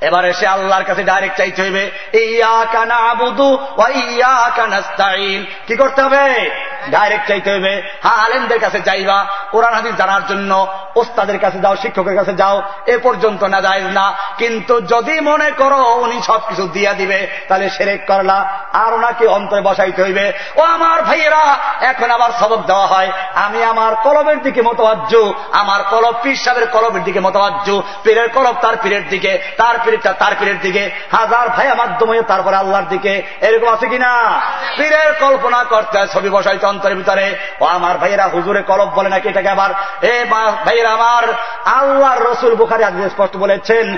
এবার 0.01 0.25
এসে 0.25 0.47
আল্লাহর 0.47 0.83
কাছে 0.83 1.03
ডাইরেক্ট 1.03 1.37
চাইতে 1.37 1.61
হইবে 1.61 1.91
ইয়া 2.13 2.65
কানা 2.73 2.95
আবুদু 2.95 3.57
ইয়া 3.95 4.51
কানাস্তাইন 4.55 5.45
কি 5.67 5.75
করতে 5.75 6.01
হবে? 6.01 6.49
ডাইরেক্ট 6.89 7.27
চাইতে 7.27 7.51
হইবে 7.51 7.81
হ্যাঁ 8.03 8.15
আলেমদের 8.15 8.59
কাছে 8.59 8.79
যাইবা, 8.79 9.25
কোরআন 9.51 9.73
হাদিস 9.73 9.95
জানার 9.95 10.27
জন্য 10.27 10.67
ওস্তাদের 10.95 11.39
কাছে 11.39 11.59
যাও, 11.59 11.75
শিক্ষকের 11.75 12.15
কাছে 12.15 12.33
যাও, 12.33 12.61
এ 12.87 12.97
পর্যন্ত 13.03 13.43
না 13.43 13.61
যায় 13.61 13.81
না। 13.81 14.13
কিন্তু 14.37 14.81
যদি 14.81 15.19
মনে 15.19 15.51
করো 15.51 15.95
উনি 15.95 16.21
সবকিছু 16.21 16.67
দিয়া 16.67 16.93
দিবে, 16.93 17.27
তাহলে 17.47 17.69
সেরেক 17.69 18.07
করলা। 18.07 18.59
আর 18.73 18.93
ওনাকে 18.93 19.27
অন্তরে 19.27 19.61
বসাইতে 19.61 20.03
হইবে, 20.03 20.33
ও 20.55 20.61
আমার 20.61 21.01
ভাইয়েরা, 21.01 21.57
এখন 21.81 22.11
আবার 22.11 22.31
সবক 22.39 22.61
দেওয়া 22.65 22.87
হয়। 22.87 23.11
আমি 23.35 23.63
আমার 23.63 23.95
কলবের 23.95 24.41
দিকে 24.41 24.61
মতবাজ্য 24.61 25.33
আমার 25.51 25.83
কলব 25.89 26.15
পীর 26.23 26.35
সাহেবের 26.35 26.67
কলবের 26.67 27.03
দিকে 27.03 27.19
মতবাজ্য 27.19 27.81
পীরের 28.03 28.29
কলব 28.29 28.55
তার 28.61 28.77
পীরের 28.81 29.09
দিকে, 29.09 29.41
তার 29.57 29.75
পীরটা 29.89 30.13
তার 30.13 30.31
পীরের 30.39 30.59
দিকে, 30.61 30.91
হাজার 31.11 31.49
ভাইয়া 31.49 31.75
মাধ্যমে 31.75 32.21
তারপরে 32.21 32.55
আল্লাহর 32.55 32.85
দিকে, 32.89 33.23
এরকম 33.41 33.73
আছে 33.73 33.87
কিনা? 33.87 34.41
পীরের 34.77 35.13
কল্পনা 35.19 35.63
করতে 35.63 36.07
ছবি 36.13 36.29
বসাইতে 36.29 36.65
অন্তরের 36.65 36.97
ভিতরে। 36.97 37.35
ও 37.59 37.65
আমার 37.65 37.97
ভাইয়েরা, 37.97 38.23
হুজুরে 38.23 38.61
কলব 38.61 38.89
বলে 38.95 39.09
নাকি 39.09 39.29
এটাকে 39.29 39.49
আবার? 39.49 39.69
এ 40.01 40.25
ভাইয়েরা 40.29 40.89
আমার, 40.89 41.23
আল্লাহর 41.65 42.31
রসুল 42.31 42.55
বুখারি 42.55 42.83
আজ 42.83 42.93
স্পষ্ট 43.09 43.37
বলেছেন 43.37 43.97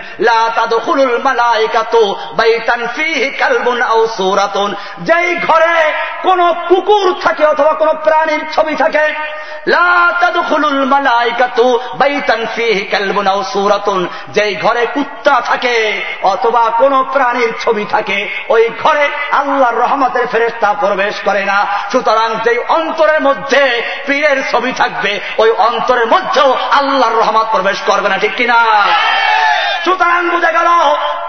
যেই 4.99 5.35
ঘরে 5.35 5.93
কোন 6.23 6.53
কুকুর 6.69 7.15
থাকে 7.23 7.45
অথবা 7.45 7.73
কোন 7.73 7.93
প্রাণীর 8.03 8.45
ছবি 8.55 8.75
থাকে 8.75 9.13
যেই 14.33 14.55
ঘরে 14.55 14.85
কুত্তা 14.93 15.41
থাকে 15.41 15.80
অথবা 16.23 16.63
কোন 16.77 16.93
প্রাণীর 17.13 17.51
ছবি 17.63 17.85
থাকে, 17.85 18.19
ওই 18.49 18.63
ঘরে 18.83 19.05
আল্লাহর 19.31 19.75
রহমতের 19.75 20.25
ফেরেস্তা 20.27 20.69
প্রবেশ 20.73 21.15
করে 21.25 21.43
না। 21.45 21.57
সুতরাং 21.91 22.29
যেই 22.43 22.59
অন্তরের 22.69 23.21
মধ্যে 23.21 23.63
পীরের 24.07 24.39
ছবি 24.51 24.71
থাকবে, 24.71 25.19
ওই 25.37 25.49
অন্তরের 25.51 26.07
মধ্যেও 26.07 26.49
আল্লাহর 26.71 27.19
রহমত 27.19 27.47
প্রবেশ 27.51 27.77
করবে 27.85 28.09
না, 28.09 28.17
ঠিক 28.17 28.33
কিনা? 28.35 28.59
সুতরাং 29.85 30.29
বুঝে 30.29 30.51
গেল, 30.51 30.69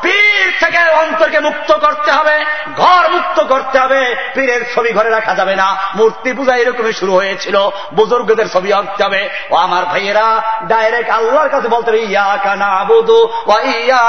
পীর 0.03 0.47
থেকে 0.61 0.81
অন্তরকে 0.93 1.39
মুক্ত 1.41 1.71
করতে 1.73 2.11
হবে, 2.13 2.37
ঘর 2.77 3.05
মুক্ত 3.11 3.39
করতে 3.43 3.77
হবে, 3.79 4.01
পীরের 4.35 4.63
ছবি 4.75 4.91
ঘরে 4.93 5.11
রাখা 5.11 5.35
যাবে 5.35 5.55
না। 5.57 5.77
মূর্তি 5.95 6.31
পূজা 6.33 6.55
এরকমই 6.57 6.93
শুরু 6.93 7.13
হয়েছিল, 7.13 7.57
বুজুর্গদের 7.93 8.49
ছবি 8.49 8.73
আঁকতে 8.73 9.05
হবে। 9.05 9.23
ও 9.51 9.55
আমার 9.57 9.85
ভাইয়েরা 9.85 10.27
ডাইরেক্ট 10.63 11.11
আল্লাহর 11.11 11.49
কাছে 11.49 11.69
বলতে 11.69 11.89
হবে, 11.91 12.03
ইয়া 12.03 12.39
কানা 12.45 12.85
বুধু 12.85 13.21
ও 13.47 13.55
ইয়া 13.65 14.05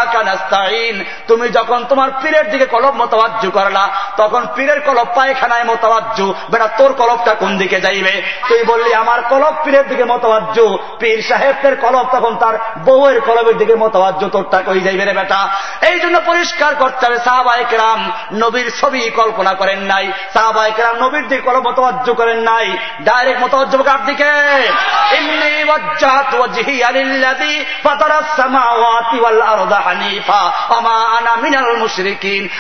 তুমি 1.28 1.50
যখন 1.50 1.86
তোমার 1.90 2.10
পীরের 2.22 2.52
দিকে 2.52 2.66
কলব 2.66 2.96
মতবাজ্য 2.96 3.50
করলা, 3.50 3.90
তখন 4.18 4.48
পীরের 4.56 4.82
কলব 4.82 5.06
পায়খানায় 5.16 5.64
মতবাজ্য 5.64 6.34
বেটা, 6.50 6.68
তোর 6.68 6.94
কলবটা 6.94 7.34
কোন 7.34 7.58
দিকে 7.58 7.82
যাইবে? 7.82 8.24
তুই 8.48 8.64
বললি, 8.64 8.94
আমার 8.94 9.22
কলব 9.22 9.54
পীরের 9.64 9.88
দিকে 9.88 10.04
মতবাজ্য 10.04 10.78
পীর 11.00 11.22
সাহেবের 11.22 11.76
কলব 11.76 12.06
তখন 12.12 12.36
তার 12.36 12.54
বউয়ের 12.86 13.22
কলবের 13.22 13.58
দিকে 13.58 13.76
মতবাজ্য 13.76 14.30
তোরটা 14.30 14.62
কই 14.62 14.80
যাইবে 14.80 15.06
রে 15.06 15.14
বেটা? 15.14 15.48
এই 15.82 16.00
জন্য 16.00 16.22
পরিষ্কার 16.26 16.76
করতে 16.76 17.06
হবে 17.06 17.18
সাহাবাহিকরাম 17.18 18.12
নবীর 18.34 18.72
ছবি 18.82 19.10
কল্পনা 19.10 19.54
করেন 19.54 19.80
নাই 19.80 20.12
সাহাবাহিকরাম 20.34 20.98
নবীর 20.98 21.28
দিকে 21.28 21.42
কোনো 21.42 21.62
মতবাজ্য 21.62 22.14
করেন 22.14 22.38
নাই। 22.38 22.78
ডাইরেক্ট 23.02 23.42
মতবাজ্য 23.42 23.84
কার 23.84 24.06
দিকে? 24.06 24.32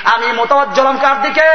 আমি 0.05 0.31
মোতাবজ্জলাম 0.31 0.97
কার 0.97 1.21
দিকে? 1.21 1.49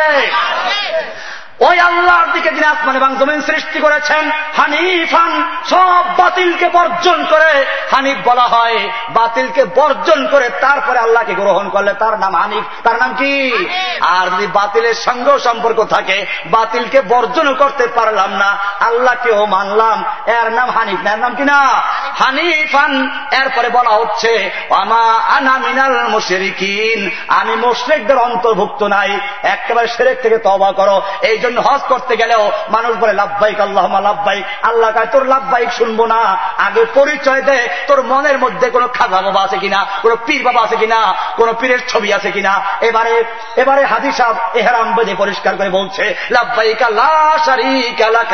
ওই 1.60 1.80
আল্লাহর 1.80 2.32
দিকে 2.32 2.48
যিনি 2.50 2.66
আসমান 2.66 2.96
এবং 2.96 3.16
জমিন 3.16 3.40
সৃষ্টি 3.40 3.80
করেছেন, 3.80 4.30
হানিফান, 4.56 5.42
সব 5.70 6.04
বাতিলকে 6.18 6.68
বর্জন 6.68 7.24
করে 7.24 7.66
হানিফ 7.92 8.28
বলা 8.28 8.42
হয়। 8.42 8.88
বাতিলকে 9.10 9.64
বর্জন 9.64 10.26
করে 10.26 10.48
তারপরে 10.48 10.98
আল্লাহকে 10.98 11.34
গ্রহণ 11.34 11.68
করলে 11.68 11.92
তার 11.92 12.18
নাম 12.18 12.36
হানিফ। 12.36 12.64
তার 12.84 12.96
নাম 12.96 13.14
কি? 13.14 13.66
আর 14.00 14.26
যদি 14.26 14.46
বাতিলের 14.46 14.94
সঙ্গ 14.94 15.38
সম্পর্ক 15.38 15.84
থাকে, 15.84 16.26
বাতিলকে 16.46 17.00
বর্জন 17.00 17.54
করতে 17.54 17.86
পারলাম 17.86 18.32
না, 18.32 18.56
আল্লাহকেও 18.80 19.46
মানলাম। 19.46 20.04
এর 20.26 20.48
নাম 20.48 20.70
হানিফ 20.70 20.98
না, 21.04 21.12
এর 21.12 21.18
নাম 21.18 21.34
কি 21.34 21.44
না? 21.44 21.82
হানিফান। 22.18 23.10
এরপরে 23.32 23.68
বলা 23.68 23.90
হচ্ছে 23.90 24.50
আমা 24.70 25.14
আনা 25.36 25.58
মিনাল 25.58 26.08
মুশরিকিন। 26.08 27.10
আমি 27.28 27.56
মুশরিকদের 27.56 28.18
অন্তর্ভুক্ত 28.18 28.82
নাই। 28.82 29.18
একেবারে 29.42 29.88
সেরেক 29.88 30.22
থেকে 30.22 30.38
তবা 30.38 30.72
করো। 30.72 31.02
এই 31.22 31.47
জন্য 31.48 31.60
হজ 31.60 31.80
করতে 31.88 32.16
গেলেও 32.16 32.50
মানুষ 32.68 32.96
বলে, 32.96 33.12
লাভবাইক 33.12 33.60
আল্লাহ 33.60 34.00
লাভবাইক। 34.00 34.44
আল্লাহ 34.62 34.90
কায়, 34.92 35.06
তোর 35.06 35.24
লাভবাইক 35.24 35.70
শুনব 35.72 36.04
না। 36.04 36.20
আগে 36.58 36.84
পরিচয় 36.94 37.42
দে, 37.42 37.58
তোর 37.86 38.02
মনের 38.02 38.38
মধ্যে 38.38 38.70
কোনো 38.70 38.88
খাজা 38.88 39.20
বাবা 39.22 39.40
আছে 39.42 39.58
কিনা, 39.58 39.86
কোন 40.02 40.16
পীর 40.26 40.42
বাবা 40.44 40.60
আছে 40.62 40.76
কিনা, 40.76 41.14
কোন 41.36 41.48
পীরের 41.60 41.88
ছবি 41.88 42.12
আছে 42.12 42.30
কিনা? 42.30 42.52
এবারে 42.80 43.24
এবারে 43.56 43.84
হাদি 43.84 44.12
সাহ 44.12 44.56
এহারাম 44.56 44.94
বেঁধে 44.94 45.14
পরিষ্কার 45.14 45.56
করে 45.56 45.70
বলছে, 45.70 46.04
লাভবাইক 46.30 46.82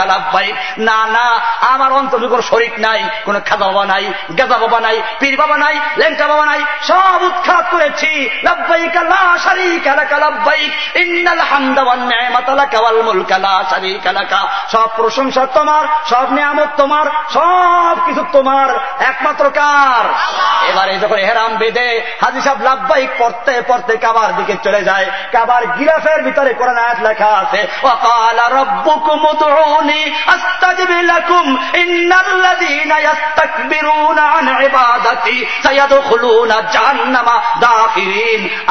লাভবাইক। 0.04 0.54
না 0.78 0.98
না, 1.06 1.26
আমার 1.60 1.92
অন্তরে 1.92 2.26
কোন 2.28 2.40
শরিক 2.40 2.74
নাই, 2.78 3.00
কোন 3.24 3.40
খাজা 3.40 3.66
বাবা 3.66 3.84
নাই, 3.84 4.04
গেজা 4.38 4.58
বাবা 4.58 4.80
নাই, 4.80 5.02
পীর 5.20 5.34
বাবা 5.36 5.56
নাই 5.56 5.76
লেঙ্কা 5.96 6.26
বাবা 6.26 6.44
নাই, 6.46 6.60
সব 6.82 7.18
উৎখাত 7.22 7.64
করেছি। 7.70 8.12
লাভবাইক 8.42 8.96
লাশারিক 9.02 9.86
লাভবাইক। 10.18 10.96
ইন্নাল 10.96 11.42
হামদা 11.50 11.82
ওয়ান 11.82 12.10
মুলকালা 13.04 13.54
সারি 13.70 13.92
কালাকা, 14.04 14.40
সব 14.72 14.88
প্রশংসা 14.96 15.46
তোমার, 15.46 15.84
সব 16.10 16.26
নিয়ামত 16.32 16.70
তোমার, 16.76 17.06
সব 17.30 17.96
কিছু 18.06 18.22
তোমার, 18.32 18.68
একমাত্র 19.10 19.44
কার? 19.50 20.04
এবারে 20.70 20.94
যখন 20.98 21.18
হেরাম 21.28 21.52
বেঁধে 21.56 21.88
হাজি 22.22 22.40
সাহ 22.40 22.56
লাভবাহিক 22.62 23.10
পড়তে 23.18 23.54
পড়তে 23.68 23.96
কাবার 23.96 24.30
দিকে 24.36 24.54
চলে 24.64 24.80
যায়, 24.82 25.06
কাবার 25.32 25.62
গিরাফের 25.78 26.20
ভিতরে 26.22 26.52
কোরআন 26.54 26.78
আয়াত 26.78 26.98
লেখা 27.06 27.30
আছে 27.42 27.60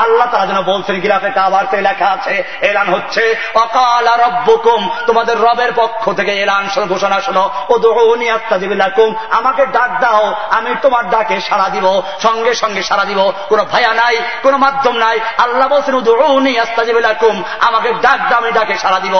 আল্লাহ 0.04 0.28
তারা 0.32 0.46
যেন 0.46 0.62
বলছেন 0.62 0.96
গিলাফে 1.02 1.30
কাবার 1.30 1.66
তে 1.72 1.78
লেখা 1.82 2.08
আছে, 2.16 2.44
এলান 2.62 2.88
হচ্ছে 2.94 3.24
অকাল 3.56 4.06
আর 4.08 4.22
রব্বুকুম, 4.24 4.90
তোমাদের 5.08 5.36
রবের 5.40 5.72
পক্ষ 5.76 6.04
থেকে 6.12 6.32
এলান 6.32 6.64
ঘোষণা 6.90 7.22
শোনো। 7.22 7.50
ও 7.70 7.78
দোহনি 7.78 8.30
আত্মাজিবিলাকুম 8.30 9.16
আমাকে 9.30 9.66
ডাক 9.66 9.92
দাও, 10.00 10.24
আমি 10.50 10.76
তোমার 10.82 11.10
ডাকে 11.10 11.42
সাড়া 11.42 11.70
দিব, 11.70 12.02
সঙ্গে 12.20 12.54
সঙ্গে 12.54 12.84
সাড়া 12.84 13.06
দিব। 13.06 13.32
কোন 13.50 13.60
ভায়া 13.64 13.94
নাই, 13.94 14.16
কোন 14.44 14.54
মাধ্যম 14.58 14.96
নাই। 14.96 15.20
আল্লাহ 15.38 15.68
বলছেন 15.68 15.96
উদৌনি 15.96 16.60
আস্তাজিবিলাকুম 16.60 17.44
আমাকে 17.60 17.94
ডাক 18.02 18.20
দাও, 18.30 18.40
আমি 18.40 18.52
ডাকে 18.52 18.76
সাড়া 18.78 19.00
দিব। 19.00 19.16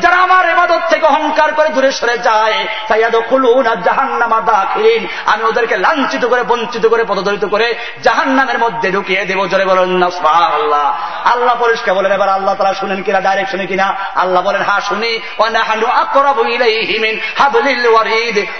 যারা 0.00 0.16
আমার 0.16 0.44
এবাদত 0.48 0.80
থেকে 0.88 1.06
অহংকার 1.06 1.52
করে 1.52 1.68
দূরে 1.68 1.90
সরে 1.92 2.18
যায় 2.18 2.66
আমি 5.26 5.44
ওদেরকে 5.44 5.76
লাঞ্ছিত 5.76 6.24
করে, 6.26 6.42
বঞ্চিত 6.42 6.86
করে, 6.86 7.04
পদদলিত 7.04 7.44
করে 7.44 7.74
জাহান্নামের 8.02 8.58
মধ্যে 8.58 8.88
ঢুকিয়ে 8.90 9.24
দেব। 9.24 9.46
জোরে 9.46 9.64
বলুন 9.64 9.90
না 9.96 10.10
আল্লাহ 10.78 11.48
আল্লাহ 11.48 11.56
পরিষ্কার 11.60 11.94
বলেন, 11.94 12.12
এবার 12.12 12.28
আল্লাহ 12.28 12.54
তারা 12.54 12.74
শুনেন 12.74 13.02
কিনা 13.02 13.20
ডাইরেক্ট 13.20 13.50
শুনে 13.50 13.66
কিনা? 13.66 13.94
আল্লাহ 14.14 14.42
বলেন 14.42 14.62
হা 14.62 14.80
শুনি। 14.80 15.20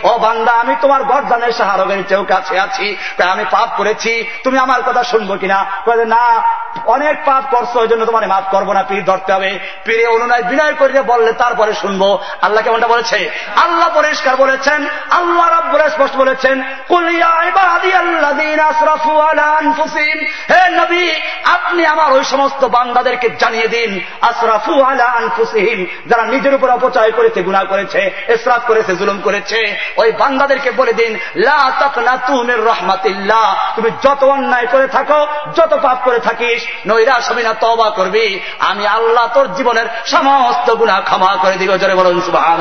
ও 0.03 0.19
বান্দা, 0.19 0.53
আমি 0.53 0.77
তোমার 0.81 1.05
গরদানের 1.05 1.53
সাহারগের 1.53 2.09
চেয়েও 2.09 2.25
কাছে 2.25 2.59
আছি। 2.59 2.97
তাই 3.17 3.31
আমি 3.31 3.45
পাপ 3.51 3.69
করেছি। 3.77 4.25
তুমি 4.45 4.59
আমার 4.59 4.83
কথা 4.83 5.05
শুনব 5.05 5.37
কিনা? 5.37 5.67
না 6.07 6.43
অনেক 6.87 7.17
পাপ 7.25 7.45
করছ, 7.51 7.73
ওই 7.77 7.89
জন্য 7.89 8.03
তোমার 8.07 8.29
মাফ 8.29 8.45
করব 8.51 8.69
না, 8.73 8.83
পীর 8.83 9.05
ধরতে 9.05 9.31
হবে। 9.33 9.51
পীরে 9.85 10.05
অনুনয় 10.07 10.43
বিনয় 10.43 10.75
করিয়ে 10.75 11.03
বললে 11.03 11.33
তারপরে 11.33 11.73
শুনব। 11.75 12.03
আল্লাহ 12.43 12.65
কেমনটা 12.65 12.89
বলেছে? 12.89 13.19
আল্লাহ 13.57 13.89
পরিষ্কার 13.95 14.35
বলেছেন, 14.37 14.81
আল্লাহ 15.11 15.47
রব্বুল 15.59 15.83
স্পষ্ট 15.89 16.17
বলেছেন 16.17 16.57
হে 20.51 20.63
নবী, 20.81 21.05
আপনি 21.57 21.83
আমার 21.87 22.09
ওই 22.13 22.25
সমস্ত 22.25 22.63
বান্দাদেরকে 22.65 23.29
জানিয়ে 23.39 23.69
দিন 23.69 23.91
আসরাফু 24.23 24.75
আলা 24.83 25.07
আনফুসিহিম 25.21 25.81
যারা 26.07 26.25
নিজের 26.25 26.55
উপর 26.55 26.69
অপচয় 26.71 27.13
করেছে 27.13 27.41
গুণা 27.43 27.63
করেছে 27.65 28.01
এসরাফ 28.29 28.63
করেছে, 28.67 28.93
জুলুম 28.97 29.19
করেছে, 29.21 29.59
ওই 29.97 30.13
বান্দাদেরকে 30.13 30.71
বলে 30.71 30.93
দিন, 30.93 31.13
লা 31.37 31.61
তাকনা 31.81 32.15
তুমির 32.17 32.61
রহমাতিল্লাহ 32.65 33.47
তুমি 33.77 33.91
যত 34.03 34.23
অন্যায় 34.25 34.67
করে 34.67 34.87
থাকো, 34.87 35.21
যত 35.57 35.73
পাপ 35.83 35.99
করে 36.05 36.19
থাকিস 36.19 36.58
নৈরাশ 36.87 37.31
হবি 37.31 37.43
না 37.43 37.55
তবা 37.61 37.91
করবি। 37.91 38.41
আমি 38.59 38.87
আল্লাহ 38.87 39.27
তোর 39.35 39.55
জীবনের 39.55 39.87
সমস্ত 40.07 40.75
গুণা 40.75 41.01
ক্ষমা 41.05 41.37
করে 41.43 41.57
দিব, 41.57 41.77
জোরে 41.77 41.95
বলুন 41.95 42.21
সুবাহান 42.21 42.61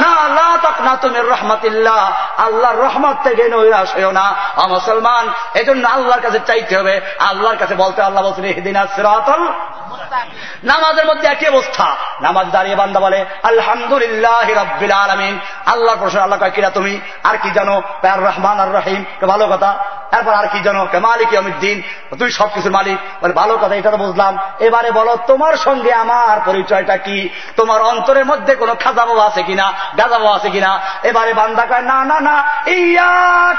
না, 0.00 0.28
লা 0.28 0.58
তাকনা 0.62 0.96
তুমির 0.96 1.28
রহমাতিল্লাহ। 1.28 2.12
আল্লাহর 2.36 2.76
রহমত 2.76 3.16
থেকে 3.22 3.48
নৈরাশ 3.48 3.94
হইও 3.96 4.10
না। 4.10 4.34
মুসলমান, 4.68 5.28
এজন্য 5.54 5.88
আল্লাহর 5.88 6.20
কাছে 6.20 6.40
চাইতে 6.46 6.78
হবে। 6.78 7.00
আল্লাহর 7.18 7.56
কাছে 7.56 7.74
বলতে 7.74 8.02
আল্লাহ 8.02 8.24
বলছেন 8.24 8.44
এদিন 8.44 8.74
সিরাতল 8.96 9.42
নামাজের 10.64 11.06
মধ্যে 11.06 11.28
একই 11.28 11.48
অবস্থা। 11.48 11.96
নামাজ 12.20 12.46
দাঁড়িয়ে 12.50 12.76
বান্দা 12.76 13.00
বলে, 13.00 13.24
আলহামদুলিল্লাহ 13.42 14.50
রব্বিল 14.50 14.92
আলমিন। 14.92 15.38
আল্লাহর 15.66 15.98
প্রশ্ন 15.98 16.18
আল্লাহ 16.20 16.38
কয় 16.38 16.50
কিরা 16.50 16.70
তুমি? 16.70 17.00
আর 17.24 17.36
কি 17.42 17.50
জানো? 17.50 17.82
প্যার 18.00 18.24
রহমান 18.24 18.60
আর 18.60 18.74
রহিম। 18.74 19.26
ভালো 19.26 19.46
কথা। 19.46 19.84
তারপর 20.10 20.32
আর 20.32 20.46
কি 20.52 20.60
জানো? 20.60 20.86
মালিক 21.00 21.28
অমিদ্দিন 21.38 21.82
তুই 22.18 22.30
সবকিছুর 22.30 22.72
মালিক। 22.72 22.98
বলে 23.24 23.34
ভালো 23.42 23.54
কথা 23.62 23.74
এটা 23.74 23.90
তো 23.90 23.96
বুঝলাম। 23.96 24.32
এবারে 24.66 24.90
বলো, 24.90 25.12
তোমার 25.26 25.54
সঙ্গে 25.56 25.92
আমার 26.04 26.36
পরিচয়টা 26.44 26.96
কি? 26.96 27.18
তোমার 27.56 27.80
অন্তরের 27.82 28.24
মধ্যে 28.24 28.52
কোনো 28.54 28.74
খাজা 28.74 29.04
বাবা 29.06 29.24
আছে 29.26 29.42
কিনা 29.42 29.66
গাজা 29.98 30.18
বাবা 30.18 30.36
আছে 30.36 30.50
কিনা? 30.50 30.70
এবারে 31.02 31.32
বান্দা 31.34 31.64
কয়, 31.66 31.84
না 31.92 31.98
না 32.04 32.18
না 32.20 32.36
ইয়া 32.66 33.14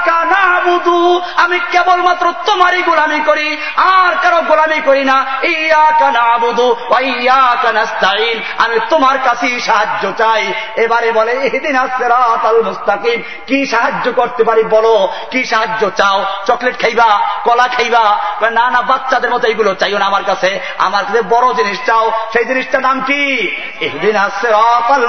কানা 0.08 0.44
বুধু 0.64 1.20
আমি 1.36 1.58
কেবলমাত্র 1.72 2.26
তোমারই 2.46 2.82
গোলামি 2.82 3.20
করি, 3.20 3.48
আর 3.76 4.12
কারও 4.22 4.40
গোলামি 4.42 4.80
করি 4.80 5.04
না। 5.04 5.16
ইয়া 5.42 5.86
কানা 6.00 6.26
বুধু 6.38 6.68
ইয়া 7.00 7.42
কানাস্তাইন 7.62 8.36
আমি 8.58 8.76
তোমার 8.90 9.16
কাছেই 9.24 9.60
সাহায্য 9.60 10.04
চাই। 10.18 10.42
এবারে 10.76 11.12
বলে 11.12 11.32
এদিন 11.56 11.76
আসরাত 11.76 12.44
মুস্তাকিম, 12.68 13.18
কি 13.46 13.58
সাহায্য 13.66 14.06
করতে 14.12 14.42
পারি 14.44 14.62
বলো? 14.64 14.94
কি 15.30 15.40
সাহায্য 15.44 15.82
চাও? 15.90 16.18
চকলেট 16.46 16.76
খাইবা, 16.82 17.10
কলা 17.44 17.66
খাইবা? 17.76 18.04
না 18.58 18.64
না, 18.70 18.80
বাচ্চাদের 18.82 19.30
মতো 19.30 19.44
এইগুলো 19.56 19.72
চাইও 19.74 19.98
না 19.98 20.06
আমার 20.06 20.24
কাছে। 20.24 20.50
আমার 20.78 21.02
কাছে 21.04 21.20
বড় 21.34 21.46
জিনিস 21.54 21.78
চাও, 21.86 22.04
সেই 22.32 22.44
জিনিসটার 22.44 22.82
নাম 22.82 22.96
কি? 23.00 23.22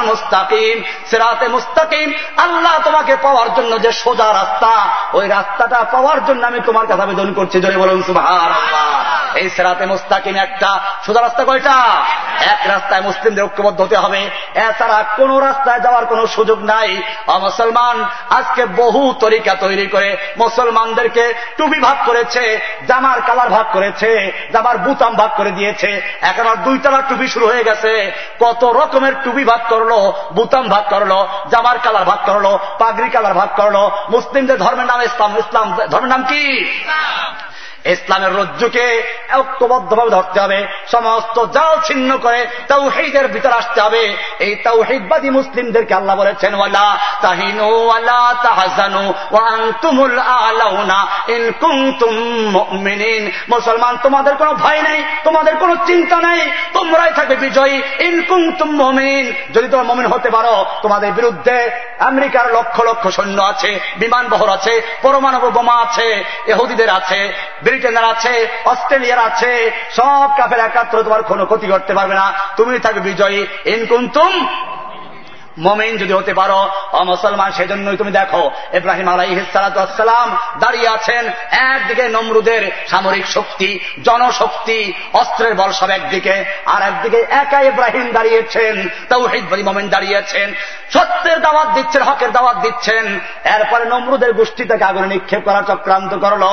মুস্তাকিম। 0.09 0.75
সেরাতে 1.09 1.47
মুস্তাকিম, 1.47 2.07
আল্লাহ 2.37 2.75
তোমাকে 2.85 3.13
পাওয়ার 3.15 3.49
জন্য 3.57 3.71
যে 3.81 3.91
সোজা 3.91 4.27
রাস্তা, 4.33 4.71
ওই 5.13 5.25
রাস্তাটা 5.27 5.79
পাওয়ার 5.91 6.19
জন্য 6.25 6.41
আমি 6.47 6.59
তোমার 6.65 6.85
কাছে 6.87 7.03
আবেদন 7.03 7.29
করছি। 7.33 7.57
জোরে 7.61 7.77
বলুন 7.77 7.99
সুভার 8.03 8.49
এই 9.37 9.47
সেরাতে 9.49 9.85
মুস্তাকিম 9.85 10.35
একটা 10.35 10.69
সোজা 11.05 11.21
রাস্তা 11.21 11.43
কয়টা? 11.43 11.77
এক 12.53 12.59
রাস্তায় 12.67 13.01
মুসলিমদের 13.01 13.43
ঐক্যবদ্ধ 13.43 13.79
হতে 13.81 13.97
হবে। 14.03 14.21
এছাড়া 14.67 14.97
কোন 15.17 15.31
রাস্তায় 15.37 15.81
যাওয়ার 15.85 16.05
কোন 16.05 16.19
সুযোগ 16.35 16.59
নাই। 16.63 16.89
মুসলমান 17.45 17.95
আজকে 18.29 18.63
বহু 18.81 19.01
তরিকা 19.19 19.53
তৈরি 19.63 19.85
করে 19.87 20.09
মুসলমানদেরকে 20.37 21.25
টুপি 21.57 21.79
ভাগ 21.79 21.97
করেছে, 22.05 22.43
জামার 22.87 23.19
কালার 23.27 23.49
ভাগ 23.49 23.65
করেছে। 23.73 24.11
জামার 24.53 24.77
বুতাম 24.77 25.15
ভাগ 25.15 25.29
করে 25.37 25.51
দিয়েছে। 25.51 26.01
এখন 26.21 26.47
আর 26.47 26.55
দুই 26.55 26.77
তলার 26.83 27.03
টুপি 27.09 27.27
শুরু 27.27 27.45
হয়ে 27.47 27.63
গেছে। 27.63 28.11
কত 28.39 28.63
রকমের 28.63 29.13
টুপি 29.23 29.43
ভাগ 29.43 29.61
করল 29.69 30.11
বুতাম 30.33 30.67
ভাগ 30.67 30.83
করল, 30.89 31.11
জামার 31.51 31.79
কালার 31.83 32.03
ভাগ 32.03 32.19
করল, 32.25 32.57
পাগড়ি 32.79 33.09
কালার 33.09 33.33
ভাগ 33.33 33.49
করল। 33.55 33.77
মুসলিমদের 34.09 34.57
ধর্মের 34.57 34.85
নাম 34.85 35.01
ইসলাম। 35.01 35.37
ইসলাম 35.37 35.77
ধর্মের 35.91 36.09
নাম 36.09 36.23
কি? 36.23 36.43
ইসলামের 37.87 38.35
রজ্জুকে 38.39 38.85
ঐক্যবদ্ধভাবে 39.39 40.09
ধরতে 40.09 40.39
হবে, 40.39 40.67
সমস্ত 40.91 41.45
জাল 41.45 41.73
ছিন্ন 41.87 42.17
করে 42.17 42.45
তৌহিদের 42.67 43.27
ভিতর 43.27 43.51
আসতে 43.51 43.81
হবে। 43.81 44.03
এই 44.39 44.55
তৌহিদবাদী 44.55 45.29
মুসলিমদেরকে 45.29 45.93
আল্লাহ 45.93 46.15
বলেছেন, 46.15 46.55
ওয়ালা 46.55 46.97
তাহিনু 47.21 47.65
ওয়ালা 47.87 48.35
তাহাজানু 48.43 49.13
ওয়ান্তুমুল 49.31 50.19
আলাউনা 50.19 50.99
ইন 51.27 51.51
কুনতুম 51.51 52.13
মুমিনিন। 52.55 53.31
মুসলমান, 53.49 53.97
তোমাদের 54.03 54.35
কোনো 54.35 54.53
ভয় 54.53 54.81
নেই, 54.81 55.03
তোমাদের 55.23 55.55
কোনো 55.55 55.75
চিন্তা 55.85 56.17
নেই, 56.21 56.41
তোমরাই 56.73 57.11
থাকবে 57.13 57.35
বিজয়ী 57.35 57.81
ইন 57.99 58.15
কুনতুম 58.29 58.69
মুমিন। 58.81 59.25
যদি 59.53 59.67
তোমরা 59.67 59.87
মুমিন 59.87 60.05
হতে 60.05 60.29
পারো, 60.29 60.65
তোমাদের 60.81 61.11
বিরুদ্ধে 61.11 61.57
আমেরিকার 61.99 62.45
লক্ষ 62.53 62.75
লক্ষ 62.81 63.07
সৈন্য 63.07 63.41
আছে 63.41 63.79
বিমান 63.97 64.27
বহর 64.29 64.49
আছে, 64.49 64.81
পরমাণু 65.01 65.37
বোমা 65.37 65.75
আছে 65.85 66.23
এহুদিদের 66.47 66.89
আছে 66.89 67.19
ব্রিটেনের 67.77 68.03
আছে, 68.03 68.47
অস্ট্রেলিয়ার 68.65 69.19
আছে, 69.19 69.71
সব 69.91 70.29
কাফের 70.37 70.59
একাত্র 70.59 71.03
তোমার 71.03 71.23
কোনো 71.23 71.45
ক্ষতি 71.45 71.67
করতে 71.67 71.93
পারবে 71.93 72.15
না। 72.15 72.33
তুমি 72.57 72.79
থাকবে 72.79 72.99
বিজয়ী। 72.99 73.47
ইনকুন্তুম 73.65 74.47
মোমেন 75.65 75.93
যদি 76.01 76.13
হতে 76.19 76.33
পারো, 76.39 76.59
অমুসলমান 77.01 77.51
সেজন্যই 77.57 77.97
তুমি 78.01 78.11
দেখো, 78.19 78.43
ইব্রাহিম 78.79 79.07
আলাইসালাম 79.13 80.27
দাঁড়িয়ে 80.63 80.89
আছেন 80.95 81.23
একদিকে 81.73 82.05
নমরুদের 82.15 82.63
সামরিক 82.91 83.25
শক্তি, 83.35 83.69
জনশক্তি, 84.07 84.79
অস্ত্রের 85.21 85.53
বল 85.59 85.71
সব 85.79 85.89
একদিকে, 85.97 86.35
আর 86.73 86.81
একদিকে 86.89 87.19
একা 87.41 87.59
ইব্রাহিম 87.71 88.07
দাঁড়িয়েছেন 88.17 88.75
তাও 89.09 89.23
হিদবাদী 89.33 89.63
মোমেন 89.67 89.87
দাঁড়িয়েছেন, 89.95 90.47
সত্যের 90.95 91.37
দাওয়াত 91.45 91.69
দিচ্ছেন, 91.77 92.01
হকের 92.09 92.31
দাওয়াত 92.37 92.57
দিচ্ছেন। 92.65 93.05
এরপরে 93.55 93.83
নমরুদের 93.93 94.31
গোষ্ঠী 94.39 94.63
থেকে 94.71 94.83
আগুনে 94.89 95.07
নিক্ষেপ 95.13 95.41
করার 95.47 95.67
চক্রান্ত 95.71 96.11
করল। 96.23 96.43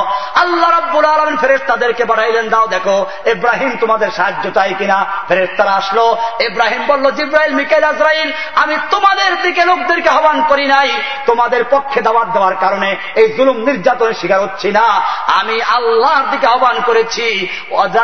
আল্লাহ 0.42 0.70
রব্বুল 0.70 1.07
আলমিন 1.15 1.36
ফেরেস্তাদেরকে 1.42 2.05
বাড়াইলেন 2.10 2.47
দাও 2.52 2.66
দেখো, 2.74 2.97
ইব্রাহিম 3.34 3.73
তোমাদের 3.83 4.10
সাহায্য 4.16 4.44
চাই 4.57 4.73
কিনা? 4.81 4.99
ফেরেস্তারা 5.28 5.73
আসলো, 5.81 6.05
ইব্রাহিম 6.49 6.83
বলল 6.91 7.05
জিব্রাহিল 7.18 7.55
মিকেল 7.60 7.84
আজরাইল, 7.92 8.31
আমি 8.62 8.74
তোমাদের 8.94 9.42
দিকে 9.42 9.64
লোকদেরকে 9.64 10.08
আহ্বান 10.08 10.42
করি 10.48 10.66
নাই। 10.66 11.02
তোমাদের 11.26 11.64
পক্ষে 11.70 12.00
দাওয়াত 12.00 12.28
দেওয়ার 12.28 12.55
কারণে 12.60 12.97
এই 13.14 13.28
জুলুম 13.32 13.56
নির্যাতনের 13.56 14.14
শিকার 14.14 14.40
হচ্ছি 14.40 14.73
না। 14.73 14.84
আমি 15.26 15.62
আল্লাহর 15.62 16.31
দিকে 16.31 16.47
আহ্বান 16.47 16.81
করেছি। 16.86 17.48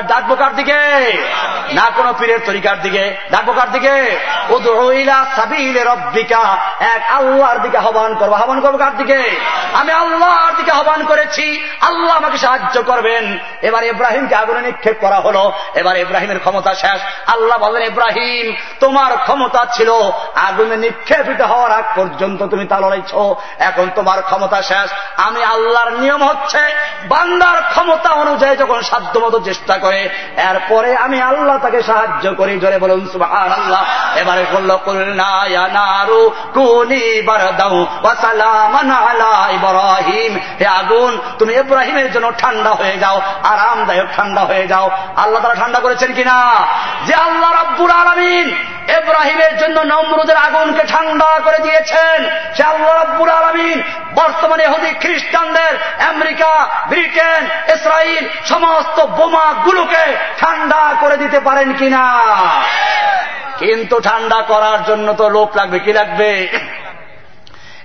ডাকবো 0.02 0.36
কার 0.36 0.54
দিকে? 0.54 0.78
না, 1.72 1.90
কোন 1.96 2.14
পীরের 2.18 2.38
তরিকার 2.46 2.82
দিকে। 2.82 3.16
ডাকবো 3.30 3.52
কার 3.52 3.72
দিকে? 3.72 4.18
রব্বিকা। 5.84 6.56
এক 6.80 7.02
আল্লাহর 7.10 7.58
দিকে 7.58 7.78
আহ্বান 7.78 8.14
করব 8.14 8.32
আহ্বান 8.32 8.60
করব 8.60 8.76
কার 8.76 8.96
দিকে? 8.96 9.40
আমি 9.72 9.92
আল্লাহর 9.92 10.56
দিকে 10.56 10.70
আহ্বান 10.70 11.04
করেছি। 11.04 11.64
আল্লাহ 11.80 12.16
আমাকে 12.16 12.38
সাহায্য 12.38 12.82
করবেন। 12.82 13.38
এবার 13.62 13.84
ইব্রাহিমকে 13.84 14.34
আগুনে 14.34 14.60
নিক্ষেপ 14.60 14.96
করা 15.00 15.16
হলো। 15.16 15.52
এবার 15.74 15.96
ইব্রাহিমের 15.96 16.38
ক্ষমতা 16.38 16.74
শেষ। 16.74 17.00
আল্লাহ 17.26 17.58
বলেন, 17.58 17.82
ইব্রাহিম, 17.82 18.56
তোমার 18.80 19.16
ক্ষমতা 19.16 19.66
ছিল 19.76 19.90
আগুনে 20.34 20.76
নিক্ষেপিত 20.81 21.41
হওয়ার 21.41 21.73
আগ 21.73 21.84
পর্যন্ত 21.97 22.42
তুমি 22.42 22.65
তা 22.67 22.81
লড়াইছ। 22.81 23.15
এখন 23.59 23.91
তোমার 23.94 24.23
ক্ষমতা 24.23 24.62
শেষ। 24.62 24.91
আমি 25.17 25.44
আল্লাহর 25.44 25.92
নিয়ম 25.92 26.25
হচ্ছে, 26.25 26.59
বান্দার 27.09 27.62
ক্ষমতা 27.70 28.10
অনুযায়ী 28.10 28.57
যখন 28.57 28.83
সাধ্য 28.83 29.18
মতো 29.18 29.41
চেষ্টা 29.41 29.78
করে, 29.78 30.09
এরপরে 30.36 30.97
আমি 30.97 31.20
আল্লাহ 31.20 31.59
তাকে 31.59 31.83
সাহায্য 31.83 32.34
করি, 32.34 32.59
জোরে 32.59 32.78
বলুন 32.78 33.09
সুবাহ 33.12 33.33
আল্লাহ 33.33 33.84
এবারে 34.18 34.44
করল 34.52 34.70
ইব্রাহিম। 39.55 40.39
হে 40.60 40.67
আগুন, 40.67 41.18
তুমি 41.39 41.55
ইব্রাহিমের 41.55 42.12
জন্য 42.12 42.33
ঠান্ডা 42.39 42.70
হয়ে 42.70 42.99
যাও, 42.99 43.20
আরামদায়ক 43.42 44.07
ঠান্ডা 44.17 44.42
হয়ে 44.42 44.67
যাও। 44.67 44.91
আল্লাহ 45.17 45.42
তারা 45.42 45.55
ঠান্ডা 45.55 45.81
করেছেন 45.81 46.12
কিনা? 46.12 46.67
যে 47.07 47.15
আল্লাহ 47.15 47.52
রাব্বুর 47.52 47.91
আলমিন 47.91 48.57
এব্রাহিমের 48.89 49.59
জন্য 49.59 49.81
নমরুদের 49.81 50.36
আগুনকে 50.70 50.86
ঠান্ডা 50.92 51.31
করে 51.44 51.58
দিয়েছেন 51.58 52.18
সে 52.57 52.62
আল্লাহ 52.62 52.94
রব্বুল 52.94 53.31
আলমিন 53.31 53.78
বর্তমানে 54.15 54.65
হদি 54.66 54.90
খ্রিস্টানদের 55.00 55.73
আমেরিকা, 56.08 56.52
ব্রিটেন 56.89 57.42
ইসরায়েল 57.74 58.24
সমস্ত 58.44 58.99
বোমাগুলোকে 59.18 60.05
ঠান্ডা 60.39 60.82
করে 61.00 61.16
দিতে 61.16 61.39
পারেন 61.40 61.68
কিনা? 61.73 62.05
কিন্তু 63.58 63.97
ঠান্ডা 64.00 64.39
করার 64.42 64.78
জন্য 64.84 65.08
তো 65.12 65.24
লোক 65.28 65.50
লাগবে, 65.57 65.78
কি 65.78 65.92
লাগবে? 65.92 66.31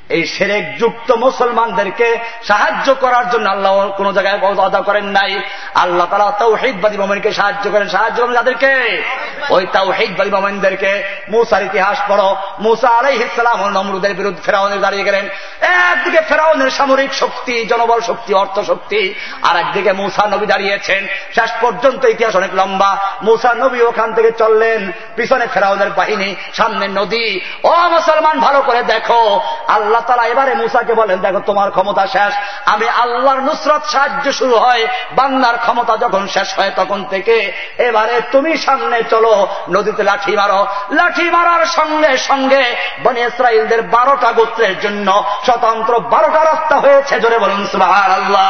এই 0.09 0.25
সেরেক 0.25 0.77
যুক্ত 0.77 1.11
মুসলমানদেরকে 1.11 2.19
সাহায্য 2.43 2.93
করার 2.93 3.29
জন্য 3.29 3.49
আল্লাহ 3.49 3.89
কোন 3.89 4.11
জায়গায় 4.11 4.55
আদা 4.55 4.81
করেন 4.81 5.05
নাই। 5.05 5.41
আল্লাহ 5.75 6.07
তালা 6.09 6.57
হেদবাদী 6.63 6.97
মোমেনকে 6.97 7.33
সাহায্য 7.33 7.71
করেন। 7.71 7.89
সাহায্য 7.89 8.23
করেন 8.23 8.33
যাদেরকে? 8.33 9.03
ওই 9.49 9.65
তাও 9.73 9.91
হেদবাদী 9.91 10.29
মোমেনদেরকে। 10.29 11.03
মুসার 11.29 11.63
ইতিহাস 11.63 11.97
পড়ো। 12.07 12.35
মুসা 12.59 12.89
আলাই 12.89 13.15
ইসলাম 13.15 13.69
নমরুদের 13.69 14.13
বিরুদ্ধে 14.13 14.41
ফেরাউনের 14.41 14.81
দাঁড়িয়ে 14.81 15.03
গেলেন। 15.03 15.29
একদিকে 15.61 16.21
ফেরাউনের 16.21 16.69
সামরিক 16.69 17.13
শক্তি, 17.13 17.65
জনবল 17.65 18.01
শক্তি, 18.01 18.33
অর্থ 18.33 18.59
শক্তি 18.59 19.13
আর 19.41 19.57
একদিকে 19.57 19.91
মুসা 19.91 20.27
নবী 20.27 20.45
দাঁড়িয়েছেন। 20.45 21.07
শেষ 21.35 21.49
পর্যন্ত 21.61 22.05
ইতিহাস 22.05 22.35
অনেক 22.35 22.49
লম্বা। 22.53 22.97
মুসা 23.23 23.53
নবী 23.53 23.81
ওখান 23.81 24.13
থেকে 24.13 24.31
চললেন। 24.31 24.91
পিছনে 25.15 25.47
ফেরাউনের 25.47 25.89
বাহিনী, 25.89 26.35
সামনে 26.53 26.87
নদী। 26.87 27.39
ও 27.63 27.89
মুসলমান, 27.89 28.39
ভালো 28.39 28.61
করে 28.61 28.83
দেখো। 28.83 29.41
আল্লাহ 29.67 29.94
আল্লাহ 29.95 30.15
তালা 30.15 30.27
এবারে 30.27 30.53
মুসাকে 30.55 30.93
বলেন, 30.93 31.17
দেখো, 31.19 31.39
তোমার 31.39 31.69
ক্ষমতা 31.71 32.03
শেষ। 32.07 32.33
আমি 32.65 32.87
আল্লাহর 33.03 33.41
নুসরত 33.47 33.83
সাহায্য 33.93 34.25
শুরু 34.33 34.55
হয় 34.55 34.83
বাংলার 35.11 35.57
ক্ষমতা 35.57 35.93
যখন 35.97 36.23
শেষ 36.27 36.49
হয় 36.59 36.71
তখন 36.75 36.99
থেকে। 37.09 37.37
এবারে 37.77 38.15
তুমি 38.31 38.51
সামনে 38.57 38.97
চলো, 39.09 39.33
নদীতে 39.69 40.03
লাঠি 40.03 40.33
মারো। 40.35 40.59
লাঠি 40.91 41.27
মারার 41.29 41.63
সঙ্গে 41.77 42.11
সঙ্গে 42.29 42.63
বনে 43.03 43.21
ইসরায়েলদের 43.21 43.81
বারোটা 43.95 44.29
গোত্রের 44.31 44.75
জন্য 44.79 45.07
স্বতন্ত্র 45.45 45.93
বারোটা 46.13 46.41
রাস্তা 46.43 46.75
হয়েছে। 46.75 47.15
জোরে 47.19 47.37
বলুন 47.39 47.61
সুবাহ 47.71 47.93
আল্লাহ 48.13 48.49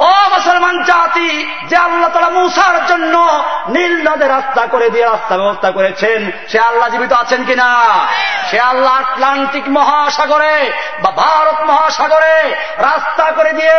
ও 0.00 0.12
মুসলমান 0.34 0.76
জাতি, 0.82 1.30
যে 1.68 1.76
আল্লাহ 1.76 2.10
তালা 2.14 2.30
মুসার 2.40 2.76
জন্য 2.86 3.14
নীল 3.68 3.94
নদে 4.08 4.26
রাস্তা 4.28 4.62
করে 4.66 4.86
দিয়ে 4.90 5.04
রাস্তা 5.04 5.34
ব্যবস্থা 5.36 5.70
করেছেন, 5.70 6.20
সে 6.48 6.58
আল্লাহ 6.58 6.88
জীবিত 6.88 7.12
আছেন 7.12 7.40
কিনা? 7.44 7.70
সে 8.50 8.58
আল্লাহ 8.60 8.94
আটলান্টিক 8.94 9.66
মহাসাগরে 9.68 10.53
সাগরে 10.54 10.70
বা 11.02 11.10
ভারত 11.10 11.64
মহাসাগরে 11.64 12.54
রাস্তা 12.76 13.32
করে 13.32 13.52
দিয়ে 13.52 13.78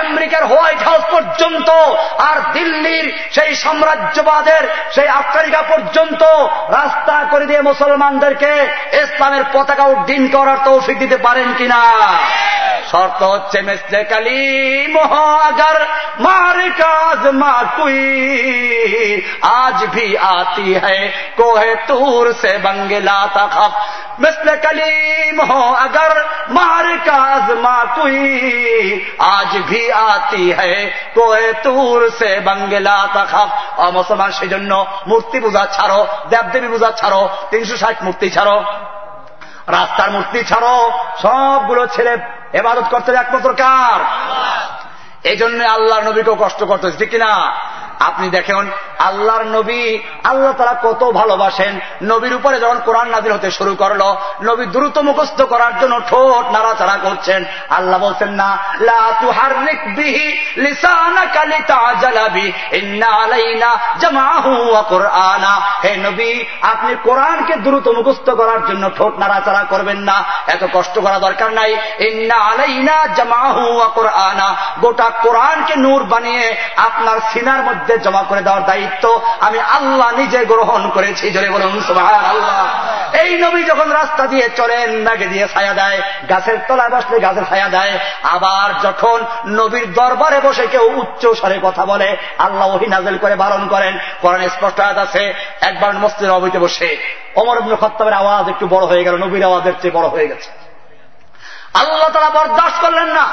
আমেরিকার 0.00 0.44
হোয়াইট 0.44 0.82
হাউস 0.82 1.04
পর্যন্ত 1.12 1.70
আর 2.18 2.52
দিল্লির 2.52 3.06
সেই 3.32 3.56
সাম্রাজ্যবাদের 3.56 4.68
সেই 4.94 5.08
আফ্রিকা 5.08 5.62
পর্যন্ত 5.62 6.22
রাস্তা 6.70 7.24
করে 7.30 7.46
দিয়ে 7.46 7.60
মুসলমানদেরকে 7.60 8.52
ইসলামের 8.92 9.44
পতাকা 9.52 9.84
উড্ডীন 9.84 10.28
করার 10.28 10.56
তৌফিক 10.64 10.98
দিতে 10.98 11.16
পারেন 11.16 11.54
কিনা? 11.58 11.82
শর্ত 12.90 13.22
হচ্ছে 13.22 13.62
মেসে 13.62 14.04
কালি 14.04 14.86
মহাগার 14.92 15.86
মার 16.18 16.70
কাজ 16.70 17.26
মা 17.34 17.64
কুই 17.76 17.98
আজ 19.42 19.86
ভি 19.86 20.16
আতি 20.18 20.74
হ্যাঁ 20.74 21.12
কোহে 21.36 21.76
তুর 21.86 22.34
সে 22.40 22.58
বঙ্গলা 22.58 23.28
তখ 23.34 23.54
মেসলে 24.18 24.56
কলিম 24.56 25.40
হো 25.40 25.74
আগর 25.74 26.07
अगर 26.07 26.11
मार 26.49 26.85
काज 26.99 27.51
मा 27.59 27.77
कुई 27.95 28.99
आज 29.23 29.55
भी 29.69 29.87
आती 29.99 30.49
है 30.51 30.85
कोहे 31.15 31.51
तूर 31.63 32.09
से 32.11 32.29
बंगला 32.41 32.97
तखफ 33.15 33.79
और 33.79 33.91
মুসলমান 33.93 34.31
সেজন্য 34.39 34.71
মূর্তি 35.07 35.37
পূজা 35.39 35.63
ছাড়ো 35.67 35.99
দেবদেবী 36.29 36.67
পূজা 36.67 36.89
ছাড়ো 36.91 37.21
তিনশো 37.51 37.75
ষাট 37.77 37.97
মূর্তি 38.03 38.27
ছাড়ো 38.29 38.57
রাস্তার 39.69 40.09
মূর্তি 40.11 40.39
ছাড়ো 40.43 40.75
সবগুলো 41.21 41.83
ছেড়ে 41.87 42.13
এবাদত 42.53 42.87
করতে 42.91 43.09
একমাত্র 43.15 43.49
কার 43.55 43.99
এই 45.28 45.36
জন্য 45.36 45.64
আল্লাহর 45.64 46.02
নবীকেও 46.02 46.36
কষ্ট 46.40 46.64
করতেছে, 46.64 46.98
ঠিক 46.98 47.10
কিনা? 47.10 47.56
আপনি 48.00 48.30
দেখেন, 48.30 48.70
আল্লাহর 48.98 49.44
নবী, 49.44 49.98
আল্লাহ 50.24 50.52
তারা 50.52 50.74
কত 50.82 51.10
ভালোবাসেন। 51.10 51.80
নবীর 52.02 52.34
উপরে 52.34 52.60
যখন 52.60 52.78
কোরআন 52.78 53.08
নাজির 53.08 53.34
হতে 53.34 53.50
শুরু 53.50 53.74
করল, 53.74 54.14
নবী 54.42 54.66
দ্রুত 54.66 54.98
মুখস্থ 54.98 55.42
করার 55.42 55.80
জন্য 55.80 56.00
ঠোঁট 56.10 56.52
নাড়াচাড়া 56.52 56.98
করছেন। 57.02 57.44
আল্লাহ 57.70 58.00
বলছেন, 58.00 58.28
না 58.28 58.58
হে 65.84 65.96
নবী, 65.96 66.44
আপনি 66.62 66.96
কোরআনকে 67.02 67.56
দ্রুত 67.56 67.88
মুখস্থ 67.88 68.30
করার 68.30 68.66
জন্য 68.66 68.90
ঠোঁট 68.96 69.18
নাড়াচাড়া 69.18 69.64
করবেন 69.64 69.98
না। 69.98 70.24
এত 70.46 70.64
কষ্ট 70.72 70.98
করা 70.98 71.18
দরকার 71.18 71.52
নাই। 71.52 71.76
ইন্না 71.98 72.34
আলাইনা 72.34 73.06
জামাহু 73.14 73.88
কোরআনা। 73.94 74.54
গোটা 74.80 75.10
কোরআনকে 75.22 75.76
নূর 75.76 76.02
বানিয়ে 76.04 76.56
আপনার 76.76 77.18
সিনার 77.32 77.62
মধ্যে 77.62 77.98
জমা 77.98 78.22
করে 78.22 78.42
দেওয়ার 78.42 78.64
দায়িত্ব 78.64 79.20
আমি 79.40 79.58
আল্লাহ 79.60 80.10
নিজে 80.10 80.44
গ্রহণ 80.44 80.90
করেছি, 80.90 81.30
জোরে 81.30 81.50
বলুন 81.50 81.80
এই 83.12 83.38
নবী 83.38 83.62
যখন 83.64 83.90
রাস্তা 83.90 84.26
দিয়ে 84.26 84.48
চলেন 84.56 84.90
নাকে 84.90 85.26
দিয়ে 85.26 85.48
ছায়া 85.54 85.74
দেয়, 85.74 86.02
গাছের 86.28 86.58
তলায় 86.68 86.90
বসলে 86.90 87.20
গাছের 87.20 87.44
ছায়া 87.48 87.68
দেয়, 87.68 87.98
আবার 88.22 88.80
যখন 88.82 89.24
নবীর 89.46 89.92
দরবারে 89.92 90.40
বসে 90.40 90.66
কেউ 90.66 90.84
উচ্চ 90.96 91.26
স্বরে 91.26 91.58
কথা 91.62 91.84
বলে, 91.84 92.16
আল্লাহ 92.38 92.68
ওহি 92.74 92.86
নাজেল 92.86 93.18
করে 93.18 93.34
বারণ 93.34 93.68
করেন, 93.68 93.98
কোরআন 94.22 94.48
স্পষ্ট 94.48 94.80
আয়াত 94.80 94.98
আছে, 94.98 95.34
একবার 95.60 95.92
মস্তির 95.94 96.30
অবৈতে 96.30 96.58
বসে। 96.58 96.96
অমর 97.36 97.56
ইবনে 97.56 97.76
খত্তাবের 97.80 98.12
আওয়াজ 98.12 98.48
একটু 98.48 98.66
বড় 98.68 98.86
হয়ে 98.86 99.04
গেল, 99.04 99.16
নবীর 99.16 99.44
আওয়াজের 99.44 99.72
চেয়ে 99.82 99.94
বড় 99.94 100.08
হয়ে 100.08 100.28
গেছে। 100.28 100.50
আল্লাহ 101.74 102.08
তারা 102.08 102.30
বরদাস্ত 102.30 102.84
করলেন 102.84 103.08
না। 103.08 103.26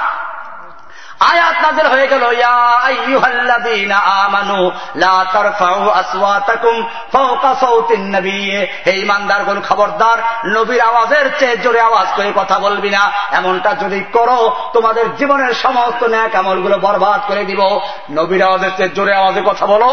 আয়াত 1.32 1.56
নাজেল 1.62 1.88
হয়ে 1.88 2.08
গেল, 2.08 2.24
ইয়া 2.32 2.58
আইয়ুহাল্লাযীনা 2.90 3.98
আমানু, 3.98 4.72
লা 4.96 5.26
তারফাউ 5.34 5.90
আসওয়াতাকুম 5.90 6.76
ফাওকা 7.14 7.56
সাউতিন 7.56 8.16
নবী 8.16 8.40
হে 8.86 8.92
ঈমানদারগণ, 8.92 9.62
খবরদার, 9.70 10.18
নবীর 10.50 10.82
আওয়াজের 10.82 11.30
চেয়ে 11.40 11.58
জোরে 11.58 11.82
আওয়াজ 11.82 12.08
করে 12.16 12.32
কথা 12.36 12.60
বলবি 12.60 12.90
না। 12.90 13.12
এমনটা 13.32 13.74
যদি 13.74 14.04
করো, 14.14 14.56
তোমাদের 14.74 15.16
জীবনের 15.16 15.54
সমস্ত 15.54 16.04
ন্যাক 16.04 16.36
আমলগুলো 16.36 16.78
বরবাদ 16.78 17.20
করে 17.28 17.44
দিব। 17.46 17.80
নবীর 18.12 18.42
আওয়াজের 18.44 18.72
চেয়ে 18.78 18.90
জোরে 18.90 19.14
আওয়াজে 19.16 19.42
কথা 19.46 19.66
বলো। 19.66 19.90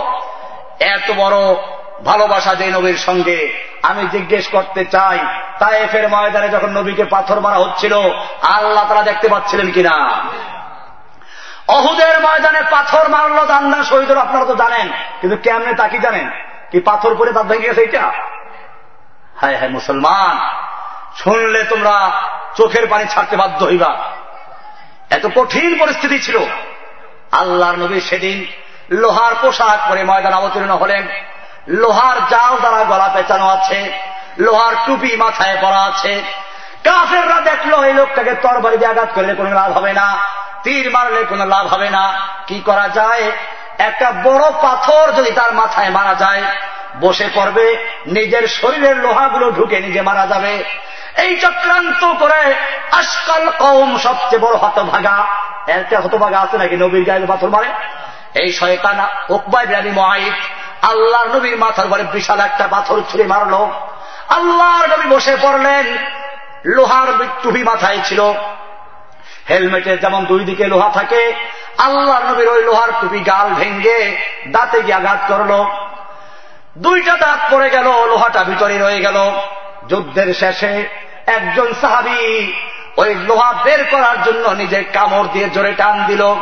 এত 0.81 1.11
বড় 1.17 1.37
ভালোবাসা 2.05 2.55
যে 2.55 2.67
নবীর 2.71 2.97
সঙ্গে, 2.97 3.39
আমি 3.83 4.03
জিজ্ঞেস 4.13 4.49
করতে 4.49 4.85
চাই, 4.85 5.19
তায়েফের 5.59 6.09
ময়দানে 6.09 6.49
যখন 6.49 6.71
নবীকে 6.71 7.05
পাথর 7.05 7.41
মারা 7.41 7.57
হচ্ছিল, 7.57 7.95
আল্লাহ 8.43 8.85
তারা 8.89 9.03
দেখতে 9.03 9.29
পাচ্ছিলেন 9.29 9.71
কিনা? 9.71 9.97
অহুদের 11.73 12.21
ময়দানে 12.21 12.63
পাথর 12.71 13.09
মারলো 13.09 13.47
দান্না 13.47 13.83
শহীদের 13.83 14.19
আপনারা 14.19 14.45
তো 14.45 14.55
জানেন। 14.55 14.89
কিন্তু 15.21 15.37
কেমনে 15.37 15.75
তা 15.75 15.89
কি 15.89 15.99
জানেন? 15.99 16.31
কি 16.71 16.81
পাথর 16.81 17.15
করে 17.15 17.33
তার 17.33 17.45
ভেঙে 17.45 17.69
গেছে 17.69 17.83
এটা 17.83 18.13
হায় 19.41 19.57
হায় 19.57 19.71
মুসলমান, 19.71 20.35
শুনলে 21.17 21.65
তোমরা 21.65 22.11
চোখের 22.57 22.87
পানি 22.87 23.05
ছাড়তে 23.07 23.37
বাধ্য 23.37 23.65
হইবা। 23.65 23.97
এত 25.11 25.27
কঠিন 25.35 25.79
পরিস্থিতি 25.79 26.19
ছিল। 26.19 26.39
আল্লাহর 27.33 27.77
নবী 27.79 28.01
সেদিন 28.01 28.47
লোহার 28.91 29.35
পোশাক 29.41 29.91
পরে 29.91 30.05
ময়দান 30.05 30.35
অবতীর্ণ 30.35 30.71
হলেন। 30.71 31.09
লোহার 31.69 32.17
জাল 32.29 32.59
দ্বারা 32.59 32.85
গলা 32.85 33.09
পেঁচানো 33.15 33.49
আছে, 33.49 33.93
লোহার 34.39 34.75
টুপি 34.87 35.17
মাথায় 35.17 35.57
পরা 35.61 35.83
আছে। 35.83 36.23
কাফেররা 36.85 37.41
দেখল 37.41 37.85
এই 37.85 37.95
লোকটাকে 37.95 38.35
তরবারি 38.35 38.77
দিয়ে 38.77 38.91
আঘাত 38.91 39.09
করলে 39.15 39.35
কোনো 39.35 39.51
লাভ 39.51 39.73
হবে 39.73 39.93
না, 39.93 40.19
তীর 40.63 40.91
মারলে 40.91 41.25
কোনো 41.25 41.45
লাভ 41.45 41.67
হবে 41.67 41.91
না। 41.91 42.21
কি 42.47 42.61
করা 42.61 42.89
যায়? 42.89 43.31
একটা 43.79 44.13
বড় 44.25 44.51
পাথর 44.51 45.13
যদি 45.13 45.31
তার 45.31 45.55
মাথায় 45.55 45.91
মারা 45.91 46.15
যায়, 46.15 46.43
বসে 47.01 47.29
পড়বে, 47.35 47.89
নিজের 48.07 48.49
শরীরের 48.49 48.97
লোহাগুলো 48.97 49.51
ঢুকে 49.51 49.81
নিজে 49.81 50.03
মারা 50.03 50.27
যাবে। 50.27 50.65
এই 51.19 51.37
চক্রান্ত 51.37 52.13
করে 52.19 52.55
আজকাল 52.93 53.51
কম 53.59 53.99
সবচেয়ে 53.99 54.39
বড় 54.39 54.57
হতভাগা। 54.57 55.27
একটা 55.67 56.01
হতভাগা 56.01 56.41
আছে 56.41 56.59
নাকি? 56.59 56.77
নবীর 56.77 57.05
গায়ে 57.05 57.27
পাথর 57.27 57.49
মারে? 57.49 57.69
এই 58.35 58.53
শয়তান 58.53 59.07
ওকবাই 59.31 59.67
বিরানি 59.67 59.91
মহাইদ 59.91 60.33
আল্লাহর 60.83 61.29
নবীর 61.29 61.57
মাথার 61.57 61.87
পরে 61.89 62.03
বিশাল 62.03 62.41
একটা 62.41 62.69
পাথর 62.71 63.01
ছুঁড়ে 63.11 63.27
মারল। 63.27 63.55
আল্লাহর 64.29 64.87
নবী 64.87 65.09
বসে 65.09 65.37
পড়লেন। 65.43 65.97
লোহার 66.65 67.09
টুপি 67.43 67.65
মাথায় 67.65 68.01
ছিল। 68.05 68.33
হেলমেটের 69.51 70.01
যেমন 70.01 70.25
দুই 70.25 70.45
দিকে 70.45 70.65
লোহা 70.65 70.91
থাকে, 70.95 71.33
আল্লাহ 71.79 72.31
নবীর 72.31 72.49
ওই 72.49 72.63
লোহার 72.65 72.89
টুপি 73.01 73.21
গাল 73.21 73.55
ভেঙ্গে 73.55 74.17
দাঁতে 74.49 74.83
গিয়ে 74.83 74.95
আঘাত 74.95 75.19
করল। 75.29 75.65
দুইটা 76.77 77.17
দাঁত 77.17 77.41
পড়ে 77.51 77.71
গেল, 77.71 77.85
লোহাটা 77.85 78.45
ভিতরে 78.45 78.79
রয়ে 78.79 79.01
গেল। 79.01 79.31
যুদ্ধের 79.89 80.35
শেষে 80.35 80.89
একজন 81.27 81.75
সাহাবি 81.81 82.53
ওই 82.97 83.15
লোহা 83.15 83.53
বের 83.65 83.85
করার 83.91 84.23
জন্য 84.23 84.49
নিজে 84.49 84.85
কামড় 84.85 85.29
দিয়ে 85.33 85.49
জোরে 85.49 85.73
টান 85.73 86.05
দিল। 86.07 86.35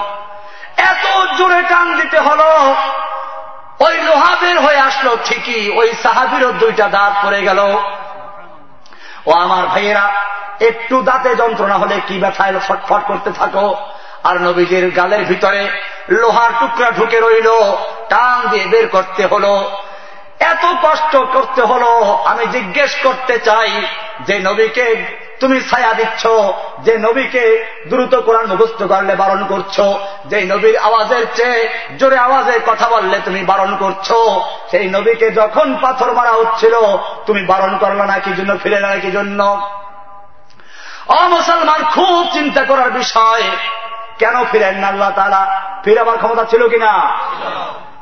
এত 0.77 1.37
জোরে 1.39 1.63
টান 1.63 1.97
দিতে 1.97 2.19
হল, 2.19 2.41
ওই 3.81 3.95
লোহা 4.03 4.37
বের 4.41 4.61
হয়ে 4.61 4.79
আসলো 4.79 5.17
ঠিকই, 5.25 5.71
ওই 5.71 5.93
সাহাবিরও 6.03 6.53
দুইটা 6.53 6.89
দাঁত 6.89 7.13
পড়ে 7.25 7.43
গেল। 7.43 7.77
ও 9.27 9.31
আমার 9.33 9.67
ভাইয়েরা, 9.67 10.13
একটু 10.61 11.03
দাঁতে 11.03 11.35
যন্ত্রণা 11.35 11.75
হলে 11.75 12.01
কি 12.07 12.19
ব্যথায় 12.19 12.61
ছটফট 12.61 13.07
করতে 13.07 13.31
থাকো? 13.33 13.77
আর 14.25 14.43
নবীজির 14.43 14.91
গালের 14.91 15.25
ভিতরে 15.25 15.71
লোহার 16.09 16.51
টুকরা 16.61 16.91
ঢুকে 16.91 17.21
রইল, 17.21 17.49
টান 18.09 18.49
দিয়ে 18.49 18.67
বের 18.67 18.89
করতে 18.89 19.27
হল। 19.27 19.65
এত 20.41 20.65
কষ্ট 20.83 21.17
করতে 21.17 21.63
হল, 21.63 21.85
আমি 22.25 22.47
জিজ্ঞেস 22.47 22.97
করতে 23.03 23.39
চাই 23.39 23.83
যে 24.21 24.39
নবীকে 24.39 24.87
তুমি 25.41 25.57
ছায়া 25.71 25.93
দিচ্ছ, 26.01 26.23
যে 26.87 26.95
নবীকে 27.07 27.45
দ্রুত 27.91 28.15
কোরআন 28.27 28.47
মুখস্থ 28.53 28.81
করলে 28.93 29.15
বারণ 29.23 29.43
করছ 29.53 29.77
যে 30.31 30.39
নবীর 30.53 30.77
আওয়াজের 30.89 31.25
চেয়ে 31.35 31.61
জোরে 31.99 32.19
আওয়াজে 32.27 32.55
কথা 32.67 32.87
বললে 32.89 33.17
তুমি 33.25 33.41
বারণ 33.45 33.73
করছ, 33.77 34.09
সেই 34.71 34.87
নবীকে 34.97 35.29
যখন 35.31 35.69
পাথর 35.83 36.11
মারা 36.19 36.33
হচ্ছিল, 36.41 36.75
তুমি 37.27 37.43
বারণ 37.53 37.73
করল 37.79 38.01
না 38.11 38.17
কি 38.19 38.33
জন্য, 38.39 38.53
ফিরে 38.63 38.81
না 38.81 38.91
কি 38.97 39.11
জন্য? 39.11 39.41
অমুসলমান 41.21 41.81
খুব 41.95 42.15
চিন্তা 42.33 42.63
করার 42.65 42.91
বিষয়, 42.91 43.45
কেন 44.19 44.37
ফিরেন 44.51 44.77
না 44.83 44.89
আল্লাহ 44.89 45.11
তালা 45.19 45.43
ফিরাবার 45.85 46.17
ক্ষমতা 46.19 46.45
ছিল 46.45 46.63
কিনা? 46.69 46.93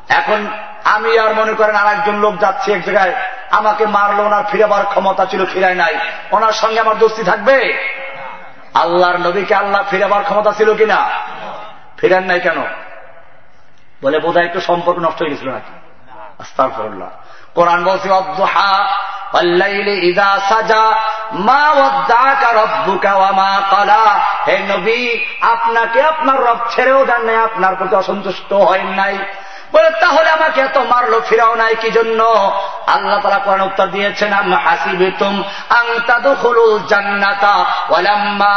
এখন 0.09 0.47
আমি 0.83 1.19
আর 1.19 1.33
মনে 1.33 1.53
করেন 1.53 1.75
আর 1.75 1.93
একজন 1.93 2.15
লোক 2.15 2.37
যাচ্ছে 2.39 2.73
এক 2.73 2.83
জায়গায়, 2.83 3.13
আমাকে 3.51 3.85
মারলো, 3.85 4.23
ওনার 4.23 4.43
ফিরাবার 4.51 4.85
ক্ষমতা 4.85 5.25
ছিল, 5.25 5.45
ফিরায় 5.45 5.75
নাই। 5.75 5.95
ওনার 6.31 6.51
সঙ্গে 6.51 6.79
আমার 6.79 6.97
দোস্তি 6.97 7.23
থাকবে? 7.23 7.77
আল্লাহর 8.73 9.17
নবীকে 9.17 9.55
আল্লাহ 9.55 9.83
ফিরাবার 9.89 10.23
ক্ষমতা 10.23 10.51
ছিল 10.51 10.75
কিনা? 10.75 11.09
ফিরেন 11.97 12.23
নাই 12.23 12.39
কেন? 12.39 12.63
বলে, 14.01 14.19
বোধহয় 14.19 14.45
একটু 14.45 14.61
সম্পর্ক 14.61 14.99
নষ্ট 14.99 15.21
হয়ে 15.21 15.29
গেছিল 15.29 15.49
নাকি? 15.49 15.71
কোরআন 17.55 17.83
বলছে 17.83 18.13
আপনাকে 25.41 26.01
আপনার 26.01 26.41
রব 26.41 26.57
ছেড়েও 26.69 27.05
দেন 27.05 27.21
নাই, 27.21 27.35
আপনার 27.35 27.75
প্রতি 27.75 27.95
অসন্তুষ্ট 27.95 28.53
হয় 28.53 28.83
নাই। 28.83 29.17
বলে, 29.73 29.89
তাহলে 30.01 30.29
আমাকে 30.29 30.59
এত 30.61 30.77
মারলো 30.91 31.17
ফিরাও 31.29 31.53
নাই, 31.55 31.73
কি 31.81 31.89
জন্য? 31.91 32.21
আল্লাহ 32.87 33.17
তারা 33.23 33.39
কোরআন 33.45 33.61
উত্তর 33.61 33.87
দিয়েছেন 33.87 34.33
হাসিবিতুম 34.65 35.33
তাদখুলুল 36.07 36.79
জান্নাতা 36.87 37.55
ওয়ালাম্মা 37.89 38.55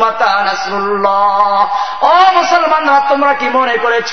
মাতা 0.00 0.32
ও 2.02 2.14
মুসলমানরা, 2.38 2.98
তোমরা 3.08 3.32
কি 3.34 3.48
মনে 3.48 3.76
করেছ, 3.76 4.12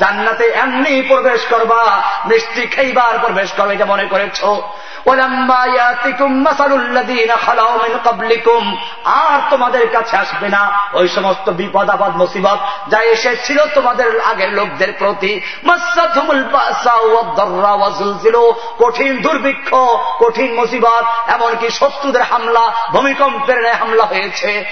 জান্নাতে 0.00 0.46
এমনি 0.64 0.94
প্রবেশ 1.08 1.40
করবা, 1.50 1.82
মিষ্টি 2.26 2.64
খাইবার 2.66 3.14
প্রবেশ 3.22 3.48
করবে 3.56 3.74
এটা 3.74 3.84
মনে 3.84 4.04
করেছ? 4.04 4.44
আর 9.04 9.50
তোমাদের 9.50 9.90
কাছে 9.90 10.16
আসবে 10.16 10.48
না 10.48 10.70
ওই 10.92 11.08
সমস্ত 11.08 11.50
বিপদ, 11.50 11.90
আপদ, 11.90 12.16
মুসিবত 12.16 12.58
যা 12.88 12.98
এসেছিল 12.98 13.66
তোমাদের 13.74 14.20
আগের 14.20 14.52
লোকদের 14.52 14.92
প্রতি। 14.98 15.40
কঠিন 18.78 19.22
দুর্ভিক্ষ, 19.22 19.74
কঠিন 20.20 20.54
মুসিবত, 20.54 21.04
এমনকি 21.28 21.70
শত্রুদের 21.70 22.22
হামলা, 22.22 22.72
ভূমিকম্পের 22.92 23.74
হামলা 23.74 24.04
হয়েছে। 24.04 24.64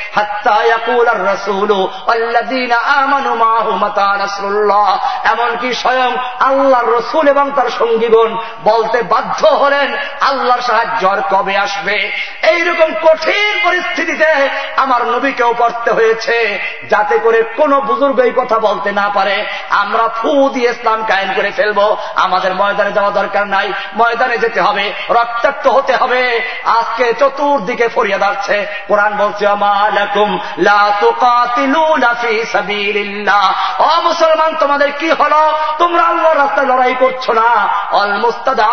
এমনকি 5.25 5.75
স্বয়ং 5.75 6.17
আল্লাহর 6.41 6.93
রসুল 6.93 7.29
এবং 7.29 7.51
তার 7.57 7.71
সঙ্গীগণ 7.79 8.37
বলতে 8.75 9.03
বাধ্য 9.03 9.47
হলেন, 9.47 9.97
আল্লাহর 10.20 10.61
সাহায্য 10.61 11.09
আর 11.09 11.23
কবে 11.31 11.57
আসবে? 11.57 12.12
এইরকম 12.43 13.09
কঠিন 13.09 13.61
পরিস্থিতিতে 13.65 14.49
আমার 14.77 15.07
নবীকেও 15.07 15.55
পড়তে 15.59 15.91
হয়েছে, 15.91 16.59
যাতে 16.91 17.19
করে 17.19 17.43
কোন 17.43 17.81
বুজুর্গ 17.81 18.20
এই 18.20 18.33
কথা 18.36 18.59
বলতে 18.59 18.93
না 18.93 19.11
পারে। 19.15 19.47
আমরা 19.70 20.09
ফু 20.09 20.49
দিয়ে 20.49 20.70
ইসলাম 20.70 21.05
কায়েম 21.05 21.33
করে 21.36 21.51
ফেলব। 21.51 21.97
আমাদের 22.17 22.55
ময়দানে 22.55 22.93
যাওয়া 22.93 23.11
দরকার 23.11 23.47
নাই। 23.47 23.73
ময়দানে 23.97 24.39
যেতে 24.39 24.61
হবে, 24.61 24.93
রক্তাক্ত 25.11 25.67
হতে 25.67 25.97
হবে। 25.97 26.41
আজকে 26.65 27.15
চতুর্দিকে 27.15 27.89
ফরিয়া 27.89 28.19
দাঁড়ছে 28.19 28.67
কোরআন 28.89 29.17
বলছে 29.17 29.47
অ 29.47 29.57
মুসলমান, 34.01 34.57
তোমাদের 34.61 34.93
কি 34.93 35.11
হলো? 35.11 35.53
তোমরা 35.78 36.03
আল্লাহ 36.03 36.33
রাস্তায় 36.33 36.67
লড়াই 36.67 36.94
করছ 36.99 37.31
না। 37.31 37.69
অল 37.93 38.19
মুস্তাদ 38.19 38.61
আফিন 38.61 38.64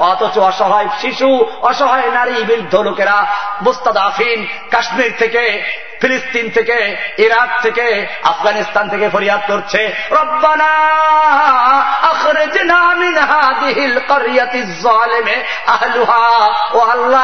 অথচ 0.00 0.38
অসহায় 0.38 0.88
শিশু 1.00 1.28
অসহায় 1.62 2.10
নারী 2.10 2.44
বৃদ্ধ 2.44 2.74
লোকেরা 2.76 3.16
মুস্তাদ 3.62 3.96
আফিন 3.96 4.46
কাশ্মীর 4.70 5.12
থেকে 5.18 5.44
ফিলিস্তিন 6.00 6.50
থেকে, 6.50 6.96
ইরাক 7.18 7.62
থেকে, 7.62 8.06
আফগানিস্তান 8.22 8.88
থেকে 8.88 9.08
ফরিয়াদ 9.08 9.40
করছে। 9.46 9.94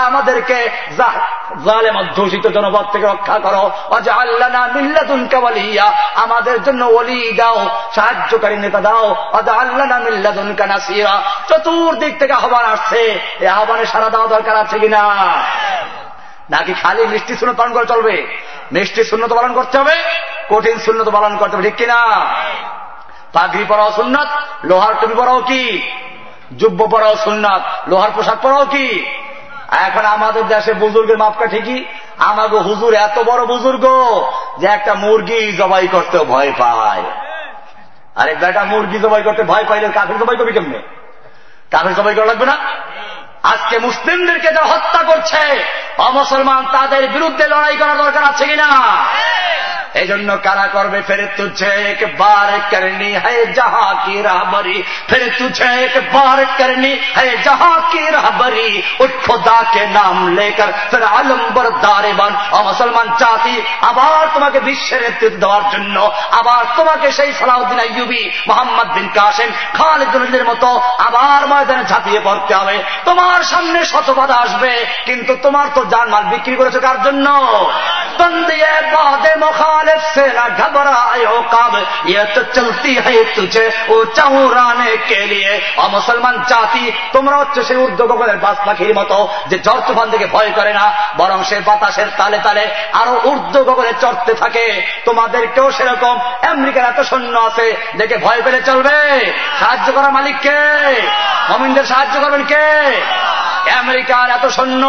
আমাদেরকে 0.06 0.70
জনপদ 2.50 2.92
থেকে 2.92 3.06
রক্ষা 3.06 3.38
করো। 3.38 3.70
অজা 3.90 4.14
আল্লাহ 4.14 4.48
কাওয়ালিয়া 5.30 5.92
আমাদের 6.14 6.62
জন্য 6.62 6.84
ওলি 6.84 7.32
দাও, 7.32 7.80
সাহায্যকারী 7.94 8.56
নেতা 8.56 8.80
দাও। 8.80 9.30
অজা 9.32 9.52
আল্লাহ 9.52 9.98
মিল্লাতুন 9.98 10.54
কানাসিরা 10.54 11.22
চতুর্দিক 11.48 12.18
থেকে 12.18 12.32
আহ্বান 12.32 12.64
আসছে। 12.64 13.20
এই 13.40 13.46
আহ্বানে 13.46 13.86
সারা 13.86 14.10
দেওয়া 14.10 14.26
দরকার 14.26 14.56
আছে 14.56 14.78
কিনা? 14.78 15.10
নাকি 16.50 16.74
খালি 16.74 17.06
মিষ্টি 17.06 17.36
শূন্য 17.36 17.54
পালন 17.54 17.72
করে 17.72 17.86
চলবে? 17.86 18.38
মিষ্টি 18.72 19.04
শূন্যত 19.04 19.32
পালন 19.32 19.54
করতে 19.54 19.78
হবে, 19.78 19.94
কঠিন 20.48 20.78
শূন্যত 20.78 21.08
পালন 21.08 21.36
করতে 21.36 21.56
হবে, 21.56 21.64
ঠিক 21.64 21.76
কিনা? 21.76 22.26
পাগড়ি 23.32 23.64
পরাও 23.68 23.92
সুন্নত, 23.92 24.28
লোহার 24.64 24.94
টুপি 25.00 25.14
পরাও 25.14 25.40
কি? 25.40 25.82
যুব্য 26.56 26.88
পরাও 26.90 27.16
সুন্নত, 27.16 27.88
লোহার 27.88 28.10
পোশাক 28.14 28.38
পরাও 28.42 28.66
কি? 28.66 29.04
এখন 29.72 30.06
আমাদের 30.06 30.48
দেশে 30.48 30.74
বুজুর্গের 30.74 31.18
মাপটা 31.18 31.46
ঠিকই। 31.46 31.84
আমাকে 32.18 32.56
হুজুর 32.56 32.94
এত 32.94 33.18
বড় 33.18 33.46
বুজুর্গ 33.46 33.84
যে 34.58 34.66
একটা 34.66 34.94
মুরগি 34.94 35.52
জবাই 35.52 35.88
করতে 35.88 36.18
ভয় 36.18 36.52
পায়। 36.58 37.02
আরে 38.14 38.34
বেটা 38.34 38.64
মুরগি 38.64 38.98
জবাই 38.98 39.22
করতে 39.22 39.42
ভয় 39.42 39.64
পাইলে 39.68 39.88
কাফের 39.88 40.18
জবাই 40.18 40.36
করবি 40.36 40.52
কেমনে? 40.52 40.78
কাফের 41.70 41.94
জবাই 41.94 42.14
করা 42.14 42.24
লাগবে 42.24 42.46
না? 42.46 42.56
আজকে 43.42 43.78
মুসলিমদেরকে 43.78 44.48
যারা 44.48 44.66
হত্যা 44.66 45.02
করছে 45.02 45.64
অমুসলমান 45.98 46.66
তাদের 46.72 47.08
বিরুদ্ধে 47.08 47.48
লড়াই 47.48 47.76
করা 47.76 47.94
দরকার 47.94 48.24
আছে 48.24 48.46
কিনা? 48.46 48.68
এই 49.94 50.06
জন্য 50.06 50.38
কারা 50.42 50.66
করবে? 50.66 51.02
ফের 51.02 51.28
তুঝে 51.36 51.96
বার 52.18 52.60
করনি 52.70 53.12
হ্যাঁ 53.12 53.52
যাহা 53.54 53.94
কি 54.06 54.22
রাহবরি? 54.22 54.82
ফের 55.08 55.30
তুঝে 55.38 55.88
বার 56.12 56.44
করনি 56.58 56.98
হ্যাঁ 57.14 57.36
যাহা 57.44 57.80
কি 57.92 58.10
রাহবরি? 58.10 58.82
উঠ 58.98 59.10
খোদা 59.26 59.64
কে 59.72 59.86
নাম 59.86 60.36
লেকর, 60.36 60.72
ফের 60.90 61.02
আলম্বর 61.02 61.70
দারেবান 61.70 62.36
মুসলমান 62.64 63.08
জাতি, 63.18 63.62
আবার 63.82 64.26
তোমাকে 64.34 64.60
বিশ্বের 64.60 65.02
নেতৃত্ব 65.02 65.38
দেওয়ার 65.40 65.62
জন্য, 65.72 66.12
আবার 66.30 66.64
তোমাকে 66.76 67.12
সেই 67.12 67.32
সালাউদ্দিন 67.32 67.80
আইয়ুবি, 67.80 68.30
মোহাম্মদ 68.48 68.92
বিন 68.92 69.08
কাসেম 69.14 69.50
খালিদের 69.74 70.44
মতো 70.44 70.80
আবার 70.98 71.46
ময়দানে 71.46 71.84
ঝাঁপিয়ে 71.84 72.20
পড়তে 72.24 72.54
হবে। 72.54 72.82
তোমার 73.04 73.42
সামনে 73.42 73.84
শত 73.84 74.18
আসবে, 74.18 74.86
কিন্তু 75.04 75.36
তোমার 75.42 75.66
তো 75.74 75.84
জানমাল 75.84 76.24
বিক্রি 76.24 76.56
করেছ 76.56 76.76
কার 76.76 77.02
জন্য? 77.02 77.26
তন্দিয়ে 78.18 78.72
বাদে 78.92 79.34
মখা 79.38 79.79
मुखालिफ 79.79 80.01
से 80.13 80.25
न 80.29 80.47
घबरायो 80.51 81.35
कब 81.47 81.73
ये 82.07 82.23
तो 82.35 82.41
चलती 82.51 82.93
है 82.97 83.13
तुझे 83.35 83.65
ऊंचा 83.89 84.25
उड़ाने 84.39 84.95
के 85.09 85.19
लिए 85.25 85.51
মুসলমান 85.95 86.35
জাতি 86.51 86.83
তোমরা 87.13 87.35
হচ্ছে 87.41 87.61
সেই 87.67 87.79
উদ্যোগের 87.85 88.39
বাস 88.45 88.57
পাখির 88.65 88.93
মতো 88.99 89.17
যে 89.49 89.57
ঝড় 89.59 89.81
তুফান 89.87 90.07
থেকে 90.13 90.25
ভয় 90.25 90.51
করে 90.57 90.71
না 90.79 90.85
বরং 91.17 91.39
সে 91.49 91.57
বাতাসের 91.67 92.09
তালে 92.17 92.39
তালে 92.45 92.63
আরো 93.01 93.13
ঊর্ধ্ব 93.29 93.55
গগনে 93.69 93.93
চড়তে 94.03 94.33
থাকে 94.41 94.65
তোমাদেরকেও 95.05 95.67
সেরকম 95.77 96.15
আমেরিকার 96.49 96.83
এত 96.83 96.99
সৈন্য 97.09 97.35
আছে 97.49 97.67
দেখে 97.97 98.17
ভয় 98.25 98.41
পেলে 98.45 98.59
চলবে 98.69 98.97
সাহায্য 99.59 99.87
করা 99.95 100.09
মালিককে 100.17 100.57
মমিনদের 101.49 101.85
সাহায্য 101.85 102.15
করবেন 102.23 102.43
কে 102.51 102.65
আমেরিকার 103.81 104.27
এত 104.29 104.45
সৈন্য 104.57 104.83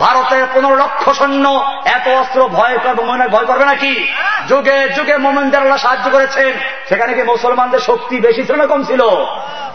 ভারতের 0.00 0.46
পনেরো 0.54 0.76
লক্ষ 0.76 1.10
সৈন্য 1.10 1.74
এত 1.84 2.08
অস্ত্র 2.08 2.48
ভয় 2.48 2.78
করবে 2.78 3.04
মনে 3.04 3.28
ভয় 3.28 3.44
করবে 3.44 3.64
নাকি? 3.64 4.12
যুগে 4.48 4.88
যুগে 4.88 5.16
মোমেনদের 5.16 5.78
সাহায্য 5.78 6.10
করেছেন। 6.10 6.52
সেখানে 6.88 7.14
কি 7.14 7.22
মুসলমানদের 7.22 7.78
শক্তি 7.78 8.20
বেশি 8.20 8.44
ছিল 8.44 8.54
না 8.54 8.66
কম 8.66 8.84
ছিল? 8.84 9.00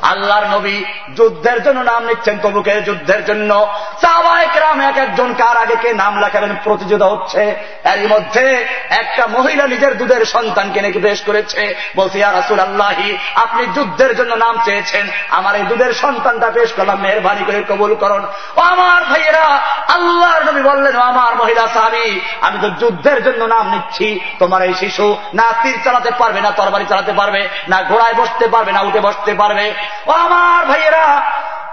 আল্লাহর 0.02 0.46
নবী 0.48 0.84
যুদ্ধের 1.16 1.64
জন্য 1.64 1.80
নাম 1.80 2.06
নিচ্ছেন 2.06 2.38
তবুকের 2.40 2.84
যুদ্ধের 2.84 3.26
জন্য। 3.26 3.68
সাহবাহাম 4.02 4.82
এক 4.82 4.98
একজন 4.98 5.34
কার 5.34 5.58
আগে 5.58 5.76
কে 5.82 5.94
নাম 5.94 6.20
লেখাবেন 6.20 6.56
প্রতিযোগিতা 6.64 7.06
হচ্ছে। 7.06 7.56
এরই 7.84 8.08
মধ্যে 8.08 8.66
একটা 8.90 9.28
মহিলা 9.28 9.68
নিজের 9.68 9.98
দুধের 9.98 10.26
সন্তানকে 10.26 10.82
নাকি 10.82 11.00
পেশ 11.00 11.22
করেছে। 11.22 11.76
বলছি 11.96 12.24
আর 12.24 12.36
রাসুল 12.36 12.60
আল্লাহি 12.60 13.18
আপনি 13.36 13.66
যুদ্ধের 13.66 14.16
জন্য 14.16 14.36
নাম 14.36 14.58
চেয়েছেন। 14.66 15.08
আমার 15.30 15.56
এই 15.56 15.64
দুধের 15.64 15.94
সন্তানটা 15.94 16.52
পেশ 16.52 16.74
করলাম, 16.74 17.00
মেহরবানি 17.00 17.44
করে 17.46 17.64
কবুল 17.70 17.96
করুন। 17.96 18.26
ও 18.58 18.62
আমার 18.62 19.04
ভাইয়েরা, 19.04 19.60
আল্লাহর 19.88 20.44
নবী 20.44 20.62
বললেন 20.62 20.96
আমার 20.96 21.36
মহিলা 21.36 21.68
সাহাবি, 21.68 22.22
আমি 22.42 22.58
তো 22.62 22.70
যুদ্ধের 22.70 23.24
জন্য 23.24 23.44
নাম 23.46 23.70
নিচ্ছি। 23.70 24.20
তোমার 24.40 24.62
এই 24.62 24.74
শিশু 24.74 25.18
না 25.34 25.54
তীর 25.64 25.78
চালাতে 25.84 26.12
পারবে, 26.18 26.42
না 26.42 26.52
তরবারি 26.52 26.86
চালাতে 26.90 27.14
পারবে, 27.14 27.50
না 27.68 27.84
ঘোড়ায় 27.84 28.14
বসতে 28.14 28.48
পারবে, 28.48 28.72
না 28.72 28.82
উঠে 28.82 29.00
বসতে 29.00 29.34
পারবে। 29.34 29.74
ও 30.08 30.12
আমার 30.12 30.66
ভাইয়েরা, 30.66 31.22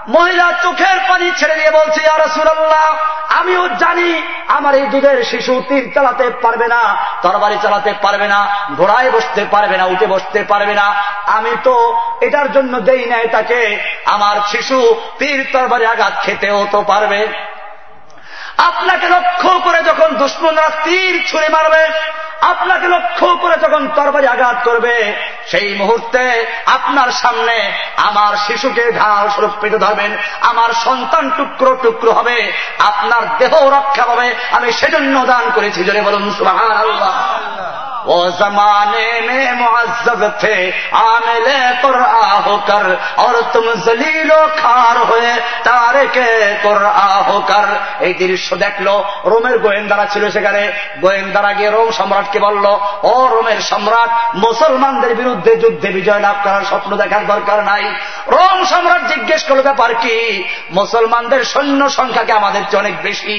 মহিলা 0.08 0.52
চোখের 0.62 0.98
পানি 1.08 1.30
ছেড়ে 1.38 1.54
দিয়ে 1.54 1.70
বলছে 1.70 2.00
রসুল্লাহ 2.24 2.86
আমিও 3.38 3.68
জানি 3.68 4.22
আমার 4.48 4.74
এই 4.74 4.86
দুধের 4.86 5.24
শিশু 5.24 5.62
তীর 5.68 5.84
চালাতে 5.94 6.30
পারবে 6.30 6.66
না, 6.68 6.96
তরবারি 7.22 7.58
চালাতে 7.62 7.92
পারবে 8.02 8.28
না, 8.28 8.48
ঘোড়ায় 8.76 9.10
বসতে 9.10 9.44
পারবে 9.44 9.76
না, 9.76 9.84
উঠে 9.84 10.06
বসতে 10.06 10.44
পারবে 10.44 10.74
না। 10.74 10.86
আমি 11.26 11.52
তো 11.64 12.00
এটার 12.20 12.52
জন্য 12.52 12.80
দেই 12.80 13.06
নাই 13.06 13.28
তাকে, 13.28 13.60
আমার 14.06 14.36
শিশু 14.48 14.78
তীর 15.18 15.46
তরবারি 15.52 15.86
আঘাত 15.86 16.14
খেতেও 16.22 16.66
তো 16.70 16.82
পারবে। 16.82 17.28
আপনাকে 18.58 19.08
লক্ষ্য 19.08 19.60
করে 19.60 19.82
যখন 19.82 20.14
দুশ্মনরা 20.14 20.68
তীর 20.84 21.28
ছুঁড়ে 21.28 21.48
মারবে, 21.48 21.88
আপনাকে 22.40 22.88
লক্ষ্য 22.88 23.36
করে 23.36 23.56
যখন 23.56 23.88
তরবারি 23.88 24.26
আঘাত 24.26 24.56
করবে, 24.64 25.14
সেই 25.50 25.74
মুহূর্তে 25.74 26.46
আপনার 26.66 27.10
সামনে 27.10 27.72
আমার 27.96 28.36
শিশুকে 28.36 28.92
ঢাল 28.92 29.30
সুরক্ষিত 29.30 29.74
ধরবেন, 29.74 30.16
আমার 30.42 30.70
সন্তান 30.72 31.30
টুকরো 31.30 31.76
টুকরো 31.82 32.12
হবে, 32.12 32.52
আপনার 32.80 33.38
দেহ 33.38 33.68
রক্ষা 33.68 34.04
পাবে, 34.06 34.34
আমি 34.52 34.72
সেজন্য 34.72 35.26
দান 35.26 35.50
করেছি, 35.54 35.84
জোরে 35.84 36.02
বলুন 36.02 36.30
সুবাহ 36.30 36.58
वो 38.05 38.19
जमाने 38.31 39.07
में 39.21 39.59
मुआजब 39.59 40.21
थे 40.43 40.55
आमिले 40.97 41.57
कुर्आ 41.81 42.23
होकर 42.47 42.85
और 43.19 43.41
तुम 43.53 43.65
जलीलो 43.83 44.41
खार 44.57 44.97
হয়ে 45.11 45.33
তারেকে 45.67 46.27
কুরআ 46.63 47.07
হোকার 47.29 47.67
এই 48.05 48.13
দৃশ্য 48.21 48.49
দেখলো 48.57 48.93
রোমের 49.25 49.57
গোয়েন্দারা 49.57 50.05
ছিল 50.13 50.23
সেখানে 50.29 50.61
গোয়েন্দারা 51.01 51.51
গিয়ে 51.53 51.71
রোম 51.71 51.89
সম্রাটকে 51.91 52.39
বলল 52.39 52.65
ও 53.03 53.13
রোমের 53.27 53.59
সম্রাট 53.71 54.11
মুসলমানদের 54.45 55.13
বিরুদ্ধে 55.15 55.51
যুদ্ধে 55.63 55.89
বিজয় 55.97 56.21
লাভ 56.21 56.37
করার 56.45 56.63
স্বপ্ন 56.71 56.91
দেখার 57.01 57.23
দরকার 57.27 57.59
নাই 57.71 57.85
রোম 58.27 58.59
সম্রাট 58.71 59.03
জিজ্ঞেস 59.13 59.41
করলো 59.47 59.63
ব্যাপার 59.63 59.91
কি 60.03 60.15
মুসলমানদের 60.79 61.41
সৈন্য 61.53 61.81
সংখ্যাকে 61.89 62.33
আমাদের 62.33 62.63
চেয়ে 62.63 62.81
অনেক 62.83 62.95
বেশি 63.03 63.35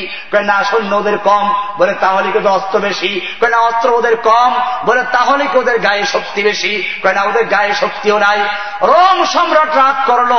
না 0.50 0.58
সৈন্য 0.70 0.92
ওদের 0.94 1.16
কম 1.28 1.44
বলে 1.78 1.94
তাহলে 2.02 2.28
কিন্তু 2.32 2.50
অস্ত্র 2.50 2.76
বেশি 2.78 3.12
না 3.52 3.58
অস্ত্র 3.60 3.88
ওদের 3.98 4.14
কম 4.30 4.52
বলে, 4.85 5.03
তাহলে 5.11 5.43
কি 5.45 5.57
ওদের 5.57 5.79
গায়ে 5.79 6.05
শক্তি 6.05 6.41
বেশি? 6.43 6.83
না, 7.15 7.21
ওদের 7.23 7.45
গায়ে 7.45 7.73
শক্তিও 7.73 8.17
নাই। 8.17 8.39
রোম 8.81 9.25
সম্রাট 9.25 9.75
রাগ 9.75 9.95
করল, 10.07 10.33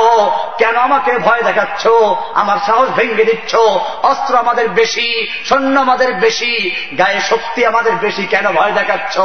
কেন 0.57 0.75
আমাকে 0.77 1.11
ভয় 1.17 1.41
দেখাচ্ছ? 1.41 1.87
আমার 2.33 2.57
সাহস 2.65 2.89
ভেঙে 2.89 3.25
দিচ্ছ। 3.25 3.55
অস্ত্র 4.03 4.33
আমাদের 4.37 4.67
বেশি, 4.69 5.07
সৈন্য 5.45 5.79
আমাদের 5.79 6.13
বেশি, 6.13 6.53
গায়ে 6.97 7.21
শক্তি 7.21 7.65
আমাদের 7.65 7.95
বেশি, 7.95 8.23
কেন 8.25 8.45
ভয় 8.51 8.71
দেখাচ্ছ? 8.71 9.15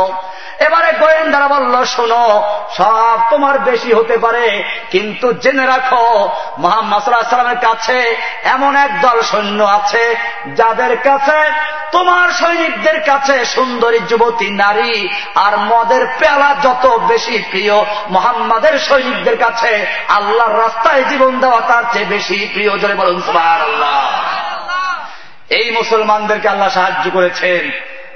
এবারে 0.62 0.92
গোয়েন্দারা 0.92 1.48
বলল, 1.48 1.74
শোনো, 1.84 2.24
সব 2.76 3.18
তোমার 3.30 3.58
বেশি 3.58 3.92
হতে 3.92 4.16
পারে, 4.18 4.46
কিন্তু 4.90 5.32
জেনে 5.32 5.66
রাখো, 5.66 6.28
মোহাম্মদ 6.58 7.02
সাল্লামের 7.02 7.58
কাছে 7.58 8.16
এমন 8.44 8.76
এক 8.76 9.00
দল 9.00 9.22
সৈন্য 9.22 9.64
আছে, 9.64 10.04
যাদের 10.56 10.96
কাছে 10.98 11.38
তোমার 11.92 12.28
সৈনিকদের 12.28 12.98
কাছে 13.02 13.44
সুন্দরী 13.44 13.98
যুবতী 13.98 14.48
নারী 14.50 14.83
আর 15.34 15.56
মদের 15.56 16.06
পেলা 16.18 16.56
যত 16.62 16.86
বেশি 16.86 17.42
প্রিয়, 17.50 17.84
মোহাম্মদের 18.10 18.78
সৈনিকদের 18.78 19.38
কাছে 19.38 19.86
আল্লাহর 20.08 20.58
রাস্তায় 20.58 21.04
জীবন 21.04 21.40
দেওয়া 21.40 21.60
তার 21.60 21.82
চেয়ে 21.92 22.04
বেশি 22.04 22.48
প্রিয়, 22.52 22.78
জোরে 22.78 22.94
বলুন 22.94 23.36
আল্লাহ 23.36 24.06
এই 25.50 25.70
মুসলমানদেরকে 25.70 26.48
আল্লাহ 26.48 26.68
সাহায্য 26.68 27.10
করেছেন। 27.10 27.70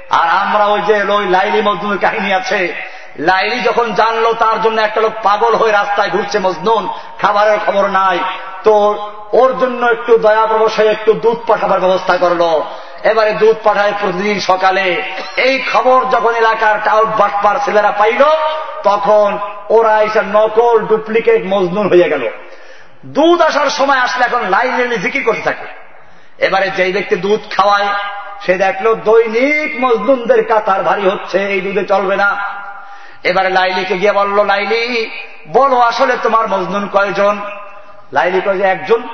আর 0.09 0.29
আমরা 0.29 0.65
ওই 0.65 0.81
যে 0.81 1.03
ওই 1.11 1.25
লাইলি 1.29 1.61
মজনুর 1.61 1.97
কাহিনী 1.97 2.33
আছে। 2.33 2.73
লাইলি 3.19 3.59
যখন 3.59 3.93
জানলো 3.93 4.33
তার 4.33 4.61
জন্য 4.61 4.81
একটা 4.81 5.01
লোক 5.01 5.11
পাগল 5.23 5.55
হয়ে 5.55 5.71
রাস্তায় 5.71 6.09
ঘুরছে 6.09 6.39
মজনুন, 6.39 6.89
খাবারের 7.21 7.59
খবর 7.65 7.87
নাই। 7.87 8.19
তো 8.63 8.73
ওর 9.33 9.59
জন্য 9.59 9.85
একটু 9.85 10.17
দয়া 10.17 10.45
প্রবশায় 10.45 10.91
একটু 10.91 11.13
দুধ 11.13 11.37
পাঠাবার 11.47 11.79
ব্যবস্থা 11.79 12.17
করল। 12.17 12.61
এবারে 13.03 13.31
দুধ 13.31 13.55
পাঠায় 13.63 13.93
প্রতিদিন 14.01 14.39
সকালে। 14.39 15.01
এই 15.37 15.63
খবর 15.73 16.05
যখন 16.11 16.35
এলাকার 16.35 16.79
টাউট 16.83 17.07
বাটপার 17.07 17.55
ছেলেরা 17.65 17.91
পাইল, 17.91 18.23
তখন 18.83 19.37
ওরা 19.69 20.01
এসে 20.01 20.19
নকল 20.21 20.79
ডুপ্লিকেট 20.79 21.45
মজনুন 21.45 21.87
হয়ে 21.87 22.09
গেল। 22.09 22.29
দুধ 23.05 23.41
আসার 23.41 23.69
সময় 23.69 23.97
আসলে 23.97 24.25
এখন 24.25 24.49
লাইন 24.49 24.77
লাইনে 24.77 24.97
জিকির 24.97 25.23
করতে 25.23 25.41
থাকে। 25.41 25.65
এবারে 26.45 26.69
যেই 26.69 26.93
ব্যক্তি 26.93 27.15
দুধ 27.15 27.39
খাওয়ায়, 27.57 27.87
সে 28.41 28.53
দেখল 28.57 28.95
দৈনিক 28.95 29.83
মজদুমদের 29.83 30.45
কাতার 30.45 30.83
ভারী 30.83 31.01
হচ্ছে, 31.01 31.47
এই 31.47 31.61
দুধে 31.61 31.85
চলবে 31.85 32.15
না। 32.15 32.37
এবারে 33.23 33.49
লাইলিকে 33.49 33.97
গিয়ে 33.97 34.11
বলল, 34.11 34.45
লাইলি, 34.45 35.09
বলো 35.47 35.79
আসলে 35.79 36.17
তোমার 36.23 36.47
মজনুন 36.47 36.87
কয়জন? 36.87 37.41
লাইলি 38.13 38.41
কয় 38.41 38.57
যে, 38.57 38.63
একজন। 38.63 39.07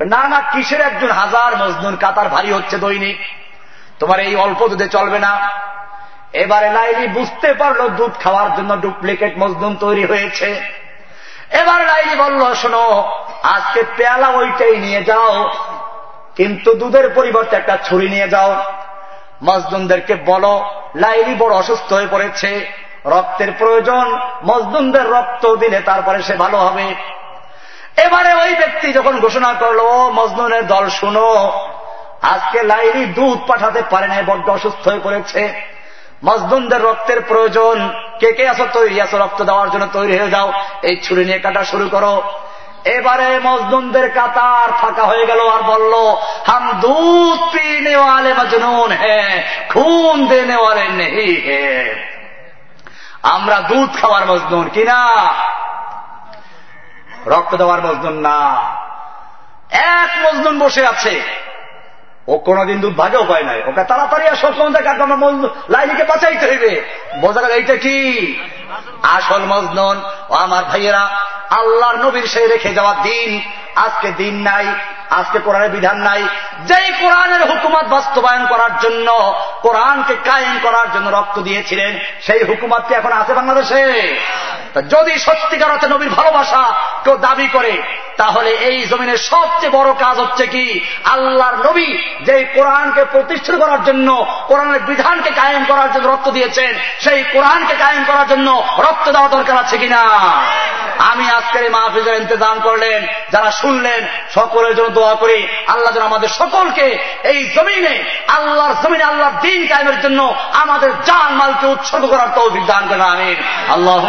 না 0.00 0.28
না, 0.28 0.40
কিসের 0.40 0.80
একজন 0.80 1.10
হাজার 1.10 1.56
মজনুন? 1.56 1.96
কাতার 1.96 2.28
ভারী 2.28 2.52
হচ্ছে 2.52 2.78
দৈনিক। 2.78 3.18
তোমার 3.98 4.20
এই 4.20 4.36
অল্প 4.36 4.66
দুধে 4.66 4.88
চলবে 4.88 5.18
না। 5.18 5.50
এবারে 6.32 6.70
লাইলি 6.70 7.08
বুঝতে 7.08 7.54
পারল 7.54 7.88
দুধ 7.88 8.12
খাওয়ার 8.22 8.56
জন্য 8.56 8.76
ডুপ্লিকেট 8.76 9.38
মজনুন 9.38 9.76
তৈরি 9.76 10.04
হয়েছে। 10.04 10.60
এবার 11.50 11.86
লাইলি 11.86 12.16
বলল, 12.16 12.54
শোনো, 12.54 13.12
আজকে 13.42 13.82
পেয়ালা 13.96 14.28
ওইটাই 14.28 14.76
নিয়ে 14.76 15.04
যাও, 15.04 15.50
কিন্তু 16.36 16.74
দুধের 16.74 17.10
পরিবর্তে 17.10 17.56
একটা 17.56 17.78
ছুরি 17.84 18.08
নিয়ে 18.08 18.28
যাও। 18.28 18.64
মজদুমদেরকে 19.42 20.14
বলো, 20.14 20.70
লাইলি 20.96 21.34
বড় 21.34 21.56
অসুস্থ 21.56 21.92
হয়ে 21.92 22.06
পড়েছে। 22.10 22.66
রক্তের 23.06 23.52
প্রয়োজন 23.58 24.18
মজদুমদের 24.44 25.10
রক্ত 25.10 25.54
দিলে 25.54 25.80
তারপরে 25.80 26.22
সে 26.22 26.34
ভালো 26.34 26.58
হবে। 26.58 26.94
এবারে 27.96 28.34
ওই 28.34 28.54
ব্যক্তি 28.54 28.92
যখন 28.92 29.20
ঘোষণা 29.20 29.52
করল 29.52 29.80
মজনুনের 30.10 30.66
দল, 30.66 30.88
শুনো, 30.88 31.52
আজকে 32.22 32.62
লাইলি 32.62 33.06
দুধ 33.06 33.38
পাঠাতে 33.46 33.82
পারে 33.90 34.06
না 34.06 34.22
বড্ড 34.26 34.50
অসুস্থ 34.50 34.88
হয়ে 34.88 35.00
পড়েছে। 35.04 35.62
মজদুমদের 36.24 36.82
রক্তের 36.82 37.20
প্রয়োজন। 37.20 37.90
কে 38.20 38.32
কে 38.32 38.48
আসো 38.48 38.66
তৈরি? 38.72 39.00
আসো 39.00 39.18
রক্ত 39.18 39.42
দেওয়ার 39.42 39.70
জন্য 39.70 39.86
তৈরি 39.92 40.18
হয়ে 40.18 40.30
যাও। 40.30 40.52
এই 40.82 41.00
ছুরি 41.02 41.24
নিয়ে 41.24 41.38
কাটা 41.38 41.64
শুরু 41.64 41.88
করো। 41.88 42.22
এবারে 42.84 43.40
মজদুমদের 43.42 44.10
কাতার 44.10 44.72
ফাঁকা 44.72 45.04
হয়ে 45.04 45.26
গেল 45.26 45.48
আর 45.48 45.62
বলল, 45.62 45.94
হাম 46.46 46.72
দুধ 46.72 47.40
পিনে 47.52 47.96
ওয়ালে 47.96 48.34
মজনুন 48.34 48.92
হ্যাঁ 48.92 49.42
খুন 49.68 50.26
দেনে 50.26 50.56
ওয়ালে 50.56 50.88
নেই 50.88 51.34
হে 51.34 51.94
আমরা 53.22 53.60
দুধ 53.60 54.00
খাওয়ার 54.00 54.26
মজনুন 54.26 54.68
কিনা 54.68 55.06
রক্ত 57.26 57.54
দেওয়ার 57.54 57.80
মজনুন 57.80 58.14
না। 58.14 58.66
এক 59.70 60.26
মজনুন 60.26 60.58
বসে 60.58 60.86
আছে। 60.86 61.22
ও 62.28 62.38
কোনদিন 62.38 62.80
দুধ 62.80 62.96
ভাগেও 62.96 63.24
পায় 63.24 63.42
নাই। 63.42 63.62
ওকে 63.66 63.84
তাড়াতাড়ি 63.84 64.28
আর 64.28 64.36
সবসময় 64.36 64.70
দেখা 64.70 64.90
আমরা 64.90 65.16
লাইনিকে 65.68 66.04
বাঁচাইতে 66.04 66.46
হইবে। 66.46 66.84
বোঝা 67.20 67.40
গেল 67.40 67.50
এইটা 67.50 67.76
কি? 67.76 68.38
আসল 69.02 69.44
মজদুন। 69.44 70.02
ও 70.30 70.34
আমার 70.34 70.64
ভাইয়েরা, 70.64 71.00
আল্লাহর 71.50 71.96
নবীর 71.96 72.26
সে 72.26 72.46
রেখে 72.46 72.74
যাওয়া 72.74 72.94
দিন। 73.02 73.50
আজকে 73.76 74.12
দিন 74.12 74.34
নাই 74.34 74.66
আজকে 75.10 75.38
কোরআনের 75.38 75.70
বিধান 75.70 75.96
নাই। 75.96 76.22
যেই 76.60 76.92
কোরআনের 77.00 77.46
হুকুমত 77.46 77.84
বাস্তবায়ন 77.84 78.46
করার 78.46 78.78
জন্য, 78.80 79.34
কোরআনকে 79.62 80.14
কায়েম 80.24 80.58
করার 80.62 80.92
জন্য 80.92 81.16
রক্ত 81.16 81.38
দিয়েছিলেন, 81.38 81.98
সেই 82.20 82.44
হুকুমত 82.44 82.82
কি 82.88 82.94
এখন 82.94 83.12
আছে 83.12 83.34
বাংলাদেশে? 83.34 83.82
যদি 84.90 85.18
সত্যিকার 85.18 85.70
অর্থে 85.70 85.88
নবীর 85.88 86.10
ভালোবাসা 86.10 86.74
কেউ 87.04 87.16
দাবি 87.16 87.46
করে 87.46 87.82
তাহলে 88.17 88.51
এই 88.69 88.77
জমিনের 88.91 89.19
সবচেয়ে 89.31 89.75
বড় 89.77 89.89
কাজ 90.03 90.15
হচ্ছে 90.19 90.45
কি 90.47 90.65
আল্লাহর 91.13 91.57
নবী 91.67 91.89
যে 92.27 92.35
কোরআনকে 92.55 93.03
প্রতিষ্ঠিত 93.05 93.55
করার 93.55 93.81
জন্য 93.83 94.07
কোরআনের 94.47 94.81
বিধানকে 94.81 95.31
কায়েম 95.31 95.63
করার 95.65 95.89
জন্য 95.93 96.05
রক্ত 96.07 96.27
দিয়েছেন 96.31 96.71
সেই 96.99 97.19
কোরআনকে 97.33 97.75
কায়েম 97.75 98.03
করার 98.05 98.27
জন্য 98.27 98.47
রক্ত 98.79 99.05
দেওয়া 99.11 99.29
দরকার 99.29 99.55
আছে 99.63 99.75
কিনা 99.77 100.01
আমি 101.11 101.25
আজকের 101.29 101.63
এই 101.63 101.71
মাহফিজের 101.71 102.19
ইন্তজাম 102.21 102.57
করলেন 102.59 102.99
যারা 103.31 103.49
শুনলেন 103.61 104.01
সকলের 104.33 104.73
জন্য 104.75 104.89
দোয়া 104.89 105.15
করি 105.15 105.39
আল্লাহ 105.67 105.91
যেন 105.93 106.05
আমাদের 106.05 106.31
সকলকে 106.41 106.85
এই 107.23 107.39
জমিনে 107.55 107.95
আল্লাহর 108.37 108.73
জমিনে 108.83 109.05
আল্লাহর 109.05 109.35
দিন 109.41 109.59
কায়েমের 109.67 109.97
জন্য 110.01 110.19
আমাদের 110.63 110.91
জান 111.05 111.29
মালকে 111.35 111.65
উৎসর্গ 111.67 112.05
করার 112.07 112.29
তৌফিক 112.35 112.63
দান 112.65 112.83
করেন 112.89 113.05
আমিন 113.11 113.37
আল্লাহ 113.69 114.01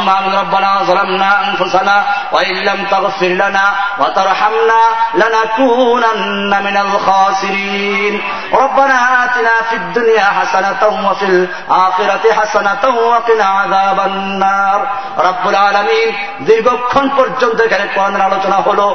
ربنا 0.42 0.82
ظلمنا 0.82 1.30
أنفسنا 1.42 1.96
وإن 2.32 2.56
لم 2.60 2.78
تغفر 2.86 3.32
لنا 3.42 3.66
وترحمنا 3.98 4.82
لنكونن 5.14 6.52
من 6.62 6.76
الخاسرين 6.76 8.14
ربنا 8.54 8.96
آتنا 9.24 9.54
في 9.70 9.76
الدنيا 9.76 10.26
حسنة 10.38 10.82
وفي 11.06 11.26
الآخرة 11.26 12.24
حسنة 12.32 12.82
وقنا 13.02 13.44
عذاب 13.44 13.98
النار 14.00 14.80
رب 15.18 15.44
العالمين 15.48 16.08
দীর্ঘক্ষণ 16.46 17.06
পর্যন্ত 17.16 17.58
এখানে 17.60 17.84
কোরআনের 17.94 18.22
আলোচনা 18.22 18.58
হলো 18.58 18.86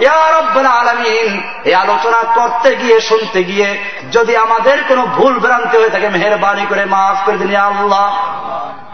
ইয়া 0.00 0.22
রব্বুল 0.38 0.68
আলামিন 0.80 1.28
এই 1.64 1.74
আলোচনা 1.74 2.20
করতে 2.34 2.70
গিয়ে 2.76 2.98
শুনতে 3.00 3.40
গিয়ে 3.44 3.68
যদি 4.12 4.32
আমাদের 4.36 4.76
কোনো 4.88 5.02
ভুল 5.16 5.34
ভ্রান্তি 5.38 5.76
হয়ে 5.76 5.94
থাকে 5.94 6.08
মেহরবানি 6.08 6.64
করে 6.66 6.84
মাফ 6.94 7.16
করে 7.26 7.38
দিন 7.38 7.52
আল্লাহ 7.62 8.06
আলমিন 8.50 8.85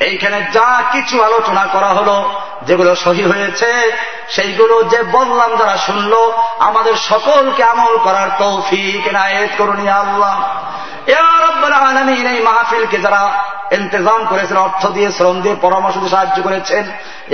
এইখানে 0.00 0.42
যা 0.52 0.82
কিছু 0.92 1.24
আলোচনা 1.24 1.66
করা 1.72 1.86
হলো, 1.86 2.40
যেগুলো 2.62 2.96
সহি 2.96 3.22
হয়েছে, 3.22 3.96
সেইগুলো 4.28 4.82
যে 4.82 5.02
বললাম 5.02 5.56
যারা 5.56 5.76
শুনলো, 5.76 6.42
আমাদের 6.58 6.94
সকলকে 6.96 7.64
আমল 7.64 7.98
করার 7.98 8.30
তৌফিক 8.38 9.12
নায়ত 9.12 9.50
করুন 9.58 9.88
আল্লাহ। 9.88 10.42
আলমিন, 11.74 12.26
এই 12.26 12.42
মাহফিলকে 12.42 12.98
যারা 12.98 13.44
ইন্তজাম 13.74 14.24
করেছেন, 14.24 14.56
অর্থ 14.56 14.86
দিয়ে, 14.86 15.12
শ্রম 15.12 15.40
দিয়ে, 15.40 15.56
পরামর্শ 15.60 15.96
দিয়ে 15.96 16.10
সাহায্য 16.10 16.42
করেছেন। 16.42 16.84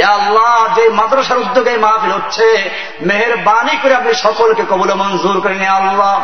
আল্লাহ, 0.03 0.75
যে 0.75 0.89
মাদ্রাসার 0.89 1.39
উদ্যোগে 1.39 1.77
মাহফিল 1.77 2.13
হচ্ছে, 2.13 2.71
মেহরবানি 3.03 3.77
করে 3.83 3.95
আপনি 3.95 4.15
সকলকে 4.15 4.63
কবুল 4.71 4.95
মঞ্জুর 4.95 5.41
করে 5.41 5.55
নিয়ে 5.55 5.77
আল্লাহ। 5.81 6.15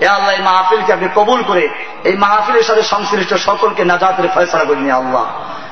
এ 0.00 0.06
আল্লাহ, 0.06 0.32
এই 0.34 0.42
মাহফিলকে 0.42 0.92
আপনি 0.92 1.08
কবুল 1.14 1.42
করে, 1.42 1.68
এই 2.04 2.16
মাহফিলের 2.16 2.62
সাথে 2.62 2.82
সংশ্লিষ্ট 2.82 3.34
সকলকে 3.34 3.84
নাজাতের 3.84 4.28
ফয়সলা 4.34 4.64
করে 4.64 4.76
নিয়ে 4.76 4.92
আল্লাহ। 4.92 5.24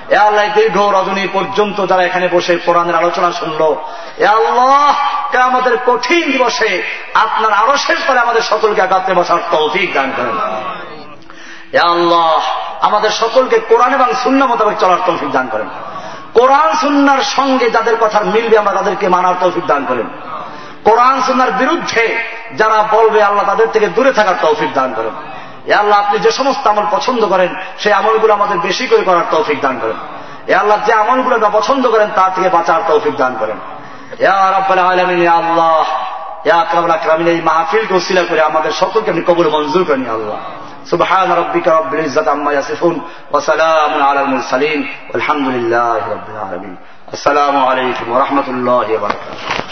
এ 0.08 0.16
আল্লাহ 0.16 0.44
দীর্ঘ 0.54 0.78
রজনী 0.78 1.28
পর্যন্ত 1.32 1.86
যারা 1.86 2.02
এখানে 2.02 2.28
বসে 2.32 2.56
কোরআনের 2.56 2.96
আলোচনা 2.96 3.32
শুনলো 3.32 3.84
এ 4.18 4.26
আল্লাহ 4.26 4.94
আমাদের 5.50 5.76
কঠিন 5.86 6.30
দিবসে 6.30 6.82
আপনার 7.14 7.52
আরও 7.52 7.76
শেষ 7.76 8.00
করে 8.06 8.18
আমাদের 8.18 8.42
সকলকে 8.42 8.82
আগাতে 8.82 9.14
বসার 9.14 9.38
তৌফিক 9.50 9.92
দান 9.92 10.12
করেন। 10.16 10.36
আল্লাহ 11.90 12.40
আমাদের 12.82 13.10
সকলকে 13.10 13.58
কোরআন 13.58 13.94
এবং 13.94 14.06
শূন্য 14.22 14.44
মোতাবেক 14.44 14.78
চলার 14.78 14.96
তৌফিক 15.06 15.30
দান 15.30 15.48
করেন। 15.52 15.68
কোরআন, 16.34 16.76
সুন্নার 16.76 17.22
সঙ্গে 17.22 17.70
যাদের 17.70 17.96
কথা 18.00 18.20
মিলবে, 18.20 18.58
আমরা 18.58 18.72
তাদেরকে 18.72 19.08
মানার 19.08 19.34
তৌফিক 19.40 19.66
দান 19.66 19.84
করেন। 19.88 20.08
কোরআন, 20.84 21.22
সুন্নার 21.22 21.52
বিরুদ্ধে 21.52 22.18
যারা 22.56 22.84
বলবে, 22.90 23.22
আল্লাহ 23.22 23.46
তাদের 23.46 23.66
থেকে 23.72 23.86
দূরে 23.86 24.12
থাকার 24.12 24.34
তৌফিক 24.42 24.72
দান 24.72 24.94
করেন। 24.96 25.10
এ 25.66 25.74
আল্লাহ, 25.74 25.98
আপনি 25.98 26.18
যে 26.18 26.30
সমস্ত 26.30 26.66
আমল 26.66 26.82
পছন্দ 26.90 27.26
করেন, 27.26 27.54
সেই 27.78 27.92
আমলগুলো 27.92 28.34
আমাদের 28.34 28.58
বেশি 28.58 28.86
করে 28.86 29.02
করার 29.02 29.22
তৌফিক 29.30 29.60
দান 29.60 29.78
করেন। 29.82 29.96
এ 30.46 30.54
আল্লাহ, 30.54 30.78
যে 30.86 30.92
আমলগুলো 30.92 31.34
আমরা 31.34 31.48
পছন্দ 31.48 31.90
করেন 31.90 32.08
তা 32.14 32.30
থেকে 32.34 32.48
বাঁচার 32.48 32.80
তৌফিক 32.88 33.16
দান 33.16 33.36
করেন। 33.40 33.56
আল্লাহ 34.26 35.82
এই 37.26 37.40
মাহফিলকে 37.44 37.94
উসিলা 37.94 38.22
করে 38.28 38.42
আমাদের 38.42 38.72
সকলকে 38.72 39.10
আপনি 39.10 39.22
কবুল 39.22 39.48
মঞ্জুর 39.48 39.84
করেন 39.84 40.10
আল্লাহ। 40.10 40.38
سبحان 40.84 41.32
ربك 41.32 41.68
رب 41.68 41.94
العزة 41.94 42.30
عما 42.30 42.52
يصفون 42.52 43.02
وسلام 43.32 44.02
على 44.02 44.20
المرسلين 44.20 44.88
والحمد 45.14 45.48
لله 45.48 45.98
رب 46.14 46.26
العالمين. 46.34 46.76
السلام 47.12 47.56
عليكم 47.56 48.06
ورحمة 48.10 48.46
الله 48.48 48.86
وبركاته. 48.96 49.52